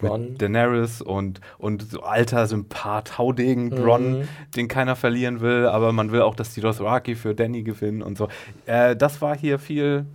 Bronn. 0.00 0.32
mit 0.32 0.42
Daenerys 0.42 1.02
und, 1.02 1.40
und 1.58 1.82
so 1.90 2.00
alter 2.02 2.46
Sympath, 2.46 3.18
Haudegen, 3.18 3.66
Mhm. 3.66 3.74
Bronn, 3.76 4.28
den 4.56 4.68
keiner 4.68 4.96
verlieren 4.96 5.40
will, 5.40 5.66
aber 5.66 5.92
man 5.92 6.10
will 6.12 6.22
auch, 6.22 6.34
dass 6.34 6.54
die 6.54 6.60
Dothraki 6.60 7.14
für 7.14 7.34
Danny 7.34 7.62
gewinnen 7.62 8.02
und 8.02 8.16
so. 8.18 8.28
Äh, 8.66 8.96
das 8.96 9.20
war 9.20 9.36
hier 9.36 9.58
viel. 9.58 10.06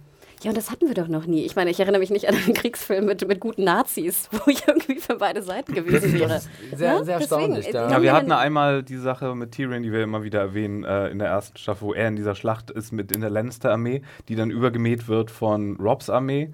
Ja, 0.45 0.49
und 0.51 0.57
das 0.57 0.69
hatten 0.69 0.87
wir 0.87 0.93
doch 0.93 1.07
noch 1.07 1.25
nie. 1.25 1.43
Ich 1.43 1.55
meine, 1.55 1.71
ich 1.71 1.79
erinnere 1.79 1.99
mich 1.99 2.11
nicht 2.11 2.27
an 2.29 2.35
einen 2.35 2.53
Kriegsfilm 2.53 3.05
mit, 3.05 3.27
mit 3.27 3.39
guten 3.39 3.63
Nazis, 3.63 4.29
wo 4.31 4.51
ich 4.51 4.67
irgendwie 4.67 4.99
für 4.99 5.15
beide 5.15 5.41
Seiten 5.41 5.73
gewesen 5.73 6.13
wäre. 6.13 6.39
sehr- 6.75 6.93
Ja, 6.97 7.03
sehr 7.03 7.15
erstaunlich, 7.15 7.67
äh, 7.69 7.73
ja. 7.73 7.99
wir 8.01 8.13
hatten 8.13 8.31
einmal 8.31 8.83
die 8.83 8.97
Sache 8.97 9.33
mit 9.33 9.53
Tyrion, 9.53 9.81
die 9.81 9.91
wir 9.91 10.03
immer 10.03 10.21
wieder 10.21 10.39
erwähnen, 10.41 10.83
äh, 10.83 11.07
in 11.09 11.17
der 11.17 11.29
ersten 11.29 11.57
Staffel, 11.57 11.87
wo 11.87 11.93
er 11.95 12.07
in 12.09 12.15
dieser 12.15 12.35
Schlacht 12.35 12.69
ist 12.69 12.91
mit 12.91 13.11
in 13.11 13.21
der 13.21 13.31
Lannister-Armee, 13.31 14.03
die 14.29 14.35
dann 14.35 14.51
übergemäht 14.51 15.07
wird 15.07 15.31
von 15.31 15.77
Robs 15.77 16.11
Armee. 16.11 16.51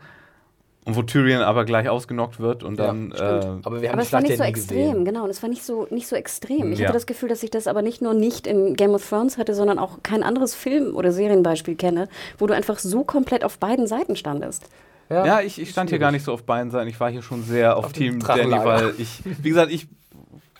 Und 0.83 0.95
wo 0.95 1.03
Tyrion 1.03 1.41
aber 1.43 1.63
gleich 1.63 1.87
ausgenockt 1.89 2.39
wird 2.39 2.63
und 2.63 2.79
Ja, 2.79 2.87
dann. 2.87 3.11
äh, 3.11 3.15
Aber 3.63 3.81
wir 3.81 3.89
haben 3.89 3.93
Aber 3.95 4.01
es 4.01 4.11
war 4.11 4.21
nicht 4.21 4.31
ja 4.31 4.37
so 4.37 4.43
extrem, 4.43 4.77
gesehen. 4.89 5.05
genau. 5.05 5.23
Und 5.25 5.29
es 5.29 5.41
war 5.43 5.49
nicht 5.49 5.63
so, 5.63 5.85
nicht 5.91 6.07
so 6.07 6.15
extrem. 6.15 6.71
Ich 6.71 6.79
Ja. 6.79 6.85
hatte 6.87 6.95
das 6.97 7.05
Gefühl, 7.05 7.29
dass 7.29 7.43
ich 7.43 7.51
das 7.51 7.67
aber 7.67 7.83
nicht 7.83 8.01
nur 8.01 8.15
nicht 8.15 8.47
in 8.47 8.73
Game 8.75 8.91
of 8.95 9.07
Thrones 9.07 9.37
hatte, 9.37 9.53
sondern 9.53 9.77
auch 9.77 9.99
kein 10.01 10.23
anderes 10.23 10.55
Film- 10.55 10.95
oder 10.95 11.11
Serienbeispiel 11.11 11.75
kenne, 11.75 12.07
wo 12.39 12.47
du 12.47 12.55
einfach 12.55 12.79
so 12.79 13.03
komplett 13.03 13.43
auf 13.43 13.59
beiden 13.59 13.85
Seiten 13.85 14.15
standest. 14.15 14.63
Ja, 15.09 15.41
ich, 15.41 15.61
ich 15.61 15.69
stand 15.69 15.89
hier 15.89 15.99
gar 15.99 16.11
nicht 16.11 16.23
so 16.23 16.31
auf 16.33 16.43
beiden 16.43 16.71
Seiten. 16.71 16.87
Ich 16.87 16.97
war 16.99 17.11
hier 17.11 17.21
schon 17.21 17.43
sehr 17.43 17.75
auf, 17.77 17.85
Auf 17.85 17.93
Team 17.93 18.19
Danny, 18.19 18.49
weil 18.51 18.93
ich, 18.97 19.21
wie 19.25 19.49
gesagt, 19.49 19.69
ich 19.71 19.87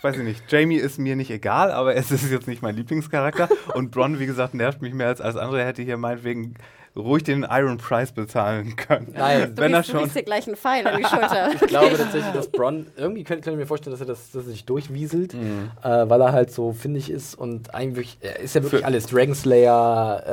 weiß 0.03 0.17
ich 0.17 0.23
nicht, 0.23 0.51
Jamie 0.51 0.75
ist 0.77 0.97
mir 0.99 1.15
nicht 1.15 1.29
egal, 1.31 1.71
aber 1.71 1.95
es 1.95 2.11
ist 2.11 2.29
jetzt 2.29 2.47
nicht 2.47 2.61
mein 2.61 2.75
Lieblingscharakter. 2.75 3.47
Und 3.75 3.91
Bronn, 3.91 4.19
wie 4.19 4.25
gesagt, 4.25 4.53
nervt 4.53 4.81
mich 4.81 4.93
mehr 4.93 5.07
als 5.07 5.21
alles 5.21 5.37
andere. 5.37 5.61
Er 5.61 5.67
hätte 5.67 5.83
hier 5.83 5.95
meinetwegen 5.97 6.55
ruhig 6.95 7.23
den 7.23 7.45
Iron 7.49 7.77
Price 7.77 8.11
bezahlen 8.11 8.75
können. 8.75 9.13
Nein. 9.15 9.55
Du 9.55 9.61
Wenn 9.61 9.73
er 9.73 9.81
du 9.81 9.91
schon. 9.91 10.09
dir 10.13 10.23
gleich 10.23 10.45
einen 10.47 10.55
Pfeil 10.57 10.85
an 10.85 10.97
die 11.01 11.03
Schulter. 11.07 11.51
Ich 11.53 11.59
glaube 11.67 11.97
tatsächlich, 11.97 12.33
dass 12.33 12.49
Bronn, 12.49 12.87
irgendwie 12.97 13.23
könnte 13.23 13.43
könnt 13.43 13.55
ihr 13.55 13.59
mir 13.59 13.65
vorstellen, 13.67 13.91
dass 13.93 14.01
er 14.01 14.07
das, 14.07 14.31
dass 14.31 14.45
er 14.45 14.51
sich 14.51 14.65
durchwieselt, 14.65 15.33
Mhm. 15.33 15.71
äh, 15.83 16.09
weil 16.09 16.21
er 16.21 16.31
halt 16.33 16.51
so 16.51 16.73
findig 16.73 17.09
ist 17.09 17.35
und 17.35 17.73
eigentlich, 17.73 18.17
er 18.21 18.39
ist 18.39 18.55
ja 18.55 18.63
wirklich 18.63 18.81
Für- 18.81 18.85
alles. 18.85 19.05
Dragonslayer, 19.07 20.23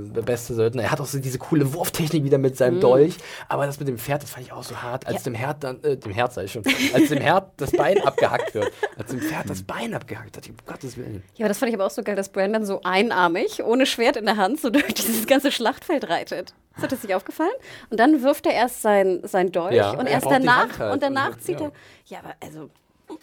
äh, 0.00 0.12
der 0.14 0.22
beste 0.22 0.54
Söldner. 0.54 0.82
Er 0.82 0.90
hat 0.90 1.00
auch 1.00 1.06
so 1.06 1.18
diese 1.18 1.38
coole 1.38 1.72
Wurftechnik 1.74 2.24
wieder 2.24 2.38
mit 2.38 2.56
seinem 2.56 2.80
Dolch, 2.80 3.16
aber 3.48 3.66
das 3.66 3.78
mit 3.78 3.88
dem 3.88 3.98
Pferd, 3.98 4.22
das 4.22 4.30
fand 4.30 4.46
ich 4.46 4.52
auch 4.52 4.62
so 4.62 4.76
hart, 4.82 5.06
als 5.06 5.18
Ja. 5.18 5.22
dem 5.24 5.34
Herd 5.34 5.64
dann, 5.64 5.82
äh, 5.82 5.96
dem 5.96 6.12
Herd 6.12 6.32
sag 6.32 6.44
ich 6.44 6.52
schon, 6.52 6.62
als 6.94 7.08
dem 7.08 7.18
Herd 7.18 7.52
das 7.56 7.72
Bein 7.72 7.98
abgehackt 8.04 8.54
wird, 8.54 8.70
als 8.98 9.10
dem 9.10 9.20
Pferd 9.20 9.48
das 9.48 9.62
Bein 9.62 9.94
abgehackt 9.94 10.36
hat, 10.36 10.48
um 10.48 10.56
Gottes 10.66 10.96
Willen. 10.96 11.22
Ja, 11.36 11.44
aber 11.44 11.48
das 11.48 11.58
fand 11.58 11.70
ich 11.70 11.74
aber 11.74 11.86
auch 11.86 11.90
so 11.90 12.02
geil, 12.02 12.16
dass 12.16 12.28
Brandon 12.30 12.64
so 12.64 12.80
einarmig, 12.84 13.62
ohne 13.62 13.86
Schwert 13.86 14.16
in 14.16 14.26
der 14.26 14.36
Hand, 14.36 14.60
so 14.60 14.70
durch 14.70 14.94
dieses 14.94 15.26
ganze 15.26 15.52
Schlachtfeld 15.52 15.99
reitet. 16.08 16.54
Ist 16.76 16.84
dir 16.84 16.88
das 16.88 17.02
nicht 17.02 17.14
aufgefallen? 17.14 17.50
Und 17.90 17.98
dann 18.00 18.22
wirft 18.22 18.46
er 18.46 18.52
erst 18.54 18.80
sein, 18.82 19.20
sein 19.24 19.50
Dolch 19.52 19.74
Ja, 19.74 19.90
und 19.90 20.06
er 20.06 20.12
erst 20.12 20.26
danach 20.30 20.78
halt. 20.78 20.92
und 20.94 21.02
danach 21.02 21.32
Und- 21.32 21.42
zieht 21.42 21.60
ja. 21.60 21.66
er. 21.66 21.72
Ja, 22.06 22.18
aber 22.20 22.34
also. 22.42 22.70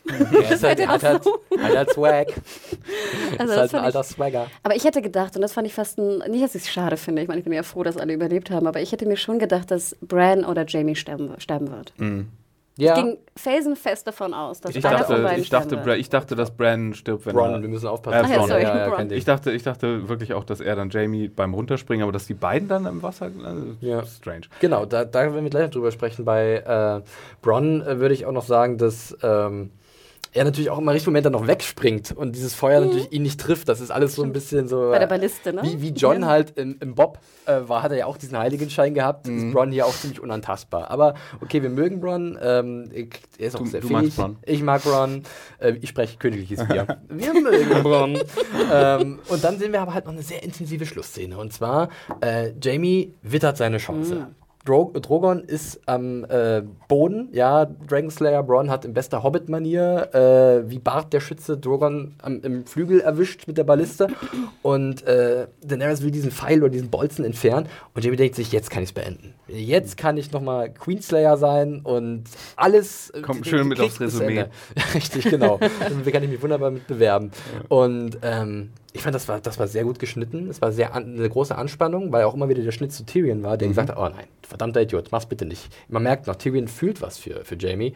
Er 0.09 0.51
ist 0.51 0.63
halt, 0.63 0.79
Hätte 0.79 1.01
halt, 1.01 1.23
so- 1.23 1.39
halt 1.57 1.89
Swag. 1.91 2.27
das 3.37 3.39
Also 3.39 3.53
ist 3.53 3.57
das 3.57 3.57
halt 3.57 3.73
ein 3.75 3.79
alter 3.85 4.03
Swagger. 4.03 4.47
aber 4.63 4.75
ich 4.75 4.83
hätte 4.83 5.01
gedacht, 5.01 5.35
und 5.37 5.41
das 5.41 5.53
fand 5.53 5.65
ich 5.65 5.73
fast 5.73 5.97
ein, 5.97 6.17
nicht, 6.29 6.43
dass 6.43 6.55
ich 6.55 6.63
es 6.63 6.69
schade 6.69 6.97
finde, 6.97 7.21
ich 7.21 7.29
meine, 7.29 7.39
ich 7.39 7.45
bin 7.45 7.53
ja 7.53 7.63
froh, 7.63 7.83
dass 7.83 7.95
alle 7.95 8.11
überlebt 8.13 8.51
haben, 8.51 8.67
aber 8.67 8.81
ich 8.81 8.91
hätte 8.91 9.05
mir 9.05 9.15
schon 9.15 9.39
gedacht, 9.39 9.71
dass 9.71 9.95
Bran 10.01 10.43
oder 10.43 10.65
Jamie 10.67 10.95
sterben, 10.97 11.33
sterben 11.39 11.71
wird. 11.71 11.93
Ja, 12.77 12.95
Ich 12.97 13.03
ging 13.03 13.17
felsenfest 13.35 14.05
davon 14.07 14.33
aus, 14.33 14.61
dass 14.61 14.75
Ich 14.75 14.81
dachte, 14.83 15.21
beiden 15.21 15.41
ich, 15.41 15.49
dachte, 15.49 15.77
Bra- 15.77 15.95
ich 15.95 16.09
dachte, 16.09 16.35
dass 16.35 16.51
Bran 16.51 16.93
stirbt, 16.93 17.25
wenn 17.25 17.33
Bron, 17.35 17.53
er 17.55 17.61
wir 17.61 17.69
müssen 17.69 17.85
Äh, 17.85 17.89
aufpassen. 17.89 18.29
Ja, 18.29 18.37
Bron. 18.37 18.47
sorry, 18.47 18.61
ja, 18.63 18.77
ja, 18.77 18.89
Bron. 18.89 19.11
Ich 19.11 19.25
dachte, 19.25 19.51
ich 19.51 19.63
dachte 19.63 20.07
wirklich 20.09 20.33
auch, 20.33 20.43
dass 20.43 20.59
er 20.61 20.75
dann 20.75 20.89
Jamie 20.91 21.27
beim 21.27 21.53
Runterspringen, 21.53 22.03
aber 22.03 22.11
dass 22.11 22.27
die 22.27 22.33
beiden 22.35 22.67
dann 22.67 22.85
im 22.85 23.01
Wasser. 23.01 23.27
Äh, 23.27 23.85
Ja. 23.85 24.05
Strange. 24.05 24.41
Genau, 24.59 24.85
da, 24.85 25.05
da 25.05 25.21
werden 25.21 25.43
wir 25.43 25.49
gleich 25.49 25.63
noch 25.65 25.71
drüber 25.71 25.91
sprechen. 25.91 26.23
Bei 26.25 26.57
äh, 27.03 27.09
Bronn 27.41 27.81
äh, 27.81 27.99
würde 27.99 28.13
ich 28.13 28.25
auch 28.25 28.31
noch 28.31 28.45
sagen, 28.45 28.77
dass 28.77 29.17
ähm, 29.23 29.71
er 30.37 30.45
natürlich 30.45 30.69
auch 30.69 30.77
immer 30.77 30.93
Richtung 30.93 31.11
Moment 31.11 31.25
dann 31.25 31.33
noch 31.33 31.47
wegspringt 31.47 32.11
und 32.11 32.35
dieses 32.35 32.53
Feuer 32.53 32.79
natürlich 32.79 33.11
ihn 33.11 33.23
nicht 33.23 33.39
trifft. 33.39 33.67
Das 33.67 33.81
ist 33.81 33.91
alles 33.91 34.15
so 34.15 34.23
ein 34.23 34.31
bisschen 34.31 34.67
so. 34.67 34.83
Mhm. 34.83 34.91
Bei 34.91 34.99
der 34.99 35.07
Balliste, 35.07 35.51
ne? 35.53 35.61
Wie, 35.63 35.81
wie 35.81 35.89
John 35.89 36.21
Ja. 36.21 36.27
halt 36.27 36.57
im, 36.57 36.77
im 36.79 36.95
Bob 36.95 37.19
äh, 37.45 37.59
war, 37.67 37.83
hat 37.83 37.91
er 37.91 37.97
ja 37.97 38.05
auch 38.05 38.17
diesen 38.17 38.37
Heiligenschein 38.37 38.93
gehabt. 38.93 39.27
Mhm. 39.27 39.37
Ist 39.49 39.53
Bronn 39.53 39.71
hier 39.71 39.85
auch 39.85 39.93
ziemlich 39.93 40.19
unantastbar. 40.21 40.89
Aber 40.89 41.15
okay, 41.41 41.61
wir 41.61 41.69
mögen 41.69 41.99
Bronn. 41.99 42.37
Ähm, 42.41 42.89
ich- 42.93 43.09
er 43.37 43.47
ist 43.47 43.55
auch 43.55 43.59
Du- 43.59 43.65
sehr 43.67 43.81
du 43.81 43.87
fähig. 43.87 43.97
magst 44.01 44.15
Bronn. 44.17 44.37
Ich 44.45 44.61
mag 44.63 44.83
Bronn. 44.83 45.23
Äh, 45.59 45.73
ich 45.81 45.89
spreche 45.89 46.17
königliches 46.17 46.65
Bier. 46.67 46.87
wir 47.09 47.33
mögen 47.33 47.69
Bronn. 47.83 48.17
ähm, 48.73 49.19
und 49.29 49.43
dann 49.43 49.57
sehen 49.59 49.71
wir 49.73 49.81
aber 49.81 49.93
halt 49.93 50.05
noch 50.05 50.13
eine 50.13 50.21
sehr 50.21 50.43
intensive 50.43 50.85
Schlussszene. 50.85 51.37
Und 51.37 51.51
zwar, 51.53 51.89
äh, 52.21 52.51
Jamie 52.61 53.13
wittert 53.21 53.57
seine 53.57 53.77
Chance. 53.77 54.15
Mhm. 54.15 54.35
Dro 54.67 54.91
Drogon 54.93 55.45
ist 55.45 55.79
am 55.85 56.25
äh, 56.25 56.61
Boden, 56.89 57.29
ja, 57.31 57.65
Dragonslayer 57.65 58.43
Bronn 58.43 58.69
hat 58.69 58.83
in 58.83 58.93
bester 58.93 59.23
Hobbit-Manier 59.23 60.13
äh, 60.13 60.69
wie 60.69 60.79
Bart 60.79 61.13
der 61.13 61.21
Schütze 61.21 61.57
Drogon 61.57 62.15
am, 62.21 62.41
im 62.41 62.65
Flügel 62.65 62.99
erwischt 62.99 63.47
mit 63.47 63.57
der 63.57 63.63
Balliste 63.63 64.07
und 64.63 65.07
äh, 65.07 65.47
Daenerys 65.63 66.03
will 66.03 66.11
diesen 66.11 66.31
Pfeil 66.31 66.59
oder 66.59 66.69
diesen 66.69 66.89
Bolzen 66.89 67.23
entfernen 67.23 67.67
und 67.93 68.03
Jamie 68.03 68.17
denkt 68.17 68.35
sich, 68.35 68.51
jetzt 68.51 68.69
kann 68.69 68.83
ich 68.83 68.89
es 68.89 68.93
beenden. 68.93 69.33
Jetzt 69.47 69.95
kann 69.95 70.17
ich 70.17 70.33
nochmal 70.33 70.69
Queenslayer 70.73 71.37
sein 71.37 71.79
und 71.83 72.25
alles 72.57 73.09
äh, 73.11 73.21
Kommt 73.21 73.47
schön 73.47 73.69
mit 73.69 73.79
aufs 73.79 74.01
Resümee. 74.01 74.45
Richtig, 74.93 75.29
genau. 75.29 75.59
da 76.05 76.11
kann 76.11 76.23
ich 76.23 76.29
mich 76.29 76.41
wunderbar 76.41 76.71
mit 76.71 76.87
bewerben. 76.87 77.31
Und 77.69 78.17
ähm, 78.21 78.71
ich 78.97 79.03
fand, 79.03 79.13
das 79.13 79.27
war, 79.27 79.39
das 79.39 79.59
war 79.59 79.67
sehr 79.67 79.83
gut 79.83 79.99
geschnitten. 79.99 80.49
Es 80.49 80.61
war 80.61 80.71
sehr 80.71 80.93
an, 80.93 81.17
eine 81.17 81.29
große 81.29 81.55
Anspannung, 81.55 82.11
weil 82.11 82.23
auch 82.23 82.33
immer 82.33 82.49
wieder 82.49 82.63
der 82.63 82.71
Schnitt 82.71 82.91
zu 82.91 83.05
Tyrion 83.05 83.43
war, 83.43 83.55
der 83.57 83.67
gesagt 83.67 83.89
hat, 83.89 83.97
oh 83.97 84.09
nein, 84.09 84.25
verdammter 84.41 84.81
Idiot, 84.81 85.09
mach's 85.11 85.27
bitte 85.27 85.45
nicht. 85.45 85.69
Man 85.87 86.03
merkt 86.03 86.25
noch, 86.27 86.35
Tyrion 86.35 86.67
fühlt 86.67 87.01
was 87.01 87.17
für, 87.17 87.45
für 87.45 87.55
Jamie. 87.55 87.93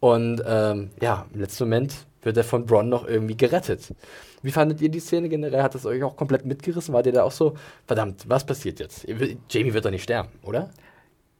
Und 0.00 0.42
ähm, 0.46 0.90
ja, 1.00 1.26
im 1.34 1.40
letzten 1.40 1.64
Moment 1.64 1.94
wird 2.22 2.36
er 2.36 2.44
von 2.44 2.66
Bronn 2.66 2.88
noch 2.88 3.06
irgendwie 3.06 3.36
gerettet. 3.36 3.94
Wie 4.42 4.52
fandet 4.52 4.80
ihr 4.80 4.90
die 4.90 5.00
Szene 5.00 5.28
generell? 5.28 5.62
Hat 5.62 5.74
das 5.74 5.86
euch 5.86 6.02
auch 6.02 6.16
komplett 6.16 6.44
mitgerissen? 6.46 6.94
Wart 6.94 7.06
ihr 7.06 7.12
da 7.12 7.24
auch 7.24 7.32
so, 7.32 7.54
verdammt, 7.86 8.24
was 8.28 8.46
passiert 8.46 8.78
jetzt? 8.78 9.06
Jamie 9.50 9.74
wird 9.74 9.84
doch 9.84 9.90
nicht 9.90 10.04
sterben, 10.04 10.28
oder? 10.42 10.70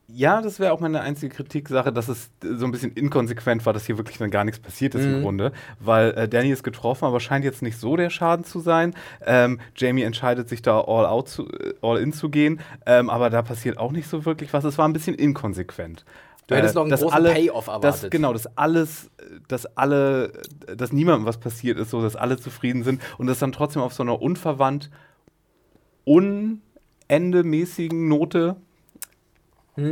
Ja, 0.07 0.43
das 0.43 0.61
wäre 0.61 0.73
auch 0.73 0.81
meine 0.81 1.01
einzige 1.01 1.35
Kritiksache, 1.35 1.91
dass 1.91 2.09
es 2.09 2.31
so 2.43 2.67
ein 2.67 2.73
bisschen 2.73 2.93
inkonsequent 2.93 3.65
war, 3.65 3.73
dass 3.73 3.87
hier 3.87 3.97
wirklich 3.97 4.19
dann 4.19 4.31
gar 4.31 4.45
nichts 4.45 4.61
passiert 4.61 4.95
ist 4.95 5.05
im 5.05 5.23
Grunde. 5.23 5.53
Weil 5.81 6.11
äh, 6.13 6.29
Danny 6.29 6.51
ist 6.51 6.63
getroffen, 6.63 7.07
aber 7.07 7.21
scheint 7.21 7.45
jetzt 7.45 7.63
nicht 7.63 7.79
so 7.79 7.97
der 7.97 8.11
Schaden 8.11 8.45
zu 8.45 8.61
sein. 8.61 8.95
Ähm, 9.25 9.61
Jamie 9.75 10.03
entscheidet 10.03 10.49
sich 10.49 10.61
da 10.61 10.81
all 10.81 11.07
out 11.07 11.31
zu, 11.31 11.49
äh, 11.49 11.73
all 11.81 11.99
in 11.99 12.13
zu 12.13 12.29
gehen, 12.29 12.61
ähm, 12.85 13.09
aber 13.09 13.31
da 13.31 13.41
passiert 13.41 13.79
auch 13.79 13.93
nicht 13.93 14.07
so 14.07 14.27
wirklich 14.27 14.53
was. 14.53 14.65
Es 14.65 14.77
war 14.77 14.87
ein 14.87 14.93
bisschen 14.93 15.15
inkonsequent. 15.15 16.05
Du 16.47 16.55
hättest 16.55 16.75
noch 16.75 16.83
einen 16.83 16.91
dass 16.91 17.01
großen 17.01 17.25
Payoff 17.25 17.65
Dass, 17.65 17.75
erwartet. 17.75 18.11
genau, 18.11 18.35
dass 18.35 18.59
alles, 18.59 19.07
äh, 19.17 19.23
dass 19.49 19.65
alle, 19.77 20.35
äh, 20.67 20.77
dass 20.77 20.93
niemandem 20.93 21.25
was 21.25 21.39
passiert 21.39 21.79
ist, 21.79 21.89
so 21.89 22.03
dass 22.03 22.15
alle 22.15 22.37
zufrieden 22.37 22.85
sind 22.85 23.01
und 23.17 23.27
das 23.27 23.39
dann 23.39 23.53
trotzdem 23.53 23.81
auf 23.81 23.95
so 23.95 24.03
einer 24.03 24.21
unverwandt 24.21 24.91
unendemäßigen 26.05 28.09
Note 28.09 28.57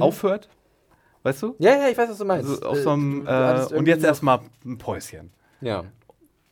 aufhört. 0.01 0.49
Weißt 1.25 1.43
du? 1.43 1.55
Ja, 1.59 1.77
ja, 1.77 1.89
ich 1.89 1.97
weiß, 1.97 2.11
was 2.11 2.19
du 2.19 2.25
meinst. 2.25 2.49
Also 2.51 2.63
auf 2.67 2.79
Äh, 2.79 2.83
so 2.83 2.91
einem, 2.91 3.27
äh, 3.27 3.67
und 3.75 3.87
jetzt 3.87 4.05
erstmal 4.05 4.41
ein 4.65 4.79
Päuschen. 4.79 5.31
Ja. 5.61 5.85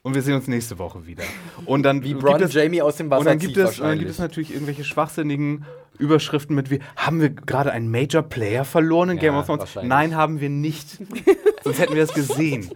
Und 0.03 0.15
wir 0.15 0.23
sehen 0.23 0.35
uns 0.37 0.47
nächste 0.49 0.79
Woche 0.79 1.07
wieder. 1.07 1.25
Und 1.67 1.83
dann 1.83 2.03
Wie 2.05 2.11
gibt 2.11 2.21
Bronn 2.21 2.41
es- 2.43 2.55
Jamie 2.55 2.81
aus 2.81 2.97
dem 2.97 3.11
Wasser 3.11 3.21
und 3.21 3.27
dann 3.27 3.39
gibt, 3.39 3.57
es, 3.57 3.81
und 3.81 3.87
dann 3.89 3.99
gibt 3.99 4.11
es 4.11 4.19
natürlich 4.19 4.53
irgendwelche 4.53 4.85
schwachsinnigen 4.85 5.67
Überschriften 5.99 6.55
mit 6.57 6.71
wie, 6.71 6.79
haben 6.97 7.21
wir 7.21 7.29
gerade 7.31 7.73
einen 7.73 7.91
Major 7.91 8.23
Player 8.23 8.65
verloren 8.65 9.11
in 9.11 9.17
Ja, 9.17 9.23
Game 9.23 9.35
of 9.35 9.45
Thrones? 9.47 9.77
Nein, 9.83 10.17
haben 10.17 10.41
wir 10.41 10.49
nicht. 10.49 10.89
Sonst 11.65 11.79
hätten 11.81 11.95
wir 11.95 12.01
das 12.07 12.15
gesehen. 12.15 12.71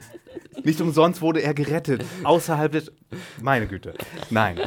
Nicht 0.64 0.80
umsonst 0.82 1.22
wurde 1.22 1.40
er 1.42 1.54
gerettet. 1.54 2.04
Außerhalb 2.24 2.72
des. 2.72 2.92
Meine 3.40 3.66
Güte. 3.68 3.94
Nein. 4.30 4.58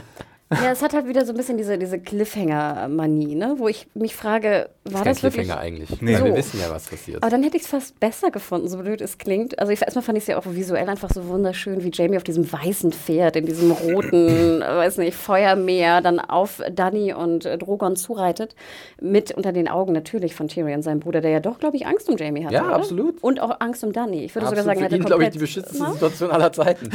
Ja, 0.50 0.72
es 0.72 0.82
hat 0.82 0.94
halt 0.94 1.08
wieder 1.08 1.26
so 1.26 1.34
ein 1.34 1.38
bisschen 1.38 1.58
diese, 1.58 1.78
diese 1.78 2.00
Cliffhanger-Manie, 2.00 3.36
ne? 3.36 3.56
wo 3.58 3.68
ich 3.68 3.88
mich 3.94 4.16
frage, 4.16 4.70
war 4.94 5.04
das 5.04 5.24
wirklich. 5.24 5.44
Cliffhanger 5.48 5.60
eigentlich. 5.62 6.02
Nee. 6.02 6.16
Weil 6.16 6.24
wir 6.26 6.32
So. 6.32 6.38
wissen 6.38 6.60
ja, 6.60 6.70
was 6.70 6.86
passiert. 6.88 7.22
Aber 7.24 7.30
dann 7.30 7.44
hätte 7.44 7.58
ich 7.58 7.64
es 7.64 7.70
fast 7.70 8.00
besser 8.00 8.32
gefunden, 8.32 8.68
so 8.68 8.78
blöd 8.78 9.02
es 9.02 9.18
klingt. 9.18 9.58
Also 9.60 9.72
ich, 9.72 9.82
erstmal 9.82 10.04
fand 10.04 10.18
ich 10.18 10.24
es 10.24 10.28
ja 10.28 10.38
auch 10.38 10.46
visuell 10.46 10.88
einfach 10.90 11.10
so 11.14 11.28
wunderschön, 11.28 11.84
wie 11.84 11.92
Jamie 11.94 12.18
auf 12.18 12.24
diesem 12.24 12.52
weißen 12.52 12.92
Pferd, 12.92 13.36
in 13.36 13.46
diesem 13.46 13.72
roten, 13.72 14.62
äh, 14.62 14.66
weiß 14.66 14.98
nicht, 14.98 15.16
Feuermeer, 15.16 16.02
dann 16.02 16.20
auf 16.20 16.62
Dany 16.72 17.14
und 17.14 17.46
äh, 17.46 17.58
Drogon 17.58 17.96
zureitet. 17.96 18.56
Mit 19.02 19.32
unter 19.32 19.52
den 19.52 19.68
Augen 19.68 19.94
natürlich 19.94 20.36
von 20.36 20.48
Tyrion, 20.48 20.82
seinem 20.82 21.00
Bruder, 21.00 21.22
der 21.22 21.32
ja 21.32 21.40
doch, 21.40 21.60
glaube 21.60 21.78
ich, 21.78 21.86
Angst 21.86 22.10
um 22.10 22.18
Jamie 22.18 22.44
hatte. 22.46 22.56
Ja, 22.56 22.66
oder? 22.66 22.76
absolut. 22.76 23.22
Und 23.24 23.40
auch 23.40 23.60
Angst 23.60 23.84
um 23.84 23.94
Dany. 23.94 24.24
Ich 24.26 24.36
würde 24.36 24.48
Absolut 24.48 24.64
sogar 24.64 24.64
sagen, 24.64 24.80
er 24.80 24.86
hatte 24.86 24.96
ihn, 24.96 25.04
glaube 25.04 25.24
ich, 25.24 25.30
komplett- 25.30 25.34
die 25.36 25.40
beschissenste 25.40 25.84
Na? 25.84 25.92
Situation 25.94 26.32
aller 26.32 26.52
Zeiten. 26.52 26.90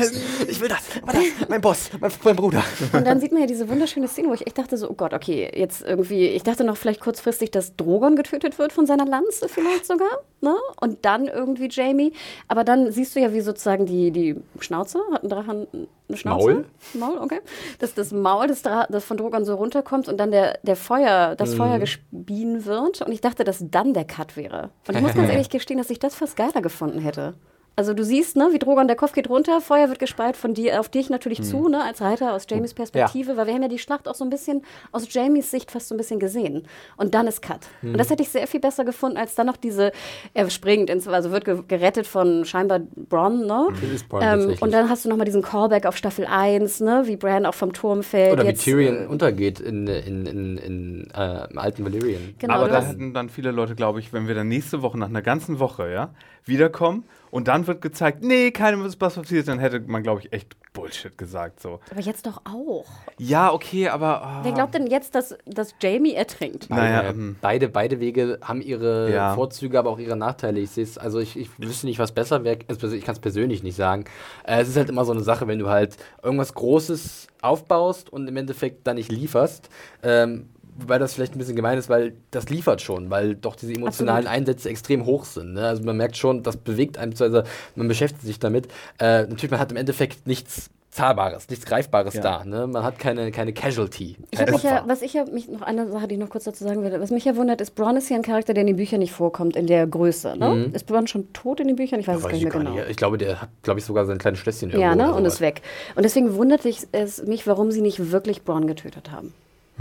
Ich 0.49 0.61
will 0.61 0.69
das, 0.69 0.79
das, 1.07 1.49
mein 1.49 1.61
Boss, 1.61 1.91
mein, 2.01 2.11
mein 2.25 2.37
Bruder. 2.37 2.63
Und 2.93 3.07
dann 3.07 3.21
sieht 3.21 3.33
man 3.33 3.41
ja 3.43 3.47
diese 3.47 3.69
wunderschöne 3.69 4.09
Szene, 4.09 4.29
wo 4.29 4.35
ich 4.35 4.47
echt 4.47 4.59
dachte 4.59 4.77
so, 4.77 4.91
oh 4.91 4.95
Gott, 4.95 5.13
okay, 5.15 5.51
jetzt 5.55 5.83
irgendwie, 5.83 6.27
ich 6.29 6.43
dachte 6.43 6.65
noch 6.65 6.77
vielleicht 6.77 7.01
kurzfristig, 7.01 7.51
dass 7.51 7.77
Drogon 7.83 8.17
getötet 8.17 8.59
wird 8.59 8.73
von 8.73 8.87
seiner 8.87 9.07
Lanze 9.07 9.49
vielleicht 9.49 9.87
sogar, 9.87 10.23
ne? 10.41 10.55
Und 10.81 11.05
dann 11.05 11.27
irgendwie 11.27 11.69
Jamie. 11.71 12.13
Aber 12.49 12.65
dann 12.65 12.93
siehst 12.93 13.15
du 13.17 13.21
ja, 13.21 13.33
wie 13.33 13.41
sozusagen 13.41 13.87
die, 13.87 14.11
die 14.11 14.37
Schnauze, 14.61 15.01
hat 15.13 15.23
ein 15.23 15.29
Drachen 15.29 15.67
eine 16.09 16.17
Schnauze? 16.17 16.47
Maul? 16.47 16.65
Maul, 16.95 17.19
okay. 17.19 17.41
Dass 17.79 17.95
das 17.95 18.13
Maul 18.13 18.47
des 18.47 18.63
Dra 18.63 18.87
das 18.89 19.05
von 19.05 19.17
Drogon 19.17 19.45
so 19.45 19.55
runterkommt 19.55 20.09
und 20.09 20.19
dann 20.19 20.31
der, 20.31 20.59
der 20.63 20.77
Feuer, 20.77 21.35
das 21.37 21.55
Feuer 21.55 21.79
gespien 21.79 22.65
wird. 22.65 23.03
Und 23.03 23.13
ich 23.13 23.21
dachte, 23.21 23.45
dass 23.45 23.65
dann 23.71 23.95
der 23.95 24.05
Cut 24.05 24.37
wäre. 24.37 24.71
Und 24.89 24.97
ich 24.97 25.03
muss 25.03 25.15
ganz 25.15 25.29
ehrlich 25.31 25.51
gestehen, 25.51 25.79
dass 25.79 25.91
ich 25.91 25.99
das 25.99 26.15
fast 26.15 26.37
geiler 26.37 26.63
gefunden 26.63 27.01
hätte. 27.01 27.35
Also 27.75 27.95
du 27.95 28.05
siehst, 28.05 28.37
ne, 28.37 28.51
wie 28.53 28.59
Drogon, 28.59 28.87
der 28.87 28.97
Kopf 28.97 29.13
geht 29.13 29.31
runter, 29.31 29.61
Feuer 29.61 29.89
wird 29.89 29.99
gespeit 29.99 30.37
von 30.37 30.53
dir, 30.53 30.79
auf 30.79 30.91
dich 30.91 31.09
natürlich 31.09 31.43
zu, 31.43 31.69
ne, 31.69 31.83
als 31.83 32.03
Reiter 32.03 32.35
aus 32.35 32.47
Jamies 32.49 32.75
Perspektive, 32.75 33.37
weil 33.37 33.47
wir 33.47 33.55
haben 33.55 33.63
ja 33.63 33.69
die 33.69 33.79
Schlacht 33.79 34.09
auch 34.09 34.15
so 34.15 34.25
ein 34.25 34.31
bisschen 34.31 34.63
aus 34.93 35.13
Jamies 35.13 35.51
Sicht 35.51 35.71
fast 35.71 35.89
so 35.89 35.95
ein 35.95 35.99
bisschen 35.99 36.21
gesehen. 36.21 36.67
Und 36.97 37.15
dann 37.15 37.27
ist 37.27 37.41
Cut. 37.41 37.61
Und 37.83 37.97
das 37.97 38.11
hätte 38.11 38.23
ich 38.23 38.29
sehr 38.29 38.47
viel 38.47 38.61
besser 38.61 38.85
gefunden, 38.85 39.17
als 39.17 39.35
dann 39.35 39.47
noch 39.47 39.57
diese, 39.57 39.93
er 40.35 40.51
springt 40.51 40.91
ins, 40.91 41.09
also 41.09 41.31
wird 41.31 41.45
ge 41.45 41.63
gerettet 41.67 42.07
von 42.07 42.45
scheinbar 42.45 42.81
Bronn, 42.81 43.47
ne? 43.47 43.69
Ist 43.95 44.09
Bronn 44.09 44.23
Ähm, 44.23 44.57
und 44.61 44.73
dann 44.73 44.91
hast 44.91 45.05
du 45.05 45.09
nochmal 45.09 45.25
diesen 45.25 45.43
Callback 45.43 45.87
auf 45.87 45.97
Staffel 45.97 46.27
1, 46.27 46.81
ne, 46.81 47.03
wie 47.07 47.17
Bran 47.17 47.47
auch 47.47 47.55
vom 47.55 47.73
Turm 47.73 48.03
fällt. 48.03 48.33
Oder 48.35 48.43
wie 48.43 48.49
Jetzt, 48.49 48.65
Tyrion 48.65 49.05
äh, 49.05 49.07
untergeht 49.07 49.61
in, 49.61 49.87
in, 49.87 50.27
in, 50.27 50.59
in 50.59 51.09
äh, 51.15 51.51
im 51.51 51.59
alten 51.59 51.85
Valyrian. 51.85 52.35
Genau, 52.39 52.55
Aber 52.55 52.69
da 52.69 52.83
hätten 52.83 53.15
dann 53.15 53.29
viele 53.29 53.51
Leute, 53.51 53.75
glaube 53.75 54.01
ich, 54.01 54.13
wenn 54.13 54.29
wir 54.29 54.35
dann 54.35 54.49
nächste 54.49 54.83
Woche 54.83 54.99
nach 54.99 55.09
einer 55.09 55.23
ganzen 55.23 55.59
Woche, 55.59 55.91
ja, 55.91 56.11
wiederkommen 56.45 57.05
und 57.31 57.49
dann 57.49 57.62
wird 57.67 57.81
gezeigt, 57.81 58.23
nee, 58.23 58.51
keinem 58.51 58.85
ist 58.85 59.01
was 59.01 59.15
passiert, 59.15 59.49
dann 59.49 59.59
hätte 59.59 59.81
man, 59.81 60.03
glaube 60.03 60.21
ich, 60.21 60.33
echt 60.33 60.57
Bullshit 60.73 61.17
gesagt. 61.19 61.61
So. 61.61 61.81
aber 61.91 62.01
jetzt 62.01 62.27
doch 62.27 62.41
auch. 62.45 62.87
Ja, 63.19 63.53
okay, 63.53 63.89
aber. 63.89 64.23
ah. 64.23 64.41
Wer 64.43 64.53
glaubt 64.53 64.75
denn 64.75 64.87
jetzt, 64.87 65.15
dass, 65.15 65.37
dass 65.47 65.75
Jamie 65.81 66.15
ertrinkt? 66.15 66.71
Naja, 66.71 67.03
Beide, 67.03 67.09
ähm. 67.19 67.37
beide, 67.41 67.69
beide 67.69 68.01
Wege 68.01 68.39
haben 68.43 68.63
ihre 68.63 69.13
Ja. 69.13 69.35
Vorzüge, 69.35 69.79
aber 69.79 69.91
auch 69.91 69.99
ihre 69.99 70.17
Nachteile. 70.17 70.61
Ich 70.61 70.71
sehe 70.71 70.85
es, 70.85 70.97
also 70.97 71.19
ich, 71.19 71.37
ich 71.39 71.51
wüsste 71.59 71.87
nicht, 71.87 71.99
was 71.99 72.13
besser 72.13 72.43
wäre. 72.45 72.59
Also 72.69 72.91
ich 72.91 73.05
kann 73.05 73.15
es 73.15 73.21
persönlich 73.21 73.63
nicht 73.63 73.77
sagen. 73.77 74.05
Äh, 74.45 74.63
es 74.63 74.69
ist 74.69 74.77
halt 74.77 74.89
immer 74.89 75.05
so 75.05 75.13
eine 75.13 75.23
Sache, 75.23 75.47
wenn 75.47 75.59
du 75.59 75.69
halt 75.69 75.97
irgendwas 76.23 76.55
Großes 76.55 77.27
aufbaust 77.43 78.11
und 78.11 78.27
im 78.29 78.37
Endeffekt 78.37 78.87
dann 78.87 78.97
nicht 78.97 79.13
lieferst. 79.13 79.69
Ähm, 80.03 80.49
Wobei 80.79 80.99
das 80.99 81.15
vielleicht 81.15 81.35
ein 81.35 81.39
bisschen 81.39 81.57
gemein 81.57 81.77
ist, 81.77 81.89
weil 81.89 82.15
das 82.31 82.49
liefert 82.49 82.81
schon, 82.81 83.11
weil 83.11 83.35
doch 83.35 83.57
diese 83.57 83.75
emotionalen 83.75 84.27
Absolut. 84.27 84.39
Einsätze 84.39 84.71
extrem 84.71 85.05
hoch 85.05 85.25
sind. 85.25 85.53
Ne? 85.55 85.67
Also 85.67 85.83
man 85.83 85.97
merkt 85.97 86.17
schon, 86.17 86.43
das 86.43 86.57
bewegt 86.57 86.97
einen, 86.97 87.15
also 87.19 87.43
man 87.77 87.89
beschäftigt 87.89 88.25
sich 88.25 88.39
damit. 88.39 88.69
Äh, 88.99 89.23
natürlich, 89.23 89.51
man 89.51 89.61
hat 89.61 89.71
im 89.71 89.77
Endeffekt 89.77 90.27
nichts 90.27 90.71
Zahlbares, 90.93 91.49
nichts 91.49 91.65
Greifbares 91.65 92.15
Ja. 92.15 92.21
da. 92.21 92.45
Ne? 92.45 92.67
Man 92.67 92.83
hat 92.85 92.99
keine, 92.99 93.31
keine 93.33 93.55
Casualty. 93.55 94.17
Ich 94.31 94.39
habe 94.39 94.53
mich 94.53 94.63
ja, 94.63 94.85
was 94.87 95.01
ich 95.01 95.15
ja, 95.15 95.25
mich 95.25 95.49
noch 95.49 95.63
eine 95.63 95.91
Sache, 95.91 96.07
die 96.07 96.15
ich 96.15 96.21
noch 96.21 96.29
kurz 96.29 96.45
dazu 96.45 96.65
sagen 96.65 96.83
will, 96.83 97.01
was 97.01 97.11
mich 97.11 97.25
ja 97.25 97.35
wundert, 97.35 97.63
ist, 97.63 97.75
Bronn 97.75 97.97
ist 97.97 98.11
ja 98.11 98.17
ein 98.17 98.23
Charakter, 98.23 98.53
der 98.53 98.61
in 98.61 98.67
den 98.67 98.77
Büchern 98.77 98.99
nicht 98.99 99.13
vorkommt, 99.13 99.57
in 99.57 99.67
der 99.67 99.87
Größe. 99.87 100.37
Ne? 100.37 100.71
Ist 100.75 100.87
Bronn 100.87 101.07
schon 101.07 101.33
tot 101.33 101.61
in 101.61 101.69
den 101.69 101.77
Büchern? 101.77 101.99
Ich 101.99 102.09
weiß 102.09 102.17
es 102.19 102.23
gar 102.23 102.33
ich 102.33 102.45
nicht 102.45 102.55
mehr 102.55 102.63
genau. 102.63 102.77
nicht. 102.77 102.91
Ich 102.91 102.99
glaube, 102.99 103.17
der 103.17 103.41
hat, 103.41 103.49
glaube 103.63 103.81
ich, 103.81 103.87
sogar 103.87 104.05
sein 104.05 104.19
kleines 104.19 104.41
Schlösschen 104.41 104.69
irgendwo. 104.69 104.83
Ja, 104.83 104.95
ne? 104.95 105.15
Und 105.15 105.25
ist 105.25 105.41
weg. 105.41 105.63
Und 105.95 106.03
deswegen 106.03 106.35
wundert 106.35 106.63
es 106.93 107.23
mich, 107.25 107.47
warum 107.47 107.71
sie 107.71 107.81
nicht 107.81 108.11
wirklich 108.13 108.43
Bronn 108.43 108.67
getötet 108.67 109.11
haben. 109.11 109.33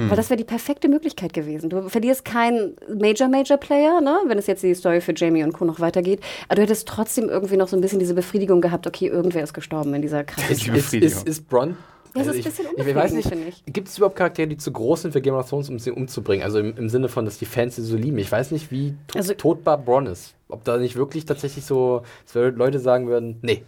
Hm. 0.02 0.10
Weil 0.10 0.18
das 0.18 0.30
wäre 0.30 0.38
die 0.38 0.44
perfekte 0.44 0.88
Möglichkeit 0.90 1.34
gewesen. 1.34 1.69
Du 1.69 1.88
verlierst 1.90 2.26
keinen 2.26 2.76
Major-Major-Player, 2.94 4.02
ne? 4.02 4.18
wenn 4.28 4.38
es 4.38 4.48
jetzt 4.48 4.64
die 4.64 4.73
Story 4.73 5.02
für 5.02 5.14
Jamie 5.15 5.44
und 5.44 5.53
Co. 5.53 5.65
noch 5.65 5.80
weitergeht. 5.80 6.22
Aber 6.48 6.56
du 6.56 6.61
hättest 6.64 6.88
trotzdem 6.88 7.30
irgendwie 7.30 7.57
noch 7.57 7.68
so 7.68 7.78
ein 7.78 7.82
bisschen 7.82 7.99
diese 7.99 8.14
Befriedigung 8.14 8.61
gehabt, 8.61 8.88
okay, 8.88 9.07
irgendwer 9.07 9.44
ist 9.44 9.53
gestorben 9.53 9.94
in 9.94 10.02
dieser 10.02 10.23
krassen 10.23 10.52
Ist, 10.52 10.91
Die 10.94 10.99
ist, 10.99 11.15
ist, 11.18 11.28
ist 11.28 11.48
Bronn 11.49 11.78
Das 12.14 12.28
Also 12.28 12.32
ist 12.32 12.36
ein 12.36 12.40
ich, 12.40 12.45
bisschen 12.45 12.65
ich, 12.78 12.88
ich 12.88 12.95
weiß 12.95 13.11
unbefriedigend, 13.11 13.15
nicht, 13.15 13.30
finde 13.30 13.48
ich. 13.68 13.73
gibt 13.73 13.88
es 13.88 13.98
überhaupt 13.98 14.15
Charaktere, 14.15 14.48
die 14.48 14.57
zu 14.57 14.72
groß 14.72 15.03
sind 15.03 15.11
für 15.11 15.22
Game 15.22 15.36
of 15.36 15.49
Thrones, 15.49 15.69
um 15.69 15.80
sie 15.80 15.91
umzubringen? 15.91 16.44
Also 16.44 16.60
im, 16.60 16.76
im 16.78 16.90
Sinne 16.90 17.10
von, 17.10 17.26
dass 17.26 17.38
die 17.38 17.45
Fans 17.45 17.76
sie 17.76 17.84
so 17.84 17.95
lieben. 17.95 18.18
Ich 18.18 18.32
weiß 18.32 18.52
nicht, 18.52 18.72
wie 18.72 18.95
to 19.07 19.18
Also- 19.19 19.34
totbar 19.34 19.78
Bronn 19.78 20.07
ist. 20.07 20.34
Ob 20.49 20.64
da 20.65 20.78
nicht 20.78 20.95
wirklich 20.98 21.26
tatsächlich 21.26 21.64
so 21.65 22.02
dass 22.26 22.36
Leute 22.56 22.80
sagen 22.80 23.07
würden, 23.07 23.38
nee, 23.41 23.64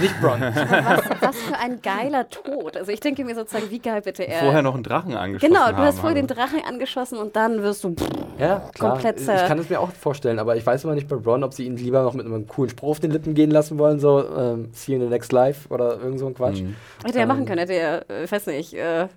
nicht 0.00 0.20
Bronn. 0.20 0.40
Was, 0.40 1.20
was 1.20 1.36
für 1.38 1.58
ein 1.58 1.82
geiler 1.82 2.28
Tod. 2.28 2.76
Also 2.76 2.92
ich 2.92 3.00
denke 3.00 3.24
mir 3.24 3.34
sozusagen, 3.34 3.68
wie 3.70 3.80
geil 3.80 4.00
bitte 4.00 4.22
er. 4.22 4.38
Vorher 4.40 4.62
noch 4.62 4.74
einen 4.74 4.84
Drachen 4.84 5.14
angeschossen 5.16 5.52
Genau, 5.52 5.70
du 5.70 5.78
hast 5.78 5.98
vorher 5.98 6.14
den. 6.14 6.26
Drachen 6.28 6.60
angeschossen 6.66 7.18
und 7.18 7.34
dann 7.34 7.62
wirst 7.62 7.82
du. 7.84 7.94
ja, 8.38 8.68
klar. 8.74 8.92
Komplett, 8.92 9.20
ich 9.20 9.26
kann 9.26 9.58
es 9.58 9.68
mir 9.68 9.80
auch 9.80 9.90
vorstellen, 9.90 10.38
aber 10.38 10.56
ich 10.56 10.64
weiß 10.64 10.84
immer 10.84 10.94
nicht 10.94 11.08
bei 11.08 11.16
Bronn, 11.16 11.42
ob 11.42 11.52
sie 11.52 11.66
ihn 11.66 11.76
lieber 11.76 12.02
noch 12.02 12.14
mit 12.14 12.26
einem 12.26 12.46
coolen 12.46 12.70
Spruch 12.70 12.90
auf 12.90 13.00
den 13.00 13.10
Lippen 13.10 13.34
gehen 13.34 13.50
lassen 13.50 13.78
wollen, 13.78 13.98
so 13.98 14.24
ähm, 14.36 14.68
see 14.72 14.92
you 14.92 14.98
in 14.98 15.04
the 15.04 15.10
next 15.10 15.32
life 15.32 15.68
oder 15.68 15.98
irgend 15.98 16.20
so 16.20 16.26
ein 16.28 16.34
Quatsch. 16.34 16.60
Mhm. 16.60 16.76
Hätte 17.04 17.18
er 17.18 17.26
machen 17.26 17.44
können, 17.46 17.58
hätte 17.58 17.72
er, 17.74 18.08
äh, 18.10 18.24
ich 18.24 18.32
weiß 18.32 18.46
nicht, 18.46 18.74
äh, 18.74 19.02
äh, 19.02 19.08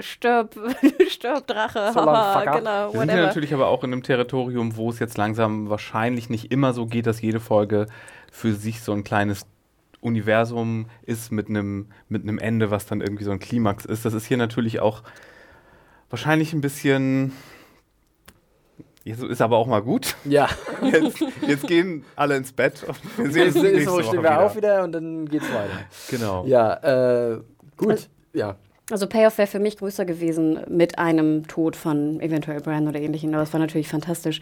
stirb, 0.00 0.54
stirb 1.08 1.46
Drache, 1.46 1.92
So 1.94 2.00
haha, 2.00 2.44
genau, 2.58 2.92
Wir 2.92 3.00
sind 3.00 3.08
ja 3.08 3.14
whatever. 3.14 3.26
natürlich 3.26 3.54
aber 3.54 3.68
auch 3.68 3.84
in 3.84 3.92
einem 3.92 4.02
Territorium, 4.02 4.76
wo 4.76 4.90
es 4.90 4.98
jetzt 4.98 5.16
langsam 5.16 5.70
wahrscheinlich 5.70 6.28
nicht 6.28 6.52
immer 6.52 6.72
so 6.72 6.86
geht, 6.86 7.06
dass 7.06 7.20
jede 7.22 7.40
Folge 7.40 7.86
für 8.30 8.52
sich 8.52 8.82
so 8.82 8.92
ein 8.92 9.04
kleines 9.04 9.46
Universum 10.04 10.86
ist 11.02 11.32
mit 11.32 11.48
einem 11.48 11.88
mit 12.08 12.22
einem 12.22 12.38
Ende, 12.38 12.70
was 12.70 12.86
dann 12.86 13.00
irgendwie 13.00 13.24
so 13.24 13.30
ein 13.30 13.38
Klimax 13.40 13.84
ist. 13.84 14.04
Das 14.04 14.12
ist 14.14 14.26
hier 14.26 14.36
natürlich 14.36 14.80
auch 14.80 15.02
wahrscheinlich 16.10 16.52
ein 16.52 16.60
bisschen. 16.60 17.32
Jetzt 19.02 19.22
ist 19.22 19.42
aber 19.42 19.58
auch 19.58 19.66
mal 19.66 19.82
gut. 19.82 20.16
Ja, 20.24 20.48
Jetzt, 20.82 21.20
jetzt 21.46 21.66
gehen 21.66 22.04
alle 22.16 22.36
ins 22.36 22.52
Bett. 22.52 22.86
Wir 23.18 23.30
sehen 23.30 23.44
jetzt 23.46 23.56
uns 23.56 23.64
ist 23.64 23.72
nächste 23.72 23.84
so, 23.90 23.92
Woche 23.96 24.02
stehen 24.04 24.22
wir 24.22 24.30
wieder. 24.30 24.40
auf 24.44 24.56
wieder 24.56 24.84
und 24.84 24.92
dann 24.92 25.26
geht's 25.28 25.52
weiter. 25.52 25.80
Genau. 26.10 26.46
Ja, 26.46 27.32
äh, 27.34 27.40
gut. 27.76 27.90
Also- 27.90 28.06
ja. 28.32 28.56
Also 28.90 29.06
Payoff 29.06 29.38
wäre 29.38 29.48
für 29.48 29.60
mich 29.60 29.78
größer 29.78 30.04
gewesen 30.04 30.60
mit 30.68 30.98
einem 30.98 31.48
Tod 31.48 31.74
von 31.74 32.20
eventuell 32.20 32.60
Bran 32.60 32.86
oder 32.86 33.00
ähnlichem, 33.00 33.32
aber 33.32 33.42
es 33.42 33.52
war 33.54 33.60
natürlich 33.60 33.88
fantastisch. 33.88 34.40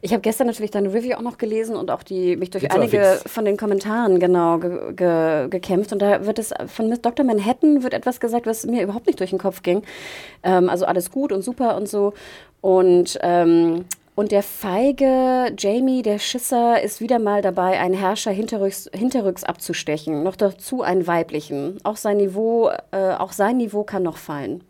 Ich 0.00 0.12
habe 0.12 0.22
gestern 0.22 0.46
natürlich 0.46 0.70
deine 0.70 0.94
Review 0.94 1.14
auch 1.14 1.20
noch 1.20 1.36
gelesen 1.36 1.76
und 1.76 1.90
auch 1.90 2.02
die 2.02 2.36
mich 2.36 2.48
durch 2.48 2.70
aber 2.70 2.80
einige 2.80 3.20
von 3.26 3.44
den 3.44 3.58
Kommentaren 3.58 4.18
genau 4.18 4.58
ge 4.58 4.94
ge 4.94 5.48
gekämpft 5.50 5.92
und 5.92 6.00
da 6.00 6.24
wird 6.24 6.38
es 6.38 6.54
von 6.68 6.88
Miss 6.88 7.02
Dr. 7.02 7.26
Manhattan 7.26 7.82
wird 7.82 7.92
etwas 7.92 8.18
gesagt, 8.18 8.46
was 8.46 8.64
mir 8.64 8.82
überhaupt 8.82 9.06
nicht 9.06 9.20
durch 9.20 9.30
den 9.30 9.38
Kopf 9.38 9.62
ging. 9.62 9.82
Ähm, 10.42 10.70
also 10.70 10.86
alles 10.86 11.10
gut 11.10 11.30
und 11.30 11.42
super 11.42 11.76
und 11.76 11.86
so 11.86 12.14
und 12.62 13.18
ähm, 13.20 13.84
und 14.14 14.30
der 14.30 14.42
feige 14.42 15.54
Jamie, 15.58 16.02
der 16.02 16.18
Schisser, 16.18 16.82
ist 16.82 17.00
wieder 17.00 17.18
mal 17.18 17.40
dabei, 17.40 17.80
einen 17.80 17.94
Herrscher 17.94 18.30
hinterrücks, 18.30 18.90
hinterrücks 18.92 19.42
abzustechen. 19.42 20.22
Noch 20.22 20.36
dazu 20.36 20.82
einen 20.82 21.06
weiblichen. 21.06 21.78
Auch 21.82 21.96
sein 21.96 22.18
Niveau, 22.18 22.70
äh, 22.90 23.14
auch 23.14 23.32
sein 23.32 23.56
Niveau 23.56 23.84
kann 23.84 24.02
noch 24.02 24.18
fallen. 24.18 24.62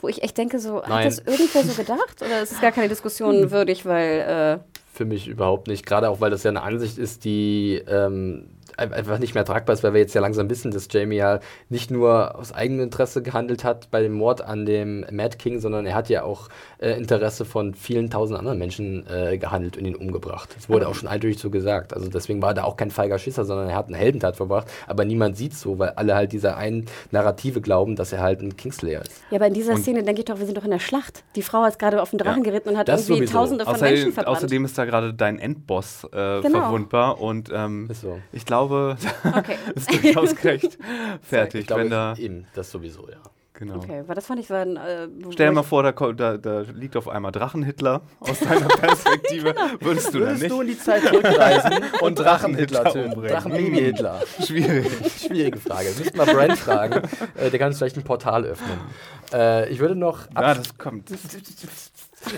Wo 0.00 0.08
ich 0.08 0.24
echt 0.24 0.36
denke, 0.36 0.58
so, 0.58 0.80
Nein. 0.80 0.90
hat 0.90 1.04
das 1.04 1.18
irgendwer 1.20 1.62
so 1.62 1.74
gedacht? 1.74 2.20
Oder 2.20 2.42
ist 2.42 2.50
es 2.50 2.60
gar 2.60 2.72
keine 2.72 2.88
Diskussion 2.88 3.52
würdig, 3.52 3.86
weil 3.86 4.58
äh, 4.60 4.78
Für 4.92 5.04
mich 5.04 5.28
überhaupt 5.28 5.68
nicht. 5.68 5.86
Gerade 5.86 6.10
auch, 6.10 6.20
weil 6.20 6.30
das 6.30 6.42
ja 6.42 6.50
eine 6.50 6.62
Ansicht 6.62 6.98
ist, 6.98 7.24
die 7.24 7.80
ähm, 7.86 8.48
einfach 8.78 9.18
nicht 9.18 9.34
mehr 9.34 9.44
tragbar 9.44 9.74
ist, 9.74 9.82
weil 9.82 9.92
wir 9.94 10.00
jetzt 10.00 10.14
ja 10.14 10.20
langsam 10.20 10.48
wissen, 10.50 10.70
dass 10.70 10.88
Jamie 10.90 11.16
ja 11.16 11.40
nicht 11.68 11.90
nur 11.90 12.36
aus 12.38 12.52
eigenem 12.52 12.84
Interesse 12.84 13.22
gehandelt 13.22 13.64
hat 13.64 13.90
bei 13.90 14.02
dem 14.02 14.12
Mord 14.12 14.42
an 14.42 14.66
dem 14.66 15.04
Mad 15.10 15.36
King, 15.38 15.60
sondern 15.60 15.86
er 15.86 15.94
hat 15.94 16.08
ja 16.08 16.22
auch 16.24 16.48
äh, 16.78 16.92
Interesse 16.96 17.44
von 17.44 17.74
vielen 17.74 18.10
tausend 18.10 18.38
anderen 18.38 18.58
Menschen 18.58 19.06
äh, 19.08 19.38
gehandelt 19.38 19.76
und 19.76 19.84
ihn 19.84 19.96
umgebracht. 19.96 20.50
Das 20.56 20.68
wurde 20.68 20.88
auch 20.88 20.94
schon 20.94 21.08
eindeutig 21.08 21.38
so 21.38 21.50
gesagt. 21.50 21.94
Also 21.94 22.08
deswegen 22.08 22.40
war 22.42 22.56
er 22.56 22.64
auch 22.64 22.76
kein 22.76 22.90
feiger 22.90 23.18
Schisser, 23.18 23.44
sondern 23.44 23.68
er 23.68 23.76
hat 23.76 23.88
eine 23.88 23.96
Heldentat 23.96 24.36
verbracht. 24.36 24.68
Aber 24.86 25.04
niemand 25.04 25.36
sieht 25.36 25.54
so, 25.54 25.78
weil 25.78 25.90
alle 25.90 26.14
halt 26.14 26.32
dieser 26.32 26.56
einen 26.56 26.86
Narrative 27.10 27.60
glauben, 27.60 27.96
dass 27.96 28.12
er 28.12 28.20
halt 28.20 28.40
ein 28.42 28.56
Kingslayer 28.56 29.02
ist. 29.02 29.22
ja, 29.30 29.36
aber 29.36 29.46
in 29.48 29.54
dieser 29.54 29.74
Und- 29.74 29.82
Szene 29.82 30.02
denke 30.02 30.20
ich 30.20 30.24
doch, 30.26 30.38
wir 30.38 30.46
sind 30.46 30.56
doch 30.58 30.64
in 30.64 30.70
der 30.70 30.78
Schlacht. 30.78 31.24
Die 31.36 31.42
Frau 31.42 31.64
ist 31.66 31.78
gerade 31.78 32.00
auf 32.00 32.10
den 32.10 32.18
Drachen 32.18 32.44
Ja, 32.44 32.50
geritten 32.50 32.70
und 32.70 32.76
hat 32.78 32.88
irgendwie 32.88 33.14
sowieso. 33.14 33.32
Tausende 33.32 33.64
von 33.64 33.72
Menschen 33.74 33.86
Außerdem, 33.94 34.12
verbrannt. 34.12 34.36
außerdem 34.38 34.64
ist 34.64 34.78
da 34.78 34.84
gerade 34.84 35.14
dein 35.14 35.38
Endboss 35.38 36.04
äh, 36.12 36.40
Genau. 36.42 36.60
verwundbar 36.60 37.20
und 37.20 37.50
ähm, 37.52 37.88
Ist 37.90 38.02
so. 38.02 38.18
ich 38.32 38.44
glaube, 38.46 38.61
Okay. 38.64 39.56
ist 39.74 39.90
durchaus 39.92 40.34
gerecht 40.36 40.78
fertig, 41.22 41.60
Ich 41.62 41.66
glaube, 41.66 41.82
wenn 41.82 41.90
da 41.90 42.14
eben, 42.16 42.46
das 42.54 42.70
sowieso, 42.70 43.08
ja. 43.08 43.18
genau. 43.54 43.76
Okay, 43.76 44.02
weil 44.06 44.14
das 44.14 44.26
fand 44.26 44.40
ich 44.40 44.50
war 44.50 44.60
ein, 44.62 44.76
äh, 44.76 45.08
Stell 45.30 45.46
dir 45.48 45.52
mal 45.52 45.60
ich- 45.62 45.66
vor, 45.66 45.82
da, 45.82 45.92
da, 45.92 46.36
da 46.36 46.60
liegt 46.74 46.96
auf 46.96 47.08
einmal 47.08 47.32
Drachenhitler 47.32 48.02
aus 48.20 48.38
deiner 48.40 48.66
Perspektive. 48.68 49.54
Würdest 49.80 50.08
du 50.14 50.18
dann 50.18 50.28
Würdest 50.28 50.42
nicht? 50.42 50.52
du 50.52 50.60
in 50.60 50.66
die 50.68 50.78
Zeit 50.78 51.02
zurückreisen 51.02 51.72
und 52.00 52.18
Drachenhitler 52.18 52.84
töten? 52.92 53.22
Drachenbaby-Hitler. 53.22 54.20
Schwierig. 54.44 54.86
Schwierige 55.26 55.58
Frage. 55.58 55.88
Das 55.88 55.98
müssten 55.98 56.18
wir 56.18 56.26
Brand 56.26 56.58
fragen. 56.58 57.02
Äh, 57.36 57.50
der 57.50 57.58
kann 57.58 57.68
uns 57.68 57.78
vielleicht 57.78 57.96
ein 57.96 58.04
Portal 58.04 58.44
öffnen. 58.44 58.78
Äh, 59.32 59.68
ich 59.70 59.78
würde 59.78 59.94
noch 59.96 60.26
Ja, 60.34 60.54
das 60.54 60.76
kommt. 60.78 61.10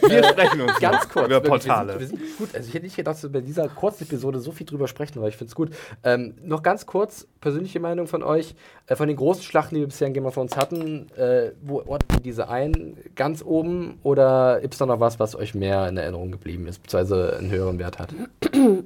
Wir 0.01 0.25
sprechen 0.25 0.61
uns 0.61 0.79
ganz 0.81 1.09
kurz 1.09 1.27
über 1.27 1.41
Portale. 1.41 1.99
Wir 1.99 2.07
sind, 2.07 2.21
wir 2.21 2.27
sind 2.27 2.39
gut. 2.39 2.55
Also 2.55 2.69
ich 2.69 2.75
hätte 2.75 2.85
nicht 2.85 2.97
gedacht, 2.97 3.17
dass 3.17 3.23
wir 3.23 3.31
bei 3.31 3.41
dieser 3.41 3.69
kurzen 3.69 4.05
Episode 4.05 4.41
so 4.41 4.53
viel 4.53 4.67
drüber 4.67 4.89
sprechen, 4.89 5.19
aber 5.19 5.29
ich 5.29 5.37
finde 5.37 5.51
es 5.51 5.55
gut. 5.55 5.71
Ähm, 6.03 6.35
noch 6.43 6.63
ganz 6.63 6.87
kurz 6.87 7.27
persönliche 7.41 7.81
Meinung 7.81 8.07
von 8.07 8.23
euch 8.23 8.55
äh, 8.87 8.97
von 8.97 9.09
den 9.09 9.17
großen 9.17 9.43
Schlachten, 9.43 9.75
die 9.75 9.83
wir 9.83 9.89
bisher 9.89 10.09
in 10.09 10.15
Game 10.15 10.27
of 10.27 10.35
Thrones 10.35 10.57
hatten. 10.57 11.11
Äh, 11.17 11.53
wo 11.63 11.79
ordnet 11.81 12.05
ihr 12.15 12.21
diese 12.21 12.49
ein? 12.49 12.97
Ganz 13.15 13.43
oben 13.45 13.99
oder 14.03 14.61
gibt 14.61 14.75
es 14.75 14.79
da 14.79 14.87
noch 14.87 15.01
was, 15.01 15.19
was 15.19 15.37
euch 15.37 15.55
mehr 15.55 15.89
in 15.89 15.97
Erinnerung 15.97 16.31
geblieben 16.31 16.67
ist, 16.67 16.83
beziehungsweise 16.83 17.37
einen 17.39 17.51
höheren 17.51 17.79
Wert 17.79 17.99
hat? 17.99 18.11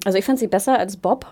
Also 0.05 0.19
ich 0.19 0.25
fand 0.25 0.39
sie 0.39 0.49
besser 0.49 0.79
als 0.79 0.97
Bob, 0.97 1.27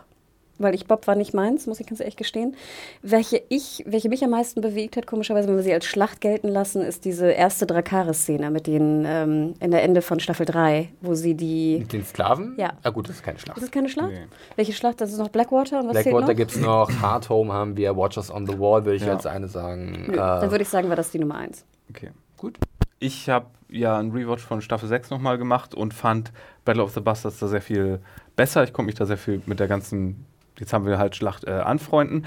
weil 0.58 0.74
ich 0.74 0.86
Bob 0.86 1.06
war 1.06 1.14
nicht 1.14 1.34
meins, 1.34 1.66
muss 1.66 1.80
ich 1.80 1.86
ganz 1.86 2.00
ehrlich 2.00 2.16
gestehen. 2.16 2.56
Welche 3.02 3.42
ich, 3.48 3.84
welche 3.86 4.08
mich 4.08 4.22
am 4.24 4.30
meisten 4.30 4.60
bewegt 4.60 4.96
hat, 4.96 5.06
komischerweise, 5.06 5.48
wenn 5.48 5.56
wir 5.56 5.62
sie 5.62 5.72
als 5.72 5.86
Schlacht 5.86 6.20
gelten 6.20 6.48
lassen, 6.48 6.82
ist 6.82 7.04
diese 7.04 7.30
erste 7.30 7.66
Drakaris-Szene 7.66 8.50
mit 8.50 8.66
den 8.66 9.04
ähm, 9.06 9.54
in 9.60 9.70
der 9.70 9.82
Ende 9.82 10.02
von 10.02 10.20
Staffel 10.20 10.46
3, 10.46 10.88
wo 11.00 11.14
sie 11.14 11.34
die. 11.34 11.78
Mit 11.80 11.92
den 11.92 12.04
Sklaven? 12.04 12.54
Ja. 12.58 12.72
Ah 12.82 12.90
gut, 12.90 13.08
das 13.08 13.16
ist 13.16 13.22
keine 13.22 13.38
Schlacht. 13.38 13.58
Ist 13.58 13.64
das 13.64 13.70
keine 13.70 13.88
Schlacht? 13.88 14.10
Nee. 14.12 14.26
Welche 14.56 14.72
Schlacht? 14.72 15.00
Das 15.00 15.10
ist 15.12 15.18
noch 15.18 15.28
Blackwater 15.28 15.80
und 15.80 15.88
was 15.88 16.02
Blackwater 16.02 16.34
gibt 16.34 16.52
es 16.52 16.60
noch, 16.60 16.90
Hard 17.00 17.28
Home 17.28 17.52
haben 17.52 17.76
wir, 17.76 17.96
Watchers 17.96 18.30
on 18.30 18.46
the 18.46 18.58
Wall 18.58 18.84
würde 18.84 18.96
ich 18.96 19.02
Ja. 19.04 19.12
als 19.14 19.26
eine 19.26 19.48
sagen. 19.48 20.06
Nö, 20.08 20.12
Äh, 20.14 20.16
dann 20.16 20.50
würde 20.50 20.62
ich 20.62 20.68
sagen, 20.68 20.88
war 20.88 20.96
das 20.96 21.10
die 21.10 21.18
Nummer 21.18 21.36
1. 21.36 21.64
Okay. 21.90 22.10
gut. 22.36 22.58
Ich 22.98 23.28
habe 23.28 23.46
ja 23.68 23.98
einen 23.98 24.10
Rewatch 24.12 24.42
von 24.42 24.62
Staffel 24.62 24.88
6 24.88 25.10
nochmal 25.10 25.36
gemacht 25.38 25.74
und 25.74 25.92
fand 25.92 26.32
Battle 26.64 26.82
of 26.82 26.92
the 26.94 27.00
Bastards 27.00 27.38
da 27.40 27.46
sehr 27.46 27.60
viel 27.60 28.00
besser. 28.36 28.64
Ich 28.64 28.72
konnte 28.72 28.86
mich 28.86 28.94
da 28.94 29.04
sehr 29.04 29.18
viel 29.18 29.42
mit 29.46 29.60
der 29.60 29.68
ganzen, 29.68 30.24
jetzt 30.58 30.72
haben 30.72 30.86
wir 30.86 30.98
halt 30.98 31.16
Schlacht 31.16 31.44
äh, 31.44 31.50
anfreunden. 31.52 32.26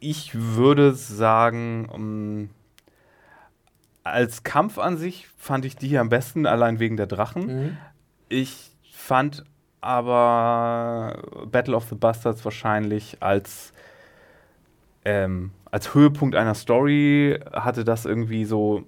Ich 0.00 0.34
würde 0.34 0.94
sagen, 0.94 1.88
ähm, 1.94 2.50
als 4.02 4.42
Kampf 4.42 4.78
an 4.78 4.96
sich 4.98 5.26
fand 5.38 5.64
ich 5.64 5.76
die 5.76 5.88
hier 5.88 6.00
am 6.00 6.08
besten, 6.10 6.46
allein 6.46 6.78
wegen 6.78 6.96
der 6.96 7.06
Drachen. 7.06 7.46
Mhm. 7.64 7.76
Ich 8.28 8.70
fand 8.92 9.44
aber 9.80 11.22
Battle 11.50 11.76
of 11.76 11.88
the 11.88 11.94
Bastards 11.94 12.44
wahrscheinlich 12.44 13.18
als, 13.20 13.72
ähm, 15.04 15.50
als 15.70 15.94
Höhepunkt 15.94 16.36
einer 16.36 16.54
Story 16.54 17.38
hatte 17.52 17.84
das 17.84 18.04
irgendwie 18.04 18.44
so 18.44 18.84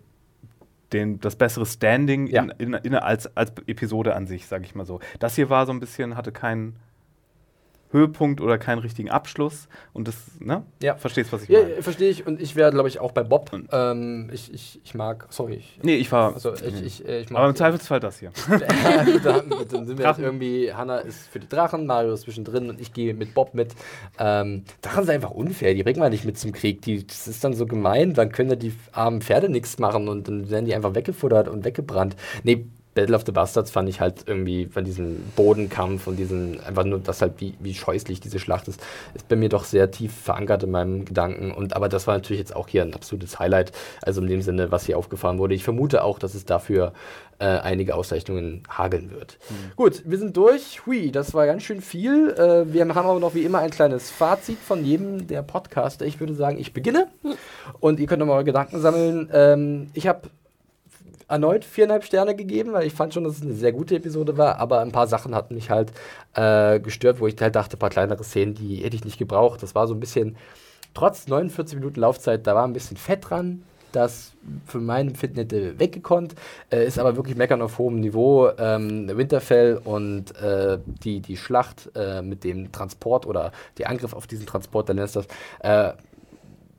den, 0.92 1.18
das 1.20 1.36
bessere 1.36 1.66
Standing 1.66 2.28
Ja. 2.28 2.42
in, 2.42 2.50
in, 2.58 2.74
in, 2.74 2.94
als, 2.94 3.34
als 3.36 3.52
Episode 3.66 4.14
an 4.14 4.26
sich, 4.26 4.46
sage 4.46 4.64
ich 4.64 4.74
mal 4.74 4.86
so. 4.86 5.00
Das 5.18 5.34
hier 5.34 5.50
war 5.50 5.66
so 5.66 5.72
ein 5.72 5.80
bisschen, 5.80 6.16
hatte 6.16 6.32
keinen 6.32 6.76
Höhepunkt 7.92 8.40
oder 8.40 8.58
keinen 8.58 8.78
richtigen 8.80 9.10
Abschluss 9.10 9.68
und 9.92 10.08
das, 10.08 10.14
ne? 10.40 10.62
Ja. 10.82 10.96
Verstehst, 10.96 11.32
was 11.32 11.44
ich 11.44 11.48
Ja, 11.48 11.62
meine? 11.62 11.82
verstehe 11.82 12.10
ich. 12.10 12.26
Und 12.26 12.40
ich 12.42 12.56
wäre, 12.56 12.70
glaube 12.72 12.88
ich, 12.88 12.98
auch 12.98 13.12
bei 13.12 13.22
Bob. 13.22 13.50
Ähm, 13.72 14.28
ich, 14.32 14.52
ich, 14.52 14.80
ich 14.84 14.94
mag, 14.94 15.26
sorry. 15.30 15.54
Ich, 15.54 15.78
Nee, 15.82 15.96
ich 15.96 16.10
war. 16.10 16.34
also 16.34 16.54
ich, 16.54 16.82
ich, 16.82 17.08
äh, 17.08 17.20
ich 17.20 17.30
mag 17.30 17.40
aber 17.40 17.48
im 17.50 17.54
Zweifelsfall 17.56 18.00
das 18.00 18.18
hier. 18.18 18.32
ja, 18.50 19.04
dann, 19.22 19.50
dann 19.70 19.86
sind 19.86 19.98
wir 19.98 20.06
jetzt 20.06 20.18
irgendwie, 20.18 20.72
Hannah 20.72 20.98
ist 20.98 21.28
für 21.28 21.38
die 21.38 21.48
Drachen, 21.48 21.86
Mario 21.86 22.12
ist 22.12 22.22
zwischendrin 22.22 22.68
und 22.70 22.80
ich 22.80 22.92
gehe 22.92 23.14
mit 23.14 23.34
Bob 23.34 23.54
mit. 23.54 23.74
Ähm, 24.18 24.64
Drachen 24.82 25.04
sind 25.04 25.14
einfach 25.14 25.30
unfair, 25.30 25.74
die 25.74 25.82
bringen 25.82 26.00
wir 26.00 26.10
nicht 26.10 26.24
mit 26.24 26.38
zum 26.38 26.52
Krieg. 26.52 26.82
Die, 26.82 27.06
das 27.06 27.28
ist 27.28 27.44
dann 27.44 27.54
so 27.54 27.66
gemein, 27.66 28.14
dann 28.14 28.32
können 28.32 28.50
ja 28.50 28.56
die 28.56 28.74
armen 28.92 29.20
Pferde 29.22 29.48
nichts 29.48 29.78
machen 29.78 30.08
und 30.08 30.26
dann 30.28 30.50
werden 30.50 30.64
die 30.64 30.74
einfach 30.74 30.94
weggefuttert 30.94 31.48
und 31.48 31.64
weggebrannt. 31.64 32.16
Nee, 32.42 32.66
Battle 32.96 33.14
of 33.14 33.24
the 33.26 33.32
Bastards 33.32 33.70
fand 33.70 33.90
ich 33.90 34.00
halt 34.00 34.24
irgendwie 34.26 34.66
von 34.66 34.82
diesem 34.82 35.18
Bodenkampf 35.36 36.06
und 36.06 36.16
diesen, 36.16 36.58
einfach 36.60 36.84
nur 36.84 36.98
das 36.98 37.20
halt, 37.20 37.34
wie, 37.38 37.54
wie 37.60 37.74
scheußlich 37.74 38.20
diese 38.20 38.38
Schlacht 38.38 38.68
ist, 38.68 38.80
ist 39.14 39.28
bei 39.28 39.36
mir 39.36 39.50
doch 39.50 39.64
sehr 39.64 39.90
tief 39.90 40.12
verankert 40.12 40.62
in 40.62 40.70
meinem 40.70 41.04
Gedanken. 41.04 41.52
Und 41.52 41.76
aber 41.76 41.90
das 41.90 42.06
war 42.06 42.14
natürlich 42.14 42.40
jetzt 42.40 42.56
auch 42.56 42.68
hier 42.68 42.82
ein 42.82 42.94
absolutes 42.94 43.38
Highlight, 43.38 43.72
also 44.00 44.22
in 44.22 44.28
dem 44.28 44.40
Sinne, 44.40 44.72
was 44.72 44.86
hier 44.86 44.96
aufgefahren 44.96 45.38
wurde. 45.38 45.54
Ich 45.54 45.62
vermute 45.62 46.02
auch, 46.02 46.18
dass 46.18 46.34
es 46.34 46.46
dafür 46.46 46.94
äh, 47.38 47.44
einige 47.44 47.94
Auszeichnungen 47.94 48.62
hageln 48.66 49.10
wird. 49.10 49.36
Gut, 49.76 50.02
wir 50.06 50.16
sind 50.16 50.34
durch. 50.34 50.86
Hui, 50.86 51.12
das 51.12 51.34
war 51.34 51.44
ganz 51.44 51.64
schön 51.64 51.82
viel. 51.82 52.30
Äh, 52.30 52.72
wir 52.72 52.80
haben 52.80 52.96
aber 52.96 53.20
noch 53.20 53.34
wie 53.34 53.42
immer 53.42 53.58
ein 53.58 53.70
kleines 53.70 54.10
Fazit 54.10 54.58
von 54.58 54.86
jedem 54.86 55.26
der 55.26 55.42
Podcaster. 55.42 56.06
Ich 56.06 56.18
würde 56.18 56.34
sagen, 56.34 56.58
ich 56.58 56.72
beginne 56.72 57.08
und 57.78 58.00
ihr 58.00 58.06
könnt 58.06 58.20
nochmal 58.20 58.36
eure 58.36 58.44
Gedanken 58.44 58.80
sammeln. 58.80 59.28
Ähm, 59.34 59.90
ich 59.92 60.06
habe 60.06 60.30
erneut 61.28 61.64
viereinhalb 61.64 62.04
Sterne 62.04 62.34
gegeben, 62.36 62.72
weil 62.72 62.86
ich 62.86 62.92
fand 62.92 63.14
schon, 63.14 63.24
dass 63.24 63.36
es 63.36 63.42
eine 63.42 63.54
sehr 63.54 63.72
gute 63.72 63.96
Episode 63.96 64.36
war, 64.36 64.58
aber 64.58 64.80
ein 64.80 64.92
paar 64.92 65.06
Sachen 65.06 65.34
hatten 65.34 65.54
mich 65.54 65.70
halt 65.70 65.92
äh, 66.34 66.78
gestört, 66.80 67.20
wo 67.20 67.26
ich 67.26 67.36
halt 67.40 67.56
dachte, 67.56 67.76
ein 67.76 67.78
paar 67.78 67.90
kleinere 67.90 68.22
Szenen, 68.22 68.54
die 68.54 68.76
hätte 68.76 68.96
ich 68.96 69.04
nicht 69.04 69.18
gebraucht. 69.18 69.62
Das 69.62 69.74
war 69.74 69.86
so 69.86 69.94
ein 69.94 70.00
bisschen 70.00 70.36
trotz 70.94 71.28
49 71.28 71.78
Minuten 71.78 72.00
Laufzeit, 72.00 72.46
da 72.46 72.54
war 72.54 72.64
ein 72.64 72.72
bisschen 72.72 72.96
Fett 72.96 73.30
dran. 73.30 73.62
Das 73.92 74.32
für 74.66 74.78
mein 74.78 75.08
Empfinden 75.08 75.36
hätte 75.36 75.78
weggekonnt, 75.78 76.34
äh, 76.70 76.86
ist 76.86 76.98
aber 76.98 77.16
wirklich 77.16 77.36
meckern 77.36 77.62
auf 77.62 77.78
hohem 77.78 78.00
Niveau. 78.00 78.50
Ähm, 78.58 79.08
Winterfell 79.16 79.80
und 79.82 80.36
äh, 80.36 80.78
die, 81.02 81.20
die 81.20 81.36
Schlacht 81.36 81.90
äh, 81.94 82.20
mit 82.20 82.44
dem 82.44 82.72
Transport 82.72 83.26
oder 83.26 83.52
der 83.78 83.88
Angriff 83.88 84.12
auf 84.12 84.26
diesen 84.26 84.44
Transport 84.44 84.88
der 84.88 84.96
Lannisters, 84.96 85.26
äh, 85.60 85.92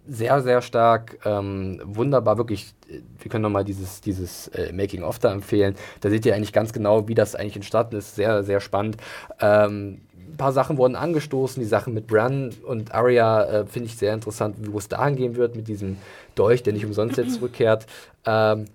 sehr, 0.07 0.41
sehr 0.41 0.61
stark, 0.61 1.19
ähm, 1.25 1.81
wunderbar, 1.83 2.37
wirklich, 2.37 2.73
äh, 2.89 3.01
wir 3.19 3.29
können 3.29 3.43
nochmal 3.43 3.63
dieses, 3.63 4.01
dieses 4.01 4.47
äh, 4.49 4.71
Making-of 4.73 5.19
da 5.19 5.31
empfehlen. 5.31 5.75
Da 6.01 6.09
seht 6.09 6.25
ihr 6.25 6.35
eigentlich 6.35 6.53
ganz 6.53 6.73
genau, 6.73 7.07
wie 7.07 7.15
das 7.15 7.35
eigentlich 7.35 7.55
entstanden 7.55 7.97
ist. 7.97 8.15
Sehr, 8.15 8.43
sehr 8.43 8.59
spannend. 8.59 8.97
Ähm, 9.39 10.01
ein 10.29 10.37
paar 10.37 10.51
Sachen 10.51 10.77
wurden 10.77 10.95
angestoßen, 10.95 11.61
die 11.61 11.67
Sachen 11.67 11.93
mit 11.93 12.07
Bran 12.07 12.53
und 12.63 12.93
Arya 12.93 13.43
äh, 13.43 13.65
finde 13.65 13.87
ich 13.87 13.97
sehr 13.97 14.13
interessant, 14.13 14.55
wo 14.71 14.77
es 14.77 14.87
dahin 14.87 15.15
gehen 15.15 15.35
wird 15.35 15.55
mit 15.55 15.67
diesem 15.67 15.97
Dolch, 16.35 16.63
der 16.63 16.73
nicht 16.73 16.85
umsonst 16.85 17.17
jetzt 17.17 17.33
zurückkehrt. 17.39 17.87
Ähm, 18.25 18.65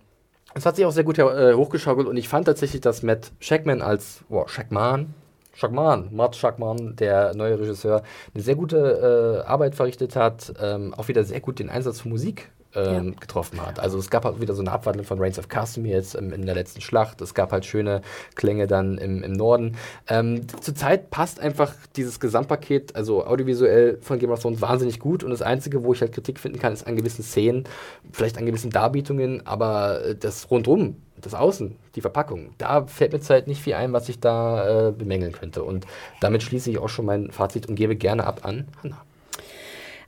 es 0.55 0.67
hat 0.67 0.77
sich 0.77 0.85
auch 0.85 0.93
sehr 0.93 1.05
gut 1.05 1.19
äh, 1.19 1.55
hochgeschaukelt 1.55 2.07
und 2.07 2.17
ich 2.17 2.29
fand 2.29 2.47
tatsächlich, 2.47 2.81
dass 2.81 3.03
Matt 3.03 3.33
Shackman 3.41 3.81
als, 3.81 4.21
boah, 4.29 4.49
Shackman, 4.49 5.15
Shackman, 5.55 6.09
Matt 6.13 6.37
Shackman, 6.37 6.97
der 6.97 7.35
neue 7.35 7.59
Regisseur, 7.59 8.03
eine 8.35 8.43
sehr 8.43 8.55
gute 8.55 9.43
äh, 9.45 9.49
Arbeit 9.49 9.75
verrichtet 9.75 10.17
hat, 10.17 10.53
ähm, 10.61 10.95
auch 10.95 11.09
wieder 11.09 11.25
sehr 11.25 11.41
gut 11.41 11.59
den 11.59 11.71
Einsatz 11.71 12.01
von 12.01 12.11
Musik 12.11 12.51
ähm, 12.75 13.09
ja. 13.09 13.21
getroffen 13.21 13.61
hat. 13.65 13.79
Also 13.79 13.99
es 13.99 14.11
gab 14.11 14.25
halt 14.25 14.41
wieder 14.41 14.55
so 14.55 14.63
eine 14.63 14.73
Abwandlung 14.73 15.05
von 15.05 15.19
Reigns 15.19 15.39
of 15.39 15.49
Castamere 15.49 15.95
jetzt 15.95 16.15
ähm, 16.15 16.33
in 16.33 16.47
der 16.47 16.55
letzten 16.55 16.81
Schlacht. 16.81 17.21
Es 17.21 17.35
gab 17.35 17.53
halt 17.53 17.67
schöne 17.67 18.03
Klänge 18.35 18.67
dann 18.67 18.99
im, 18.99 19.23
im 19.23 19.33
Norden. 19.33 19.77
Ähm, 20.09 20.47
Zurzeit 20.61 21.11
passt 21.11 21.41
einfach 21.41 21.75
dieses 21.97 22.21
Gesamtpaket, 22.21 22.97
also 22.97 23.27
audiovisuell 23.27 23.99
von 24.01 24.19
Game 24.19 24.31
of 24.31 24.41
Thrones 24.41 24.61
wahnsinnig 24.61 24.99
gut 25.01 25.25
und 25.25 25.31
das 25.31 25.43
Einzige, 25.43 25.85
wo 25.85 25.93
ich 25.93 26.01
halt 26.01 26.13
Kritik 26.13 26.41
finden 26.41 26.59
kann, 26.59 26.73
ist 26.73 26.87
an 26.87 26.97
gewissen 26.97 27.23
Szenen, 27.23 27.65
vielleicht 28.11 28.39
an 28.39 28.47
gewissen 28.47 28.71
Darbietungen, 28.71 29.47
aber 29.47 30.05
äh, 30.05 30.15
das 30.15 30.51
rundum 30.51 30.97
das 31.23 31.35
Außen, 31.35 31.77
die 31.95 32.01
Verpackung, 32.01 32.51
da 32.59 32.87
fällt 32.87 33.13
mir 33.13 33.21
zurzeit 33.21 33.47
nicht 33.47 33.63
viel 33.63 33.75
ein, 33.75 33.93
was 33.93 34.09
ich 34.09 34.21
da 34.21 34.89
äh, 34.89 34.93
bemängeln 34.93 35.33
könnte. 35.33 35.63
Und 35.63 35.87
damit 36.21 36.43
schließe 36.43 36.71
ich 36.71 36.79
auch 36.79 36.89
schon 36.89 37.07
mein 37.07 37.31
Fazit 37.31 37.69
und 37.69 37.77
gebe 37.77 37.97
gerne 37.97 38.25
ab 38.25 38.41
an 38.45 38.69
Hannah. 38.83 39.03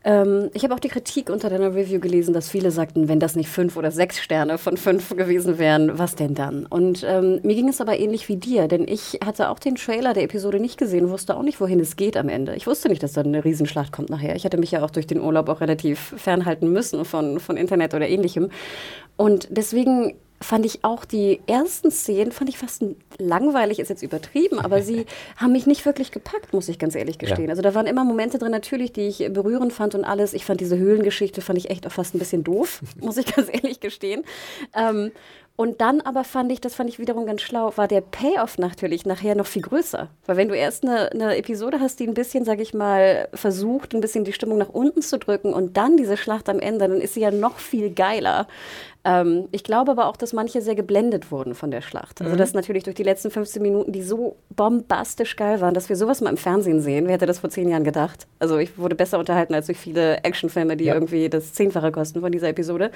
Ähm, 0.06 0.50
ich 0.52 0.62
habe 0.64 0.74
auch 0.74 0.80
die 0.80 0.88
Kritik 0.88 1.30
unter 1.30 1.48
deiner 1.48 1.74
Review 1.74 1.98
gelesen, 1.98 2.34
dass 2.34 2.50
viele 2.50 2.70
sagten, 2.70 3.08
wenn 3.08 3.20
das 3.20 3.36
nicht 3.36 3.48
fünf 3.48 3.76
oder 3.76 3.90
sechs 3.90 4.20
Sterne 4.20 4.58
von 4.58 4.76
fünf 4.76 5.16
gewesen 5.16 5.58
wären, 5.58 5.98
was 5.98 6.14
denn 6.14 6.34
dann? 6.34 6.66
Und 6.66 7.04
ähm, 7.08 7.40
mir 7.42 7.54
ging 7.54 7.68
es 7.68 7.80
aber 7.80 7.98
ähnlich 7.98 8.28
wie 8.28 8.36
dir, 8.36 8.68
denn 8.68 8.86
ich 8.86 9.18
hatte 9.24 9.48
auch 9.48 9.58
den 9.58 9.76
Trailer 9.76 10.12
der 10.12 10.24
Episode 10.24 10.60
nicht 10.60 10.76
gesehen, 10.76 11.08
wusste 11.08 11.36
auch 11.36 11.42
nicht, 11.42 11.58
wohin 11.58 11.80
es 11.80 11.96
geht 11.96 12.18
am 12.18 12.28
Ende. 12.28 12.54
Ich 12.54 12.66
wusste 12.66 12.90
nicht, 12.90 13.02
dass 13.02 13.14
da 13.14 13.22
eine 13.22 13.44
Riesenschlacht 13.44 13.92
kommt 13.92 14.10
nachher. 14.10 14.36
Ich 14.36 14.44
hatte 14.44 14.58
mich 14.58 14.70
ja 14.70 14.84
auch 14.84 14.90
durch 14.90 15.06
den 15.06 15.20
Urlaub 15.20 15.48
auch 15.48 15.62
relativ 15.62 16.14
fernhalten 16.18 16.70
müssen 16.70 17.06
von, 17.06 17.40
von 17.40 17.56
Internet 17.56 17.94
oder 17.94 18.06
ähnlichem. 18.06 18.50
Und 19.16 19.48
deswegen 19.50 20.14
fand 20.44 20.66
ich 20.66 20.84
auch 20.84 21.04
die 21.04 21.40
ersten 21.46 21.90
Szenen, 21.90 22.30
fand 22.30 22.50
ich 22.50 22.58
fast 22.58 22.84
langweilig, 23.18 23.80
ist 23.80 23.88
jetzt 23.88 24.02
übertrieben, 24.02 24.60
aber 24.60 24.82
sie 24.82 25.06
haben 25.36 25.52
mich 25.52 25.66
nicht 25.66 25.84
wirklich 25.86 26.12
gepackt, 26.12 26.52
muss 26.52 26.68
ich 26.68 26.78
ganz 26.78 26.94
ehrlich 26.94 27.18
gestehen. 27.18 27.46
Ja. 27.46 27.50
Also 27.50 27.62
da 27.62 27.74
waren 27.74 27.86
immer 27.86 28.04
Momente 28.04 28.38
drin 28.38 28.52
natürlich, 28.52 28.92
die 28.92 29.08
ich 29.08 29.18
berührend 29.32 29.72
fand 29.72 29.94
und 29.94 30.04
alles. 30.04 30.34
Ich 30.34 30.44
fand 30.44 30.60
diese 30.60 30.76
Höhlengeschichte, 30.76 31.40
fand 31.40 31.58
ich 31.58 31.70
echt 31.70 31.86
auch 31.86 31.92
fast 31.92 32.14
ein 32.14 32.18
bisschen 32.18 32.44
doof, 32.44 32.82
muss 33.00 33.16
ich 33.16 33.34
ganz 33.34 33.48
ehrlich 33.50 33.80
gestehen. 33.80 34.24
Ähm, 34.74 35.10
und 35.56 35.80
dann 35.80 36.00
aber 36.00 36.24
fand 36.24 36.50
ich, 36.50 36.60
das 36.60 36.74
fand 36.74 36.90
ich 36.90 36.98
wiederum 36.98 37.26
ganz 37.26 37.40
schlau, 37.40 37.72
war 37.76 37.86
der 37.86 38.00
Payoff 38.00 38.58
natürlich 38.58 39.06
nachher 39.06 39.36
noch 39.36 39.46
viel 39.46 39.62
größer. 39.62 40.08
Weil 40.26 40.36
wenn 40.36 40.48
du 40.48 40.56
erst 40.56 40.82
eine, 40.82 41.12
eine 41.12 41.36
Episode 41.36 41.78
hast, 41.78 42.00
die 42.00 42.08
ein 42.08 42.14
bisschen, 42.14 42.44
sag 42.44 42.58
ich 42.58 42.74
mal, 42.74 43.28
versucht, 43.32 43.94
ein 43.94 44.00
bisschen 44.00 44.24
die 44.24 44.32
Stimmung 44.32 44.58
nach 44.58 44.70
unten 44.70 45.00
zu 45.00 45.16
drücken 45.16 45.54
und 45.54 45.76
dann 45.76 45.96
diese 45.96 46.16
Schlacht 46.16 46.48
am 46.48 46.58
Ende, 46.58 46.88
dann 46.88 47.00
ist 47.00 47.14
sie 47.14 47.20
ja 47.20 47.30
noch 47.30 47.58
viel 47.58 47.90
geiler. 47.90 48.48
Ähm, 49.04 49.48
ich 49.52 49.64
glaube 49.64 49.90
aber 49.92 50.06
auch, 50.06 50.16
dass 50.16 50.32
manche 50.32 50.62
sehr 50.62 50.74
geblendet 50.74 51.30
wurden 51.30 51.54
von 51.54 51.70
der 51.70 51.82
Schlacht. 51.82 52.20
Also, 52.20 52.34
mhm. 52.34 52.38
dass 52.38 52.54
natürlich 52.54 52.84
durch 52.84 52.96
die 52.96 53.02
letzten 53.02 53.30
15 53.30 53.60
Minuten, 53.60 53.92
die 53.92 54.02
so 54.02 54.36
bombastisch 54.50 55.36
geil 55.36 55.60
waren, 55.60 55.74
dass 55.74 55.88
wir 55.88 55.96
sowas 55.96 56.20
mal 56.20 56.30
im 56.30 56.36
Fernsehen 56.36 56.80
sehen. 56.80 57.06
Wer 57.06 57.14
hätte 57.14 57.26
das 57.26 57.40
vor 57.40 57.50
zehn 57.50 57.68
Jahren 57.68 57.84
gedacht? 57.84 58.26
Also, 58.38 58.56
ich 58.58 58.78
wurde 58.78 58.94
besser 58.94 59.18
unterhalten 59.18 59.54
als 59.54 59.66
durch 59.66 59.78
viele 59.78 60.24
Actionfilme, 60.24 60.76
die 60.76 60.84
ja. 60.84 60.94
irgendwie 60.94 61.28
das 61.28 61.52
Zehnfache 61.52 61.92
kosten 61.92 62.20
von 62.20 62.32
dieser 62.32 62.48
Episode. 62.48 62.90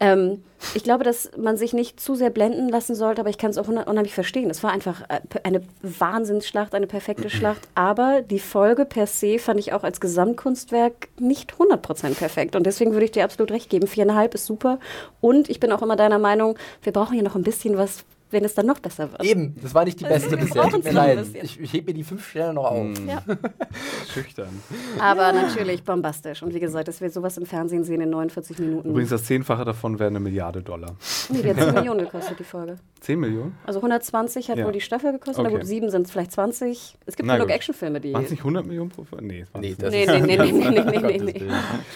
Ähm, 0.00 0.42
ich 0.74 0.82
glaube, 0.82 1.04
dass 1.04 1.30
man 1.36 1.56
sich 1.56 1.72
nicht 1.72 2.00
zu 2.00 2.14
sehr 2.14 2.30
blenden 2.30 2.68
lassen 2.68 2.94
sollte, 2.94 3.20
aber 3.20 3.30
ich 3.30 3.38
kann 3.38 3.50
es 3.50 3.58
auch 3.58 3.68
unheimlich 3.68 4.14
verstehen. 4.14 4.50
Es 4.50 4.62
war 4.62 4.72
einfach 4.72 5.02
äh, 5.08 5.20
eine 5.44 5.60
Wahnsinnsschlacht, 5.82 6.74
eine 6.74 6.86
perfekte 6.86 7.30
Schlacht, 7.30 7.60
aber 7.74 8.22
die 8.22 8.38
Folge 8.38 8.84
per 8.84 9.06
se 9.06 9.38
fand 9.38 9.60
ich 9.60 9.72
auch 9.72 9.84
als 9.84 10.00
Gesamtkunstwerk 10.00 11.08
nicht 11.20 11.54
100% 11.54 12.14
perfekt. 12.14 12.56
Und 12.56 12.64
deswegen 12.64 12.92
würde 12.92 13.04
ich 13.04 13.12
dir 13.12 13.24
absolut 13.24 13.50
recht 13.52 13.70
geben. 13.70 13.86
Viereinhalb 13.86 14.34
ist 14.34 14.46
super 14.46 14.78
und 15.20 15.35
und 15.36 15.50
ich 15.50 15.60
bin 15.60 15.72
auch 15.72 15.82
immer 15.82 15.96
deiner 15.96 16.18
Meinung, 16.18 16.58
wir 16.82 16.92
brauchen 16.92 17.14
hier 17.14 17.22
noch 17.22 17.36
ein 17.36 17.42
bisschen 17.42 17.76
was, 17.76 18.04
wenn 18.36 18.44
es 18.44 18.54
dann 18.54 18.66
noch 18.66 18.78
besser 18.78 19.10
wird. 19.10 19.24
Eben, 19.24 19.56
das 19.62 19.74
war 19.74 19.84
nicht 19.86 19.98
die 19.98 20.04
beste 20.04 20.36
bisher. 20.36 20.68
Tut 20.68 20.84
mir 20.84 20.92
leid. 20.92 21.26
Ich, 21.42 21.58
ich 21.58 21.72
hebe 21.72 21.86
mir 21.86 21.94
die 21.94 22.04
fünf 22.04 22.28
Sterne 22.28 22.52
noch 22.54 22.70
auf. 22.70 22.86
Mm. 22.86 23.08
Ja. 23.08 23.22
Schüchtern. 24.12 24.60
Aber 25.00 25.32
natürlich 25.32 25.82
bombastisch. 25.82 26.42
Und 26.42 26.52
wie 26.52 26.60
gesagt, 26.60 26.86
dass 26.88 27.00
wir 27.00 27.08
sowas 27.08 27.38
im 27.38 27.46
Fernsehen 27.46 27.82
sehen 27.82 28.02
in 28.02 28.10
49 28.10 28.58
Minuten. 28.58 28.90
Übrigens, 28.90 29.08
das 29.10 29.24
Zehnfache 29.24 29.64
davon 29.64 29.98
wäre 29.98 30.10
eine 30.10 30.20
Milliarde 30.20 30.62
Dollar. 30.62 30.96
Nee, 31.30 31.42
die 31.42 31.48
hat 31.48 31.58
10 31.58 31.74
Millionen 31.74 32.00
gekostet, 32.00 32.38
die 32.38 32.44
Folge. 32.44 32.76
10 33.00 33.18
Millionen? 33.18 33.56
Also 33.64 33.78
120 33.78 34.50
hat 34.50 34.58
ja. 34.58 34.66
wohl 34.66 34.72
die 34.72 34.80
Staffel 34.82 35.12
gekostet. 35.12 35.38
Okay. 35.38 35.52
Na 35.52 35.58
gut, 35.58 35.66
7 35.66 35.90
sind 35.90 36.06
es 36.06 36.12
vielleicht 36.12 36.32
20. 36.32 36.98
Es 37.06 37.16
gibt 37.16 37.28
genug 37.28 37.50
Actionfilme, 37.50 38.00
die. 38.00 38.12
Waren 38.12 38.24
es 38.24 38.30
nicht 38.30 38.40
100 38.40 38.66
Millionen 38.66 38.90
pro 38.90 39.04
Folge? 39.04 39.24
Nee, 39.24 39.44
nee, 39.58 39.74
das 39.78 39.90
nee, 39.90 40.06
nee, 40.06 40.20
nee, 40.20 40.36
nee, 40.36 40.52
nee, 40.52 40.70
nee, 40.80 40.98
nee, 41.00 41.18
nee. 41.18 41.42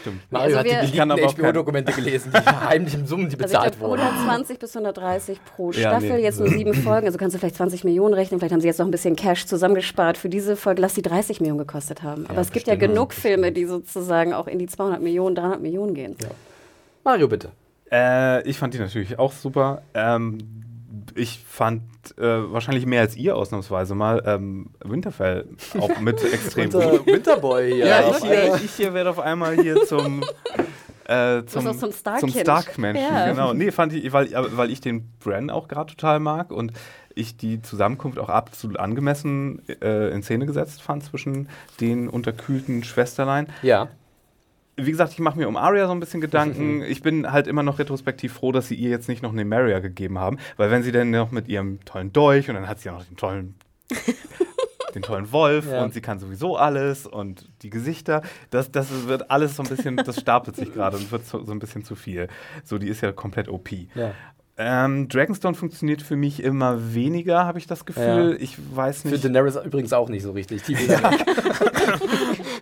Stimmt. 0.00 0.22
Mario 0.30 0.56
also 0.56 0.70
hat 0.70 0.86
die 0.86 0.90
geleakten 0.90 1.44
HBO-Dokumente 1.44 1.92
gelesen, 1.92 2.32
die 2.32 2.38
heimlichen 2.38 3.06
Summen, 3.06 3.28
die 3.28 3.36
bezahlt 3.36 3.74
also 3.74 3.80
wurden. 3.80 4.02
120 4.02 4.58
bis 4.58 4.76
130 4.76 5.38
pro 5.44 5.72
Staffel, 5.72 6.08
ja, 6.08 6.16
nee. 6.16 6.29
Jetzt 6.30 6.40
nur 6.40 6.48
sieben 6.48 6.74
Folgen. 6.82 7.06
Also 7.06 7.18
kannst 7.18 7.34
du 7.34 7.38
vielleicht 7.38 7.56
20 7.56 7.84
Millionen 7.84 8.14
rechnen. 8.14 8.40
Vielleicht 8.40 8.52
haben 8.52 8.60
sie 8.60 8.66
jetzt 8.66 8.78
noch 8.78 8.86
ein 8.86 8.90
bisschen 8.90 9.16
Cash 9.16 9.46
zusammengespart 9.46 10.16
für 10.16 10.28
diese 10.28 10.56
Folge. 10.56 10.82
Lass 10.82 10.94
die 10.94 11.02
30 11.02 11.40
Millionen 11.40 11.58
gekostet 11.58 12.02
haben. 12.02 12.24
Aber 12.26 12.36
ja, 12.36 12.40
es 12.40 12.52
gibt 12.52 12.66
ja 12.66 12.76
genug 12.76 13.12
Filme, 13.12 13.52
die 13.52 13.66
sozusagen 13.66 14.32
auch 14.32 14.46
in 14.46 14.58
die 14.58 14.66
200 14.66 15.02
Millionen, 15.02 15.34
300 15.34 15.60
Millionen 15.60 15.94
gehen. 15.94 16.16
Ja. 16.22 16.28
Mario, 17.04 17.28
bitte. 17.28 17.50
Äh, 17.90 18.48
ich 18.48 18.58
fand 18.58 18.74
die 18.74 18.78
natürlich 18.78 19.18
auch 19.18 19.32
super. 19.32 19.82
Ähm, 19.94 20.38
ich 21.14 21.40
fand 21.46 21.82
äh, 22.18 22.22
wahrscheinlich 22.22 22.86
mehr 22.86 23.00
als 23.00 23.16
ihr 23.16 23.36
ausnahmsweise 23.36 23.94
mal 23.94 24.22
ähm, 24.26 24.70
Winterfell 24.84 25.46
auch 25.78 25.98
mit 26.00 26.22
extrem 26.32 26.70
gut. 26.70 27.06
Winterboy 27.06 27.72
hier. 27.72 27.86
Ja, 27.86 28.10
ich 28.10 28.16
hier, 28.24 28.54
ich 28.56 28.70
hier 28.72 28.94
werde 28.94 29.10
auf 29.10 29.18
einmal 29.18 29.56
hier 29.60 29.84
zum 29.86 30.22
äh, 31.10 31.44
zum, 31.44 31.76
zum 31.76 31.92
Stark-Menschen. 31.92 32.40
Stark 32.40 32.78
ja. 32.78 33.30
Genau. 33.30 33.52
Nee, 33.52 33.72
fand 33.72 33.92
ich, 33.92 34.12
weil, 34.12 34.30
weil 34.32 34.70
ich 34.70 34.80
den 34.80 35.10
Bran 35.18 35.50
auch 35.50 35.66
gerade 35.66 35.94
total 35.94 36.20
mag 36.20 36.52
und 36.52 36.72
ich 37.16 37.36
die 37.36 37.60
Zusammenkunft 37.60 38.18
auch 38.18 38.28
absolut 38.28 38.78
angemessen 38.78 39.60
äh, 39.82 40.10
in 40.10 40.22
Szene 40.22 40.46
gesetzt 40.46 40.82
fand 40.82 41.02
zwischen 41.02 41.48
den 41.80 42.08
unterkühlten 42.08 42.84
Schwesterlein. 42.84 43.48
Ja. 43.62 43.88
Wie 44.76 44.90
gesagt, 44.90 45.12
ich 45.12 45.18
mache 45.18 45.36
mir 45.36 45.48
um 45.48 45.56
Arya 45.56 45.86
so 45.86 45.92
ein 45.92 46.00
bisschen 46.00 46.20
Gedanken. 46.20 46.82
Ich 46.82 47.02
bin 47.02 47.30
halt 47.30 47.48
immer 47.48 47.64
noch 47.64 47.80
retrospektiv 47.80 48.32
froh, 48.32 48.52
dass 48.52 48.68
sie 48.68 48.76
ihr 48.76 48.88
jetzt 48.88 49.08
nicht 49.08 49.22
noch 49.22 49.32
eine 49.32 49.44
Maria 49.44 49.80
gegeben 49.80 50.18
haben, 50.18 50.38
weil 50.56 50.70
wenn 50.70 50.84
sie 50.84 50.92
dann 50.92 51.10
noch 51.10 51.32
mit 51.32 51.48
ihrem 51.48 51.84
tollen 51.84 52.12
Dolch 52.12 52.48
und 52.48 52.54
dann 52.54 52.68
hat 52.68 52.78
sie 52.78 52.86
ja 52.86 52.92
noch 52.92 53.04
den 53.04 53.16
tollen 53.16 53.56
den 54.92 55.02
tollen 55.02 55.32
Wolf 55.32 55.70
ja. 55.70 55.82
und 55.82 55.94
sie 55.94 56.00
kann 56.00 56.18
sowieso 56.18 56.56
alles 56.56 57.06
und 57.06 57.48
die 57.62 57.70
Gesichter. 57.70 58.22
Das, 58.50 58.70
das 58.70 59.06
wird 59.06 59.30
alles 59.30 59.56
so 59.56 59.62
ein 59.62 59.68
bisschen, 59.68 59.96
das 59.96 60.20
stapelt 60.20 60.56
sich 60.56 60.72
gerade 60.72 60.96
und 60.96 61.10
wird 61.10 61.26
so, 61.26 61.44
so, 61.44 61.52
ein 61.52 61.58
bisschen 61.58 61.84
zu 61.84 61.94
viel. 61.94 62.28
So, 62.64 62.78
die 62.78 62.88
ist 62.88 63.00
ja 63.00 63.12
komplett 63.12 63.48
OP. 63.48 63.70
Ja. 63.94 64.12
Ähm, 64.62 65.08
Dragonstone 65.08 65.54
funktioniert 65.54 66.02
für 66.02 66.16
mich 66.16 66.42
immer 66.42 66.94
weniger, 66.94 67.46
habe 67.46 67.58
ich 67.58 67.66
das 67.66 67.86
Gefühl. 67.86 68.32
Ja. 68.32 68.36
Ich 68.38 68.58
weiß 68.76 69.06
nicht. 69.06 69.14
Für 69.14 69.20
Daenerys 69.20 69.56
übrigens 69.56 69.94
auch 69.94 70.10
nicht 70.10 70.22
so 70.22 70.32
richtig. 70.32 70.62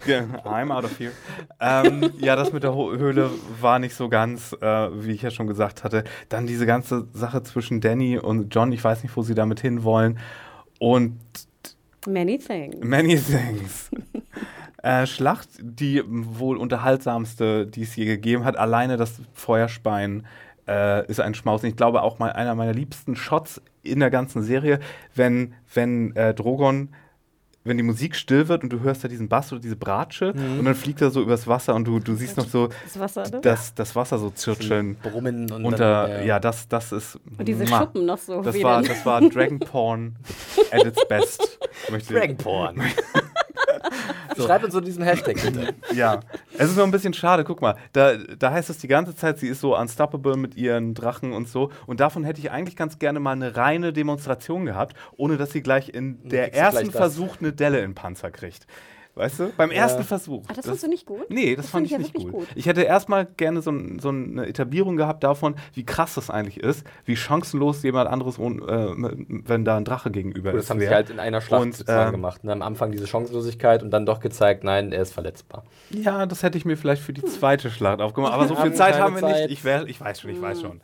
ja. 0.06 0.22
I'm 0.44 0.72
out 0.72 0.84
of 0.84 0.96
here. 0.96 1.10
Ähm, 1.58 2.12
ja, 2.20 2.36
das 2.36 2.52
mit 2.52 2.62
der 2.62 2.72
Höhle 2.72 3.30
war 3.60 3.80
nicht 3.80 3.96
so 3.96 4.08
ganz, 4.08 4.52
äh, 4.60 4.66
wie 4.66 5.10
ich 5.10 5.22
ja 5.22 5.32
schon 5.32 5.48
gesagt 5.48 5.82
hatte. 5.82 6.04
Dann 6.28 6.46
diese 6.46 6.66
ganze 6.66 7.08
Sache 7.14 7.42
zwischen 7.42 7.80
Danny 7.80 8.16
und 8.16 8.54
John, 8.54 8.70
ich 8.70 8.84
weiß 8.84 9.02
nicht, 9.02 9.16
wo 9.16 9.22
sie 9.22 9.34
damit 9.34 9.58
hinwollen. 9.58 10.20
Und 10.78 11.18
Many 12.06 12.38
things. 12.38 12.76
Many 12.84 13.16
things. 13.16 13.90
äh, 14.82 15.06
Schlacht, 15.06 15.48
die 15.60 16.02
wohl 16.06 16.56
unterhaltsamste, 16.56 17.66
die 17.66 17.82
es 17.82 17.96
je 17.96 18.04
gegeben 18.04 18.44
hat. 18.44 18.56
Alleine 18.56 18.96
das 18.96 19.20
Feuerspein 19.34 20.26
äh, 20.66 21.06
ist 21.06 21.20
ein 21.20 21.34
Schmaus. 21.34 21.64
Ich 21.64 21.76
glaube 21.76 22.02
auch 22.02 22.18
mal 22.18 22.32
einer 22.32 22.54
meiner 22.54 22.74
liebsten 22.74 23.16
Shots 23.16 23.60
in 23.82 24.00
der 24.00 24.10
ganzen 24.10 24.42
Serie, 24.42 24.80
wenn, 25.14 25.54
wenn 25.74 26.14
äh, 26.14 26.34
Drogon 26.34 26.90
wenn 27.68 27.76
die 27.76 27.82
Musik 27.82 28.16
still 28.16 28.48
wird 28.48 28.62
und 28.62 28.72
du 28.72 28.80
hörst 28.80 29.04
da 29.04 29.08
diesen 29.08 29.28
Bass 29.28 29.52
oder 29.52 29.60
diese 29.60 29.76
Bratsche 29.76 30.32
mhm. 30.34 30.60
und 30.60 30.64
dann 30.64 30.74
fliegt 30.74 31.00
er 31.00 31.10
so 31.10 31.22
übers 31.22 31.46
Wasser 31.46 31.74
und 31.74 31.86
du, 31.86 31.98
du 32.00 32.14
siehst 32.14 32.36
noch 32.36 32.48
so 32.48 32.68
das 32.84 32.98
Wasser, 32.98 33.30
ne? 33.30 33.40
das, 33.42 33.74
das 33.74 33.94
Wasser 33.94 34.18
so 34.18 34.30
zirkeln. 34.30 34.96
Brummen 34.96 35.50
und 35.50 35.64
unter, 35.64 36.08
dann, 36.08 36.10
ja. 36.20 36.26
ja. 36.26 36.40
das, 36.40 36.68
das 36.68 36.92
ist. 36.92 37.18
Und 37.38 37.46
diese 37.46 37.64
ma, 37.64 37.78
Schuppen 37.78 38.06
noch 38.06 38.18
so. 38.18 38.42
Das 38.42 38.60
war, 38.62 38.82
das 38.82 39.04
war 39.06 39.20
Dragon 39.20 39.58
Porn 39.58 40.16
at 40.70 40.84
its 40.84 41.06
best. 41.08 41.58
Dragon 42.08 42.36
Porn. 42.36 42.82
Schreibt 44.44 44.64
uns 44.64 44.74
so 44.74 44.80
diesen 44.80 45.02
Hashtag 45.02 45.36
bitte. 45.42 45.74
Ja, 45.94 46.20
es 46.56 46.70
ist 46.70 46.76
nur 46.76 46.84
ein 46.84 46.90
bisschen 46.90 47.14
schade. 47.14 47.44
Guck 47.44 47.60
mal, 47.60 47.76
da, 47.92 48.16
da 48.16 48.52
heißt 48.52 48.70
es 48.70 48.78
die 48.78 48.88
ganze 48.88 49.14
Zeit, 49.14 49.38
sie 49.38 49.48
ist 49.48 49.60
so 49.60 49.76
unstoppable 49.76 50.36
mit 50.36 50.56
ihren 50.56 50.94
Drachen 50.94 51.32
und 51.32 51.48
so. 51.48 51.70
Und 51.86 52.00
davon 52.00 52.24
hätte 52.24 52.40
ich 52.40 52.50
eigentlich 52.50 52.76
ganz 52.76 52.98
gerne 52.98 53.20
mal 53.20 53.32
eine 53.32 53.56
reine 53.56 53.92
Demonstration 53.92 54.64
gehabt, 54.64 54.96
ohne 55.16 55.36
dass 55.36 55.52
sie 55.52 55.62
gleich 55.62 55.88
in 55.88 56.28
der 56.28 56.54
ersten. 56.54 56.90
Versuch 56.90 57.36
eine 57.40 57.52
Delle 57.52 57.78
in 57.78 57.90
den 57.90 57.94
Panzer 57.94 58.30
kriegt. 58.30 58.66
Weißt 59.18 59.40
du? 59.40 59.52
Beim 59.56 59.70
ersten 59.72 60.04
Versuch. 60.04 60.44
Ah, 60.48 60.52
das 60.54 60.64
fandst 60.66 60.84
du 60.84 60.88
nicht 60.88 61.04
gut? 61.04 61.28
Nee, 61.28 61.56
das, 61.56 61.66
Das 61.66 61.70
fand 61.72 61.72
fand 61.72 61.86
ich 61.86 61.92
ja 61.92 61.98
nicht 61.98 62.14
wirklich 62.14 62.32
gut. 62.32 62.48
gut. 62.48 62.48
Ich 62.54 62.66
hätte 62.66 62.82
erstmal 62.82 63.26
gerne 63.36 63.60
so, 63.62 63.72
so 64.00 64.10
eine 64.10 64.46
Etablierung 64.46 64.96
gehabt 64.96 65.24
davon, 65.24 65.56
wie 65.74 65.84
krass 65.84 66.14
das 66.14 66.30
eigentlich 66.30 66.58
ist, 66.60 66.86
wie 67.04 67.16
chancenlos 67.16 67.82
jemand 67.82 68.08
anderes, 68.08 68.38
ohne, 68.38 68.62
äh, 68.64 69.14
wenn 69.28 69.64
da 69.64 69.76
ein 69.76 69.84
Drache 69.84 70.10
gegenüber 70.12 70.52
Das 70.52 70.64
ist. 70.64 70.70
haben 70.70 70.78
sie 70.80 70.88
halt 70.88 71.10
in 71.10 71.18
einer 71.18 71.40
Schlacht 71.40 71.62
Und, 71.62 71.74
sozusagen 71.74 72.10
ähm, 72.10 72.12
gemacht. 72.12 72.40
Und 72.44 72.50
am 72.50 72.62
Anfang 72.62 72.92
diese 72.92 73.06
Chancenlosigkeit 73.08 73.82
und 73.82 73.90
dann 73.90 74.06
doch 74.06 74.20
gezeigt, 74.20 74.62
nein, 74.62 74.92
er 74.92 75.02
ist 75.02 75.12
verletzbar. 75.12 75.64
Ja, 75.90 76.24
das 76.26 76.44
hätte 76.44 76.56
ich 76.56 76.64
mir 76.64 76.76
vielleicht 76.76 77.02
für 77.02 77.12
die 77.12 77.24
zweite 77.24 77.70
Schlacht 77.70 78.00
aufgemacht. 78.00 78.32
Aber 78.32 78.46
so 78.46 78.54
viel 78.62 78.72
Zeit 78.72 78.98
haben 79.00 79.14
wir 79.16 79.20
Zeit. 79.22 79.48
nicht. 79.48 79.58
Ich, 79.58 79.64
wär, 79.64 79.86
ich 79.88 80.00
weiß 80.00 80.20
schon, 80.20 80.30
ich 80.30 80.40
weiß 80.40 80.60
schon. 80.60 80.80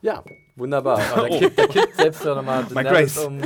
Ja, 0.00 0.22
wunderbar. 0.56 1.00
Aber 1.14 1.28
der, 1.28 1.38
kippt, 1.38 1.58
der 1.58 1.68
kippt 1.68 1.96
selbst 1.96 2.24
ja 2.24 2.34
nochmal 2.34 2.64
um. 3.26 3.40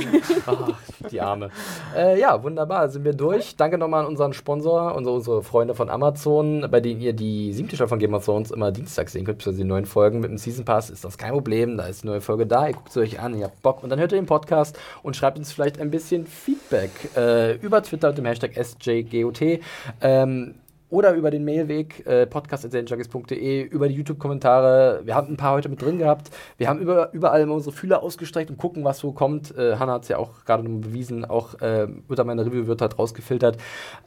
Ach, 0.45 1.09
die 1.11 1.21
Arme. 1.21 1.49
Äh, 1.95 2.19
ja, 2.19 2.41
wunderbar. 2.41 2.89
Sind 2.89 3.03
wir 3.03 3.13
durch. 3.13 3.55
Danke 3.55 3.77
nochmal 3.77 4.01
an 4.01 4.07
unseren 4.07 4.33
Sponsor, 4.33 4.95
unsere, 4.95 5.15
unsere 5.15 5.43
Freunde 5.43 5.75
von 5.75 5.89
Amazon, 5.89 6.67
bei 6.69 6.79
denen 6.79 7.01
ihr 7.01 7.13
die 7.13 7.53
siebte 7.53 7.75
Staffel 7.75 7.89
von 7.89 7.99
Game 7.99 8.13
of 8.13 8.25
Thrones 8.25 8.51
immer 8.51 8.71
dienstags 8.71 9.13
sehen 9.13 9.25
könnt, 9.25 9.39
beziehungsweise 9.39 9.63
die 9.63 9.69
neuen 9.69 9.85
Folgen. 9.85 10.19
Mit 10.19 10.29
dem 10.29 10.37
Season 10.37 10.65
Pass 10.65 10.89
ist 10.89 11.03
das 11.03 11.17
kein 11.17 11.31
Problem. 11.31 11.77
Da 11.77 11.85
ist 11.85 12.03
eine 12.03 12.11
neue 12.11 12.21
Folge 12.21 12.45
da. 12.47 12.67
Ihr 12.67 12.73
guckt 12.73 12.91
sie 12.91 12.99
euch 12.99 13.19
an, 13.19 13.37
ihr 13.37 13.45
habt 13.45 13.61
Bock. 13.61 13.83
Und 13.83 13.89
dann 13.89 13.99
hört 13.99 14.11
ihr 14.11 14.19
den 14.19 14.25
Podcast 14.25 14.77
und 15.03 15.15
schreibt 15.15 15.37
uns 15.37 15.51
vielleicht 15.51 15.79
ein 15.79 15.91
bisschen 15.91 16.25
Feedback 16.25 16.91
äh, 17.15 17.55
über 17.57 17.81
Twitter 17.83 18.09
mit 18.09 18.17
dem 18.19 18.25
Hashtag 18.25 18.51
SJGOT. 18.55 19.59
Ähm, 20.01 20.55
oder 20.91 21.13
über 21.13 21.31
den 21.31 21.43
Mailweg 21.43 22.05
äh, 22.05 22.27
podcast.serienjunkies.de, 22.27 23.63
über 23.63 23.87
die 23.87 23.95
YouTube-Kommentare. 23.95 25.01
Wir 25.03 25.15
haben 25.15 25.33
ein 25.33 25.37
paar 25.37 25.53
heute 25.53 25.69
mit 25.69 25.81
drin 25.81 25.97
gehabt. 25.97 26.29
Wir 26.57 26.67
haben 26.67 26.79
über, 26.79 27.11
überall 27.13 27.41
immer 27.41 27.55
unsere 27.55 27.75
Fühler 27.75 28.03
ausgestreckt 28.03 28.51
und 28.51 28.57
gucken, 28.57 28.83
was 28.83 28.99
so 28.99 29.13
kommt. 29.13 29.57
Äh, 29.57 29.77
Hanna 29.77 29.93
hat 29.93 30.03
es 30.03 30.09
ja 30.09 30.17
auch 30.17 30.45
gerade 30.45 30.63
bewiesen, 30.63 31.25
auch 31.25 31.59
äh, 31.61 31.87
unter 32.07 32.25
meiner 32.25 32.45
Review 32.45 32.67
wird 32.67 32.81
halt 32.81 32.99
rausgefiltert. 32.99 33.57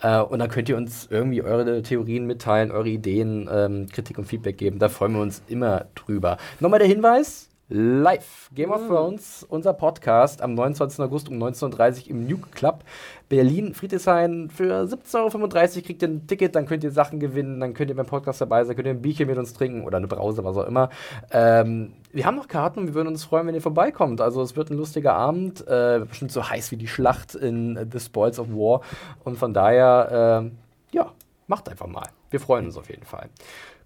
Äh, 0.02 0.20
und 0.20 0.38
dann 0.38 0.50
könnt 0.50 0.68
ihr 0.68 0.76
uns 0.76 1.08
irgendwie 1.10 1.42
eure 1.42 1.82
Theorien 1.82 2.26
mitteilen, 2.26 2.70
eure 2.70 2.88
Ideen, 2.88 3.48
ähm, 3.50 3.86
Kritik 3.90 4.18
und 4.18 4.26
Feedback 4.26 4.58
geben. 4.58 4.78
Da 4.78 4.88
freuen 4.90 5.14
wir 5.14 5.22
uns 5.22 5.42
immer 5.48 5.86
drüber. 5.94 6.36
Nochmal 6.60 6.78
der 6.78 6.88
Hinweis. 6.88 7.53
Live 7.70 8.50
Game 8.54 8.70
of 8.70 8.86
Thrones, 8.88 9.42
unser 9.48 9.72
Podcast 9.72 10.42
am 10.42 10.52
29. 10.52 11.00
August 11.00 11.30
um 11.30 11.42
19.30 11.42 12.02
Uhr 12.04 12.10
im 12.10 12.26
Nuke 12.26 12.50
Club 12.50 12.84
Berlin, 13.30 13.72
Friedrichshain. 13.72 14.50
Für 14.50 14.82
17,35 14.82 15.76
Euro 15.76 15.86
kriegt 15.86 16.02
ihr 16.02 16.08
ein 16.08 16.26
Ticket, 16.26 16.54
dann 16.54 16.66
könnt 16.66 16.84
ihr 16.84 16.90
Sachen 16.90 17.20
gewinnen, 17.20 17.60
dann 17.60 17.72
könnt 17.72 17.88
ihr 17.88 17.96
beim 17.96 18.04
Podcast 18.04 18.42
dabei 18.42 18.64
sein, 18.64 18.76
könnt 18.76 18.86
ihr 18.86 18.92
ein 18.92 19.00
Bierchen 19.00 19.26
mit 19.26 19.38
uns 19.38 19.54
trinken 19.54 19.84
oder 19.84 19.96
eine 19.96 20.08
Brause, 20.08 20.44
was 20.44 20.58
auch 20.58 20.66
immer. 20.66 20.90
Ähm, 21.30 21.94
wir 22.12 22.26
haben 22.26 22.36
noch 22.36 22.48
Karten 22.48 22.80
und 22.80 22.86
wir 22.88 22.94
würden 22.94 23.08
uns 23.08 23.24
freuen, 23.24 23.46
wenn 23.46 23.54
ihr 23.54 23.62
vorbeikommt. 23.62 24.20
Also 24.20 24.42
es 24.42 24.56
wird 24.56 24.68
ein 24.68 24.76
lustiger 24.76 25.14
Abend, 25.14 25.66
äh, 25.66 26.04
bestimmt 26.06 26.32
so 26.32 26.46
heiß 26.46 26.70
wie 26.70 26.76
die 26.76 26.86
Schlacht 26.86 27.34
in 27.34 27.78
äh, 27.78 27.86
The 27.90 27.98
Spoils 27.98 28.38
of 28.38 28.50
War. 28.50 28.82
Und 29.24 29.38
von 29.38 29.54
daher, 29.54 30.42
ähm, 30.42 30.58
ja, 30.92 31.12
macht 31.46 31.70
einfach 31.70 31.86
mal. 31.86 32.08
Wir 32.28 32.40
freuen 32.40 32.66
uns 32.66 32.76
auf 32.76 32.90
jeden 32.90 33.06
Fall. 33.06 33.30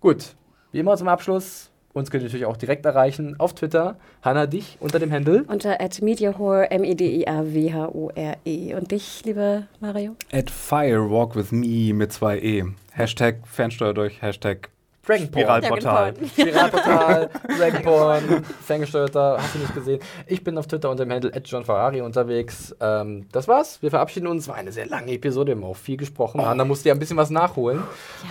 Gut, 0.00 0.34
wie 0.72 0.80
immer 0.80 0.96
zum 0.96 1.06
Abschluss. 1.06 1.70
Uns 1.98 2.10
könnt 2.10 2.22
ihr 2.22 2.28
natürlich 2.28 2.46
auch 2.46 2.56
direkt 2.56 2.86
erreichen 2.86 3.36
auf 3.38 3.54
Twitter. 3.54 3.96
Hanna, 4.22 4.46
dich 4.46 4.76
unter 4.80 4.98
dem 4.98 5.12
Handle. 5.12 5.44
Unter 5.48 5.80
at 5.80 6.00
mediahore, 6.00 6.70
M-E-D-I-A-W-H-O-R-E. 6.70 8.74
Und 8.74 8.90
dich, 8.90 9.24
lieber 9.24 9.64
Mario? 9.80 10.16
At 10.32 10.50
Firewalk 10.50 11.34
with 11.34 11.52
me 11.52 11.92
mit 11.92 12.12
zwei 12.12 12.38
E. 12.38 12.64
Hashtag 12.92 13.46
Fernsteuer 13.46 13.94
durch, 13.94 14.22
Hashtag 14.22 14.70
Dragonporn. 15.08 15.62
Spiralportal. 15.62 16.14
Spiralportal, 16.26 17.30
Dragonporn, 17.58 18.44
ferngesteuerter, 18.66 19.38
hast 19.40 19.54
du 19.54 19.58
nicht 19.58 19.74
gesehen. 19.74 20.00
Ich 20.26 20.44
bin 20.44 20.58
auf 20.58 20.66
Twitter 20.66 20.90
unter 20.90 21.06
dem 21.06 21.12
Handle 21.12 21.32
John 21.44 21.64
Ferrari 21.64 22.02
unterwegs. 22.02 22.76
Ähm, 22.80 23.26
das 23.32 23.48
war's. 23.48 23.80
Wir 23.80 23.90
verabschieden 23.90 24.26
uns. 24.26 24.48
War 24.48 24.56
eine 24.56 24.70
sehr 24.70 24.86
lange 24.86 25.12
Episode, 25.12 25.52
wir 25.52 25.56
haben 25.56 25.64
auch 25.64 25.76
viel 25.76 25.96
gesprochen. 25.96 26.44
Hanna 26.44 26.66
musste 26.66 26.90
ja 26.90 26.94
ein 26.94 26.98
bisschen 26.98 27.16
was 27.16 27.30
nachholen. 27.30 27.82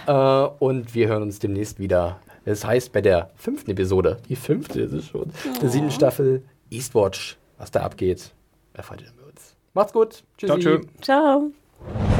Äh, 0.05 0.11
und 0.11 0.93
wir 0.93 1.07
hören 1.07 1.23
uns 1.23 1.39
demnächst 1.39 1.79
wieder. 1.79 2.19
Das 2.47 2.63
heißt, 2.63 2.93
bei 2.93 3.01
der 3.01 3.29
fünften 3.35 3.71
Episode, 3.71 4.19
die 4.29 4.37
fünfte 4.37 4.79
ist 4.79 4.93
es 4.93 5.07
schon, 5.07 5.33
der 5.61 5.67
siebten 5.67 5.91
Staffel 5.91 6.43
Eastwatch, 6.71 7.37
was 7.57 7.71
da 7.71 7.81
abgeht, 7.81 8.31
erfahrt 8.73 9.01
ihr 9.01 9.07
dann 9.07 9.17
bei 9.17 9.29
uns. 9.29 9.55
Macht's 9.73 9.91
gut. 9.91 10.23
Tschüssi. 10.37 10.61
Ciao. 10.61 10.81
Ciao. 11.01 12.16